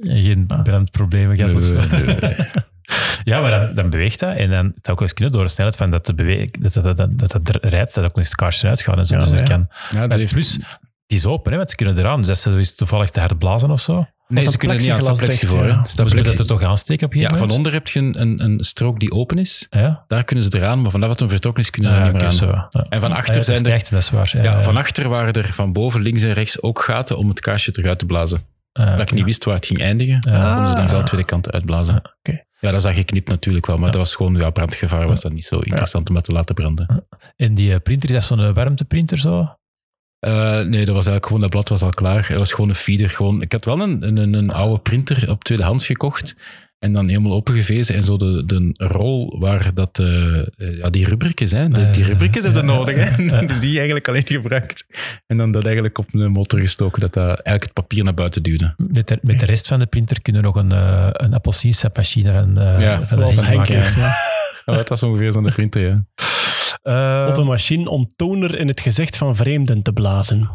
Geen 0.00 0.46
brandproblemen 0.62 1.36
gehad. 1.36 1.54
of 1.54 1.62
zo. 1.62 1.74
Nee. 1.74 2.36
Ja, 3.24 3.40
maar 3.40 3.50
dan, 3.50 3.74
dan 3.74 3.90
beweegt 3.90 4.18
dat. 4.20 4.36
En 4.36 4.50
dan 4.50 4.64
het 4.66 4.74
zou 4.82 4.92
ook 4.92 4.98
wel 4.98 5.00
eens 5.00 5.12
kunnen 5.12 5.34
door 5.34 5.42
de 5.42 5.48
snelheid 5.50 5.76
van 5.76 5.90
dat, 5.90 6.06
de 6.06 6.14
bewe- 6.14 6.48
dat, 6.60 6.72
dat, 6.72 6.96
dat, 6.96 7.18
dat, 7.18 7.38
dat 7.42 7.58
rijdt, 7.64 7.94
dat 7.94 8.04
ook 8.04 8.10
nog 8.10 8.18
eens 8.18 8.26
het 8.26 8.36
kaarsje 8.36 8.68
uitgaan. 8.68 8.98
En 8.98 9.06
zo. 9.06 9.14
Ja, 9.14 9.20
dus 9.20 9.30
dat 9.30 9.38
ja. 9.38 9.44
kan. 9.46 9.68
Ja, 9.90 10.06
dat 10.06 10.18
heeft 10.18 10.32
plus, 10.32 10.58
die 11.06 11.18
is 11.18 11.26
open, 11.26 11.50
hè, 11.50 11.56
want 11.56 11.70
ze 11.70 11.76
kunnen 11.76 11.98
eraan. 11.98 12.20
Dus 12.20 12.28
als 12.28 12.42
ze 12.42 12.50
is 12.50 12.74
toevallig 12.74 13.10
te 13.10 13.20
hard 13.20 13.38
blazen 13.38 13.70
of 13.70 13.80
zo, 13.80 14.06
Nee, 14.28 14.44
een 14.44 14.50
ze 14.50 14.56
kunnen 14.56 14.76
er 14.76 14.82
niet 14.82 14.92
aan 14.92 15.00
staat 15.00 15.16
plexi 15.18 15.46
voor. 15.46 15.66
ja. 15.66 15.84
Staat 15.84 16.08
ze 16.08 16.14
plexi- 16.14 16.36
dat 16.36 16.48
er 16.50 16.56
toch 16.56 16.62
aansteken 16.68 17.06
op 17.06 17.14
een 17.14 17.20
Ja, 17.20 17.36
van 17.36 17.50
onder 17.50 17.72
heb 17.72 17.88
je 17.88 17.98
een, 17.98 18.20
een, 18.20 18.44
een 18.44 18.64
strook 18.64 19.00
die 19.00 19.12
open 19.12 19.38
is. 19.38 19.66
Ja, 19.70 20.04
Daar 20.06 20.24
kunnen 20.24 20.44
ze 20.44 20.56
eraan, 20.56 20.80
maar 20.80 20.90
vanaf 20.90 21.08
dat 21.08 21.18
hem 21.18 21.28
vertrokken 21.28 21.62
is, 21.62 21.70
kunnen 21.70 21.90
ze 21.90 21.96
ja, 21.96 22.02
er 22.04 22.08
niet 22.12 22.20
meer 22.20 22.30
aan. 22.30 22.36
zo. 22.36 22.46
Ja. 22.46 22.86
En 22.88 23.00
van 23.00 23.12
achter 23.12 23.34
dat 23.34 23.44
zijn 23.44 23.60
is 23.60 23.66
er- 23.66 23.72
echt, 23.72 23.90
dat 23.90 24.00
is 24.00 24.10
waar. 24.10 24.38
Ja, 24.42 24.62
van 24.62 24.76
achter 24.76 25.08
waren 25.08 25.32
er 25.32 25.50
van 25.52 25.72
boven, 25.72 26.00
links 26.00 26.22
en 26.22 26.32
rechts 26.32 26.62
ook 26.62 26.80
gaten 26.82 27.18
om 27.18 27.28
het 27.28 27.40
kaarsje 27.40 27.70
terug 27.70 27.88
uit 27.88 27.98
te 27.98 28.06
blazen. 28.06 28.40
Ah, 28.72 28.90
Dat 28.90 29.00
ik 29.00 29.12
niet 29.12 29.24
wist 29.24 29.44
waar 29.44 29.54
het 29.54 29.66
ging 29.66 29.80
eindigen, 29.80 30.18
Ja. 30.30 30.52
konden 30.54 30.70
ze 30.70 30.76
langs 30.76 30.92
alle 30.92 31.02
twee 31.02 31.24
kanten 31.24 31.52
uitblazen. 31.52 31.96
oké. 31.96 32.44
Ja, 32.60 32.68
dat 32.68 32.76
is 32.76 32.82
dan 32.82 32.94
geknipt 32.94 33.28
natuurlijk 33.28 33.66
wel, 33.66 33.78
maar 33.78 33.90
dat 33.90 34.00
was 34.00 34.14
gewoon, 34.14 34.36
ja, 34.36 34.50
brandgevaar 34.50 35.06
was 35.06 35.20
dat 35.20 35.32
niet 35.32 35.44
zo 35.44 35.58
interessant 35.58 36.08
om 36.08 36.14
dat 36.14 36.24
te 36.24 36.32
laten 36.32 36.54
branden. 36.54 37.06
En 37.36 37.54
die 37.54 37.72
eh, 37.72 37.80
printer, 37.82 38.08
is 38.10 38.14
dat 38.28 38.38
zo'n 38.38 38.54
warmteprinter 38.54 39.18
zo? 39.18 39.56
Eh, 40.26 40.60
nee, 40.60 40.84
dat 40.84 40.94
was 40.94 41.06
eigenlijk 41.06 41.26
gewoon, 41.26 41.40
dat 41.40 41.50
blad 41.50 41.68
was 41.68 41.82
al 41.82 41.90
klaar. 41.90 42.28
Het 42.28 42.38
was 42.38 42.52
gewoon 42.52 42.70
een 42.70 42.76
feeder. 42.76 43.10
Gewoon, 43.10 43.42
ik 43.42 43.52
had 43.52 43.64
wel 43.64 43.80
een, 43.80 44.16
een, 44.18 44.34
een 44.34 44.50
oude 44.50 44.78
printer 44.78 45.30
op 45.30 45.44
tweedehands 45.44 45.86
gekocht. 45.86 46.36
En 46.78 46.92
dan 46.92 47.08
helemaal 47.08 47.32
opengevezen. 47.32 47.94
En 47.94 48.04
zo 48.04 48.16
de, 48.16 48.46
de 48.46 48.70
rol 48.74 49.38
waar 49.38 49.70
dat, 49.74 49.98
eh, 49.98 50.38
eh, 50.38 50.78
ja, 50.78 50.90
die 50.90 51.06
rubriekjes, 51.06 51.50
hè. 51.50 51.68
De, 51.68 51.90
die 51.90 52.04
rubriekjes 52.04 52.44
hebben 52.44 52.66
ja. 52.66 52.74
nodig, 52.74 53.16
hè. 53.16 53.46
Dus 53.46 53.60
die 53.60 53.76
eigenlijk 53.76 54.08
alleen 54.08 54.26
gebruikt. 54.26 54.86
En 55.26 55.36
dan 55.36 55.52
dat 55.52 55.64
eigenlijk 55.64 55.98
op 55.98 56.06
een 56.12 56.30
motor 56.30 56.60
gestoken, 56.60 57.00
dat 57.00 57.14
dat 57.14 57.26
eigenlijk 57.26 57.62
het 57.62 57.72
papier 57.72 58.04
naar 58.04 58.14
buiten 58.14 58.42
duwde. 58.42 58.74
Met 58.76 59.08
de, 59.08 59.18
met 59.22 59.38
de 59.38 59.46
rest 59.46 59.66
van 59.66 59.78
de 59.78 59.86
printer 59.86 60.22
kunnen 60.22 60.42
we 60.42 60.48
nog 60.48 60.56
een, 60.56 60.70
een 61.24 61.34
appelsiensapmachine 61.34 62.32
van, 62.32 62.54
Ja, 62.78 63.06
van 63.06 63.18
de 63.18 63.52
maken. 63.54 63.74
Ja. 63.74 64.14
Ja, 64.64 64.74
dat 64.74 64.88
was 64.88 65.02
ongeveer 65.02 65.32
zo'n 65.32 65.52
printer, 65.52 65.82
ja. 65.82 66.04
Eh, 66.86 67.26
Of 67.30 67.36
een 67.36 67.46
machine 67.46 67.90
om 67.90 68.12
toner 68.16 68.58
in 68.58 68.68
het 68.68 68.80
gezicht 68.80 69.16
van 69.16 69.36
vreemden 69.36 69.82
te 69.82 69.92
blazen. 69.92 70.50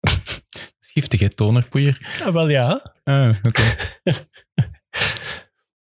Giftig, 0.92 1.20
hè, 1.20 1.28
tonerpoeier. 1.28 2.16
Ja, 2.24 2.32
wel 2.32 2.48
ja. 2.48 2.92
Ah, 3.04 3.34
oké. 3.42 3.62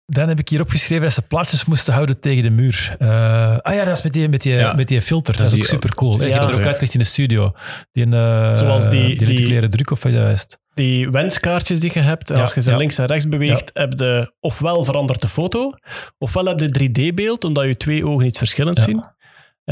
Dan 0.07 0.29
heb 0.29 0.39
ik 0.39 0.49
hier 0.49 0.61
opgeschreven 0.61 1.05
dat 1.05 1.12
ze 1.12 1.23
plaatjes 1.23 1.65
moesten 1.65 1.95
houden 1.95 2.20
tegen 2.20 2.43
de 2.43 2.51
muur. 2.51 2.97
Eh, 2.99 3.57
ah 3.59 3.74
ja, 3.74 3.85
dat 3.85 3.97
is 3.97 4.03
met 4.03 4.12
die, 4.12 4.29
met 4.29 4.43
die, 4.43 4.53
Ja. 4.55 4.73
met 4.73 4.89
die 4.89 5.03
filter. 5.03 5.37
Dat 5.37 5.47
is 5.47 5.55
ook 5.55 5.65
super 5.65 5.95
cool. 5.95 6.15
Ik 6.15 6.20
heb 6.20 6.31
dat 6.31 6.39
ook 6.41 6.47
filter, 6.49 6.66
uitgelegd 6.66 6.95
in 6.95 7.01
de 7.01 7.07
studio. 7.07 7.53
Die, 7.93 8.05
eh 8.07 8.57
Zoals 8.57 8.89
die- 8.89 9.16
die, 9.19 9.27
die- 9.35 9.47
leren 9.47 9.70
druk 9.70 9.91
of 9.91 10.03
wat 10.03 10.12
juist. 10.12 10.61
Die 10.74 11.11
wenskaartjes 11.11 11.81
die 11.81 11.91
je 11.95 12.01
hebt, 12.01 12.29
Ja, 12.29 12.35
als 12.41 12.55
je 12.55 12.62
ze 12.62 12.70
ja. 12.70 12.77
links 12.77 12.99
en 12.99 13.07
rechts 13.07 13.29
beweegt, 13.29 13.70
heb 13.73 13.93
je 13.97 14.35
ofwel 14.41 14.85
verandert 14.85 15.20
de 15.20 15.29
foto, 15.29 15.73
ofwel 16.19 16.45
heb 16.45 16.61
je 16.61 16.69
3D-beeld, 17.11 17.45
omdat 17.45 17.65
je 17.65 17.77
twee 17.77 18.07
ogen 18.07 18.27
iets 18.27 18.39
verschillends 18.39 18.81
Ja. 18.81 18.87
zien. 18.87 19.05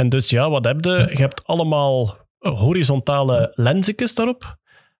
En 0.00 0.08
dus 0.08 0.30
ja, 0.30 0.50
wat 0.50 0.64
heb 0.64 0.84
je? 0.84 1.08
Je 1.10 1.22
hebt 1.22 1.46
allemaal 1.46 2.16
horizontale 2.38 3.52
lensjes 3.54 4.14
daarop. 4.14 4.56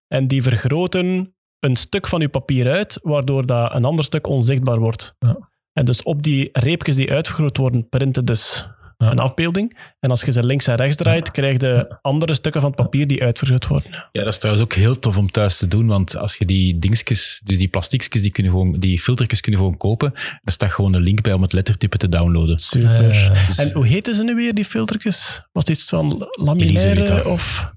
En 0.07 0.27
die 0.27 0.43
vergroten 0.43 1.35
een 1.59 1.75
stuk 1.75 2.07
van 2.07 2.21
je 2.21 2.29
papier 2.29 2.71
uit, 2.71 2.99
waardoor 3.01 3.45
dat 3.45 3.73
een 3.73 3.85
ander 3.85 4.05
stuk 4.05 4.27
onzichtbaar 4.27 4.79
wordt. 4.79 5.15
Ja. 5.19 5.49
En 5.73 5.85
dus 5.85 6.03
op 6.03 6.23
die 6.23 6.49
reepjes 6.51 6.95
die 6.95 7.11
uitvergroot 7.11 7.57
worden, 7.57 7.89
printen 7.89 8.25
dus 8.25 8.67
Ja. 9.01 9.11
een 9.11 9.19
afbeelding. 9.19 9.77
En 9.99 10.09
als 10.09 10.21
je 10.21 10.31
ze 10.31 10.43
links 10.43 10.67
en 10.67 10.75
rechts 10.75 10.95
draait, 10.95 11.31
krijg 11.31 11.61
je 11.61 11.97
andere 12.01 12.33
stukken 12.33 12.61
van 12.61 12.69
het 12.71 12.79
papier 12.79 13.07
die 13.07 13.23
uitvergroot 13.23 13.67
worden. 13.67 13.91
Ja, 14.11 14.23
dat 14.23 14.27
is 14.33 14.37
trouwens 14.39 14.65
ook 14.65 14.73
heel 14.73 14.99
tof 14.99 15.17
om 15.17 15.31
thuis 15.31 15.57
te 15.57 15.67
doen, 15.67 15.87
want 15.87 16.15
als 16.17 16.35
je 16.35 16.45
die 16.45 16.79
dingetjes, 16.79 17.41
dus 17.43 17.57
die 17.57 17.67
plastiekjes, 17.67 18.21
die, 18.21 18.31
kunnen 18.31 18.51
gewoon, 18.51 18.79
die 18.79 18.99
filtertjes 18.99 19.39
kunnen 19.41 19.59
gewoon 19.61 19.77
kopen. 19.77 20.11
Er 20.43 20.51
staat 20.51 20.71
gewoon 20.71 20.93
een 20.93 21.01
link 21.01 21.21
bij 21.21 21.33
om 21.33 21.41
het 21.41 21.53
lettertype 21.53 21.97
te 21.97 22.09
downloaden. 22.09 22.59
Super. 22.59 23.09
Dus- 23.47 23.57
En 23.57 23.71
hoe 23.71 23.87
heten 23.87 24.15
ze 24.15 24.23
nu 24.23 24.35
weer, 24.35 24.53
die 24.53 24.65
filtertjes? 24.65 25.41
Was 25.51 25.67
het 25.67 25.77
iets 25.77 25.89
van 25.89 26.27
laminaire 26.31 27.27
of... 27.29 27.73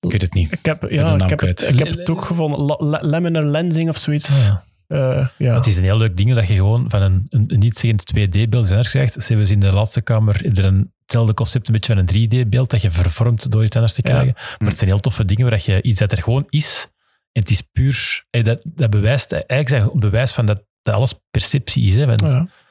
Ik 0.00 0.10
weet 0.10 0.22
het 0.22 0.34
niet. 0.34 0.52
Ik 0.52 0.58
heb, 0.64 0.90
ja, 0.90 1.14
ik 1.14 1.28
heb, 1.30 1.40
het, 1.40 1.68
ik 1.68 1.78
heb 1.78 1.88
het 1.88 2.10
ook 2.10 2.24
gevonden. 2.24 2.60
La- 2.60 2.76
la- 2.78 3.02
laminar 3.08 3.44
lensing 3.44 3.88
of 3.88 3.98
zoiets. 3.98 4.48
ah, 4.50 4.56
Eh, 4.88 5.28
ja. 5.38 5.54
Het 5.54 5.66
is 5.66 5.76
een 5.76 5.84
heel 5.84 5.96
leuk 5.98 6.16
ding 6.16 6.34
dat 6.34 6.48
je 6.48 6.54
gewoon 6.54 6.90
van 6.90 7.02
een, 7.02 7.26
een, 7.28 7.44
een 7.46 7.58
niet-zeggend 7.58 8.12
2D-beeld 8.16 8.88
krijgt. 8.88 9.12
Ze 9.12 9.26
hebben 9.28 9.46
ze 9.46 9.52
in 9.52 9.60
de 9.60 9.72
laatste 9.72 10.00
kamer 10.00 10.58
er 10.58 10.64
een, 10.64 10.92
hetzelfde 11.02 11.34
concept, 11.34 11.66
een 11.66 11.72
beetje 11.72 11.94
van 11.94 12.06
een 12.08 12.28
3D-beeld, 12.46 12.70
dat 12.70 12.82
je 12.82 12.90
vervormt 12.90 13.50
door 13.52 13.64
iets 13.64 13.74
anders 13.76 13.94
te 13.94 14.02
krijgen. 14.02 14.34
Maar 14.34 14.68
het 14.68 14.78
zijn 14.78 14.90
heel 14.90 15.00
toffe 15.00 15.24
dingen 15.24 15.50
waar 15.50 15.62
je 15.64 15.82
iets 15.82 15.98
dat 15.98 16.12
er 16.12 16.22
gewoon 16.22 16.46
is, 16.48 16.92
en 17.32 17.42
het 17.42 17.50
is 17.50 17.60
puur, 17.60 18.24
dat, 18.30 18.60
dat 18.64 18.90
bewijst, 18.90 19.32
eigenlijk 19.32 19.68
zijn 19.68 20.00
bewijs 20.00 20.32
van 20.32 20.46
dat, 20.46 20.62
dat 20.82 20.94
alles 20.94 21.14
perceptie 21.30 21.84
is. 21.86 21.96
Hè, 21.96 22.06
want 22.06 22.20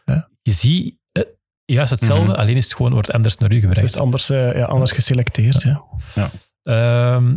ja. 0.06 0.30
je 0.42 0.52
ziet 0.52 0.96
eh, 1.12 1.24
juist 1.66 1.90
hetzelfde, 1.90 2.32
Mhm. 2.32 2.40
alleen 2.40 2.56
is 2.56 2.64
het 2.64 2.76
gewoon 2.76 2.94
wordt 2.94 3.12
anders 3.12 3.38
naar 3.38 3.54
u 3.54 3.60
gebracht. 3.60 3.82
Dus 3.92 3.98
anders, 3.98 4.30
eh, 4.30 4.56
ja, 4.56 4.66
anders 4.66 4.92
geselecteerd. 4.92 5.62
Ja. 5.62 6.30
Ehm, 6.64 7.36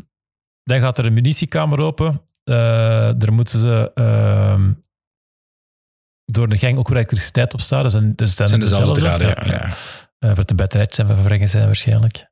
dan 0.62 0.80
gaat 0.80 0.98
er 0.98 1.06
een 1.06 1.12
munitiekamer 1.12 1.80
open. 1.80 2.20
Eh, 2.50 3.10
daar 3.16 3.32
moeten 3.32 3.58
ze 3.58 3.90
ehm, 3.94 4.72
door 6.24 6.48
de 6.48 6.58
gang 6.58 6.78
ook 6.78 6.88
weer 6.88 6.96
elektriciteit 6.96 7.54
op 7.54 7.60
staan. 7.60 7.82
Dus 7.82 7.92
dus 8.16 8.34
zijn 8.34 8.60
dezelfde 8.60 9.00
draden, 9.00 9.26
ja. 9.26 9.44
ja. 9.44 9.74
Eh, 10.18 10.34
voor 10.34 10.44
de 10.44 10.54
batterijtjes 10.54 11.06
vervrekken 11.06 11.48
zijn 11.48 11.64
waarschijnlijk. 11.64 12.28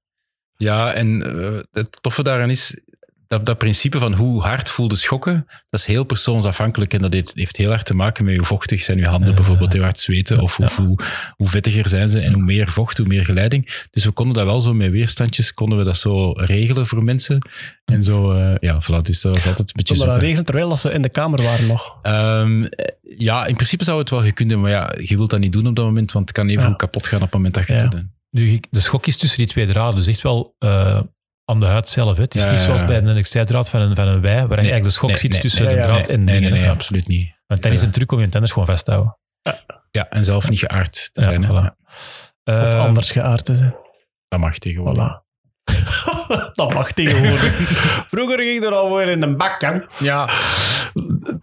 Ja, 0.56 0.92
en 0.92 1.22
eh, 1.22 1.60
het 1.70 2.02
toffe 2.02 2.22
daaraan 2.22 2.50
is 2.50 2.80
dat, 3.28 3.46
dat 3.46 3.58
principe 3.58 3.98
van 3.98 4.14
hoe 4.14 4.42
hard 4.42 4.68
voelde 4.68 4.96
schokken, 4.96 5.46
dat 5.70 5.80
is 5.80 5.86
heel 5.86 6.04
persoonsafhankelijk 6.04 6.94
en 6.94 7.00
dat 7.00 7.12
heeft, 7.12 7.32
heeft 7.34 7.56
heel 7.56 7.68
hard 7.70 7.86
te 7.86 7.94
maken 7.94 8.24
met 8.24 8.36
hoe 8.36 8.44
vochtig 8.46 8.82
zijn 8.82 8.98
uw 8.98 9.04
handen, 9.04 9.34
bijvoorbeeld 9.34 9.72
heel 9.72 9.82
hard 9.82 9.98
zweten, 9.98 10.40
of 10.40 10.56
hoe, 10.56 10.66
Ja. 10.66 10.82
hoe, 10.84 10.98
hoe 11.36 11.48
vettiger 11.48 11.88
zijn 11.88 12.08
ze 12.08 12.20
en 12.20 12.32
hoe 12.32 12.42
meer 12.42 12.68
vocht, 12.68 12.98
hoe 12.98 13.06
meer 13.06 13.24
geleiding. 13.24 13.86
Dus 13.90 14.04
we 14.04 14.10
konden 14.10 14.34
dat 14.34 14.44
wel 14.44 14.60
zo 14.60 14.74
met 14.74 14.90
weerstandjes, 14.90 15.54
konden 15.54 15.78
we 15.78 15.84
dat 15.84 15.96
zo 15.96 16.30
regelen 16.32 16.86
voor 16.86 17.02
mensen. 17.02 17.38
En 17.84 18.04
zo, 18.04 18.32
eh, 18.32 18.54
ja, 18.60 18.82
voilà, 18.82 19.00
dus 19.02 19.20
dat 19.20 19.34
was 19.34 19.46
altijd 19.46 19.68
een 19.68 19.74
beetje 19.76 19.94
we 19.94 20.04
dat 20.10 20.18
regelen 20.18 20.44
terwijl 20.44 20.68
dat 20.68 20.78
ze 20.78 20.90
in 20.90 21.02
de 21.02 21.08
kamer 21.08 21.42
waren 21.42 21.66
nog? 21.66 21.98
Ehm, 22.02 22.62
eh, 22.64 22.86
ja, 23.16 23.46
in 23.46 23.54
principe 23.54 23.84
zou 23.84 23.98
het 23.98 24.10
wel 24.10 24.20
gekund 24.22 24.50
hebben, 24.50 24.70
maar 24.70 24.78
ja, 24.80 24.94
je 25.04 25.16
wilt 25.16 25.30
dat 25.30 25.40
niet 25.40 25.52
doen 25.52 25.66
op 25.66 25.76
dat 25.76 25.84
moment, 25.84 26.12
want 26.12 26.28
het 26.28 26.36
kan 26.36 26.48
even 26.48 26.68
Ja. 26.68 26.74
kapot 26.74 27.06
gaan 27.06 27.18
op 27.18 27.24
het 27.24 27.34
moment 27.34 27.54
dat 27.54 27.66
je 27.66 27.72
Ja. 27.72 27.82
het 27.82 27.90
doet. 27.90 28.04
Nu, 28.30 28.60
de 28.70 28.80
schok 28.80 29.06
is 29.06 29.16
tussen 29.16 29.38
die 29.38 29.46
twee 29.46 29.66
draden, 29.66 29.94
dus 29.94 30.06
echt 30.06 30.22
wel 30.22 30.54
eh, 30.58 31.00
aan 31.48 31.60
de 31.60 31.66
huid 31.66 31.88
zelf. 31.88 32.16
hè. 32.16 32.22
Het 32.22 32.34
is 32.34 32.44
Ja, 32.44 32.50
niet 32.50 32.58
ja, 32.58 32.64
zoals 32.64 32.80
ja. 32.80 32.86
bij 32.86 32.96
een 32.96 33.02
elektriciteitsdraad 33.02 33.70
van 33.70 33.80
een, 33.80 33.96
van 33.96 34.06
een 34.08 34.20
wei, 34.20 34.34
waar 34.36 34.48
je 34.48 34.54
eigenlijk 34.56 34.84
de 34.84 34.90
schok 34.90 35.10
nee, 35.10 35.18
nee, 35.22 35.40
tussen 35.40 35.64
nee, 35.66 35.74
de 35.76 35.82
draad 35.82 36.08
en 36.08 36.24
Nee, 36.24 36.40
nee, 36.40 36.50
nee, 36.50 36.70
absoluut 36.70 37.06
niet. 37.06 37.36
Want 37.46 37.62
dat 37.62 37.72
is 37.72 37.82
een 37.82 37.90
truc 37.90 38.12
om 38.12 38.20
je 38.20 38.28
tenders 38.28 38.52
gewoon 38.52 38.68
vast 38.68 38.84
te 38.84 38.90
houden. 38.90 39.18
Ja, 39.90 40.08
en 40.08 40.24
zelf 40.24 40.48
niet 40.50 40.58
geaard 40.58 41.10
te 41.12 41.20
Ja, 41.20 41.26
zijn. 41.26 41.44
voilà. 41.44 41.76
Of 42.44 42.74
anders 42.74 43.10
geaard 43.10 43.44
te 43.44 43.54
zijn. 43.54 43.74
Dat 44.28 44.40
mag 44.40 44.58
tegenwoordig. 44.58 45.04
Voilà. 45.08 45.26
dat 46.54 46.72
mag 46.74 46.92
tegenwoordig. 46.92 47.52
Vroeger 48.12 48.38
ging 48.38 48.64
er 48.64 48.74
alweer 48.74 49.08
in 49.08 49.22
een 49.22 49.36
bak, 49.36 49.60
hè? 49.60 49.72
Ja, 49.98 50.28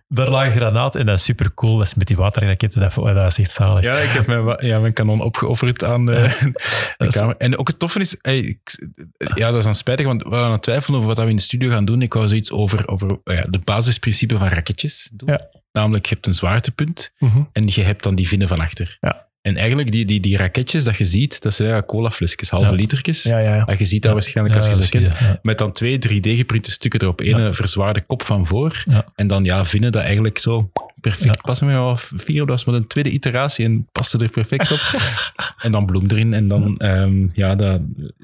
Daar 0.07 0.30
lag 0.30 0.45
een 0.45 0.52
granaat 0.52 0.95
en 0.95 1.06
dat 1.06 1.18
is 1.18 1.24
super 1.24 1.53
cool. 1.53 1.78
Dat 1.78 1.88
is 1.88 1.95
met 1.95 2.07
die 2.07 2.16
waterraketten, 2.18 2.80
dat, 2.82 2.94
dat 2.94 3.18
is 3.32 3.38
echt 3.40 3.52
zalig. 3.52 3.84
ja, 3.84 3.98
ik 3.98 4.10
heb 4.10 4.28
mijn, 4.28 4.57
ja, 4.66 4.80
mijn 4.80 4.94
kanon 4.94 5.22
opgeofferd 5.22 5.84
aan 5.84 6.06
de, 6.06 6.52
de 6.98 7.07
kamer. 7.20 7.36
En 7.38 7.57
ook 7.57 7.68
het 7.68 7.80
toffe 7.80 7.99
is, 7.99 8.16
hey, 8.22 8.38
ik- 8.40 8.88
ja, 9.36 9.48
dat 9.49 9.57
is 9.57 9.64
dan 9.64 9.76
spijtig, 9.76 10.06
want 10.06 10.24
we 10.24 10.30
waren 10.30 10.45
aan 10.45 10.52
het 10.52 10.62
twijfelen 10.62 10.98
over 10.99 11.16
wat 11.16 11.24
we 11.24 11.30
in 11.30 11.36
de 11.36 11.41
studio 11.41 11.70
gaan 11.70 11.86
doen. 11.86 12.02
Ik 12.02 12.14
wou 12.14 12.28
zoiets 12.28 12.52
over, 12.52 12.88
over 12.88 13.10
oh 13.12 13.20
ja, 13.24 13.45
de 13.49 13.60
basisprincipe 13.64 14.38
van 14.38 14.48
raketjes 14.48 15.10
doen. 15.14 15.30
Ja. 15.30 15.49
Namelijk, 15.72 16.06
je 16.06 16.14
hebt 16.14 16.28
een 16.28 16.34
zwaartepunt 16.34 17.12
Mhm. 17.18 17.41
en 17.52 17.68
je 17.68 17.82
hebt 17.82 18.03
dan 18.03 18.16
die 18.16 18.28
vinnen 18.28 18.48
van 18.48 18.60
achter. 18.60 18.98
Ja. 19.02 19.24
En 19.45 19.57
eigenlijk, 19.57 19.91
die, 19.91 20.05
die, 20.05 20.19
die 20.19 20.38
raketjes 20.38 20.84
dat 20.84 20.97
je 20.97 21.05
ziet, 21.05 21.41
dat 21.41 21.53
zijn 21.53 21.85
colaflesjes, 21.85 22.49
halve 22.49 22.69
Ja. 22.69 22.76
litertjes. 22.76 23.23
Ja, 23.23 23.39
ja, 23.39 23.55
ja. 23.55 23.61
Ah, 23.61 23.77
je 23.77 23.85
ziet 23.85 24.01
dat 24.01 24.13
waarschijnlijk 24.13 24.55
als 24.55 24.67
je 24.67 24.76
dat 24.76 24.89
kent. 24.89 25.09
Met 25.41 25.57
dan 25.57 25.72
twee 25.72 25.97
3D-geprinte 25.97 26.72
stukken 26.72 27.01
erop. 27.01 27.19
Eén 27.19 27.55
verzwaarde 27.55 28.01
kop 28.01 28.23
van 28.23 28.47
voor. 28.47 28.84
En 29.15 29.27
dan 29.27 29.43
ja, 29.43 29.65
vinden 29.65 29.91
dat 29.91 30.03
eigenlijk 30.03 30.38
zo 30.38 30.72
perfect 31.01 31.41
passen. 31.41 31.67
We 31.67 31.73
al 31.73 31.97
vier, 31.97 32.38
dat 32.38 32.47
was 32.47 32.65
met 32.65 32.76
een 32.76 32.88
tweede 32.88 33.09
iteratie 33.09 33.65
en 33.65 33.88
paste 33.91 34.17
er 34.17 34.30
perfect 34.30 34.72
op. 34.72 34.80
en 35.65 35.72
dan 35.72 35.85
bloem 35.85 36.05
erin. 36.07 36.34
En 36.34 36.47
dan 36.47 36.77
ehm, 36.77 37.27
ja, 37.34 37.55
dat, 37.55 37.81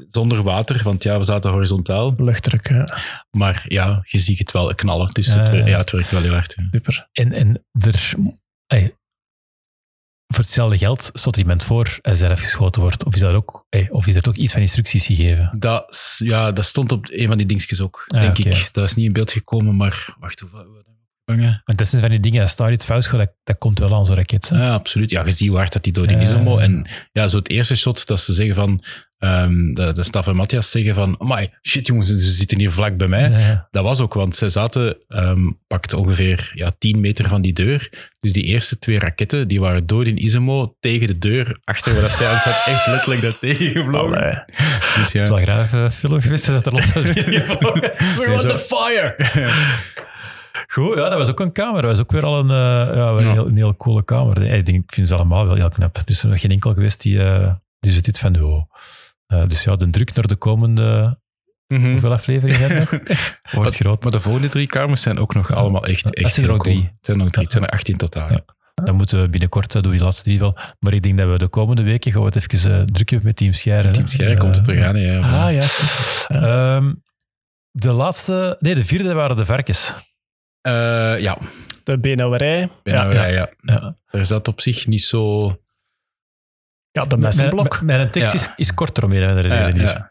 zonder 0.07 0.43
water, 0.43 0.81
want 0.83 1.03
ja, 1.03 1.17
we 1.17 1.23
zaten 1.23 1.51
horizontaal. 1.51 2.13
Luchtdruk, 2.17 2.69
ja. 2.69 2.87
Maar 3.31 3.65
ja, 3.67 4.01
je 4.07 4.19
ziet 4.19 4.37
het 4.37 4.51
wel 4.51 4.75
knallen. 4.75 5.09
Dus 5.11 5.27
Ja, 5.27 5.39
het, 5.39 5.67
ja. 5.67 5.77
het 5.77 5.91
werkt 5.91 6.11
wel 6.11 6.21
heel 6.21 6.33
hard. 6.33 6.55
Super. 6.71 7.07
En, 7.11 7.31
en 7.31 7.63
er, 7.79 8.13
voor 10.33 10.43
hetzelfde 10.43 10.77
geld 10.77 11.09
stond 11.13 11.35
er 11.35 11.41
iemand 11.41 11.63
voor 11.63 11.99
en 12.01 12.15
zelf 12.15 12.39
geschoten 12.41 12.81
wordt. 12.81 13.05
Of 13.05 13.13
is, 13.13 13.19
dat 13.19 13.35
ook, 13.35 13.65
of 13.89 14.07
is 14.07 14.15
er 14.15 14.21
toch 14.21 14.35
iets 14.35 14.53
van 14.53 14.61
instructies 14.61 15.05
gegeven? 15.05 15.55
Dat, 15.59 16.15
ja, 16.17 16.51
dat 16.51 16.65
stond 16.65 16.91
op 16.91 17.07
een 17.09 17.27
van 17.27 17.37
die 17.37 17.45
dingetjes 17.45 17.81
ook, 17.81 18.03
Ah, 18.07 18.21
denk 18.21 18.37
ik. 18.37 18.69
Dat 18.71 18.83
is 18.83 18.93
niet 18.93 19.05
in 19.05 19.13
beeld 19.13 19.31
gekomen, 19.31 19.75
maar 19.75 20.15
wacht, 20.19 20.39
hoe 20.39 20.49
gevangen? 21.25 21.61
Want 21.65 21.77
dat 21.77 21.87
zijn 21.87 22.01
van 22.01 22.09
die 22.11 22.19
dingen, 22.19 22.41
als 22.41 22.55
daar 22.55 22.71
iets 22.71 22.85
fout 22.85 23.05
gaat, 23.05 23.19
dat, 23.19 23.31
dat 23.43 23.57
komt 23.57 23.79
wel 23.79 23.95
aan 23.95 24.05
zo'n 24.05 24.15
raket. 24.15 24.49
hè. 24.49 24.57
Ja, 24.57 24.73
absoluut. 24.73 25.09
Ja, 25.09 25.25
je 25.25 25.31
ziet 25.31 25.47
hoe 25.47 25.57
hard 25.57 25.73
dat 25.73 25.83
die 25.83 25.93
door 25.93 26.07
die 26.07 26.17
ja. 26.17 26.57
En 26.59 26.85
ja, 27.11 27.27
zo 27.27 27.37
het 27.37 27.49
eerste 27.49 27.75
shot 27.75 28.07
dat 28.07 28.19
ze 28.19 28.33
zeggen 28.33 28.55
van... 28.55 28.83
ehm 29.17 29.73
de, 29.73 29.91
de 29.93 30.03
staf 30.03 30.27
en 30.27 30.35
Matthias 30.35 30.71
zeggen 30.71 30.95
van... 30.95 31.15
Amai, 31.19 31.49
shit 31.61 31.87
jongens, 31.87 32.07
ze 32.09 32.31
zitten 32.31 32.59
hier 32.59 32.71
vlak 32.71 32.97
bij 32.97 33.07
mij. 33.07 33.29
Ja, 33.29 33.37
ja. 33.37 33.67
Dat 33.71 33.83
was 33.83 33.99
ook, 33.99 34.13
want 34.13 34.35
zij 34.35 34.49
zaten 34.49 34.97
ehm 35.07 35.49
pakt 35.67 35.93
ongeveer 35.93 36.51
ja, 36.53 36.71
10 36.77 36.99
meter 36.99 37.27
van 37.27 37.41
die 37.41 37.53
deur. 37.53 38.09
Dus 38.19 38.33
die 38.33 38.43
eerste 38.43 38.79
twee 38.79 38.99
raketten, 38.99 39.47
die 39.47 39.59
waren 39.59 39.85
door 39.87 40.03
die 40.03 40.19
Isomo 40.19 40.75
tegen 40.79 41.07
de 41.07 41.17
deur, 41.17 41.59
achter 41.63 41.93
waar 41.93 42.01
dat 42.01 42.11
zij 42.11 42.27
aan 42.27 42.39
zat, 42.39 42.61
echt 42.65 42.87
letterlijk 42.87 43.21
dat 43.21 43.37
tegengevlogen. 43.39 44.17
Allee. 44.17 44.43
Dus 44.95 45.11
ja, 45.11 45.19
Het 45.19 45.21
is 45.21 45.27
wel 45.29 45.37
graag 45.37 45.73
uh, 45.73 45.89
film 45.89 46.21
geweest 46.21 46.45
dat 46.45 46.65
er 46.65 46.71
los 46.71 46.93
was. 46.93 47.03
We're 47.13 48.17
Nee, 48.27 48.33
on 48.33 48.39
the 48.39 48.57
fire! 48.67 49.15
Goed, 50.67 50.95
ja, 50.95 51.09
dat 51.09 51.17
was 51.17 51.29
ook 51.29 51.39
een 51.39 51.51
kamer. 51.51 51.81
Dat 51.81 51.91
was 51.91 51.99
ook 51.99 52.11
weer 52.11 52.25
al 52.25 52.39
een, 52.39 52.49
eh, 52.49 52.95
ja, 52.95 53.07
een, 53.07 53.23
Ja. 53.25 53.31
heel, 53.31 53.47
een 53.47 53.55
heel 53.55 53.75
coole 53.75 54.03
kamer. 54.03 54.41
Ik, 54.41 54.65
denk, 54.65 54.83
ik 54.83 54.93
vind 54.93 55.07
ze 55.07 55.15
allemaal 55.15 55.45
wel 55.45 55.55
heel 55.55 55.69
knap. 55.69 55.93
Dus 55.93 56.03
er 56.03 56.09
is 56.09 56.23
nog 56.23 56.41
geen 56.41 56.51
enkel 56.51 56.73
geweest 56.73 57.01
die, 57.01 57.23
eh 57.23 57.53
die 57.79 58.01
dit 58.01 58.19
van... 58.19 58.41
Oh. 58.41 58.63
Eh, 59.27 59.47
dus 59.47 59.63
ja, 59.63 59.75
de 59.75 59.89
druk 59.89 60.13
naar 60.15 60.27
de 60.27 60.35
komende... 60.35 61.19
Mhm. 61.67 61.91
Hoeveel 61.91 62.11
afleveringen 62.11 62.59
hebben 62.59 62.87
we? 62.89 63.17
Wordt 63.57 63.75
groot. 63.75 64.03
Maar 64.03 64.11
de 64.11 64.19
volgende 64.19 64.47
drie 64.49 64.67
kamers 64.67 65.01
zijn 65.01 65.19
ook 65.19 65.33
nog 65.33 65.51
allemaal 65.53 65.85
echt, 65.85 66.03
Dat 66.03 66.15
echt 66.15 66.33
zijn 66.33 66.45
er 66.45 66.51
ook 66.53 66.63
drie. 66.63 66.83
Het 66.83 67.05
zijn 67.05 67.17
er 67.17 67.23
nog 67.23 67.31
drie. 67.31 67.43
Het 67.43 67.53
zijn 67.53 67.63
er 67.65 67.69
18 67.69 67.97
totaal. 67.97 68.29
ja. 68.29 68.41
Ja. 68.75 68.83
Dan 68.83 68.95
moeten 68.95 69.21
we 69.21 69.29
binnenkort, 69.29 69.75
uh, 69.75 69.81
doen 69.81 69.91
die 69.91 70.01
laatste 70.01 70.23
drie 70.23 70.39
wel. 70.39 70.57
Maar 70.79 70.93
ik 70.93 71.03
denk 71.03 71.17
dat 71.17 71.29
we 71.29 71.37
de 71.37 71.47
komende 71.47 71.81
weken 71.81 72.19
we 72.19 72.25
het 72.25 72.35
even 72.35 72.71
uh, 72.71 72.83
drukken 72.83 73.19
met 73.23 73.35
Team 73.35 73.53
Scheire. 73.53 73.91
Team 73.91 74.07
Scherre 74.07 74.37
komt 74.37 74.55
het 74.55 74.65
terug 74.65 74.83
aan. 74.83 74.95
Ah, 75.23 75.53
ja. 75.53 75.65
Ehm, 76.27 76.93
de 77.71 77.91
laatste... 77.91 78.57
Nee, 78.59 78.75
de 78.75 78.85
vierde 78.85 79.13
waren 79.13 79.35
de 79.35 79.45
varkens. 79.45 79.93
Eh, 80.61 81.19
ja, 81.19 81.37
De 81.83 81.99
benauwerij. 81.99 82.69
bijna 82.83 83.11
Ja, 83.11 83.25
ja, 83.25 83.49
ja. 83.63 83.95
Er 84.09 84.25
zat 84.25 84.47
op 84.47 84.61
zich 84.61 84.87
niet 84.87 85.01
zo... 85.03 85.45
ja, 86.91 87.01
de 87.05 87.07
Mijn, 87.07 87.21
messenblok. 87.21 87.81
mijn 87.81 88.11
tekst 88.11 88.33
Ja. 88.33 88.39
is, 88.39 88.49
is 88.55 88.73
korter 88.73 89.03
om 89.03 89.11
een 89.11 89.23
of 89.23 89.29
andere 89.29 89.47
Ja, 89.47 89.65
reden. 89.65 90.10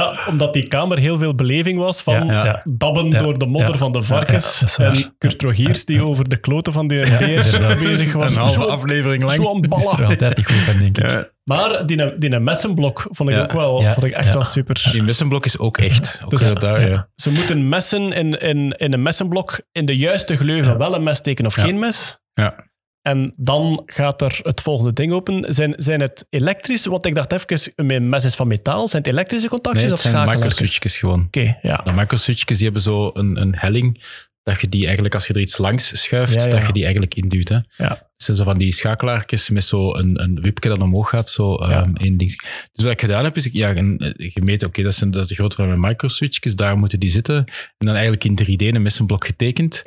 Ja. 0.00 0.18
Omdat 0.28 0.52
die 0.52 0.68
kamer 0.68 0.98
heel 0.98 1.18
veel 1.18 1.34
beleving 1.34 1.78
was 1.78 2.02
van 2.02 2.26
Ja, 2.26 2.44
ja. 2.44 2.62
dabben 2.64 3.10
Ja, 3.10 3.18
door 3.18 3.38
de 3.38 3.46
modder 3.46 3.72
ja, 3.72 3.76
van 3.78 3.92
de 3.92 4.02
varkens. 4.02 4.76
en 4.78 5.14
Kurt 5.18 5.42
Rogiers 5.42 5.84
die 5.84 6.04
over 6.04 6.28
de 6.28 6.36
kloten 6.36 6.72
van 6.72 6.86
de 6.86 6.94
beer 7.18 7.76
bezig 7.78 8.12
was. 8.12 8.34
Een 8.34 8.40
halve 8.40 8.60
Zo- 8.60 8.66
aflevering 8.68 9.22
lang. 9.22 9.34
Zo'n 9.34 9.62
er 9.62 9.68
ballen. 9.68 10.04
altijd 10.06 10.36
niet 10.36 10.46
goed 10.46 10.56
van, 10.56 10.78
denk 10.78 10.98
ik. 10.98 11.06
Ja. 11.10 11.24
Maar 11.44 11.86
die, 11.86 12.18
die 12.18 12.38
messenblok 12.38 13.06
vond 13.10 13.28
ik 13.30 13.34
Ja. 13.36 13.42
ook 13.42 13.52
wel 13.52 13.80
Ja, 13.80 13.92
vond 13.92 14.06
ik 14.06 14.12
echt 14.12 14.26
ja. 14.26 14.32
wel 14.32 14.44
super. 14.44 14.88
Die 14.92 15.02
messenblok 15.02 15.44
is 15.44 15.58
ook 15.58 15.78
echt. 15.78 16.20
Ook 16.24 16.30
Dus- 16.30 16.54
daar, 16.54 16.88
ja. 16.88 17.08
Ze 17.14 17.30
moeten 17.30 17.68
messen 17.68 18.12
in, 18.12 18.40
in, 18.40 18.70
in 18.70 18.92
een 18.92 19.02
messenblok 19.02 19.60
in 19.72 19.86
de 19.86 19.96
juiste 19.96 20.36
gleuven, 20.36 20.78
wel 20.78 20.94
een 20.94 21.02
mes 21.02 21.20
tekenen 21.20 21.50
of 21.50 21.56
Ja. 21.56 21.62
geen 21.62 21.78
mes. 21.78 22.18
Ja. 22.34 22.70
En 23.02 23.32
dan 23.36 23.82
gaat 23.86 24.22
er 24.22 24.38
het 24.42 24.60
volgende 24.60 24.92
ding 24.92 25.12
open. 25.12 25.54
Zijn, 25.54 25.74
zijn 25.76 26.00
het 26.00 26.26
elektrisch? 26.30 26.86
Want 26.86 27.06
ik 27.06 27.14
dacht 27.14 27.32
even, 27.32 27.86
mijn 27.86 28.08
mes 28.08 28.24
is 28.24 28.34
van 28.34 28.46
metaal. 28.48 28.88
Zijn 28.88 29.02
het 29.02 29.10
elektrische 29.12 29.48
contactjes 29.48 29.82
Nee, 29.84 29.92
het 29.92 30.04
of 30.06 30.10
zijn 30.12 30.28
microswitchjes 30.28 30.96
gewoon. 30.96 31.24
Oké, 31.26 31.58
ja. 31.62 31.76
De 31.76 31.92
microswitchjes 31.92 32.56
die 32.56 32.64
hebben 32.66 32.82
zo 32.82 33.10
een, 33.14 33.40
een 33.40 33.56
helling 33.58 34.04
dat 34.42 34.60
je 34.60 34.68
die 34.68 34.84
eigenlijk, 34.84 35.14
als 35.14 35.26
je 35.26 35.34
er 35.34 35.40
iets 35.40 35.58
langs 35.58 36.02
schuift, 36.02 36.34
Ja, 36.34 36.42
ja. 36.44 36.48
dat 36.48 36.66
je 36.66 36.72
die 36.72 36.82
eigenlijk 36.82 37.14
induwt. 37.14 37.48
Hè. 37.48 37.54
Ja. 37.76 37.88
Het 37.88 38.22
zijn 38.30 38.36
zo 38.36 38.44
van 38.44 38.58
die 38.58 38.72
schakelaartjes 38.72 39.50
met 39.50 39.64
zo 39.64 39.94
een, 39.94 40.22
een 40.22 40.40
wipje 40.40 40.68
dat 40.68 40.78
omhoog 40.80 41.08
gaat, 41.08 41.30
zo 41.30 41.52
Ja. 41.66 41.68
ehm, 41.82 41.94
één 41.96 42.16
ding. 42.16 42.30
Dus 42.72 42.84
wat 42.84 42.92
ik 42.92 43.00
gedaan 43.00 43.24
heb, 43.24 43.36
is 43.36 43.46
ik, 43.46 43.52
ja, 43.52 43.76
een, 43.76 43.98
eh, 43.98 44.30
gemeten, 44.32 44.68
oké, 44.68 44.82
dat, 44.82 44.94
zijn- 44.94 45.10
dat 45.10 45.22
is 45.22 45.28
de 45.28 45.34
grootte 45.34 45.56
van 45.56 45.66
mijn 45.66 45.80
microswitchjes, 45.80 46.54
daar 46.56 46.78
moeten 46.78 47.00
die 47.00 47.10
zitten. 47.10 47.36
En 47.78 47.86
dan 47.86 47.94
eigenlijk 47.94 48.24
in 48.24 48.34
3D 48.34 48.74
een 48.74 48.82
messenblok 48.82 49.26
getekend. 49.26 49.82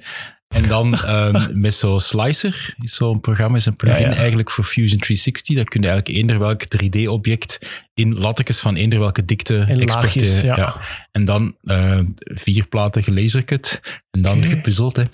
En 0.47 0.67
dan 0.67 0.95
ehm, 0.95 1.59
met 1.59 1.73
zo'n 1.73 1.99
Slicer, 1.99 2.75
zo'n 2.77 3.19
programma, 3.19 3.57
is 3.57 3.65
een 3.65 3.75
plugin 3.75 4.01
Ja, 4.01 4.09
ja. 4.09 4.15
eigenlijk 4.17 4.51
voor 4.51 4.63
Fusion 4.63 4.99
360. 4.99 5.55
Dat 5.55 5.69
kun 5.69 5.81
je 5.81 5.87
eigenlijk 5.87 6.17
eender 6.17 6.39
welk 6.39 6.61
3D-object 6.63 7.59
in 7.93 8.19
lattekes 8.19 8.59
van 8.59 8.75
eender 8.75 8.99
welke 8.99 9.25
dikte 9.25 9.53
In 9.67 9.79
exporteren. 9.79 10.27
laagjes, 10.27 10.41
ja. 10.41 10.75
En 11.11 11.25
dan 11.25 11.55
eh, 11.63 11.99
vier 12.17 12.67
platen 12.67 13.03
gelazercut 13.03 13.81
en 14.11 14.21
dan 14.21 14.45
gepuzzeld. 14.47 14.95
Hè. 14.95 15.03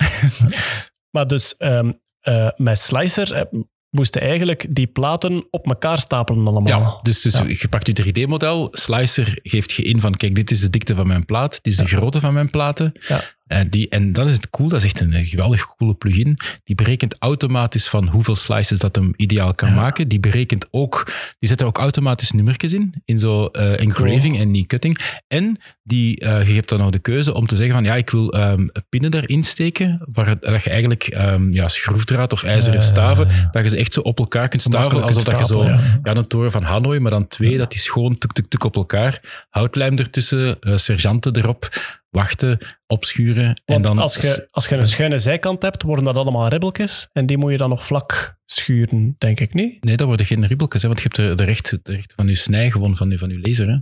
Maar 1.11 1.27
dus 1.27 1.55
ehm, 1.57 1.91
eh, 2.21 2.47
met 2.57 2.79
Slicer 2.79 3.33
eh, 3.33 3.41
moesten 3.89 4.21
eigenlijk 4.21 4.65
die 4.69 4.87
platen 4.87 5.47
op 5.49 5.67
elkaar 5.67 5.99
stapelen 5.99 6.47
allemaal. 6.47 6.81
Ja, 6.81 6.99
dus, 7.01 7.21
dus 7.21 7.33
Ja. 7.37 7.45
je 7.47 7.67
pakt 7.69 7.87
je 7.87 7.93
3D-model, 8.03 8.67
Slicer 8.71 9.39
geeft 9.43 9.71
je 9.71 9.83
in 9.83 9.99
van, 9.99 10.15
kijk, 10.15 10.35
dit 10.35 10.51
is 10.51 10.59
de 10.59 10.69
dikte 10.69 10.95
van 10.95 11.07
mijn 11.07 11.25
plaat, 11.25 11.63
dit 11.63 11.73
is 11.73 11.79
de 11.79 11.87
grootte 11.87 12.19
van 12.19 12.33
mijn 12.33 12.49
platen. 12.49 12.91
Ja. 13.07 13.21
En, 13.51 13.69
die, 13.69 13.89
en 13.89 14.13
dat 14.13 14.27
is 14.27 14.33
het 14.33 14.49
cool, 14.49 14.69
dat 14.69 14.79
is 14.79 14.85
echt 14.85 14.99
een 14.99 15.25
geweldig 15.25 15.75
coole 15.75 15.93
plugin. 15.93 16.37
Die 16.63 16.75
berekent 16.75 17.15
automatisch 17.19 17.87
van 17.87 18.07
hoeveel 18.07 18.35
slices 18.35 18.79
dat 18.79 18.95
hem 18.95 19.13
ideaal 19.15 19.53
kan 19.53 19.73
maken. 19.73 20.07
Die 20.07 20.19
berekent 20.19 20.67
ook, 20.71 21.11
die 21.39 21.49
zet 21.49 21.61
er 21.61 21.67
ook 21.67 21.77
automatisch 21.77 22.31
nummertjes 22.31 22.73
in, 22.73 22.93
in 23.05 23.19
zo 23.19 23.45
eh, 23.45 23.79
engraving 23.79 24.39
en 24.39 24.51
niet 24.51 24.67
cutting. 24.67 25.21
En 25.27 25.59
die, 25.83 26.19
eh, 26.19 26.47
je 26.47 26.53
hebt 26.53 26.69
dan 26.69 26.79
nog 26.79 26.89
de 26.89 26.99
keuze 26.99 27.33
om 27.33 27.47
te 27.47 27.55
zeggen 27.55 27.75
van 27.75 27.83
ja, 27.83 27.95
ik 27.95 28.09
wil 28.09 28.33
ehm, 28.33 28.67
pinnen 28.89 29.13
erin 29.13 29.43
steken, 29.43 30.01
waar 30.11 30.39
dat 30.39 30.63
je 30.63 30.69
eigenlijk 30.69 31.03
ehm, 31.03 31.51
ja, 31.51 31.67
schroefdraad 31.67 32.33
of 32.33 32.43
ijzeren 32.43 32.83
staven, 32.83 33.27
dat 33.51 33.63
je 33.63 33.69
ze 33.69 33.77
echt 33.77 33.93
zo 33.93 34.01
op 34.01 34.19
elkaar 34.19 34.47
kunt 34.47 34.61
stapelen, 34.61 35.01
Makkelijk 35.01 35.17
alsof 35.17 35.33
dat 35.33 35.47
je 35.47 35.53
zo, 35.53 35.63
ja. 36.03 36.15
een 36.15 36.27
toren 36.27 36.51
van 36.51 36.63
Hanoi, 36.63 36.99
maar 36.99 37.11
dan 37.11 37.27
twee, 37.27 37.57
dat 37.57 37.71
die 37.71 37.79
schoon 37.79 38.17
tuk 38.17 38.31
tuk 38.31 38.47
tuk 38.47 38.63
op 38.63 38.75
elkaar, 38.75 39.45
houtlijm 39.49 39.97
ertussen, 39.97 40.59
eh, 40.59 40.77
sergeanten 40.77 41.35
erop, 41.35 41.69
wachten, 42.11 42.57
opschuren 42.87 43.61
en 43.65 43.81
dan... 43.81 43.99
als, 43.99 44.15
je, 44.15 44.47
als 44.51 44.67
je 44.67 44.75
een 44.75 44.85
schuine 44.85 45.17
zijkant 45.17 45.61
hebt, 45.61 45.83
worden 45.83 46.05
dat 46.05 46.15
allemaal 46.15 46.47
ribbeltjes. 46.47 47.09
En 47.13 47.25
die 47.25 47.37
moet 47.37 47.51
je 47.51 47.57
dan 47.57 47.69
nog 47.69 47.85
vlak 47.85 48.39
schuren, 48.45 49.15
denk 49.17 49.39
ik 49.39 49.53
niet. 49.53 49.83
Nee, 49.83 49.97
dat 49.97 50.07
worden 50.07 50.25
geen 50.25 50.47
ribbeltjes, 50.47 50.81
hè, 50.81 50.87
want 50.87 51.01
je 51.01 51.07
hebt 51.11 51.29
de, 51.29 51.35
de, 51.35 51.43
recht, 51.43 51.69
de 51.69 51.91
recht 51.91 52.13
van 52.15 52.27
je 52.27 52.35
snij 52.35 52.71
gewoon 52.71 52.95
van 52.95 53.09
je, 53.09 53.17
van 53.17 53.29
je 53.29 53.39
laser. 53.39 53.67
Hè. 53.67 53.77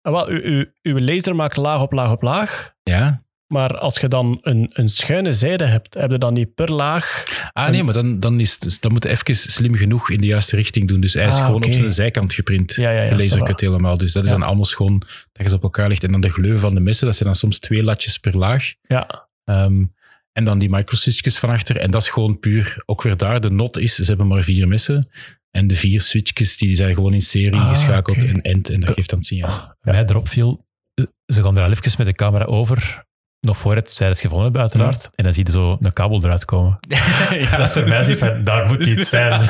Ah, 0.00 0.12
wel, 0.12 0.28
uw, 0.28 0.40
uw, 0.42 0.64
uw 0.82 0.98
laser 0.98 1.34
maakt 1.34 1.56
laag 1.56 1.82
op 1.82 1.92
laag 1.92 2.10
op 2.10 2.22
laag. 2.22 2.74
Ja. 2.82 3.26
Maar 3.48 3.78
als 3.78 3.98
je 3.98 4.08
dan 4.08 4.38
een, 4.42 4.70
een 4.72 4.88
schuine 4.88 5.32
zijde 5.32 5.64
hebt, 5.64 5.94
heb 5.94 6.10
je 6.10 6.18
dan 6.18 6.32
niet 6.32 6.54
per 6.54 6.72
laag. 6.72 7.24
Ah 7.52 7.68
nee, 7.70 7.82
maar 7.82 7.94
dan, 7.94 8.20
dan, 8.20 8.40
is, 8.40 8.56
het- 8.60 8.76
dan 8.80 8.92
moet 8.92 9.02
je 9.02 9.08
even 9.10 9.36
slim 9.36 9.74
genoeg 9.74 10.10
in 10.10 10.20
de 10.20 10.26
juiste 10.26 10.56
richting 10.56 10.88
doen. 10.88 11.00
Dus 11.00 11.14
hij 11.14 11.26
is 11.26 11.34
Ah, 11.38 11.44
gewoon 11.46 11.64
op 11.64 11.72
zijn 11.72 11.92
zijkant 11.92 12.32
geprint. 12.32 12.74
Ja, 12.74 12.90
ja, 12.90 13.02
ja, 13.02 13.18
va. 13.28 13.52
helemaal. 13.56 13.96
Dus 13.96 14.12
dat 14.12 14.24
is 14.24 14.30
Ja. 14.30 14.36
dan 14.36 14.46
allemaal 14.46 14.64
schoon 14.64 14.98
dat 15.32 15.42
je 15.42 15.48
ze 15.48 15.54
op 15.54 15.62
elkaar 15.62 15.88
ligt. 15.88 16.04
En 16.04 16.12
dan 16.12 16.20
de 16.20 16.30
gleuven 16.30 16.60
van 16.60 16.74
de 16.74 16.80
messen, 16.80 17.06
dat 17.06 17.16
zijn 17.16 17.28
dan 17.28 17.38
soms 17.38 17.58
twee 17.58 17.82
latjes 17.84 18.18
per 18.18 18.36
laag. 18.36 18.72
Ja, 18.82 19.28
Ehm, 19.44 19.84
en 20.32 20.44
dan 20.44 20.58
die 20.58 20.70
microswitchjes 20.70 21.38
van 21.38 21.50
achter. 21.50 21.76
En 21.76 21.90
dat 21.90 22.02
is 22.02 22.08
gewoon 22.08 22.38
puur, 22.38 22.82
ook 22.86 23.02
weer 23.02 23.16
daar, 23.16 23.40
de 23.40 23.50
not 23.50 23.78
is, 23.78 23.94
ze 23.94 24.04
hebben 24.04 24.26
maar 24.26 24.42
vier 24.42 24.68
messen. 24.68 25.08
En 25.50 25.66
de 25.66 25.74
vier 25.76 26.00
switchjes, 26.00 26.56
die 26.56 26.76
zijn 26.76 26.94
gewoon 26.94 27.14
in 27.14 27.22
serie 27.22 27.60
Ah, 27.60 27.68
geschakeld 27.68 28.24
en 28.24 28.40
end. 28.42 28.68
En 28.70 28.80
dat 28.80 28.92
geeft 28.94 29.08
dan 29.10 29.18
het 29.18 29.28
signaal. 29.28 29.76
mij 29.80 30.04
erop 30.04 30.28
viel, 30.28 30.66
eh, 30.94 31.04
ze 31.26 31.42
gaan 31.42 31.56
er 31.56 31.62
al 31.62 31.70
even 31.70 31.92
met 31.98 32.06
de 32.06 32.12
camera 32.12 32.44
over, 32.44 33.06
nog 33.40 33.56
voor 33.56 33.74
het, 33.74 33.90
zij 33.90 34.08
het 34.08 34.16
gevonden 34.20 34.42
hebben 34.44 34.60
uiteraard, 34.60 35.10
en 35.14 35.24
dan 35.24 35.32
zie 35.32 35.44
je 35.46 35.50
zo 35.50 35.76
een 35.80 35.92
kabel 35.92 36.24
eruit 36.24 36.44
komen. 36.44 36.78
Dat 37.56 37.66
is 37.66 37.72
voor 37.72 37.88
mij 37.88 38.02
zoiets 38.02 38.20
van, 38.22 38.42
daar 38.44 38.66
moet 38.66 38.86
iets 38.86 39.08
zijn. 39.08 39.32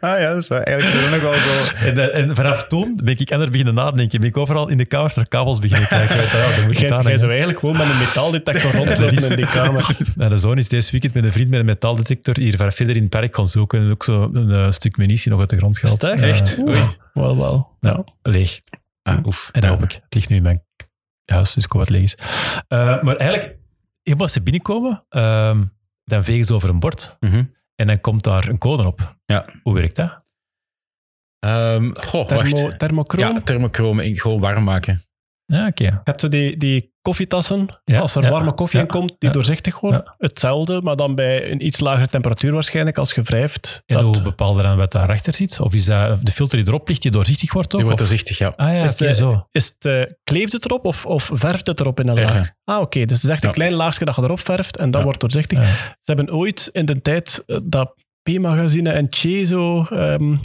ah 0.00 0.18
ja, 0.20 0.28
dat 0.28 0.36
is 0.36 0.48
waar. 0.48 0.62
Eigenlijk 0.62 1.04
is 1.04 1.10
nog 1.10 1.20
wel 1.20 1.32
zo... 1.34 1.74
En, 1.86 1.98
eh, 2.12 2.20
en 2.20 2.34
vanaf 2.34 2.64
toen 2.66 3.00
ben 3.04 3.18
ik 3.18 3.32
anders 3.32 3.50
beginnen 3.50 3.74
nadenken. 3.74 4.20
Ben 4.20 4.28
ik 4.28 4.36
overal 4.36 4.68
in 4.68 4.76
de 4.76 4.84
kamers 4.84 5.14
naar 5.14 5.28
kabels 5.28 5.58
beginnen 5.58 5.88
kijken. 5.88 6.16
Ja, 6.16 6.30
dat 6.56 6.66
moet 6.66 6.78
jij, 6.78 7.16
zou 7.16 7.28
eigenlijk 7.30 7.58
gewoon 7.58 7.76
met 7.76 7.88
een 7.88 7.98
metaaldetector 7.98 8.72
rondlopen 8.72 9.30
in 9.30 9.36
die 9.36 9.46
kamer. 9.46 9.96
Nou, 10.16 10.30
de 10.30 10.38
zoon 10.38 10.58
is 10.58 10.68
deze 10.68 10.90
weekend 10.90 11.14
met 11.14 11.24
een 11.24 11.32
vriend 11.32 11.50
met 11.50 11.60
een 11.60 11.66
metaaldetector 11.66 12.38
hier 12.38 12.56
ver- 12.56 12.72
verder 12.72 12.94
in 12.96 13.02
het 13.02 13.10
park 13.10 13.34
gaan 13.34 13.48
zoeken 13.48 13.80
en 13.80 13.90
ook 13.90 14.04
zo 14.04 14.30
een 14.32 14.50
eh, 14.50 14.70
stuk 14.70 14.96
munitie 14.96 15.30
nog 15.30 15.40
uit 15.40 15.50
de 15.50 15.56
grond 15.56 15.78
gehaald. 15.78 16.02
Is 16.02 16.08
Eh, 16.08 16.30
echt? 16.30 16.58
oei. 16.60 16.78
Wel, 17.14 17.36
wel. 17.36 17.68
Ja, 17.80 18.04
leeg. 18.22 18.60
Ah, 19.02 19.26
oef. 19.26 19.48
En 19.52 19.60
dat 19.60 19.70
hoop 19.70 19.82
ik. 19.82 19.92
Het 19.92 20.14
ligt 20.14 20.28
nu 20.28 20.36
in 20.36 20.42
mijn 20.42 20.62
huis, 21.30 21.54
dus 21.54 21.66
het 21.80 21.88
leeg 21.88 22.02
is. 22.02 22.14
Eh, 22.68 23.02
maar 23.02 23.16
eigenlijk, 23.16 23.56
helemaal 24.02 24.24
als 24.26 24.32
ze 24.32 24.42
binnenkomen, 24.42 25.04
ehm, 25.08 25.64
dan 26.04 26.24
vegen 26.24 26.44
ze 26.46 26.54
over 26.54 26.68
een 26.68 26.78
bord 26.80 27.16
Mhm. 27.20 27.44
en 27.74 27.86
dan 27.86 28.00
komt 28.00 28.22
daar 28.24 28.48
een 28.48 28.58
code 28.58 28.86
op. 28.86 29.16
Ja. 29.24 29.44
Hoe 29.62 29.74
werkt 29.74 29.96
dat? 29.96 30.22
Ehm, 31.38 31.90
goh, 32.06 32.26
Thermo, 32.26 32.60
wacht. 32.62 32.78
thermochroom. 32.78 33.34
Ja, 33.34 33.40
thermochroom, 33.40 33.98
gewoon 34.00 34.40
warm 34.40 34.64
maken. 34.64 35.02
Ja, 35.56 35.66
oké. 35.66 35.84
Je 35.84 36.00
hebt 36.04 36.20
zo 36.20 36.28
die, 36.28 36.56
die 36.56 36.92
koffietassen, 37.02 37.80
Ja, 37.84 38.00
als 38.00 38.14
er 38.14 38.22
ja, 38.22 38.30
warme 38.30 38.52
koffie 38.52 38.78
ja, 38.78 38.84
in 38.84 38.90
komt, 38.90 39.14
die 39.18 39.30
doorzichtig 39.30 39.80
worden. 39.80 40.14
Hetzelfde, 40.18 40.80
maar 40.82 40.96
dan 40.96 41.14
bij 41.14 41.50
een 41.50 41.66
iets 41.66 41.80
lagere 41.80 42.08
temperatuur 42.08 42.52
waarschijnlijk, 42.52 42.98
als 42.98 43.12
je 43.12 43.22
wrijft. 43.22 43.82
En 43.86 43.96
dat- 43.96 44.04
hoe 44.04 44.22
bepaal 44.22 44.56
je 44.56 44.62
dan 44.62 44.76
wat 44.76 44.92
daarachter 44.92 45.34
zit? 45.34 45.60
Of 45.60 45.74
is 45.74 45.84
dat 45.84 46.18
de 46.26 46.32
filter 46.32 46.58
die 46.58 46.66
erop 46.68 46.88
ligt, 46.88 47.02
die 47.02 47.10
doorzichtig 47.10 47.52
wordt 47.52 47.72
ook? 47.72 47.78
Die 47.80 47.84
wordt 47.88 48.00
Of- 48.02 48.08
doorzichtig, 48.08 48.38
ja. 48.38 48.52
Ah 48.56 48.72
ja, 48.74 48.84
Is 48.84 48.96
de- 48.96 49.14
zo. 49.14 49.46
Is 49.50 49.66
het, 49.78 49.84
eh, 49.84 50.12
kleeft 50.24 50.52
het 50.52 50.64
erop 50.64 50.86
of, 50.86 51.06
of 51.06 51.30
verft 51.32 51.66
het 51.66 51.80
erop 51.80 52.00
in 52.00 52.08
een 52.08 52.20
laag? 52.20 52.50
Ah, 52.64 52.80
oké. 52.80 53.04
Dus 53.04 53.16
het 53.16 53.24
is 53.24 53.30
echt 53.30 53.44
een 53.44 53.50
klein 53.52 53.72
laagje 53.72 54.04
dat 54.04 54.16
je 54.16 54.22
erop 54.22 54.40
verft 54.40 54.76
en 54.76 54.90
dat 54.90 55.02
wordt 55.02 55.20
doorzichtig. 55.20 55.68
Ze 56.00 56.12
hebben 56.12 56.32
ooit 56.34 56.68
in 56.72 56.84
de 56.84 57.00
tijd 57.02 57.42
eh, 57.46 57.56
dat 57.64 57.94
P-magazine 58.22 58.90
en 58.90 59.06
Che 59.10 59.44
zo, 59.44 59.84
ehm, 59.84 60.32
eh, 60.32 60.38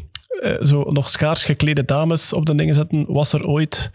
zo 0.62 0.84
nog 0.84 1.10
schaars 1.10 1.44
geklede 1.44 1.86
dames 1.86 2.34
op 2.34 2.46
de 2.46 2.56
dingen 2.56 2.76
zetten, 2.76 3.06
was 3.08 3.34
er 3.34 3.48
ooit 3.48 3.92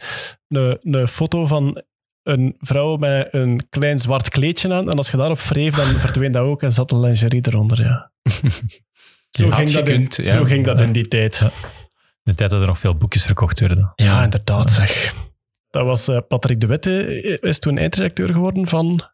een, 0.49 0.79
een 0.81 1.09
foto 1.09 1.47
van 1.47 1.83
een 2.23 2.57
vrouw 2.59 2.97
met 2.97 3.29
een 3.31 3.67
klein 3.71 3.99
zwart 3.99 4.29
kleedje 4.29 4.75
aan. 4.75 4.91
En 4.91 4.97
als 4.97 5.11
je 5.11 5.17
daarop 5.17 5.41
wreef, 5.41 5.75
dan 5.75 6.01
verdween 6.07 6.33
dat 6.33 6.43
ook 6.43 6.63
en 6.63 6.73
zat 6.73 6.93
een 6.93 7.01
lingerie 7.01 7.47
eronder, 7.47 7.81
ja. 7.81 8.11
Zo, 9.31 9.51
ging 9.51 9.71
dat, 9.71 9.89
in, 9.89 9.95
gekund, 9.95 10.17
ja. 10.17 10.25
zo 10.25 10.45
ging 10.45 10.65
dat 10.65 10.81
in 10.81 10.93
die 10.93 11.09
tijd. 11.09 11.37
Ja. 11.37 11.53
De 12.23 12.35
tijd 12.35 12.51
dat 12.51 12.61
er 12.61 12.67
nog 12.67 12.79
veel 12.79 12.97
boekjes 12.97 13.25
verkocht 13.25 13.61
werden. 13.61 13.93
Ja, 13.95 14.25
inderdaad 14.25 14.71
zeg. 14.71 15.15
Dat 15.69 15.85
was 15.85 16.09
eh, 16.09 16.19
Patrick 16.29 16.61
de 16.61 16.67
Witte, 16.67 17.05
eh, 17.05 17.49
is 17.51 17.59
toen 17.59 17.79
eindredacteur 17.79 18.29
geworden 18.29 18.67
van 18.67 19.11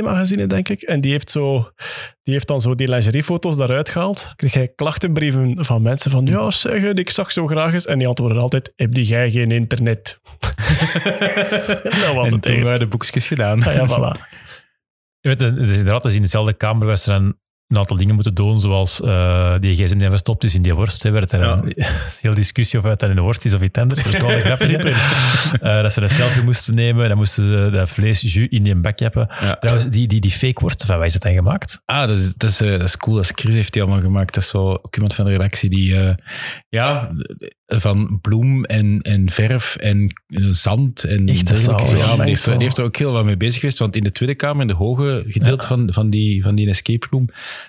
P-magazine, 0.00 0.46
denk 0.46 0.68
ik. 0.68 0.82
En 0.82 1.00
die 1.00 1.10
heeft, 1.10 1.30
zo, 1.30 1.70
die 2.22 2.34
heeft 2.34 2.46
dan 2.46 2.60
zo 2.60 2.74
die 2.74 2.88
lingeriefoto's 2.88 3.56
daaruit 3.56 3.88
gehaald. 3.88 4.32
Kreeg 4.36 4.54
hij 4.54 4.72
klachtenbrieven 4.74 5.64
van 5.64 5.82
mensen 5.82 6.10
van, 6.10 6.26
ja 6.26 6.50
zeg, 6.50 6.82
ik 6.82 7.10
zag 7.10 7.32
zo 7.32 7.46
graag 7.46 7.72
eens. 7.72 7.86
En 7.86 7.98
die 7.98 8.06
antwoordde 8.06 8.40
altijd, 8.40 8.72
heb 8.76 8.94
die 8.94 9.04
jij 9.04 9.30
geen 9.30 9.50
internet? 9.50 10.20
dat 10.40 12.14
was 12.14 12.26
En 12.26 12.32
het 12.32 12.42
toen 12.42 12.42
eigenlijk. 12.42 12.62
waren 12.62 12.80
de 12.80 12.86
boekjes 12.86 13.26
gedaan. 13.26 13.62
Ah, 13.62 13.74
ja, 13.74 13.86
voilà. 13.88 14.20
Je 15.20 15.28
weet, 15.28 15.40
het 15.40 15.58
is 15.58 15.78
inderdaad, 15.78 16.02
dat 16.02 16.10
is 16.10 16.16
in 16.16 16.22
dezelfde 16.22 16.52
kamer 16.52 16.86
waar 16.86 16.98
ze 16.98 17.10
dan 17.10 17.36
een 17.72 17.78
aantal 17.78 17.96
dingen 17.96 18.14
moeten 18.14 18.34
doen, 18.34 18.60
zoals 18.60 19.00
eh, 19.00 19.54
die 19.60 19.74
gsm 19.74 19.98
die 19.98 20.10
verstopt 20.10 20.44
is 20.44 20.54
in 20.54 20.62
die 20.62 20.74
worst. 20.74 21.02
Hè, 21.02 21.10
werd 21.10 21.32
er 21.32 21.40
een 21.40 21.74
heel 22.20 22.34
discussie 22.34 22.78
of 22.78 22.84
het 22.84 23.00
dan 23.00 23.10
in 23.10 23.16
de 23.16 23.22
worst 23.22 23.44
is 23.44 23.54
of 23.54 23.60
iets 23.60 23.78
anders. 23.78 24.02
Dat 24.02 24.60
is. 24.60 24.80
Eh, 25.60 25.82
dat 25.82 25.92
ze 25.92 26.02
een 26.02 26.10
selfie 26.10 26.42
moesten 26.42 26.74
nemen 26.74 27.02
en 27.02 27.08
dan 27.08 27.18
moesten 27.18 27.48
ze 27.48 27.76
dat 27.76 27.88
vleesjus 27.88 28.36
in 28.48 28.62
die 28.62 28.74
bak 28.74 28.98
hebben. 28.98 29.28
Ja. 29.40 29.54
Trouwens, 29.54 29.88
die, 29.88 30.08
die, 30.08 30.20
die 30.20 30.30
fake 30.30 30.60
worst, 30.60 30.84
van 30.84 30.96
waar 30.96 31.06
is 31.06 31.14
het 31.14 31.22
dan 31.22 31.32
gemaakt? 31.32 31.82
Ah, 31.84 32.06
dat 32.06 32.18
is, 32.18 32.34
dat, 32.34 32.50
is, 32.50 32.60
eh, 32.60 32.70
dat 32.70 32.82
is 32.82 32.96
cool. 32.96 33.16
Dat 33.16 33.24
is 33.24 33.32
Chris 33.34 33.54
heeft 33.54 33.72
die 33.72 33.82
allemaal 33.82 34.00
gemaakt. 34.00 34.34
Dat 34.34 34.42
is 34.42 34.48
zo 34.48 34.70
ook 34.70 34.94
iemand 34.94 35.14
van 35.14 35.24
de 35.24 35.30
redactie 35.30 35.70
die... 35.70 36.14
ja, 36.68 37.10
van 37.80 38.18
bloem 38.20 38.64
en, 38.64 39.00
en 39.02 39.30
verf 39.30 39.76
en 39.76 40.12
eh, 40.26 40.46
zand 40.50 41.04
en 41.04 41.28
Echt, 41.28 41.48
Ja, 41.48 41.54
die, 41.54 41.86
heeft, 41.86 42.10
er- 42.10 42.16
mengsel. 42.24 42.52
die 42.52 42.62
heeft 42.62 42.78
er 42.78 42.84
ook 42.84 42.96
heel 42.96 43.12
wat 43.12 43.24
mee 43.24 43.36
bezig 43.36 43.60
geweest. 43.60 43.78
Want 43.78 43.96
in 43.96 44.02
de 44.02 44.12
tweede 44.12 44.34
kamer, 44.34 44.60
in 44.60 44.66
de 44.66 44.74
hoge 44.74 45.24
gedeelte 45.26 45.66
van, 45.66 45.92
van, 45.92 46.10
die, 46.10 46.42
van 46.42 46.54
die 46.54 46.68
escape 46.68 47.06
room, 47.10 47.28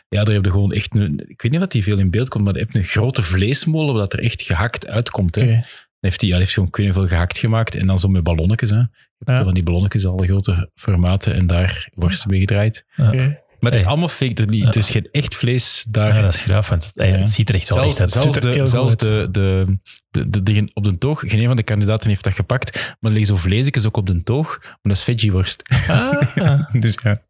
ja, 0.09 0.23
daar 0.23 0.33
heb 0.33 0.45
je 0.45 0.51
gewoon 0.51 0.73
echt... 0.73 0.97
Een, 0.97 1.23
ik 1.27 1.41
weet 1.41 1.51
niet 1.51 1.61
of 1.61 1.67
die 1.67 1.83
veel 1.83 1.99
in 1.99 2.11
beeld 2.11 2.29
komt, 2.29 2.43
maar 2.43 2.53
je 2.53 2.59
hebt 2.59 2.75
een 2.75 2.83
grote 2.83 3.23
vleesmolen 3.23 3.93
waar 3.93 4.01
dat 4.03 4.13
er 4.13 4.19
echt 4.23 4.41
gehakt 4.41 4.87
uitkomt. 4.87 5.35
Hè. 5.35 5.59
Heeft 5.99 6.21
hij 6.21 6.29
ja, 6.29 6.37
heeft 6.37 6.51
gewoon 6.53 6.69
niet 6.71 6.85
hoeveel 6.85 7.07
gehakt 7.07 7.37
gemaakt. 7.37 7.75
En 7.75 7.87
dan 7.87 7.99
zo 7.99 8.07
met 8.07 8.23
ballonnetjes. 8.23 8.69
Hè. 8.69 8.77
Je 8.77 8.87
hebt 9.17 9.37
Ja. 9.37 9.43
van 9.43 9.53
die 9.53 9.63
ballonnetjes, 9.63 10.05
alle 10.05 10.25
grote 10.25 10.69
formaten. 10.75 11.33
En 11.33 11.47
daar 11.47 11.89
worsten 11.93 12.29
mee 12.29 12.39
gedraaid. 12.39 12.85
Oké. 12.97 13.41
Maar 13.63 13.71
het 13.71 13.81
is 13.81 13.87
Hey. 13.87 13.89
allemaal 13.97 14.15
fake. 14.15 14.41
Er, 14.43 14.49
niet- 14.49 14.65
het 14.65 14.75
is 14.75 14.89
geen 14.89 15.07
echt 15.11 15.35
vlees 15.35 15.85
daar. 15.89 16.15
Ja, 16.15 16.21
dat 16.21 16.33
is 16.33 16.41
graaf, 16.41 16.69
want 16.69 16.83
het, 16.85 17.07
Ja. 17.07 17.15
het 17.15 17.29
ziet 17.29 17.49
er 17.49 17.55
echt 17.55 17.69
wel 17.69 17.77
zelfs 17.77 17.99
echt 17.99 18.15
uit. 18.15 18.23
zelfs, 18.23 18.39
de, 18.39 18.67
zelfs 18.67 18.95
de, 18.97 19.27
de, 19.31 19.77
de, 20.09 20.29
de 20.29 20.43
dingen 20.43 20.71
op 20.73 20.83
de 20.83 20.97
toog, 20.97 21.19
geen 21.19 21.39
een 21.39 21.47
van 21.47 21.55
de 21.55 21.63
kandidaten 21.63 22.09
heeft 22.09 22.23
dat 22.23 22.33
gepakt. 22.33 22.73
Maar 22.75 23.11
er 23.11 23.17
liggen 23.17 23.35
zo 23.35 23.41
vleesjes 23.41 23.85
ook 23.85 23.97
op 23.97 24.07
de 24.07 24.23
toog. 24.23 24.59
Maar 24.61 24.77
dat 24.81 24.91
is 24.97 25.03
veggieworst. 25.03 25.63
Ah. 25.87 26.61
dus 26.81 26.97
ja. 27.03 27.21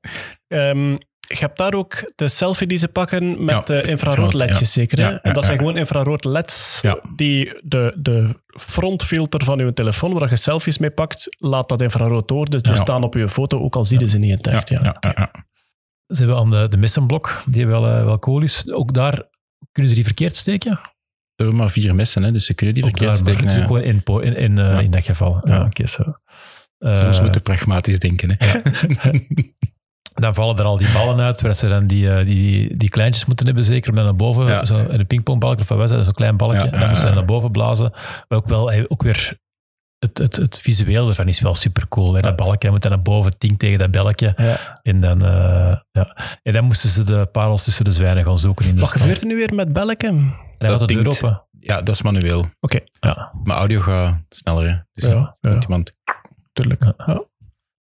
Ehm, 0.48 0.90
je 1.28 1.40
hebt 1.40 1.58
daar 1.58 1.74
ook 1.74 2.12
de 2.16 2.28
selfie 2.28 2.68
die 2.68 2.78
ze 2.78 2.88
pakken 2.88 3.44
met 3.44 3.50
Ja, 3.56 3.62
de 3.62 3.82
infrarood-ledjes, 3.82 4.60
ja. 4.60 4.66
zeker. 4.66 4.98
Hè? 4.98 5.04
Ja, 5.04 5.12
en 5.22 5.34
dat 5.34 5.36
ja, 5.36 5.42
zijn 5.42 5.54
ja. 5.54 5.58
gewoon 5.60 5.78
infrarood-leds 5.78 6.80
Ja. 6.82 6.98
die 7.16 7.60
de, 7.64 7.94
de 7.98 8.40
frontfilter 8.60 9.44
van 9.44 9.58
je 9.60 9.74
telefoon, 9.74 10.14
waar 10.14 10.30
je 10.30 10.36
selfies 10.36 10.78
mee 10.78 10.92
pakt, 10.92 11.36
laat 11.40 11.70
dat 11.70 11.82
infrarood 11.82 12.28
door. 12.28 12.50
Dus 12.50 12.62
die 12.62 12.76
staan 12.76 13.04
op 13.04 13.14
je 13.14 13.30
foto, 13.30 13.60
ook 13.60 13.76
al 13.76 13.86
zie 13.86 14.00
je 14.00 14.08
ze 14.10 14.18
niet. 14.18 14.46
Ja, 14.46 14.62
ja, 14.66 14.98
ja, 15.02 15.32
ja. 16.14 16.18
Ze 16.18 16.24
hebben 16.24 16.38
aan 16.38 16.50
de, 16.50 16.68
de 16.68 16.78
messenblok, 16.78 17.44
die 17.46 17.68
wel, 17.68 17.88
eh, 17.88 18.04
wel 18.04 18.20
cool 18.20 18.42
is. 18.42 18.72
Ook 18.72 18.94
daar 18.94 19.24
kunnen 19.72 19.90
ze 19.92 19.98
die 19.98 20.06
verkeerd 20.06 20.36
steken. 20.36 20.72
We 21.36 21.44
hebben 21.44 21.56
maar 21.56 21.70
vier 21.70 21.96
messen, 21.96 22.24
hè, 22.24 22.32
dus 22.32 22.46
ze 22.46 22.54
kunnen 22.54 22.76
die 22.76 22.84
verkeerd 22.84 23.08
daar, 23.26 23.36
steken. 23.36 23.48
hè. 23.48 23.62
Gewoon 23.62 23.82
in, 23.82 24.04
in, 24.06 24.36
in, 24.36 24.58
eh, 24.58 24.66
Ja. 24.72 24.80
in 24.80 24.92
dat 24.92 25.04
geval. 25.04 25.42
Ja, 25.44 25.54
Ja. 25.56 25.66
oké, 25.66 25.88
zo. 25.88 26.04
Eh, 26.78 26.96
Soms 26.96 27.22
moeten 27.22 27.42
pragmatisch 27.42 28.00
denken. 28.00 28.36
Hè. 28.38 28.60
dan 30.22 30.34
vallen 30.34 30.58
er 30.58 30.64
al 30.64 30.78
die 30.78 30.92
ballen 30.94 31.20
uit, 31.26 31.42
waar 31.42 31.56
ze 31.56 31.68
dan 31.68 31.88
die, 31.88 32.10
eh, 32.14 32.26
die, 32.26 32.78
die 32.78 32.90
kleintjes 32.90 33.26
moeten 33.26 33.46
hebben, 33.46 33.64
zeker 33.64 33.90
om 33.90 33.96
dan 33.96 34.06
naar 34.06 34.16
boven, 34.16 34.46
Ja. 34.46 34.66
zo, 34.66 34.78
in 34.86 35.00
een 35.00 35.08
pingpongbalk 35.08 35.60
of 35.60 35.68
wat 35.68 35.78
was 35.78 35.90
dat, 35.90 36.04
zo'n 36.04 36.14
klein 36.14 36.38
balkje, 36.38 36.58
Ja, 36.58 36.64
en 36.66 36.70
dan 36.72 36.80
moeten 36.80 36.98
ze 36.98 37.04
ja, 37.04 37.10
ja. 37.10 37.16
naar 37.16 37.26
boven 37.26 37.52
blazen. 37.52 37.90
Maar 38.28 38.38
ook 38.38 38.48
wel, 38.48 38.72
eh, 38.72 38.84
ook 38.88 39.04
weer, 39.04 39.38
het, 40.04 40.18
het, 40.18 40.36
het 40.36 40.60
visueel 40.60 41.10
ervan 41.10 41.28
is 41.28 41.40
wel 41.40 41.56
super 41.56 41.88
cool. 41.88 42.14
Hè? 42.14 42.22
Dat 42.22 42.36
balkje 42.36 42.70
moet 42.70 42.82
dan 42.82 42.92
naar 42.92 43.02
boven, 43.02 43.38
ting 43.38 43.60
tegen 43.60 43.78
dat 43.80 43.92
belletje. 43.92 44.34
Ja. 44.38 44.80
En 44.82 44.98
dan, 45.02 45.24
eh, 45.26 45.76
ja. 45.92 46.18
en 46.44 46.54
dan 46.54 46.64
moesten 46.64 46.90
ze 46.90 47.04
de 47.04 47.26
parels 47.32 47.64
tussen 47.64 47.86
de 47.86 47.92
zwijnen 47.92 48.24
gaan 48.24 48.40
zoeken 48.40 48.66
in 48.66 48.74
de 48.74 48.80
Wat 48.80 48.90
stad. 48.90 49.02
gebeurt 49.02 49.22
er 49.22 49.28
nu 49.28 49.36
weer 49.36 49.54
met 49.54 49.74
Belleke? 49.74 50.08
En 50.08 50.36
dan 50.58 50.70
gaat 50.70 50.80
de 50.80 50.86
deur 50.94 51.04
tinkt. 51.04 51.24
open. 51.24 51.46
Ja, 51.60 51.82
dat 51.82 51.96
is 51.96 52.02
manueel. 52.02 52.46
Oké, 52.60 52.80
Ja. 53.00 53.32
Maar 53.44 53.58
audio 53.58 53.80
gaat 53.80 54.18
sneller. 54.30 54.70
Hè. 54.70 54.76
Dus 54.94 55.12
Ja, 55.12 55.36
ja. 55.42 55.50
moet 55.54 55.64
iemand... 55.64 55.94
tuurlijk. 56.54 56.84
Ja. 56.84 56.94
Ja. 57.06 57.24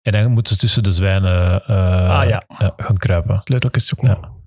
En 0.02 0.12
dan 0.12 0.32
moeten 0.32 0.54
ze 0.54 0.60
tussen 0.60 0.84
de 0.84 0.92
zwijnen 0.92 1.64
eh, 1.66 2.20
Ah, 2.20 2.28
ja. 2.28 2.44
gaan 2.78 2.98
kruipen. 2.98 3.42
Sleuteltjes 3.44 3.86
zoeken. 3.86 4.40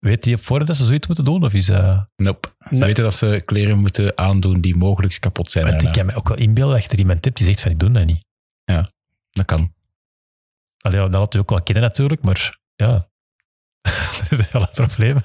Ja. 0.00 0.08
Weet 0.08 0.22
die 0.24 0.34
op 0.34 0.44
voorhand 0.44 0.68
dat 0.68 0.76
ze 0.76 0.84
zoiets 0.84 1.06
moeten 1.06 1.24
doen? 1.24 1.44
Of 1.44 1.52
is, 1.52 1.68
uh, 1.68 2.02
Nope. 2.16 2.48
Ze 2.58 2.66
Nee. 2.70 2.80
weten 2.80 3.04
dat 3.04 3.14
ze 3.14 3.42
kleren 3.44 3.78
moeten 3.78 4.18
aandoen 4.18 4.60
die 4.60 4.76
mogelijk 4.76 5.16
kapot 5.20 5.50
zijn. 5.50 5.66
want 5.66 5.82
ik 5.82 5.92
kan 5.92 6.06
me 6.06 6.14
ook 6.14 6.28
wel 6.28 6.36
inbeelden 6.38 6.74
dat 6.74 6.84
je 6.84 6.90
er 6.90 6.98
iemand 6.98 7.24
hebt 7.24 7.36
die 7.36 7.46
zegt 7.46 7.60
van 7.60 7.70
ik 7.70 7.78
doe 7.78 7.90
dat 7.90 8.04
niet. 8.06 8.26
Dat 9.30 9.46
kan. 9.46 9.74
Allee, 10.78 11.00
dat 11.00 11.14
had 11.14 11.34
u 11.34 11.38
ook 11.38 11.50
wel 11.50 11.62
kennen 11.62 11.82
natuurlijk, 11.84 12.22
maar 12.22 12.58
ja. 12.74 13.08
dat 14.30 14.38
is 14.38 14.50
wel 14.50 14.62
een 14.62 14.68
probleem. 14.86 15.16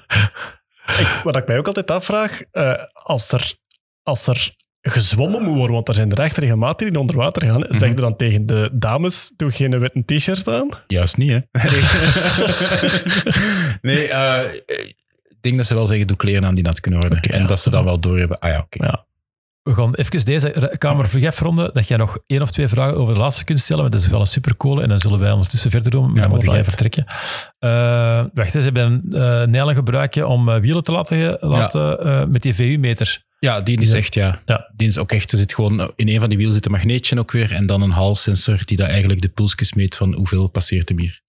Ik, 0.86 1.20
wat 1.24 1.36
ik 1.36 1.46
mij 1.46 1.58
ook 1.58 1.66
altijd 1.66 1.90
afvraag, 1.90 2.40
eh, 2.50 2.82
als, 2.92 3.32
er, 3.32 3.56
als 4.02 4.26
er 4.26 4.54
gezwommen 4.90 5.42
moet 5.42 5.56
worden, 5.56 5.74
want 5.74 5.88
er 5.88 5.94
zijn 5.94 6.10
er 6.10 6.20
echt 6.20 6.36
regelmatig 6.36 6.90
die 6.90 7.00
onder 7.00 7.16
water 7.16 7.48
gaan, 7.48 7.66
zeg 7.68 7.88
je 7.88 7.94
dan 7.94 8.16
tegen 8.16 8.46
de 8.46 8.70
dames, 8.72 9.32
doe 9.36 9.50
geen 9.50 9.78
witte 9.78 10.02
t-shirt 10.04 10.48
aan? 10.48 10.68
Juist 10.86 11.16
niet, 11.16 11.30
hè? 11.30 11.38
nee, 13.88 14.08
eh, 14.08 14.54
ik 15.24 15.38
denk 15.40 15.56
dat 15.56 15.66
ze 15.66 15.74
wel 15.74 15.86
zeggen, 15.86 16.06
doe 16.06 16.16
kleren 16.16 16.44
aan 16.44 16.54
die 16.54 16.64
nat 16.64 16.80
kunnen 16.80 17.00
worden. 17.00 17.20
En 17.20 17.40
ja. 17.40 17.46
dat 17.46 17.60
ze 17.60 17.70
dan 17.70 17.84
wel 17.84 18.00
doorhebben. 18.00 18.38
Ah 18.38 18.50
ja, 18.50 18.58
oké. 18.58 18.84
Ja. 18.84 19.06
We 19.62 19.74
gaan 19.74 19.94
even 19.94 20.24
deze 20.24 20.74
kamer 20.78 21.08
vlug 21.08 21.24
afronden, 21.24 21.70
dat 21.74 21.88
jij 21.88 21.96
nog 21.96 22.18
één 22.26 22.42
of 22.42 22.50
twee 22.50 22.68
vragen 22.68 22.96
over 22.96 23.14
de 23.14 23.20
laatste 23.20 23.44
kunt 23.44 23.60
stellen, 23.60 23.80
want 23.80 23.94
dat 23.94 24.02
is 24.02 24.08
wel 24.08 24.20
een 24.20 24.26
supercool 24.26 24.82
en 24.82 24.88
dan 24.88 24.98
zullen 24.98 25.18
wij 25.18 25.32
ondertussen 25.32 25.70
verder 25.70 25.90
doen, 25.90 26.06
maar 26.06 26.14
Ja, 26.14 26.20
dan 26.20 26.30
moet 26.30 26.42
jij 26.42 26.64
vertrekken. 26.64 27.04
Uh, 27.60 28.24
wacht, 28.34 28.50
ze 28.50 28.58
hebben 28.58 28.82
een 28.82 29.02
uh, 29.08 29.46
nijlen 29.46 29.74
gebruiken 29.74 30.28
om 30.28 30.48
eh, 30.48 30.60
wielen 30.60 30.82
te 30.82 30.92
laten, 30.92 31.36
laten 31.40 31.98
eh, 32.00 32.24
met 32.26 32.42
die 32.42 32.54
VU-meter. 32.54 33.24
Ja, 33.44 33.60
die 33.60 33.80
is 33.80 33.92
echt, 33.92 34.14
ja. 34.14 34.42
Ja. 34.46 34.70
Die 34.76 34.88
is 34.88 34.98
ook 34.98 35.12
echt, 35.12 35.32
er 35.32 35.38
zit 35.38 35.54
gewoon, 35.54 35.92
in 35.96 36.08
een 36.08 36.20
van 36.20 36.28
die 36.28 36.38
wielen 36.38 36.54
zit 36.54 36.64
een 36.64 36.72
magneetje 36.72 37.18
ook 37.18 37.32
weer 37.32 37.52
en 37.52 37.66
dan 37.66 37.82
een 37.82 37.90
halssensor 37.90 38.64
die 38.64 38.76
dat 38.76 38.88
eigenlijk 38.88 39.20
de 39.20 39.28
pulsjes 39.28 39.72
meet 39.72 39.96
van 39.96 40.14
hoeveel 40.14 40.48
passeert 40.48 40.88
hem 40.88 40.98
hier. 40.98 41.20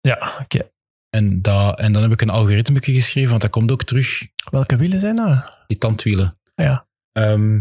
Ja, 0.00 0.32
oké. 0.40 0.70
En, 1.10 1.42
dat, 1.42 1.78
en 1.78 1.92
dan 1.92 2.02
heb 2.02 2.12
ik 2.12 2.20
een 2.20 2.30
algoritme 2.30 2.82
geschreven, 2.82 3.30
want 3.30 3.42
dat 3.42 3.50
komt 3.50 3.70
ook 3.70 3.84
terug, 3.84 4.26
Welke 4.50 4.76
wielen 4.76 5.00
zijn 5.00 5.16
dat? 5.16 5.64
die 5.66 5.78
tandwielen. 5.78 6.34
Ja. 6.54 6.86
Ehm, 7.12 7.60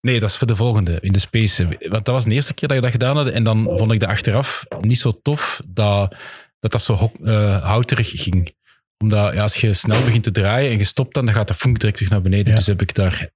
nee, 0.00 0.20
dat 0.20 0.28
is 0.28 0.36
voor 0.36 0.46
de 0.46 0.56
volgende, 0.56 0.98
in 1.00 1.12
de 1.12 1.18
Space. 1.18 1.68
Want 1.78 2.04
dat 2.04 2.14
was 2.14 2.24
de 2.24 2.30
eerste 2.30 2.54
keer 2.54 2.68
dat 2.68 2.76
je 2.76 2.82
dat 2.82 2.92
gedaan 2.92 3.16
had. 3.16 3.28
En 3.28 3.44
dan 3.44 3.64
vond 3.76 3.92
ik 3.92 4.00
dat 4.00 4.08
achteraf 4.08 4.64
niet 4.80 4.98
zo 4.98 5.20
tof 5.22 5.62
dat 5.66 6.14
dat, 6.60 6.72
dat 6.72 6.82
zo 6.82 7.12
eh, 7.22 7.62
houterig 7.62 8.22
ging. 8.22 8.54
Omdat 9.02 9.34
ja, 9.34 9.42
als 9.42 9.54
je 9.54 9.72
snel 9.72 10.04
begint 10.04 10.22
te 10.22 10.30
draaien 10.30 10.70
en 10.70 10.78
je 10.78 10.84
stopt 10.84 11.14
dan, 11.14 11.24
dan 11.24 11.34
gaat 11.34 11.48
dat 11.48 11.56
vonk 11.56 11.78
direct 11.78 11.96
terug 11.96 12.12
naar 12.12 12.22
beneden. 12.22 12.48
Ja. 12.48 12.54
Dus 12.54 12.66
heb 12.66 12.82
ik 12.82 12.94
daar 12.94 13.28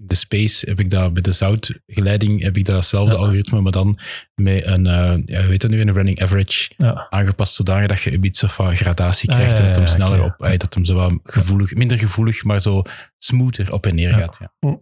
in 0.00 0.06
de 0.06 0.14
Space, 0.14 0.68
heb 0.68 0.80
ik 0.80 0.90
daar 0.90 1.12
bij 1.12 1.22
de 1.22 1.32
zoutgeleiding, 1.32 2.42
heb 2.42 2.56
ik 2.56 2.64
datzelfde 2.64 3.16
algoritme, 3.16 3.60
maar 3.60 3.72
dan 3.72 3.98
met 4.34 4.66
een, 4.66 4.86
eh 4.86 5.16
ja, 5.24 5.40
heet 5.40 5.60
dat 5.60 5.70
nu, 5.70 5.80
een 5.80 5.92
running 5.92 6.22
average 6.22 6.70
aangepast 7.08 7.54
zodanig 7.54 7.88
dat 7.88 8.00
je 8.00 8.12
een 8.12 8.20
beetje 8.20 8.48
wat 8.56 8.74
gradatie 8.74 9.30
Ah, 9.30 9.36
krijgt 9.36 9.58
en 9.58 9.66
dat 9.66 9.76
hem 9.76 9.86
sneller 9.86 10.22
op, 10.24 10.34
eh, 10.38 10.58
dat 10.58 10.74
hem 10.74 10.84
zo 10.84 10.94
wat 10.94 11.18
gevoelig, 11.22 11.74
minder 11.74 11.98
gevoelig, 11.98 12.44
maar 12.44 12.60
zo 12.60 12.82
smoother 13.18 13.72
op 13.72 13.86
en 13.86 13.94
neer 13.94 14.14
gaat. 14.14 14.38
Ja. 14.40 14.78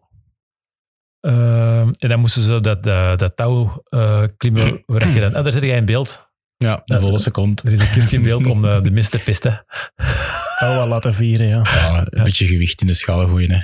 Uh, 1.21 1.81
en 1.81 2.09
dan 2.09 2.21
moesten 2.21 2.43
ze 2.43 2.61
dat, 2.61 2.83
dat, 2.83 3.19
dat 3.19 3.37
touw 3.37 3.83
uh, 3.91 4.23
klimmen. 4.37 4.83
Waar 4.87 5.09
je 5.09 5.21
dan, 5.21 5.35
ah, 5.35 5.43
daar 5.45 5.53
zit 5.53 5.63
jij 5.63 5.77
in 5.77 5.85
beeld. 5.85 6.28
Ja, 6.59 6.83
de 6.85 7.01
volle 7.01 7.19
seconde. 7.19 7.63
Er 7.65 7.73
is 7.73 7.81
een 7.81 7.91
keertje 7.91 8.17
in 8.17 8.23
beeld 8.23 8.47
om 8.47 8.65
uh, 8.65 8.83
de 8.83 8.91
mist 8.91 9.11
te 9.11 9.19
pisten. 9.19 9.65
Oh, 10.63 10.77
wel 10.77 10.87
laten 10.87 11.15
vieren, 11.15 11.47
ja. 11.47 11.63
Ja, 11.65 12.07
een 12.11 12.25
beetje 12.25 12.47
gewicht 12.47 12.81
in 12.81 12.87
de 12.87 12.95
schaal 12.95 13.27
gooien. 13.27 13.51
Hè. 13.51 13.59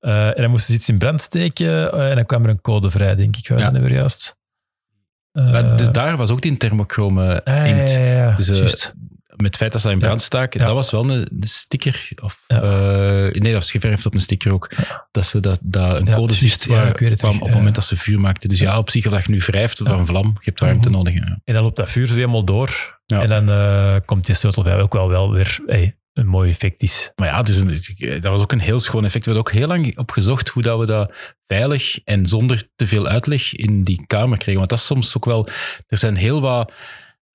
Uh, 0.00 0.26
en 0.36 0.42
dan 0.42 0.50
moesten 0.50 0.72
ze 0.72 0.78
iets 0.78 0.88
in 0.88 0.98
brand 0.98 1.20
steken 1.20 1.66
uh, 1.66 2.10
en 2.10 2.16
dan 2.16 2.26
kwam 2.26 2.44
er 2.44 2.50
een 2.50 2.60
code 2.60 2.90
vrij, 2.90 3.14
denk 3.14 3.36
ik. 3.36 3.48
Ja. 3.48 3.72
juist? 3.86 4.36
Uh, 5.32 5.50
Maar 5.50 5.76
dus 5.76 5.90
daar 5.90 6.16
was 6.16 6.30
ook 6.30 6.42
die 6.42 6.56
thermochrome 6.56 7.44
ah, 7.44 7.66
inkt. 7.66 7.92
ja, 7.92 8.00
ja, 8.00 8.12
ja, 8.12 8.36
Dus, 8.36 8.48
eh, 8.48 8.56
juist. 8.56 8.94
Met 9.38 9.46
het 9.46 9.56
feit 9.56 9.72
dat 9.72 9.80
ze 9.80 9.86
dat 9.86 9.96
in 9.96 10.02
brand 10.02 10.22
staken, 10.22 10.60
Ja. 10.60 10.66
dat 10.66 10.74
was 10.74 10.90
wel 10.90 11.10
een, 11.10 11.28
een 11.40 11.48
sticker. 11.48 12.08
Of, 12.22 12.44
Ja. 12.46 12.60
eh, 12.60 12.70
nee, 13.40 13.40
dat 13.40 13.52
was 13.52 13.70
geverfd 13.70 14.06
op 14.06 14.14
een 14.14 14.20
sticker 14.20 14.52
ook. 14.52 14.70
Dat 15.10 15.26
ze 15.26 15.40
dat, 15.40 15.58
dat 15.62 15.96
een 15.96 16.10
code 16.12 16.34
ziet 16.34 16.66
waar 16.66 16.92
kwam 17.16 17.36
op 17.36 17.46
het 17.46 17.54
moment 17.56 17.74
dat 17.74 17.84
ze 17.84 17.96
vuur 17.96 18.20
maakten. 18.20 18.48
Dus 18.48 18.58
ja, 18.58 18.78
op 18.78 18.90
zich, 18.90 19.06
als 19.12 19.24
je 19.24 19.30
nu 19.30 19.38
wrijft 19.46 19.78
van 19.78 19.86
een 19.98 20.06
vlam, 20.06 20.26
je 20.26 20.40
hebt 20.44 20.60
warmte 20.60 20.88
Mhm. 20.88 20.96
nodig. 20.98 21.14
En 21.14 21.40
dan 21.54 21.62
loopt 21.62 21.76
dat 21.76 21.90
vuur 21.90 22.06
zo 22.06 22.14
helemaal 22.14 22.44
door. 22.44 23.00
En 23.06 23.28
dan 23.28 23.48
uh, 23.50 23.96
komt 24.04 24.26
die 24.26 24.34
sleutel. 24.34 24.66
Ook 24.66 24.92
wel, 24.92 25.08
wel 25.08 25.32
weer 25.32 25.58
hey, 25.66 25.96
een 26.12 26.26
mooi 26.26 26.50
effect 26.50 26.82
is. 26.82 27.12
Maar 27.16 27.28
ja, 27.28 27.36
het 27.36 27.48
is 27.48 27.56
een, 27.56 28.20
dat 28.20 28.32
was 28.32 28.40
ook 28.40 28.52
een 28.52 28.58
heel 28.60 28.80
schoon 28.80 29.04
effect. 29.04 29.24
We 29.24 29.30
hebben 29.32 29.52
ook 29.52 29.58
heel 29.58 29.68
lang 29.68 29.98
opgezocht 29.98 30.48
hoe 30.48 30.62
dat 30.62 30.78
we 30.78 30.86
dat 30.86 31.14
veilig 31.46 31.98
en 32.04 32.26
zonder 32.26 32.62
te 32.76 32.86
veel 32.86 33.06
uitleg 33.06 33.54
in 33.54 33.84
die 33.84 34.04
kamer 34.06 34.38
kregen. 34.38 34.58
Want 34.58 34.70
dat 34.70 34.78
is 34.78 34.86
soms 34.86 35.16
ook 35.16 35.24
wel... 35.24 35.48
Er 35.86 35.98
zijn 35.98 36.16
heel 36.16 36.40
wat 36.40 36.72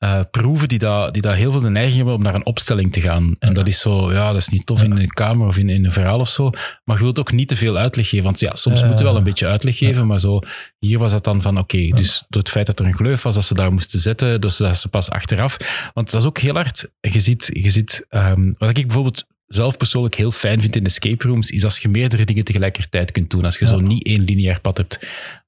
uh, 0.04 0.20
proeven 0.32 0.68
die 0.68 0.80
daar 0.80 1.12
die 1.12 1.22
dat 1.22 1.36
heel 1.36 1.52
veel 1.52 1.62
de 1.62 1.70
neiging 1.70 1.96
hebben 1.96 2.14
om 2.14 2.22
naar 2.22 2.36
een 2.36 2.46
opstelling 2.46 2.94
te 2.94 3.02
gaan. 3.02 3.36
En 3.40 3.54
dat 3.54 3.68
is 3.68 3.80
zo, 3.80 4.12
ja, 4.12 4.32
dat 4.32 4.42
is 4.42 4.48
niet 4.48 4.66
tof 4.66 4.84
in 4.84 4.98
een 4.98 5.10
kamer 5.10 5.48
of 5.48 5.58
in, 5.58 5.70
in 5.70 5.86
een 5.86 5.92
verhaal 5.92 6.20
of 6.20 6.30
zo. 6.30 6.50
Maar 6.84 6.98
je 6.98 7.04
wilt 7.04 7.20
ook 7.20 7.32
niet 7.32 7.48
te 7.48 7.56
veel 7.56 7.78
uitleg 7.78 8.10
geven. 8.10 8.26
Want 8.26 8.40
ja, 8.40 8.56
soms 8.56 8.80
moeten 8.82 9.00
we 9.00 9.12
wel 9.12 9.16
een 9.18 9.24
beetje 9.24 9.48
uitleg 9.48 9.78
geven, 9.78 10.08
maar 10.08 10.20
zo... 10.20 10.40
Hier 10.80 11.00
was 11.00 11.12
dat 11.12 11.24
dan 11.24 11.42
van, 11.42 11.58
oké, 11.58 11.88
dus 11.88 12.24
door 12.30 12.42
het 12.42 12.52
feit 12.52 12.66
dat 12.66 12.80
er 12.80 12.86
een 12.86 12.96
gleuf 12.96 13.24
was, 13.24 13.36
dat 13.36 13.46
ze 13.46 13.54
daar 13.54 13.74
moesten 13.74 14.00
zetten, 14.00 14.42
dus 14.42 14.58
dat 14.58 14.78
ze 14.78 14.88
pas 14.88 15.10
achteraf... 15.10 15.58
Want 15.94 16.12
dat 16.12 16.22
is 16.22 16.28
ook 16.28 16.38
heel 16.38 16.54
hard... 16.54 16.90
Je 17.00 17.20
ziet... 17.20 17.50
Je 17.54 17.70
ziet 17.70 18.06
um, 18.10 18.56
wat 18.58 18.78
ik 18.78 18.86
bijvoorbeeld 18.88 19.26
zelf 19.48 19.78
persoonlijk 19.78 20.16
heel 20.16 20.32
fijn 20.32 20.62
vind 20.62 20.76
in 20.76 20.86
escape 20.86 21.28
rooms, 21.28 21.50
is 21.50 21.64
als 21.64 21.78
je 21.78 21.90
meerdere 21.90 22.26
dingen 22.26 22.44
tegelijkertijd 22.44 23.12
kunt 23.12 23.30
doen. 23.30 23.46
Als 23.46 23.58
je 23.58 23.68
zo 23.68 23.80
niet 23.80 24.06
één 24.06 24.24
lineair 24.24 24.62
pad 24.62 24.78
hebt. 24.78 25.00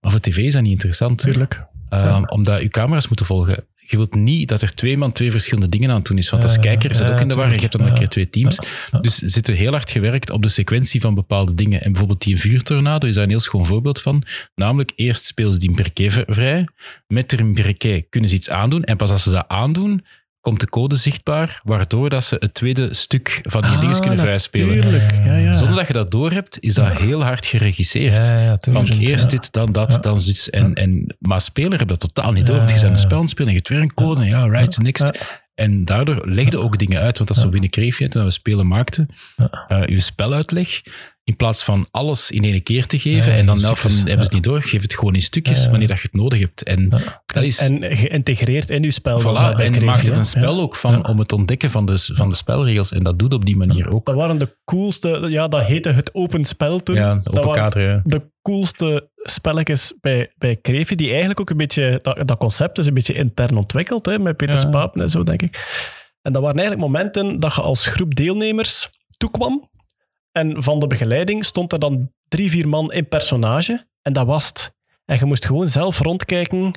Maar 0.01 0.11
voor 0.11 0.19
tv 0.19 0.37
is 0.37 0.53
dat 0.53 0.61
niet 0.61 0.71
interessant. 0.71 1.17
Tuurlijk. 1.17 1.63
Um. 1.89 2.29
Omdat 2.29 2.61
je 2.61 2.67
camera's 2.67 3.07
moeten 3.07 3.25
volgen. 3.25 3.65
Je 3.87 3.97
wilt 3.97 4.15
niet 4.15 4.47
dat 4.49 4.61
er 4.61 4.73
twee 4.73 4.97
man 4.97 5.11
twee 5.11 5.31
verschillende 5.31 5.69
dingen 5.69 5.89
aan 5.89 5.95
het 5.95 6.05
doen 6.05 6.17
is. 6.17 6.29
Want 6.29 6.43
als 6.43 6.59
kijker 6.59 6.91
is 6.91 6.97
dat 6.97 7.11
ook 7.11 7.19
in 7.19 7.27
de 7.27 7.33
war. 7.35 7.53
Je 7.53 7.59
hebt 7.59 7.71
dan 7.71 7.81
een 7.81 7.93
keer 7.93 8.07
twee 8.09 8.29
teams. 8.29 8.57
Dus 9.01 9.21
er 9.21 9.29
zit 9.29 9.47
er 9.47 9.55
heel 9.55 9.71
hard 9.71 9.91
gewerkt 9.91 10.29
op 10.29 10.41
de 10.41 10.49
sequentie 10.49 11.01
van 11.01 11.13
bepaalde 11.15 11.53
dingen. 11.53 11.81
En 11.81 11.89
bijvoorbeeld 11.91 12.21
die 12.21 12.39
vuurtornado 12.39 13.07
is 13.07 13.13
daar 13.15 13.23
een 13.23 13.29
heel 13.29 13.39
schoon 13.39 13.65
voorbeeld 13.65 14.01
van. 14.01 14.23
Namelijk, 14.55 14.91
eerst 14.95 15.25
spelen 15.25 15.53
ze 15.53 15.59
die 15.59 15.71
briquet 15.71 16.13
v- 16.13 16.23
vrij. 16.27 16.67
Met 17.07 17.39
een 17.39 17.53
briquet 17.53 18.05
kunnen 18.09 18.29
ze 18.29 18.35
iets 18.35 18.49
aandoen. 18.49 18.83
En 18.83 18.97
pas 18.97 19.11
als 19.11 19.23
ze 19.23 19.31
dat 19.31 19.45
aandoen, 19.47 20.05
komt 20.45 20.59
de 20.59 20.69
code 20.69 20.95
zichtbaar. 20.95 21.61
Waardoor 21.63 22.09
dat 22.09 22.23
ze 22.23 22.35
het 22.39 22.53
tweede 22.53 22.93
stuk 22.93 23.39
van 23.43 23.61
die 23.61 23.71
Ah, 23.71 23.79
dingen 23.79 23.99
kunnen 23.99 24.19
vrijspelen. 24.19 24.81
Tuurlijk, 24.81 25.11
ja, 25.25 25.35
ja. 25.35 25.53
Zonder 25.53 25.75
dat 25.75 25.87
je 25.87 25.93
dat 25.93 26.11
doorhebt, 26.11 26.57
is 26.59 26.73
dat 26.73 26.91
heel 26.91 27.23
hard 27.23 27.45
geregisseerd. 27.45 28.33
Van 28.59 28.85
eerst 28.87 29.29
dit, 29.29 29.51
dan 29.51 29.71
dat, 29.71 30.03
dan 30.03 30.19
zoiets. 30.19 30.49
En, 30.49 30.73
en, 30.73 31.15
maar 31.19 31.41
speler 31.41 31.79
heb 31.79 31.87
dat 31.87 31.99
totaal 31.99 32.31
niet 32.31 32.45
door, 32.45 32.57
want 32.57 32.71
je 32.71 32.79
bent 32.79 32.91
een 32.91 32.99
spel 32.99 33.17
aan 33.17 33.21
het 33.21 33.29
spelen 33.29 33.47
en 33.47 33.53
je 33.53 33.59
hebt 33.59 33.73
weer 33.73 33.81
een 33.81 33.93
code. 33.93 34.25
Ja, 34.25 34.47
right, 34.47 34.77
next. 34.77 35.11
En 35.55 35.85
daardoor 35.85 36.21
legde 36.27 36.59
ook 36.59 36.77
dingen 36.77 37.01
uit, 37.01 37.17
want 37.17 37.27
dat 37.27 37.37
is 37.37 37.43
zo 37.43 37.49
binnen 37.49 37.69
Kreefje, 37.69 38.07
toen 38.07 38.23
we 38.23 38.31
spelen 38.31 38.67
maakten, 38.67 39.09
eh, 39.67 39.85
je 39.85 39.99
speluitleg, 39.99 40.81
in 41.25 41.35
plaats 41.35 41.63
van 41.63 41.87
alles 41.91 42.31
in 42.31 42.43
één 42.43 42.63
keer 42.63 42.87
te 42.87 42.99
geven, 42.99 43.31
Ja, 43.31 43.37
en 43.37 43.45
dan 43.45 43.61
nou 43.61 43.67
van, 43.67 43.75
stukjes, 43.75 43.97
hebben 43.97 44.17
ze 44.17 44.23
het 44.23 44.33
niet 44.33 44.43
door, 44.43 44.61
geef 44.61 44.81
het 44.81 44.93
gewoon 44.93 45.15
in 45.15 45.21
stukjes, 45.21 45.67
wanneer 45.67 45.87
dat 45.87 45.97
je 45.97 46.03
het 46.03 46.13
nodig 46.13 46.39
hebt. 46.39 46.63
En 46.63 46.89
dat 47.25 47.43
is... 47.43 47.59
En 47.59 47.97
geïntegreerd 47.97 48.69
in 48.69 48.83
uw 48.83 48.91
spel. 48.91 49.21
dat 49.21 49.31
Voilà, 49.31 49.41
dat 49.41 49.59
en 49.59 49.71
Kreefje, 49.71 49.85
maakt 49.85 50.05
het 50.05 50.17
een 50.17 50.25
spel 50.25 50.59
ook 50.59 50.75
van, 50.75 51.07
om 51.07 51.19
het 51.19 51.31
ontdekken 51.31 51.71
van 51.71 51.85
de, 51.85 51.97
van 51.97 52.29
de 52.29 52.35
spelregels. 52.35 52.91
En 52.91 53.03
dat 53.03 53.19
doet 53.19 53.33
op 53.33 53.45
die 53.45 53.57
manier 53.57 53.93
ook. 53.93 54.05
Dat 54.05 54.15
waren 54.15 54.37
de 54.37 54.55
coolste, 54.65 55.25
ja, 55.29 55.47
dat 55.47 55.65
heette 55.65 55.89
het 55.89 56.13
open 56.13 56.43
spel 56.43 56.79
toen. 56.79 56.95
Ja, 56.95 57.13
dat 57.13 57.27
open 57.27 57.45
waren 57.45 57.61
kader. 57.61 57.81
ja. 57.81 58.01
de 58.03 58.21
coolste 58.41 59.09
spelletjes 59.15 59.93
bij, 60.01 60.31
bij 60.37 60.59
die 60.61 61.09
eigenlijk 61.09 61.39
ook 61.39 61.49
een 61.49 61.57
beetje, 61.57 61.99
dat, 62.01 62.27
dat 62.27 62.37
concept 62.37 62.77
is 62.77 62.85
een 62.85 62.93
beetje 62.93 63.13
intern 63.13 63.57
ontwikkeld, 63.57 64.05
hè, 64.05 64.19
met 64.19 64.37
Peter. 64.37 64.61
Spapen 64.61 65.01
en 65.01 65.09
zo, 65.09 65.23
denk 65.23 65.41
ik. 65.41 65.83
En 66.21 66.31
dat 66.33 66.41
waren 66.41 66.57
eigenlijk 66.57 66.87
momenten 66.87 67.39
dat 67.39 67.55
je 67.55 67.61
als 67.61 67.85
groep 67.85 68.15
deelnemers 68.15 68.89
toekwam 69.17 69.69
en 70.35 70.63
van 70.63 70.79
de 70.79 70.87
begeleiding 70.87 71.45
stond 71.45 71.71
er 71.71 71.79
dan 71.79 72.11
drie, 72.27 72.49
vier 72.49 72.67
man 72.67 72.91
in 72.93 73.07
personage 73.07 73.87
en 74.01 74.13
dat 74.13 74.25
was 74.25 74.47
het. 74.47 74.73
En 75.05 75.17
je 75.19 75.25
moest 75.25 75.45
gewoon 75.45 75.67
zelf 75.67 75.99
rondkijken, 75.99 76.71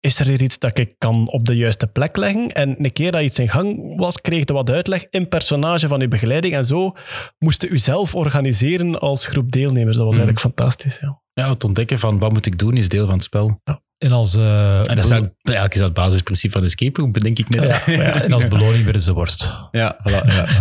is 0.00 0.20
er 0.20 0.26
hier 0.26 0.42
iets 0.42 0.58
dat 0.58 0.78
ik 0.78 0.94
kan 0.98 1.30
op 1.30 1.44
de 1.46 1.56
juiste 1.56 1.86
plek 1.86 2.16
leggen? 2.16 2.52
En 2.52 2.84
een 2.84 2.92
keer 2.92 3.12
dat 3.12 3.22
iets 3.22 3.38
in 3.38 3.48
gang 3.48 3.96
was, 3.96 4.20
kreeg 4.20 4.42
je 4.46 4.52
wat 4.52 4.70
uitleg 4.70 5.04
in 5.10 5.28
personage 5.28 5.88
van 5.88 6.00
je 6.00 6.08
begeleiding 6.08 6.54
en 6.54 6.66
zo 6.66 6.92
moest 7.38 7.62
je 7.62 7.78
zelf 7.78 8.14
organiseren 8.14 9.00
als 9.00 9.26
groep 9.26 9.52
deelnemers. 9.52 9.96
Dat 9.96 10.06
was 10.06 10.16
Mhm. 10.16 10.24
eigenlijk 10.26 10.56
fantastisch, 10.56 10.98
ja. 11.00 11.20
Ja, 11.32 11.48
het 11.50 11.64
ontdekken 11.64 11.98
van 11.98 12.18
wat 12.18 12.32
moet 12.32 12.46
ik 12.46 12.58
doen 12.58 12.76
is 12.76 12.88
deel 12.88 13.04
van 13.04 13.14
het 13.14 13.22
spel. 13.22 13.60
En 13.98 14.12
als, 14.12 14.34
uh, 14.36 14.76
En 14.78 14.82
dat 14.84 14.98
is 14.98 15.10
eigenlijk, 15.10 15.34
eigenlijk 15.42 15.74
is 15.74 15.80
dat 15.80 15.88
het 15.88 15.96
basisprincipe 16.04 16.52
van 16.52 16.60
de 16.60 16.66
escape 16.66 17.00
room, 17.00 17.12
bedenk 17.12 17.38
ik 17.38 17.48
net. 17.48 17.68
ja, 17.86 17.92
ja, 17.92 18.20
en 18.22 18.32
als 18.32 18.48
beloning 18.48 18.84
werden 18.84 19.02
ze 19.02 19.12
worst. 19.12 19.52
Ja, 19.70 19.96
voilà, 20.08 20.26
ja. 20.26 20.46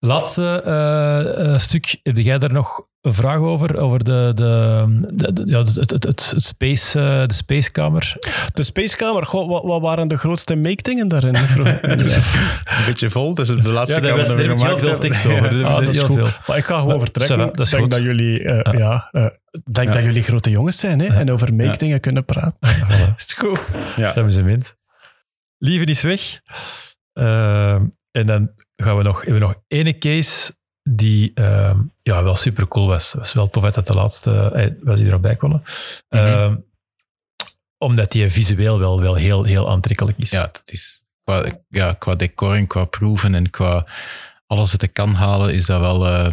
Laatste 0.00 0.62
eh, 0.64 1.52
eh, 1.52 1.58
stuk, 1.58 2.00
heb 2.02 2.16
jij 2.16 2.38
daar 2.38 2.52
nog 2.52 2.86
een 3.00 3.14
vraag 3.14 3.38
over? 3.38 3.76
Over 3.76 4.04
de, 4.04 4.32
de, 4.34 4.84
de, 5.12 5.32
de- 5.32 5.50
ja, 5.50 5.58
het, 5.58 5.74
het, 5.74 5.90
het, 5.90 6.04
het 6.04 6.34
space, 6.36 7.00
eh, 7.00 7.26
de 7.26 7.34
spacekamer? 7.34 8.16
De 8.54 8.62
Spacekamer, 8.62 9.26
goh, 9.26 9.48
wat, 9.48 9.62
wat 9.62 9.80
waren 9.80 10.08
de 10.08 10.16
grootste 10.16 10.56
make-dingen 10.56 11.08
daarin? 11.08 11.34
Een 11.82 12.84
beetje 12.86 13.10
vol, 13.10 13.34
dat 13.34 13.48
is 13.48 13.62
de 13.62 13.68
laatste 13.70 14.00
daar 14.00 14.10
kamer 14.10 14.16
was 14.18 14.28
dat 14.28 14.36
we 14.36 14.42
er 14.42 14.48
heel 14.48 14.78
veel 14.78 14.88
hebben. 14.88 15.00
tekst 15.10 15.26
over. 15.26 15.64
Ah, 15.64 15.78
dat 15.78 15.88
is 15.88 15.96
heel 15.96 16.06
goed. 16.06 16.16
veel. 16.16 16.28
Maar 16.46 16.56
ik 16.56 16.64
ga 16.64 16.78
gewoon 16.78 16.98
vertrekken. 17.00 17.38
dat 17.38 17.58
Ik 17.66 17.70
denk 17.70 17.82
goed. 17.82 17.90
dat 17.90 18.00
jullie, 18.00 18.42
ja. 18.78 19.10
denk 19.72 19.92
dat 19.92 20.02
jullie 20.02 20.22
grote 20.22 20.50
jongens 20.50 20.78
zijn 20.78 21.00
hè, 21.00 21.06
en 21.06 21.32
over 21.32 21.54
make-dingen 21.54 22.00
kunnen 22.00 22.24
praten. 22.24 22.56
Voilà. 22.66 23.14
Is 23.16 23.22
het 23.22 23.34
goed? 23.38 23.60
Ja. 23.96 24.14
Amusement. 24.14 24.76
Lieven 25.58 25.86
is 25.86 26.00
weg. 26.02 26.40
Ehm, 27.12 27.84
en 28.10 28.26
dan 28.26 28.50
gaan 28.82 28.96
we 28.96 29.02
nog, 29.02 29.16
hebben 29.16 29.40
we 29.40 29.46
nog 29.46 29.54
ene 29.68 29.98
case 29.98 30.56
die 30.82 31.30
ehm, 31.34 31.80
ja, 32.02 32.22
wel 32.22 32.34
super 32.34 32.68
cool 32.68 32.86
was. 32.86 33.12
Het 33.12 33.20
was 33.20 33.32
wel 33.32 33.50
tof 33.50 33.72
dat 33.72 33.86
de 33.86 33.94
laatste 33.94 34.50
eh, 34.54 34.70
was 34.82 35.00
die 35.00 35.10
erbij 35.10 35.36
konden. 35.36 35.62
Ehm, 36.08 36.56
omdat 37.78 38.12
die 38.12 38.30
visueel 38.30 38.78
wel, 38.78 39.00
wel 39.00 39.14
heel, 39.14 39.44
heel 39.44 39.70
aantrekkelijk 39.70 40.18
is. 40.18 40.30
Ja, 40.30 40.42
dat 40.42 40.62
is 40.64 41.02
qua, 41.24 41.44
ja, 41.68 41.92
qua 41.92 42.14
decor 42.14 42.54
en 42.54 42.66
qua 42.66 42.84
proeven 42.84 43.34
en 43.34 43.50
qua 43.50 43.86
alles 44.46 44.72
wat 44.72 44.82
ik 44.82 44.92
kan 44.92 45.14
halen, 45.14 45.54
is 45.54 45.66
dat 45.66 45.80
wel 45.80 46.32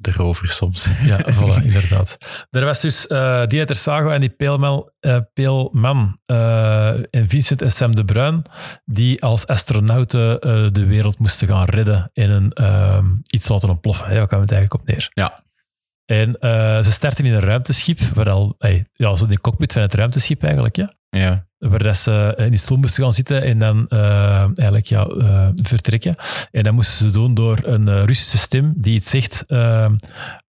eh 0.00 0.14
erover 0.14 0.48
soms. 0.48 0.88
Ja, 1.02 1.18
voilà, 1.34 1.64
inderdaad. 1.64 2.16
Er 2.50 2.64
was 2.64 2.80
dus 2.80 3.06
eh 3.06 3.46
Dieter 3.46 3.76
Sago 3.76 4.10
en 4.10 4.20
die 4.20 4.28
Peelman, 4.30 4.90
eh, 5.00 5.18
Peelman 5.34 6.18
eh, 6.26 6.88
en 6.88 7.28
Vincent 7.28 7.62
en 7.62 7.72
Sam 7.72 7.94
de 7.94 8.04
Bruin, 8.04 8.42
die 8.84 9.22
als 9.22 9.46
astronauten 9.46 10.40
de 10.72 10.86
wereld 10.86 11.18
moesten 11.18 11.48
gaan 11.48 11.64
redden 11.64 12.10
in 12.12 12.30
een, 12.30 12.52
iets 13.30 13.48
laten 13.48 13.68
ontploffen. 13.68 14.08
Hè, 14.08 14.14
Daar 14.14 14.26
kwam 14.26 14.40
het 14.40 14.52
eigenlijk 14.52 14.82
op 14.82 14.88
neer. 14.88 15.10
Ja. 15.12 15.38
En 16.04 16.36
ze 16.84 16.90
starten 16.90 17.24
in 17.24 17.32
een 17.32 17.40
ruimteschip, 17.40 18.00
waar 18.00 18.30
al, 18.30 18.56
ja, 18.92 19.16
zo 19.16 19.26
de 19.26 19.40
cockpit 19.40 19.72
van 19.72 19.82
het 19.82 19.94
ruimteschip 19.94 20.42
eigenlijk, 20.42 20.76
ja. 20.76 20.94
Ja. 21.10 21.47
Waar 21.58 21.82
dat 21.82 21.96
ze 21.96 22.34
in 22.36 22.50
die 22.50 22.58
stoel 22.58 22.78
moesten 22.78 23.02
gaan 23.02 23.12
zitten 23.12 23.42
en 23.42 23.58
dan 23.58 23.86
eh, 23.88 24.40
eigenlijk 24.42 24.86
ja, 24.86 25.04
eh, 25.06 25.48
vertrekken. 25.62 26.14
En 26.50 26.62
dat 26.62 26.72
moesten 26.72 26.96
ze 27.06 27.12
doen 27.12 27.34
door 27.34 27.58
een 27.62 27.88
eh, 27.88 28.04
Russische 28.04 28.38
stem 28.38 28.72
die 28.76 28.94
iets 28.94 29.10
zegt, 29.10 29.44
eh, 29.46 29.86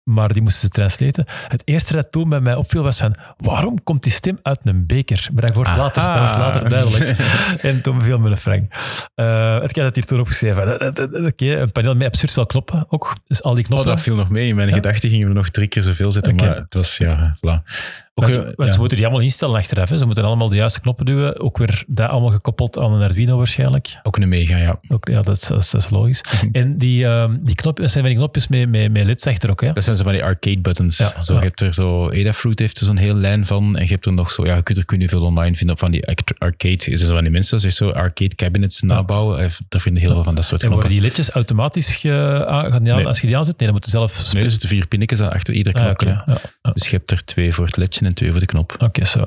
maar 0.05 0.33
die 0.33 0.43
moesten 0.43 0.61
ze 0.61 0.69
translaten. 0.69 1.25
Het 1.49 1.63
eerste 1.65 1.93
dat 1.93 2.13
toen 2.13 2.29
bij 2.29 2.41
mij 2.41 2.55
opviel 2.55 2.83
was 2.83 2.99
van, 2.99 3.15
waarom 3.37 3.83
komt 3.83 4.03
die 4.03 4.13
stem 4.13 4.39
uit 4.43 4.59
een 4.65 4.87
beker? 4.87 5.29
Maar 5.33 5.43
dat 5.43 5.55
wordt 5.55 5.77
later, 5.77 6.03
dat 6.03 6.19
wordt 6.19 6.37
later 6.37 6.69
duidelijk. 6.69 7.19
en 7.69 7.81
toen 7.83 8.03
viel 8.03 8.19
me 8.19 8.31
een 8.31 8.37
frank. 8.37 8.73
Eh 9.15 9.55
ik 9.63 9.77
had 9.77 9.85
het 9.85 9.95
hier 9.95 10.05
toen 10.05 10.21
opgeschreven. 10.21 10.79
Eh, 10.81 10.87
eh, 10.89 11.15
eh, 11.19 11.25
Oké, 11.25 11.45
een 11.61 11.73
paneel 11.73 11.95
met 11.95 12.07
absurd 12.07 12.33
veel 12.33 12.47
knoppen 12.47 12.87
ook. 12.89 13.17
Dus 13.27 13.43
al 13.43 13.55
die 13.55 13.63
Oh, 13.65 13.71
knoppen. 13.71 13.91
dat 13.95 14.01
viel 14.01 14.15
nog 14.17 14.31
mee. 14.31 14.49
In 14.49 14.57
mijn 14.57 14.73
gedachten 14.73 15.09
gingen 15.11 15.29
we 15.29 15.35
nog 15.35 15.49
drie 15.49 15.69
keer 15.69 15.83
zoveel 15.83 16.13
zetten, 16.13 16.33
Oké. 16.33 16.45
maar 16.45 16.57
het 16.57 16.75
was, 16.75 16.97
ja, 16.97 17.37
voilà. 17.37 17.63
Ook, 18.19 18.29
eh, 18.29 18.67
ja. 18.67 18.71
ze 18.73 18.79
moeten 18.79 18.97
die 18.97 19.07
allemaal 19.07 19.25
instellen 19.25 19.57
achteraf. 19.57 19.89
Hè. 19.89 19.97
Ze 19.97 20.05
moeten 20.05 20.25
allemaal 20.25 20.49
de 20.49 20.57
juiste 20.57 20.81
knoppen 20.81 21.05
duwen. 21.07 21.41
Ook 21.41 21.59
weer 21.59 21.85
dat 21.87 22.09
allemaal 22.09 22.31
gekoppeld 22.31 22.79
aan 22.79 22.93
een 22.93 23.03
Arduino 23.03 23.37
waarschijnlijk. 23.37 23.97
ook 24.03 24.17
een 24.17 24.29
mega, 24.29 24.57
ja. 24.57 24.81
Ook, 24.89 25.09
ja, 25.09 25.23
dat 25.23 25.37
is, 25.37 25.41
dat 25.49 25.61
is, 25.61 25.71
dat 25.71 25.81
is 25.83 25.91
logisch. 25.91 26.21
En 26.53 26.79
die, 26.79 27.07
ehm, 27.07 27.37
die 27.41 27.55
knopjes 27.55 27.93
zijn 27.93 28.05
van 28.05 28.13
die 28.13 28.23
knopjes 28.23 28.49
met, 28.49 28.69
met, 28.71 28.93
met 28.93 29.05
lids 29.05 29.27
achter 29.27 29.51
ook. 29.51 29.61
Hè? 29.61 29.73
Dat 29.73 29.85
zijn 29.85 29.97
zo 29.97 30.03
van 30.03 30.13
die 30.13 30.25
arcade 30.25 30.61
buttons. 30.61 30.97
Ja, 30.99 31.23
zo, 31.23 31.33
ja. 31.33 31.39
Je 31.39 31.45
hebt 31.47 31.61
er 31.61 31.75
zo, 31.75 32.09
Adafruit 32.11 32.59
heeft 32.59 32.81
er 32.81 32.87
zo'n 32.87 32.97
heel 32.97 33.15
lijn 33.15 33.47
van. 33.47 33.77
En 33.77 33.83
je 33.85 33.91
hebt 33.91 34.07
er 34.07 34.13
nog 34.13 34.31
zo, 34.31 34.47
ja, 34.47 34.57
je 34.57 34.63
kunt 34.63 34.79
er 34.79 34.85
kun 34.85 35.01
je 35.01 35.09
veel 35.09 35.23
online 35.23 35.57
vinden. 35.57 35.79
Van 35.79 35.91
die 35.91 36.07
arcade, 36.39 36.75
is 36.75 37.01
er 37.01 37.07
zo 37.07 37.15
van 37.15 37.23
die 37.23 37.33
mensen 37.33 37.59
die 37.61 37.71
zo 37.71 37.91
arcade 37.91 38.35
cabinets 38.35 38.83
nabouwen. 38.83 39.39
Eh, 39.39 39.51
Daar 39.69 39.81
vinden 39.81 40.03
heel 40.03 40.13
veel 40.13 40.25
van 40.25 40.35
dat 40.35 40.45
soort 40.45 40.63
En 40.63 40.69
worden 40.69 40.87
knoppen. 40.89 41.09
die 41.11 41.17
lidjes 41.17 41.35
automatisch 41.35 41.97
ge, 41.97 42.45
aan- 42.49 42.71
gaan 42.73 42.83
die 42.83 42.93
aan- 42.93 42.99
Nee. 42.99 43.07
als 43.07 43.21
je 43.21 43.27
die 43.27 43.37
aanzet? 43.37 43.59
Nee, 43.59 43.69
dan 43.69 43.73
moeten 43.73 43.91
ze 43.91 43.97
zelf... 43.97 44.33
Nee, 44.33 44.43
er 44.43 44.51
zitten 44.51 44.69
vier 44.69 44.87
pinnetjes 44.87 45.21
aan 45.21 45.31
achter 45.33 45.55
ieder 45.55 45.73
Ah, 45.75 45.95
knopje. 45.95 46.25
Dus 46.73 46.89
je 46.91 46.97
hebt 46.97 47.11
er 47.11 47.25
twee 47.25 47.53
voor 47.55 47.67
het 47.67 47.77
ledje 47.77 48.05
en 48.07 48.15
twee 48.15 48.31
voor 48.31 48.41
de 48.41 48.47
knop. 48.47 48.77
Oké, 48.79 49.05
zo. 49.05 49.27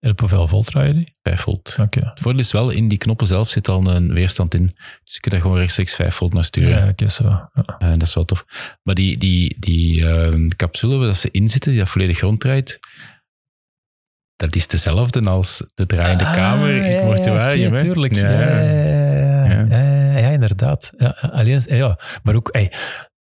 En 0.00 0.10
op 0.10 0.20
hoeveel 0.20 0.46
volt 0.46 0.66
draaien 0.66 0.94
die? 0.94 1.16
5 1.22 1.40
volt. 1.40 1.76
Oké. 1.80 2.00
Het 2.00 2.20
voordeel 2.20 2.40
is 2.40 2.52
wel, 2.52 2.70
in 2.70 2.88
die 2.88 2.98
knoppen 2.98 3.26
zelf 3.26 3.48
zit 3.48 3.68
al 3.68 3.86
een 3.86 4.12
weerstand 4.12 4.54
in. 4.54 4.66
Dus 5.04 5.14
je 5.14 5.20
kunt 5.20 5.34
daar 5.34 5.42
gewoon 5.42 5.56
rechtstreeks 5.56 5.94
5 5.94 6.14
volt 6.14 6.32
naar 6.32 6.44
sturen. 6.44 6.84
Ja, 6.84 6.88
oké, 6.88 7.08
zo. 7.08 7.24
Ja. 7.24 7.50
Eh, 7.78 7.90
dat 7.90 8.02
is 8.02 8.14
wel 8.14 8.24
tof. 8.24 8.44
Maar 8.82 8.94
die, 8.94 9.16
die, 9.16 9.56
die 9.58 10.08
eh, 10.08 10.48
capsule 10.56 10.96
waar 10.96 11.16
ze 11.16 11.28
in 11.30 11.48
zitten, 11.48 11.70
die 11.70 11.80
dat 11.80 11.88
volledig 11.88 12.20
ronddraait, 12.20 12.78
dat 14.36 14.56
is 14.56 14.66
dezelfde 14.66 15.24
als 15.24 15.64
de 15.74 15.86
draaiende 15.86 16.24
kamer 16.24 16.74
in 16.74 16.82
het 16.82 17.04
mortuarium. 17.04 17.72
Ja, 17.72 17.78
hè? 17.78 17.84
tuurlijk. 17.84 18.14
Ja. 18.14 18.30
Ja, 19.68 20.18
ja, 20.18 20.28
inderdaad. 20.28 20.92
Ja, 20.98 21.08
alleen, 21.20 21.62
ja, 21.66 21.98
maar 22.22 22.34
ook, 22.34 22.58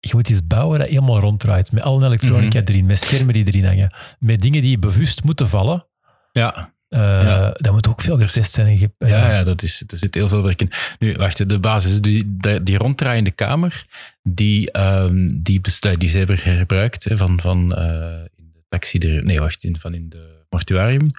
je 0.08 0.16
moet 0.16 0.30
iets 0.30 0.48
bouwen 0.48 0.80
dat 0.80 0.88
helemaal 0.88 1.20
ronddraait. 1.20 1.72
Met 1.72 1.84
alle 1.84 2.06
elektronica 2.06 2.62
erin, 2.66 2.86
met 2.86 3.00
schermen 3.00 3.34
die 3.34 3.46
erin 3.48 3.66
hangen. 3.66 3.94
Met 4.20 4.42
dingen 4.42 4.62
die 4.62 4.80
bewust 4.80 5.24
moeten 5.24 5.50
vallen. 5.50 5.86
Ja, 6.32 6.74
Ja. 6.90 7.52
Dat 7.52 7.74
moet 7.74 7.88
ook 7.88 8.02
veel 8.02 8.18
getest 8.18 8.54
zijn. 8.54 8.78
Ja, 8.78 8.88
ja 8.98 9.44
dat 9.44 9.62
is, 9.62 9.84
er 9.88 9.98
zit 9.98 10.16
heel 10.16 10.28
veel 10.28 10.44
werk 10.44 10.62
in. 10.62 10.72
Nu, 11.00 11.14
wacht, 11.14 11.50
de 11.50 11.60
basis, 11.60 12.02
die, 12.02 12.38
die, 12.38 12.64
die 12.64 12.78
ronddraaiende 12.78 13.32
kamer, 13.32 13.86
die, 14.24 14.72
ehm, 14.72 15.30
die, 15.34 15.62
die 15.98 16.10
ze 16.10 16.18
hebben 16.18 16.38
gebruikt 16.38 17.04
hè, 17.04 17.18
van, 17.18 17.42
van 17.42 17.76
eh, 17.76 18.20
in 18.36 18.52
de 18.54 18.64
taxi, 18.70 18.98
nee, 18.98 19.40
wacht, 19.40 19.64
in, 19.64 19.80
van 19.80 19.94
in 19.94 20.10
de 20.10 20.46
mortuarium. 20.50 21.12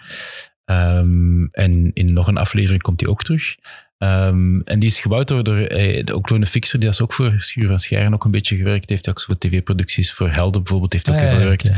Ehm, 0.65 1.45
en 1.45 1.91
in 1.93 2.13
nog 2.13 2.27
een 2.27 2.37
aflevering 2.37 2.83
komt 2.83 2.99
die 2.99 3.09
ook 3.09 3.23
terug. 3.23 3.57
Ehm, 3.99 4.61
en 4.61 4.79
die 4.79 4.89
is 4.89 5.01
gebouwd 5.01 5.29
door, 5.29 5.45
door 5.45 5.59
eh, 5.59 6.05
de- 6.05 6.15
ook 6.15 6.47
fixer 6.47 6.79
die 6.81 6.89
dat 6.89 7.01
ook 7.01 7.13
voor 7.13 7.35
Schuur 7.39 7.67
van 7.69 7.79
Scharen 7.79 8.15
ook 8.15 8.25
een 8.25 8.31
beetje 8.31 8.57
gewerkt 8.57 8.89
heeft. 8.91 9.09
Ook 9.09 9.21
zo 9.21 9.27
voor 9.27 9.39
tv-producties, 9.39 10.13
voor 10.13 10.31
Helden 10.31 10.63
bijvoorbeeld, 10.63 10.93
heeft 10.93 11.09
ook 11.09 11.15
Ah, 11.15 11.21
heel 11.21 11.31
ja, 11.31 11.37
gewerkt. 11.39 11.71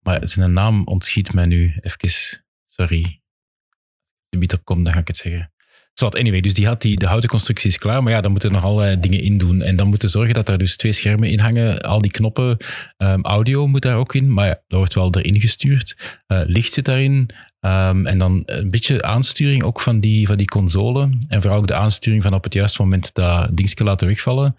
Maar 0.00 0.18
zijn 0.28 0.52
naam 0.52 0.84
ontschiet 0.84 1.32
mij 1.32 1.46
nu 1.46 1.74
even. 1.80 2.42
Sorry. 2.66 3.02
Als 3.02 4.28
er 4.30 4.38
niet 4.38 4.52
op 4.52 4.64
komt, 4.64 4.84
dan 4.84 4.94
ga 4.94 5.00
ik 5.00 5.08
het 5.08 5.16
zeggen. 5.16 5.50
Zo, 5.92 6.08
anyway, 6.08 6.40
dus 6.40 6.54
die 6.54 6.66
had 6.66 6.82
die, 6.82 6.96
de 6.96 7.06
houten 7.06 7.28
constructie 7.28 7.70
is 7.70 7.78
klaar, 7.78 8.02
maar 8.02 8.12
ja, 8.12 8.20
dan 8.20 8.30
moeten 8.30 8.48
er 8.48 8.54
nog 8.54 8.64
allerlei 8.64 9.00
dingen 9.00 9.20
in 9.20 9.38
doen. 9.38 9.62
En 9.62 9.76
dan 9.76 9.88
moeten 9.88 10.08
zorgen 10.10 10.34
dat 10.34 10.48
er 10.48 10.58
dus 10.58 10.76
twee 10.76 10.92
schermen 10.92 11.30
in 11.30 11.38
hangen, 11.38 11.80
al 11.80 12.00
die 12.00 12.10
knoppen. 12.10 12.56
Ehm, 12.96 13.20
audio 13.20 13.66
moet 13.66 13.82
daar 13.82 13.96
ook 13.96 14.14
in, 14.14 14.32
maar 14.32 14.46
ja, 14.46 14.62
dat 14.68 14.78
wordt 14.78 14.94
wel 14.94 15.14
erin 15.14 15.40
gestuurd. 15.40 15.96
Eh, 16.26 16.40
licht 16.46 16.72
zit 16.72 16.84
daarin. 16.84 17.28
Ehm, 17.66 18.06
en 18.06 18.18
dan 18.18 18.42
een 18.46 18.70
beetje 18.70 19.02
aansturing 19.02 19.62
ook 19.62 19.80
van 19.80 20.00
die, 20.00 20.26
van 20.26 20.36
die 20.36 20.46
console. 20.46 21.10
En 21.28 21.40
vooral 21.42 21.58
ook 21.58 21.66
de 21.66 21.74
aansturing 21.74 22.22
van 22.22 22.34
op 22.34 22.44
het 22.44 22.54
juiste 22.54 22.82
moment 22.82 23.14
dat 23.14 23.56
dingetje 23.56 23.84
laten 23.84 24.06
wegvallen. 24.06 24.56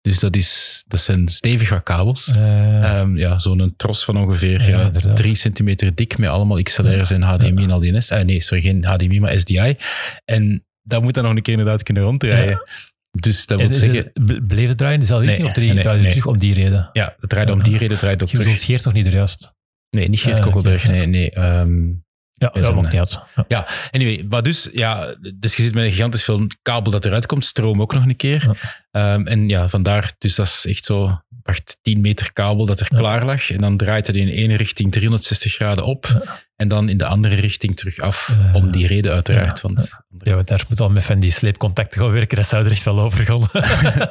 Dus 0.00 0.20
dat, 0.20 0.36
is, 0.36 0.84
dat 0.86 1.00
zijn 1.00 1.28
stevige 1.28 1.80
kabels. 1.82 2.28
Eh, 2.28 2.98
Ehm, 3.00 3.16
ja, 3.16 3.38
zo'n 3.38 3.74
tros 3.76 4.04
van 4.04 4.16
ongeveer 4.16 4.60
Ja, 4.60 4.66
ja, 4.78 4.84
inderdaad. 4.86 5.16
drie 5.16 5.34
centimeter 5.34 5.94
dik 5.94 6.18
met 6.18 6.28
allemaal 6.28 6.62
XLR's 6.62 7.10
en 7.10 7.22
HDMI 7.22 7.62
en 7.64 7.72
LDNS. 7.74 8.10
Ah, 8.12 8.24
nee, 8.24 8.40
sorry, 8.40 8.62
geen 8.62 8.84
HDMI, 8.84 9.20
maar 9.20 9.38
SDI. 9.40 9.76
En 10.24 10.64
dat 10.82 11.02
moet 11.02 11.14
dan 11.14 11.24
nog 11.24 11.32
een 11.36 11.42
keer 11.42 11.58
inderdaad 11.58 11.82
kunnen 11.82 12.02
ronddraaien. 12.02 12.60
Dus 13.10 13.46
dat 13.46 13.58
wil 13.60 13.74
zeggen, 13.74 13.98
het- 13.98 14.24
ble- 14.26 14.42
bleef 14.42 14.68
het 14.68 14.78
draaien 14.78 14.98
dezelfde 14.98 15.26
Nee, 15.26 15.34
richting? 15.36 15.56
Of 15.56 15.74
nee, 15.74 15.82
draaide 15.82 16.02
nee. 16.02 16.10
terug 16.10 16.26
om 16.26 16.38
die 16.38 16.54
reden? 16.54 16.88
ja, 16.92 17.16
het 17.20 17.30
draait 17.30 17.50
om 17.50 17.62
die 17.62 17.78
reden, 17.78 17.98
draait 17.98 18.22
ook 18.22 18.28
Je 18.28 18.36
bedoelt 18.36 18.54
terug. 18.54 18.68
Geert 18.70 18.82
toch 18.82 18.92
niet 18.92 19.06
er 19.06 19.12
juist? 19.14 19.52
Nee, 19.90 20.08
niet 20.08 20.20
Geert 20.20 20.36
Ah, 20.36 20.42
Kokkelberg, 20.42 20.88
nee, 20.88 21.06
nee. 21.06 21.30
ehm, 21.30 21.70
Ja, 22.38 22.48
dat 22.48 22.74
maakt 22.74 22.90
niet 22.92 23.00
uit. 23.00 23.20
Ja. 23.34 23.44
Ja, 23.48 23.66
anyway, 23.90 24.24
maar 24.28 24.42
dus, 24.42 24.68
ja, 24.72 25.14
dus 25.34 25.56
je 25.56 25.62
zit 25.62 25.74
met 25.74 25.84
een 25.84 25.90
gigantisch 25.90 26.24
veel 26.24 26.46
kabel 26.62 26.92
dat 26.92 27.04
eruit 27.04 27.26
komt, 27.26 27.44
stroom 27.44 27.80
ook 27.80 27.94
nog 27.94 28.04
een 28.06 28.16
keer. 28.16 28.58
Ehm, 28.90 29.26
en 29.26 29.48
ja, 29.48 29.68
vandaar, 29.68 30.12
dus 30.18 30.34
dat 30.34 30.46
is 30.46 30.66
echt 30.68 30.84
zo, 30.84 31.20
wacht, 31.42 31.78
10 31.82 32.00
meter 32.00 32.32
kabel 32.32 32.66
dat 32.66 32.80
er 32.80 32.86
Ja. 32.90 32.98
klaar 32.98 33.24
lag. 33.24 33.50
En 33.50 33.58
dan 33.58 33.76
draait 33.76 34.06
het 34.06 34.16
in 34.16 34.28
ene 34.28 34.56
richting 34.56 34.92
360 34.92 35.52
graden 35.54 35.84
op 35.84 36.28
en 36.56 36.68
dan 36.68 36.88
in 36.88 36.96
de 36.96 37.06
andere 37.06 37.34
richting 37.34 37.76
terug 37.76 37.98
af. 37.98 38.36
Om 38.52 38.70
die 38.70 38.86
reden 38.86 39.12
uiteraard. 39.12 39.60
Ja. 39.62 39.68
Want, 39.72 39.90
Ja, 40.18 40.34
want 40.34 40.48
daar 40.48 40.64
moet 40.68 40.80
al 40.80 40.90
met 40.90 41.04
van 41.04 41.18
die 41.20 41.30
sleepcontacten 41.30 42.00
gaan 42.00 42.10
werken. 42.12 42.36
Dat 42.36 42.46
zou 42.46 42.64
er 42.64 42.70
echt 42.70 42.84
wel 42.84 43.00
over 43.00 43.24
gaan. 43.24 43.48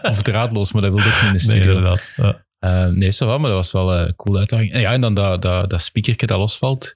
Of 0.11 0.21
draadloos, 0.21 0.71
maar 0.71 0.81
dat 0.81 0.91
wilde 0.91 1.09
ik 1.09 1.15
niet 1.15 1.31
in 1.31 1.37
de 1.37 1.45
Nee, 1.45 1.61
studio. 1.61 1.75
inderdaad. 1.77 2.11
Ja. 2.15 2.43
Eh, 2.59 2.85
nee, 2.85 3.11
zo 3.11 3.25
wel, 3.27 3.37
maar 3.39 3.49
dat 3.49 3.59
was 3.59 3.71
wel 3.71 3.93
een 3.95 4.15
coole 4.15 4.39
uitdaging. 4.39 4.71
En 4.71 4.79
ja, 4.79 4.91
en 4.91 5.01
dan 5.01 5.13
dat, 5.13 5.41
dat, 5.41 5.69
dat 5.69 5.81
speakertje 5.81 6.25
dat 6.27 6.37
losvalt. 6.37 6.93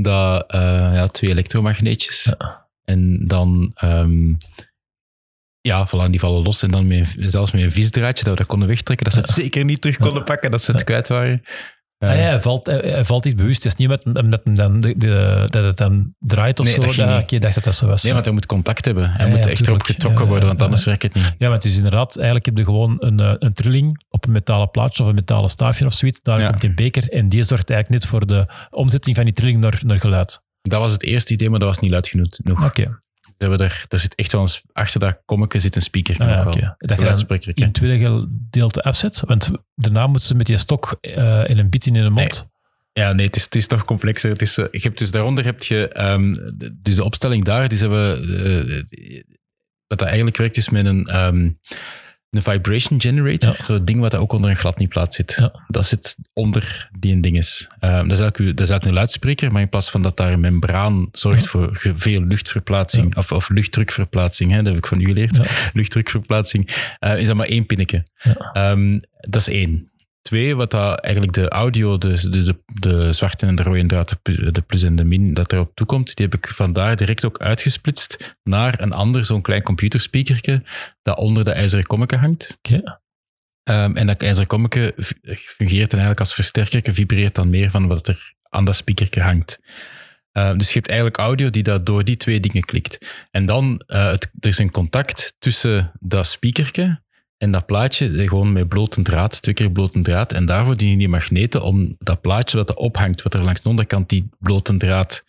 Dat, 0.00 0.50
eh, 0.50 0.60
ja, 0.94 1.06
twee 1.06 1.30
elektromagneetjes. 1.30 2.34
En 2.84 3.26
dan, 3.26 3.70
ehm, 3.74 4.34
ja, 5.60 5.88
voilà, 5.88 6.10
die 6.10 6.20
vallen 6.20 6.42
los. 6.42 6.62
En 6.62 6.70
dan 6.70 6.86
met, 6.86 7.16
zelfs 7.18 7.52
met 7.52 7.62
een 7.62 7.72
visdraadje 7.72 8.24
dat 8.24 8.32
we 8.32 8.38
dat 8.38 8.48
konden 8.48 8.68
wegtrekken. 8.68 9.04
Dat 9.04 9.14
ze 9.14 9.20
het 9.20 9.30
zeker 9.30 9.64
niet 9.64 9.80
terug 9.80 9.96
konden 9.96 10.24
pakken, 10.24 10.50
dat 10.50 10.62
ze 10.62 10.72
het 10.72 10.84
kwijt 10.84 11.08
waren. 11.08 11.42
Ah 12.08 12.14
ja, 12.16 12.20
hij 12.22 12.40
valt, 12.40 12.66
hij, 12.66 13.04
valt 13.04 13.24
iets 13.24 13.34
bewust. 13.34 13.62
Het 13.62 13.72
is 13.72 13.78
niet 13.78 13.88
met, 13.88 14.04
met 14.24 14.40
hem 14.44 14.54
dan 14.54 14.80
de, 14.80 14.94
de- 14.96 15.46
dat 15.50 15.64
het 15.64 15.76
dan 15.76 16.14
draait 16.18 16.60
of 16.60 16.66
Nee, 16.66 16.74
zo. 16.74 16.80
dat 16.80 16.94
Ja, 16.94 17.24
ik 17.28 17.40
dacht 17.40 17.54
dat 17.54 17.64
dat 17.64 17.74
zo 17.74 17.86
was. 17.86 18.02
Nee, 18.02 18.12
want 18.12 18.24
hij 18.24 18.34
moet 18.34 18.46
contact 18.46 18.84
hebben. 18.84 19.10
Hij 19.10 19.26
Ja, 19.26 19.34
moet 19.34 19.44
ja, 19.44 19.50
echt 19.50 19.66
erop 19.66 19.82
getrokken 19.82 20.26
worden, 20.26 20.48
want 20.48 20.62
anders 20.62 20.84
werkt 20.84 21.02
het 21.02 21.14
niet. 21.14 21.34
Ja, 21.38 21.46
maar 21.48 21.56
het 21.56 21.64
is 21.64 21.76
inderdaad, 21.76 22.16
eigenlijk 22.16 22.46
heb 22.46 22.56
je 22.56 22.64
gewoon 22.64 22.96
een, 22.98 23.18
eh, 23.18 23.34
een 23.38 23.52
trilling 23.52 24.04
op 24.08 24.24
een 24.26 24.32
metalen 24.32 24.70
plaatje 24.70 25.02
of 25.02 25.08
een 25.08 25.14
metalen 25.14 25.50
staafje 25.50 25.86
of 25.86 25.92
zoiets. 25.92 26.20
Daar 26.22 26.44
komt 26.46 26.64
een 26.64 26.74
beker 26.74 27.08
en 27.10 27.28
die 27.28 27.42
zorgt 27.44 27.70
eigenlijk 27.70 28.00
net 28.02 28.10
voor 28.10 28.26
de 28.26 28.46
omzetting 28.70 29.16
van 29.16 29.24
die 29.24 29.34
trilling 29.34 29.60
naar, 29.60 29.80
naar 29.84 30.00
geluid. 30.00 30.42
Dat 30.62 30.80
was 30.80 30.92
het 30.92 31.02
eerste 31.02 31.32
idee, 31.32 31.50
maar 31.50 31.58
dat 31.58 31.68
was 31.68 31.78
niet 31.78 31.90
luid 31.90 32.08
genoeg. 32.08 32.64
Oké. 32.64 33.02
Ze 33.38 33.48
hebben 33.48 33.58
er, 33.58 33.84
daar 33.88 34.00
zit 34.00 34.14
echt 34.14 34.32
wel 34.32 34.40
een, 34.40 34.48
sp- 34.48 34.64
achter 34.72 35.00
dat 35.00 35.20
kommetje 35.24 35.60
zit 35.60 35.76
een 35.76 35.82
speaker. 35.82 36.18
Ah, 36.18 36.54
ja. 36.54 36.74
Dat 36.78 36.98
je 36.98 37.04
luidspreker, 37.04 37.52
in 37.54 37.72
tweede 37.72 38.04
gedeelte 38.04 38.82
afzet. 38.82 39.22
Want 39.26 39.50
daarna 39.74 40.06
moeten 40.06 40.28
ze 40.28 40.34
met 40.34 40.46
die 40.46 40.56
stok 40.56 40.98
eh, 41.00 41.48
in 41.48 41.58
een 41.58 41.70
bit 41.70 41.86
in 41.86 41.92
de 41.92 42.10
mond. 42.10 42.48
Ja, 42.92 43.12
nee, 43.12 43.26
het 43.26 43.36
is, 43.36 43.44
het 43.44 43.54
is 43.54 43.66
nog 43.66 43.84
complexer. 43.84 44.30
Het 44.30 44.42
is, 44.42 44.58
eh, 44.58 44.64
je 44.70 44.78
hebt 44.78 44.98
dus 44.98 45.10
daaronder 45.10 45.44
heb 45.44 45.62
je, 45.62 45.88
ehm, 45.88 46.36
dus 46.72 46.94
de 46.94 47.04
opstelling 47.04 47.44
daar, 47.44 47.68
die 47.68 47.78
hebben, 47.78 48.22
eh, 48.44 48.82
wat 49.86 49.98
dat 49.98 50.08
eigenlijk 50.08 50.36
werkt 50.36 50.56
is 50.56 50.68
met 50.68 50.86
een, 50.86 51.06
ehm, 51.06 51.50
een 52.36 52.42
vibration 52.42 53.00
generator. 53.00 53.54
Ja. 53.58 53.64
Zo'n 53.64 53.84
ding 53.84 54.00
wat 54.00 54.14
ook 54.14 54.32
onder 54.32 54.50
een 54.50 54.56
gladnieplaat 54.56 55.14
zit. 55.14 55.34
Ja. 55.38 55.64
Dat 55.68 55.86
zit 55.86 56.16
onder 56.32 56.88
die 56.98 57.20
dinges. 57.20 57.66
Ehm, 57.80 58.08
dat, 58.08 58.18
is 58.18 58.24
uw- 58.24 58.28
dat 58.28 58.38
is 58.38 58.46
eigenlijk 58.70 58.84
een 58.84 58.92
luidspreker, 58.92 59.52
maar 59.52 59.62
in 59.62 59.68
plaats 59.68 59.90
van 59.90 60.02
dat 60.02 60.16
daar 60.16 60.32
een 60.32 60.40
membraan 60.40 61.08
zorgt 61.12 61.46
voor 61.46 61.70
veel 61.96 62.22
luchtverplaatsing, 62.22 63.16
of, 63.16 63.32
of 63.32 63.48
luchtdrukverplaatsing, 63.48 64.50
hè, 64.50 64.56
dat 64.56 64.66
heb 64.66 64.76
ik 64.76 64.86
van 64.86 65.00
u 65.00 65.04
geleerd, 65.04 65.38
luchtdrukverplaatsing, 65.72 66.68
eh, 66.98 67.18
is 67.18 67.26
dat 67.26 67.36
maar 67.36 67.46
één 67.46 67.66
pinnetje. 67.66 68.06
Ehm, 68.52 69.00
dat 69.20 69.40
is 69.40 69.48
één. 69.48 69.92
Twee, 70.28 70.56
wat 70.56 70.70
dat 70.70 71.00
eigenlijk 71.00 71.34
de 71.34 71.48
audio, 71.48 71.98
dus, 71.98 72.22
dus 72.22 72.44
de, 72.44 72.62
de 72.66 73.12
zwarte 73.12 73.46
en 73.46 73.54
de 73.54 73.62
rode 73.62 73.86
draad, 73.86 74.16
de 74.22 74.52
de 74.52 74.60
plus 74.60 74.82
en 74.82 74.96
de 74.96 75.04
min, 75.04 75.34
dat 75.34 75.52
erop 75.52 75.74
toekomt, 75.74 76.16
die 76.16 76.26
heb 76.26 76.34
ik 76.34 76.48
vandaar 76.48 76.96
direct 76.96 77.24
ook 77.24 77.38
uitgesplitst 77.38 78.36
naar 78.42 78.80
een 78.80 78.92
ander, 78.92 79.24
zo'n 79.24 79.42
klein 79.42 79.62
computerspeakertje, 79.62 80.62
dat 81.02 81.16
onder 81.16 81.44
de 81.44 81.52
ijzeren 81.52 81.86
kommetje 81.86 82.16
hangt. 82.16 82.56
Oké. 82.58 83.00
Ehm, 83.62 83.96
en 83.96 84.06
dat 84.06 84.22
ijzeren 84.22 84.46
kommetje 84.46 84.94
fungeert 85.34 85.90
dan 85.90 86.00
eigenlijk 86.00 86.20
als 86.20 86.34
versterker, 86.34 86.94
vibreert 86.94 87.34
dan 87.34 87.50
meer 87.50 87.70
van 87.70 87.86
wat 87.86 88.08
er 88.08 88.34
aan 88.48 88.64
dat 88.64 88.76
speakertje 88.76 89.20
hangt. 89.20 89.58
Ehm, 90.32 90.56
dus 90.56 90.68
je 90.68 90.74
hebt 90.74 90.88
eigenlijk 90.88 91.18
audio 91.18 91.50
die 91.50 91.62
dat 91.62 91.86
door 91.86 92.04
die 92.04 92.16
twee 92.16 92.40
dingen 92.40 92.64
klikt. 92.64 93.26
En 93.30 93.46
dan, 93.46 93.82
eh, 93.86 94.10
het, 94.10 94.30
er 94.40 94.48
is 94.48 94.58
een 94.58 94.70
contact 94.70 95.34
tussen 95.38 95.92
dat 96.00 96.26
speakertje 96.26 97.02
en 97.44 97.50
dat 97.50 97.66
plaatje, 97.66 98.08
eh, 98.08 98.28
gewoon 98.28 98.52
met 98.52 98.68
blote 98.68 99.02
draad, 99.02 99.42
twee 99.42 99.54
keer 99.54 99.70
blote 99.70 100.00
draad. 100.00 100.32
En 100.32 100.46
daarvoor 100.46 100.76
dienen 100.76 100.98
die 100.98 101.08
magneten 101.08 101.62
om 101.62 101.96
dat 101.98 102.20
plaatje 102.20 102.56
wat 102.56 102.68
er 102.68 102.74
ophangt, 102.74 103.22
wat 103.22 103.34
er 103.34 103.42
langs 103.42 103.62
de 103.62 103.68
onderkant 103.68 104.08
die 104.08 104.28
blote 104.38 104.76
draad, 104.76 105.24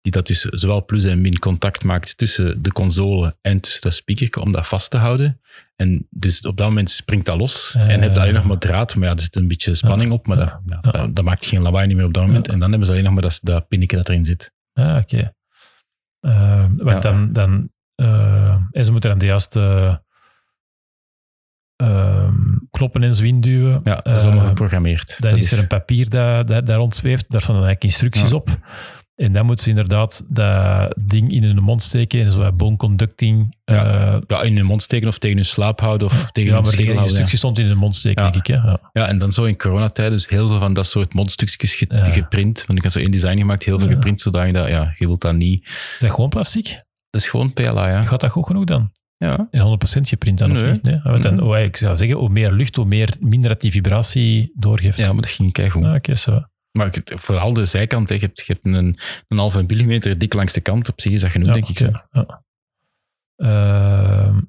die 0.00 0.12
dat 0.12 0.26
dus 0.26 0.40
zowel 0.40 0.84
plus 0.84 1.04
en 1.04 1.20
min 1.20 1.38
contact 1.38 1.84
maakt 1.84 2.16
tussen 2.16 2.62
de 2.62 2.72
console 2.72 3.36
en 3.40 3.60
tussen 3.60 3.80
dat 3.80 3.94
speakertje, 3.94 4.40
om 4.40 4.52
dat 4.52 4.66
vast 4.66 4.90
te 4.90 4.96
houden. 4.96 5.40
En 5.76 6.06
dus 6.10 6.40
op 6.40 6.56
dat 6.56 6.66
moment 6.68 6.90
springt 6.90 7.26
dat 7.26 7.36
los. 7.38 7.74
En 7.74 8.00
heb 8.02 8.14
je 8.14 8.20
alleen 8.20 8.34
nog 8.34 8.44
maar 8.44 8.58
draad, 8.58 8.94
maar 8.96 9.08
ja, 9.08 9.14
er 9.14 9.20
zit 9.20 9.36
een 9.36 9.48
beetje 9.48 9.74
spanning 9.74 10.12
op, 10.12 10.26
maar 10.26 10.36
dat, 10.36 10.60
ja, 10.66 10.80
dat, 10.80 11.16
dat 11.16 11.24
maakt 11.24 11.46
geen 11.46 11.62
lawaai 11.62 11.86
niet 11.86 11.96
meer 11.96 12.06
op 12.06 12.14
dat 12.14 12.26
moment. 12.26 12.48
En 12.48 12.58
dan 12.58 12.68
hebben 12.68 12.86
ze 12.86 12.92
alleen 12.92 13.04
nog 13.04 13.12
maar 13.12 13.22
dat, 13.22 13.40
dat 13.42 13.68
pinnetje 13.68 13.96
dat 13.96 14.08
erin 14.08 14.24
zit. 14.24 14.52
Ah, 14.72 14.96
oké. 14.96 15.32
Eh, 16.20 16.64
want 16.76 17.02
Ja. 17.02 17.10
dan, 17.10 17.32
dan 17.32 17.70
eh, 17.94 18.56
en 18.70 18.84
ze 18.84 18.90
moeten 18.90 19.10
dan 19.10 19.18
de 19.18 19.26
juiste 19.26 19.60
ehm, 21.86 22.32
knoppen 22.70 23.02
en 23.02 23.14
zo 23.14 23.22
induwen. 23.24 23.80
Ja, 23.84 24.00
dat 24.02 24.16
is 24.16 24.22
allemaal 24.22 24.42
Eh, 24.42 24.48
geprogrammeerd. 24.48 25.16
Dan 25.18 25.30
Dat 25.30 25.38
is 25.38 25.52
er 25.52 25.58
een 25.58 25.66
papier 25.66 26.08
dat, 26.10 26.46
dat, 26.46 26.66
dat 26.66 26.76
rondzweeft. 26.76 27.24
Daar 27.30 27.40
staan 27.42 27.54
dan 27.56 27.64
eigenlijk 27.64 27.84
instructies 27.94 28.30
Ja. 28.30 28.36
op. 28.36 28.58
En 29.14 29.32
dan 29.32 29.46
moeten 29.46 29.64
ze 29.64 29.70
inderdaad 29.70 30.22
dat 30.28 30.94
ding 31.00 31.32
in 31.32 31.42
hun 31.44 31.62
mond 31.62 31.82
steken. 31.82 32.24
En 32.24 32.32
zo 32.32 32.38
wat 32.38 32.56
bone 32.56 32.76
conducting. 32.76 33.56
Ja. 33.64 33.84
eh, 34.14 34.20
ja, 34.26 34.42
in 34.42 34.56
hun 34.56 34.64
mond 34.66 34.82
steken 34.82 35.08
of 35.08 35.18
tegen 35.18 35.36
hun 35.36 35.44
slaap 35.44 35.80
houden 35.80 36.06
of 36.06 36.30
tegen 36.32 36.50
ja, 36.50 36.54
hun 36.56 36.64
maar 36.64 36.72
houden. 36.74 36.94
ja. 36.96 37.02
instructies 37.02 37.38
stond 37.38 37.58
in 37.58 37.66
hun 37.66 37.76
mond 37.76 37.96
steken, 37.96 38.22
denk 38.32 38.36
ik. 38.36 38.46
Hè? 38.46 38.54
Ja. 38.54 38.80
Ja, 38.92 39.06
en 39.08 39.18
dan 39.18 39.32
zo 39.32 39.44
in 39.44 39.56
coronatijd, 39.56 40.10
dus 40.10 40.28
heel 40.28 40.48
veel 40.48 40.58
van 40.58 40.72
dat 40.72 40.86
soort 40.86 41.14
mondstukjes 41.14 41.74
ge- 41.74 41.86
geprint. 42.10 42.64
Want 42.66 42.78
ik 42.78 42.84
had 42.84 42.92
zo 42.92 42.98
één 42.98 43.10
design 43.10 43.38
gemaakt, 43.38 43.64
heel 43.64 43.78
veel 43.78 43.88
geprint, 43.88 44.20
zodat 44.20 44.46
je 44.46 44.52
dat, 44.52 44.68
ja, 44.68 44.94
je 44.98 45.06
wilt 45.06 45.20
dat 45.20 45.34
niet. 45.34 45.64
Is 45.66 45.96
dat 45.98 46.10
gewoon 46.10 46.28
plastic? 46.30 46.64
Dat 47.10 47.20
is 47.20 47.28
gewoon 47.28 47.52
PLA, 47.52 47.88
ja. 47.88 48.04
Gaat 48.04 48.20
dat 48.20 48.30
goed 48.30 48.46
genoeg 48.46 48.64
dan? 48.64 48.92
Ja, 49.18 49.48
In 49.50 49.60
100% 49.60 50.08
geprint 50.08 50.38
dan, 50.38 50.50
of 50.52 50.62
niet? 50.62 50.82
Nee? 50.82 51.00
Want 51.02 51.22
dan, 51.22 51.34
Mhm. 51.34 51.42
oh, 51.44 51.58
ik 51.58 51.76
zou 51.76 51.96
zeggen, 51.96 52.16
hoe 52.16 52.28
meer 52.28 52.52
lucht, 52.52 52.76
hoe 52.76 52.84
meer, 52.84 53.16
minder 53.20 53.48
dat 53.48 53.60
die 53.60 53.70
vibratie 53.70 54.52
doorgeeft. 54.54 54.98
ja 54.98 55.12
maar 55.12 55.22
dat 55.22 55.30
ging 55.30 55.52
keigoed. 55.52 55.84
Ah, 55.84 55.94
oké, 55.94 56.14
zo. 56.14 56.42
Maar 56.78 56.94
vooral 57.04 57.52
de 57.52 57.64
zijkant, 57.64 58.08
hè. 58.08 58.14
je 58.14 58.20
hebt, 58.20 58.42
je 58.46 58.52
hebt 58.52 58.76
een, 58.76 58.98
een 59.28 59.38
halve 59.38 59.64
millimeter 59.66 60.18
dik 60.18 60.34
langs 60.34 60.52
de 60.52 60.60
kant. 60.60 60.88
Op 60.88 61.00
zich 61.00 61.12
is 61.12 61.20
dat 61.20 61.30
genoeg, 61.30 61.46
Ja, 61.48 61.52
denk 61.52 61.68
ik. 61.68 61.78
Zo. 61.78 61.90
ja. 62.10 62.42
Ehm, 63.36 64.40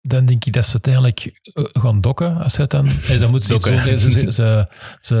dan 0.00 0.24
denk 0.26 0.44
ik 0.44 0.52
dat 0.52 0.64
ze 0.64 0.72
uiteindelijk 0.72 1.40
eh, 1.42 1.64
gaan 1.72 2.00
dokken. 2.00 2.36
Als 2.36 2.54
ze 2.54 2.60
het 2.60 2.70
dan, 2.70 2.88
dan 3.20 3.30
moeten 3.30 3.48
ze, 3.48 3.70
zo- 3.72 3.98
ze, 3.98 4.10
ze, 4.10 4.32
ze, 4.32 4.68
ze, 5.00 5.14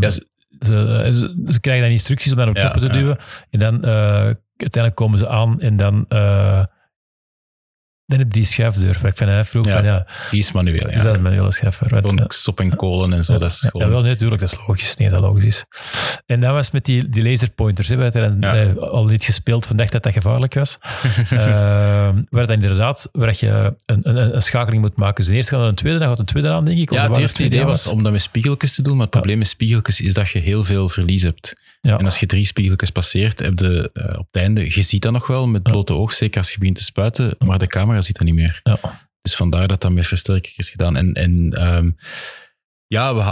Ja, 0.00 0.10
ze- 0.10 0.26
ze, 0.60 1.08
ze, 1.12 1.42
ze 1.52 1.60
krijgen 1.60 1.82
dan 1.84 1.92
instructies 1.92 2.32
om 2.32 2.38
daar 2.38 2.48
op 2.48 2.56
Ja, 2.56 2.70
te 2.70 2.88
duwen. 2.88 3.18
En 3.50 3.58
dan 3.58 3.84
eh, 3.84 4.30
uiteindelijk 4.60 5.02
komen 5.02 5.18
ze 5.18 5.28
aan 5.28 5.60
en 5.60 5.76
dan, 5.76 6.04
eh, 6.08 6.64
je 8.18 8.28
die 8.28 8.44
schuifdeur. 8.44 8.98
Waar 9.00 9.10
ik 9.10 9.16
van 9.16 9.26
mij 9.26 9.44
vroeg 9.44 9.66
Ja. 9.66 9.72
van 9.72 9.84
ja, 9.84 10.06
die 10.30 10.38
is 10.38 10.52
manueel, 10.52 10.88
is 10.88 10.96
ja. 10.96 11.02
dat 11.02 11.14
een 11.14 11.22
manuele? 11.22 11.42
Want, 11.42 11.74
Gewoon 11.74 12.18
eh, 12.18 12.24
stop 12.28 12.60
en 12.60 12.76
kolen 12.76 13.12
en 13.12 13.24
zo. 13.24 13.38
dat 13.38 13.50
is 13.50 13.60
ja, 13.60 13.68
gewoon... 13.68 13.86
ja, 13.86 13.92
wel, 13.92 14.02
nee, 14.02 14.10
natuurlijk, 14.12 14.40
dat 14.40 14.50
is 14.52 14.58
logisch. 14.66 14.96
Nee, 14.96 15.08
dat 15.10 15.20
logisch 15.20 15.44
is. 15.44 15.64
En 16.26 16.40
dat 16.40 16.52
was 16.52 16.70
met 16.70 16.84
die, 16.84 17.08
die 17.08 17.22
laserpointers. 17.22 17.88
Hè, 17.88 17.96
waar 17.96 18.12
het 18.12 18.36
Ja. 18.40 18.64
al 18.72 19.04
niet 19.04 19.24
gespeeld 19.24 19.66
van 19.66 19.76
dacht 19.76 19.92
dat 19.92 20.02
dat 20.02 20.12
gevaarlijk 20.12 20.54
was. 20.54 20.78
Ehm, 21.30 22.22
waar 22.30 22.46
dan 22.46 22.56
inderdaad, 22.62 23.08
waar 23.12 23.36
je 23.38 23.74
een, 23.86 24.08
een, 24.08 24.34
een 24.34 24.42
schakeling 24.42 24.82
moet 24.82 24.96
maken. 24.96 25.24
Dus 25.24 25.34
eerst 25.34 25.48
gaat 25.48 25.60
er 25.60 25.66
een 25.66 25.74
tweede, 25.74 25.98
dan 25.98 26.08
gaat 26.08 26.18
een 26.18 26.24
tweede 26.24 26.48
aan, 26.48 26.64
denk 26.64 26.78
ik. 26.78 26.90
Ja, 26.92 27.08
het 27.08 27.16
eerste 27.16 27.44
idee 27.44 27.64
was 27.64 27.86
om 27.86 28.02
dat 28.02 28.12
met 28.12 28.22
spiegeltjes 28.22 28.74
te 28.74 28.82
doen, 28.82 28.92
maar 28.92 29.02
het 29.02 29.10
probleem 29.10 29.38
met 29.38 29.48
spiegeltjes 29.48 30.00
is 30.00 30.14
dat 30.14 30.30
je 30.30 30.38
heel 30.38 30.64
veel 30.64 30.88
verlies 30.88 31.22
hebt. 31.22 31.60
Ja. 31.80 31.98
En 31.98 32.04
als 32.04 32.18
je 32.20 32.26
drie 32.26 32.46
spiegeltjes 32.46 32.90
passeert, 32.90 33.38
heb 33.38 33.58
je 33.58 33.90
eh, 33.92 34.18
op 34.18 34.26
het 34.30 34.42
einde, 34.42 34.64
je 34.74 34.82
ziet 34.82 35.02
dat 35.02 35.12
nog 35.12 35.26
wel 35.26 35.46
met 35.46 35.62
blote 35.62 35.92
oog, 35.92 36.12
zeker 36.12 36.40
als 36.40 36.52
je 36.52 36.58
begint 36.58 36.76
te 36.76 36.84
spuiten, 36.84 37.34
maar 37.38 37.58
de 37.58 37.66
camera 37.66 37.99
ziet 38.04 38.16
dat 38.16 38.26
niet 38.26 38.34
meer. 38.34 38.60
Ja. 38.62 38.78
Dus 39.22 39.36
vandaar 39.36 39.68
dat 39.68 39.80
dat 39.80 39.92
met 39.92 40.06
versterker 40.06 40.52
is 40.56 40.68
gedaan. 40.70 40.96
En, 40.96 41.12
en 41.12 41.50
ehm, 41.52 41.90
ja, 42.86 43.14
we 43.14 43.22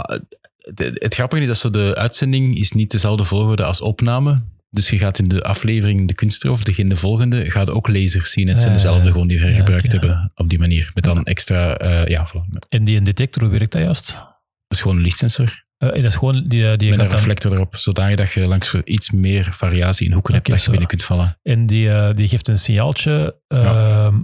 het, 0.75 0.91
het 0.93 1.13
grappige 1.13 1.41
is 1.41 1.47
dat 1.47 1.57
zo 1.57 1.69
de 1.69 1.95
uitzending 1.95 2.57
is 2.57 2.71
niet 2.71 2.91
dezelfde 2.91 3.23
volgorde 3.23 3.63
als 3.63 3.81
opname. 3.81 4.41
Dus 4.69 4.89
je 4.89 4.97
gaat 4.97 5.19
in 5.19 5.25
de 5.25 5.43
aflevering 5.43 6.07
De 6.07 6.13
Kunstroof, 6.13 6.63
de, 6.63 6.73
in 6.75 6.89
de 6.89 6.97
volgende, 6.97 7.51
gaat 7.51 7.69
ook 7.69 7.87
lasers 7.87 8.31
zien. 8.31 8.47
Het 8.47 8.61
zijn 8.61 8.73
dezelfde 8.73 9.11
gewoon 9.11 9.27
die 9.27 9.39
we 9.39 9.47
Ja, 9.47 9.55
gebruikt 9.55 9.91
hebben 9.91 10.31
op 10.35 10.49
die 10.49 10.59
manier. 10.59 10.91
Met 10.93 11.03
dan 11.03 11.23
extra, 11.25 11.77
eh, 11.77 12.07
ja, 12.07 12.27
voilà. 12.29 12.49
dat 12.49 12.65
En 12.69 12.83
die 12.83 13.01
detector, 13.01 13.43
hoe 13.43 13.51
werkt 13.51 13.71
dat 13.71 13.81
juist? 13.81 14.21
is 14.67 14.81
gewoon 14.81 14.97
een 14.97 15.03
lichtsensor. 15.03 15.63
Eh, 15.77 15.89
dat 15.89 16.03
is 16.03 16.15
gewoon, 16.15 16.33
die, 16.47 16.47
die 16.47 16.61
Met 16.61 16.81
gaat 16.81 16.89
een 16.91 16.97
dan- 16.97 17.07
reflector 17.07 17.53
erop, 17.53 17.75
zodat 17.75 18.09
je, 18.09 18.15
dat 18.15 18.31
je 18.31 18.47
langs 18.47 18.73
iets 18.83 19.11
meer 19.11 19.43
variatie 19.53 20.05
in 20.07 20.13
hoeken 20.13 20.33
hebt 20.33 20.49
dat 20.49 20.63
je 20.63 20.69
binnen 20.69 20.87
kunt 20.87 21.03
vallen. 21.03 21.39
en 21.43 21.65
die, 21.65 21.91
eh, 21.91 22.15
die 22.15 22.27
geeft 22.27 22.47
een 22.47 22.59
signaaltje 22.59 23.39
ehm, 23.47 24.17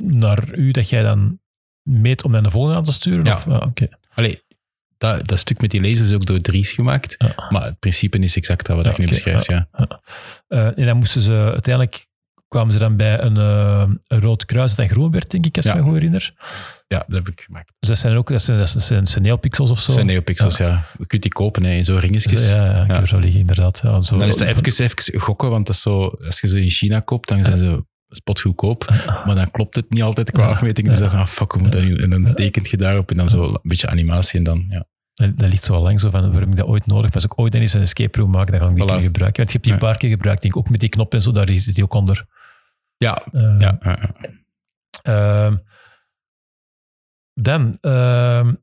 naar 0.00 0.54
u 0.54 0.70
dat 0.70 0.88
jij 0.88 1.02
dan 1.02 1.40
meet 1.82 2.22
om 2.24 2.30
naar 2.30 2.42
de 2.42 2.50
volgende 2.50 2.76
aan 2.76 2.84
te 2.84 2.92
sturen? 2.92 3.24
Ja. 3.24 3.34
Of, 3.34 3.48
ah, 3.48 3.66
oké. 3.66 3.88
Allee, 4.14 4.42
dat, 4.98 5.28
dat 5.28 5.38
stuk 5.38 5.60
met 5.60 5.70
die 5.70 5.80
lasers 5.82 6.08
is 6.08 6.14
ook 6.14 6.26
door 6.26 6.40
Dries 6.40 6.72
gemaakt. 6.72 7.14
Ja. 7.18 7.46
Maar 7.48 7.62
het 7.64 7.78
principe 7.78 8.18
is 8.18 8.36
exact 8.36 8.66
dat 8.66 8.76
wat 8.76 8.84
Ja, 8.84 8.90
je 8.92 8.98
nu 8.98 9.04
oké, 9.04 9.14
beschrijft. 9.14 9.46
Ja. 9.46 9.68
Eh, 10.48 10.66
en 10.78 10.86
dan 10.86 10.96
moesten 10.96 11.20
ze 11.22 11.32
uiteindelijk 11.32 12.08
kwamen 12.48 12.72
ze 12.72 12.78
dan 12.78 12.96
bij 12.96 13.20
een, 13.20 13.36
eh, 13.36 13.88
een 14.06 14.20
rood 14.20 14.44
kruis 14.44 14.74
dat 14.74 14.88
groen 14.88 15.10
werd, 15.10 15.30
denk 15.30 15.46
ik, 15.46 15.56
als 15.56 15.64
Ja. 15.64 15.70
ik 15.72 15.78
me 15.78 15.84
goed 15.84 15.92
herinner. 15.94 16.34
ja, 16.86 17.04
dat 17.06 17.16
heb 17.24 17.28
ik 17.28 17.40
gemaakt. 17.40 17.72
Dus 17.78 17.88
dat 17.88 17.98
zijn 17.98 18.16
ook 18.16 18.28
dat 18.28 18.42
zijn, 18.42 18.58
dat 18.58 18.68
zijn, 18.68 19.06
zijn 19.06 19.24
neopixels 19.24 19.70
of 19.70 19.80
zo. 19.80 19.92
Zijn 19.92 20.06
neopixels, 20.06 20.56
ja. 20.56 20.84
Je 20.98 21.06
kunt 21.06 21.22
die 21.22 21.32
kopen 21.32 21.64
hè, 21.64 21.70
in 21.72 21.84
zo'n 21.84 21.98
ringetjes. 21.98 22.50
ja, 22.50 22.64
ja, 22.64 22.82
ik 22.82 22.88
Ja. 22.88 22.94
heb 22.94 23.06
zo 23.08 23.18
liggen, 23.18 23.40
inderdaad. 23.40 23.80
Ja, 23.82 24.00
zo, 24.00 24.18
dan 24.18 24.28
is 24.28 24.36
dat 24.36 24.48
even, 24.48 24.84
even 24.84 25.20
gokken, 25.20 25.50
want 25.50 25.66
dat 25.66 25.74
is 25.74 25.82
zo, 25.82 26.06
als 26.08 26.40
je 26.40 26.48
ze 26.48 26.62
in 26.62 26.70
China 26.70 27.00
koopt, 27.00 27.28
dan 27.28 27.44
zijn 27.44 27.58
ze 27.58 27.84
spotgoedkoop. 28.10 28.84
Maar 29.26 29.34
dan 29.34 29.50
klopt 29.50 29.76
het 29.76 29.90
niet 29.90 30.02
altijd 30.02 30.30
qua 30.30 30.42
Ja. 30.44 30.50
afmetingen. 30.50 30.90
Dus 30.90 31.00
dan 31.00 31.10
ah, 31.10 31.26
fuck, 31.26 31.52
hoe 31.52 31.62
moet 31.62 31.72
dat 31.72 31.82
nu? 31.82 31.96
En 32.02 32.10
dan 32.10 32.34
tekent 32.34 32.68
je 32.68 32.76
daarop 32.76 33.10
en 33.10 33.16
dan 33.16 33.28
zo 33.28 33.44
een 33.44 33.58
beetje 33.62 33.88
animatie 33.88 34.38
en 34.38 34.44
dan, 34.44 34.66
ja. 34.68 34.84
Dat, 35.14 35.38
dat 35.38 35.50
ligt 35.50 35.64
zo 35.64 35.74
al 35.74 35.82
lang 35.82 36.00
zo 36.00 36.10
van, 36.10 36.20
waarom 36.20 36.40
heb 36.40 36.50
ik 36.50 36.56
dat 36.56 36.66
ooit 36.66 36.86
nodig? 36.86 37.04
Maar 37.04 37.14
als 37.14 37.24
ik 37.24 37.38
ooit 37.38 37.54
eens 37.54 37.72
een 37.72 37.80
escape 37.80 38.18
room 38.20 38.30
maak, 38.30 38.50
dan 38.50 38.60
ga 38.60 38.68
ik 38.68 38.74
die 38.74 38.84
Voilà. 38.84 39.02
gebruiken. 39.02 39.36
Want 39.36 39.36
je 39.36 39.52
hebt 39.52 39.64
die 39.64 39.72
een 39.72 39.78
paar 39.78 39.96
keer 39.96 40.10
gebruikt, 40.10 40.42
denk 40.42 40.54
ik, 40.54 40.60
ook 40.60 40.70
met 40.70 40.80
die 40.80 40.88
knop 40.88 41.14
en 41.14 41.22
zo, 41.22 41.32
daar 41.32 41.48
zit 41.48 41.74
die 41.74 41.84
ook 41.84 41.94
onder. 41.94 42.26
Ja, 42.96 43.22
Eh, 43.32 43.54
ja, 43.58 43.78
ehm, 45.02 45.56
dan, 47.34 47.78
ehm, 47.80 48.54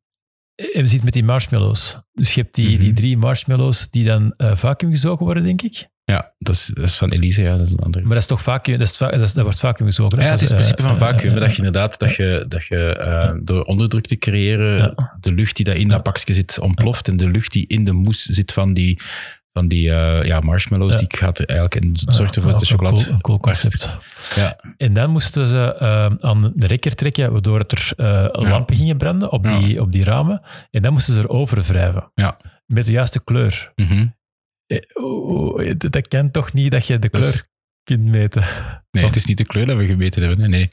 we 0.56 0.82
zitten 0.88 1.04
met 1.04 1.14
die 1.14 1.24
marshmallows. 1.24 2.00
Dus 2.14 2.34
je 2.34 2.42
hebt 2.42 2.56
die, 2.56 2.70
Mhm. 2.70 2.80
die 2.80 2.94
drie 2.94 3.18
marshmallows 3.18 3.90
die 3.90 4.06
dan 4.06 4.34
eh 4.38 4.56
vacuüm 4.56 4.92
gezogen 4.92 5.26
worden, 5.26 5.44
denk 5.44 5.62
ik. 5.62 5.88
Ja, 6.12 6.34
dat 6.40 6.56
is, 6.56 6.72
dat 6.74 6.86
is 6.86 6.96
van 6.98 7.10
Elise, 7.10 7.42
ja, 7.42 7.58
dat 7.58 7.68
is 7.68 7.72
een 7.72 7.80
andere. 7.80 8.04
Maar 8.04 8.14
dat 8.14 8.22
is 8.22 8.28
toch 8.28 8.42
vacuüm, 8.42 8.78
dat, 8.78 8.88
is, 8.88 8.98
va- 8.98 9.10
dat, 9.12 9.20
is- 9.22 9.34
dat 9.34 9.44
wordt 9.44 9.60
vacuüm 9.60 9.88
gezogen. 9.88 10.20
hè? 10.20 10.26
Ja, 10.26 10.32
het 10.32 10.42
is 10.42 10.50
het 10.50 10.60
Eh, 10.60 10.66
principe 10.66 10.90
van 10.90 10.98
eh, 11.02 11.08
vacuüm. 11.14 11.34
eh, 11.34 11.40
dat 11.40 11.52
je 11.52 11.58
inderdaad, 11.58 12.00
dat 12.00 12.16
je, 12.16 12.46
dat 12.48 12.66
je 12.66 12.96
eh, 12.96 13.32
door 13.40 13.64
onderdruk 13.64 14.06
te 14.08 14.18
creëren, 14.18 14.78
Ja. 14.78 15.18
de 15.20 15.32
lucht 15.32 15.56
die 15.56 15.66
daar 15.66 15.76
in 15.76 15.88
dat 15.88 16.04
pakje 16.04 16.34
zit 16.34 16.60
ontploft 16.60 17.08
en 17.08 17.18
de 17.18 17.30
lucht 17.30 17.52
die 17.52 17.68
in 17.68 17.84
de 17.84 17.92
mousse 17.92 18.34
zit 18.34 18.54
van 18.54 18.74
die, 18.74 19.02
van 19.54 19.68
die 19.68 19.92
eh, 19.94 20.24
ja, 20.28 20.40
marshmallows, 20.40 20.92
Ja. 20.94 20.98
die 21.00 21.18
gaat 21.18 21.40
eigenlijk 21.40 21.76
en 21.82 21.90
zorgt 21.94 22.36
ervoor 22.36 22.52
dat 22.52 22.60
de 22.60 22.66
chocolade 22.66 23.18
cool- 23.22 23.40
concept. 23.40 23.98
Ja, 24.36 24.60
En 24.78 24.94
dan 24.94 25.10
moesten 25.10 25.48
ze 25.48 25.80
aan 26.22 26.52
de 26.56 26.68
rekker 26.68 26.96
trekken, 26.96 27.32
waardoor 27.32 27.60
het 27.60 27.72
er 27.72 27.90
eh, 27.98 28.28
lampen 28.50 28.76
gingen 28.76 28.98
branden 28.98 29.32
op, 29.32 29.46
Ja. 29.46 29.60
die, 29.60 29.82
op 29.82 29.92
die 29.92 30.04
ramen. 30.04 30.42
En 30.72 30.82
dan 30.82 30.94
moesten 30.94 31.14
ze 31.14 31.20
erover 31.20 31.64
wrijven. 31.64 32.12
Ja. 32.16 32.38
Met 32.66 32.86
de 32.86 32.92
juiste 32.92 33.24
kleur. 33.24 33.72
mhm. 33.76 33.92
Eh, 33.94 34.06
oh, 34.94 35.28
oh, 35.54 35.72
dat 35.78 36.08
kan 36.08 36.32
toch 36.32 36.54
niet 36.54 36.72
dat 36.72 36.88
je 36.88 37.00
de 37.00 37.10
kleur... 37.10 37.46
kunt 37.84 38.04
meten. 38.06 38.44
Nee, 38.92 39.06
het 39.06 39.16
is 39.16 39.26
niet 39.26 39.38
de 39.38 39.46
kleur 39.46 39.66
dat 39.66 39.78
we 39.78 39.86
gemeten 39.86 40.22
hebben. 40.22 40.40
Nee, 40.40 40.50
nee. 40.60 40.72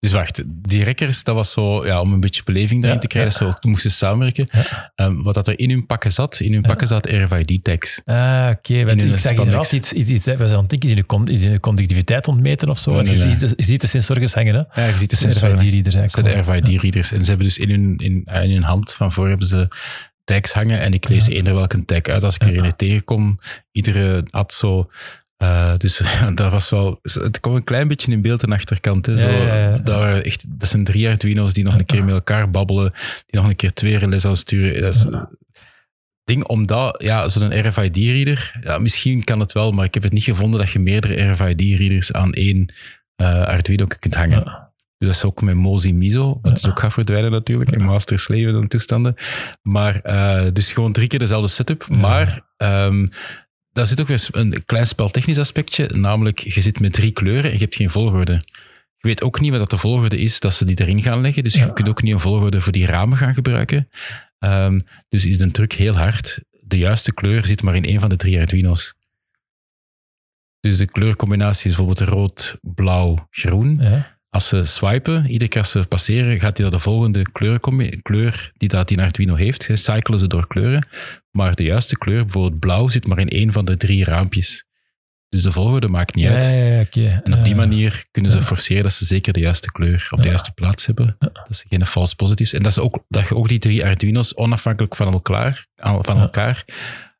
Dus 0.00 0.12
wacht, 0.12 0.42
die 0.68 0.84
rekkers, 0.84 1.24
dat 1.24 1.34
was 1.34 1.52
zo, 1.52 1.86
ja, 1.86 2.00
om 2.00 2.12
een 2.12 2.20
beetje 2.20 2.42
beleving 2.44 2.80
daarin 2.82 3.00
Ja, 3.00 3.06
te 3.06 3.06
krijgen, 3.06 3.32
ze 3.32 3.44
ook 3.44 3.64
moesten 3.64 3.90
samenwerken. 3.90 4.48
Ja. 4.52 4.92
Ehm, 4.94 5.22
wat 5.22 5.34
dat 5.34 5.48
er 5.48 5.58
in 5.58 5.70
hun 5.70 5.86
pakken 5.86 6.12
zat, 6.12 6.40
in 6.40 6.52
hun 6.52 6.62
pakken 6.62 6.86
zat 6.86 7.06
RFID-tags. 7.06 8.00
Ah, 8.04 8.50
oké. 8.56 8.84
want 8.84 9.02
ik 9.02 9.18
zag 9.18 9.32
inderdaad 9.32 9.72
iets, 9.72 9.92
iets, 9.92 10.10
iets 10.10 10.24
we 10.24 10.48
zijn 10.48 10.66
is 10.68 10.90
in 10.90 10.96
de, 10.96 11.06
con- 11.06 11.28
is 11.28 11.44
in 11.44 11.52
de 11.52 11.60
conductiviteit 11.60 12.28
ontmeten 12.28 12.68
of 12.68 12.78
zo. 12.78 12.90
Nee, 12.90 13.02
je, 13.02 13.08
nee, 13.08 13.18
ziet, 13.18 13.40
de- 13.40 13.52
je 13.56 13.62
ziet 13.62 13.80
de 13.80 13.86
sensors 13.86 14.34
hangen, 14.34 14.54
hè. 14.54 14.82
Ja, 14.82 14.88
je 14.88 14.98
ziet 14.98 15.10
de. 15.20 15.28
RFID-readers 15.28 15.94
Dat 15.94 16.10
zijn 16.10 16.24
de 16.24 16.32
RFID-readers. 16.32 17.12
En 17.12 17.22
ze 17.22 17.28
hebben 17.28 17.46
dus 17.46 17.58
in 17.58 17.70
hun, 17.70 17.96
in, 17.96 18.22
eh, 18.24 18.42
in 18.42 18.50
hun 18.50 18.62
hand 18.62 18.94
van 18.94 19.12
voor 19.12 19.28
hebben 19.28 19.46
ze 19.46 19.68
tags 20.30 20.52
hangen. 20.52 20.80
En 20.80 20.92
ik 20.92 21.08
lees 21.08 21.26
Ja. 21.26 21.32
eender 21.34 21.54
welke 21.54 21.84
tag 21.84 22.02
uit 22.02 22.22
als 22.22 22.34
ik 22.34 22.42
er 22.42 22.64
een 22.64 22.76
tegenkom. 22.76 23.38
Iedere 23.72 24.24
had 24.30 24.52
zo... 24.54 24.90
eh, 25.36 25.76
dus 25.76 26.00
dat 26.34 26.50
was 26.50 26.70
wel... 26.70 26.98
Het 27.02 27.40
kwam 27.40 27.54
een 27.54 27.64
klein 27.64 27.88
beetje 27.88 28.12
in 28.12 28.20
beeld 28.22 28.42
aan 28.44 28.50
de 28.50 28.56
achterkant. 28.56 29.06
Hè. 29.06 29.18
Zo, 29.18 29.28
Ja, 29.28 29.42
ja, 29.42 29.68
ja. 29.70 29.78
Dat, 29.78 30.22
echt, 30.24 30.44
dat 30.48 30.68
zijn 30.68 30.84
drie 30.84 31.08
Arduino's 31.08 31.52
die 31.52 31.64
nog 31.64 31.74
een 31.78 31.86
keer 31.86 32.04
met 32.10 32.14
elkaar 32.14 32.50
babbelen. 32.50 32.92
Die 33.26 33.40
nog 33.40 33.50
een 33.50 33.56
keer 33.56 33.72
twee 33.72 33.96
relais 33.98 34.24
aansturen. 34.24 34.80
Dat 34.80 34.94
is 34.94 35.04
een 35.04 35.28
ding 36.24 36.44
omdat... 36.44 37.02
Ja, 37.02 37.28
zo'n 37.28 37.68
RFID-reader... 37.68 38.58
Ja, 38.60 38.78
misschien 38.78 39.24
kan 39.24 39.40
het 39.40 39.52
wel, 39.52 39.72
maar 39.72 39.84
ik 39.84 39.94
heb 39.94 40.02
het 40.02 40.12
niet 40.12 40.24
gevonden 40.24 40.60
dat 40.60 40.70
je 40.70 40.78
meerdere 40.78 41.30
RFID-readers 41.32 42.12
aan 42.12 42.32
één 42.32 42.74
eh, 43.16 43.40
Arduino 43.44 43.86
kunt 43.98 44.14
hangen. 44.14 44.69
Dus 45.00 45.08
dat 45.08 45.16
is 45.16 45.24
ook 45.24 45.42
met 45.42 45.54
Mozi 45.54 45.92
Miso, 45.92 46.38
wat 46.42 46.56
is 46.56 46.68
ook 46.68 46.78
gaat 46.78 46.92
verdwijnen 46.92 47.30
natuurlijk, 47.30 47.70
in 47.70 47.82
Masters 47.82 48.28
leven 48.28 48.54
en 48.54 48.68
toestanden. 48.68 49.14
Maar 49.62 50.00
uh, 50.04 50.52
dus 50.52 50.72
gewoon 50.72 50.92
drie 50.92 51.08
keer 51.08 51.18
dezelfde 51.18 51.48
setup. 51.48 51.88
Maar 51.88 52.52
um, 52.56 53.06
daar 53.72 53.86
zit 53.86 54.00
ook 54.00 54.06
weer 54.06 54.28
een 54.30 54.64
klein 54.64 54.86
speltechnisch 54.86 55.38
aspectje, 55.38 55.86
namelijk 55.86 56.38
je 56.38 56.60
zit 56.60 56.80
met 56.80 56.92
drie 56.92 57.10
kleuren 57.10 57.44
en 57.44 57.52
je 57.52 57.62
hebt 57.62 57.74
geen 57.74 57.90
volgorde. 57.90 58.32
Je 58.96 59.08
weet 59.08 59.22
ook 59.22 59.40
niet 59.40 59.50
wat 59.50 59.58
dat 59.58 59.70
de 59.70 59.78
volgorde 59.78 60.18
is 60.18 60.40
dat 60.40 60.54
ze 60.54 60.64
die 60.64 60.80
erin 60.80 61.02
gaan 61.02 61.20
leggen, 61.20 61.42
dus 61.42 61.54
je 61.54 61.72
kunt 61.72 61.88
ook 61.88 62.02
niet 62.02 62.14
een 62.14 62.20
volgorde 62.20 62.60
voor 62.60 62.72
die 62.72 62.86
ramen 62.86 63.18
gaan 63.18 63.34
gebruiken. 63.34 63.88
Um, 64.38 64.80
dus 65.08 65.26
is 65.26 65.38
de 65.38 65.50
truc 65.50 65.72
heel 65.72 65.96
hard. 65.96 66.40
De 66.50 66.78
juiste 66.78 67.12
kleur 67.12 67.44
zit 67.44 67.62
maar 67.62 67.74
in 67.74 67.84
één 67.84 68.00
van 68.00 68.08
de 68.08 68.16
drie 68.16 68.40
Arduino's. 68.40 68.94
Dus 70.60 70.78
de 70.78 70.86
kleurcombinatie 70.86 71.70
is 71.70 71.76
bijvoorbeeld 71.76 72.08
rood, 72.08 72.58
blauw, 72.60 73.26
groen 73.30 73.78
Ja. 73.80 74.19
Als 74.30 74.48
ze 74.48 74.64
swipen, 74.64 75.26
iedere 75.26 75.50
keer 75.50 75.60
als 75.60 75.70
ze 75.70 75.84
passeren, 75.88 76.40
gaat 76.40 76.56
hij 76.56 76.66
naar 76.66 76.74
de 76.76 76.82
volgende 76.82 77.30
kleur, 77.32 77.60
kleur 78.02 78.52
die 78.56 78.68
dat 78.68 78.88
die 78.88 79.00
Arduino 79.00 79.34
heeft. 79.34 79.62
Ze 79.62 79.76
cyclen 79.76 80.18
ze 80.18 80.26
door 80.26 80.46
kleuren. 80.46 80.86
Maar 81.30 81.54
de 81.54 81.62
juiste 81.62 81.96
kleur, 81.98 82.22
bijvoorbeeld 82.24 82.58
blauw, 82.60 82.88
zit 82.88 83.06
maar 83.06 83.18
in 83.18 83.28
één 83.28 83.52
van 83.52 83.64
de 83.64 83.76
drie 83.76 84.04
raampjes. 84.04 84.64
Dus 85.28 85.42
de 85.42 85.52
volgorde 85.52 85.88
maakt 85.88 86.14
niet 86.14 86.24
Ja, 86.24 86.32
uit. 86.32 86.94
ja. 86.94 87.20
En 87.24 87.34
op 87.34 87.44
die 87.44 87.54
manier 87.54 88.04
kunnen 88.10 88.30
ze 88.30 88.36
Ja. 88.38 88.42
forceren 88.44 88.82
dat 88.82 88.92
ze 88.92 89.04
zeker 89.04 89.32
de 89.32 89.40
juiste 89.40 89.72
kleur 89.72 90.08
op 90.10 90.22
de 90.22 90.28
juiste 90.28 90.52
plaats 90.52 90.86
hebben. 90.86 91.16
Dat 91.18 91.56
ze 91.56 91.64
geen 91.68 91.86
false 91.86 92.16
positives. 92.16 92.52
En 92.52 92.62
dat, 92.62 92.72
is 92.72 92.78
ook, 92.78 93.04
dat 93.08 93.28
je 93.28 93.36
ook 93.36 93.48
die 93.48 93.58
drie 93.58 93.84
Arduino's 93.84 94.36
onafhankelijk 94.36 94.96
van 94.96 95.12
elkaar, 95.12 95.66
van 95.76 96.18
elkaar 96.20 96.64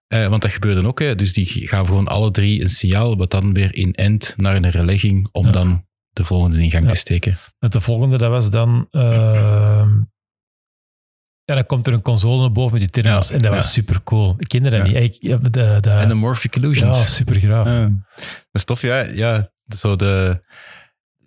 eh, 0.06 0.28
want 0.28 0.42
dat 0.42 0.50
gebeurde 0.52 0.86
ook. 0.86 0.98
Hè. 0.98 1.14
Dus 1.14 1.32
die 1.32 1.46
gaan 1.46 1.86
gewoon 1.86 2.06
alle 2.08 2.30
drie 2.30 2.60
een 2.62 2.68
signaal, 2.68 3.16
wat 3.16 3.30
dan 3.30 3.52
weer 3.52 3.74
in 3.74 3.92
end 3.92 4.34
naar 4.36 4.56
een 4.56 4.70
relegging 4.70 5.28
om 5.32 5.52
dan 5.52 5.84
de 6.12 6.24
volgende 6.24 6.62
in 6.62 6.70
gang 6.70 6.82
Ja. 6.84 6.88
te 6.90 6.96
steken. 6.96 7.36
Met 7.58 7.72
de 7.72 7.80
volgende, 7.80 8.18
dat 8.18 8.30
was 8.30 8.50
dan... 8.50 8.86
ehm, 8.90 9.98
ja, 11.44 11.54
dan 11.56 11.66
komt 11.66 11.86
er 11.86 11.92
een 11.92 12.02
console 12.02 12.40
naar 12.40 12.52
boven 12.52 12.72
met 12.72 12.80
die 12.80 12.90
terminals. 12.90 13.28
Ja, 13.28 13.34
en 13.34 13.42
dat 13.42 13.54
was 13.54 13.72
super 13.72 14.02
cool. 14.02 14.34
Ik 14.38 14.48
kende 14.48 14.70
dat 14.70 14.78
Ja. 14.86 15.00
niet. 15.00 15.02
Ik, 15.16 15.16
ja, 15.22 15.36
de, 15.36 15.78
de, 15.80 15.90
En 15.90 16.08
de 16.08 16.14
Morphic 16.14 16.54
ja, 16.54 16.60
Illusions. 16.60 17.14
super 17.14 17.34
graaf. 17.40 17.66
Ja. 17.66 17.80
Dat 18.16 18.26
is 18.52 18.64
tof, 18.64 18.80
ja. 18.82 19.00
ja 19.00 19.52
zo 19.76 19.96
de, 19.96 20.42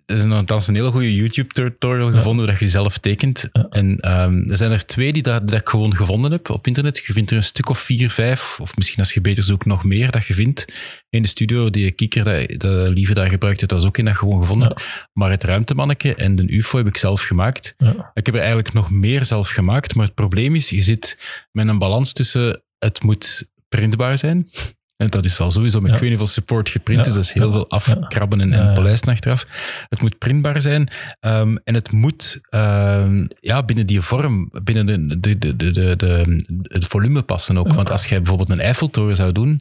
er 0.06 0.16
is 0.16 0.22
een, 0.22 0.32
althans 0.32 0.66
een 0.66 0.74
hele 0.74 0.90
goede 0.90 1.14
YouTube-tutorial 1.14 2.10
Ja. 2.10 2.16
gevonden 2.16 2.46
dat 2.46 2.58
je 2.58 2.68
zelf 2.68 2.98
tekent. 2.98 3.48
Ja. 3.52 3.66
En 3.70 4.00
ehm, 4.00 4.50
er 4.50 4.56
zijn 4.56 4.72
er 4.72 4.86
twee 4.86 5.12
die 5.12 5.22
dat, 5.22 5.48
dat 5.48 5.60
ik 5.60 5.68
gewoon 5.68 5.96
gevonden 5.96 6.30
heb 6.30 6.50
op 6.50 6.66
internet. 6.66 7.04
Je 7.06 7.12
vindt 7.12 7.30
er 7.30 7.36
een 7.36 7.42
stuk 7.42 7.68
of 7.68 7.78
vier, 7.78 8.10
vijf, 8.10 8.60
of 8.60 8.76
misschien 8.76 8.98
als 8.98 9.14
je 9.14 9.20
beter 9.20 9.42
zoekt 9.42 9.66
nog 9.66 9.84
meer, 9.84 10.10
dat 10.10 10.26
je 10.26 10.34
vindt 10.34 10.64
in 11.08 11.22
de 11.22 11.28
studio. 11.28 11.70
Die 11.70 11.90
kikker 11.90 12.24
dat 12.24 12.60
de 12.60 12.90
Lieve 12.94 13.14
daar 13.14 13.28
gebruikt 13.28 13.60
dat 13.60 13.70
was 13.70 13.84
ook 13.84 13.98
in 13.98 14.04
dat 14.04 14.16
gewoon 14.16 14.40
gevonden. 14.40 14.76
Maar 15.12 15.30
het 15.30 15.44
ruimtemanneke 15.44 16.14
en 16.14 16.34
de 16.34 16.52
UFO 16.56 16.76
heb 16.78 16.86
ik 16.86 16.96
zelf 16.96 17.22
gemaakt. 17.22 17.74
Ja. 17.76 18.10
Ik 18.14 18.26
heb 18.26 18.34
er 18.34 18.40
eigenlijk 18.40 18.72
nog 18.72 18.90
meer 18.90 19.24
zelf 19.24 19.48
gemaakt, 19.48 19.94
maar 19.94 20.04
het 20.04 20.14
probleem 20.14 20.54
is, 20.54 20.70
je 20.70 20.82
zit 20.82 21.18
met 21.52 21.68
een 21.68 21.78
balans 21.78 22.12
tussen 22.12 22.62
het 22.78 23.02
moet 23.02 23.50
printbaar 23.68 24.18
zijn. 24.18 24.48
En 24.96 25.08
dat 25.10 25.24
is 25.24 25.40
al 25.40 25.50
sowieso 25.50 25.78
met 25.78 25.86
Ja. 25.88 25.94
ik 25.94 26.00
weet 26.00 26.10
niet 26.10 26.18
hoeveel 26.18 26.34
support 26.34 26.68
geprint, 26.68 26.98
Ja. 26.98 27.04
dus 27.04 27.14
dat 27.14 27.24
is 27.24 27.32
heel 27.32 27.52
veel 27.52 27.70
afkrabben 27.70 28.40
en, 28.40 28.52
en 28.52 28.72
polijsten 28.74 29.12
achteraf. 29.12 29.46
Het 29.88 30.00
moet 30.00 30.18
printbaar 30.18 30.60
zijn 30.62 30.88
ehm, 31.20 31.56
en 31.64 31.74
het 31.74 31.90
moet 31.92 32.38
ehm, 32.48 33.26
ja, 33.40 33.62
binnen 33.62 33.86
die 33.86 34.00
vorm, 34.00 34.50
binnen 34.62 34.86
de, 34.86 35.20
de, 35.20 35.38
de, 35.38 35.56
de, 35.56 35.70
de, 35.70 35.96
de- 35.96 36.62
het 36.62 36.84
volume 36.86 37.22
passen 37.22 37.58
ook. 37.58 37.72
Want 37.72 37.90
als 37.90 38.06
jij 38.06 38.18
bijvoorbeeld 38.18 38.50
een 38.50 38.60
Eiffeltoren 38.60 39.16
zou 39.16 39.32
doen, 39.32 39.60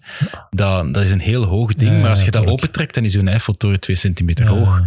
dan, 0.49 0.91
dat 0.91 1.03
is 1.03 1.11
een 1.11 1.19
heel 1.19 1.43
hoog 1.43 1.73
ding, 1.73 2.01
maar 2.01 2.09
als 2.09 2.23
je 2.23 2.31
dat 2.31 2.45
opentrekt, 2.45 2.93
dan 2.93 3.03
is 3.03 3.13
een 3.13 3.27
Eiffeltoren 3.27 3.79
twee 3.79 3.95
centimeter 3.95 4.47
hoog. 4.47 4.79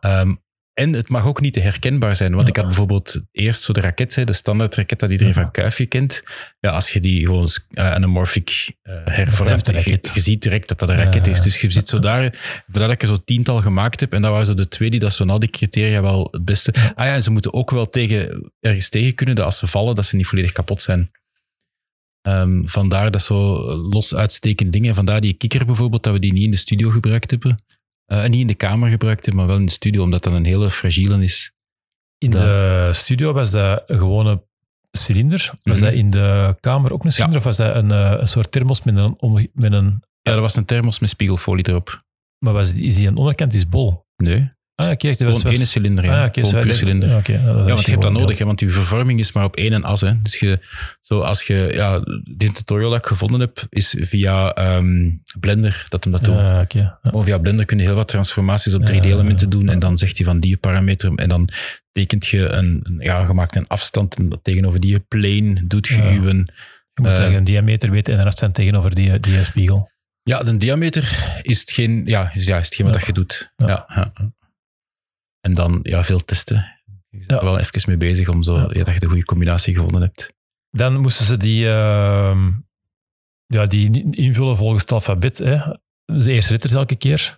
Ehm, 0.00 0.34
en 0.78 0.92
het 0.92 1.08
mag 1.08 1.24
ook 1.24 1.40
niet 1.40 1.52
te 1.52 1.60
herkenbaar 1.60 2.16
zijn. 2.16 2.30
Want 2.34 2.42
Ja. 2.42 2.48
ik 2.48 2.56
had 2.56 2.66
bijvoorbeeld 2.66 3.22
eerst 3.32 3.62
zo 3.62 3.72
de 3.72 3.80
raket, 3.80 4.26
de 4.26 4.32
standaard 4.32 4.74
raket 4.74 4.98
dat 4.98 5.10
iedereen 5.10 5.32
Ja. 5.34 5.40
van 5.42 5.50
Kuifje 5.50 5.86
kent. 5.86 6.22
Ja, 6.60 6.70
als 6.70 6.90
je 6.90 7.00
die 7.00 7.24
gewoon 7.24 7.48
uh, 7.70 7.92
anamorphic 7.92 8.76
uh, 8.82 8.94
hervormt, 9.04 9.66
je, 9.84 9.98
je 10.14 10.20
ziet 10.20 10.42
direct 10.42 10.68
dat 10.68 10.78
dat 10.78 10.88
een 10.88 10.96
raket 10.96 11.26
Ja. 11.26 11.32
is. 11.32 11.40
Dus 11.40 11.60
je 11.60 11.70
zit 11.70 11.88
zo 11.88 11.98
daar, 11.98 12.62
vandaar 12.64 12.88
dat 12.88 12.96
ik 12.96 13.02
er 13.02 13.08
zo 13.08 13.22
tiental 13.24 13.60
gemaakt 13.60 14.00
heb. 14.00 14.12
En 14.12 14.22
dat 14.22 14.30
waren 14.30 14.46
zo 14.46 14.54
de 14.54 14.68
twee 14.68 14.90
die 14.90 15.00
dat 15.00 15.12
zo 15.14 15.24
na 15.24 15.38
die 15.38 15.50
criteria 15.50 16.02
wel 16.02 16.28
het 16.30 16.44
beste. 16.44 16.72
Ah 16.94 17.06
ja, 17.06 17.14
en 17.14 17.22
ze 17.22 17.30
moeten 17.30 17.52
ook 17.52 17.70
wel 17.70 17.90
tegen, 17.90 18.52
ergens 18.60 18.88
tegen 18.88 19.14
kunnen 19.14 19.34
dat 19.34 19.44
als 19.44 19.58
ze 19.58 19.66
vallen, 19.66 19.94
dat 19.94 20.06
ze 20.06 20.16
niet 20.16 20.26
volledig 20.26 20.52
kapot 20.52 20.82
zijn. 20.82 21.10
Ehm, 22.22 22.60
vandaar 22.64 23.10
dat 23.10 23.22
zo 23.22 23.60
los 23.76 24.14
uitstekende 24.14 24.72
dingen. 24.72 24.94
Vandaar 24.94 25.20
die 25.20 25.32
kikker 25.34 25.66
bijvoorbeeld, 25.66 26.02
dat 26.02 26.12
we 26.12 26.18
die 26.18 26.32
niet 26.32 26.44
in 26.44 26.50
de 26.50 26.56
studio 26.56 26.90
gebruikt 26.90 27.30
hebben. 27.30 27.64
Uh, 28.12 28.22
niet 28.26 28.40
in 28.40 28.46
de 28.46 28.54
kamer 28.54 28.88
gebruikt 28.90 29.24
hebben, 29.24 29.36
maar 29.44 29.50
wel 29.52 29.60
in 29.60 29.66
de 29.66 29.72
studio, 29.72 30.02
omdat 30.02 30.22
dat 30.22 30.32
een 30.32 30.44
hele 30.44 30.70
fragiele 30.70 31.22
is. 31.22 31.52
In 32.18 32.30
Dat- 32.30 32.40
de 32.40 32.90
studio 32.92 33.32
was 33.32 33.50
dat 33.50 33.82
een 33.86 33.98
gewone 33.98 34.46
cilinder. 34.90 35.52
Was 35.62 35.76
Mhm. 35.80 35.84
dat 35.84 35.94
in 35.94 36.10
de 36.10 36.56
kamer 36.60 36.92
ook 36.92 37.04
een 37.04 37.12
cilinder? 37.12 37.38
Of 37.38 37.44
was 37.44 37.56
dat 37.56 37.76
een, 37.76 37.90
eh, 37.90 38.14
een 38.18 38.28
soort 38.28 38.52
thermos 38.52 38.82
met 38.82 38.96
een, 38.96 39.50
met 39.52 39.72
een... 39.72 40.02
Ja, 40.22 40.32
dat 40.32 40.40
was 40.40 40.56
een 40.56 40.64
thermos 40.64 40.98
met 40.98 41.08
spiegelfolie 41.08 41.68
erop. 41.68 42.04
Maar 42.44 42.52
was, 42.52 42.72
is 42.72 42.96
die 42.96 43.08
aan 43.08 43.14
de 43.14 43.20
onderkant 43.20 43.54
is 43.54 43.68
bol? 43.68 44.06
Nee, 44.16 44.52
Ah, 44.78 44.90
oké. 44.90 45.08
dat 45.08 45.16
gewoon 45.16 45.32
was, 45.32 45.42
was, 45.42 45.56
één 45.56 45.66
cilinder. 45.66 46.04
Ja. 46.04 46.24
Ah, 46.34 46.44
zo- 46.44 46.58
puur 46.58 46.74
cilinder. 46.74 47.08
Ja, 47.08 47.42
want 47.64 47.84
je 47.84 47.90
hebt 47.90 48.02
dat 48.02 48.12
nodig, 48.12 48.38
hè, 48.38 48.44
want 48.44 48.60
je 48.60 48.70
vervorming 48.70 49.20
is 49.20 49.32
maar 49.32 49.44
op 49.44 49.56
één 49.56 49.84
as. 49.84 50.00
Hè. 50.00 50.22
Dus 50.22 50.38
je, 50.38 50.58
zo 51.00 51.20
als 51.20 51.42
je, 51.42 51.70
ja, 51.74 52.00
die 52.36 52.52
tutorial 52.52 52.90
dat 52.90 52.98
ik 52.98 53.06
gevonden 53.06 53.40
heb, 53.40 53.66
is 53.68 53.96
via 54.00 54.52
ehm, 54.54 55.10
Blender 55.40 55.84
dat 55.88 56.04
hem 56.04 56.12
dat 56.12 56.24
doet. 56.24 56.34
Ah. 56.34 56.60
Ja. 56.68 56.98
Of 57.10 57.24
via 57.24 57.38
Blender 57.38 57.64
kun 57.64 57.78
je 57.78 57.84
heel 57.84 57.94
wat 57.94 58.08
transformaties 58.08 58.74
op 58.74 58.88
Ja, 58.88 58.94
3D-elementen 58.94 59.50
doen 59.50 59.68
en 59.68 59.78
dan 59.78 59.98
zegt 59.98 60.16
hij 60.16 60.26
van 60.26 60.40
die 60.40 60.56
parameter 60.56 61.12
en 61.14 61.28
dan 61.28 61.48
tekent 61.92 62.26
je 62.26 62.48
een, 62.48 62.80
een- 62.82 62.96
ja, 62.98 63.26
je 63.26 63.32
maakt 63.32 63.56
een 63.56 63.66
afstand 63.68 64.14
en 64.14 64.38
tegenover 64.42 64.80
die 64.80 64.98
plane 64.98 65.66
doet 65.66 65.86
je 65.86 65.96
Ja. 65.96 66.10
uw... 66.10 66.28
Je 66.28 66.34
moet 67.04 67.06
Eh, 67.06 67.06
eigenlijk 67.06 67.38
een 67.38 67.44
diameter 67.54 67.90
weten 67.90 68.18
en 68.18 68.24
rest 68.24 68.38
zijn 68.38 68.52
tegenover 68.52 68.94
die, 68.94 69.20
die 69.20 69.42
spiegel. 69.44 69.90
Ja, 70.22 70.42
de 70.42 70.56
diameter 70.56 71.34
is 71.42 71.60
hetgeen, 71.60 72.02
ja, 72.04 72.30
is, 72.34 72.44
ja, 72.44 72.58
is 72.58 72.64
hetgeen 72.64 72.86
wat 72.86 72.94
dat 72.94 73.06
je 73.06 73.12
doet. 73.12 73.52
Ja. 73.56 73.86
En 75.48 75.54
dan 75.54 75.80
ja, 75.82 76.04
veel 76.04 76.24
testen. 76.24 76.56
Je 77.10 77.16
bent 77.18 77.30
Ja. 77.30 77.38
er 77.38 77.44
wel 77.44 77.58
even 77.58 77.82
mee 77.86 77.96
bezig 77.96 78.28
om 78.28 78.42
zo, 78.42 78.56
Ja. 78.58 78.66
dat 78.66 78.94
je 78.94 79.00
de 79.00 79.06
goede 79.06 79.24
combinatie 79.24 79.74
gevonden 79.74 80.00
hebt. 80.02 80.34
Dan 80.70 81.00
moesten 81.00 81.24
ze 81.24 81.36
die, 81.36 81.68
ehm, 81.68 82.50
ja, 83.46 83.66
die 83.66 84.10
invullen 84.10 84.56
volgens 84.56 84.82
het 84.82 84.92
alfabet. 84.92 85.38
Hè. 85.38 85.58
De 86.04 86.32
eerste 86.32 86.52
letters 86.52 86.72
elke 86.72 86.96
keer. 86.96 87.36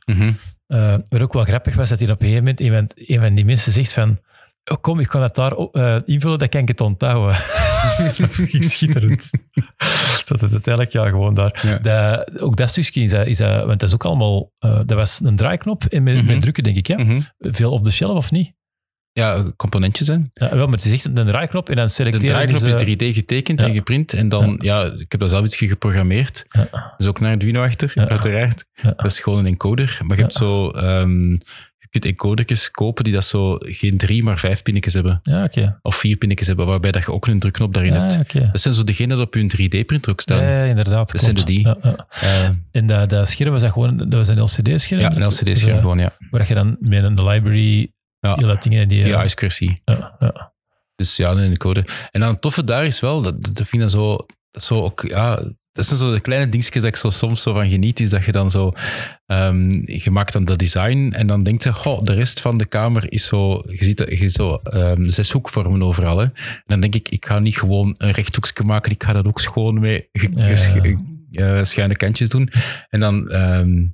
Eh, 0.67 0.95
wat 1.09 1.21
ook 1.21 1.33
wel 1.33 1.45
grappig 1.45 1.75
was, 1.75 1.89
dat 1.89 2.01
hij 2.01 2.11
op 2.11 2.21
een 2.23 2.29
gegeven 2.29 2.45
moment 2.69 2.93
een 2.97 3.21
van 3.21 3.35
die 3.35 3.45
mensen 3.45 3.73
zegt 3.73 3.93
van 3.93 4.19
oh, 4.65 4.77
kom, 4.81 5.01
ik 5.01 5.07
kan 5.09 5.21
dat 5.21 5.35
daar 5.35 5.53
eh, 5.53 6.01
invullen, 6.05 6.39
dat 6.39 6.49
kan 6.49 6.61
ik 6.61 6.69
het 6.69 6.81
onthouden. 6.81 7.35
schitterend. 8.73 9.31
dat 10.25 10.41
het 10.41 10.53
uiteindelijk 10.53 10.93
ja, 10.93 11.09
gewoon 11.09 11.35
daar. 11.35 11.81
Ja. 11.83 12.27
Ook 12.39 12.57
dat 12.57 12.71
stukje 12.71 13.01
is, 13.03 13.11
dat, 13.11 13.27
is 13.27 13.37
dat, 13.37 13.65
want 13.67 13.81
dat 13.81 13.89
is 13.89 13.95
ook 13.95 14.05
allemaal, 14.05 14.53
eh, 14.59 14.75
dat 14.87 14.97
was 14.97 15.21
een 15.25 15.37
draaiknop 15.37 15.85
en 15.85 16.03
met, 16.03 16.15
Mhm. 16.17 16.27
met 16.27 16.41
drukken, 16.41 16.63
denk 16.63 16.77
ik. 16.77 16.87
Hè? 16.87 16.97
Mhm. 16.97 17.21
Veel 17.39 17.73
off 17.73 17.83
the 17.83 17.93
shelf 17.93 18.17
of 18.17 18.31
niet? 18.31 18.53
Ja, 19.13 19.45
componentjes 19.57 20.07
zijn. 20.07 20.31
Ja, 20.33 20.49
wel, 20.57 20.65
maar 20.67 20.77
het 20.77 20.85
is 20.85 20.93
echt 20.93 21.05
een 21.05 21.27
draaiknop 21.27 21.69
en 21.69 21.75
dan 21.77 21.85
De 21.87 21.91
selecteren 21.93 22.29
draaiknop 22.29 22.61
ze- 22.61 22.67
is 22.67 22.75
3D 22.75 23.15
getekend 23.15 23.61
Ja. 23.61 23.67
en 23.67 23.75
geprint. 23.75 24.13
En 24.13 24.29
dan, 24.29 24.57
ja. 24.63 24.85
ik 24.85 25.11
heb 25.13 25.21
dat 25.21 25.31
zelf 25.31 25.45
iets 25.45 25.57
geprogrammeerd. 25.57 26.45
Ja. 26.49 26.95
Dus 26.97 27.07
ook 27.07 27.21
naar 27.21 27.31
Arduino 27.33 27.63
achter, 27.63 27.91
Ja. 27.95 28.09
uiteraard. 28.09 28.65
Ja. 28.83 28.93
Dat 28.97 29.07
is 29.07 29.21
gewoon 29.21 29.39
een 29.39 29.47
encoder. 29.47 29.99
Maar 30.05 30.17
je 30.17 30.23
hebt 30.23 30.35
zo... 30.35 30.71
ehm, 30.71 31.37
je 31.91 31.99
kunt 31.99 32.05
encodertjes 32.15 32.71
kopen 32.71 33.05
die 33.05 33.13
dat 33.13 33.25
zo 33.25 33.57
geen 33.61 33.97
drie, 33.97 34.23
maar 34.23 34.39
vijf 34.39 34.63
pinnetjes 34.63 34.95
hebben. 34.95 35.21
Ja, 35.23 35.45
oké. 35.45 35.79
Of 35.83 35.97
vier 35.97 36.17
pinnetjes 36.17 36.47
hebben, 36.49 36.67
waarbij 36.67 36.91
dat 36.93 37.05
je 37.05 37.13
ook 37.13 37.27
een 37.27 37.39
drukknop 37.39 37.75
daarin 37.75 37.93
Ja, 37.95 38.01
hebt. 38.01 38.33
Dat 38.53 38.61
zijn 38.61 38.75
zo 38.75 38.85
degenen 38.85 39.17
die 39.17 39.27
op 39.27 39.35
hun 39.35 39.51
3D-printer 39.57 40.11
ook 40.11 40.21
staan. 40.21 40.43
Ja, 40.43 40.65
inderdaad. 40.65 41.13
Dat 41.13 41.21
zijn 41.21 41.35
klopt. 41.35 41.49
de 41.49 41.53
die. 41.55 41.67
Ja. 41.69 42.07
Eh, 42.11 42.49
En 42.71 42.87
dat, 42.87 43.09
dat 43.11 43.29
scherm 43.29 43.51
was 43.53 43.63
dat 43.63 43.73
gewoon 43.73 43.97
dat 43.97 44.13
was 44.13 44.29
een 44.29 44.41
LCD-scherm? 44.41 45.01
ja, 45.01 45.17
een 45.17 45.25
LCD-scherm 45.27 45.81
gewoon, 45.81 45.99
ja. 45.99 46.17
Waar 46.31 46.49
je 46.49 46.55
dan 46.55 46.77
met 46.81 47.05
een 47.05 47.25
library 47.25 47.93
Ja. 48.21 48.35
dat 48.35 48.63
dingen 48.63 48.89
die... 48.89 49.07
Ja, 49.07 49.25
ISQRC. 49.25 49.59
ja, 49.85 50.17
ja. 50.21 50.53
Dus 50.95 51.17
ja, 51.17 51.31
een 51.31 51.57
code. 51.57 51.85
En 52.11 52.21
dan 52.21 52.29
het 52.29 52.41
toffe 52.41 52.65
daar 52.65 52.87
is 52.87 53.01
wel, 53.01 53.23
dat, 53.23 53.43
dat 53.43 53.67
vind 53.67 53.83
ik 53.83 53.91
zo, 53.91 54.17
dat 54.51 54.63
zo 54.63 54.83
ook, 54.85 55.05
ja, 55.09 55.43
dat 55.73 55.87
zijn 55.87 55.99
zo 55.99 56.13
de 56.13 56.21
kleine 56.21 56.49
dingetjes 56.49 56.83
dat 56.83 56.91
ik 56.91 56.97
zo 56.97 57.11
soms 57.11 57.43
zo 57.43 57.53
van 57.55 57.69
geniet, 57.69 58.01
is 58.01 58.11
dat 58.11 58.25
je 58.25 58.33
dan 58.33 58.51
zo, 58.51 58.73
ehm, 59.27 59.71
je 59.87 60.11
maakt 60.11 60.33
dan 60.33 60.45
dat 60.45 60.59
design 60.59 61.13
en 61.17 61.27
dan 61.27 61.43
denkt 61.43 61.63
je, 61.63 61.85
oh, 61.85 62.03
de 62.03 62.13
rest 62.13 62.41
van 62.41 62.59
de 62.59 62.65
kamer 62.67 63.13
is 63.13 63.27
zo, 63.27 63.63
je 63.67 63.85
ziet, 63.85 63.99
je 64.09 64.17
ziet 64.17 64.33
zo 64.33 64.55
ehm, 64.63 65.03
zes 65.09 65.31
hoekvormen 65.31 65.83
overal. 65.83 66.19
Hè. 66.19 66.25
En 66.25 66.33
dan 66.67 66.81
denk 66.81 66.95
ik, 66.95 67.09
ik 67.09 67.27
ga 67.27 67.39
niet 67.39 67.59
gewoon 67.59 67.95
een 67.99 68.11
rechthoekje 68.11 68.65
maken, 68.65 68.93
ik 68.93 69.03
ga 69.03 69.13
dat 69.13 69.27
ook 69.27 69.41
schoon 69.41 69.81
met 69.81 70.09
ge- 70.13 70.29
Ja, 70.35 70.47
ja, 70.47 70.51
ja. 70.51 70.57
ges- 70.57 70.95
eh, 71.33 71.65
schuine 71.65 71.97
kantjes 71.97 72.29
doen. 72.29 72.51
En 72.89 73.01
dan 73.01 73.29
ehm, 73.31 73.85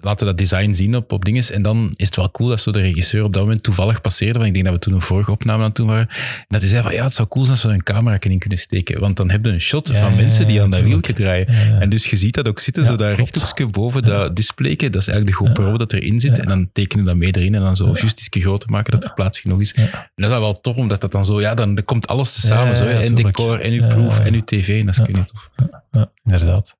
laten 0.00 0.26
dat 0.26 0.38
design 0.38 0.72
zien 0.72 0.96
op, 0.96 1.12
op 1.12 1.24
dinges. 1.24 1.50
En 1.50 1.62
dan 1.62 1.92
is 1.96 2.06
het 2.06 2.16
wel 2.16 2.30
cool 2.30 2.48
dat 2.48 2.60
zo 2.60 2.70
de 2.70 2.80
regisseur 2.80 3.24
op 3.24 3.32
dat 3.32 3.42
moment 3.42 3.62
toevallig 3.62 4.00
passeerde. 4.00 4.32
Want 4.34 4.46
ik 4.46 4.52
denk 4.52 4.64
dat 4.64 4.74
we 4.74 4.80
toen 4.80 4.94
een 4.94 5.00
vorige 5.00 5.30
opname 5.30 5.58
aan 5.58 5.66
het 5.68 5.74
doen 5.76 5.86
waren. 5.86 6.08
En 6.08 6.44
dat 6.48 6.60
hij 6.60 6.70
zei 6.70 6.82
van 6.82 6.92
ja, 6.92 7.04
het 7.04 7.14
zou 7.14 7.28
cool 7.28 7.44
zijn 7.44 7.56
als 7.56 7.66
we 7.66 7.72
een 7.72 7.82
camera 7.82 8.20
in 8.20 8.38
kunnen 8.38 8.58
steken. 8.58 9.00
Want 9.00 9.16
dan 9.16 9.30
heb 9.30 9.44
je 9.44 9.50
een 9.52 9.60
shot 9.60 9.88
Ja, 9.88 10.00
van 10.00 10.14
mensen 10.16 10.46
die 10.46 10.62
aan 10.62 10.70
dat 10.70 10.80
wieltje 10.82 11.12
draaien. 11.12 11.46
En 11.80 11.88
dus 11.88 12.06
je 12.06 12.16
ziet 12.16 12.34
dat 12.34 12.48
ook 12.48 12.60
zitten, 12.60 12.84
zo 12.86 12.96
klopt. 12.96 13.16
rechthoekje 13.18 13.66
boven 13.70 14.02
dat 14.02 14.36
displayke. 14.36 14.90
Dat 14.90 15.00
is 15.00 15.08
eigenlijk 15.08 15.38
de 15.38 15.46
GoPro 15.46 15.76
dat 15.76 15.92
erin 15.92 16.20
zit. 16.20 16.38
En 16.38 16.46
dan 16.46 16.70
tekenen 16.72 17.04
dat 17.04 17.16
mee 17.16 17.36
erin 17.36 17.54
en 17.54 17.64
dan 17.64 17.76
zo 17.76 17.84
juist 17.84 18.18
iets 18.18 18.28
groter 18.30 18.70
maken 18.70 18.92
dat 18.92 19.04
er 19.04 19.14
plaats 19.14 19.38
genoeg 19.38 19.60
is. 19.60 19.72
En 19.74 19.90
dat 20.14 20.24
is 20.24 20.28
dan 20.30 20.40
wel 20.40 20.60
tof, 20.60 20.76
omdat 20.76 21.00
dat 21.00 21.12
dan 21.12 21.24
zo, 21.24 21.40
ja, 21.40 21.54
dan 21.54 21.82
komt 21.84 22.06
alles 22.06 22.32
te 22.32 22.40
samen. 22.40 22.68
Ja, 22.68 22.74
zo, 22.74 22.86
en 22.86 23.14
decor, 23.14 23.60
en 23.60 23.72
uw 23.72 23.86
proof, 23.86 24.18
en 24.20 24.34
uw 24.34 24.42
tv. 24.44 24.80
En 24.80 24.86
dat 24.86 24.98
is 24.98 25.14
Ja. 25.14 25.24
tof. 25.24 25.50
Ja, 25.90 26.10
inderdaad. 26.24 26.76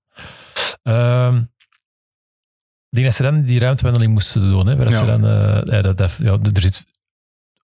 Ehm, 0.83 1.37
ik 1.37 1.60
denk 2.91 3.07
dat 3.07 3.15
ze 3.17 3.23
dan 3.23 3.43
die 3.43 3.59
ruimtewandeling 3.59 4.13
moesten 4.13 4.49
doen. 4.51 4.67
Hè, 4.67 4.77
waar 4.77 4.91
Ja. 4.91 4.97
ze 4.99 5.05
dan, 5.05 5.25
eh, 5.27 5.61
ja, 5.75 5.83
dat, 5.83 5.97
dat- 5.99 6.19
ja, 6.23 6.39
er 6.55 6.63
zit, 6.63 6.85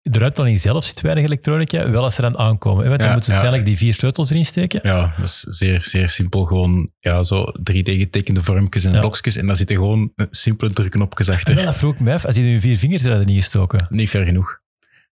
de 0.02 0.20
ruimtewandeling 0.20 0.60
zelf 0.64 0.84
zit 0.86 1.02
weinig 1.02 1.24
elektronica, 1.26 1.90
wel 1.90 2.04
als 2.04 2.16
ze 2.16 2.22
dan 2.22 2.38
aankomen. 2.38 2.84
Hè, 2.84 2.88
want 2.88 3.00
dan 3.00 3.08
Ja, 3.08 3.14
moeten 3.14 3.32
ze 3.34 3.38
ja. 3.38 3.44
uiteindelijk 3.44 3.66
die 3.80 3.88
vier 3.88 3.94
sleutels 4.00 4.30
erin 4.30 4.46
steken. 4.46 4.80
Ja, 4.84 5.14
dat 5.18 5.26
is 5.26 5.40
zeer, 5.40 5.82
zeer 5.82 6.10
simpel. 6.10 6.46
Gewoon 6.46 6.92
ja, 7.00 7.24
zo 7.24 7.44
3D 7.64 7.90
getekende 7.98 8.44
vormpjes 8.44 8.84
en 8.84 8.94
Ja. 8.94 9.00
blokjes. 9.00 9.36
En 9.36 9.46
daar 9.46 9.56
zitten 9.56 9.76
gewoon 9.76 10.12
simpele 10.32 10.74
drukknopjes 10.74 11.28
En 11.28 11.34
achter. 11.34 11.56
wel, 11.56 11.66
dat 11.66 11.76
vroeg 11.78 11.94
ik 11.94 12.00
me 12.00 12.14
af, 12.14 12.26
als 12.26 12.36
die 12.36 12.44
nu 12.46 12.60
vier 12.62 12.78
vingers 12.78 13.04
er 13.04 13.10
hadden 13.10 13.28
niet 13.28 13.38
gestoken. 13.44 13.86
Niet 13.90 14.10
ver 14.10 14.26
genoeg. 14.26 14.60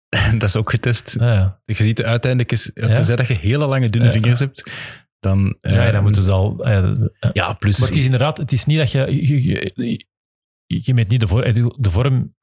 dat 0.38 0.42
is 0.48 0.56
ook 0.56 0.70
getest. 0.70 1.16
Ah, 1.20 1.26
ja. 1.34 1.60
Je 1.64 1.74
ziet 1.74 2.02
uiteindelijk, 2.02 2.52
is, 2.52 2.70
Ja. 2.74 2.94
tenzij 2.94 3.16
dat 3.16 3.26
je 3.26 3.34
hele 3.34 3.66
lange, 3.66 3.90
dunne 3.90 4.06
Ja. 4.06 4.12
vingers 4.12 4.38
hebt, 4.40 4.70
dan... 5.22 5.56
Ja, 5.60 5.70
ja, 5.70 5.86
eh, 5.86 5.92
dan 5.92 6.02
moeten 6.02 6.22
ze 6.22 6.32
al... 6.32 6.64
ah, 6.64 6.70
ja, 6.72 6.94
ja. 7.20 7.30
Ja, 7.32 7.52
plus... 7.52 7.78
Maar 7.78 7.88
het 7.88 7.96
is 7.98 8.04
inderdaad, 8.04 8.38
het 8.38 8.52
is 8.52 8.64
niet 8.64 8.78
dat 8.78 8.90
je... 8.90 8.98
Je, 8.98 9.44
je, 9.44 9.72
je- 9.76 10.04
je 10.66 10.94
meet 10.94 11.08
niet 11.08 11.20
de 11.20 11.26
vorm, 11.28 11.52
de 11.76 11.90
vorm 11.90 12.34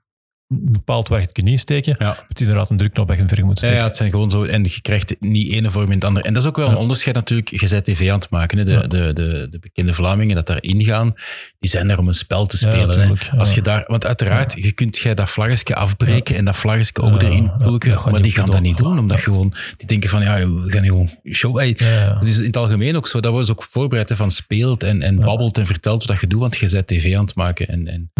bepaalt 0.53 1.07
waar 1.07 1.19
je 1.19 1.23
het 1.25 1.33
kunt 1.33 1.47
insteken. 1.47 1.95
Ja. 1.99 2.15
Het 2.27 2.39
is 2.39 2.45
inderdaad 2.45 2.69
een 2.69 2.77
drukknop 2.77 3.07
dat 3.07 3.17
je 3.17 3.23
ver 3.27 3.45
moet 3.45 3.49
Ja, 3.49 3.55
steken. 3.57 3.77
ja, 3.77 3.83
het 3.83 3.95
zijn 3.95 4.09
gewoon 4.09 4.29
zo. 4.29 4.43
En 4.43 4.63
je 4.63 4.81
krijgt 4.81 5.15
niet 5.19 5.51
ene 5.51 5.71
vorm 5.71 5.85
in 5.87 5.91
het 5.91 6.03
andere. 6.03 6.25
En 6.25 6.33
dat 6.33 6.41
is 6.43 6.49
ook 6.49 6.55
wel 6.57 6.67
een 6.67 6.73
Ja. 6.73 6.79
onderscheid 6.79 7.15
natuurlijk. 7.15 7.49
Je 7.49 7.67
bent 7.69 7.85
tv 7.85 8.09
aan 8.09 8.19
het 8.19 8.29
maken. 8.29 8.57
Hè. 8.57 8.63
De, 8.65 8.71
Ja. 8.71 8.81
de, 8.87 9.13
de, 9.13 9.47
de 9.51 9.59
bekende 9.59 9.93
Vlamingen 9.93 10.35
dat 10.35 10.47
daarin 10.47 10.81
gaan, 10.83 11.13
die 11.59 11.69
zijn 11.69 11.87
daar 11.87 11.97
om 11.97 12.07
een 12.07 12.13
spel 12.13 12.45
te 12.45 12.57
spelen. 12.57 12.99
hè. 12.99 13.37
Als 13.37 13.53
je 13.53 13.61
daar, 13.61 13.83
want 13.87 14.05
uiteraard, 14.05 14.53
je 14.63 14.71
kunt 14.71 14.97
jij 14.97 15.15
dat 15.15 15.29
vlaggetje 15.29 15.75
afbreken 15.75 16.35
en 16.35 16.45
dat 16.45 16.55
vlaggetje 16.55 17.01
ook 17.01 17.21
erin 17.21 17.51
pulken. 17.57 17.89
dat 17.91 18.11
maar 18.11 18.21
die 18.21 18.31
gaan 18.31 18.49
dat 18.51 18.61
niet 18.61 18.77
doen, 18.77 18.99
omdat 18.99 19.19
gewoon, 19.19 19.53
die 19.77 19.87
denken 19.87 20.09
van, 20.09 20.21
ja, 20.21 20.35
we 20.49 20.71
gaan 20.71 20.85
gewoon 20.85 21.09
show. 21.31 21.57
Hey. 21.57 21.75
Het 22.19 22.27
is 22.27 22.37
in 22.39 22.45
het 22.45 22.57
algemeen 22.57 22.95
ook 22.95 23.07
zo, 23.07 23.19
dat 23.19 23.31
wordt 23.31 23.49
ook 23.51 23.63
voorbereid 23.63 24.09
hè, 24.09 24.15
van 24.15 24.31
speelt 24.31 24.83
en, 24.83 25.01
en 25.01 25.15
babbelt 25.15 25.57
en 25.57 25.65
vertelt 25.65 26.05
wat 26.05 26.19
je 26.19 26.27
doet, 26.27 26.39
want 26.39 26.57
je 26.57 26.69
bent 26.69 26.87
tv 26.87 27.15
aan 27.15 27.25
het 27.25 27.35
maken. 27.35 27.67
En, 27.67 27.87
en 27.87 28.11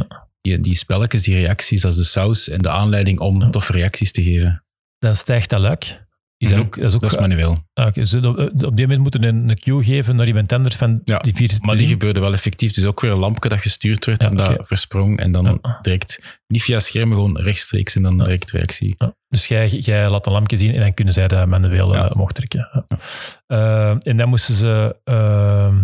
die, 0.42 0.60
die 0.60 0.76
spelletjes, 0.76 1.24
die 1.24 1.36
reacties, 1.36 1.82
dat 1.82 1.92
is 1.92 1.98
de 1.98 2.04
saus 2.04 2.50
en 2.50 2.62
de 2.62 2.70
aanleiding 2.70 3.20
om 3.20 3.42
Ja. 3.42 3.50
toffe 3.50 3.72
reacties 3.72 4.12
te 4.12 4.24
geven. 4.24 4.64
Dan 5.00 5.16
stijgt 5.16 5.50
dat 5.50 5.60
luik. 5.60 6.08
Is 6.38 6.48
dat, 6.50 6.58
Mhm. 6.58 6.68
ook, 6.68 6.76
dat 6.76 6.86
is 6.86 6.94
ook 6.96 7.02
Dat 7.02 7.12
is 7.12 7.18
manueel. 7.20 7.64
Ah, 7.74 7.88
oké, 7.88 8.00
dus 8.00 8.14
op, 8.14 8.38
op 8.40 8.76
die 8.76 8.86
moment 8.88 9.00
moeten 9.00 9.24
een, 9.24 9.50
een 9.50 9.60
cue 9.60 9.84
geven 9.84 10.16
naar 10.16 10.28
iemand 10.28 10.54
anders 10.54 10.76
van 10.76 11.02
Ja, 11.04 11.18
die 11.18 11.34
vier 11.36 11.52
Maar 11.62 11.78
die 11.78 11.88
gebeurde 11.88 12.20
wel 12.20 12.34
effectief. 12.34 12.74
Dus 12.74 12.86
ook 12.86 13.02
weer 13.02 13.12
een 13.12 13.18
lampje 13.18 13.50
dat 13.50 13.62
gestuurd 13.62 14.06
werd 14.06 14.24
Ja, 14.24 14.30
en 14.30 14.36
dat 14.36 14.58
versprong. 14.68 15.20
En 15.20 15.32
dan 15.32 15.60
Ja. 15.62 15.80
direct, 15.82 16.40
niet 16.48 16.64
via 16.64 16.80
schermen, 16.80 17.16
gewoon 17.18 17.38
rechtstreeks 17.40 17.96
en 17.96 18.02
dan 18.02 18.18
direct 18.18 18.52
reactie. 18.52 18.96
Ja, 18.98 19.14
Dus 19.28 19.48
jij, 19.48 19.68
jij 19.70 20.10
laat 20.10 20.26
een 20.26 20.32
lampje 20.32 20.58
zien 20.58 20.74
en 20.74 20.80
dan 20.80 20.94
kunnen 20.94 21.14
zij 21.14 21.28
dat 21.28 21.48
manueel 21.48 21.96
eh, 21.96 22.10
omhoog 22.14 22.32
trekken. 22.32 22.70
Ja. 22.88 22.98
Eh, 23.48 23.96
en 24.00 24.18
dan 24.18 24.30
moesten 24.30 24.54
ze... 24.56 24.96
ehm, 25.04 25.78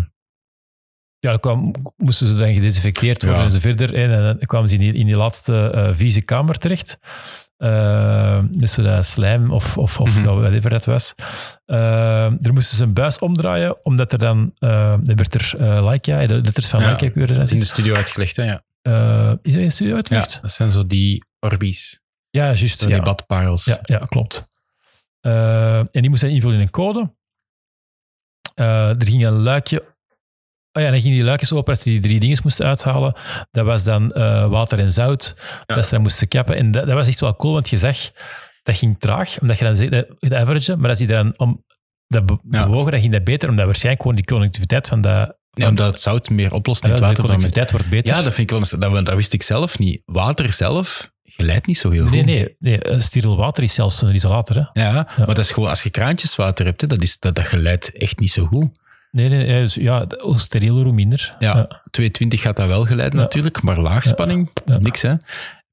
ja, 1.25 1.31
dan 1.31 1.39
kwam, 1.39 1.71
moesten 1.97 2.27
ze 2.27 2.33
dan 2.35 2.53
gedesinfecteerd 2.53 3.21
worden 3.21 3.39
Ja. 3.39 3.45
en 3.45 3.51
zo 3.51 3.59
verder. 3.59 3.93
En 3.93 4.23
dan 4.23 4.37
kwamen 4.39 4.69
ze 4.69 4.75
in 4.75 4.81
die, 4.81 4.93
in 4.93 5.05
die 5.05 5.15
laatste 5.15 5.71
eh, 5.71 5.89
vieze 5.93 6.21
kamer 6.21 6.57
terecht. 6.57 6.97
Eh, 7.57 8.43
dus 8.49 8.73
zo 8.73 8.83
dat 8.83 9.05
slijm 9.05 9.51
of, 9.51 9.77
of, 9.77 9.99
of 9.99 10.15
Mhm. 10.15 10.25
ja, 10.25 10.35
whatever 10.35 10.69
dat 10.69 10.85
was. 10.85 11.13
Eh, 11.65 12.45
er 12.45 12.53
moesten 12.53 12.77
ze 12.77 12.83
een 12.83 12.93
buis 12.93 13.19
omdraaien, 13.19 13.85
omdat 13.85 14.13
er 14.13 14.19
dan... 14.19 14.53
er 14.59 14.99
werd 15.15 15.35
er 15.35 15.53
uh, 15.59 15.83
Leica, 15.83 16.25
de 16.27 16.41
letters 16.41 16.67
van 16.67 16.79
Ja, 16.81 16.95
Dat 16.95 17.39
is 17.39 17.51
in 17.51 17.59
de 17.59 17.65
studio 17.65 17.95
uitgelegd, 17.95 18.35
hè? 18.35 18.43
Ja. 18.43 18.61
Is 19.41 19.51
dat 19.51 19.61
in 19.61 19.67
de 19.67 19.69
studio 19.69 19.91
ja, 19.91 19.95
uitgelegd? 19.97 20.41
dat 20.41 20.51
zijn 20.51 20.71
zo 20.71 20.87
die 20.87 21.25
Orbeez. 21.39 21.97
Ja, 22.29 22.45
juist. 22.53 22.79
Zo 22.79 22.87
ja. 22.89 22.93
die 22.95 23.03
badparels. 23.03 23.65
Ja, 23.65 23.79
ja 23.83 23.97
klopt. 23.97 24.47
En 25.21 25.87
die 25.91 26.09
moest 26.09 26.21
hij 26.21 26.31
invullen 26.31 26.55
in 26.55 26.61
een 26.61 26.69
code. 26.69 27.13
Er 28.55 29.05
ging 29.05 29.25
een 29.25 29.31
luikje. 29.41 29.94
Oh 30.77 30.81
ja, 30.83 30.91
dan 30.91 30.99
gingen 31.01 31.15
die 31.17 31.25
luikjes 31.25 31.51
open 31.53 31.73
als 31.73 31.83
die 31.83 31.99
drie 31.99 32.19
dingen 32.19 32.39
moesten 32.43 32.65
uithalen. 32.65 33.13
Dat 33.51 33.65
was 33.65 33.83
dan 33.83 34.11
eh, 34.11 34.47
water 34.47 34.79
en 34.79 34.91
zout. 34.91 35.35
Ja. 35.65 35.75
Dat 35.75 35.85
ze 35.85 35.91
dan 35.93 36.01
moesten 36.01 36.27
kappen. 36.27 36.55
En 36.55 36.71
dat, 36.71 36.85
dat 36.85 36.95
was 36.95 37.07
echt 37.07 37.19
wel 37.19 37.35
cool, 37.35 37.53
want 37.53 37.69
je 37.69 37.77
zag, 37.77 37.97
dat 38.63 38.77
ging 38.77 38.99
traag, 38.99 39.39
omdat 39.41 39.57
je 39.57 39.63
dan 39.65 39.75
zegt, 39.75 39.91
dat- 39.91 40.07
de 40.19 40.37
average, 40.37 40.75
maar 40.75 40.89
als 40.89 40.99
je 40.99 41.07
dan 41.07 41.33
om 41.37 41.63
dat 42.07 42.25
be- 42.25 42.39
Ja. 42.49 42.65
bewogen, 42.65 42.91
dan 42.91 42.99
ging 42.99 43.11
dat 43.11 43.23
beter, 43.23 43.49
omdat 43.49 43.65
waarschijnlijk 43.65 44.01
gewoon 44.01 44.17
die 44.17 44.25
connectiviteit 44.25 44.87
van 44.87 45.01
dat... 45.01 45.37
Ja, 45.51 45.67
omdat 45.67 45.91
het 45.91 46.01
zout 46.01 46.29
meer 46.29 46.53
oplost 46.53 46.83
in 46.83 46.89
Ja, 46.89 46.93
het 46.95 47.03
dus 47.03 47.25
water. 47.25 47.61
de 47.65 47.71
wordt 47.71 47.89
beter. 47.89 48.15
Ja, 48.15 48.21
dat 48.21 48.33
vind 48.33 48.51
ik 48.51 48.69
wel. 48.79 48.91
Dat, 48.93 49.05
dat 49.05 49.15
wist 49.15 49.33
ik 49.33 49.43
zelf 49.43 49.79
niet. 49.79 50.01
Water 50.05 50.53
zelf 50.53 51.11
geleidt 51.23 51.65
niet 51.67 51.77
zo 51.77 51.89
heel 51.89 52.05
nee, 52.09 52.17
goed. 52.19 52.25
nee, 52.29 52.55
nee. 52.59 52.79
eh, 52.79 52.99
Steriel 52.99 53.37
water 53.37 53.63
is 53.63 53.73
zelfs 53.73 54.01
een 54.01 54.15
isolator. 54.15 54.55
Hè? 54.73 54.81
Ja, 54.83 54.91
maar 55.17 55.25
dat 55.27 55.37
is 55.39 55.51
gewoon 55.51 55.69
als 55.69 55.83
je 55.83 55.89
kraantjeswater 55.89 56.65
hebt, 56.65 56.81
hè, 56.81 56.87
dat, 56.87 57.03
is, 57.03 57.19
dat, 57.19 57.35
dat 57.35 57.45
geleidt 57.47 57.91
echt 57.97 58.19
niet 58.19 58.31
zo 58.31 58.45
goed. 58.45 58.83
Nee, 59.15 59.29
nee, 59.29 59.61
dus 59.61 59.73
ja, 59.73 60.05
hoe 60.17 60.39
sterieler, 60.39 60.83
hoe 60.83 60.93
minder. 60.93 61.35
Ja, 61.39 61.53
220 61.91 62.41
gaat 62.41 62.55
dat 62.55 62.67
wel 62.67 62.83
geleiden 62.85 63.19
Ja. 63.19 63.25
natuurlijk, 63.25 63.61
maar 63.61 63.79
laagspanning, 63.79 64.49
Ja. 64.65 64.77
niks 64.77 65.01
hè. 65.01 65.13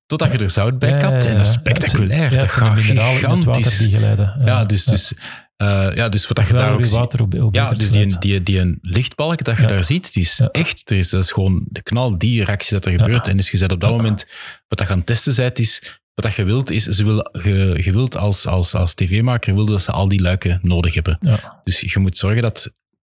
Totdat 0.07 0.33
je 0.33 0.39
er 0.39 0.51
zout 0.51 0.79
bij 0.79 0.89
Ja, 0.91 0.97
kapt 0.99 1.23
ja, 1.23 1.29
en 1.31 1.37
dat 1.37 1.47
is 1.47 1.53
ja. 1.53 1.59
spectaculair. 1.59 2.23
Ja, 2.33 2.39
dat 2.39 2.41
de 2.41 2.49
gaat 2.49 2.79
gigantisch. 2.79 3.79
die 3.79 3.91
geleiden. 3.91 4.35
Ja, 4.45 4.65
dus, 4.65 4.85
dus, 4.85 5.13
eh, 5.57 5.89
ja, 5.95 6.09
dus 6.09 6.27
wat 6.29 6.37
dat 6.37 6.47
je 6.47 6.53
daar 6.53 6.73
ook 6.73 6.85
ziet. 6.85 7.13
hoe 7.39 7.49
Ja, 7.53 7.71
dus 7.75 7.91
die, 7.91 8.19
die, 8.19 8.43
die 8.43 8.59
een 8.61 8.79
lichtbalk 8.83 9.45
dat 9.45 9.57
je 9.57 9.63
Ja. 9.63 9.69
daar 9.69 9.85
ziet, 9.85 10.13
die 10.13 10.23
is 10.23 10.37
Ja. 10.37 10.49
echt, 10.51 10.91
er 10.91 10.97
is, 10.97 11.09
dat 11.11 11.23
is 11.23 11.31
gewoon 11.33 11.65
de 11.69 11.83
knal, 11.83 12.19
die 12.19 12.45
reactie 12.45 12.73
dat 12.73 12.85
er 12.85 12.93
gebeurt. 13.01 13.29
En 13.29 13.37
dus 13.37 13.51
je 13.51 13.57
zet 13.57 13.73
op 13.73 13.81
dat 13.81 13.91
Ja. 13.91 13.97
moment, 13.97 14.27
wat 14.69 14.79
dat 14.79 14.87
gaan 14.87 15.05
testen 15.05 15.35
bent, 15.37 15.59
is, 15.59 16.01
wat 16.15 16.25
dat 16.25 16.35
je 16.35 16.45
wilt, 16.45 16.71
is, 16.71 16.85
ze 16.85 17.05
wil, 17.05 17.29
je, 17.43 17.81
je 17.85 17.93
wilt 17.93 18.17
als, 18.17 18.47
als, 18.47 18.75
als 18.75 18.95
tv-maker, 18.95 19.55
wil 19.55 19.67
dat 19.67 19.83
ze 19.83 19.91
al 19.91 20.09
die 20.09 20.21
luiken 20.21 20.59
nodig 20.63 20.95
hebben. 20.95 21.19
Ja. 21.21 21.61
Dus 21.65 21.81
je 21.81 21.99
moet 21.99 22.17
zorgen 22.17 22.43
dat, 22.43 22.73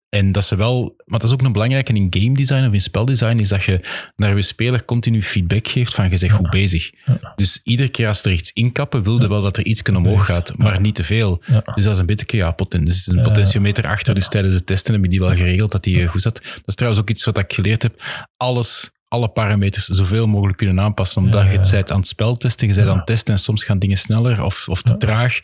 en 0.08 0.32
dat 0.32 0.44
ze 0.44 0.56
wel, 0.56 0.94
maar 1.06 1.18
dat 1.18 1.28
is 1.28 1.34
ook 1.34 1.42
een 1.42 1.52
belangrijke 1.52 1.92
in 1.92 2.06
game 2.10 2.34
design 2.34 2.64
of 2.66 2.72
in 2.72 2.80
speldesign, 2.80 3.36
is 3.38 3.48
dat 3.48 3.64
je 3.64 3.80
naar 4.16 4.36
je 4.36 4.42
speler 4.42 4.84
continu 4.84 5.22
feedback 5.22 5.68
geeft 5.68 5.94
van 5.94 6.10
je 6.10 6.16
zegt 6.16 6.34
goed 6.34 6.50
bezig. 6.50 6.90
Ja. 7.04 7.32
Dus 7.36 7.60
iedere 7.64 7.88
keer 7.88 8.06
als 8.08 8.22
er 8.22 8.32
iets 8.32 8.50
inkappen, 8.52 9.02
wilde 9.02 9.28
wel 9.28 9.42
dat 9.42 9.56
er 9.56 9.64
iets 9.64 9.82
omhoog 9.82 10.02
Beweegt. 10.02 10.24
gaat, 10.26 10.58
maar 10.58 10.80
niet 10.80 10.94
te 10.94 11.04
veel. 11.04 11.42
Dus 11.74 11.84
dat 11.84 11.92
is 11.92 11.98
een 11.98 12.06
beetje, 12.06 12.36
ja, 12.36 12.50
poten, 12.50 12.84
dus 12.84 13.06
een 13.06 13.22
potentiometer 13.22 13.86
achter. 13.86 14.14
Dus 14.14 14.28
tijdens 14.28 14.54
het 14.54 14.66
testen 14.66 14.94
heb 14.94 15.02
je 15.02 15.08
die 15.08 15.20
wel 15.20 15.30
geregeld 15.34 15.72
dat 15.72 15.84
die 15.84 16.02
eh, 16.02 16.08
goed 16.08 16.22
zat. 16.22 16.34
Dat 16.34 16.62
is 16.66 16.74
trouwens 16.74 17.02
ook 17.02 17.10
iets 17.10 17.24
wat 17.24 17.38
ik 17.38 17.52
geleerd 17.52 17.82
heb. 17.82 18.02
Alles, 18.36 18.90
alle 19.08 19.28
parameters 19.28 19.84
zoveel 19.84 20.26
mogelijk 20.26 20.58
kunnen 20.58 20.80
aanpassen. 20.80 21.22
Omdat 21.22 21.42
Ja, 21.44 21.50
je 21.50 21.76
het 21.76 21.90
aan 21.92 21.98
het 21.98 22.08
spel 22.08 22.36
testen, 22.36 22.68
je 22.68 22.74
bent 22.74 22.86
Ja. 22.86 22.92
aan 22.92 22.98
het 22.98 23.06
testen 23.06 23.34
en 23.34 23.40
soms 23.40 23.64
gaan 23.64 23.78
dingen 23.78 23.98
sneller 23.98 24.44
of, 24.44 24.68
of 24.68 24.82
te 24.82 24.96
traag. 24.96 25.40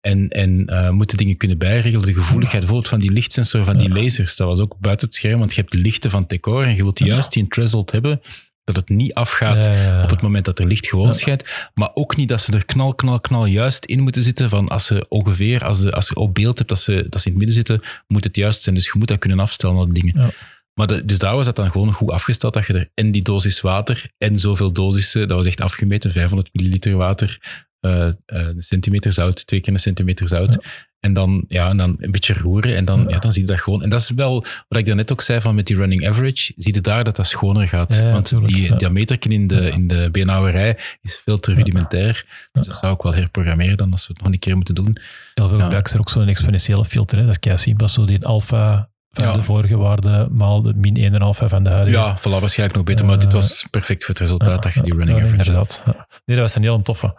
En, 0.00 0.28
en 0.28 0.66
eh, 0.66 0.90
moeten 0.90 1.16
dingen 1.16 1.36
kunnen 1.36 1.58
bijregelen. 1.58 2.06
De 2.06 2.14
gevoeligheid 2.14 2.58
bijvoorbeeld 2.60 2.88
van 2.90 3.00
die 3.00 3.10
lichtsensor, 3.12 3.64
van 3.64 3.76
die 3.76 3.88
lasers, 3.88 4.36
dat 4.36 4.46
was 4.48 4.60
ook 4.60 4.76
buiten 4.78 5.06
het 5.06 5.16
scherm, 5.16 5.38
want 5.38 5.54
je 5.54 5.60
hebt 5.60 5.72
de 5.72 5.78
lichten 5.78 6.10
van 6.10 6.20
het 6.20 6.28
decor 6.28 6.62
en 6.64 6.74
je 6.76 6.82
wilt 6.82 6.98
juist 6.98 7.32
die 7.32 7.46
threshold 7.48 7.90
hebben, 7.90 8.20
dat 8.64 8.76
het 8.76 8.88
niet 8.88 9.14
afgaat 9.14 9.64
Ja, 9.64 9.72
ja, 9.72 9.82
ja. 9.82 10.02
op 10.02 10.10
het 10.10 10.20
moment 10.22 10.44
dat 10.44 10.58
er 10.58 10.66
licht 10.66 10.86
gewoon 10.88 11.12
schijnt. 11.12 11.44
Maar 11.74 11.90
ook 11.94 12.16
niet 12.16 12.28
dat 12.28 12.40
ze 12.40 12.52
er 12.52 12.64
knal, 12.64 12.94
knal, 12.94 13.20
knal 13.20 13.46
juist 13.46 13.84
in 13.84 14.00
moeten 14.00 14.22
zitten. 14.22 14.50
Van 14.50 14.68
als 14.68 14.86
ze 14.86 15.06
ongeveer, 15.08 15.64
als, 15.64 15.80
de, 15.80 15.92
als 15.92 16.08
je 16.08 16.14
op 16.14 16.34
beeld 16.34 16.58
hebt 16.58 16.70
dat 16.70 16.80
ze, 16.80 17.06
dat 17.08 17.20
ze 17.20 17.26
in 17.26 17.32
het 17.32 17.44
midden 17.44 17.54
zitten, 17.56 17.80
moet 18.06 18.24
het 18.24 18.36
juist 18.36 18.62
zijn. 18.62 18.74
Dus 18.74 18.84
je 18.84 18.92
moet 18.98 19.08
dat 19.08 19.18
kunnen 19.18 19.38
afstellen, 19.40 19.92
die 19.92 20.02
dingen. 20.02 20.32
Maar 20.74 20.86
de- 20.86 21.04
dus 21.04 21.18
daar 21.18 21.34
was 21.34 21.44
dat 21.44 21.56
dan 21.56 21.70
gewoon 21.70 21.92
goed 21.92 22.10
afgesteld, 22.10 22.54
dat 22.54 22.66
je 22.66 22.72
er 22.72 22.88
en 22.94 23.12
die 23.12 23.22
dosis 23.22 23.60
water 23.60 24.10
en 24.18 24.38
zoveel 24.38 24.72
dosissen, 24.72 25.28
dat 25.28 25.36
was 25.36 25.46
echt 25.46 25.60
afgemeten, 25.60 26.12
500 26.12 26.48
milliliter 26.52 26.96
water, 26.96 27.38
eh, 27.80 28.08
een 28.26 28.62
centimeter 28.62 29.12
zout, 29.12 29.46
twee 29.46 29.60
keer 29.60 29.72
een 29.72 29.78
centimeter 29.80 30.28
zout. 30.28 30.58
En 31.00 31.12
dan, 31.12 31.44
ja, 31.48 31.68
en 31.70 31.76
dan 31.76 31.96
een 31.98 32.10
beetje 32.10 32.34
roeren 32.34 32.76
en 32.76 32.84
dan, 32.84 33.00
Ja. 33.02 33.08
ja. 33.08 33.18
dan 33.18 33.32
zie 33.32 33.42
je 33.42 33.48
dat 33.48 33.60
gewoon. 33.60 33.82
En 33.82 33.88
dat 33.90 34.00
is 34.00 34.10
wel 34.10 34.44
wat 34.68 34.78
ik 34.78 34.86
daarnet 34.86 35.12
ook 35.12 35.20
zei 35.22 35.40
van 35.40 35.54
met 35.54 35.66
die 35.66 35.76
running 35.76 36.08
average, 36.08 36.52
zie 36.56 36.74
je 36.74 36.80
daar 36.80 37.04
dat 37.04 37.16
dat 37.16 37.26
schoner 37.26 37.68
gaat. 37.68 37.94
Ja, 37.94 38.12
Want 38.12 38.24
tuurlijk, 38.26 38.54
die 38.54 38.62
ja. 38.64 38.76
diameterken 38.76 39.32
in 39.32 39.46
de, 39.46 39.70
in 39.70 39.86
de 39.86 40.08
beenhouwerij 40.12 40.78
is 41.02 41.20
veel 41.24 41.38
te 41.40 41.54
rudimentair. 41.54 42.26
Dus 42.52 42.66
dat 42.66 42.76
zou 42.76 42.94
ik 42.94 43.02
wel 43.02 43.14
herprogrammeren 43.14 43.76
dan, 43.76 43.92
als 43.92 44.06
we 44.06 44.12
het 44.12 44.22
nog 44.22 44.32
een 44.32 44.38
keer 44.38 44.56
moeten 44.56 44.74
doen. 44.74 44.96
Heel 45.34 45.48
veel 45.48 45.56
Ja. 45.56 45.62
gebruiken 45.62 45.88
ze 45.90 45.94
er 45.96 46.00
ook 46.00 46.10
zo'n 46.10 46.28
exponentiële 46.28 46.84
filter. 46.84 47.16
Hè. 47.18 47.22
Dat 47.24 47.32
is 47.32 47.38
kei 47.38 47.58
simpel. 47.58 47.88
Zo 47.88 48.04
die 48.04 48.24
alpha 48.24 48.90
Ja. 49.20 49.32
de 49.32 49.42
vorige 49.42 49.76
waarde 49.76 50.28
maal 50.30 50.62
de 50.62 50.74
min 50.74 50.96
1 50.96 51.14
alpha 51.18 51.48
van 51.48 51.62
de 51.62 51.68
huidige. 51.68 51.96
Ja, 51.98 52.18
voilà, 52.18 52.22
waarschijnlijk 52.22 52.74
nog 52.78 52.84
beter, 52.86 53.06
maar 53.06 53.18
dit 53.18 53.32
was 53.32 53.66
perfect 53.70 54.04
voor 54.04 54.14
het 54.14 54.22
resultaat 54.22 54.62
dat 54.62 54.74
je 54.74 54.82
die 54.82 54.94
running 54.94 55.18
average 55.18 55.36
inderdaad. 55.36 55.82
Nee, 56.24 56.36
dat 56.36 56.38
was 56.46 56.54
een 56.54 56.62
heel 56.62 56.82
toffe. 56.82 57.14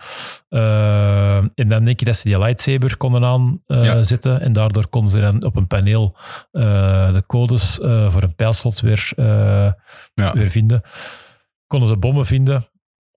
Eh, 0.50 1.36
en 1.38 1.68
dan 1.68 1.84
denk 1.84 2.00
je 2.00 2.06
dat 2.06 2.16
ze 2.18 2.28
die 2.28 2.40
lightsaber 2.40 2.98
konden 2.98 3.24
aanzetten. 3.68 4.32
Ja. 4.32 4.40
En 4.40 4.52
daardoor 4.52 4.88
konden 4.88 5.12
ze 5.12 5.20
dan 5.20 5.44
op 5.44 5.56
een 5.56 5.68
paneel 5.68 6.18
eh, 6.52 7.14
de 7.14 7.24
codes 7.28 7.80
eh, 7.80 8.12
voor 8.12 8.24
een 8.24 8.36
pijlslot 8.36 8.80
weer, 8.80 9.12
eh, 9.16 9.72
weer 10.34 10.50
vinden. 10.50 10.82
Konden 11.68 11.90
ze 11.90 11.98
bommen 11.98 12.26
vinden. 12.26 12.68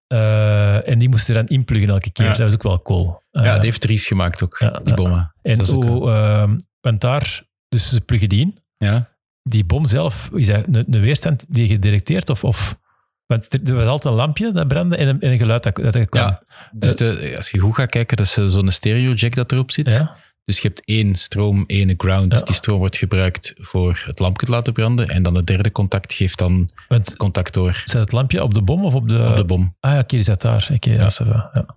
Eh, 0.06 0.88
en 0.88 0.98
die 0.98 1.09
moesten 1.09 1.34
ze 1.34 1.40
dan 1.40 1.48
inpluggen 1.48 1.88
elke 1.88 2.10
keer. 2.10 2.24
Ja. 2.24 2.30
Dat 2.30 2.40
was 2.40 2.54
ook 2.54 2.62
wel 2.62 2.82
cool. 2.82 3.22
Ja, 3.30 3.42
Eh, 3.42 3.54
die 3.54 3.64
heeft 3.64 3.84
Ries 3.84 4.06
gemaakt 4.06 4.42
ook, 4.42 4.56
ja, 4.59 4.80
die 4.84 4.94
bommen. 4.94 5.34
Dus 5.42 5.70
en 5.70 5.76
ook 5.76 5.84
hoe, 5.84 6.10
eh, 6.10 6.50
want 6.80 7.00
daar, 7.00 7.42
dus 7.68 7.88
ze 7.88 8.00
pluggen 8.00 8.28
die 8.28 8.40
in. 8.40 8.59
Ja. 8.82 9.10
Die 9.42 9.64
bom 9.64 9.88
zelf, 9.88 10.30
is 10.34 10.46
dat 10.46 10.64
een, 10.66 10.84
een 10.90 11.00
weerstand 11.00 11.44
die 11.48 11.68
je? 11.68 12.22
Of, 12.26 12.44
of, 12.44 12.78
want 13.26 13.68
er, 13.68 13.74
was 13.74 13.86
altijd 13.86 14.14
een 14.14 14.20
lampje 14.20 14.52
dat 14.52 14.68
brandde 14.68 14.96
en 14.96 15.09
een, 15.09 15.20
en 15.20 15.32
een 15.32 15.38
geluid 15.38 15.62
dat, 15.62 15.76
dat 15.76 15.94
er 15.94 16.06
kwam. 16.06 16.22
Ja, 16.22 16.42
dus 16.72 16.96
de, 16.96 17.34
als 17.36 17.50
je 17.50 17.59
goed 17.59 17.74
gaat 17.74 17.90
kijken, 17.90 18.16
dat 18.16 18.26
is 18.26 18.32
zo'n 18.32 18.70
stereo 18.70 19.12
jack 19.12 19.34
dat 19.34 19.52
erop 19.52 19.70
zit. 19.70 19.92
Ja? 19.92 20.16
Dus 20.44 20.59
je 20.59 20.68
hebt 20.68 20.82
één 20.84 21.14
stroom, 21.14 21.64
één 21.66 21.94
ground. 21.96 22.38
Ja. 22.38 22.44
Die 22.44 22.54
stroom 22.54 22.78
wordt 22.78 22.96
gebruikt 22.96 23.52
voor 23.56 24.02
het 24.06 24.18
lampje 24.18 24.46
te 24.46 24.52
laten 24.52 24.72
branden. 24.72 25.09
En 25.09 25.22
dan 25.22 25.34
het 25.34 25.46
derde 25.46 25.72
contact 25.72 26.12
geeft 26.12 26.38
dan 26.38 26.70
Want 26.88 27.16
contact 27.16 27.54
door 27.54 27.82
zet 27.84 28.00
het 28.00 28.12
lampje 28.12 28.42
op 28.42 28.54
de 28.54 28.62
bom 28.62 28.84
of 28.84 28.94
op 28.94 29.09
de... 29.09 29.26
op 29.28 29.36
de 29.36 29.44
bom. 29.44 29.76
Ah 29.80 29.92
ja, 29.92 29.98
oké, 29.98 30.16
die 30.16 30.22
zat 30.22 30.40
daar. 30.40 30.68
Oké, 30.72 30.90
ja. 30.90 31.10
ça 31.10 31.26
va, 31.26 31.50
ja. 31.54 31.76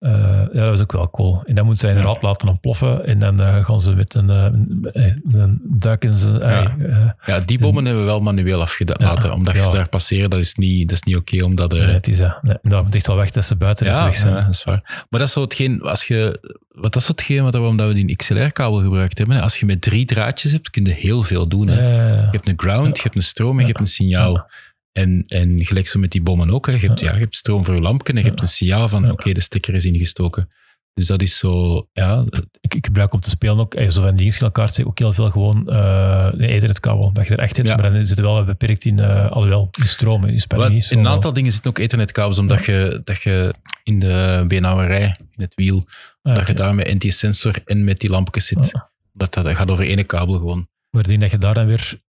Eh, 0.00 0.12
ja, 0.52 0.60
dat 0.60 0.70
was 0.70 0.80
ook 0.80 0.92
wel 0.92 1.10
cool. 1.10 1.42
En 1.44 1.54
dan 1.54 1.64
moeten 1.64 1.88
ze 1.88 1.94
inderdaad 1.94 2.22
laten 2.22 2.48
ontploffen. 2.48 3.06
En 3.06 3.18
dan 3.18 3.40
eh, 3.40 3.64
gaan 3.64 3.80
ze 3.80 3.94
met 3.94 4.14
een, 4.14 4.30
eh, 4.92 5.12
dan 5.24 5.58
duiken 5.62 6.14
ze... 6.14 6.32
Ja. 6.38 7.14
Ja, 7.26 7.40
die 7.40 7.58
bommen 7.58 7.84
hebben 7.84 8.02
we 8.02 8.08
wel 8.08 8.20
manueel 8.20 8.60
afgelaten. 8.60 9.32
Omdat 9.32 9.54
je 9.54 9.62
ze 9.62 9.72
daar 9.72 9.88
passeren, 9.88 10.30
dat 10.30 10.38
is 10.38 10.54
niet, 10.54 10.88
dat 10.88 10.96
is 10.96 11.02
niet 11.02 11.16
oké. 11.16 11.44
omdat 11.44 11.72
er 11.72 11.92
het 11.92 12.08
is 12.08 12.18
dat. 12.18 12.58
Dat 12.62 12.84
moet 12.84 12.94
echt 12.94 13.06
wel 13.06 13.16
weg 13.16 13.30
dat 13.30 13.44
ze 13.44 13.56
buiten 13.56 13.86
is 13.86 13.96
ja, 13.96 14.04
weg 14.04 14.16
zijn. 14.16 14.34
ja, 14.34 14.40
dat 14.40 14.54
is 14.54 14.64
waar. 14.64 14.82
Maar 14.84 15.20
dat 15.20 15.28
is 15.28 15.32
zo 15.32 15.40
hetgeen, 15.40 15.82
als 15.82 16.04
je, 16.04 16.38
wat 16.72 16.92
dat 16.92 17.02
is 17.02 17.08
hetgeen 17.08 17.42
wat, 17.42 17.54
waarom 17.54 17.76
dat 17.76 17.88
we 17.88 17.94
die 17.94 18.16
XLR-kabel 18.16 18.82
gebruikt 18.82 19.18
hebben. 19.18 19.40
Als 19.40 19.60
je 19.60 19.66
met 19.66 19.82
drie 19.82 20.04
draadjes 20.04 20.52
hebt, 20.52 20.70
kun 20.70 20.84
je 20.84 20.92
heel 20.92 21.22
veel 21.22 21.48
doen. 21.48 21.68
Hè. 21.68 22.04
Je 22.14 22.28
hebt 22.30 22.48
een 22.48 22.58
ground, 22.58 22.96
je 22.96 23.02
hebt 23.02 23.16
een 23.16 23.22
stroom 23.22 23.54
en 23.54 23.60
je 23.60 23.66
hebt 23.66 23.80
een 23.80 23.86
signaal. 23.86 24.48
En, 24.92 25.24
en 25.26 25.64
gelijk 25.66 25.88
zo 25.88 25.98
met 25.98 26.10
die 26.10 26.22
bommen 26.22 26.50
ook. 26.50 26.66
Hè. 26.66 26.72
Je, 26.72 26.78
hebt, 26.78 27.00
ja. 27.00 27.12
je 27.12 27.18
hebt 27.18 27.34
stroom 27.36 27.64
voor 27.64 27.74
je 27.74 27.80
lampje 27.80 28.12
en 28.12 28.18
je 28.18 28.24
hebt 28.24 28.40
een 28.40 28.48
signaal 28.48 28.88
van 28.88 29.10
oké, 29.10 29.32
de 29.32 29.40
stekker 29.40 29.74
is 29.74 29.84
ingestoken. 29.84 30.48
Dus 30.94 31.06
dat 31.06 31.22
is 31.22 31.38
zo, 31.38 31.86
ja, 31.92 32.24
ik, 32.60 32.74
ik 32.74 32.84
gebruik 32.84 33.12
om 33.12 33.20
te 33.20 33.30
spelen 33.30 33.58
ook, 33.58 33.74
eh, 33.74 33.90
zo 33.90 34.02
van 34.02 34.16
die 34.16 34.26
inschelkaart, 34.26 34.84
ook 34.84 34.98
heel 34.98 35.12
veel 35.12 35.30
gewoon 35.30 35.68
eh 35.68 36.28
een 36.32 36.40
ethernetkabel. 36.40 37.12
Dat 37.12 37.26
je 37.26 37.32
er 37.32 37.38
echt 37.38 37.56
hebt, 37.56 37.68
Ja. 37.68 37.76
maar 37.76 37.92
dan 37.92 38.04
zit 38.06 38.16
het 38.16 38.26
wel 38.26 38.44
beperkt 38.44 38.84
in, 38.84 38.98
eh 38.98 39.30
alhoewel, 39.30 39.68
in 39.78 39.88
stroom. 39.88 40.24
In 40.24 40.40
spanning 40.40 40.84
in 40.88 40.98
een 40.98 41.08
aantal 41.08 41.32
dingen 41.32 41.52
zitten 41.52 41.70
ook 41.70 41.78
ethernetkabels, 41.78 42.38
omdat 42.38 42.64
je, 42.64 43.00
dat 43.04 43.22
je 43.22 43.54
in 43.82 43.98
de 44.00 44.44
beenhouwerij, 44.48 45.16
in 45.36 45.42
het 45.42 45.54
wiel, 45.54 45.86
dat 46.22 46.46
je 46.46 46.54
daar 46.54 46.74
met 46.74 47.02
NT-sensor 47.02 47.54
en 47.64 47.84
met 47.84 47.98
die 47.98 48.10
lampjes 48.10 48.46
zit. 48.46 48.72
Dat, 49.12 49.34
dat 49.34 49.48
gaat 49.48 49.70
over 49.70 49.84
ene 49.84 50.04
kabel 50.04 50.34
gewoon. 50.34 50.68
Maar 50.90 51.02
ik 51.02 51.08
denk 51.08 51.20
dat 51.20 51.30
je 51.30 51.38
daar 51.38 51.54
dan 51.54 51.66
weer... 51.66 52.00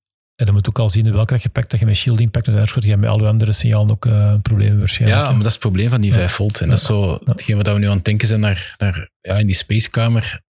En 0.41 0.47
dan 0.47 0.55
moet 0.55 0.69
ook 0.69 0.79
al 0.79 0.89
zien 0.89 1.11
welke 1.11 1.33
dat 1.33 1.43
je 1.43 1.49
pakt, 1.49 1.71
dat 1.71 1.79
je 1.79 1.85
met 1.85 1.95
shielding 1.95 2.31
pakt. 2.31 2.47
En 2.47 2.67
ga 2.67 2.79
je 2.79 2.97
met 2.97 3.09
alle 3.09 3.27
andere 3.27 3.51
signalen 3.51 3.89
ook 3.89 4.05
eh 4.05 4.35
problemen 4.41 4.79
waarschijnlijk. 4.79 5.21
Ja, 5.21 5.27
maar 5.27 5.37
dat 5.37 5.45
is 5.45 5.51
het 5.51 5.61
probleem 5.61 5.89
van 5.89 6.01
die 6.01 6.11
Ja. 6.11 6.17
5 6.17 6.31
volt. 6.33 6.61
En 6.61 6.69
dat 6.69 6.77
is 6.77 6.85
zo, 6.85 7.19
hetgeen 7.23 7.55
wat 7.55 7.67
we 7.67 7.79
nu 7.79 7.87
aan 7.87 7.95
het 7.95 8.05
denken 8.05 8.27
zijn 8.27 8.39
naar, 8.39 8.75
naar 8.77 9.09
ja, 9.21 9.35
in 9.37 9.45
die 9.45 9.55
spacekamer. 9.55 10.41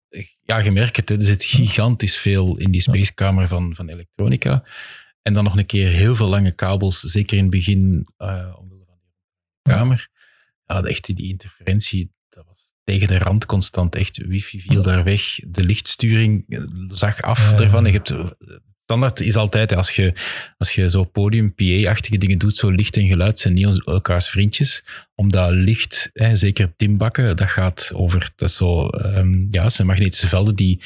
Ja, 0.43 0.57
je 0.57 0.71
merkt 0.71 0.95
het, 0.95 1.09
hè, 1.09 1.15
er 1.15 1.25
zit 1.25 1.43
gigantisch 1.43 2.17
veel 2.17 2.57
in 2.57 2.71
die 2.71 2.81
spacekamer 2.81 3.47
van, 3.47 3.75
van 3.75 3.89
elektronica. 3.89 4.63
En 5.21 5.33
dan 5.33 5.43
nog 5.43 5.57
een 5.57 5.65
keer 5.65 5.89
heel 5.89 6.15
veel 6.15 6.27
lange 6.27 6.51
kabels, 6.51 6.99
zeker 6.99 7.37
in 7.37 7.43
het 7.43 7.51
begin, 7.51 8.07
eh 8.17 8.27
omwille 8.59 8.85
van 8.85 8.97
die 9.01 9.73
kamer. 9.73 10.07
Ja, 10.65 10.83
echt 10.83 11.15
die 11.15 11.27
interferentie, 11.27 12.11
dat 12.29 12.45
was 12.45 12.71
tegen 12.83 13.07
de 13.07 13.17
rand 13.17 13.45
constant. 13.45 13.95
Echt, 13.95 14.17
wifi 14.17 14.61
viel 14.61 14.81
daar 14.81 15.03
weg. 15.03 15.21
De 15.47 15.63
lichtsturing 15.63 16.43
eh, 16.47 16.63
zag 16.87 17.21
af 17.21 17.53
daarvan. 17.53 17.85
Je 17.85 17.91
hebt, 17.91 18.13
standaard 18.91 19.19
is 19.19 19.35
altijd, 19.35 19.75
als 19.75 19.95
je, 19.95 20.13
als 20.57 20.71
je 20.71 20.89
zo 20.89 21.03
podium, 21.03 21.53
PA-achtige 21.53 22.17
dingen 22.17 22.37
doet, 22.37 22.57
zo 22.57 22.69
licht 22.69 22.97
en 22.97 23.07
geluid 23.07 23.39
zijn 23.39 23.53
niet 23.53 23.85
elkaars 23.85 24.29
vriendjes. 24.29 24.83
Omdat 25.15 25.51
licht, 25.51 26.09
hè, 26.13 26.35
zeker 26.35 26.73
dimbakken, 26.77 27.35
dat 27.35 27.49
gaat 27.49 27.91
over, 27.93 28.29
dat 28.35 28.51
zo, 28.51 28.87
ehm, 28.87 29.47
ja, 29.51 29.69
zijn 29.69 29.87
magnetische 29.87 30.27
velden 30.27 30.55
die 30.55 30.81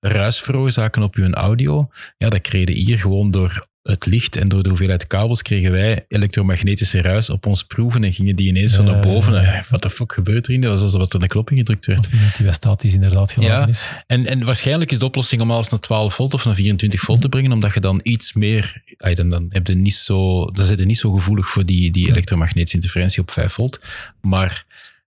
ruis 0.00 0.40
veroorzaken 0.40 1.02
op 1.02 1.16
je 1.16 1.30
audio. 1.30 1.90
Ja, 2.16 2.28
dat 2.28 2.40
kregen 2.40 2.74
hier 2.74 2.98
gewoon 2.98 3.30
door 3.30 3.68
het 3.82 4.06
licht 4.06 4.36
en 4.36 4.48
door 4.48 4.62
de 4.62 4.68
hoeveelheid 4.68 5.06
kabels 5.06 5.42
kregen 5.42 5.72
wij 5.72 6.04
elektromagnetische 6.08 7.02
ruis 7.02 7.30
op 7.30 7.46
ons 7.46 7.64
proeven 7.64 8.04
en 8.04 8.12
gingen 8.12 8.36
die 8.36 8.48
ineens 8.48 8.74
zo 8.74 8.82
naar 8.82 9.00
boven. 9.00 9.32
ja, 9.34 9.42
ja. 9.42 9.54
En, 9.54 9.64
Wat 9.70 9.82
de 9.82 9.90
fuck 9.90 10.12
gebeurt 10.12 10.46
er 10.46 10.52
in? 10.54 10.60
Dat 10.60 10.70
was 10.70 10.82
alsof 10.82 11.12
er 11.12 11.22
een 11.22 11.28
knop 11.28 11.50
ingedrukt 11.50 11.86
werd. 11.86 11.98
Of 11.98 12.36
die 12.36 12.52
statisch 12.52 12.94
inderdaad 12.94 13.32
geladen 13.32 13.58
Ja. 13.60 13.66
is. 13.66 13.90
En, 14.06 14.26
en 14.26 14.44
waarschijnlijk 14.44 14.90
is 14.90 14.98
de 14.98 15.04
oplossing 15.04 15.40
om 15.42 15.50
alles 15.50 15.68
naar 15.68 15.80
12 15.80 16.14
volt 16.14 16.34
of 16.34 16.44
naar 16.44 16.54
24 16.54 17.00
volt 17.00 17.20
te 17.20 17.28
brengen, 17.28 17.52
omdat 17.52 17.74
je 17.74 17.80
dan 17.80 18.00
iets 18.02 18.32
meer, 18.32 18.82
ay, 18.96 19.14
dan, 19.14 19.28
dan, 19.28 19.46
heb 19.48 19.66
je 19.66 19.74
niet 19.74 19.94
zo, 19.94 20.46
dan 20.46 20.64
zit 20.64 20.78
je 20.78 20.84
niet 20.84 20.98
zo 20.98 21.12
gevoelig 21.12 21.48
voor 21.48 21.66
die, 21.66 21.90
die 21.90 22.08
elektromagnetische 22.08 22.76
interferentie 22.76 23.20
op 23.20 23.30
5 23.30 23.52
volt. 23.52 23.80
Maar 24.20 24.64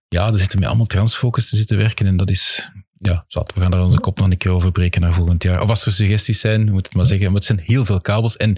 ja, 0.08 0.32
er 0.32 0.38
zitten 0.38 0.58
met 0.58 0.68
allemaal 0.68 0.86
transfocus 0.86 1.48
te 1.48 1.56
zitten 1.56 1.76
werken 1.76 2.06
en 2.06 2.16
dat 2.16 2.30
is, 2.30 2.70
ja, 3.06 3.24
zat. 3.28 3.52
We 3.54 3.60
gaan 3.60 3.70
daar 3.70 3.84
onze 3.84 4.00
kop 4.00 4.18
nog 4.18 4.30
een 4.30 4.36
keer 4.36 4.52
over 4.52 4.72
breken 4.72 5.00
naar 5.00 5.14
volgend 5.14 5.42
jaar. 5.42 5.62
Of 5.62 5.68
als 5.68 5.86
er 5.86 5.92
suggesties 5.92 6.40
zijn, 6.40 6.72
moet 6.72 6.86
het 6.86 6.94
maar 6.94 7.06
zeggen. 7.06 7.26
Maar 7.26 7.34
het 7.36 7.44
zijn 7.44 7.60
heel 7.62 7.84
veel 7.84 8.00
kabels 8.00 8.36
en 8.36 8.56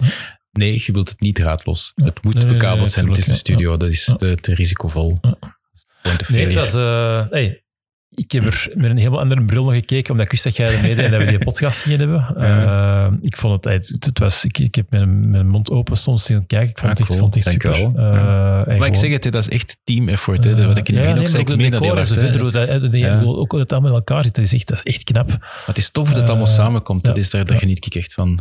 nee, 0.51 0.81
je 0.85 0.91
wilt 0.91 1.09
het 1.09 1.19
niet 1.19 1.35
draadloos. 1.35 1.91
Het 1.95 2.23
moet 2.23 2.33
Nee, 2.33 2.43
nee, 2.43 2.53
bekabeld 2.53 2.81
nee, 2.81 2.89
zijn, 2.89 3.07
het 3.07 3.17
is 3.17 3.27
een 3.27 3.35
studio, 3.35 3.77
dat 3.77 3.89
is 3.89 4.13
te, 4.17 4.35
te 4.41 4.53
risicovol. 4.53 5.17
Ja. 5.21 5.37
Point 6.01 6.21
of 6.21 6.29
Nee, 6.29 6.45
het 6.45 6.53
was... 6.55 6.73
eh, 6.73 7.25
hey, 7.29 7.63
ik 8.09 8.31
heb 8.31 8.43
er 8.45 8.71
met 8.73 8.89
een 8.89 8.97
helemaal 8.97 9.19
andere 9.19 9.45
bril 9.45 9.63
nog 9.63 9.73
gekeken, 9.73 10.11
omdat 10.11 10.25
ik 10.25 10.31
wist 10.31 10.43
dat 10.43 10.55
jij 10.55 10.75
er 10.75 10.81
mede 10.81 11.01
en 11.01 11.11
dat 11.11 11.21
we 11.21 11.27
die 11.27 11.37
podcast 11.37 11.81
gingen 11.81 11.99
hebben. 11.99 12.25
Eh, 12.37 13.07
ik 13.21 13.37
vond 13.37 13.65
het, 13.65 13.73
het, 13.89 14.05
het 14.05 14.19
was, 14.19 14.45
ik, 14.45 14.57
ik 14.57 14.75
heb 14.75 14.85
met 14.91 15.01
een 15.01 15.47
mond 15.47 15.69
open 15.69 15.97
soms 15.97 16.23
zien 16.23 16.45
kijken. 16.47 16.69
Ik 16.69 16.77
vond 16.79 16.89
het 16.91 16.99
Ah, 17.01 17.05
echt, 17.07 17.19
cool. 17.19 17.19
vond 17.19 17.33
het 17.35 17.45
echt 17.45 17.53
super. 17.53 17.79
u 17.79 17.81
wel. 17.93 18.11
Eh, 18.13 18.73
en 18.73 18.77
Maar 18.79 18.87
ik 18.87 18.95
zeg 18.95 19.11
het, 19.11 19.23
dat 19.23 19.35
is 19.35 19.49
echt 19.49 19.77
team 19.83 20.07
effort. 20.07 20.43
Hè, 20.43 20.67
wat 20.67 20.77
ik 20.77 20.89
in 20.89 20.95
het 20.95 21.05
begin 21.05 21.19
ook 21.19 21.27
zei, 21.27 21.41
ik 21.43 21.47
meen 21.55 21.71
dat 21.71 21.81
heel 21.81 21.95
hard. 21.95 23.25
Ook 23.25 23.49
dat 23.51 23.59
het 23.59 23.71
allemaal 23.71 23.89
in 23.91 23.95
elkaar 23.97 24.23
zit, 24.23 24.35
dat 24.35 24.43
is 24.45 24.53
echt, 24.53 24.67
dat 24.67 24.77
is 24.77 24.83
echt 24.93 25.03
knap. 25.03 25.27
Maar 25.27 25.63
het 25.65 25.77
is 25.77 25.91
tof 25.91 26.07
dat 26.07 26.17
het 26.17 26.27
allemaal 26.29 26.47
Eh, 26.47 26.53
samenkomt. 26.53 27.03
Dat 27.03 27.17
is 27.17 27.29
daar, 27.29 27.45
daar 27.45 27.57
geniet 27.57 27.85
ik 27.85 27.95
echt 27.95 28.13
van. 28.13 28.39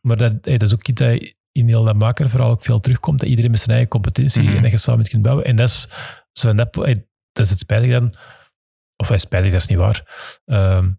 Maar 0.00 0.16
dat, 0.16 0.44
dat 0.44 0.62
is 0.62 0.74
ook 0.74 0.88
iets 0.88 1.00
dat 1.00 1.32
in 1.52 1.68
heel 1.68 1.84
dat 1.84 1.98
makerverhaal 1.98 2.50
ook 2.50 2.64
veel 2.64 2.80
terugkomt, 2.80 3.18
dat 3.20 3.28
iedereen 3.28 3.50
met 3.50 3.58
zijn 3.60 3.70
eigen 3.70 3.88
competentie 3.90 4.42
Mhm. 4.42 4.56
en 4.56 4.62
dat 4.62 4.70
je 4.70 4.76
samen 4.76 5.04
kunt 5.08 5.22
bouwen. 5.22 5.44
En 5.44 5.56
dat 5.56 5.68
is, 5.68 5.88
zo, 6.32 6.54
dat, 6.54 6.72
dat 6.72 7.44
is 7.44 7.50
het 7.50 7.58
spijtig 7.58 7.90
dan, 7.90 8.14
of 8.96 9.08
hij 9.08 9.18
spijtig, 9.18 9.50
dat 9.52 9.60
is 9.60 9.66
niet 9.66 9.78
waar. 9.78 10.02
Ehm, 10.44 10.90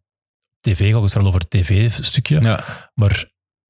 TV 0.60 0.92
gaat 0.92 1.02
het 1.02 1.12
vooral 1.12 1.28
over 1.30 1.42
het 1.42 1.50
tv-stukje, 1.50 2.42
Ja. 2.42 2.90
maar 2.94 3.10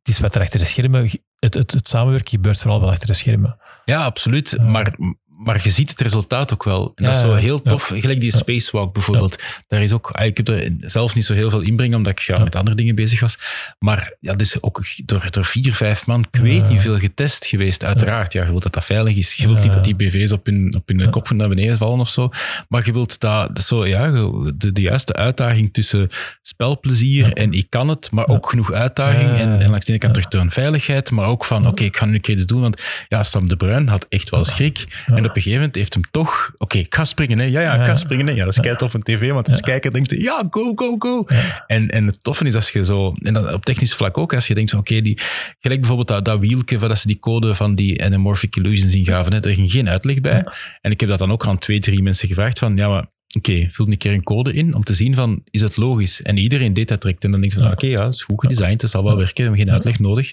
het 0.02 0.16
is 0.16 0.20
wat 0.20 0.36
er 0.36 0.42
achter 0.42 0.60
de 0.60 0.66
schermen, 0.66 1.10
het, 1.40 1.54
het, 1.54 1.72
het 1.72 1.88
samenwerken 1.88 2.30
gebeurt 2.30 2.62
vooral 2.62 2.80
wel 2.80 2.90
achter 2.90 3.08
de 3.08 3.14
schermen. 3.14 3.58
ja, 3.86 4.04
absoluut. 4.04 4.50
Ja. 4.58 4.64
Maar, 4.64 4.96
maar 5.38 5.60
je 5.64 5.70
ziet 5.70 5.90
het 5.90 6.02
resultaat 6.02 6.54
ook 6.54 6.64
wel. 6.64 6.92
En 6.96 7.04
dat 7.04 7.14
is 7.14 7.20
zo 7.20 7.34
heel 7.34 7.62
tof. 7.62 7.92
Gelijk 7.96 8.20
die. 8.20 8.36
Spacewalk 8.38 8.94
bijvoorbeeld. 8.94 9.44
Daar 9.68 9.84
is 9.84 9.92
ook, 9.92 10.10
ah, 10.12 10.26
ik 10.26 10.38
heb 10.38 10.48
er 10.48 10.72
zelf 10.80 11.16
niet 11.16 11.26
zo 11.26 11.34
heel 11.34 11.50
veel 11.50 11.62
inbreng, 11.62 11.96
omdat 11.96 12.12
ik 12.12 12.20
ja, 12.20 12.38
met 12.38 12.56
andere 12.56 12.76
dingen 12.76 12.96
bezig 12.96 13.20
was. 13.20 13.38
Maar 13.80 14.14
ja, 14.20 14.32
dat 14.32 14.42
is 14.42 14.62
ook 14.62 14.84
door, 15.06 15.28
door 15.30 15.46
vier, 15.46 15.74
vijf 15.74 16.06
man, 16.06 16.28
ik 16.32 16.40
weet 16.42 16.70
niet 16.70 16.82
veel 16.82 17.00
getest 17.00 17.46
geweest. 17.46 17.84
Uiteraard, 17.84 18.34
ja, 18.34 18.44
je 18.44 18.50
wilt 18.50 18.64
dat 18.64 18.74
dat 18.74 18.86
veilig 18.86 19.16
is. 19.16 19.34
Je 19.34 19.48
wilt 19.48 19.64
niet 19.64 19.74
dat 19.74 19.84
die 19.84 19.96
BV's 19.96 20.32
op 20.32 20.46
hun, 20.46 20.76
op 20.76 20.88
hun 20.88 21.10
kop 21.10 21.30
naar 21.30 21.50
beneden 21.50 21.78
vallen 21.78 22.00
of 22.00 22.10
zo. 22.10 22.30
Maar 22.70 22.86
je 22.86 22.94
wilt 22.94 23.20
dat, 23.20 23.64
zo, 23.64 23.86
ja, 23.86 24.12
de, 24.56 24.72
de 24.72 24.82
juiste 24.82 25.14
uitdaging 25.14 25.74
tussen 25.74 26.10
spelplezier 26.42 27.34
en 27.34 27.52
ik 27.52 27.70
kan 27.70 27.88
het, 27.88 28.12
maar 28.12 28.28
ook 28.28 28.50
genoeg 28.50 28.72
uitdaging. 28.72 29.32
En, 29.32 29.62
en 29.62 29.70
langs 29.70 29.86
de 29.86 29.92
ene 29.92 30.02
kant 30.02 30.14
terug 30.14 30.30
toon 30.30 30.52
veiligheid, 30.52 31.12
maar 31.12 31.26
ook 31.26 31.46
van, 31.46 31.68
oké, 31.68 31.84
ik 31.84 31.98
ga 31.98 32.06
nu 32.06 32.20
iets 32.22 32.46
doen. 32.46 32.62
Want 32.62 32.82
ja, 33.08 33.24
Sam 33.24 33.48
de 33.48 33.56
Bruin 33.56 33.88
had 33.88 34.06
echt 34.10 34.30
wel 34.30 34.44
schrik. 34.44 35.04
En 35.06 35.26
op 35.30 35.36
een 35.36 35.42
gegeven 35.42 35.60
moment 35.60 35.76
heeft 35.76 35.94
hem 35.94 36.04
toch... 36.12 36.52
Oké, 36.58 36.78
ik 36.78 36.96
ga 36.96 37.06
springen, 37.06 37.40
hè. 37.40 37.46
Ja, 37.46 37.62
ja, 37.62 37.74
ik 37.80 37.86
ga 37.86 37.96
springen, 37.96 38.28
hè. 38.28 38.34
Ja, 38.34 38.46
dat 38.46 38.54
is 38.54 38.60
keitof 38.60 38.96
op 38.96 39.04
tv, 39.04 39.32
want 39.32 39.50
als 39.50 39.62
kijker 39.62 39.94
denkt 39.94 40.10
hij, 40.10 40.20
ja, 40.20 40.44
go, 40.50 40.72
go, 40.76 40.96
go. 41.00 41.26
En, 41.68 41.90
en 41.90 42.08
het 42.08 42.24
toffe 42.24 42.46
is 42.46 42.56
als 42.56 42.70
je 42.70 42.86
zo... 42.86 43.14
En 43.22 43.34
dat 43.34 43.54
op 43.54 43.66
technisch 43.66 43.94
vlak 43.96 44.18
ook, 44.18 44.34
als 44.34 44.48
je 44.48 44.54
denkt 44.54 44.70
van, 44.70 44.80
oké, 44.80 45.02
die... 45.02 45.20
Gelijk 45.60 45.80
bijvoorbeeld 45.80 46.08
dat, 46.08 46.26
dat 46.26 46.40
wielke, 46.40 46.80
waar 46.80 46.90
dat 46.90 47.00
ze 47.00 47.08
die 47.08 47.20
code 47.20 47.56
van 47.56 47.76
die 47.76 48.04
anamorphic 48.04 48.56
illusions 48.56 48.94
in 48.94 49.06
gaven, 49.06 49.34
hè. 49.34 49.40
Daar 49.40 49.54
ging 49.54 49.72
geen 49.72 49.90
uitleg 49.90 50.22
bij. 50.22 50.46
En 50.82 50.92
ik 50.92 51.00
heb 51.00 51.10
dat 51.10 51.20
dan 51.20 51.32
ook 51.32 51.48
aan 51.48 51.58
twee, 51.58 51.80
drie 51.80 52.04
mensen 52.04 52.28
gevraagd 52.28 52.60
van, 52.60 52.76
ja, 52.76 52.88
maar... 52.90 53.06
Oké, 53.36 53.70
vul 53.72 53.88
een 53.88 53.98
keer 53.98 54.14
een 54.14 54.24
code 54.24 54.54
in 54.54 54.74
om 54.74 54.84
te 54.84 54.94
zien 54.94 55.16
van, 55.16 55.42
is 55.50 55.62
het 55.62 55.78
logisch? 55.78 56.22
En 56.22 56.38
iedereen 56.38 56.74
deed 56.74 56.88
dat 56.88 57.02
direct. 57.02 57.24
En 57.24 57.32
dan 57.32 57.40
denk 57.40 57.54
je 57.54 57.60
van, 57.60 57.68
Ja. 57.68 57.74
oké, 57.74 57.86
ja, 57.88 58.06
het 58.06 58.14
is 58.14 58.24
goed 58.24 58.42
gedesigned, 58.42 58.82
het 58.82 58.92
zal 58.92 59.04
wel 59.04 59.18
werken, 59.18 59.36
we 59.36 59.42
hebben 59.42 59.60
geen 59.60 59.72
uitleg 59.72 60.00
nodig. 60.00 60.32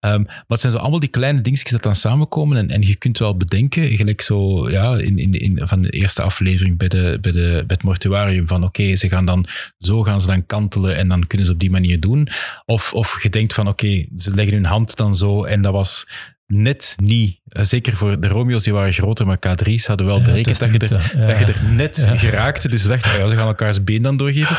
Ehm, 0.00 0.22
maar 0.22 0.44
het 0.46 0.60
zijn 0.60 0.72
zo 0.72 0.78
allemaal 0.78 1.00
die 1.00 1.08
kleine 1.08 1.40
dingetjes 1.40 1.70
dat 1.70 1.82
dan 1.82 1.94
samenkomen. 1.94 2.56
En, 2.56 2.70
en 2.70 2.82
je 2.82 2.96
kunt 2.96 3.18
wel 3.18 3.36
bedenken, 3.36 3.96
gelijk 3.96 4.20
zo 4.20 4.70
ja, 4.70 4.96
in, 4.96 5.18
in, 5.18 5.32
in, 5.32 5.60
van 5.62 5.82
de 5.82 5.90
eerste 5.90 6.22
aflevering 6.22 6.78
bij, 6.78 6.88
de, 6.88 7.18
bij, 7.20 7.32
de, 7.32 7.64
bij 7.66 7.76
het 7.76 7.82
mortuarium, 7.82 8.46
van 8.46 8.64
oké, 8.64 8.96
ze 8.96 9.08
gaan 9.08 9.24
dan 9.24 9.46
zo 9.78 10.02
gaan 10.02 10.20
ze 10.20 10.26
dan 10.26 10.46
kantelen 10.46 10.96
en 10.96 11.08
dan 11.08 11.26
kunnen 11.26 11.46
ze 11.46 11.52
op 11.52 11.60
die 11.60 11.70
manier 11.70 12.00
doen. 12.00 12.28
Of, 12.64 12.92
of 12.92 13.22
je 13.22 13.28
denkt 13.28 13.54
van 13.54 13.68
oké, 13.68 14.06
ze 14.18 14.34
leggen 14.34 14.54
hun 14.54 14.64
hand 14.64 14.96
dan 14.96 15.16
zo 15.16 15.44
en 15.44 15.62
dat 15.62 15.72
was 15.72 16.06
net 16.50 16.94
niet, 17.02 17.38
eh, 17.48 17.64
zeker 17.64 17.96
voor 17.96 18.20
de 18.20 18.28
Romeo's, 18.28 18.62
die 18.62 18.72
waren 18.72 18.92
groter, 18.92 19.26
maar 19.26 19.36
K3's 19.46 19.86
hadden 19.86 20.06
wel 20.06 20.18
Ja, 20.18 20.24
berekend 20.24 20.58
dat 20.58 20.70
je, 20.72 20.78
er, 20.78 21.12
ja. 21.18 21.26
dat 21.26 21.38
je 21.38 21.44
er 21.52 21.62
net 21.64 21.96
Ja. 21.96 22.16
geraakte. 22.16 22.68
Dus 22.68 22.82
ze 22.82 22.88
dachten, 22.88 23.18
ja, 23.20 23.28
ze 23.28 23.36
gaan 23.36 23.46
elkaars 23.46 23.84
been 23.84 24.02
dan 24.02 24.16
doorgeven. 24.16 24.58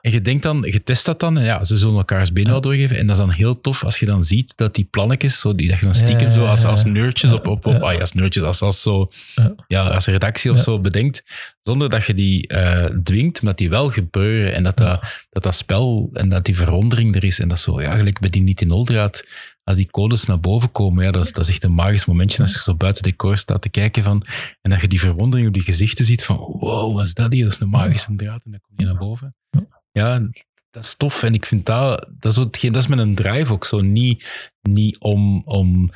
En 0.00 0.12
je 0.12 0.20
denkt 0.20 0.42
dan, 0.42 0.66
je 0.70 0.82
test 0.82 1.06
dat 1.06 1.20
dan, 1.20 1.38
en 1.38 1.44
ja, 1.44 1.64
ze 1.64 1.76
zullen 1.76 1.96
elkaars 1.96 2.32
been 2.32 2.46
wel 2.48 2.60
doorgeven. 2.60 2.96
En 2.98 3.06
dat 3.06 3.16
is 3.16 3.22
dan 3.24 3.32
heel 3.32 3.60
tof 3.60 3.84
als 3.84 3.98
je 3.98 4.06
dan 4.06 4.24
ziet 4.24 4.52
dat 4.56 4.74
die 4.74 4.84
plannetjes, 4.90 5.40
zo, 5.40 5.54
die, 5.54 5.68
dat 5.68 5.78
je 5.78 5.84
dan 5.84 5.94
stiekem 5.94 6.32
zo 6.32 6.44
als, 6.44 6.64
als 6.64 6.84
nerdjes 6.84 7.32
op, 7.32 7.46
op, 7.46 7.66
op 7.66 7.72
Ja. 7.72 7.78
ah, 7.92 8.00
als 8.00 8.12
nerdjes, 8.12 8.42
als, 8.42 8.62
als, 8.62 8.82
zo, 8.82 9.10
Ja. 9.68 9.88
als 9.88 10.06
redactie 10.06 10.50
of 10.52 10.58
zo 10.58 10.80
bedenkt, 10.80 11.22
zonder 11.62 11.90
dat 11.90 12.04
je 12.04 12.14
die 12.14 12.46
eh, 12.48 12.84
dwingt, 13.02 13.42
maar 13.42 13.50
dat 13.50 13.58
die 13.58 13.70
wel 13.70 13.88
gebeuren 13.90 14.54
en 14.54 14.62
dat 14.62 14.76
dat, 14.76 15.00
dat 15.30 15.42
dat 15.42 15.54
spel 15.56 16.10
en 16.12 16.28
dat 16.28 16.44
die 16.44 16.56
verwondering 16.56 17.14
er 17.16 17.24
is. 17.24 17.38
En 17.40 17.48
dat 17.48 17.58
zo, 17.60 17.80
ja, 17.80 17.94
gelijk 17.96 18.18
bij 18.20 18.30
die 18.30 18.42
niet 18.42 18.60
in 18.60 18.70
Oldraad, 18.70 19.24
als 19.64 19.76
die 19.76 19.90
codes 19.90 20.24
naar 20.24 20.40
boven 20.40 20.72
komen, 20.72 21.04
ja, 21.04 21.10
dat, 21.10 21.24
is, 21.24 21.32
dat 21.32 21.44
is 21.44 21.50
echt 21.50 21.64
een 21.64 21.74
magisch 21.74 22.04
momentje 22.04 22.42
als 22.42 22.52
je 22.52 22.58
zo 22.60 22.74
buiten 22.74 23.02
decor 23.02 23.36
staat 23.36 23.62
te 23.62 23.68
kijken 23.68 24.02
van, 24.02 24.24
en 24.60 24.70
dat 24.70 24.80
je 24.80 24.88
die 24.88 25.00
verwondering 25.00 25.48
op 25.48 25.54
die 25.54 25.62
gezichten 25.62 26.04
ziet 26.04 26.24
van, 26.24 26.36
wow, 26.36 26.94
wat 26.94 27.04
is 27.04 27.14
dat 27.14 27.32
hier? 27.32 27.44
Dat 27.44 27.52
is 27.52 27.60
een 27.60 27.68
magische 27.68 28.16
draad 28.16 28.44
en 28.44 28.50
dan 28.50 28.60
kom 28.60 28.74
je 28.76 28.84
naar 28.84 28.96
boven. 28.96 29.34
Ja, 29.92 30.28
dat 30.70 30.84
is 30.84 30.94
tof. 30.94 31.22
En 31.22 31.34
ik 31.34 31.46
vind 31.46 31.66
dat, 31.66 32.08
dat 32.18 32.32
is, 32.32 32.38
hetgeen, 32.38 32.72
dat 32.72 32.82
is 32.82 32.88
met 32.88 32.98
een 32.98 33.14
drive 33.14 33.52
ook 33.52 33.64
zo. 33.64 33.80
Niet, 33.80 34.50
niet 34.62 34.98
om, 34.98 35.42
om 35.44 35.90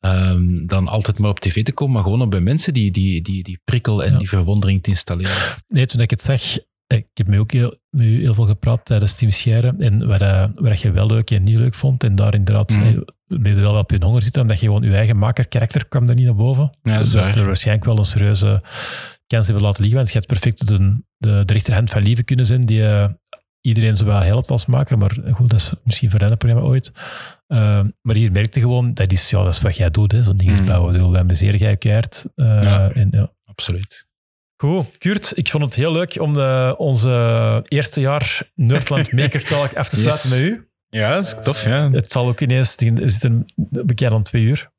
ehm, 0.00 0.66
dan 0.66 0.88
altijd 0.88 1.18
maar 1.18 1.30
op 1.30 1.40
tv 1.40 1.64
te 1.64 1.72
komen, 1.72 1.94
maar 1.94 2.02
gewoon 2.02 2.22
om 2.22 2.28
bij 2.30 2.40
mensen 2.40 2.74
die, 2.74 2.90
die, 2.90 3.22
die, 3.22 3.42
die 3.42 3.60
prikkel 3.64 4.04
en 4.04 4.12
Ja. 4.12 4.18
die 4.18 4.28
verwondering 4.28 4.82
te 4.82 4.90
installeren. 4.90 5.36
Nee, 5.68 5.86
toen 5.86 6.00
ik 6.00 6.10
het 6.10 6.22
zeg, 6.22 6.58
ik 6.96 7.06
heb 7.14 7.26
me 7.28 7.38
ook 7.38 7.52
heel, 7.52 7.76
met 7.90 8.06
u 8.06 8.20
heel 8.20 8.34
veel 8.34 8.44
gepraat 8.46 8.84
tijdens 8.84 9.14
Team 9.14 9.30
Scheire. 9.30 9.74
En 9.78 10.06
waar, 10.06 10.20
eh, 10.20 10.48
waar 10.54 10.78
je 10.82 10.90
wel 10.90 11.06
leuk 11.06 11.30
en 11.30 11.42
niet 11.42 11.56
leuk 11.56 11.74
vond. 11.74 12.04
En 12.04 12.14
daar 12.14 12.34
inderdaad 12.34 12.70
eh, 12.70 12.96
ben 13.26 13.54
je 13.54 13.60
wel 13.60 13.74
op 13.78 13.90
je 13.90 13.98
honger 14.04 14.22
zitten, 14.22 14.42
omdat 14.42 14.60
je 14.60 14.66
gewoon 14.66 14.82
je 14.82 14.94
eigen 14.96 15.16
maker-karakter 15.16 15.88
kwam 15.88 16.08
er 16.08 16.14
niet 16.14 16.24
naar 16.24 16.34
boven. 16.34 16.70
Ja, 16.82 16.96
dat 16.96 17.06
is 17.06 17.14
waar. 17.14 17.36
er 17.36 17.44
waarschijnlijk 17.46 17.86
wel 17.86 17.98
een 17.98 18.04
serieuze 18.04 18.62
kans 19.26 19.46
hebben 19.46 19.64
laten 19.64 19.80
liggen. 19.80 19.98
Want 19.98 20.12
je 20.12 20.18
hebt 20.18 20.26
perfect 20.30 20.66
de, 20.68 20.76
de, 21.18 21.42
de 21.44 21.52
rechterhand 21.52 21.90
van 21.90 22.02
Lieve 22.02 22.22
kunnen 22.22 22.46
zijn, 22.46 22.64
die 22.64 22.86
eh, 22.86 23.08
iedereen 23.60 23.96
zowel 23.96 24.20
helpt 24.20 24.50
als 24.50 24.66
maker. 24.66 24.98
Maar 24.98 25.16
goed, 25.32 25.50
dat 25.50 25.60
is 25.60 25.72
misschien 25.84 26.10
voor 26.10 26.20
hen 26.20 26.30
een 26.30 26.36
programma 26.36 26.66
ooit. 26.68 26.92
Eh, 27.46 27.80
maar 28.02 28.14
hier 28.14 28.32
merkte 28.32 28.60
gewoon, 28.60 28.94
dat 28.94 29.12
is, 29.12 29.30
ja, 29.30 29.42
dat 29.44 29.54
is 29.54 29.60
wat 29.60 29.76
jij 29.76 29.90
doet, 29.90 30.12
hè, 30.12 30.22
zo'n 30.22 30.36
ding 30.36 30.50
is 30.50 30.56
Mhm. 30.58 30.66
bouwen. 30.66 30.92
Dus 30.92 31.12
dan 31.12 31.26
bezeer 31.26 31.56
jij 31.56 31.70
je 31.70 31.76
keihard. 31.76 32.24
Eh, 32.34 32.46
Ja. 32.62 32.90
en, 32.90 33.08
ja. 33.10 33.32
Absoluut. 33.44 34.08
Goed, 34.60 34.98
Kurt, 34.98 35.32
ik 35.36 35.48
vond 35.48 35.64
het 35.64 35.74
heel 35.74 35.92
leuk 35.92 36.20
om 36.20 36.34
de, 36.34 36.74
onze 36.78 37.64
eerste 37.68 38.00
jaar 38.00 38.50
Nerdland 38.54 39.12
Maker 39.18 39.44
Talk 39.44 39.74
af 39.76 39.88
te 39.88 39.96
sluiten 39.96 40.28
Yes. 40.30 40.38
met 40.38 40.48
u. 40.48 40.68
Ja, 40.88 41.14
dat 41.14 41.24
is 41.24 41.34
tof, 41.42 41.64
ja. 41.64 41.90
Het 41.90 42.12
zal 42.12 42.28
ook 42.28 42.40
ineens, 42.40 42.74
we 42.74 43.08
zitten 43.10 43.44
bekend 43.56 44.12
aan 44.12 44.22
twee 44.22 44.42
uur. 44.42 44.70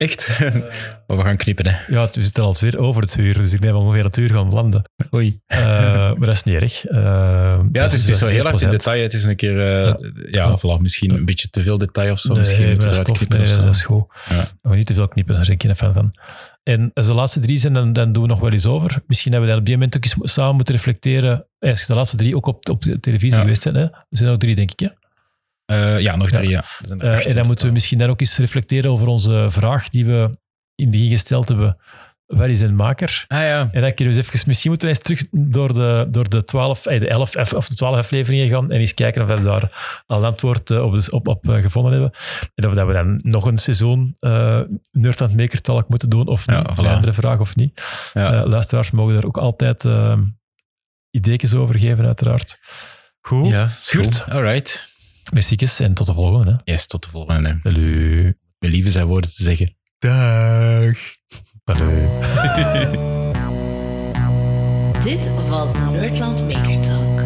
Echt. 0.00 0.38
maar 1.06 1.16
we 1.16 1.22
gaan 1.22 1.36
knippen, 1.36 1.66
hè. 1.68 1.76
Ja, 1.94 2.08
we 2.12 2.24
zitten 2.24 2.42
al 2.44 2.56
weer 2.60 2.78
over 2.78 3.02
het 3.02 3.16
uur, 3.18 3.34
dus 3.34 3.52
ik 3.52 3.60
denk 3.60 3.72
dat 3.72 3.82
we 3.82 3.88
ongeveer 3.88 4.04
het 4.04 4.16
uur 4.16 4.30
gaan 4.30 4.48
landen. 4.52 4.82
Oei. 5.14 5.40
Eh, 5.46 5.58
maar 5.58 6.26
dat 6.26 6.28
is 6.28 6.42
niet 6.42 6.54
erg. 6.54 6.84
Eh, 6.86 6.98
Ja, 7.72 7.82
het 7.82 7.92
is, 7.92 8.00
het 8.00 8.10
is 8.10 8.18
zo 8.18 8.24
dat 8.24 8.34
heel 8.34 8.42
hard 8.42 8.60
in 8.62 8.70
detail. 8.70 9.02
Het 9.02 9.12
is 9.12 9.24
een 9.24 9.36
keer, 9.36 9.58
eh, 9.60 9.86
ja, 9.86 9.94
Ja. 10.30 10.58
Voilà, 10.58 10.80
misschien 10.80 11.10
een 11.10 11.24
beetje 11.24 11.48
te 11.50 11.62
veel 11.62 11.78
detail 11.78 12.12
of 12.12 12.20
zo. 12.20 12.28
Nee, 12.32 12.38
misschien 12.40 12.66
dat 12.78 13.28
Nee, 13.28 13.46
zo. 13.46 13.60
dat 13.64 13.74
is 13.74 13.82
goed. 13.82 14.04
Ja. 14.62 14.74
Niet 14.74 14.86
te 14.86 14.94
veel 14.94 15.08
knippen, 15.08 15.34
daar 15.34 15.44
ben 15.44 15.54
ik 15.54 15.62
geen 15.62 15.76
fan 15.76 15.92
van. 15.92 16.14
En 16.62 16.90
als 16.94 17.06
de 17.06 17.14
laatste 17.14 17.40
drie 17.40 17.58
zijn, 17.58 17.72
dan, 17.72 17.92
dan 17.92 18.12
doen 18.12 18.22
we 18.22 18.28
nog 18.28 18.40
wel 18.40 18.52
eens 18.52 18.66
over. 18.66 19.02
Misschien 19.06 19.32
hebben 19.32 19.48
we 19.48 19.54
dan 19.54 19.62
op 19.64 19.68
die 19.68 19.76
moment 19.78 19.96
ook 19.96 20.04
eens 20.04 20.32
samen 20.34 20.54
moeten 20.56 20.74
reflecteren. 20.74 21.46
Als 21.58 21.86
de 21.86 21.94
laatste 21.94 22.16
drie 22.16 22.36
ook 22.36 22.46
op, 22.46 22.68
op 22.68 22.82
de 22.82 23.00
televisie 23.00 23.36
Ja. 23.36 23.42
geweest 23.42 23.62
zijn. 23.62 23.74
Hè? 23.74 23.82
Er 23.82 24.04
zijn 24.10 24.28
er 24.28 24.34
ook 24.34 24.40
drie, 24.40 24.54
denk 24.54 24.70
ik. 24.70 24.80
Hè? 24.80 24.86
Eh, 25.70 26.00
ja, 26.00 26.16
nog 26.16 26.30
drie, 26.30 26.48
ja. 26.48 26.64
Eh, 26.98 27.26
en 27.26 27.34
dan 27.34 27.46
moeten 27.46 27.66
we 27.66 27.72
misschien 27.72 27.98
dan 27.98 28.08
ook 28.08 28.20
eens 28.20 28.38
reflecteren 28.38 28.90
over 28.90 29.06
onze 29.06 29.46
vraag 29.48 29.88
die 29.88 30.04
we 30.06 30.30
in 30.74 30.84
het 30.86 30.90
begin 30.90 31.10
gesteld 31.10 31.48
hebben. 31.48 31.76
Wat 32.26 32.48
is 32.48 32.60
een 32.60 32.74
maker? 32.74 33.24
Ah 33.28 33.38
ja. 33.40 33.68
En 33.72 33.80
dan 33.80 33.94
kunnen 33.94 34.14
we 34.14 34.20
eens 34.20 34.28
even, 34.28 34.42
misschien 34.46 34.70
moeten 34.70 34.88
we 34.88 34.94
eens 34.94 35.02
terug 35.04 35.26
door 35.30 35.72
de, 35.72 36.06
door 36.10 36.28
de 36.28 36.44
12, 36.44 36.86
eh, 36.86 37.00
de 37.00 37.08
11 37.08 37.30
F- 37.30 37.52
of 37.52 37.68
de 37.68 37.74
12 37.74 37.96
afleveringen 37.96 38.48
gaan 38.48 38.70
en 38.70 38.80
eens 38.80 38.94
kijken 38.94 39.22
of 39.22 39.28
we 39.28 39.40
daar 39.40 40.02
al 40.06 40.24
antwoord 40.24 40.70
eh, 40.70 40.82
op, 40.84 41.08
op, 41.12 41.28
op 41.28 41.46
gevonden 41.48 41.92
hebben. 41.92 42.10
En 42.54 42.66
of 42.66 42.74
dat 42.74 42.86
we 42.86 42.92
dan 42.92 43.20
nog 43.22 43.44
een 43.44 43.58
seizoen 43.58 44.16
uh, 44.20 44.60
Nerdland 44.92 45.36
Maker 45.36 45.60
Talk 45.60 45.88
moeten 45.88 46.08
doen 46.08 46.26
of 46.26 46.46
Ja, 46.46 46.58
niet. 46.58 46.70
voilà. 46.70 46.74
Een 46.84 46.86
andere 46.94 47.12
vraag 47.12 47.38
of 47.38 47.56
niet. 47.56 47.82
Ja. 48.12 48.46
Luisteraars 48.46 48.90
mogen 48.90 49.14
daar 49.14 49.24
ook 49.24 49.38
altijd 49.38 49.84
uh, 49.84 50.18
ideetjes 51.10 51.54
over 51.54 51.78
geven, 51.78 52.06
uiteraard. 52.06 52.58
Goed. 53.20 53.48
ja, 53.48 53.68
Kurt. 53.86 54.24
All 54.28 54.42
right. 54.42 54.89
Merci 55.30 55.56
en 55.78 55.94
tot 55.94 56.06
de 56.06 56.14
volgende. 56.14 56.50
Hè. 56.50 56.72
Yes, 56.72 56.86
tot 56.86 57.02
de 57.02 57.08
volgende. 57.08 57.58
Salut. 57.62 58.36
Mijn 58.58 58.72
lieve 58.72 58.90
zijn 58.90 59.06
woorden 59.06 59.30
te 59.30 59.42
zeggen. 59.42 59.76
Dag. 59.98 60.96
Salut. 61.64 62.08
Dit 65.04 65.30
was 65.48 65.72
de 65.72 65.84
Nerdland 65.90 66.48
Maker 66.48 66.80
Talk. 66.80 67.19